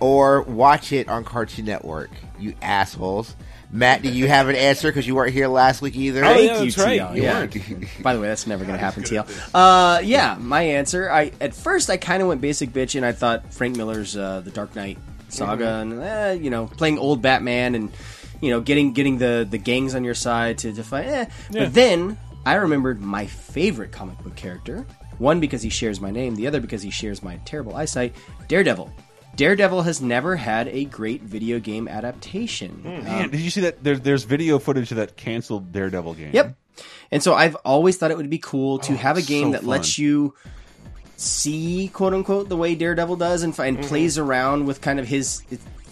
or 0.00 0.42
watch 0.42 0.92
it 0.92 1.08
on 1.08 1.24
Cartoon 1.24 1.66
Network. 1.66 2.10
You 2.38 2.54
assholes. 2.62 3.36
Matt, 3.72 4.02
do 4.02 4.08
you 4.10 4.28
have 4.28 4.48
an 4.48 4.56
answer 4.56 4.88
because 4.88 5.06
you 5.06 5.14
weren't 5.14 5.32
here 5.32 5.48
last 5.48 5.82
week 5.82 5.96
either? 5.96 6.20
Thank 6.22 6.36
Oh, 6.38 6.40
yeah, 6.42 6.58
you, 6.60 6.64
that's 6.70 6.78
right. 6.78 7.00
TL. 7.00 7.16
You 7.16 7.22
Yeah. 7.24 7.38
weren't. 7.40 7.88
By 8.02 8.14
the 8.14 8.20
way, 8.20 8.28
that's 8.28 8.46
never 8.46 8.64
going 8.64 8.78
to 8.78 8.84
happen, 8.84 9.02
TL. 9.02 9.28
Uh, 9.54 10.00
yeah, 10.00 10.36
my 10.40 10.62
answer. 10.62 11.10
I 11.10 11.32
at 11.40 11.54
first 11.54 11.90
I 11.90 11.96
kind 11.96 12.22
of 12.22 12.28
went 12.28 12.40
basic 12.40 12.70
bitch, 12.72 12.94
and 12.94 13.04
I 13.04 13.12
thought 13.12 13.52
Frank 13.52 13.76
Miller's 13.76 14.16
uh, 14.16 14.40
The 14.42 14.50
Dark 14.50 14.74
Knight 14.76 14.98
saga, 15.28 15.64
Mm-hmm. 15.64 15.92
and 15.92 16.02
eh, 16.02 16.32
you 16.34 16.50
know, 16.50 16.66
playing 16.66 16.98
old 16.98 17.22
Batman, 17.22 17.74
and 17.74 17.90
you 18.40 18.50
know, 18.50 18.60
getting 18.60 18.92
getting 18.92 19.18
the 19.18 19.46
the 19.50 19.58
gangs 19.58 19.94
on 19.94 20.04
your 20.04 20.14
side 20.14 20.58
to 20.58 20.72
defy. 20.72 21.02
Eh. 21.02 21.24
Yeah. 21.50 21.64
But 21.64 21.74
then 21.74 22.18
I 22.44 22.54
remembered 22.54 23.00
my 23.00 23.26
favorite 23.26 23.90
comic 23.92 24.18
book 24.22 24.36
character. 24.36 24.86
One 25.18 25.40
because 25.40 25.62
he 25.62 25.70
shares 25.70 25.98
my 26.00 26.10
name, 26.10 26.34
the 26.36 26.46
other 26.46 26.60
because 26.60 26.82
he 26.82 26.90
shares 26.90 27.22
my 27.22 27.38
terrible 27.46 27.74
eyesight. 27.74 28.14
Daredevil. 28.48 28.92
Daredevil 29.36 29.82
has 29.82 30.00
never 30.00 30.36
had 30.36 30.68
a 30.68 30.84
great 30.86 31.22
video 31.22 31.60
game 31.60 31.86
adaptation. 31.88 32.82
Um, 32.84 33.04
Man, 33.04 33.30
did 33.30 33.40
you 33.40 33.50
see 33.50 33.60
that? 33.62 33.84
There's 33.84 34.00
there's 34.00 34.24
video 34.24 34.58
footage 34.58 34.90
of 34.90 34.96
that 34.96 35.16
canceled 35.16 35.72
Daredevil 35.72 36.14
game. 36.14 36.30
Yep. 36.32 36.56
And 37.10 37.22
so 37.22 37.34
I've 37.34 37.54
always 37.56 37.96
thought 37.96 38.10
it 38.10 38.16
would 38.16 38.30
be 38.30 38.38
cool 38.38 38.78
to 38.80 38.92
Oh, 38.92 38.96
have 38.96 39.16
a 39.16 39.22
game 39.22 39.48
so 39.48 39.52
that 39.52 39.60
fun. 39.60 39.68
lets 39.70 39.98
you 39.98 40.34
see, 41.16 41.88
quote 41.92 42.12
unquote, 42.14 42.48
the 42.48 42.56
way 42.56 42.74
Daredevil 42.74 43.16
does 43.16 43.42
and, 43.42 43.54
fi- 43.54 43.66
and 43.66 43.78
Mm-hmm. 43.78 43.88
plays 43.88 44.18
around 44.18 44.66
with 44.66 44.80
kind 44.80 44.98
of 45.00 45.06
his, 45.08 45.42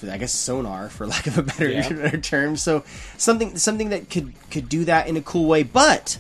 I 0.08 0.18
guess, 0.18 0.32
sonar, 0.32 0.88
for 0.90 1.06
lack 1.14 1.26
of 1.26 1.38
a 1.38 1.42
better, 1.42 1.68
Yeah. 1.70 1.88
better 1.92 2.18
term. 2.20 2.56
So 2.56 2.84
something 3.16 3.56
something 3.56 3.90
that 3.90 4.10
could 4.10 4.32
could 4.50 4.68
do 4.68 4.84
that 4.86 5.06
in 5.08 5.16
a 5.16 5.22
cool 5.22 5.46
way, 5.48 5.62
but 5.62 6.18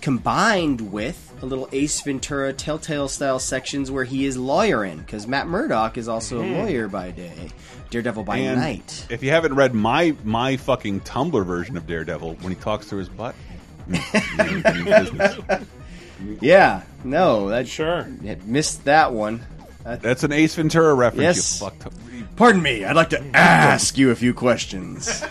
combined 0.00 0.92
with 0.92 1.25
a 1.42 1.46
little 1.46 1.68
Ace 1.72 2.00
Ventura 2.00 2.52
Telltale 2.52 3.08
style 3.08 3.38
sections 3.38 3.90
where 3.90 4.04
he 4.04 4.24
is 4.26 4.36
lawyering 4.36 4.98
because 4.98 5.26
Matt 5.26 5.46
Murdock 5.46 5.98
is 5.98 6.08
also 6.08 6.40
Mhm. 6.42 6.54
a 6.54 6.62
lawyer 6.62 6.88
by 6.88 7.10
day, 7.10 7.50
Daredevil 7.90 8.24
by 8.24 8.38
And 8.38 8.60
night. 8.60 9.06
If 9.10 9.22
you 9.22 9.30
haven't 9.30 9.54
read 9.54 9.74
my 9.74 10.14
my 10.24 10.56
fucking 10.56 11.00
Tumblr 11.00 11.44
version 11.46 11.76
of 11.76 11.86
Daredevil 11.86 12.36
when 12.40 12.52
he 12.54 12.58
talks 12.60 12.86
through 12.86 13.00
his 13.00 13.08
butt, 13.08 13.34
Yeah, 16.40 16.82
no, 17.04 17.50
that 17.50 17.68
sure 17.68 18.06
missed 18.46 18.84
that 18.86 19.12
one. 19.12 19.44
that's 19.84 20.24
an 20.24 20.32
Ace 20.32 20.54
Ventura 20.54 20.94
reference. 20.94 21.36
Yes. 21.36 21.60
You 21.60 21.66
fucked 21.66 21.86
up. 21.86 21.92
Pardon 22.36 22.62
me, 22.62 22.84
I'd 22.84 22.96
like 22.96 23.10
to 23.10 23.22
ask 23.36 23.96
you 23.98 24.10
a 24.10 24.16
few 24.16 24.32
questions. 24.34 25.22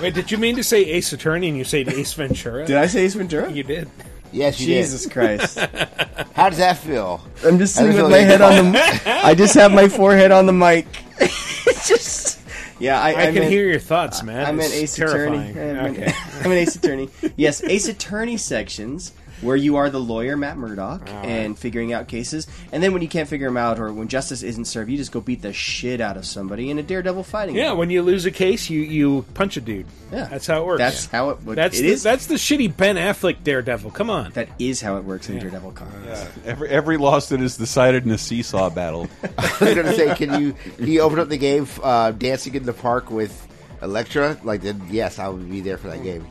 Wait, 0.00 0.14
did 0.14 0.30
you 0.30 0.38
mean 0.38 0.56
to 0.56 0.62
say 0.64 0.82
Ace 0.84 1.12
Attorney 1.12 1.48
and 1.48 1.56
you 1.58 1.64
said 1.64 1.88
Ace 1.88 2.14
Ventura? 2.14 2.66
Did 2.66 2.76
I 2.76 2.86
say 2.86 3.04
Ace 3.04 3.14
Ventura? 3.14 3.52
You 3.52 3.62
did. 3.62 3.88
Yes, 4.32 4.60
you 4.60 4.66
Jesus 4.66 5.04
did. 5.04 5.12
Christ. 5.12 5.58
How 6.34 6.48
does 6.48 6.58
that 6.58 6.78
feel? 6.78 7.20
I'm 7.44 7.58
just 7.58 7.74
sitting 7.74 7.96
with 7.96 8.10
my 8.10 8.18
head 8.18 8.40
on 8.40 8.72
the. 8.72 8.80
I 9.24 9.34
just 9.34 9.54
have 9.54 9.72
my 9.72 9.88
forehead 9.88 10.30
on 10.30 10.46
the 10.46 10.52
mic. 10.52 10.86
it's 11.18 11.88
just. 11.88 12.40
Yeah, 12.78 12.98
I, 13.00 13.08
I, 13.10 13.12
can 13.26 13.34
meant- 13.34 13.50
hear 13.50 13.68
your 13.68 13.78
thoughts, 13.78 14.22
man. 14.22 14.46
I'm 14.46 14.58
an 14.58 14.70
Ace 14.72 14.96
Attorney. 14.96 15.52
terrifying. 15.52 15.78
I'm, 15.78 15.92
Okay. 15.92 16.12
I 16.40 16.42
meant 16.44 16.52
Ace 16.68 16.76
Attorney. 16.76 17.10
Yes, 17.36 17.62
Ace 17.64 17.88
Attorney 17.88 18.38
sections 18.38 19.12
where 19.40 19.56
you 19.56 19.76
are 19.76 19.90
the 19.90 20.00
lawyer 20.00 20.36
Matt 20.36 20.56
Murdock 20.58 21.08
and 21.08 21.58
figuring 21.58 21.92
out 21.92 22.08
cases, 22.08 22.46
and 22.72 22.82
then 22.82 22.92
when 22.92 23.02
you 23.02 23.08
can't 23.08 23.28
figure 23.28 23.46
them 23.48 23.56
out 23.56 23.78
or 23.78 23.92
when 23.92 24.08
justice 24.08 24.42
isn't 24.42 24.66
served, 24.66 24.90
you 24.90 24.96
just 24.96 25.12
go 25.12 25.20
beat 25.20 25.42
the 25.42 25.52
shit 25.52 26.00
out 26.00 26.16
of 26.16 26.24
somebody 26.26 26.70
in 26.70 26.78
a 26.78 26.82
Daredevil 26.82 27.24
fighting. 27.24 27.54
Yeah, 27.56 27.68
game. 27.70 27.78
when 27.78 27.90
you 27.90 28.02
lose 28.02 28.26
a 28.26 28.30
case, 28.30 28.68
you 28.70 28.80
you 28.80 29.24
punch 29.34 29.56
a 29.56 29.60
dude. 29.60 29.86
Yeah. 30.12 30.24
that's 30.24 30.46
how 30.46 30.60
it 30.62 30.66
works. 30.66 30.78
That's 30.78 31.06
how 31.06 31.30
it 31.30 31.42
would- 31.42 31.56
That's 31.56 31.78
it 31.78 31.82
the, 31.82 31.88
is. 31.88 32.02
That's 32.02 32.26
the 32.26 32.34
shitty 32.34 32.76
Ben 32.76 32.96
Affleck 32.96 33.42
Daredevil. 33.44 33.92
Come 33.92 34.10
on. 34.10 34.30
That 34.32 34.48
is 34.58 34.80
how 34.80 34.96
it 34.96 35.04
works 35.04 35.28
in 35.28 35.38
Daredevil 35.38 35.72
comics. 35.72 36.26
Every 36.44 36.68
every 36.68 36.96
lawsuit 36.96 37.40
is 37.40 37.56
decided 37.56 38.04
in 38.04 38.10
a 38.10 38.18
seesaw 38.18 38.70
battle. 38.70 39.08
I 39.38 39.56
was 39.60 39.74
gonna 39.74 39.94
say, 39.94 40.14
can 40.16 40.40
you 40.40 40.52
can 40.76 40.86
you 40.88 41.00
open 41.00 41.18
up 41.18 41.28
the 41.28 41.38
game 41.38 41.66
uh, 41.82 42.10
dancing 42.12 42.54
in 42.54 42.64
the 42.64 42.72
park 42.72 43.10
with 43.10 43.46
Elektra? 43.82 44.38
Like, 44.42 44.62
then 44.62 44.82
yes, 44.90 45.18
I 45.18 45.28
would 45.28 45.48
be 45.50 45.60
there 45.60 45.76
for 45.78 45.88
that 45.88 46.02
game. 46.02 46.26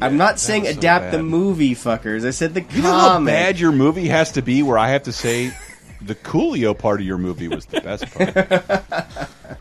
I'm 0.00 0.16
not 0.16 0.38
saying 0.38 0.62
was 0.62 0.72
so 0.72 0.78
adapt 0.78 1.12
the 1.12 1.22
movie, 1.22 1.74
fuckers. 1.74 2.26
I 2.26 2.30
said 2.30 2.54
the 2.54 2.62
You 2.62 2.82
know 2.82 2.92
how 2.92 3.24
bad 3.24 3.58
your 3.58 3.72
movie 3.72 4.08
has 4.08 4.32
to 4.32 4.42
be, 4.42 4.62
where 4.62 4.78
I 4.78 4.88
have 4.90 5.04
to 5.04 5.12
say 5.12 5.52
the 6.00 6.14
Coolio 6.14 6.76
part 6.76 7.00
of 7.00 7.06
your 7.06 7.18
movie 7.18 7.48
was 7.48 7.66
the 7.66 7.80
best 7.80 8.10
part. 8.12 8.36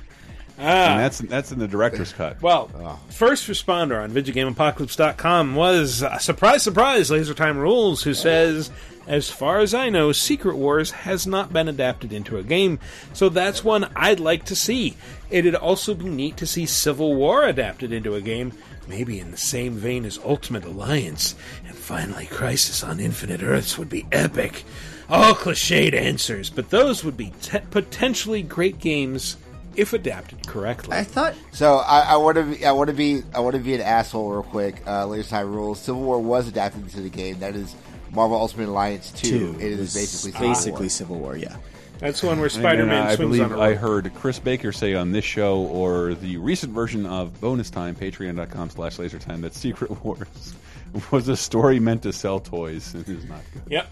and 0.57 0.99
that's 0.99 1.19
that's 1.19 1.51
in 1.51 1.59
the 1.59 1.67
director's 1.67 2.13
cut. 2.13 2.41
Well, 2.41 2.99
first 3.09 3.47
responder 3.47 4.01
on 4.01 4.11
VidjagameApocalypse.com 4.11 5.55
was, 5.55 6.03
uh, 6.03 6.17
surprise, 6.17 6.63
surprise, 6.63 7.11
Laser 7.11 7.33
Time 7.33 7.57
Rules, 7.57 8.03
who 8.03 8.13
says, 8.13 8.71
as 9.07 9.29
far 9.29 9.59
as 9.59 9.73
I 9.73 9.89
know, 9.89 10.11
Secret 10.11 10.57
Wars 10.57 10.91
has 10.91 11.25
not 11.25 11.53
been 11.53 11.67
adapted 11.69 12.11
into 12.11 12.37
a 12.37 12.43
game, 12.43 12.79
so 13.13 13.29
that's 13.29 13.63
one 13.63 13.89
I'd 13.95 14.19
like 14.19 14.45
to 14.45 14.55
see. 14.55 14.97
It'd 15.29 15.55
also 15.55 15.93
be 15.93 16.05
neat 16.05 16.37
to 16.37 16.45
see 16.45 16.65
Civil 16.65 17.15
War 17.15 17.45
adapted 17.45 17.93
into 17.93 18.15
a 18.15 18.21
game, 18.21 18.51
maybe 18.87 19.19
in 19.19 19.31
the 19.31 19.37
same 19.37 19.73
vein 19.73 20.05
as 20.05 20.17
Ultimate 20.23 20.65
Alliance. 20.65 21.35
And 21.65 21.75
finally, 21.75 22.25
Crisis 22.27 22.83
on 22.83 22.99
Infinite 22.99 23.43
Earths 23.43 23.77
would 23.77 23.89
be 23.89 24.05
epic. 24.11 24.63
All 25.09 25.33
cliched 25.35 25.93
answers, 25.93 26.49
but 26.49 26.69
those 26.69 27.03
would 27.03 27.15
be 27.15 27.31
te- 27.41 27.59
potentially 27.71 28.41
great 28.41 28.79
games 28.79 29.37
if 29.77 29.93
adapted 29.93 30.45
correctly. 30.47 30.97
I 30.97 31.03
thought 31.03 31.35
So 31.51 31.75
I, 31.75 31.99
I 32.01 32.15
want 32.17 32.35
to 32.37 32.43
be 32.43 32.65
I 32.65 32.71
want 32.71 32.89
to 32.89 32.95
be 32.95 33.21
I 33.33 33.39
want 33.39 33.55
to 33.55 33.61
be 33.61 33.75
an 33.75 33.81
asshole 33.81 34.29
real 34.29 34.43
quick. 34.43 34.81
Uh, 34.85 35.05
Laser 35.05 35.29
Time 35.29 35.53
rules. 35.53 35.79
Civil 35.79 36.01
War 36.01 36.19
was 36.19 36.47
adapted 36.47 36.81
into 36.83 36.99
the 36.99 37.09
game. 37.09 37.39
That 37.39 37.55
is 37.55 37.75
Marvel 38.11 38.37
Ultimate 38.37 38.67
Alliance 38.69 39.11
two. 39.11 39.53
Two. 39.53 39.59
It 39.59 39.71
is 39.73 39.93
basically 39.93 40.31
Civil 40.31 40.47
basically 40.49 40.79
War. 40.81 40.89
Civil 40.89 41.19
War. 41.19 41.37
Yeah. 41.37 41.55
That's 41.99 42.21
the 42.21 42.27
one 42.27 42.39
where 42.39 42.49
Spider-Man 42.49 43.07
I 43.07 43.15
swings 43.15 43.37
believe 43.37 43.51
on 43.51 43.57
a 43.57 43.61
I 43.61 43.69
rope. 43.71 43.77
heard 43.79 44.13
Chris 44.15 44.39
Baker 44.39 44.71
say 44.71 44.93
on 44.93 45.11
this 45.11 45.25
show 45.25 45.57
or 45.59 46.13
the 46.13 46.37
recent 46.37 46.73
version 46.73 47.05
of 47.05 47.39
Bonus 47.41 47.69
Time, 47.69 47.95
patreon.com 47.95 48.69
slash 48.69 48.97
lasertime, 48.97 49.41
that 49.41 49.53
Secret 49.53 50.03
Wars 50.03 50.53
was 51.11 51.27
a 51.27 51.35
story 51.37 51.79
meant 51.79 52.03
to 52.03 52.13
sell 52.13 52.39
toys. 52.39 52.93
It 52.95 53.09
is 53.09 53.25
not 53.25 53.41
good. 53.53 53.63
Yep. 53.71 53.91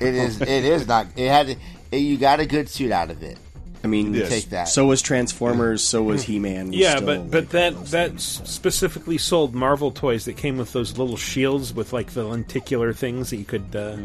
It 0.00 0.14
is. 0.14 0.40
It 0.40 0.48
is 0.48 0.86
not. 0.86 1.06
It 1.16 1.28
had. 1.28 1.48
It, 1.92 1.98
you 1.98 2.18
got 2.18 2.40
a 2.40 2.46
good 2.46 2.68
suit 2.68 2.92
out 2.92 3.10
of 3.10 3.22
it. 3.22 3.38
I 3.86 3.88
mean, 3.88 4.12
Yes. 4.14 4.28
Take 4.28 4.48
that. 4.50 4.64
So 4.64 4.84
was 4.86 5.00
Transformers. 5.00 5.82
So 5.84 6.02
was 6.02 6.24
He 6.24 6.40
Man. 6.40 6.72
Yeah, 6.72 6.98
but 6.98 7.30
but 7.30 7.50
that 7.50 7.86
that 7.86 8.14
s- 8.14 8.42
specifically 8.44 9.16
sold 9.16 9.54
Marvel 9.54 9.92
toys 9.92 10.24
that 10.24 10.36
came 10.36 10.56
with 10.58 10.72
those 10.72 10.98
little 10.98 11.16
shields 11.16 11.72
with 11.72 11.92
like 11.92 12.10
the 12.14 12.24
lenticular 12.24 12.92
things 12.92 13.30
that 13.30 13.36
you 13.36 13.44
could 13.44 13.76
uh, 13.76 13.96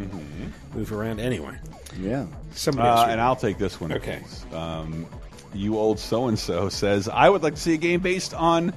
move 0.76 0.94
around. 0.94 1.20
Anyway, 1.20 1.58
yeah. 2.00 2.28
Somebody 2.54 2.88
Uh, 2.88 3.06
and 3.08 3.20
I'll 3.20 3.36
take 3.36 3.58
this 3.58 3.82
one. 3.82 3.92
Okay. 3.94 4.22
Um, 4.54 5.08
you 5.54 5.78
old 5.78 6.00
so 6.00 6.28
and 6.28 6.38
so 6.38 6.70
says 6.70 7.10
I 7.10 7.28
would 7.28 7.42
like 7.44 7.56
to 7.56 7.62
see 7.62 7.74
a 7.74 7.78
game 7.78 8.00
based 8.02 8.34
on 8.34 8.74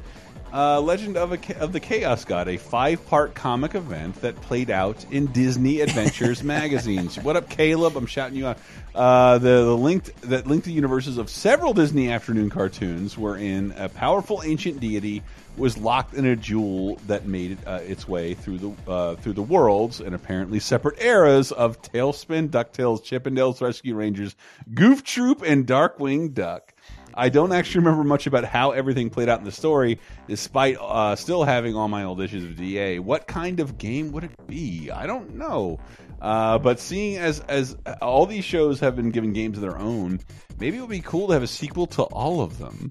uh, 0.54 0.80
Legend 0.80 1.16
of 1.16 1.32
a, 1.32 1.60
of 1.60 1.72
the 1.72 1.80
Chaos 1.80 2.24
God, 2.24 2.46
a 2.46 2.56
five 2.56 3.04
part 3.06 3.34
comic 3.34 3.74
event 3.74 4.20
that 4.22 4.36
played 4.36 4.70
out 4.70 5.04
in 5.10 5.26
Disney 5.26 5.80
Adventures 5.80 6.42
magazines. 6.44 7.18
What 7.18 7.36
up, 7.36 7.50
Caleb? 7.50 7.96
I'm 7.96 8.06
shouting 8.06 8.36
you 8.36 8.46
out. 8.46 8.58
Uh, 8.94 9.38
the, 9.38 9.64
the 9.64 9.76
linked 9.76 10.14
that 10.22 10.46
linked 10.46 10.66
the 10.66 10.72
universes 10.72 11.18
of 11.18 11.28
several 11.28 11.74
Disney 11.74 12.10
afternoon 12.12 12.50
cartoons, 12.50 13.18
wherein 13.18 13.74
a 13.76 13.88
powerful 13.88 14.42
ancient 14.44 14.78
deity 14.78 15.24
was 15.56 15.76
locked 15.76 16.14
in 16.14 16.24
a 16.24 16.36
jewel 16.36 16.96
that 17.06 17.26
made 17.26 17.52
it, 17.52 17.58
uh, 17.66 17.80
its 17.82 18.06
way 18.06 18.34
through 18.34 18.58
the 18.58 18.72
uh, 18.88 19.16
through 19.16 19.32
the 19.32 19.42
worlds 19.42 20.00
and 20.00 20.14
apparently 20.14 20.60
separate 20.60 21.02
eras 21.02 21.50
of 21.50 21.82
TaleSpin, 21.82 22.48
Ducktales, 22.48 23.02
Chip 23.02 23.26
'n 23.26 23.34
Dale's 23.34 23.60
Rescue 23.60 23.96
Rangers, 23.96 24.36
Goof 24.72 25.02
Troop, 25.02 25.42
and 25.42 25.66
Darkwing 25.66 26.32
Duck. 26.32 26.73
I 27.16 27.28
don't 27.28 27.52
actually 27.52 27.84
remember 27.84 28.04
much 28.04 28.26
about 28.26 28.44
how 28.44 28.72
everything 28.72 29.10
played 29.10 29.28
out 29.28 29.38
in 29.38 29.44
the 29.44 29.52
story, 29.52 29.98
despite 30.28 30.76
uh, 30.80 31.16
still 31.16 31.44
having 31.44 31.74
all 31.74 31.88
my 31.88 32.04
old 32.04 32.20
issues 32.20 32.44
of 32.44 32.56
DA. 32.56 32.98
What 32.98 33.26
kind 33.26 33.60
of 33.60 33.78
game 33.78 34.12
would 34.12 34.24
it 34.24 34.46
be? 34.46 34.90
I 34.90 35.06
don't 35.06 35.36
know. 35.36 35.78
Uh, 36.20 36.58
but 36.58 36.80
seeing 36.80 37.18
as 37.18 37.40
as 37.40 37.76
all 38.00 38.26
these 38.26 38.44
shows 38.44 38.80
have 38.80 38.96
been 38.96 39.10
given 39.10 39.32
games 39.32 39.58
of 39.58 39.62
their 39.62 39.78
own, 39.78 40.20
maybe 40.58 40.78
it 40.78 40.80
would 40.80 40.90
be 40.90 41.00
cool 41.00 41.26
to 41.28 41.34
have 41.34 41.42
a 41.42 41.46
sequel 41.46 41.86
to 41.86 42.02
all 42.04 42.40
of 42.40 42.58
them, 42.58 42.90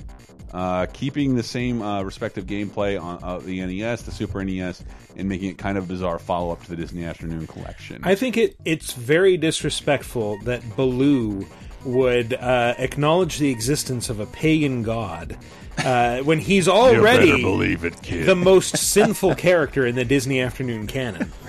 uh, 0.53 0.85
keeping 0.93 1.35
the 1.35 1.43
same 1.43 1.81
uh, 1.81 2.03
respective 2.03 2.45
gameplay 2.45 3.01
on 3.01 3.23
uh, 3.23 3.39
the 3.39 3.65
NES, 3.65 4.03
the 4.03 4.11
Super 4.11 4.43
NES, 4.43 4.83
and 5.15 5.27
making 5.27 5.49
it 5.49 5.57
kind 5.57 5.77
of 5.77 5.87
bizarre 5.87 6.19
follow 6.19 6.51
up 6.51 6.61
to 6.63 6.69
the 6.69 6.75
Disney 6.75 7.05
Afternoon 7.05 7.47
Collection. 7.47 8.01
I 8.03 8.15
think 8.15 8.37
it 8.37 8.55
it's 8.65 8.93
very 8.93 9.37
disrespectful 9.37 10.37
that 10.43 10.61
Baloo 10.75 11.47
would 11.85 12.33
uh, 12.33 12.75
acknowledge 12.77 13.37
the 13.39 13.49
existence 13.49 14.09
of 14.09 14.19
a 14.19 14.25
pagan 14.25 14.83
god 14.83 15.37
uh, 15.79 16.19
when 16.19 16.39
he's 16.39 16.67
already 16.69 17.41
believe 17.41 17.83
it, 17.83 18.01
kid. 18.01 18.25
the 18.25 18.35
most 18.35 18.77
sinful 18.77 19.35
character 19.35 19.85
in 19.85 19.95
the 19.95 20.05
Disney 20.05 20.41
afternoon 20.41 20.87
canon. 20.87 21.31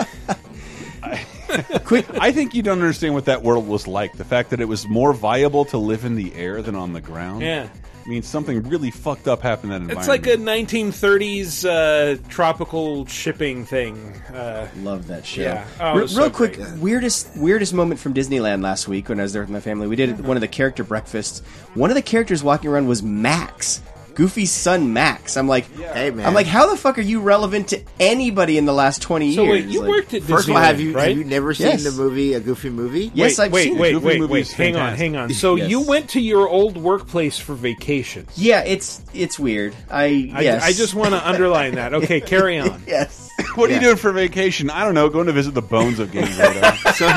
Quick, 1.84 2.06
I 2.18 2.32
think 2.32 2.54
you 2.54 2.62
don't 2.62 2.80
understand 2.80 3.14
what 3.14 3.26
that 3.26 3.42
world 3.42 3.68
was 3.68 3.86
like. 3.86 4.16
The 4.16 4.24
fact 4.24 4.50
that 4.50 4.60
it 4.60 4.64
was 4.64 4.88
more 4.88 5.12
viable 5.12 5.64
to 5.66 5.78
live 5.78 6.04
in 6.04 6.16
the 6.16 6.34
air 6.34 6.62
than 6.62 6.74
on 6.74 6.92
the 6.92 7.00
ground. 7.00 7.42
Yeah. 7.42 7.68
Means 8.06 8.26
something 8.26 8.62
really 8.68 8.90
fucked 8.90 9.28
up 9.28 9.42
happened 9.42 9.72
in 9.72 9.86
that 9.86 9.96
It's 9.98 10.08
like 10.08 10.26
a 10.26 10.36
1930s 10.36 11.64
uh, 11.64 12.22
tropical 12.28 13.06
shipping 13.06 13.64
thing. 13.64 13.96
Uh, 14.32 14.68
Love 14.78 15.06
that 15.08 15.24
show. 15.26 15.42
Yeah. 15.42 15.66
Oh, 15.80 15.92
it 15.92 16.00
real 16.00 16.08
so 16.08 16.30
quick, 16.30 16.54
great. 16.56 16.72
weirdest 16.78 17.36
weirdest 17.36 17.72
moment 17.74 18.00
from 18.00 18.14
Disneyland 18.14 18.62
last 18.62 18.88
week 18.88 19.08
when 19.08 19.20
I 19.20 19.22
was 19.22 19.32
there 19.32 19.42
with 19.42 19.50
my 19.50 19.60
family. 19.60 19.86
We 19.86 19.96
did 19.96 20.26
one 20.26 20.36
of 20.36 20.40
the 20.40 20.48
character 20.48 20.84
breakfasts. 20.84 21.40
One 21.74 21.90
of 21.90 21.96
the 21.96 22.02
characters 22.02 22.42
walking 22.42 22.70
around 22.70 22.86
was 22.88 23.02
Max. 23.02 23.80
Goofy's 24.14 24.50
son 24.52 24.92
Max. 24.92 25.36
I'm 25.36 25.48
like, 25.48 25.64
Hey, 25.76 26.10
man. 26.10 26.26
I'm 26.26 26.34
like, 26.34 26.46
how 26.46 26.70
the 26.70 26.76
fuck 26.76 26.98
are 26.98 27.02
you 27.02 27.20
relevant 27.20 27.68
to 27.68 27.82
anybody 27.98 28.58
in 28.58 28.64
the 28.64 28.72
last 28.72 29.02
twenty 29.02 29.34
So 29.34 29.42
years? 29.42 29.64
wait, 29.64 29.72
you 29.72 29.80
Like- 29.80 29.88
worked 29.88 30.14
at 30.14 30.22
First 30.22 30.48
of 30.48 30.54
all, 30.56 30.60
have 30.62 30.80
you 30.80 30.92
right? 30.94 31.08
have 31.08 31.18
you 31.18 31.24
never 31.24 31.54
seen 31.54 31.66
Yes. 31.68 31.84
the 31.84 31.90
movie 31.92 32.34
A 32.34 32.40
Goofy 32.40 32.70
Movie? 32.70 33.10
Yes, 33.14 33.38
I've 33.38 33.52
wait, 33.52 33.64
seen 33.64 33.76
it. 33.76 33.80
wait, 33.80 33.92
Goofy 33.92 34.06
wait, 34.06 34.20
movie 34.20 34.32
wait. 34.32 34.40
is 34.42 34.52
Hang 34.52 34.76
on, 34.76 34.80
fantastic. 34.96 34.98
hang 35.00 35.16
on. 35.16 35.30
So 35.34 35.56
Yes. 35.56 35.70
you 35.70 35.80
went 35.82 36.10
to 36.10 36.20
your 36.20 36.48
old 36.48 36.76
workplace 36.76 37.38
for 37.38 37.54
vacation. 37.54 38.26
Yeah, 38.36 38.60
it's 38.64 39.02
it's 39.12 39.38
weird. 39.38 39.74
I 39.90 40.04
I, 40.34 40.40
yes. 40.42 40.62
I 40.64 40.72
just 40.72 40.94
want 40.94 41.10
to 41.10 41.28
underline 41.28 41.74
that. 41.76 41.94
Okay, 41.94 42.20
carry 42.34 42.58
on. 42.58 42.82
yes. 42.86 43.28
what 43.56 43.68
are 43.70 43.74
you 43.74 43.80
doing 43.80 43.96
for 43.96 44.12
vacation? 44.12 44.70
I 44.70 44.84
don't 44.84 44.94
know. 44.94 45.08
Going 45.08 45.26
to 45.26 45.32
visit 45.32 45.54
the 45.54 45.62
bones 45.62 45.98
of 45.98 46.12
Game 46.12 46.26
so, 46.94 47.08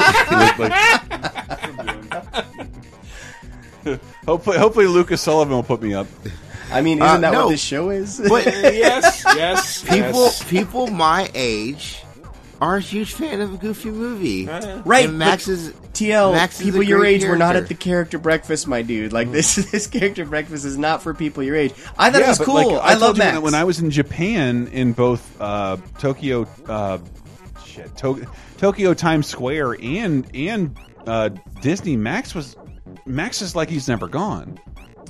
hopefully, 4.26 4.58
hopefully 4.58 4.88
Lucas 4.88 5.22
Sullivan 5.22 5.54
will 5.56 5.64
put 5.64 5.82
me 5.82 5.94
up. 5.94 6.08
I 6.72 6.82
mean, 6.82 7.02
Uh, 7.02 7.06
isn't 7.08 7.22
that 7.22 7.34
no. 7.34 7.46
what 7.46 7.52
this 7.52 7.62
show 7.64 7.90
is? 7.90 8.20
But 8.30 8.46
yes, 8.46 9.24
yes. 9.26 9.82
people 9.90 10.24
yes. 10.26 10.44
people 10.44 10.88
my 10.88 11.30
age 11.34 12.04
are 12.60 12.78
a 12.78 12.82
huge 12.82 13.14
fan 13.14 13.40
of 13.42 13.54
a 13.54 13.58
Goofy 13.58 13.92
movie. 13.92 14.48
Right, 14.84 15.08
And 15.08 15.20
Max 15.20 15.48
is 15.48 15.72
TL, 15.94 16.34
Max 16.34 16.60
is 16.60 16.66
people 16.66 16.82
a 16.82 16.86
your 16.86 17.00
great 17.00 17.22
age 17.22 17.30
were 17.30 17.38
not 17.38 17.56
at 17.56 17.68
the 17.68 17.76
character 17.76 18.18
breakfast, 18.18 18.68
my 18.68 18.82
dude. 18.82 19.14
Like 19.14 19.32
this, 19.32 19.56
this 19.72 19.86
character 19.86 20.26
breakfast 20.26 20.66
is 20.66 20.76
not 20.78 21.04
for 21.04 21.14
people 21.14 21.44
your 21.44 21.56
age. 21.56 21.72
I 22.00 22.10
thought 22.10 22.22
it 22.22 22.28
was 22.28 22.40
cool. 22.40 22.56
like, 22.56 22.68
I, 22.82 22.90
told 22.92 23.02
love 23.02 23.18
you 23.18 23.24
Max. 23.24 23.34
when- 23.36 23.44
When 23.44 23.56
I 23.56 23.64
was 23.64 23.80
in 23.80 23.92
Japan, 23.92 24.68
in 24.74 24.94
both 24.94 25.40
uh, 25.40 25.78
Tokyo, 26.00 26.48
uh, 26.68 26.98
shit, 27.64 27.96
to- 27.98 28.26
Tokyo 28.58 28.94
Times 28.96 29.28
Square 29.28 29.74
and 29.84 30.28
and 30.36 30.76
uh, 31.06 31.30
Disney, 31.62 31.96
Max 31.96 32.34
was 32.34 32.56
Max 33.06 33.42
is 33.44 33.56
like 33.56 33.70
he's 33.70 33.88
never 33.88 34.08
gone. 34.08 34.60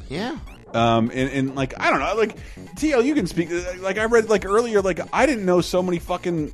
Yeah. 0.09 0.38
Um, 0.73 1.10
and, 1.14 1.30
and 1.30 1.56
like 1.56 1.73
I 1.80 1.89
don't 1.89 1.99
know, 1.99 2.14
like 2.15 2.38
TL, 2.76 3.03
you 3.06 3.15
can 3.15 3.27
speak. 3.27 3.49
Like 3.80 3.98
I 3.98 4.06
read 4.06 4.30
like 4.30 4.45
earlier, 4.45 4.81
like 4.81 4.99
I 5.14 5.26
didn't 5.26 5.45
know 5.45 5.61
so 5.61 5.81
many 5.81 5.99
fucking 5.99 6.53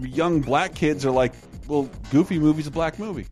young 0.00 0.40
black 0.40 0.74
kids 0.74 1.04
are 1.04 1.10
like, 1.10 1.32
well, 1.68 1.88
Goofy 2.10 2.38
movie's 2.38 2.66
a 2.66 2.70
black 2.70 2.98
movie. 2.98 3.26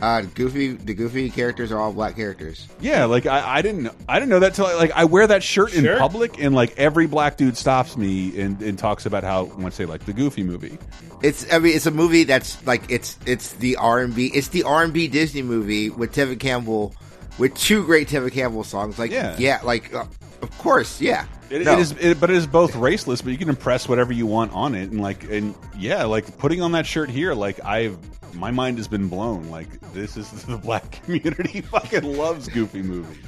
Uh, 0.00 0.20
Goofy, 0.20 0.72
the 0.72 0.94
Goofy 0.94 1.28
characters 1.28 1.72
are 1.72 1.78
all 1.80 1.92
black 1.92 2.14
characters. 2.14 2.68
Yeah, 2.80 3.06
like 3.06 3.26
I, 3.26 3.56
I 3.56 3.62
didn't 3.62 3.90
I 4.08 4.20
didn't 4.20 4.28
know 4.30 4.38
that 4.40 4.54
till 4.54 4.66
I, 4.66 4.74
like 4.74 4.92
I 4.92 5.04
wear 5.06 5.26
that 5.26 5.42
shirt 5.42 5.74
in 5.74 5.82
Sure. 5.82 5.98
public 5.98 6.38
and 6.40 6.54
like 6.54 6.78
every 6.78 7.06
black 7.08 7.36
dude 7.36 7.56
stops 7.56 7.96
me 7.96 8.38
and, 8.40 8.62
and 8.62 8.78
talks 8.78 9.06
about 9.06 9.24
how 9.24 9.44
once 9.44 9.76
they 9.76 9.86
like 9.86 10.04
the 10.04 10.12
Goofy 10.12 10.44
movie. 10.44 10.78
It's 11.20 11.52
I 11.52 11.58
mean 11.58 11.74
it's 11.74 11.86
a 11.86 11.90
movie 11.90 12.22
that's 12.24 12.64
like 12.64 12.82
it's 12.90 13.18
it's 13.26 13.54
the 13.54 13.74
R 13.76 13.98
and 14.00 14.14
B 14.14 14.30
it's 14.32 14.48
the 14.48 14.62
R 14.62 14.84
and 14.84 14.92
B 14.92 15.08
Disney 15.08 15.42
movie 15.42 15.90
with 15.90 16.14
Tevin 16.14 16.38
Campbell 16.38 16.94
with 17.38 17.54
two 17.54 17.84
great 17.84 18.08
Tevin 18.08 18.32
Campbell 18.32 18.64
songs. 18.64 18.98
Like 18.98 19.10
Yeah. 19.10 19.36
yeah, 19.38 19.60
like 19.64 19.92
uh, 19.94 20.04
of 20.42 20.58
course, 20.58 21.00
yeah. 21.00 21.26
It, 21.50 21.64
No. 21.64 21.72
it 21.72 21.78
is, 21.78 21.92
it, 21.92 22.20
but 22.20 22.30
it 22.30 22.36
is 22.36 22.46
both 22.46 22.74
raceless. 22.74 23.22
But 23.24 23.30
you 23.32 23.38
can 23.38 23.48
impress 23.48 23.88
whatever 23.88 24.12
you 24.12 24.26
want 24.26 24.52
on 24.52 24.74
it, 24.74 24.90
and 24.90 25.00
like, 25.00 25.24
and 25.30 25.54
yeah, 25.78 26.04
like 26.04 26.36
putting 26.38 26.60
on 26.60 26.72
that 26.72 26.86
shirt 26.86 27.08
here, 27.10 27.32
like 27.34 27.58
I've 27.64 27.96
my 28.34 28.50
mind 28.50 28.76
has 28.76 28.86
been 28.86 29.08
blown. 29.08 29.48
Like 29.48 29.68
this 29.94 30.16
is 30.16 30.30
the 30.44 30.58
black 30.58 31.02
community 31.04 31.62
fucking 31.62 32.04
loves 32.16 32.48
Goofy 32.48 32.82
movie. 32.82 33.18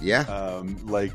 Yeah. 0.00 0.20
Um, 0.22 0.76
like 0.86 1.12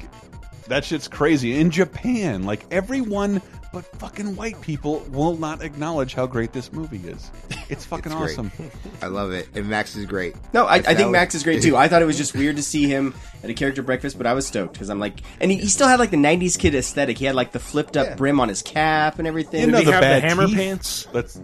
that 0.67 0.83
shit's 0.83 1.07
crazy 1.07 1.57
in 1.59 1.69
Japan. 1.71 2.43
Like 2.43 2.65
everyone 2.71 3.41
but 3.77 3.99
fucking 3.99 4.35
white 4.35 4.59
people 4.61 4.99
will 5.11 5.37
not 5.37 5.61
acknowledge 5.61 6.15
how 6.15 6.25
great 6.25 6.51
this 6.51 6.73
movie 6.73 7.07
is. 7.07 7.29
It's 7.69 7.85
fucking 7.85 8.11
It's 8.11 8.15
awesome. 8.33 8.51
I 9.03 9.07
love 9.07 9.31
it, 9.33 9.47
and 9.53 9.69
Max 9.69 9.95
is 9.95 10.05
great. 10.05 10.35
No, 10.53 10.65
I, 10.65 10.75
I 10.75 10.81
think 10.81 10.99
was- 10.99 11.09
Max 11.11 11.35
is 11.35 11.43
great 11.43 11.61
too. 11.61 11.77
I 11.77 11.87
thought 11.87 12.01
it 12.01 12.05
was 12.05 12.17
just 12.17 12.33
weird 12.33 12.55
to 12.55 12.63
see 12.63 12.87
him 12.87 13.13
at 13.43 13.49
a 13.49 13.53
character 13.53 13.83
breakfast, 13.83 14.17
but 14.17 14.25
I 14.25 14.33
was 14.33 14.47
stoked 14.47 14.73
because 14.73 14.89
I'm 14.89 14.99
like, 14.99 15.19
and 15.39 15.51
he, 15.51 15.57
he 15.57 15.67
still 15.67 15.87
had 15.87 15.99
like 15.99 16.09
the 16.09 16.17
'90s 16.17 16.57
kid 16.57 16.73
aesthetic. 16.73 17.17
He 17.19 17.25
had 17.25 17.35
like 17.35 17.51
the 17.51 17.59
flipped 17.59 17.97
up 17.97 18.17
brim 18.17 18.39
on 18.39 18.49
his 18.49 18.61
cap 18.63 19.19
and 19.19 19.27
everything. 19.27 19.69
Did 19.69 19.75
he 19.79 19.83
have 19.91 19.95
the 19.95 19.99
bad 20.01 20.23
hammer 20.23 20.47
teeth. 20.47 20.55
pants? 20.55 21.07
That's 21.13 21.39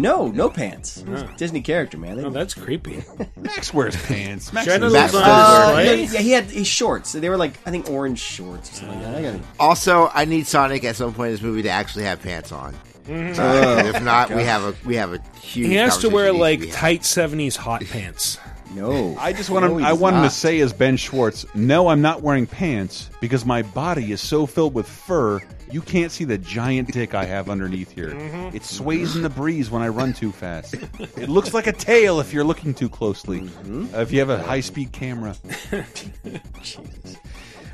No, 0.00 0.28
no 0.28 0.48
pants. 0.50 0.98
It 1.06 1.36
Disney 1.36 1.60
character, 1.60 1.98
man. 1.98 2.16
They- 2.16 2.24
Oh, 2.24 2.30
that's 2.30 2.54
creepy. 2.54 3.02
Max 3.36 3.72
wears 3.74 3.96
pants. 4.06 4.52
Max 4.52 4.66
Genitals 4.66 4.92
wears 4.92 5.14
on 5.14 5.22
Uh, 5.24 5.66
display? 5.66 5.84
yeah, 6.04 6.10
yeah, 6.12 6.18
he 6.20 6.30
had 6.32 6.44
his 6.44 6.66
shorts. 6.66 7.12
They 7.12 7.28
were 7.28 7.36
like 7.36 7.54
I 7.66 7.70
think 7.70 7.90
orange 7.90 8.18
shorts 8.20 8.70
or 8.70 8.74
something 8.76 9.02
like 9.02 9.12
that. 9.12 9.14
I 9.18 9.22
got 9.22 9.34
it. 9.34 9.40
Also, 9.58 10.10
I 10.14 10.24
need 10.24 10.46
Sonic 10.46 10.84
at 10.84 10.96
some 10.96 11.12
point 11.14 11.28
in 11.28 11.34
this 11.34 11.42
movie 11.42 11.62
to 11.62 11.70
actually 11.70 12.04
have 12.04 12.22
pants 12.22 12.52
on. 12.52 12.74
Mhm. 13.08 13.38
Uh, 13.38 13.86
if 13.88 14.02
not, 14.02 14.30
we 14.30 14.42
have 14.44 14.62
a 14.64 14.74
we 14.84 14.96
have 14.96 15.14
a 15.14 15.20
huge. 15.40 15.68
He 15.68 15.74
has 15.76 15.96
to 15.98 16.08
conversation 16.10 16.14
wear 16.14 16.24
needs 16.26 16.36
to 16.36 16.40
like 16.42 16.60
be 16.60 16.66
had. 16.68 16.76
tight 16.76 17.00
'70s 17.02 17.56
hot 17.56 17.82
pants. 17.90 18.38
No, 18.74 19.16
I 19.18 19.32
just 19.32 19.48
want 19.48 19.64
No, 19.64 19.72
to. 19.72 19.78
he 19.78 19.84
I 19.86 19.90
does 19.92 19.98
want 19.98 20.14
him 20.16 20.20
to 20.20 20.26
not. 20.26 20.32
say 20.32 20.60
as 20.60 20.74
Ben 20.74 20.98
Schwartz. 20.98 21.46
No, 21.54 21.88
I'm 21.88 22.02
not 22.02 22.20
wearing 22.22 22.46
pants 22.46 23.08
because 23.18 23.46
my 23.46 23.62
body 23.62 24.12
is 24.12 24.20
so 24.20 24.44
filled 24.44 24.74
with 24.74 24.86
fur. 24.86 25.40
You 25.70 25.80
can't 25.82 26.10
see 26.10 26.24
the 26.24 26.38
giant 26.38 26.92
dick 26.92 27.14
I 27.14 27.24
have 27.24 27.50
underneath 27.50 27.92
here. 27.92 28.10
Mm-hmm. 28.10 28.56
It 28.56 28.64
sways 28.64 29.16
in 29.16 29.22
the 29.22 29.30
breeze 29.30 29.70
when 29.70 29.82
I 29.82 29.88
run 29.88 30.12
too 30.12 30.32
fast. 30.32 30.74
It 30.98 31.28
looks 31.28 31.52
like 31.52 31.66
a 31.66 31.72
tail 31.72 32.20
if 32.20 32.32
you're 32.32 32.44
looking 32.44 32.74
too 32.74 32.88
closely. 32.88 33.40
Mm-hmm. 33.40 33.94
Uh, 33.94 34.00
if 34.00 34.12
you 34.12 34.20
have 34.20 34.30
a 34.30 34.42
high 34.42 34.60
speed 34.60 34.92
camera. 34.92 35.36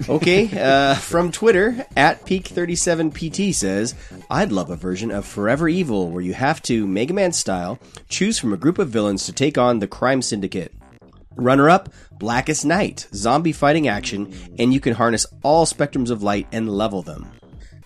Okay, 0.09 0.51
uh, 0.61 0.97
from 0.97 1.31
Twitter, 1.31 1.87
at 1.97 2.27
Peak37PT 2.27 3.55
says, 3.55 3.95
I'd 4.29 4.51
love 4.51 4.69
a 4.71 4.77
version 4.77 5.11
of 5.11 5.25
Forever 5.25 5.69
Evil 5.69 6.11
where 6.11 6.21
you 6.21 6.35
have 6.35 6.61
to, 6.63 6.87
Mega 6.87 7.15
Man 7.15 7.33
style, 7.33 7.79
choose 8.09 8.39
from 8.39 8.53
a 8.53 8.57
group 8.57 8.79
of 8.79 8.89
villains 8.89 9.25
to 9.27 9.33
take 9.33 9.57
on 9.57 9.79
the 9.79 9.87
crime 9.87 10.21
syndicate. 10.21 10.75
Runner 11.37 11.71
up, 11.71 11.91
Blackest 12.13 12.65
Night, 12.65 13.07
zombie 13.15 13.53
fighting 13.53 13.89
action, 13.89 14.35
and 14.59 14.75
you 14.75 14.81
can 14.81 14.95
harness 14.95 15.27
all 15.43 15.65
spectrums 15.65 16.11
of 16.11 16.23
light 16.23 16.49
and 16.53 16.69
level 16.69 17.03
them. 17.03 17.31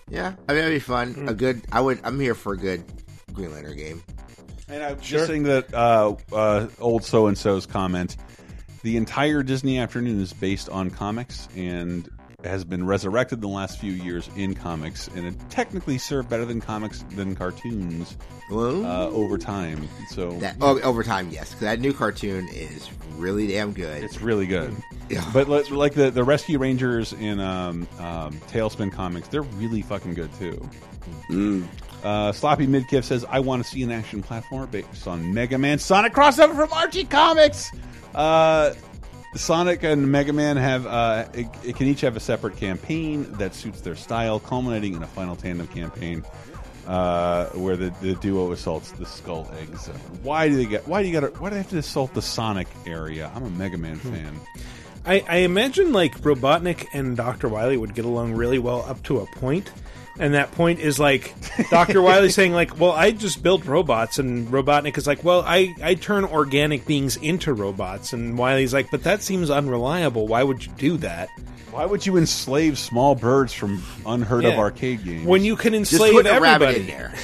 Yeah, 0.09 0.33
I 0.47 0.53
mean 0.53 0.61
that'd 0.61 0.75
be 0.75 0.79
fun. 0.79 1.13
Hmm. 1.13 1.29
A 1.29 1.33
good. 1.33 1.61
I 1.71 1.81
would. 1.81 1.99
I'm 2.03 2.19
here 2.19 2.35
for 2.35 2.53
a 2.53 2.57
good 2.57 2.83
Green 3.33 3.51
Lantern 3.51 3.77
game. 3.77 4.03
And 4.67 4.83
I'm 4.83 4.99
just 4.99 5.27
saying 5.27 5.43
that 5.43 5.73
uh, 5.73 6.15
uh, 6.31 6.67
old 6.79 7.03
so 7.03 7.27
and 7.27 7.37
so's 7.37 7.65
comment. 7.65 8.17
the 8.83 8.97
entire 8.97 9.43
Disney 9.43 9.79
afternoon 9.79 10.21
is 10.21 10.31
based 10.33 10.69
on 10.69 10.89
comics 10.89 11.47
and 11.55 12.09
has 12.43 12.63
been 12.63 12.85
resurrected 12.85 13.41
the 13.41 13.47
last 13.47 13.79
few 13.79 13.91
years 13.91 14.29
in 14.37 14.53
comics, 14.55 15.09
and 15.15 15.25
it 15.27 15.35
technically 15.49 15.97
served 15.97 16.29
better 16.29 16.45
than 16.45 16.61
comics 16.61 17.03
than 17.15 17.35
cartoons 17.35 18.15
uh, 18.85 19.07
over 19.09 19.37
time. 19.37 19.87
So 20.09 20.31
That, 20.39 20.55
oh, 20.61 20.79
over 20.81 21.03
time, 21.03 21.29
yes. 21.31 21.51
'cause 21.51 21.59
that 21.61 21.79
new 21.79 21.91
cartoon 21.93 22.47
is 22.53 22.89
really 23.17 23.47
damn 23.47 23.73
good. 23.73 24.03
It's 24.03 24.21
really 24.21 24.47
good. 24.47 24.73
But 25.33 25.49
li- 25.49 25.63
like 25.69 25.93
the 25.95 26.11
the 26.11 26.23
Rescue 26.23 26.57
Rangers 26.59 27.13
in 27.13 27.39
um, 27.39 27.87
um, 27.99 28.33
TaleSpin 28.51 28.91
comics, 28.91 29.27
they're 29.27 29.41
really 29.41 29.81
fucking 29.81 30.13
good 30.13 30.29
too. 30.35 30.69
Uh, 32.03 32.31
Sloppy 32.31 32.65
Midkiff 32.67 33.03
says, 33.03 33.25
"I 33.29 33.39
want 33.41 33.63
to 33.63 33.69
see 33.69 33.83
an 33.83 33.91
action 33.91 34.23
platformer 34.23 34.69
based 34.71 35.07
on 35.07 35.33
Mega 35.33 35.57
Man 35.57 35.77
Sonic 35.79 36.13
crossover 36.13 36.55
from 36.55 36.71
Archie 36.71 37.03
Comics." 37.03 37.71
Uh, 38.15 38.73
Sonic 39.35 39.83
and 39.83 40.11
Mega 40.11 40.33
Man 40.33 40.57
have 40.57 40.87
uh, 40.87 41.25
it, 41.33 41.47
it 41.63 41.75
can 41.75 41.87
each 41.87 42.01
have 42.01 42.15
a 42.15 42.19
separate 42.19 42.57
campaign 42.57 43.31
that 43.33 43.53
suits 43.53 43.81
their 43.81 43.95
style, 43.95 44.39
culminating 44.39 44.95
in 44.95 45.03
a 45.03 45.07
final 45.07 45.35
tandem 45.35 45.67
campaign 45.67 46.23
uh, 46.87 47.45
where 47.49 47.77
the, 47.77 47.93
the 48.01 48.15
duo 48.15 48.51
assaults 48.51 48.91
the 48.93 49.05
Skull 49.05 49.49
Eggs. 49.61 49.87
Why 50.23 50.49
do 50.49 50.55
they 50.55 50.65
get? 50.65 50.87
Why 50.87 51.03
do 51.03 51.09
you 51.09 51.21
got? 51.21 51.39
Why 51.39 51.49
do 51.49 51.53
they 51.53 51.61
have 51.61 51.69
to 51.69 51.77
assault 51.77 52.13
the 52.15 52.21
Sonic 52.21 52.67
area? 52.87 53.31
I'm 53.35 53.43
a 53.43 53.49
Mega 53.51 53.77
Man 53.77 53.97
fan. 53.97 54.39
I, 55.05 55.23
I 55.27 55.37
imagine 55.37 55.93
like 55.93 56.19
Robotnik 56.21 56.87
and 56.93 57.15
Dr. 57.15 57.47
Wily 57.47 57.77
would 57.77 57.93
get 57.93 58.05
along 58.05 58.33
really 58.33 58.59
well 58.59 58.83
up 58.83 59.01
to 59.03 59.19
a 59.19 59.25
point, 59.27 59.71
and 60.19 60.33
that 60.35 60.51
point 60.51 60.79
is 60.79 60.99
like 60.99 61.33
Dr. 61.69 62.01
Wily 62.01 62.29
saying 62.31 62.53
like, 62.53 62.79
"Well, 62.79 62.91
I 62.91 63.11
just 63.11 63.41
built 63.41 63.65
robots," 63.65 64.19
and 64.19 64.47
Robotnik 64.49 64.97
is 64.97 65.07
like, 65.07 65.23
"Well, 65.23 65.43
I 65.45 65.73
I 65.81 65.95
turn 65.95 66.25
organic 66.25 66.85
beings 66.85 67.17
into 67.17 67.53
robots," 67.53 68.13
and 68.13 68.37
Wily's 68.37 68.73
like, 68.73 68.91
"But 68.91 69.03
that 69.03 69.21
seems 69.23 69.49
unreliable. 69.49 70.27
Why 70.27 70.43
would 70.43 70.65
you 70.65 70.71
do 70.77 70.97
that?" 70.97 71.29
Why 71.71 71.85
would 71.85 72.03
you 72.05 72.17
enslave 72.17 72.79
small 72.79 73.13
birds 73.13 73.53
from 73.53 73.83
unheard 74.05 74.43
of 74.43 74.55
arcade 74.55 75.05
games 75.05 75.25
When 75.27 75.43
you 75.43 75.55
can 75.55 75.73
Just 75.73 75.93
enslave 75.93 76.13
put 76.13 76.25
a 76.25 76.39
rabbit 76.41 76.69
everybody. 76.69 76.79
in 76.79 76.87
there. 76.87 77.13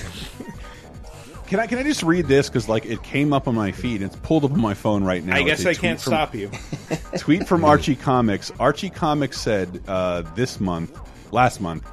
Can 1.48 1.60
I 1.60 1.68
can 1.68 1.78
I 1.78 1.84
just 1.84 2.02
read 2.02 2.26
this 2.28 2.50
because 2.50 2.68
like 2.68 2.86
it 2.88 3.04
came 3.04 3.32
up 3.32 3.48
on 3.48 3.54
my 3.54 3.72
feed? 3.72 4.02
It's 4.02 4.16
pulled 4.16 4.46
up 4.46 4.52
on 4.52 4.60
my 4.60 4.74
phone 4.74 5.04
right 5.04 5.24
now. 5.24 5.36
I 5.36 5.44
guess 5.44 5.64
I 5.66 5.76
can't 5.76 6.02
from- 6.02 6.12
stop 6.12 6.34
you. 6.34 6.50
tweet 7.20 7.48
from 7.48 7.64
Archie 7.64 7.96
Comics. 7.96 8.52
Archie 8.60 8.90
Comics 8.90 9.40
said 9.40 9.80
uh, 9.88 10.24
this 10.36 10.60
month, 10.60 10.98
last 11.32 11.62
month, 11.62 11.86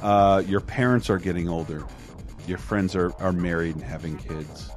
uh, 0.00 0.42
your 0.46 0.60
parents 0.60 1.10
are 1.10 1.18
getting 1.18 1.48
older. 1.48 1.84
Your 2.46 2.58
friends 2.58 2.96
are, 2.96 3.12
are 3.20 3.32
married 3.32 3.74
and 3.74 3.84
having 3.84 4.16
kids. 4.16 4.70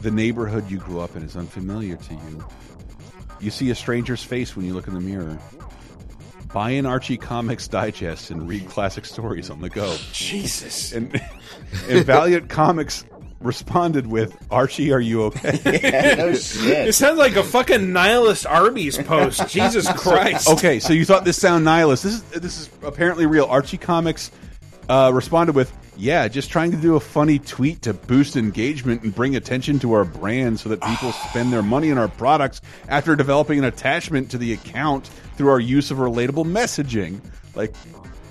The 0.00 0.10
neighborhood 0.10 0.70
you 0.70 0.78
grew 0.78 1.00
up 1.00 1.16
in 1.16 1.22
is 1.22 1.36
unfamiliar 1.36 1.96
to 1.96 2.14
you. 2.14 2.44
You 3.40 3.50
see 3.50 3.70
a 3.70 3.74
stranger's 3.74 4.22
face 4.22 4.54
when 4.54 4.66
you 4.66 4.74
look 4.74 4.86
in 4.86 4.94
the 4.94 5.00
mirror. 5.00 5.38
Buy 6.52 6.70
an 6.70 6.86
Archie 6.86 7.18
Comics 7.18 7.68
digest 7.68 8.30
and 8.30 8.48
read 8.48 8.68
classic 8.68 9.04
stories 9.04 9.50
on 9.50 9.60
the 9.60 9.68
go. 9.68 9.96
Jesus. 10.12 10.92
And, 10.92 11.20
and 11.88 12.04
Valiant 12.04 12.48
Comics 12.48 13.04
responded 13.40 14.06
with, 14.06 14.36
Archie, 14.50 14.92
are 14.92 15.00
you 15.00 15.24
okay? 15.24 15.60
It 15.64 16.94
sounds 16.94 17.18
like 17.18 17.36
a 17.36 17.42
fucking 17.42 17.92
nihilist 17.92 18.46
Arby's 18.46 18.98
post. 18.98 19.48
Jesus 19.52 19.90
Christ. 19.92 20.48
okay, 20.48 20.80
so 20.80 20.92
you 20.92 21.04
thought 21.04 21.24
this 21.24 21.40
sound 21.40 21.64
nihilist. 21.64 22.02
This 22.02 22.14
is 22.14 22.22
this 22.22 22.60
is 22.60 22.70
apparently 22.82 23.26
real. 23.26 23.44
Archie 23.46 23.78
Comics 23.78 24.30
uh, 24.88 25.10
responded 25.14 25.54
with, 25.54 25.72
"Yeah, 25.96 26.26
just 26.28 26.50
trying 26.50 26.70
to 26.72 26.76
do 26.76 26.96
a 26.96 27.00
funny 27.00 27.38
tweet 27.38 27.82
to 27.82 27.94
boost 27.94 28.36
engagement 28.36 29.02
and 29.02 29.14
bring 29.14 29.36
attention 29.36 29.78
to 29.80 29.92
our 29.92 30.04
brand 30.04 30.58
so 30.58 30.68
that 30.70 30.82
people 30.82 31.12
spend 31.30 31.52
their 31.52 31.62
money 31.62 31.90
on 31.92 31.98
our 31.98 32.08
products 32.08 32.60
after 32.88 33.14
developing 33.14 33.58
an 33.58 33.64
attachment 33.64 34.30
to 34.32 34.38
the 34.38 34.52
account 34.52 35.08
through 35.36 35.48
our 35.50 35.60
use 35.60 35.90
of 35.90 35.98
relatable 35.98 36.44
messaging." 36.46 37.20
Like, 37.54 37.74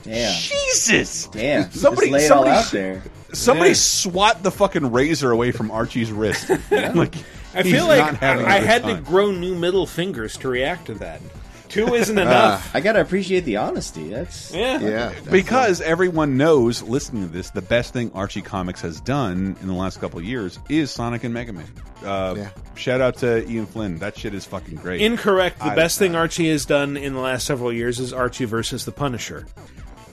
Damn. 0.07 0.33
Jesus, 0.41 1.27
Damn. 1.27 1.69
Somebody, 1.71 2.07
Just 2.07 2.13
lay 2.13 2.23
it 2.25 2.27
somebody, 2.27 2.49
all 2.51 2.57
out 2.57 2.71
there. 2.71 3.03
somebody 3.33 3.69
Yeah. 3.71 3.75
swat 3.75 4.41
the 4.43 4.51
fucking 4.51 4.91
razor 4.91 5.31
away 5.31 5.51
from 5.51 5.69
Archie's 5.69 6.11
wrist. 6.11 6.49
like, 6.71 7.15
I 7.53 7.63
he's 7.63 7.73
feel 7.73 7.87
not 7.87 7.97
like 7.97 8.15
having 8.19 8.45
a 8.45 8.49
I, 8.49 8.53
I 8.55 8.59
good 8.59 8.67
had 8.67 8.81
time. 8.83 8.95
to 8.97 9.01
grow 9.01 9.31
new 9.31 9.55
middle 9.55 9.85
fingers 9.85 10.37
to 10.37 10.47
react 10.49 10.85
to 10.87 10.93
that. 10.95 11.21
Two 11.69 11.93
isn't 11.95 12.17
enough. 12.17 12.73
I 12.73 12.79
gotta 12.79 13.01
appreciate 13.01 13.41
the 13.41 13.57
honesty. 13.57 14.07
That's 14.09 14.53
Yeah. 14.53 14.79
Yeah. 14.79 15.13
because 15.29 15.81
everyone 15.81 16.37
knows, 16.37 16.81
listening 16.81 17.23
to 17.23 17.33
this, 17.33 17.49
the 17.49 17.61
best 17.61 17.91
thing 17.91 18.09
Archie 18.15 18.41
Comics 18.41 18.79
has 18.81 19.01
done 19.01 19.57
in 19.61 19.67
the 19.67 19.73
last 19.73 19.99
couple 19.99 20.19
of 20.19 20.23
years 20.25 20.57
is 20.69 20.89
Sonic 20.91 21.25
and 21.25 21.33
Mega 21.33 21.51
Man. 21.51 21.65
Uh, 22.05 22.47
Shout 22.75 23.01
out 23.01 23.17
to 23.17 23.45
Ian 23.49 23.65
Flynn. 23.65 23.97
That 23.97 24.17
shit 24.17 24.33
is 24.33 24.45
fucking 24.45 24.75
great. 24.75 25.01
Incorrect. 25.01 25.57
The 25.59 25.65
I- 25.65 25.75
best 25.75 25.99
thing 25.99 26.15
Archie 26.15 26.49
has 26.51 26.63
done 26.65 26.95
in 26.95 27.13
the 27.13 27.19
last 27.19 27.45
several 27.45 27.73
years 27.73 27.99
is 27.99 28.13
Archie 28.13 28.45
versus 28.45 28.85
the 28.85 28.91
Punisher. 28.93 29.45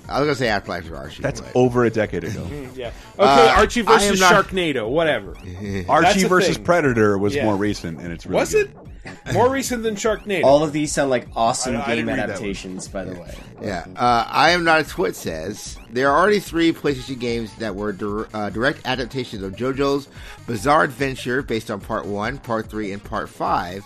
I 0.09 0.21
was 0.21 0.27
gonna 0.27 0.35
say 0.37 0.49
Afterlife 0.49 0.87
for 0.87 0.97
Archie. 0.97 1.23
That's 1.23 1.41
but- 1.41 1.53
over 1.55 1.85
a 1.85 1.91
decade 1.91 2.25
ago. 2.25 2.47
Yeah. 2.75 2.89
Okay, 3.19 3.49
Uh, 3.49 3.55
Archie 3.57 3.83
versus 3.83 4.21
not- 4.21 4.33
Sharknado, 4.35 4.89
whatever. 4.89 5.35
Archie 5.89 6.25
versus 6.25 6.57
thing. 6.57 6.65
Predator 6.65 7.17
was 7.19 7.35
Yeah. 7.35 7.45
more 7.45 7.57
recent, 7.57 8.01
and 8.01 8.13
it's 8.13 8.27
really 8.27 8.41
Was 8.41 8.53
good. 8.53 8.67
it? 8.67 9.33
More 9.35 9.51
recent 9.51 9.83
than 9.83 9.97
Sharknado. 9.97 10.45
all 10.45 10.65
of 10.65 10.73
these 10.73 10.91
sound 10.91 11.11
like 11.11 11.29
awesome 11.37 11.77
I- 11.77 11.83
I 11.83 11.87
game 11.87 11.97
didn't 11.97 12.07
read 12.09 12.17
that 12.17 12.23
one. 12.23 12.31
adaptations. 12.31 12.89
By 12.89 13.05
the 13.05 13.13
way, 13.21 13.35
Yeah, 13.63 13.85
uh, 13.97 14.25
I 14.29 14.51
am 14.51 14.65
not 14.65 14.81
a 14.81 14.85
twit 14.85 15.15
says 15.15 15.77
there 15.93 16.11
are 16.11 16.19
already 16.19 16.41
three 16.41 16.73
PlayStation 16.73 17.19
games 17.21 17.51
that 17.59 17.75
were 17.77 17.93
dir- 17.93 18.27
uh, 18.35 18.51
direct 18.51 18.81
adaptations 18.87 19.43
of 19.43 19.55
JoJo's 19.57 20.09
Bizarre 20.47 20.85
Adventure 20.85 21.43
based 21.43 21.71
on 21.71 21.81
Part 21.81 22.07
One, 22.07 22.39
Part 22.39 22.69
Three, 22.71 22.93
and 22.93 23.03
Part 23.05 23.29
Five. 23.29 23.85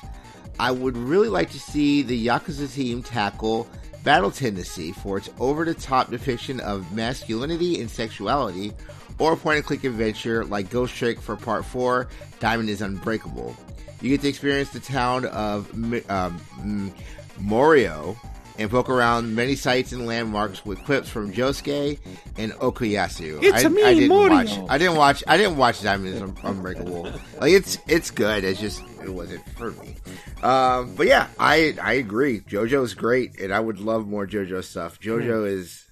I 0.61 0.70
would 0.70 0.97
really 0.97 1.28
like 1.28 1.51
to 1.51 1.59
see 1.61 2.03
the 2.03 2.27
Yakuza 2.27 2.73
team 2.73 3.03
tackle 3.03 3.69
Battle 4.09 4.30
Tendency 4.30 4.90
for 4.93 5.18
its 5.18 5.28
over-the-top 5.39 6.10
depiction 6.10 6.60
of 6.60 6.94
masculinity 6.94 7.78
and 7.78 7.90
sexuality, 7.90 8.72
or 9.19 9.35
a 9.35 9.37
point-and-click 9.37 9.85
adventure 9.85 10.46
like 10.46 10.70
Ghost 10.70 10.95
Trick 10.95 11.20
for 11.20 11.37
Part 11.37 11.66
Four, 11.66 12.09
Diamond 12.40 12.70
is 12.70 12.80
Unbreakable. 12.80 13.54
You 14.01 14.09
get 14.09 14.22
to 14.22 14.28
experience 14.28 14.70
the 14.70 14.80
town 14.80 15.27
of 15.27 15.70
um, 16.09 16.95
Morio 17.38 18.16
and 18.59 18.70
poke 18.70 18.90
around 18.90 19.35
many 19.35 19.54
sites 19.54 19.93
and 19.93 20.06
landmarks 20.06 20.64
with 20.66 20.82
clips 20.85 21.09
from 21.09 21.32
Josuke 21.32 21.98
and 22.37 22.53
Okuyasu. 22.54 23.43
It's 23.43 23.64
I, 23.64 23.69
me, 23.69 23.82
I 23.85 23.95
didn't 23.95 24.09
Morio. 24.09 24.35
watch. 24.35 24.59
I 24.69 24.78
didn't 24.78 24.96
watch. 24.96 25.24
I 25.27 25.37
didn't 25.37 25.56
watch 25.56 25.80
Diamond 25.82 26.14
is 26.14 26.20
Un- 26.22 26.37
Unbreakable. 26.43 27.04
Like 27.40 27.53
it's 27.53 27.78
it's 27.87 28.11
good. 28.11 28.45
It's 28.45 28.61
just 28.61 28.82
it 29.03 29.11
wasn't 29.11 29.48
for 29.51 29.70
me. 29.72 29.96
Um, 30.43 30.95
but 30.96 31.06
yeah, 31.06 31.28
I 31.38 31.77
I 31.80 31.95
agree. 31.95 32.40
JoJo's 32.40 32.95
great, 32.95 33.40
and 33.40 33.53
I 33.54 33.61
would 33.61 33.78
love 33.80 34.06
more 34.06 34.27
JoJo 34.27 34.64
stuff. 34.64 35.01
JoJo 35.01 35.46
is 35.46 35.87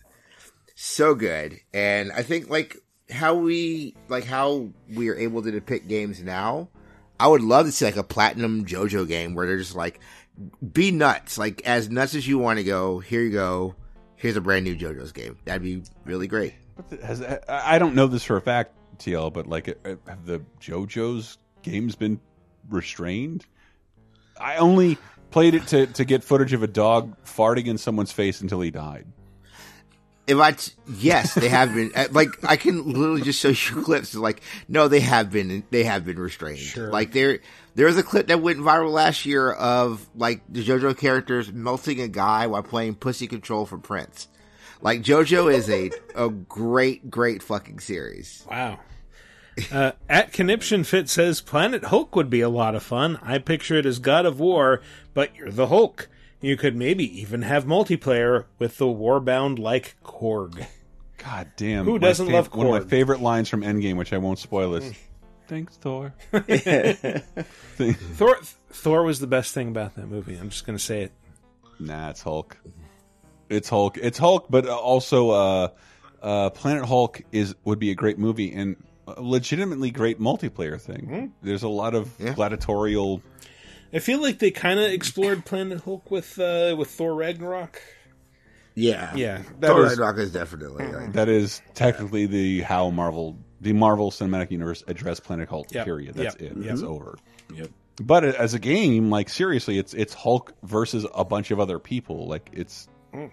so 0.74 1.14
good, 1.14 1.60
and 1.72 2.12
I 2.12 2.22
think 2.22 2.50
like 2.50 2.76
how 3.10 3.34
we 3.34 3.94
like 4.08 4.24
how 4.24 4.70
we 4.92 5.08
are 5.08 5.16
able 5.16 5.42
to 5.42 5.50
depict 5.50 5.88
games 5.88 6.22
now. 6.22 6.68
I 7.18 7.28
would 7.28 7.40
love 7.40 7.64
to 7.64 7.72
see 7.72 7.86
like 7.86 7.96
a 7.96 8.02
platinum 8.02 8.66
JoJo 8.66 9.08
game 9.08 9.34
where 9.34 9.46
they're 9.46 9.56
just 9.56 9.74
like, 9.74 10.00
be 10.72 10.90
nuts, 10.90 11.38
like 11.38 11.62
as 11.66 11.88
nuts 11.90 12.14
as 12.14 12.26
you 12.26 12.38
want 12.38 12.58
to 12.58 12.64
go. 12.64 12.98
Here 12.98 13.22
you 13.22 13.30
go. 13.32 13.74
Here's 14.16 14.36
a 14.36 14.40
brand 14.40 14.64
new 14.64 14.76
JoJo's 14.76 15.12
game. 15.12 15.38
That'd 15.44 15.62
be 15.62 15.82
really 16.04 16.26
great. 16.26 16.54
Has, 17.02 17.22
I 17.22 17.40
I 17.48 17.78
don't 17.78 17.94
know 17.94 18.06
this 18.06 18.24
for 18.24 18.36
a 18.36 18.40
fact, 18.40 18.74
TL, 18.98 19.32
but 19.32 19.46
like, 19.46 19.68
uh, 19.68 19.96
have 20.06 20.24
the 20.26 20.42
JoJo's 20.60 21.38
games 21.62 21.94
been 21.96 22.20
restrained? 22.68 23.46
I 24.38 24.56
only 24.56 24.98
played 25.30 25.54
it 25.54 25.66
to, 25.68 25.86
to 25.86 26.04
get 26.04 26.22
footage 26.24 26.52
of 26.52 26.62
a 26.62 26.66
dog 26.66 27.16
farting 27.24 27.66
in 27.66 27.78
someone's 27.78 28.12
face 28.12 28.40
until 28.40 28.60
he 28.60 28.70
died. 28.70 29.06
If 30.26 30.38
I, 30.38 30.52
t- 30.52 30.72
yes, 30.98 31.34
they 31.34 31.48
have 31.48 31.72
been. 31.74 31.92
uh, 31.94 32.06
Like 32.10 32.30
I 32.44 32.56
can 32.56 32.84
literally 32.92 33.22
just 33.22 33.38
show 33.38 33.48
you 33.50 33.82
clips. 33.84 34.14
Like 34.14 34.42
no, 34.68 34.88
they 34.88 35.00
have 35.00 35.30
been. 35.30 35.62
They 35.70 35.84
have 35.84 36.04
been 36.04 36.18
restrained. 36.18 36.58
Like 36.90 37.12
there, 37.12 37.38
there 37.76 37.86
was 37.86 37.98
a 37.98 38.02
clip 38.02 38.28
that 38.28 38.40
went 38.40 38.58
viral 38.58 38.90
last 38.90 39.26
year 39.26 39.52
of 39.52 40.08
like 40.16 40.40
the 40.48 40.64
JoJo 40.64 40.96
characters 40.96 41.52
melting 41.52 42.00
a 42.00 42.08
guy 42.08 42.46
while 42.46 42.62
playing 42.62 42.94
Pussy 42.94 43.26
Control 43.26 43.66
for 43.66 43.76
Prince. 43.76 44.28
Like 44.80 45.02
JoJo 45.02 45.52
is 45.52 45.68
a 45.68 45.90
a 46.14 46.30
great, 46.30 47.10
great 47.10 47.42
fucking 47.42 47.80
series. 47.80 48.44
Wow. 48.50 48.80
Uh, 49.70 49.92
at 50.08 50.32
Conniption 50.32 50.84
Fit 50.84 51.08
says 51.08 51.40
Planet 51.40 51.84
Hulk 51.84 52.16
would 52.16 52.30
be 52.30 52.40
a 52.40 52.48
lot 52.48 52.74
of 52.74 52.82
fun. 52.82 53.18
I 53.22 53.38
picture 53.38 53.76
it 53.76 53.86
as 53.86 53.98
God 53.98 54.26
of 54.26 54.40
War, 54.40 54.82
but 55.14 55.34
you're 55.36 55.50
the 55.50 55.68
Hulk. 55.68 56.08
You 56.40 56.56
could 56.56 56.76
maybe 56.76 57.20
even 57.20 57.42
have 57.42 57.64
multiplayer 57.64 58.44
with 58.58 58.78
the 58.78 58.86
warbound 58.86 59.58
like 59.58 59.96
Korg. 60.04 60.66
God 61.18 61.50
damn. 61.56 61.84
Who 61.84 61.98
doesn't 61.98 62.28
fav- 62.28 62.32
love 62.32 62.54
One 62.54 62.66
of 62.66 62.72
my 62.72 62.88
favorite 62.88 63.20
lines 63.20 63.48
from 63.48 63.62
Endgame, 63.62 63.96
which 63.96 64.12
I 64.12 64.18
won't 64.18 64.38
spoil, 64.38 64.74
is 64.74 64.94
Thanks, 65.48 65.76
Thor. 65.76 66.12
Thor 66.32 66.42
Thor 68.70 69.02
was 69.04 69.20
the 69.20 69.26
best 69.26 69.54
thing 69.54 69.68
about 69.68 69.94
that 69.96 70.08
movie. 70.08 70.36
I'm 70.36 70.50
just 70.50 70.66
going 70.66 70.78
to 70.78 70.84
say 70.84 71.02
it. 71.02 71.12
Nah, 71.78 72.10
it's 72.10 72.22
Hulk. 72.22 72.56
It's 73.48 73.68
Hulk. 73.68 73.98
It's 73.98 74.18
Hulk, 74.18 74.46
but 74.50 74.66
also 74.68 75.30
uh, 75.30 75.68
uh, 76.22 76.50
Planet 76.50 76.84
Hulk 76.84 77.22
is 77.32 77.54
would 77.64 77.78
be 77.78 77.90
a 77.90 77.94
great 77.94 78.18
movie 78.18 78.52
and 78.52 78.76
a 79.06 79.22
legitimately 79.22 79.90
great 79.90 80.20
multiplayer 80.20 80.80
thing. 80.80 81.32
There's 81.42 81.62
a 81.62 81.68
lot 81.68 81.94
of 81.94 82.16
gladiatorial 82.34 83.22
I 83.92 84.00
feel 84.00 84.20
like 84.20 84.40
they 84.40 84.50
kind 84.50 84.80
of 84.80 84.90
explored 84.90 85.44
Planet 85.44 85.80
Hulk 85.80 86.10
with 86.10 86.38
uh, 86.38 86.74
with 86.76 86.90
Thor 86.90 87.14
Ragnarok. 87.14 87.80
Yeah, 88.74 89.14
Yeah. 89.16 89.42
That 89.60 89.68
Thor 89.68 89.84
is- 89.84 89.90
Ragnarok 89.92 90.18
is 90.18 90.32
definitely 90.32 90.86
like 90.86 91.12
That 91.14 91.28
is 91.28 91.62
technically 91.74 92.26
the 92.26 92.60
how 92.60 92.90
Marvel, 92.90 93.38
the 93.66 93.72
Marvel 93.72 94.10
Cinematic 94.12 94.50
Universe 94.52 94.84
addressed 94.86 95.24
Planet 95.24 95.48
Hulk. 95.48 95.72
Yep. 95.72 95.84
Period. 95.84 96.14
That's 96.14 96.40
Yep. 96.40 96.52
it. 96.52 96.56
Yep. 96.58 96.72
It's 96.72 96.82
over. 96.82 97.18
Yep. 97.52 97.70
But 98.00 98.24
as 98.24 98.54
a 98.54 98.58
game, 98.58 99.10
like 99.10 99.28
seriously, 99.28 99.78
it's 99.78 99.92
it's 99.94 100.14
Hulk 100.14 100.52
versus 100.62 101.04
a 101.14 101.24
bunch 101.24 101.50
of 101.50 101.58
other 101.60 101.78
people. 101.78 102.26
Like 102.28 102.48
it's 102.52 102.88
Mm. 103.14 103.30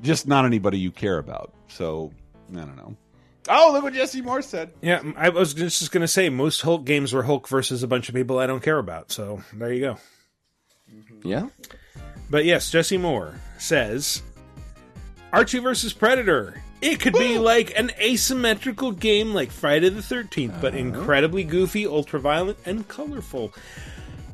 just 0.00 0.26
not 0.26 0.44
anybody 0.46 0.78
you 0.78 0.90
care 0.90 1.18
about. 1.18 1.52
So 1.68 2.12
I 2.52 2.56
don't 2.60 2.76
know. 2.76 2.96
Oh, 3.48 3.70
look 3.72 3.82
what 3.82 3.92
Jesse 3.92 4.22
Moore 4.22 4.40
said. 4.40 4.70
Yeah, 4.80 5.02
I 5.16 5.30
was 5.30 5.52
just 5.52 5.90
going 5.90 6.02
to 6.02 6.08
say 6.08 6.28
most 6.28 6.60
Hulk 6.62 6.84
games 6.84 7.12
were 7.12 7.24
Hulk 7.24 7.48
versus 7.48 7.82
a 7.82 7.88
bunch 7.88 8.08
of 8.08 8.14
people 8.14 8.38
I 8.38 8.46
don't 8.46 8.62
care 8.62 8.78
about. 8.78 9.10
So 9.10 9.42
there 9.52 9.72
you 9.72 9.80
go. 9.80 9.96
Yeah. 11.24 11.48
But 12.30 12.44
yes, 12.44 12.70
Jesse 12.70 12.98
Moore 12.98 13.34
says 13.58 14.22
Archie 15.32 15.58
versus 15.58 15.92
Predator. 15.92 16.62
It 16.82 16.98
could 16.98 17.12
be 17.12 17.38
like 17.38 17.78
an 17.78 17.92
asymmetrical 18.00 18.90
game 18.90 19.32
like 19.32 19.52
Friday 19.52 19.88
the 19.88 20.00
13th, 20.00 20.60
but 20.60 20.74
incredibly 20.74 21.44
goofy, 21.44 21.86
ultra-violent, 21.86 22.58
and 22.66 22.86
colorful. 22.88 23.52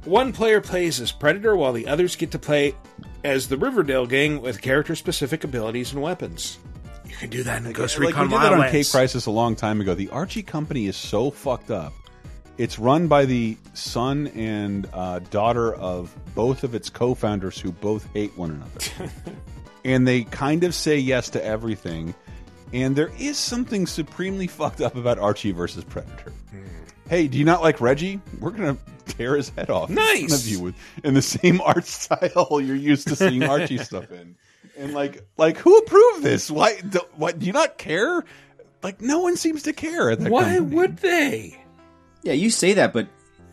One 0.06 0.32
player 0.32 0.62
plays 0.62 0.98
as 0.98 1.12
Predator 1.12 1.54
while 1.54 1.74
the 1.74 1.86
others 1.86 2.16
get 2.16 2.30
to 2.30 2.38
play 2.38 2.74
as 3.22 3.48
the 3.48 3.58
Riverdale 3.58 4.06
gang 4.06 4.40
with 4.40 4.62
character-specific 4.62 5.44
abilities 5.44 5.92
and 5.92 6.00
weapons. 6.00 6.58
You 7.04 7.16
can 7.16 7.28
do 7.28 7.42
that 7.42 7.62
in 7.62 7.72
Ghost 7.72 7.98
like 7.98 8.08
Recon 8.08 8.28
we 8.28 8.28
did 8.30 8.40
that 8.40 8.52
on 8.54 8.60
Wildlands. 8.60 8.70
Cape 8.70 8.90
Crisis 8.90 9.26
a 9.26 9.30
long 9.30 9.54
time 9.54 9.82
ago. 9.82 9.94
The 9.94 10.08
Archie 10.08 10.42
Company 10.42 10.86
is 10.86 10.96
so 10.96 11.30
fucked 11.30 11.70
up. 11.70 11.92
It's 12.56 12.78
run 12.78 13.08
by 13.08 13.26
the 13.26 13.58
son 13.74 14.28
and 14.28 14.88
uh, 14.94 15.18
daughter 15.18 15.74
of 15.74 16.16
both 16.34 16.64
of 16.64 16.74
its 16.74 16.88
co-founders, 16.88 17.60
who 17.60 17.72
both 17.72 18.10
hate 18.14 18.36
one 18.38 18.50
another, 18.50 19.12
and 19.84 20.08
they 20.08 20.24
kind 20.24 20.64
of 20.64 20.74
say 20.74 20.98
yes 20.98 21.28
to 21.30 21.44
everything. 21.44 22.14
And 22.72 22.94
there 22.94 23.10
is 23.18 23.36
something 23.38 23.86
supremely 23.86 24.46
fucked 24.48 24.80
up 24.80 24.96
about 24.96 25.18
Archie 25.18 25.52
versus 25.52 25.84
Predator. 25.84 26.32
Hmm. 26.50 26.62
Hey, 27.08 27.26
do 27.28 27.38
you 27.38 27.44
not 27.44 27.62
like 27.62 27.80
Reggie? 27.80 28.20
We're 28.40 28.50
gonna 28.50 28.76
tear 29.06 29.36
his 29.36 29.48
head 29.50 29.70
off. 29.70 29.88
in 29.88 29.94
Nice! 29.94 30.38
of 30.44 30.46
you 30.46 30.60
with 30.60 30.74
in 31.02 31.14
the 31.14 31.22
same 31.22 31.60
art 31.64 31.86
style 31.86 32.60
you're 32.60 32.76
used 32.76 33.08
to 33.08 33.16
seeing 33.16 33.42
Archie 33.42 33.78
stuff 33.84 34.10
in. 34.12 34.36
And 34.76 34.92
like, 34.92 35.26
like 35.38 35.56
who 35.56 35.76
approved 35.78 36.22
this? 36.22 36.50
Why? 36.50 36.78
Do, 36.80 37.00
what? 37.16 37.38
Do 37.38 37.46
you 37.46 37.52
not 37.52 37.78
care? 37.78 38.24
Like, 38.82 39.00
no 39.00 39.18
one 39.20 39.36
seems 39.36 39.62
to 39.64 39.72
care. 39.72 40.10
At 40.10 40.20
that 40.20 40.30
Why 40.30 40.56
company. 40.56 40.76
would 40.76 40.96
they? 40.98 41.60
Yeah, 42.22 42.34
you 42.34 42.50
say 42.50 42.74
that, 42.74 42.92
but 42.92 43.08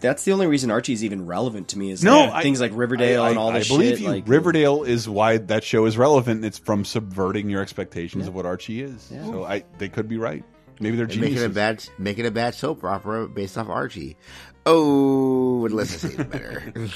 that's 0.06 0.24
the 0.24 0.32
only 0.32 0.48
reason 0.48 0.72
Archie's 0.72 1.04
even 1.04 1.26
relevant 1.26 1.70
to 1.70 1.78
me 1.78 1.92
is 1.92 2.04
No, 2.04 2.22
like, 2.22 2.34
I- 2.34 2.42
things 2.44 2.62
like 2.62 2.72
Riverdale 2.74 3.24
I, 3.24 3.30
and 3.30 3.38
all 3.38 3.50
I, 3.50 3.60
this 3.60 3.70
I 3.72 3.74
believe 3.76 3.92
shit. 3.98 4.00
you. 4.02 4.08
Like, 4.10 4.28
Riverdale 4.28 4.84
is 4.84 5.08
why 5.10 5.38
that 5.38 5.64
show 5.64 5.86
is 5.86 5.98
relevant. 5.98 6.44
It's 6.46 6.58
from 6.58 6.86
subverting 6.86 7.50
your 7.50 7.62
expectations 7.62 8.28
of 8.28 8.34
what 8.36 8.46
Archie 8.46 8.82
is. 8.82 9.02
So 9.26 9.44
I, 9.44 9.64
they 9.78 9.90
could 9.90 10.08
be 10.08 10.18
right. 10.18 10.44
Maybe 10.80 10.98
they're 10.98 11.06
They're 11.08 11.20
making 11.22 11.44
a 11.44 11.50
bad 11.50 11.88
making 11.98 12.26
a 12.26 12.32
bad 12.32 12.54
soap 12.54 12.84
opera 12.84 13.28
based 13.30 13.58
off 13.58 13.70
Archie. 13.70 14.18
Oh, 14.66 15.58
would 15.60 15.72
listen 15.72 16.12
to 16.12 16.22
it 16.22 16.30
better. 16.30 16.74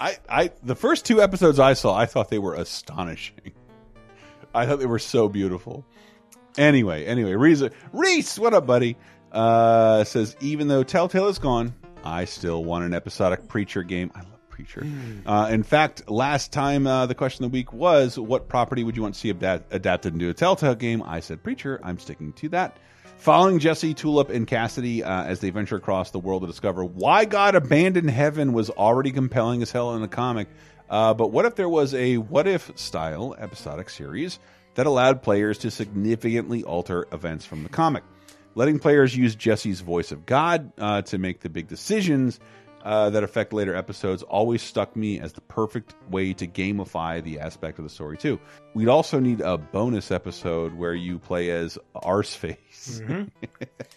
I, 0.00 0.16
I, 0.28 0.50
the 0.64 0.74
first 0.74 1.04
two 1.04 1.22
episodes 1.22 1.60
I 1.60 1.74
saw, 1.74 1.94
I 1.94 2.06
thought 2.06 2.28
they 2.28 2.40
were 2.40 2.54
astonishing. 2.54 3.52
I 4.54 4.66
thought 4.66 4.80
they 4.80 4.86
were 4.86 4.98
so 4.98 5.28
beautiful. 5.28 5.84
Anyway, 6.58 7.04
anyway, 7.04 7.34
Reese, 7.34 7.62
Reese, 7.92 8.38
what 8.38 8.52
up, 8.52 8.66
buddy? 8.66 8.96
Uh, 9.30 10.02
says 10.04 10.36
even 10.40 10.66
though 10.68 10.82
Telltale 10.82 11.28
is 11.28 11.38
gone, 11.38 11.74
I 12.04 12.24
still 12.24 12.64
want 12.64 12.84
an 12.84 12.94
episodic 12.94 13.48
Preacher 13.48 13.82
game. 13.82 14.10
I 14.14 14.20
love 14.20 14.48
Preacher. 14.48 14.86
Uh, 15.26 15.48
in 15.50 15.62
fact, 15.62 16.10
last 16.10 16.52
time 16.52 16.86
uh, 16.86 17.06
the 17.06 17.14
question 17.14 17.44
of 17.44 17.50
the 17.50 17.54
week 17.54 17.72
was, 17.72 18.18
"What 18.18 18.48
property 18.48 18.84
would 18.84 18.96
you 18.96 19.02
want 19.02 19.14
to 19.14 19.20
see 19.20 19.30
adapt 19.30 19.72
adapted 19.72 20.12
into 20.12 20.28
a 20.28 20.34
Telltale 20.34 20.74
game?" 20.74 21.02
I 21.02 21.20
said 21.20 21.42
Preacher. 21.42 21.80
I'm 21.82 21.98
sticking 21.98 22.32
to 22.34 22.48
that. 22.50 22.76
Following 23.18 23.60
Jesse, 23.60 23.94
Tulip, 23.94 24.30
and 24.30 24.48
Cassidy 24.48 25.04
uh, 25.04 25.22
as 25.24 25.40
they 25.40 25.50
venture 25.50 25.76
across 25.76 26.10
the 26.10 26.18
world 26.18 26.42
to 26.42 26.48
discover 26.48 26.84
why 26.84 27.24
God 27.24 27.54
abandoned 27.54 28.10
heaven 28.10 28.52
was 28.52 28.68
already 28.68 29.12
compelling 29.12 29.62
as 29.62 29.70
hell 29.70 29.94
in 29.94 30.02
the 30.02 30.08
comic. 30.08 30.48
Uh, 30.90 31.14
but 31.14 31.30
what 31.30 31.44
if 31.44 31.54
there 31.54 31.68
was 31.68 31.94
a 31.94 32.18
what 32.18 32.46
if 32.46 32.76
style 32.76 33.34
episodic 33.38 33.88
series 33.88 34.38
that 34.74 34.86
allowed 34.86 35.22
players 35.22 35.58
to 35.58 35.70
significantly 35.70 36.64
alter 36.64 37.06
events 37.12 37.46
from 37.46 37.62
the 37.62 37.68
comic? 37.68 38.02
Letting 38.54 38.78
players 38.78 39.16
use 39.16 39.34
Jesse's 39.34 39.80
voice 39.80 40.12
of 40.12 40.26
God 40.26 40.72
uh, 40.78 41.02
to 41.02 41.18
make 41.18 41.40
the 41.40 41.48
big 41.48 41.68
decisions 41.68 42.38
uh, 42.84 43.10
that 43.10 43.22
affect 43.22 43.52
later 43.52 43.74
episodes 43.74 44.22
always 44.24 44.60
stuck 44.60 44.96
me 44.96 45.20
as 45.20 45.32
the 45.32 45.40
perfect 45.42 45.94
way 46.10 46.32
to 46.34 46.46
gamify 46.46 47.22
the 47.22 47.38
aspect 47.38 47.78
of 47.78 47.84
the 47.84 47.90
story 47.90 48.16
too. 48.18 48.40
We'd 48.74 48.88
also 48.88 49.20
need 49.20 49.40
a 49.40 49.56
bonus 49.56 50.10
episode 50.10 50.74
where 50.74 50.94
you 50.94 51.18
play 51.18 51.50
as 51.50 51.78
Arseface. 51.94 53.00
Mhm. 53.00 53.30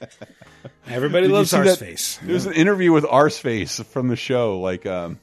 Everybody 0.88 1.28
loves 1.28 1.50
see 1.50 1.58
that? 1.58 1.80
Arseface. 1.80 2.20
There's 2.22 2.46
an 2.46 2.54
interview 2.54 2.92
with 2.92 3.06
Arseface 3.06 3.84
from 3.86 4.08
the 4.08 4.16
show. 4.16 4.60
Like, 4.60 4.86
um, 4.86 5.20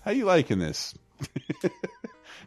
how 0.00 0.10
you 0.10 0.24
liking 0.24 0.58
this? 0.58 0.92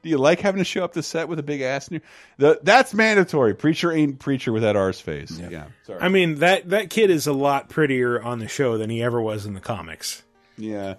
Do 0.01 0.09
you 0.09 0.17
like 0.17 0.39
having 0.39 0.59
to 0.59 0.65
show 0.65 0.83
up 0.83 0.93
to 0.93 1.03
set 1.03 1.27
with 1.27 1.39
a 1.39 1.43
big 1.43 1.61
ass? 1.61 1.87
In 1.89 1.95
your... 1.95 2.01
the, 2.37 2.59
that's 2.63 2.93
mandatory. 2.93 3.53
Preacher 3.53 3.91
ain't 3.91 4.19
preacher 4.19 4.51
without 4.51 4.75
Arseface. 4.75 5.51
Yeah. 5.51 5.65
Sorry. 5.85 5.99
I 6.01 6.09
mean 6.09 6.35
that 6.35 6.69
that 6.69 6.89
kid 6.89 7.09
is 7.09 7.27
a 7.27 7.33
lot 7.33 7.69
prettier 7.69 8.21
on 8.21 8.39
the 8.39 8.47
show 8.47 8.77
than 8.77 8.89
he 8.89 9.03
ever 9.03 9.21
was 9.21 9.45
in 9.45 9.53
the 9.53 9.59
comics. 9.59 10.23
Yeah. 10.57 10.95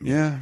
Yeah. 0.00 0.38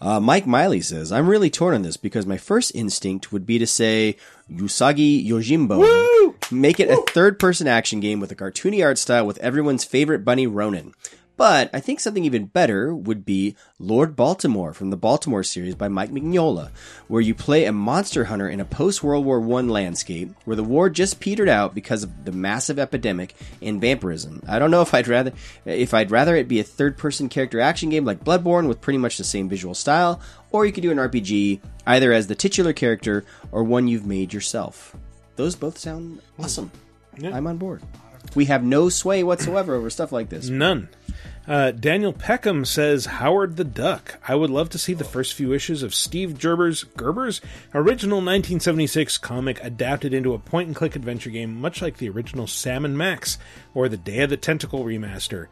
Uh, 0.00 0.18
Mike 0.18 0.46
Miley 0.46 0.80
says, 0.80 1.12
I'm 1.12 1.28
really 1.28 1.50
torn 1.50 1.74
on 1.74 1.82
this 1.82 1.98
because 1.98 2.24
my 2.24 2.38
first 2.38 2.74
instinct 2.74 3.32
would 3.32 3.44
be 3.44 3.58
to 3.58 3.66
say 3.66 4.16
Usagi 4.50 5.26
Yojimbo. 5.26 6.50
Make 6.50 6.80
it 6.80 6.88
a 6.88 7.02
third 7.10 7.38
person 7.38 7.68
action 7.68 8.00
game 8.00 8.18
with 8.18 8.32
a 8.32 8.34
cartoony 8.34 8.82
art 8.82 8.96
style 8.96 9.26
with 9.26 9.36
everyone's 9.38 9.84
favorite 9.84 10.24
bunny 10.24 10.46
Ronin. 10.46 10.94
But 11.40 11.70
I 11.72 11.80
think 11.80 12.00
something 12.00 12.26
even 12.26 12.44
better 12.44 12.94
would 12.94 13.24
be 13.24 13.56
Lord 13.78 14.14
Baltimore 14.14 14.74
from 14.74 14.90
the 14.90 14.98
Baltimore 14.98 15.42
series 15.42 15.74
by 15.74 15.88
Mike 15.88 16.10
Mignola, 16.10 16.68
where 17.08 17.22
you 17.22 17.34
play 17.34 17.64
a 17.64 17.72
monster 17.72 18.24
hunter 18.24 18.46
in 18.46 18.60
a 18.60 18.66
post 18.66 19.02
World 19.02 19.24
War 19.24 19.40
I 19.40 19.62
landscape 19.62 20.34
where 20.44 20.54
the 20.54 20.62
war 20.62 20.90
just 20.90 21.18
petered 21.18 21.48
out 21.48 21.74
because 21.74 22.02
of 22.02 22.26
the 22.26 22.32
massive 22.32 22.78
epidemic 22.78 23.34
in 23.62 23.80
vampirism. 23.80 24.42
I 24.46 24.58
don't 24.58 24.70
know 24.70 24.82
if 24.82 24.92
I'd 24.92 25.08
rather 25.08 25.32
if 25.64 25.94
I'd 25.94 26.10
rather 26.10 26.36
it 26.36 26.46
be 26.46 26.60
a 26.60 26.62
third 26.62 26.98
person 26.98 27.30
character 27.30 27.58
action 27.58 27.88
game 27.88 28.04
like 28.04 28.22
Bloodborne 28.22 28.68
with 28.68 28.82
pretty 28.82 28.98
much 28.98 29.16
the 29.16 29.24
same 29.24 29.48
visual 29.48 29.74
style, 29.74 30.20
or 30.50 30.66
you 30.66 30.72
could 30.72 30.82
do 30.82 30.90
an 30.90 30.98
RPG 30.98 31.60
either 31.86 32.12
as 32.12 32.26
the 32.26 32.34
titular 32.34 32.74
character 32.74 33.24
or 33.50 33.64
one 33.64 33.88
you've 33.88 34.04
made 34.04 34.34
yourself. 34.34 34.94
Those 35.36 35.56
both 35.56 35.78
sound 35.78 36.20
awesome. 36.38 36.70
I'm 37.24 37.46
on 37.46 37.56
board. 37.56 37.82
We 38.34 38.44
have 38.46 38.62
no 38.62 38.88
sway 38.88 39.22
whatsoever 39.22 39.74
over 39.74 39.90
stuff 39.90 40.12
like 40.12 40.28
this. 40.28 40.48
None. 40.48 40.88
Uh, 41.48 41.70
Daniel 41.72 42.12
Peckham 42.12 42.64
says 42.64 43.06
Howard 43.06 43.56
the 43.56 43.64
Duck. 43.64 44.20
I 44.28 44.34
would 44.34 44.50
love 44.50 44.68
to 44.70 44.78
see 44.78 44.92
the 44.92 45.04
first 45.04 45.34
few 45.34 45.52
issues 45.52 45.82
of 45.82 45.94
Steve 45.94 46.38
Gerber's 46.38 46.84
Gerber's 46.96 47.40
original 47.74 48.18
1976 48.18 49.18
comic 49.18 49.58
adapted 49.64 50.12
into 50.12 50.34
a 50.34 50.38
point 50.38 50.68
and 50.68 50.76
click 50.76 50.94
adventure 50.94 51.30
game, 51.30 51.60
much 51.60 51.80
like 51.80 51.96
the 51.96 52.10
original 52.10 52.46
Sam 52.46 52.96
& 52.96 52.96
Max 52.96 53.38
or 53.74 53.88
the 53.88 53.96
Day 53.96 54.20
of 54.20 54.30
the 54.30 54.36
Tentacle 54.36 54.84
remaster. 54.84 55.46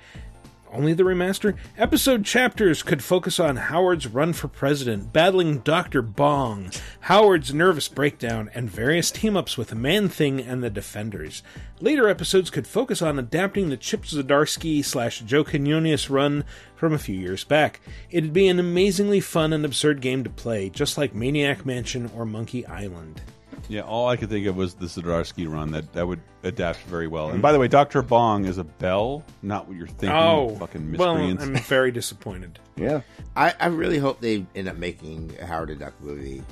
Only 0.73 0.93
the 0.93 1.03
remaster? 1.03 1.57
Episode 1.77 2.25
chapters 2.25 2.83
could 2.83 3.03
focus 3.03 3.41
on 3.41 3.57
Howard's 3.57 4.07
run 4.07 4.33
for 4.33 4.49
president, 4.49 5.13
battling 5.13 5.59
Dr. 5.59 6.03
Bong, 6.03 6.71
Howard's 7.01 7.55
nervous 7.55 7.89
breakdown, 7.89 8.51
and 8.55 8.71
various 8.71 9.11
team 9.11 9.37
ups 9.37 9.57
with 9.57 9.75
Man 9.75 10.09
Thing 10.09 10.41
and 10.41 10.63
the 10.63 10.71
Defenders. 10.71 11.43
Later 11.81 12.09
episodes 12.09 12.51
could 12.51 12.67
focus 12.67 13.01
on 13.01 13.19
adapting 13.19 13.69
the 13.69 13.77
Chip 13.77 14.03
Zdarsky 14.03 14.85
slash 14.85 15.21
Joe 15.21 15.45
Quinones 15.45 16.11
run 16.11 16.45
from 16.77 16.93
a 16.93 16.99
few 16.99 17.19
years 17.19 17.45
back. 17.45 17.81
It'd 18.11 18.33
be 18.33 18.49
an 18.49 18.59
amazingly 18.59 19.21
fun 19.21 19.53
and 19.53 19.65
absurd 19.65 20.01
game 20.01 20.23
to 20.25 20.31
play, 20.31 20.69
just 20.69 20.99
like 20.99 21.15
Maniac 21.15 21.65
Mansion 21.65 22.11
or 22.15 22.27
Monkey 22.27 22.67
Island. 22.67 23.23
Yeah, 23.69 23.83
all 23.83 24.09
I 24.09 24.17
could 24.17 24.29
think 24.31 24.47
of 24.47 24.57
was 24.57 24.75
the 24.75 24.87
Zdarsky 24.87 25.51
run 25.51 25.73
that 25.73 25.93
that 25.93 26.07
would 26.07 26.21
adapt 26.43 26.81
very 26.81 27.07
well. 27.09 27.31
And 27.31 27.43
by 27.43 27.53
the 27.53 27.59
way, 27.59 27.69
Doctor 27.69 28.03
Bong 28.03 28.45
is 28.45 28.59
a 28.59 28.65
bell, 28.65 29.25
not 29.43 29.67
what 29.69 29.77
you're 29.77 29.87
thinking. 29.87 30.11
Oh, 30.11 30.57
fucking 30.59 30.97
well, 30.97 31.15
miscreants. 31.17 31.45
I'm 31.45 31.55
very 31.65 31.91
disappointed. 31.91 32.59
Yeah. 32.79 33.01
I, 33.35 33.53
I 33.59 33.67
really 33.67 33.99
hope 33.99 34.21
they 34.21 34.47
end 34.55 34.69
up 34.69 34.77
making 34.77 35.35
a 35.41 35.47
Howard 35.47 35.71
the 35.71 35.75
Duck 35.75 35.95
movie 36.01 36.45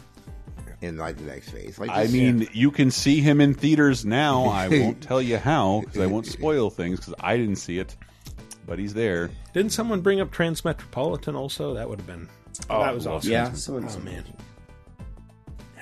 in 0.83 0.97
like 0.97 1.17
the 1.17 1.23
next 1.23 1.51
phase. 1.51 1.79
Like 1.79 1.89
I 1.91 2.03
this- 2.03 2.13
mean, 2.13 2.49
you 2.53 2.73
can 2.73 2.91
see 2.91 3.21
him 3.21 3.41
in 3.41 3.55
theaters 3.55 4.05
now. 4.05 4.47
I 4.47 4.67
won't 4.81 5.01
tell 5.01 5.23
you 5.23 5.39
how 5.39 5.83
because 5.85 6.01
I 6.01 6.07
won't 6.07 6.27
spoil 6.39 6.69
things 6.69 6.99
because 6.99 7.15
I 7.21 7.37
didn't 7.37 7.57
see 7.57 7.79
it, 7.79 7.95
but 8.67 8.79
he's 8.81 8.93
there. 8.93 9.31
Didn't 9.55 9.71
someone 9.71 10.01
bring 10.01 10.21
up 10.21 10.33
Transmetropolitan 10.33 11.37
also? 11.37 11.75
That 11.75 11.89
would 11.89 12.01
have 12.01 12.07
been. 12.09 12.29
Oh, 12.69 12.83
that 12.83 12.93
was 12.95 13.07
awesome. 13.07 13.31
Yeah, 13.31 13.51
oh, 13.53 13.55
someone- 13.55 13.89
oh, 13.89 13.99
man. 14.01 14.25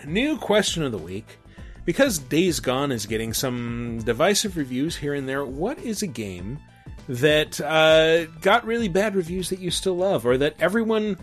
New 0.07 0.37
question 0.39 0.83
of 0.83 0.93
the 0.93 0.99
week. 0.99 1.39
Because 1.85 2.19
Days 2.19 2.61
Gone 2.61 2.91
is 2.93 3.05
getting 3.05 3.35
some 3.35 4.01
divisive 4.05 4.57
reviews 4.57 4.97
here 4.97 5.13
and 5.13 5.29
there, 5.29 5.45
what 5.45 5.79
is 5.81 6.03
a 6.03 6.07
game 6.07 6.59
that 7.11 7.61
uh, 7.61 8.25
got 8.41 8.65
really 8.65 8.89
bad 8.89 9.15
reviews 9.15 9.51
that 9.51 9.59
you 9.59 9.71
still 9.71 9.95
love, 9.97 10.25
or 10.25 10.39
that 10.39 10.55
everyone 10.59 11.19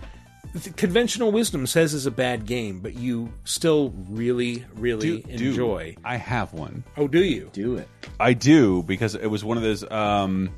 th- 0.53 0.75
conventional 0.75 1.31
wisdom 1.31 1.65
says 1.65 1.95
is 1.95 2.05
a 2.05 2.11
bad 2.11 2.45
game, 2.45 2.79
but 2.79 2.93
you 2.93 3.33
still 3.43 3.91
really, 4.07 4.63
really 4.75 5.21
Do- 5.23 5.37
do. 5.37 5.49
enjoy? 5.49 5.95
I 6.05 6.17
have 6.17 6.53
one. 6.53 6.83
Oh, 6.95 7.07
do 7.07 7.23
you? 7.23 7.49
Do 7.53 7.77
it. 7.77 7.87
I 8.19 8.33
do 8.33 8.83
because 8.83 9.15
it 9.15 9.25
was 9.25 9.43
one 9.43 9.57
of 9.57 9.63
those. 9.63 9.89
Um, 9.89 10.51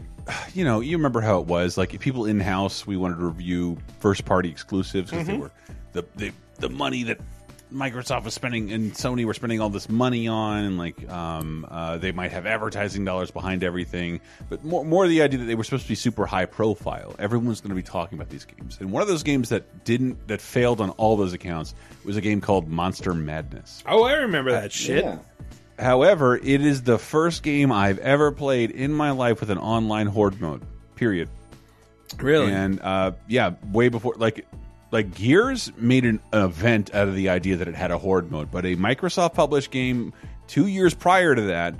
you 0.54 0.64
know, 0.64 0.80
you 0.80 0.96
remember 0.96 1.20
how 1.20 1.40
it 1.40 1.46
was. 1.46 1.76
Like 1.76 2.00
people 2.00 2.24
in 2.24 2.40
house, 2.40 2.86
we 2.86 2.96
wanted 2.96 3.16
to 3.16 3.26
review 3.26 3.76
first 4.00 4.24
party 4.24 4.48
exclusives 4.48 5.10
because 5.10 5.26
they 5.26 5.34
Mhm. 5.34 5.40
were 5.40 5.50
the, 5.92 6.06
the 6.16 6.32
the 6.58 6.70
money 6.70 7.02
that 7.02 7.18
Microsoft 7.72 8.24
was 8.24 8.34
spending 8.34 8.72
and 8.72 8.92
Sony 8.92 9.24
were 9.24 9.34
spending 9.34 9.60
all 9.60 9.70
this 9.70 9.88
money 9.88 10.28
on, 10.28 10.64
and 10.64 10.78
like 10.78 11.10
um, 11.10 11.66
uh, 11.70 11.98
they 11.98 12.12
might 12.12 12.32
have 12.32 12.46
advertising 12.46 13.04
dollars 13.04 13.30
behind 13.30 13.64
everything. 13.64 14.20
But 14.48 14.64
more 14.64 14.84
more 14.84 15.08
the 15.08 15.22
idea 15.22 15.40
that 15.40 15.46
they 15.46 15.54
were 15.54 15.64
supposed 15.64 15.84
to 15.84 15.88
be 15.88 15.94
super 15.94 16.26
high 16.26 16.46
profile. 16.46 17.14
Everyone's 17.18 17.60
going 17.60 17.70
to 17.70 17.74
be 17.76 17.82
talking 17.82 18.18
about 18.18 18.30
these 18.30 18.44
games, 18.44 18.78
and 18.80 18.92
one 18.92 19.02
of 19.02 19.08
those 19.08 19.22
games 19.22 19.48
that 19.48 19.84
didn't 19.84 20.28
that 20.28 20.40
failed 20.40 20.80
on 20.80 20.90
all 20.90 21.16
those 21.16 21.32
accounts 21.32 21.74
was 22.04 22.16
a 22.16 22.20
game 22.20 22.40
called 22.40 22.68
Monster 22.68 23.14
Madness. 23.14 23.82
Oh, 23.86 24.04
I 24.04 24.14
remember 24.14 24.52
that 24.52 24.72
shit. 24.72 25.04
However, 25.78 26.36
it 26.36 26.60
is 26.60 26.82
the 26.82 26.98
first 26.98 27.42
game 27.42 27.72
I've 27.72 27.98
ever 27.98 28.30
played 28.30 28.70
in 28.70 28.92
my 28.92 29.10
life 29.10 29.40
with 29.40 29.50
an 29.50 29.58
online 29.58 30.06
horde 30.06 30.40
mode. 30.40 30.62
Period. 30.96 31.28
Really? 32.18 32.52
And 32.52 32.80
uh, 32.80 33.12
yeah, 33.26 33.54
way 33.72 33.88
before 33.88 34.14
like 34.16 34.46
like 34.92 35.14
Gears 35.14 35.72
made 35.76 36.04
an, 36.04 36.20
event 36.32 36.94
out 36.94 37.08
of 37.08 37.16
the 37.16 37.30
idea 37.30 37.56
that 37.56 37.66
it 37.66 37.74
had 37.74 37.90
a 37.90 37.98
horde 37.98 38.30
mode, 38.30 38.50
but 38.50 38.64
a 38.64 38.76
Microsoft 38.76 39.34
published 39.34 39.72
game 39.72 40.12
two 40.46 40.68
years 40.68 40.94
prior 40.94 41.34
to 41.34 41.42
that 41.42 41.74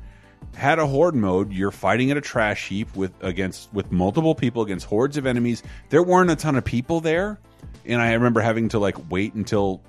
had 0.56 0.80
a 0.80 0.86
horde 0.86 1.14
mode. 1.14 1.52
You're 1.52 1.70
fighting 1.70 2.10
at 2.10 2.16
a 2.16 2.20
trash 2.20 2.66
heap 2.66 2.94
with 2.96 3.12
against 3.22 3.72
with 3.72 3.92
multiple 3.92 4.34
people 4.34 4.62
against 4.62 4.86
hordes 4.86 5.16
of 5.16 5.26
enemies. 5.26 5.62
There 5.90 6.02
weren't 6.02 6.30
a 6.30 6.36
ton 6.36 6.56
of 6.56 6.64
people 6.64 7.00
there, 7.00 7.38
and 7.84 8.02
I 8.02 8.14
remember 8.14 8.40
having 8.40 8.70
to 8.70 8.80
like 8.80 8.96
wait 9.08 9.34
until 9.34 9.80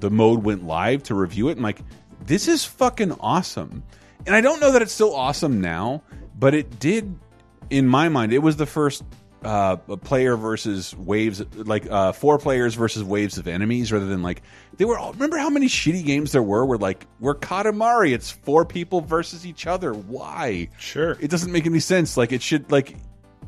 the 0.00 0.10
mode 0.10 0.44
went 0.44 0.64
live 0.64 1.02
to 1.04 1.14
review 1.14 1.48
it 1.48 1.52
and 1.52 1.62
like 1.62 1.80
this 2.24 2.48
is 2.48 2.64
fucking 2.64 3.12
awesome 3.20 3.82
and 4.26 4.34
i 4.34 4.40
don't 4.40 4.60
know 4.60 4.72
that 4.72 4.82
it's 4.82 4.92
still 4.92 5.14
awesome 5.14 5.60
now 5.60 6.02
but 6.38 6.54
it 6.54 6.78
did 6.78 7.16
in 7.70 7.86
my 7.86 8.08
mind 8.08 8.32
it 8.32 8.38
was 8.38 8.56
the 8.56 8.66
first 8.66 9.02
uh 9.44 9.76
a 9.88 9.96
player 9.96 10.36
versus 10.36 10.96
waves 10.96 11.42
like 11.54 11.88
uh 11.90 12.10
four 12.12 12.38
players 12.38 12.74
versus 12.74 13.04
waves 13.04 13.38
of 13.38 13.46
enemies 13.46 13.92
rather 13.92 14.06
than 14.06 14.20
like 14.22 14.42
they 14.78 14.84
were 14.84 14.98
all 14.98 15.12
remember 15.12 15.36
how 15.36 15.48
many 15.48 15.66
shitty 15.66 16.04
games 16.04 16.32
there 16.32 16.42
were 16.42 16.64
where 16.64 16.78
like 16.78 17.06
we're 17.20 17.36
katamari 17.36 18.12
it's 18.12 18.30
four 18.30 18.64
people 18.64 19.00
versus 19.00 19.46
each 19.46 19.66
other. 19.66 19.92
Why? 19.92 20.68
Sure. 20.78 21.16
It 21.20 21.30
doesn't 21.30 21.52
make 21.52 21.66
any 21.66 21.80
sense. 21.80 22.16
Like 22.16 22.32
it 22.32 22.42
should 22.42 22.70
like 22.72 22.96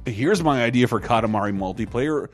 here's 0.06 0.42
my 0.42 0.62
idea 0.62 0.86
for 0.86 1.00
katamari 1.00 1.56
multiplayer. 1.56 2.28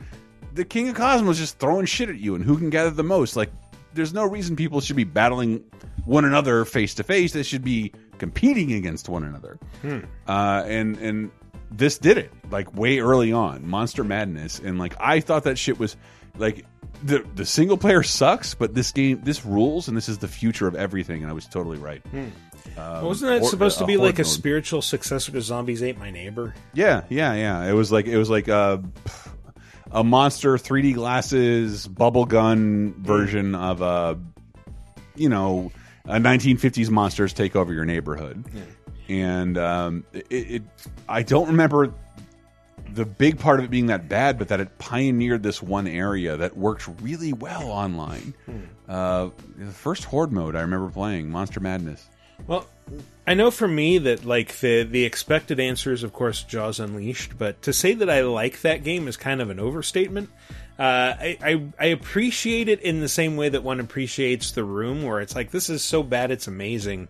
The 0.55 0.65
king 0.65 0.89
of 0.89 0.95
cosmos 0.95 1.39
just 1.39 1.59
throwing 1.59 1.87
shit 1.87 2.09
at 2.09 2.19
you 2.19 2.35
and 2.35 2.45
who 2.45 2.59
can 2.59 2.71
gather 2.71 2.91
the 2.91 3.05
most. 3.05 3.37
Like 3.37 3.51
there's 3.95 4.13
no 4.13 4.25
reason 4.25 4.57
people 4.57 4.81
should 4.81 4.97
be 4.97 5.05
battling 5.05 5.65
one 6.05 6.25
another 6.25 6.65
face 6.65 6.95
to 6.95 7.03
face. 7.03 7.33
They 7.33 7.43
should 7.43 7.65
be 7.65 7.93
competing 8.19 8.73
against 8.73 9.09
one 9.09 9.25
another. 9.25 9.59
Hmm. 9.83 10.01
uh, 10.27 10.63
and 10.67 10.97
and 10.99 11.31
this 11.71 11.99
did 11.99 12.17
it 12.19 12.33
like 12.51 12.75
way 12.77 12.99
early 12.99 13.33
on 13.33 13.67
monster 13.69 14.05
madness 14.05 14.59
and 14.59 14.79
like 14.79 14.95
i 15.01 15.21
thought 15.21 15.45
that 15.45 15.59
shit 15.59 15.79
was 15.79 15.97
like 16.39 16.65
the 17.03 17.25
the 17.35 17.45
single 17.45 17.77
player 17.77 18.03
sucks 18.03 18.55
but 18.55 18.75
this 18.75 18.93
game 18.93 19.21
this 19.25 19.45
rules 19.45 19.89
and 19.89 19.97
this 19.97 20.09
is 20.09 20.19
the 20.19 20.29
future 20.29 20.67
of 20.69 20.75
everything 20.75 21.23
and 21.23 21.31
i 21.31 21.35
was 21.35 21.47
totally 21.47 21.79
right 21.79 22.03
um, 22.79 23.05
Wasn't 23.05 23.31
that 23.31 23.43
or- 23.43 23.49
supposed 23.49 23.79
to 23.79 23.85
uh, 23.85 23.87
be 23.87 23.97
like 23.97 24.19
a 24.19 24.23
mode. 24.23 24.27
spiritual 24.27 24.83
successor 24.83 25.33
to 25.33 25.41
Zombies 25.41 25.83
Ate 25.83 25.97
My 25.99 26.11
Neighbor? 26.11 26.53
Yeah, 26.75 27.05
yeah, 27.09 27.33
yeah. 27.33 27.65
It 27.65 27.73
was 27.73 27.91
like 27.93 28.07
it 28.07 28.19
was 28.19 28.29
like 28.29 28.49
a 28.49 28.83
a 29.93 30.03
monster 30.05 30.57
3D 30.57 30.95
glasses 30.95 31.87
bubble 31.87 32.25
gun 32.27 32.93
version 32.99 33.55
of 33.55 33.81
a 33.83 34.19
you 35.15 35.29
know 35.29 35.71
a 36.07 36.17
1950s 36.19 36.91
monsters 36.91 37.33
take 37.33 37.55
over 37.57 37.73
your 37.73 37.85
neighborhood. 37.87 38.45
And 39.09 39.57
um, 39.59 40.05
it, 40.13 40.27
it 40.31 40.63
I 41.09 41.23
don't 41.23 41.49
remember 41.49 41.93
the 42.93 43.05
big 43.05 43.39
part 43.39 43.59
of 43.59 43.67
it 43.67 43.71
being 43.71 43.87
that 43.87 44.09
bad, 44.09 44.39
but 44.39 44.49
that 44.49 44.61
it 44.61 44.79
pioneered 44.79 45.43
this 45.43 45.63
one 45.63 45.87
area 45.87 46.37
that 46.37 46.57
worked 46.57 46.89
really 47.01 47.33
well 47.33 47.65
online. 47.65 48.35
Uh, 48.89 49.31
the 49.57 49.73
first 49.73 50.05
horde 50.05 50.33
mode 50.33 50.57
I 50.57 50.61
remember 50.61 50.89
playing 50.89 51.31
Monster 51.31 51.61
Madness. 51.61 52.09
Well, 52.47 52.67
I 53.27 53.35
know 53.35 53.51
for 53.51 53.67
me 53.67 53.99
that 53.99 54.25
like 54.25 54.61
the 54.61 54.85
the 54.85 55.05
expected 55.05 55.59
answer 55.59 55.93
is 55.93 56.03
of 56.03 56.13
course 56.13 56.43
Jaws 56.43 56.79
Unleashed, 56.79 57.37
but 57.37 57.61
to 57.63 57.73
say 57.73 57.95
that 57.95 58.09
I 58.09 58.23
like 58.23 58.61
that 58.61 58.85
game 58.85 59.09
is 59.09 59.17
kind 59.17 59.41
of 59.41 59.51
an 59.51 59.59
overstatement. 59.59 60.31
Uh, 60.79 61.17
I, 61.19 61.39
I 61.43 61.67
I 61.79 61.87
appreciate 61.87 62.69
it 62.69 62.81
in 62.83 63.01
the 63.01 63.09
same 63.09 63.37
way 63.37 63.49
that 63.49 63.63
one 63.63 63.81
appreciates 63.81 64.53
The 64.53 64.63
Room, 64.65 65.03
where 65.03 65.21
it's 65.21 65.35
like 65.35 65.51
this 65.51 65.69
is 65.71 65.83
so 65.83 66.03
bad 66.03 66.31
it's 66.31 66.47
amazing. 66.47 67.09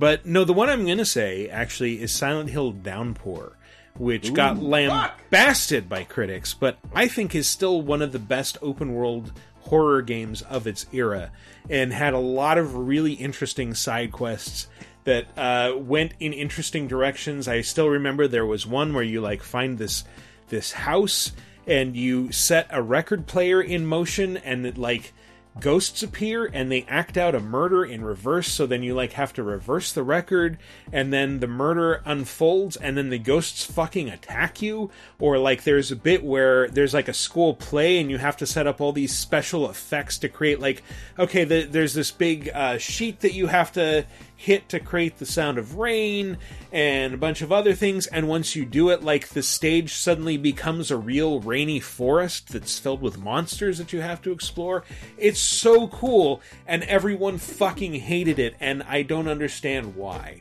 But 0.00 0.24
no, 0.24 0.44
the 0.44 0.54
one 0.54 0.70
I'm 0.70 0.86
going 0.86 0.96
to 0.96 1.04
say 1.04 1.50
actually 1.50 2.00
is 2.00 2.10
Silent 2.10 2.48
Hill 2.48 2.72
Downpour, 2.72 3.52
which 3.98 4.32
got 4.32 4.56
Ooh, 4.56 4.62
lambasted 4.62 5.90
by 5.90 6.04
critics, 6.04 6.54
but 6.54 6.78
I 6.94 7.06
think 7.06 7.34
is 7.34 7.46
still 7.46 7.82
one 7.82 8.00
of 8.00 8.12
the 8.12 8.18
best 8.18 8.56
open 8.62 8.94
world 8.94 9.30
horror 9.60 10.00
games 10.00 10.40
of 10.40 10.66
its 10.66 10.86
era, 10.90 11.30
and 11.68 11.92
had 11.92 12.14
a 12.14 12.18
lot 12.18 12.56
of 12.56 12.74
really 12.74 13.12
interesting 13.12 13.74
side 13.74 14.10
quests 14.10 14.68
that 15.04 15.26
uh, 15.36 15.76
went 15.76 16.14
in 16.18 16.32
interesting 16.32 16.88
directions. 16.88 17.46
I 17.46 17.60
still 17.60 17.90
remember 17.90 18.26
there 18.26 18.46
was 18.46 18.66
one 18.66 18.94
where 18.94 19.04
you 19.04 19.20
like 19.20 19.42
find 19.42 19.76
this 19.76 20.04
this 20.48 20.72
house 20.72 21.32
and 21.66 21.94
you 21.94 22.32
set 22.32 22.66
a 22.70 22.80
record 22.80 23.26
player 23.26 23.60
in 23.60 23.84
motion 23.84 24.38
and 24.38 24.64
it 24.64 24.78
like 24.78 25.12
ghosts 25.58 26.02
appear 26.02 26.46
and 26.46 26.70
they 26.70 26.84
act 26.88 27.18
out 27.18 27.34
a 27.34 27.40
murder 27.40 27.84
in 27.84 28.04
reverse 28.04 28.48
so 28.48 28.66
then 28.66 28.82
you 28.82 28.94
like 28.94 29.12
have 29.12 29.32
to 29.32 29.42
reverse 29.42 29.92
the 29.92 30.02
record 30.02 30.58
and 30.92 31.12
then 31.12 31.40
the 31.40 31.46
murder 31.46 32.02
unfolds 32.04 32.76
and 32.76 32.96
then 32.96 33.10
the 33.10 33.18
ghosts 33.18 33.64
fucking 33.64 34.08
attack 34.08 34.62
you? 34.62 34.90
Or 35.18 35.38
like 35.38 35.64
there's 35.64 35.90
a 35.90 35.96
bit 35.96 36.22
where 36.22 36.68
there's 36.68 36.94
like 36.94 37.08
a 37.08 37.14
school 37.14 37.54
play 37.54 37.98
and 37.98 38.10
you 38.10 38.18
have 38.18 38.36
to 38.38 38.46
set 38.46 38.66
up 38.66 38.80
all 38.80 38.92
these 38.92 39.14
special 39.14 39.68
effects 39.68 40.18
to 40.18 40.28
create 40.28 40.60
like 40.60 40.82
okay 41.18 41.44
the, 41.44 41.62
there's 41.64 41.94
this 41.94 42.10
big 42.10 42.48
uh, 42.54 42.78
sheet 42.78 43.20
that 43.20 43.34
you 43.34 43.48
have 43.48 43.72
to 43.72 44.06
hit 44.40 44.70
to 44.70 44.80
create 44.80 45.18
the 45.18 45.26
sound 45.26 45.58
of 45.58 45.74
rain 45.76 46.38
and 46.72 47.12
a 47.12 47.16
bunch 47.18 47.42
of 47.42 47.52
other 47.52 47.74
things 47.74 48.06
and 48.06 48.26
once 48.26 48.56
you 48.56 48.64
do 48.64 48.88
it 48.88 49.02
like 49.02 49.28
the 49.28 49.42
stage 49.42 49.92
suddenly 49.92 50.38
becomes 50.38 50.90
a 50.90 50.96
real 50.96 51.40
rainy 51.40 51.78
forest 51.78 52.48
that's 52.48 52.78
filled 52.78 53.02
with 53.02 53.18
monsters 53.18 53.76
that 53.76 53.92
you 53.92 54.00
have 54.00 54.22
to 54.22 54.32
explore. 54.32 54.82
It's 55.18 55.38
so 55.38 55.88
cool 55.88 56.40
and 56.66 56.82
everyone 56.84 57.36
fucking 57.36 57.92
hated 57.92 58.38
it 58.38 58.54
and 58.60 58.82
i 58.84 59.02
don't 59.02 59.28
understand 59.28 59.94
why. 59.94 60.40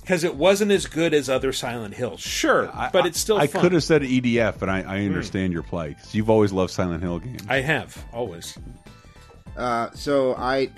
Because 0.00 0.22
it 0.22 0.36
wasn't 0.36 0.70
as 0.70 0.86
good 0.86 1.12
as 1.14 1.28
other 1.28 1.52
silent 1.52 1.94
hills 1.94 2.20
sure 2.20 2.70
but 2.92 3.06
it's 3.06 3.18
still 3.18 3.38
I 3.38 3.48
fun. 3.48 3.62
could 3.62 3.72
have 3.72 3.82
said 3.82 4.02
EDF, 4.02 4.60
but 4.60 4.68
I, 4.68 4.82
I 4.82 4.98
understand 5.04 5.52
your 5.52 5.64
plight 5.64 5.98
'cause 5.98 6.14
you've 6.14 6.30
always 6.30 6.52
loved 6.52 6.70
Silent 6.72 7.02
Hill 7.02 7.18
games. 7.18 7.42
i 7.48 7.60
have 7.60 8.04
always. 8.12 8.56
Uh, 9.56 9.90
so 9.94 10.34
I, 10.36 10.70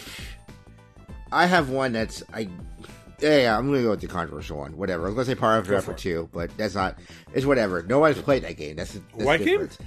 I 1.34 1.46
have 1.46 1.70
one 1.70 1.92
that's 1.92 2.22
I. 2.32 2.48
Yeah, 3.20 3.38
yeah, 3.38 3.58
I'm 3.58 3.66
gonna 3.66 3.82
go 3.82 3.90
with 3.90 4.00
the 4.00 4.06
controversial 4.06 4.58
one. 4.58 4.76
Whatever. 4.76 5.04
I 5.04 5.06
was 5.06 5.14
gonna 5.14 5.24
say 5.26 5.34
Power 5.34 5.52
After 5.58 5.70
Go 5.72 5.76
Effort 5.78 5.98
two, 5.98 6.28
but 6.32 6.56
that's 6.56 6.74
not. 6.74 6.98
It's 7.32 7.46
whatever. 7.46 7.82
Nobody's 7.82 8.20
played 8.22 8.42
that 8.44 8.56
game. 8.56 8.76
That's, 8.76 8.92
that's 8.92 9.04
What 9.24 9.38
game? 9.38 9.60
different. 9.60 9.78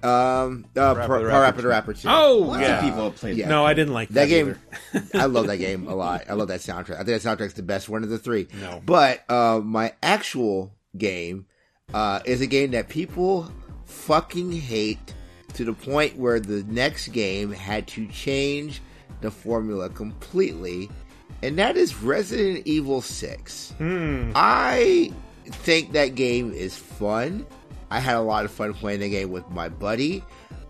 Um, 0.00 0.64
uh, 0.76 0.94
Rapper 0.94 1.06
Power 1.08 1.22
the 1.24 1.30
Power 1.30 1.40
Rapper 1.40 1.44
After 1.44 1.56
the 1.56 1.62
2. 1.62 1.68
Rapper 1.68 1.92
two. 1.94 2.08
Oh, 2.08 2.38
Lots 2.46 2.60
yeah. 2.62 2.78
of 2.78 2.84
people 2.84 3.04
have 3.04 3.16
played. 3.16 3.48
No, 3.48 3.66
I 3.66 3.74
didn't 3.74 3.94
like 3.94 4.10
that 4.10 4.28
game. 4.28 4.56
I 5.14 5.24
love 5.26 5.48
that 5.48 5.56
game 5.56 5.88
a 5.88 5.94
lot. 5.94 6.24
I 6.28 6.34
love 6.34 6.48
that 6.48 6.60
soundtrack. 6.60 6.94
I 7.00 7.04
think 7.04 7.20
that 7.20 7.22
soundtrack's 7.22 7.54
the 7.54 7.62
best 7.64 7.88
one 7.88 8.04
of 8.04 8.08
the 8.08 8.18
three. 8.18 8.46
No. 8.60 8.80
but 8.86 9.28
uh, 9.28 9.60
my 9.62 9.92
actual 10.02 10.72
game 10.96 11.46
uh, 11.92 12.20
is 12.24 12.40
a 12.40 12.46
game 12.46 12.70
that 12.70 12.88
people 12.88 13.50
fucking 13.86 14.52
hate 14.52 15.14
to 15.54 15.64
the 15.64 15.72
point 15.72 16.16
where 16.16 16.38
the 16.38 16.62
next 16.68 17.08
game 17.08 17.50
had 17.50 17.88
to 17.88 18.06
change 18.06 18.80
the 19.20 19.30
formula 19.30 19.88
completely, 19.88 20.90
and 21.42 21.58
that 21.58 21.76
is 21.76 21.96
Resident 21.96 22.66
Evil 22.66 23.00
6. 23.00 23.74
Hmm. 23.78 24.32
I 24.34 25.12
think 25.46 25.92
that 25.92 26.14
game 26.14 26.52
is 26.52 26.76
fun. 26.76 27.46
I 27.90 28.00
had 28.00 28.16
a 28.16 28.20
lot 28.20 28.44
of 28.44 28.50
fun 28.50 28.74
playing 28.74 29.00
the 29.00 29.08
game 29.08 29.30
with 29.30 29.48
my 29.50 29.68
buddy. 29.68 30.22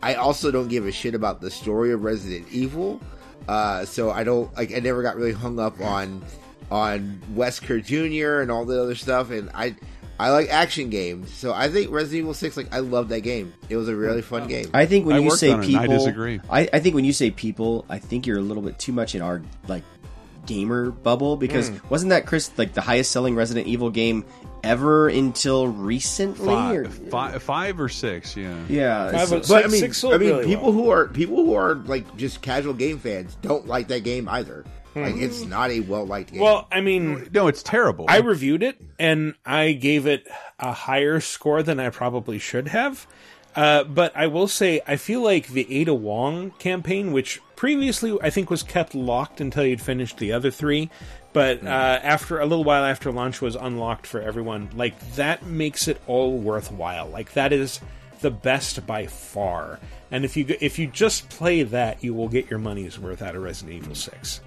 I 0.03 0.15
also 0.15 0.51
don't 0.51 0.69
give 0.69 0.87
a 0.87 0.93
shit 0.93 1.15
about 1.15 1.41
the 1.41 1.51
story 1.51 1.93
of 1.93 2.05
Resident 2.05 2.47
Evil, 2.53 3.01
uh, 3.49 3.85
so 3.85 4.11
I 4.11 4.23
don't 4.23 4.55
like. 4.57 4.75
I 4.75 4.79
never 4.79 5.03
got 5.03 5.17
really 5.17 5.33
hung 5.33 5.59
up 5.59 5.81
on 5.81 6.25
on 6.71 7.21
Wesker 7.35 7.83
Jr. 7.83 8.41
and 8.43 8.51
all 8.51 8.65
the 8.65 8.81
other 8.81 8.95
stuff, 8.95 9.31
and 9.31 9.51
I 9.55 9.75
I 10.19 10.31
like 10.31 10.49
action 10.49 10.91
games, 10.91 11.33
so 11.33 11.53
I 11.53 11.69
think 11.69 11.91
Resident 11.91 12.21
Evil 12.21 12.35
Six. 12.35 12.57
Like 12.57 12.73
I 12.75 12.81
love 12.81 13.09
that 13.11 13.21
game. 13.21 13.53
It 13.69 13.77
was 13.77 13.89
a 13.89 13.95
really 13.95 14.23
fun 14.23 14.49
game. 14.49 14.67
I 14.75 14.85
think 14.87 15.07
when 15.07 15.17
I 15.17 15.19
you 15.21 15.31
say 15.31 15.51
on 15.53 15.63
it, 15.63 15.69
and 15.69 15.77
I 15.77 15.81
people, 15.83 15.97
disagree. 15.99 16.41
I, 16.51 16.69
I 16.73 16.81
think 16.81 16.95
when 16.97 17.05
you 17.05 17.13
say 17.13 17.31
people, 17.31 17.85
I 17.89 17.99
think 17.99 18.27
you're 18.27 18.39
a 18.39 18.43
little 18.43 18.63
bit 18.63 18.79
too 18.79 18.93
much 18.93 19.15
in 19.15 19.23
our 19.23 19.43
like 19.69 19.85
gamer 20.47 20.91
bubble 20.91 21.37
because 21.37 21.71
Mm. 21.71 21.91
wasn't 21.91 22.11
that 22.11 22.27
Chris 22.27 22.51
like 22.57 22.73
the 22.73 22.81
highest 22.81 23.13
selling 23.13 23.35
Resident 23.37 23.67
Evil 23.69 23.91
game 23.91 24.25
ever 24.65 25.09
until 25.09 25.69
recently. 25.69 26.49
or- 26.53 26.85
Five, 26.87 27.11
five, 27.11 27.43
five 27.43 27.81
or 27.81 27.89
six, 27.89 28.37
yeah. 28.37 28.57
Yeah, 28.69 29.11
Five 29.13 29.29
so- 29.29 29.37
of- 29.37 29.47
But 29.49 29.65
I 29.67 29.69
mean, 29.69 29.81
Six 29.81 30.03
I 30.03 30.11
mean, 30.17 30.21
really 30.21 30.47
people 30.47 30.73
well. 30.73 30.73
who 30.73 30.91
are 30.91 31.07
people 31.09 31.37
who 31.37 31.55
are 31.55 31.75
like 31.75 32.17
just 32.17 32.41
casual 32.43 32.73
game 32.75 32.99
fans 32.99 33.37
don't 33.43 33.67
like 33.69 33.89
that 33.89 34.03
game 34.05 34.29
either. 34.29 34.65
Like, 34.95 35.15
Hmm. 35.15 35.23
it's 35.23 35.45
not 35.45 35.71
a 35.71 35.81
well 35.81 36.07
liked 36.07 36.33
game. 36.33 36.41
Well, 36.41 36.67
I 36.73 36.81
mean, 36.81 37.29
no, 37.33 37.47
it's 37.49 37.63
terrible. 37.63 38.07
I 38.09 38.19
reviewed 38.19 38.63
it 38.63 38.81
and 38.99 39.35
I 39.47 39.73
gave 39.73 40.07
it 40.07 40.27
a 40.59 40.73
higher 40.73 41.21
score 41.21 41.63
than 41.63 41.79
I 41.79 41.91
probably 41.91 42.39
should 42.39 42.69
have. 42.69 43.07
Uh, 43.55 43.83
but 43.85 44.13
I 44.17 44.27
will 44.29 44.47
say, 44.49 44.81
I 44.87 44.97
feel 44.97 45.21
like 45.23 45.49
the 45.49 45.81
Ada 45.81 45.95
Wong 45.95 46.53
campaign, 46.59 47.13
which 47.13 47.41
previously 47.57 48.17
I 48.23 48.31
think 48.31 48.51
was 48.51 48.63
kept 48.63 48.95
locked 48.95 49.41
until 49.41 49.65
you'd 49.65 49.81
finished 49.81 50.19
the 50.19 50.33
other 50.33 50.51
three, 50.51 50.91
but 51.33 51.65
uh, 51.65 51.69
after 52.03 52.39
a 52.39 52.47
little 52.47 52.63
while 52.65 52.85
after 52.85 53.11
launch 53.11 53.41
was 53.41 53.57
unlocked 53.57 54.07
for 54.07 54.21
everyone, 54.21 54.69
like 54.77 55.15
that 55.17 55.45
makes 55.45 55.89
it 55.89 56.01
all 56.07 56.39
worthwhile. 56.39 57.09
Like 57.09 57.33
that 57.33 57.53
is 57.53 57.81
the 58.21 58.31
best 58.31 58.87
by 58.87 59.07
far. 59.07 59.81
And 60.11 60.25
if 60.25 60.37
you 60.37 60.57
if 60.61 60.79
you 60.79 60.87
just 60.87 61.29
play 61.29 61.63
that, 61.65 62.03
you 62.05 62.15
will 62.15 62.29
get 62.29 62.49
your 62.51 62.59
money's 62.61 62.99
worth 62.99 63.23
out 63.23 63.35
of 63.35 63.43
Resident 63.43 63.77
Evil 63.83 63.95
Six. 63.95 64.41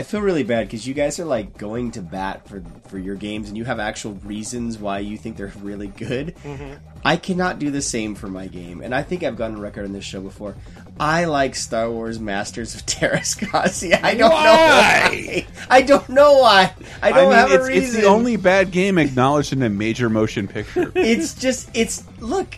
I 0.00 0.02
feel 0.02 0.22
really 0.22 0.44
bad 0.44 0.66
because 0.66 0.88
you 0.88 0.94
guys 0.94 1.20
are 1.20 1.26
like 1.26 1.58
going 1.58 1.90
to 1.90 2.00
bat 2.00 2.48
for 2.48 2.62
for 2.88 2.98
your 2.98 3.16
games, 3.16 3.48
and 3.48 3.56
you 3.58 3.66
have 3.66 3.78
actual 3.78 4.14
reasons 4.24 4.78
why 4.78 5.00
you 5.00 5.18
think 5.18 5.36
they're 5.36 5.52
really 5.60 5.88
good. 5.88 6.36
Mm-hmm. 6.36 6.76
I 7.04 7.18
cannot 7.18 7.58
do 7.58 7.70
the 7.70 7.82
same 7.82 8.14
for 8.14 8.28
my 8.28 8.46
game, 8.46 8.80
and 8.80 8.94
I 8.94 9.02
think 9.02 9.22
I've 9.22 9.36
gotten 9.36 9.56
a 9.56 9.60
record 9.60 9.84
on 9.84 9.92
this 9.92 10.06
show 10.06 10.22
before. 10.22 10.56
I 10.98 11.26
like 11.26 11.54
Star 11.54 11.90
Wars 11.90 12.18
Masters 12.18 12.74
of 12.74 12.86
Teräs 12.86 13.38
Käsi. 13.38 13.92
I 14.02 14.14
don't 14.14 14.30
know 14.30 14.54
why. 14.54 15.46
I 15.68 15.82
don't 15.82 16.08
know 16.08 16.38
why. 16.38 16.72
I 17.02 17.12
don't 17.12 17.28
mean, 17.28 17.38
have 17.38 17.50
it's, 17.50 17.64
a 17.64 17.68
reason. 17.68 17.84
it's 17.84 17.96
the 17.96 18.06
only 18.06 18.36
bad 18.36 18.70
game 18.70 18.96
acknowledged 18.96 19.52
in 19.52 19.62
a 19.62 19.68
major 19.68 20.08
motion 20.08 20.48
picture. 20.48 20.90
it's 20.94 21.34
just 21.34 21.68
it's 21.76 22.04
look 22.20 22.56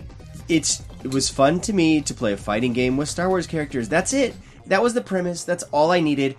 it's 0.48 0.80
it 1.02 1.12
was 1.12 1.28
fun 1.28 1.58
to 1.62 1.72
me 1.72 2.02
to 2.02 2.14
play 2.14 2.34
a 2.34 2.36
fighting 2.36 2.72
game 2.72 2.96
with 2.96 3.08
star 3.08 3.28
wars 3.28 3.48
characters 3.48 3.88
that's 3.88 4.12
it 4.12 4.34
that 4.66 4.82
was 4.82 4.94
the 4.94 5.00
premise 5.00 5.44
that's 5.44 5.64
all 5.64 5.90
i 5.90 5.98
needed 6.00 6.36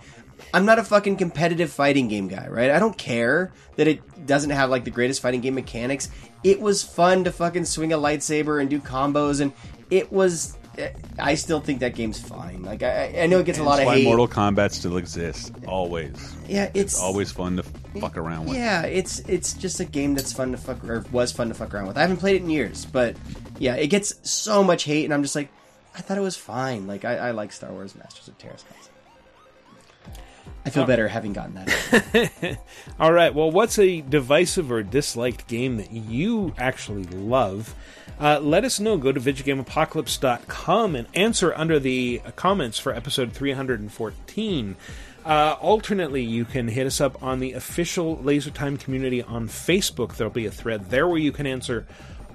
i'm 0.52 0.64
not 0.64 0.78
a 0.78 0.84
fucking 0.84 1.16
competitive 1.16 1.70
fighting 1.70 2.08
game 2.08 2.28
guy 2.28 2.46
right 2.48 2.70
i 2.70 2.78
don't 2.78 2.96
care 2.98 3.52
that 3.76 3.86
it 3.86 4.26
doesn't 4.26 4.50
have 4.50 4.70
like 4.70 4.84
the 4.84 4.90
greatest 4.90 5.20
fighting 5.22 5.40
game 5.40 5.54
mechanics 5.54 6.08
it 6.42 6.60
was 6.60 6.82
fun 6.82 7.24
to 7.24 7.32
fucking 7.32 7.64
swing 7.64 7.92
a 7.92 7.98
lightsaber 7.98 8.60
and 8.60 8.70
do 8.70 8.80
combos 8.80 9.40
and 9.40 9.52
it 9.90 10.10
was 10.12 10.56
eh, 10.78 10.90
i 11.18 11.34
still 11.34 11.60
think 11.60 11.80
that 11.80 11.94
game's 11.94 12.20
fine 12.20 12.62
like 12.62 12.82
i, 12.82 13.22
I 13.22 13.26
know 13.26 13.38
it 13.38 13.46
gets 13.46 13.58
a 13.58 13.62
lot 13.62 13.76
That's 13.76 13.82
of 13.82 13.86
why 13.86 13.96
hate 13.96 14.04
Mortal 14.04 14.28
Kombat 14.28 14.72
still 14.72 14.96
exists. 14.96 15.50
Always. 15.66 16.36
Yeah, 16.48 16.64
it's- 16.74 16.98
always 17.00 17.30
fun 17.32 17.56
to 17.56 17.62
fuck 18.00 18.16
around 18.16 18.46
with. 18.46 18.56
Yeah, 18.56 18.82
it's 18.82 19.20
it's 19.20 19.54
just 19.54 19.80
a 19.80 19.84
game 19.84 20.14
that's 20.14 20.32
fun 20.32 20.50
to 20.52 20.58
fuck 20.58 20.82
or 20.84 21.04
was 21.12 21.30
fun 21.32 21.48
to 21.48 21.54
fuck 21.54 21.72
around 21.74 21.86
with. 21.86 21.96
I 21.96 22.00
haven't 22.02 22.16
played 22.18 22.36
it 22.36 22.42
in 22.42 22.50
years, 22.50 22.84
but 22.86 23.16
yeah, 23.58 23.74
it 23.76 23.86
gets 23.86 24.14
so 24.28 24.62
much 24.64 24.82
hate, 24.84 25.04
and 25.04 25.14
I'm 25.14 25.22
just 25.22 25.36
like, 25.36 25.48
I 25.96 26.00
thought 26.00 26.18
it 26.18 26.22
was 26.22 26.36
fine. 26.36 26.86
Like 26.86 27.04
I, 27.04 27.16
I 27.16 27.30
like 27.30 27.52
Star 27.52 27.70
Wars 27.70 27.94
Masters 27.94 28.28
of 28.28 28.36
Teräs 28.38 28.64
Käsi. 28.64 28.83
I 30.66 30.70
feel 30.70 30.84
Oh. 30.84 30.86
better 30.86 31.08
having 31.08 31.32
gotten 31.34 31.54
that. 31.54 32.58
All 33.00 33.12
right. 33.12 33.34
Well, 33.34 33.50
what's 33.50 33.78
a 33.78 34.00
divisive 34.00 34.72
or 34.72 34.82
disliked 34.82 35.46
game 35.46 35.76
that 35.76 35.90
you 35.92 36.54
actually 36.56 37.04
love? 37.04 37.74
Uh, 38.18 38.38
let 38.40 38.64
us 38.64 38.80
know. 38.80 38.96
Go 38.96 39.12
to 39.12 39.20
VidjagameApocalypse.com 39.20 40.96
and 40.96 41.06
answer 41.14 41.52
under 41.56 41.78
the 41.78 42.22
comments 42.36 42.78
for 42.78 42.94
episode 42.94 43.32
314. 43.32 44.76
Uh, 45.24 45.56
alternately, 45.60 46.22
you 46.22 46.44
can 46.44 46.68
hit 46.68 46.86
us 46.86 47.00
up 47.00 47.22
on 47.22 47.40
the 47.40 47.52
official 47.52 48.16
Laser 48.22 48.50
Time 48.50 48.76
community 48.76 49.22
on 49.22 49.48
Facebook. 49.48 50.16
There'll 50.16 50.32
be 50.32 50.46
a 50.46 50.50
thread 50.50 50.90
there 50.90 51.08
where 51.08 51.18
you 51.18 51.32
can 51.32 51.46
answer, 51.46 51.86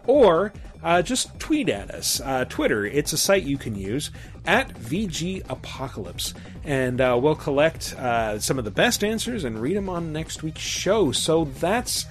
or 0.07 0.51
uh, 0.83 1.01
just 1.03 1.37
tweet 1.39 1.69
at 1.69 1.91
us. 1.91 2.19
Uh, 2.19 2.45
Twitter, 2.45 2.85
it's 2.85 3.13
a 3.13 3.17
site 3.17 3.43
you 3.43 3.57
can 3.59 3.75
use 3.75 4.09
at 4.49 4.73
VG 4.73 5.47
Apocalypse, 5.47 6.33
and 6.63 6.99
uh, 6.99 7.15
we'll 7.21 7.35
collect 7.35 7.93
uh, 7.93 8.39
some 8.39 8.57
of 8.57 8.65
the 8.65 8.71
best 8.71 9.03
answers 9.03 9.43
and 9.43 9.61
read 9.61 9.77
them 9.77 9.89
on 9.89 10.11
next 10.11 10.41
week's 10.41 10.59
show. 10.59 11.11
So 11.11 11.45
that's 11.45 12.07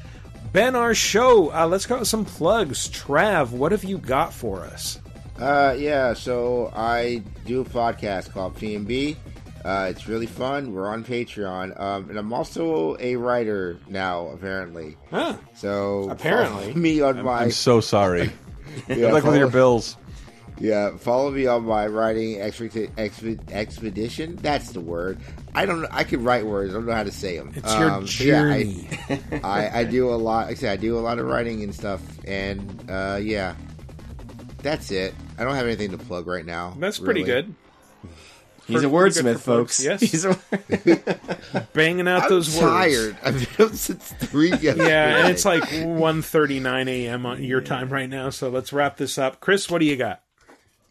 been 0.53 0.77
our 0.77 0.95
show. 0.95 1.53
Uh, 1.53 1.67
let's 1.67 1.85
go 1.85 1.99
with 1.99 2.07
some 2.07 2.25
plugs. 2.25 2.89
Trav, 2.91 3.51
what 3.51 3.73
have 3.73 3.83
you 3.83 3.99
got 3.99 4.33
for 4.33 4.61
us? 4.61 5.01
Uh, 5.41 5.75
yeah, 5.77 6.15
so 6.15 6.73
I 6.77 7.25
do 7.45 7.63
a 7.63 7.65
podcast 7.65 8.31
called 8.31 8.55
PMB. 8.55 9.17
Uh, 9.65 9.89
it's 9.91 10.07
really 10.07 10.27
fun. 10.27 10.73
We're 10.73 10.89
on 10.89 11.03
Patreon, 11.03 11.79
um, 11.81 12.09
and 12.09 12.17
I'm 12.17 12.33
also 12.33 12.97
a 13.01 13.17
writer 13.17 13.81
now, 13.89 14.29
apparently. 14.29 14.97
Huh. 15.11 15.37
So 15.57 16.09
Apparently. 16.09 16.73
me 16.75 17.01
on 17.01 17.19
I'm, 17.19 17.25
my. 17.25 17.43
I'm 17.43 17.51
so 17.51 17.81
sorry. 17.81 18.31
Yeah, 18.87 18.95
Good 18.95 19.13
luck 19.15 19.25
with 19.25 19.37
your 19.37 19.51
bills. 19.51 19.97
Yeah, 20.61 20.97
follow 20.97 21.31
me 21.31 21.47
on 21.47 21.65
my 21.65 21.87
writing 21.87 22.37
expedi- 22.39 22.91
expe- 22.97 23.51
expedition. 23.53 24.37
That's 24.37 24.71
the 24.73 24.81
word. 24.81 25.19
I 25.55 25.67
don't. 25.67 25.83
know. 25.83 25.89
I 25.91 26.05
can 26.05 26.25
write 26.25 26.45
words. 26.47 26.73
I 26.73 26.75
don't 26.79 26.87
know 26.87 26.93
how 26.95 27.05
to 27.05 27.13
say 27.13 27.37
them. 27.39 27.53
It's 27.55 27.75
your 27.75 28.03
journey. 28.03 28.89
I, 29.09 29.41
I, 29.45 29.79
I 29.81 29.85
do 29.85 30.11
a 30.11 30.17
lot. 30.17 30.47
Like 30.49 30.57
I 30.57 30.61
said, 30.61 30.73
I 30.73 30.77
do 30.77 30.99
a 30.99 31.01
lot 31.01 31.19
of 31.19 31.27
writing 31.27 31.63
and 31.63 31.75
stuff. 31.75 32.01
And 32.27 32.91
uh, 32.91 33.19
yeah, 33.23 33.55
that's 34.63 34.91
it. 34.91 35.15
I 35.39 35.45
don't 35.45 35.55
have 35.55 35.67
anything 35.67 35.93
to 35.93 35.99
plug 35.99 36.27
right 36.27 36.45
now. 36.45 36.75
That's 36.79 36.99
pretty 36.99 37.23
good. 37.23 37.55
He's 38.67 38.83
a 38.83 38.87
wordsmith, 38.87 39.35
for 39.35 39.39
folks. 39.39 39.83
Yes. 39.83 40.01
He's 40.03 40.27
a- 40.27 40.39
Banging 41.73 42.07
out 42.07 42.25
I'm 42.25 42.29
those 42.29 42.51
words. 42.55 42.61
tired. 42.61 43.17
I've 43.23 43.57
been 43.57 43.67
up 43.67 43.73
since 43.75 44.13
three. 44.13 44.51
yesterday. 44.51 44.87
Yeah, 44.89 45.17
and 45.21 45.29
it's 45.31 45.47
like 45.47 45.63
1.39 45.63 46.89
a.m. 46.89 47.25
on 47.25 47.43
your 47.43 47.63
time 47.63 47.89
right 47.89 48.11
now, 48.11 48.29
so 48.29 48.51
let's 48.51 48.71
wrap 48.73 48.99
this 48.99 49.17
up. 49.17 49.41
Chris, 49.41 49.71
what 49.71 49.79
do 49.79 49.87
you 49.87 49.97
got? 49.97 50.21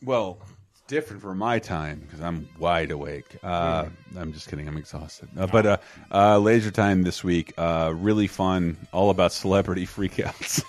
Well, 0.03 0.39
different 0.87 1.21
for 1.21 1.35
my 1.35 1.59
time 1.59 1.99
because 1.99 2.21
I'm 2.21 2.47
wide 2.59 2.91
awake. 2.91 3.37
Uh, 3.43 3.85
I'm 4.17 4.33
just 4.33 4.49
kidding. 4.49 4.67
I'm 4.67 4.77
exhausted. 4.77 5.29
Uh, 5.37 5.47
but 5.47 5.65
uh, 5.65 5.77
uh, 6.11 6.39
Laser 6.39 6.71
Time 6.71 7.03
this 7.03 7.23
week, 7.23 7.53
uh, 7.57 7.93
really 7.95 8.27
fun. 8.27 8.77
All 8.91 9.09
about 9.09 9.33
celebrity 9.33 9.85
freakouts. 9.85 10.63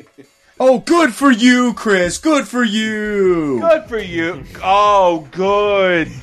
oh, 0.60 0.78
good 0.78 1.14
for 1.14 1.30
you, 1.30 1.74
Chris. 1.74 2.18
Good 2.18 2.46
for 2.46 2.64
you. 2.64 3.60
Good 3.60 3.88
for 3.88 3.98
you. 3.98 4.44
Oh, 4.62 5.28
good. 5.32 6.10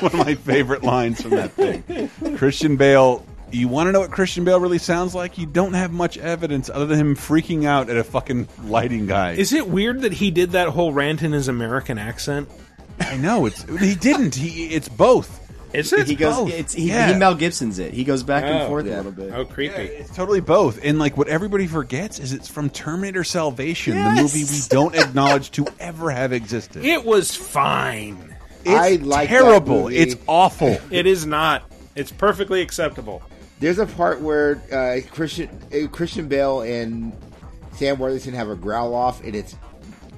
It's 0.00 0.02
one 0.02 0.20
of 0.20 0.26
my 0.26 0.36
favorite 0.36 0.84
lines 0.84 1.20
from 1.22 1.32
that 1.32 1.50
thing. 1.54 2.36
Christian 2.36 2.76
Bale. 2.76 3.26
You 3.50 3.68
want 3.68 3.88
to 3.88 3.92
know 3.92 4.00
what 4.00 4.10
Christian 4.10 4.44
Bale 4.44 4.60
really 4.60 4.78
sounds 4.78 5.14
like? 5.14 5.38
You 5.38 5.46
don't 5.46 5.72
have 5.74 5.90
much 5.92 6.18
evidence 6.18 6.68
other 6.68 6.86
than 6.86 6.98
him 6.98 7.16
freaking 7.16 7.64
out 7.64 7.88
at 7.88 7.96
a 7.96 8.04
fucking 8.04 8.48
lighting 8.64 9.06
guy. 9.06 9.32
Is 9.32 9.52
it 9.52 9.68
weird 9.68 10.02
that 10.02 10.12
he 10.12 10.30
did 10.30 10.50
that 10.52 10.68
whole 10.68 10.92
rant 10.92 11.22
in 11.22 11.32
his 11.32 11.48
American 11.48 11.96
accent? 11.98 12.48
I 13.00 13.16
know 13.16 13.46
it's 13.46 13.62
he 13.80 13.94
didn't. 13.94 14.34
He 14.34 14.66
it's 14.74 14.88
both. 14.88 15.46
Is 15.72 15.92
it? 15.92 16.06
He 16.08 16.14
goes. 16.14 16.34
both. 16.34 16.50
It's 16.50 16.72
he, 16.74 16.88
Yeah. 16.88 17.12
he 17.12 17.18
Mel 17.18 17.34
Gibson's 17.34 17.78
it. 17.78 17.92
He 17.94 18.04
goes 18.04 18.22
back 18.22 18.44
and 18.44 18.62
Oh, 18.62 18.68
forth 18.68 18.86
yeah. 18.86 18.94
a 18.94 18.96
little 18.96 19.12
bit. 19.12 19.32
Oh, 19.34 19.44
creepy. 19.44 19.74
It's 19.82 20.14
totally 20.14 20.40
both. 20.40 20.80
And 20.82 20.98
like 20.98 21.16
what 21.16 21.28
everybody 21.28 21.66
forgets 21.66 22.18
is 22.18 22.32
it's 22.32 22.48
from 22.48 22.70
Terminator 22.70 23.22
Salvation, 23.24 23.94
the 24.02 24.10
movie 24.22 24.44
we 24.44 24.60
don't 24.68 24.94
acknowledge 24.94 25.50
to 25.52 25.66
ever 25.78 26.10
have 26.10 26.32
existed. 26.32 26.84
It 26.84 27.04
was 27.04 27.34
fine. 27.36 28.34
It's 28.64 28.68
I 28.70 28.96
like 29.02 29.28
that 29.30 29.38
terrible. 29.38 29.82
movie. 29.84 29.96
It's 29.98 30.16
awful. 30.26 30.78
It 30.90 31.06
is 31.06 31.24
not. 31.26 31.62
It's 31.94 32.10
perfectly 32.12 32.62
acceptable. 32.62 33.22
There's 33.60 33.78
a 33.78 33.86
part 33.86 34.20
where 34.20 34.62
uh, 34.72 35.00
Christian 35.10 35.48
uh, 35.72 35.88
Christian 35.88 36.28
Bale 36.28 36.60
and 36.62 37.12
Sam 37.72 37.98
Worthington 37.98 38.34
have 38.34 38.48
a 38.48 38.56
growl 38.56 38.94
off, 38.94 39.22
and 39.22 39.34
it's 39.34 39.56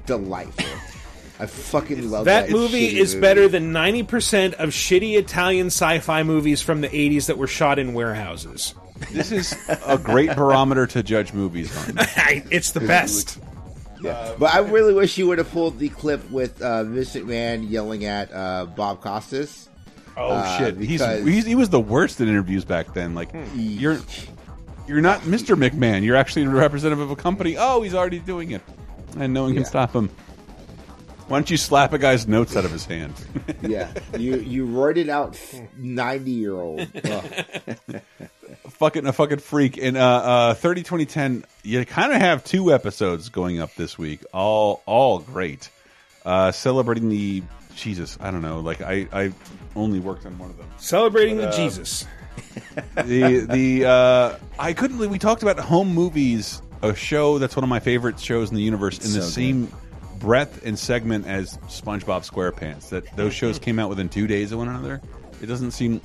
delightful. 0.06 0.66
I 1.38 1.46
fucking 1.46 2.10
love 2.10 2.26
that. 2.26 2.48
That 2.48 2.52
movie 2.52 2.98
is 2.98 3.14
movie. 3.14 3.22
better 3.22 3.48
than 3.48 3.72
90% 3.72 4.54
of 4.54 4.70
shitty 4.70 5.16
Italian 5.16 5.68
sci 5.68 5.98
fi 6.00 6.22
movies 6.22 6.60
from 6.60 6.82
the 6.82 6.88
80s 6.88 7.26
that 7.26 7.38
were 7.38 7.46
shot 7.46 7.78
in 7.78 7.94
warehouses. 7.94 8.74
This 9.10 9.32
is 9.32 9.56
a 9.86 9.96
great 9.96 10.36
barometer 10.36 10.86
to 10.88 11.02
judge 11.02 11.32
movies 11.32 11.74
on. 11.74 11.94
it's 12.50 12.72
the 12.72 12.80
best. 12.80 13.38
Yeah. 14.02 14.34
But 14.38 14.54
I 14.54 14.58
really 14.58 14.92
wish 14.92 15.16
you 15.16 15.28
would 15.28 15.38
have 15.38 15.50
pulled 15.50 15.78
the 15.78 15.88
clip 15.88 16.30
with 16.30 16.60
uh, 16.60 16.84
Vince 16.84 17.14
McMahon 17.14 17.70
yelling 17.70 18.04
at 18.04 18.30
uh, 18.32 18.66
Bob 18.66 19.00
Costas. 19.00 19.69
Oh 20.16 20.30
Uh, 20.32 20.58
shit! 20.58 20.76
He's, 20.78 21.00
he's 21.24 21.46
he 21.46 21.54
was 21.54 21.68
the 21.70 21.80
worst 21.80 22.20
in 22.20 22.28
interviews 22.28 22.64
back 22.64 22.92
then. 22.94 23.14
Like 23.14 23.30
you're 23.54 23.98
you're 24.86 25.00
not 25.00 25.20
Mr. 25.22 25.56
McMahon. 25.56 26.02
You're 26.02 26.16
actually 26.16 26.44
a 26.44 26.48
representative 26.50 27.00
of 27.00 27.10
a 27.10 27.16
company. 27.16 27.56
Oh, 27.58 27.80
he's 27.82 27.94
already 27.94 28.18
doing 28.18 28.50
it, 28.50 28.62
and 29.18 29.32
no 29.32 29.42
one 29.44 29.52
can 29.54 29.62
Yeah. 29.62 29.68
stop 29.68 29.94
him. 29.94 30.08
Why 31.28 31.36
don't 31.38 31.48
you 31.48 31.56
slap 31.56 31.92
a 31.92 31.98
guy's 31.98 32.26
notes 32.26 32.56
out 32.56 32.64
of 32.64 32.72
his 32.72 32.84
hand? 32.84 33.14
yeah, 33.62 33.92
you 34.18 34.36
you 34.38 34.66
roided 34.66 35.08
out 35.08 35.38
ninety 35.78 36.32
year 36.32 36.54
old. 36.54 36.88
fucking 38.70 39.06
a 39.06 39.12
fucking 39.12 39.38
freak. 39.38 39.78
In 39.78 39.96
uh, 39.96 40.00
uh, 40.04 40.54
30 40.54 40.82
2010, 40.82 41.44
you 41.62 41.84
kind 41.86 42.12
of 42.12 42.20
have 42.20 42.44
two 42.44 42.72
episodes 42.74 43.28
going 43.28 43.60
up 43.60 43.74
this 43.76 43.96
week. 43.98 44.24
All 44.32 44.82
all 44.86 45.20
great. 45.20 45.70
Uh, 46.24 46.52
celebrating 46.52 47.08
the 47.08 47.42
Jesus. 47.80 48.16
I 48.20 48.30
don't 48.30 48.42
know. 48.42 48.60
Like 48.60 48.80
I 48.82 49.06
I 49.12 49.32
only 49.76 50.00
worked 50.00 50.26
on 50.26 50.38
one 50.38 50.50
of 50.50 50.56
them. 50.58 50.66
Celebrating 50.78 51.36
But, 51.36 51.42
the 51.42 51.48
uh, 51.48 51.56
Jesus. 51.56 52.06
the 52.94 53.46
the 53.50 53.84
uh, 53.86 54.36
I 54.58 54.72
couldn't 54.72 54.96
believe 54.96 55.10
we 55.10 55.18
talked 55.18 55.42
about 55.42 55.58
home 55.58 55.88
movies, 55.94 56.62
a 56.82 56.94
show 56.94 57.38
that's 57.38 57.56
one 57.56 57.64
of 57.64 57.68
my 57.70 57.80
favorite 57.80 58.18
shows 58.20 58.50
in 58.50 58.56
the 58.56 58.62
universe, 58.62 58.98
in 58.98 59.12
the 59.12 59.22
So 59.22 59.28
same 59.28 59.72
breadth 60.18 60.64
and 60.66 60.78
segment 60.78 61.26
as 61.26 61.56
SpongeBob 61.68 62.28
SquarePants. 62.28 62.90
That 62.90 63.16
those 63.16 63.34
shows 63.34 63.58
came 63.58 63.78
out 63.78 63.88
within 63.88 64.08
two 64.08 64.26
days 64.26 64.52
of 64.52 64.58
one 64.58 64.68
another. 64.68 65.00
It 65.42 65.46
doesn't 65.46 65.70
seem 65.72 66.00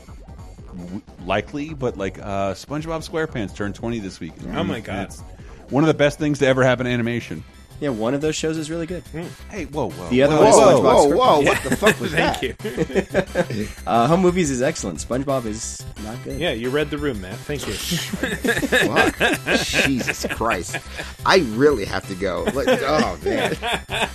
w- 0.75 1.01
likely, 1.25 1.73
but 1.73 1.97
like 1.97 2.19
uh, 2.19 2.53
SpongeBob 2.53 3.07
SquarePants 3.07 3.55
turned 3.55 3.75
twenty 3.75 3.99
this 3.99 4.19
week. 4.19 4.33
Oh 4.53 4.63
my 4.63 4.79
God. 4.79 5.05
It's 5.05 5.21
one 5.69 5.83
of 5.83 5.87
the 5.87 5.93
best 5.93 6.19
things 6.19 6.39
to 6.39 6.47
ever 6.47 6.63
happen 6.63 6.85
in 6.87 6.93
animation. 6.93 7.43
Yeah, 7.81 7.89
one 7.89 8.13
of 8.13 8.21
those 8.21 8.35
shows 8.37 8.57
is 8.57 8.71
really 8.71 8.85
good. 8.85 9.03
Hey, 9.49 9.65
whoa, 9.65 9.89
whoa, 9.89 10.09
The 10.09 10.23
other 10.23 10.37
whoa, 10.37 10.41
one 10.43 10.49
is 10.49 10.55
whoa, 10.55 10.81
SpongeBob. 10.81 11.15
whoa, 11.15 11.15
whoa, 11.15 11.41
SquarePants. 11.41 11.45
what 11.45 11.63
the 11.69 11.75
fuck 11.75 11.99
was 11.99 12.11
that? 12.13 12.39
Thank 12.39 13.49
you. 13.57 13.67
Uh, 13.85 14.07
home 14.07 14.21
movies 14.21 14.49
is 14.49 14.61
excellent. 14.61 14.99
SpongeBob 14.99 15.45
is 15.45 15.85
not 16.03 16.23
good. 16.23 16.39
Yeah, 16.39 16.51
you 16.51 16.69
read 16.69 16.89
the 16.89 16.97
room, 16.97 17.19
Matt. 17.21 17.35
Thank 17.39 17.67
you. 17.67 17.73
Fuck. 17.73 19.65
Jesus 19.65 20.25
Christ. 20.31 20.77
I 21.25 21.39
really 21.55 21.83
have 21.85 22.07
to 22.07 22.15
go. 22.15 22.43
Like, 22.53 22.67
oh, 22.69 23.19
man. 23.25 23.55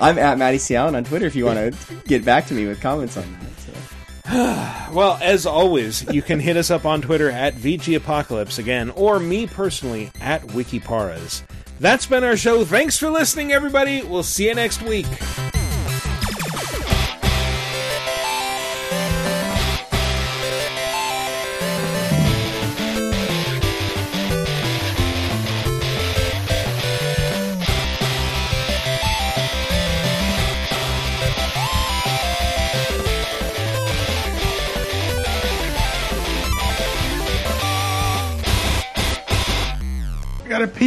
I'm 0.00 0.18
at 0.18 0.38
Maddie 0.38 0.58
C. 0.58 0.74
Allen 0.74 0.94
on 0.94 1.04
Twitter 1.04 1.26
if 1.26 1.34
you 1.36 1.44
want 1.44 1.58
to 1.58 1.94
get 2.06 2.24
back 2.24 2.46
to 2.46 2.54
me 2.54 2.66
with 2.66 2.80
comments 2.80 3.16
on 3.18 3.24
that. 3.40 3.50
so. 3.60 4.88
Well, 4.94 5.18
as 5.22 5.46
always, 5.46 6.02
you 6.12 6.22
can 6.22 6.38
hit 6.40 6.56
us 6.56 6.70
up 6.70 6.84
on 6.84 7.00
Twitter 7.02 7.30
at 7.30 7.54
VG 7.54 7.96
Apocalypse 7.96 8.58
again, 8.58 8.90
or 8.90 9.18
me 9.18 9.46
personally 9.46 10.10
at 10.20 10.42
Wikiparas. 10.48 11.42
That's 11.82 12.06
been 12.06 12.22
our 12.22 12.36
show. 12.36 12.64
Thanks 12.64 12.96
for 12.96 13.10
listening, 13.10 13.50
everybody. 13.50 14.04
We'll 14.04 14.22
see 14.22 14.46
you 14.46 14.54
next 14.54 14.82
week. 14.82 15.08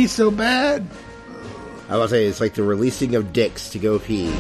So 0.08 0.32
bad. 0.32 0.88
I 1.90 1.98
was 1.98 2.10
say 2.10 2.26
it's 2.26 2.42
like 2.42 2.54
the 2.56 2.64
releasing 2.64 3.16
of 3.16 3.32
dicks 3.32 3.70
to 3.72 3.80
go 3.80 4.00
pee. 4.00 4.34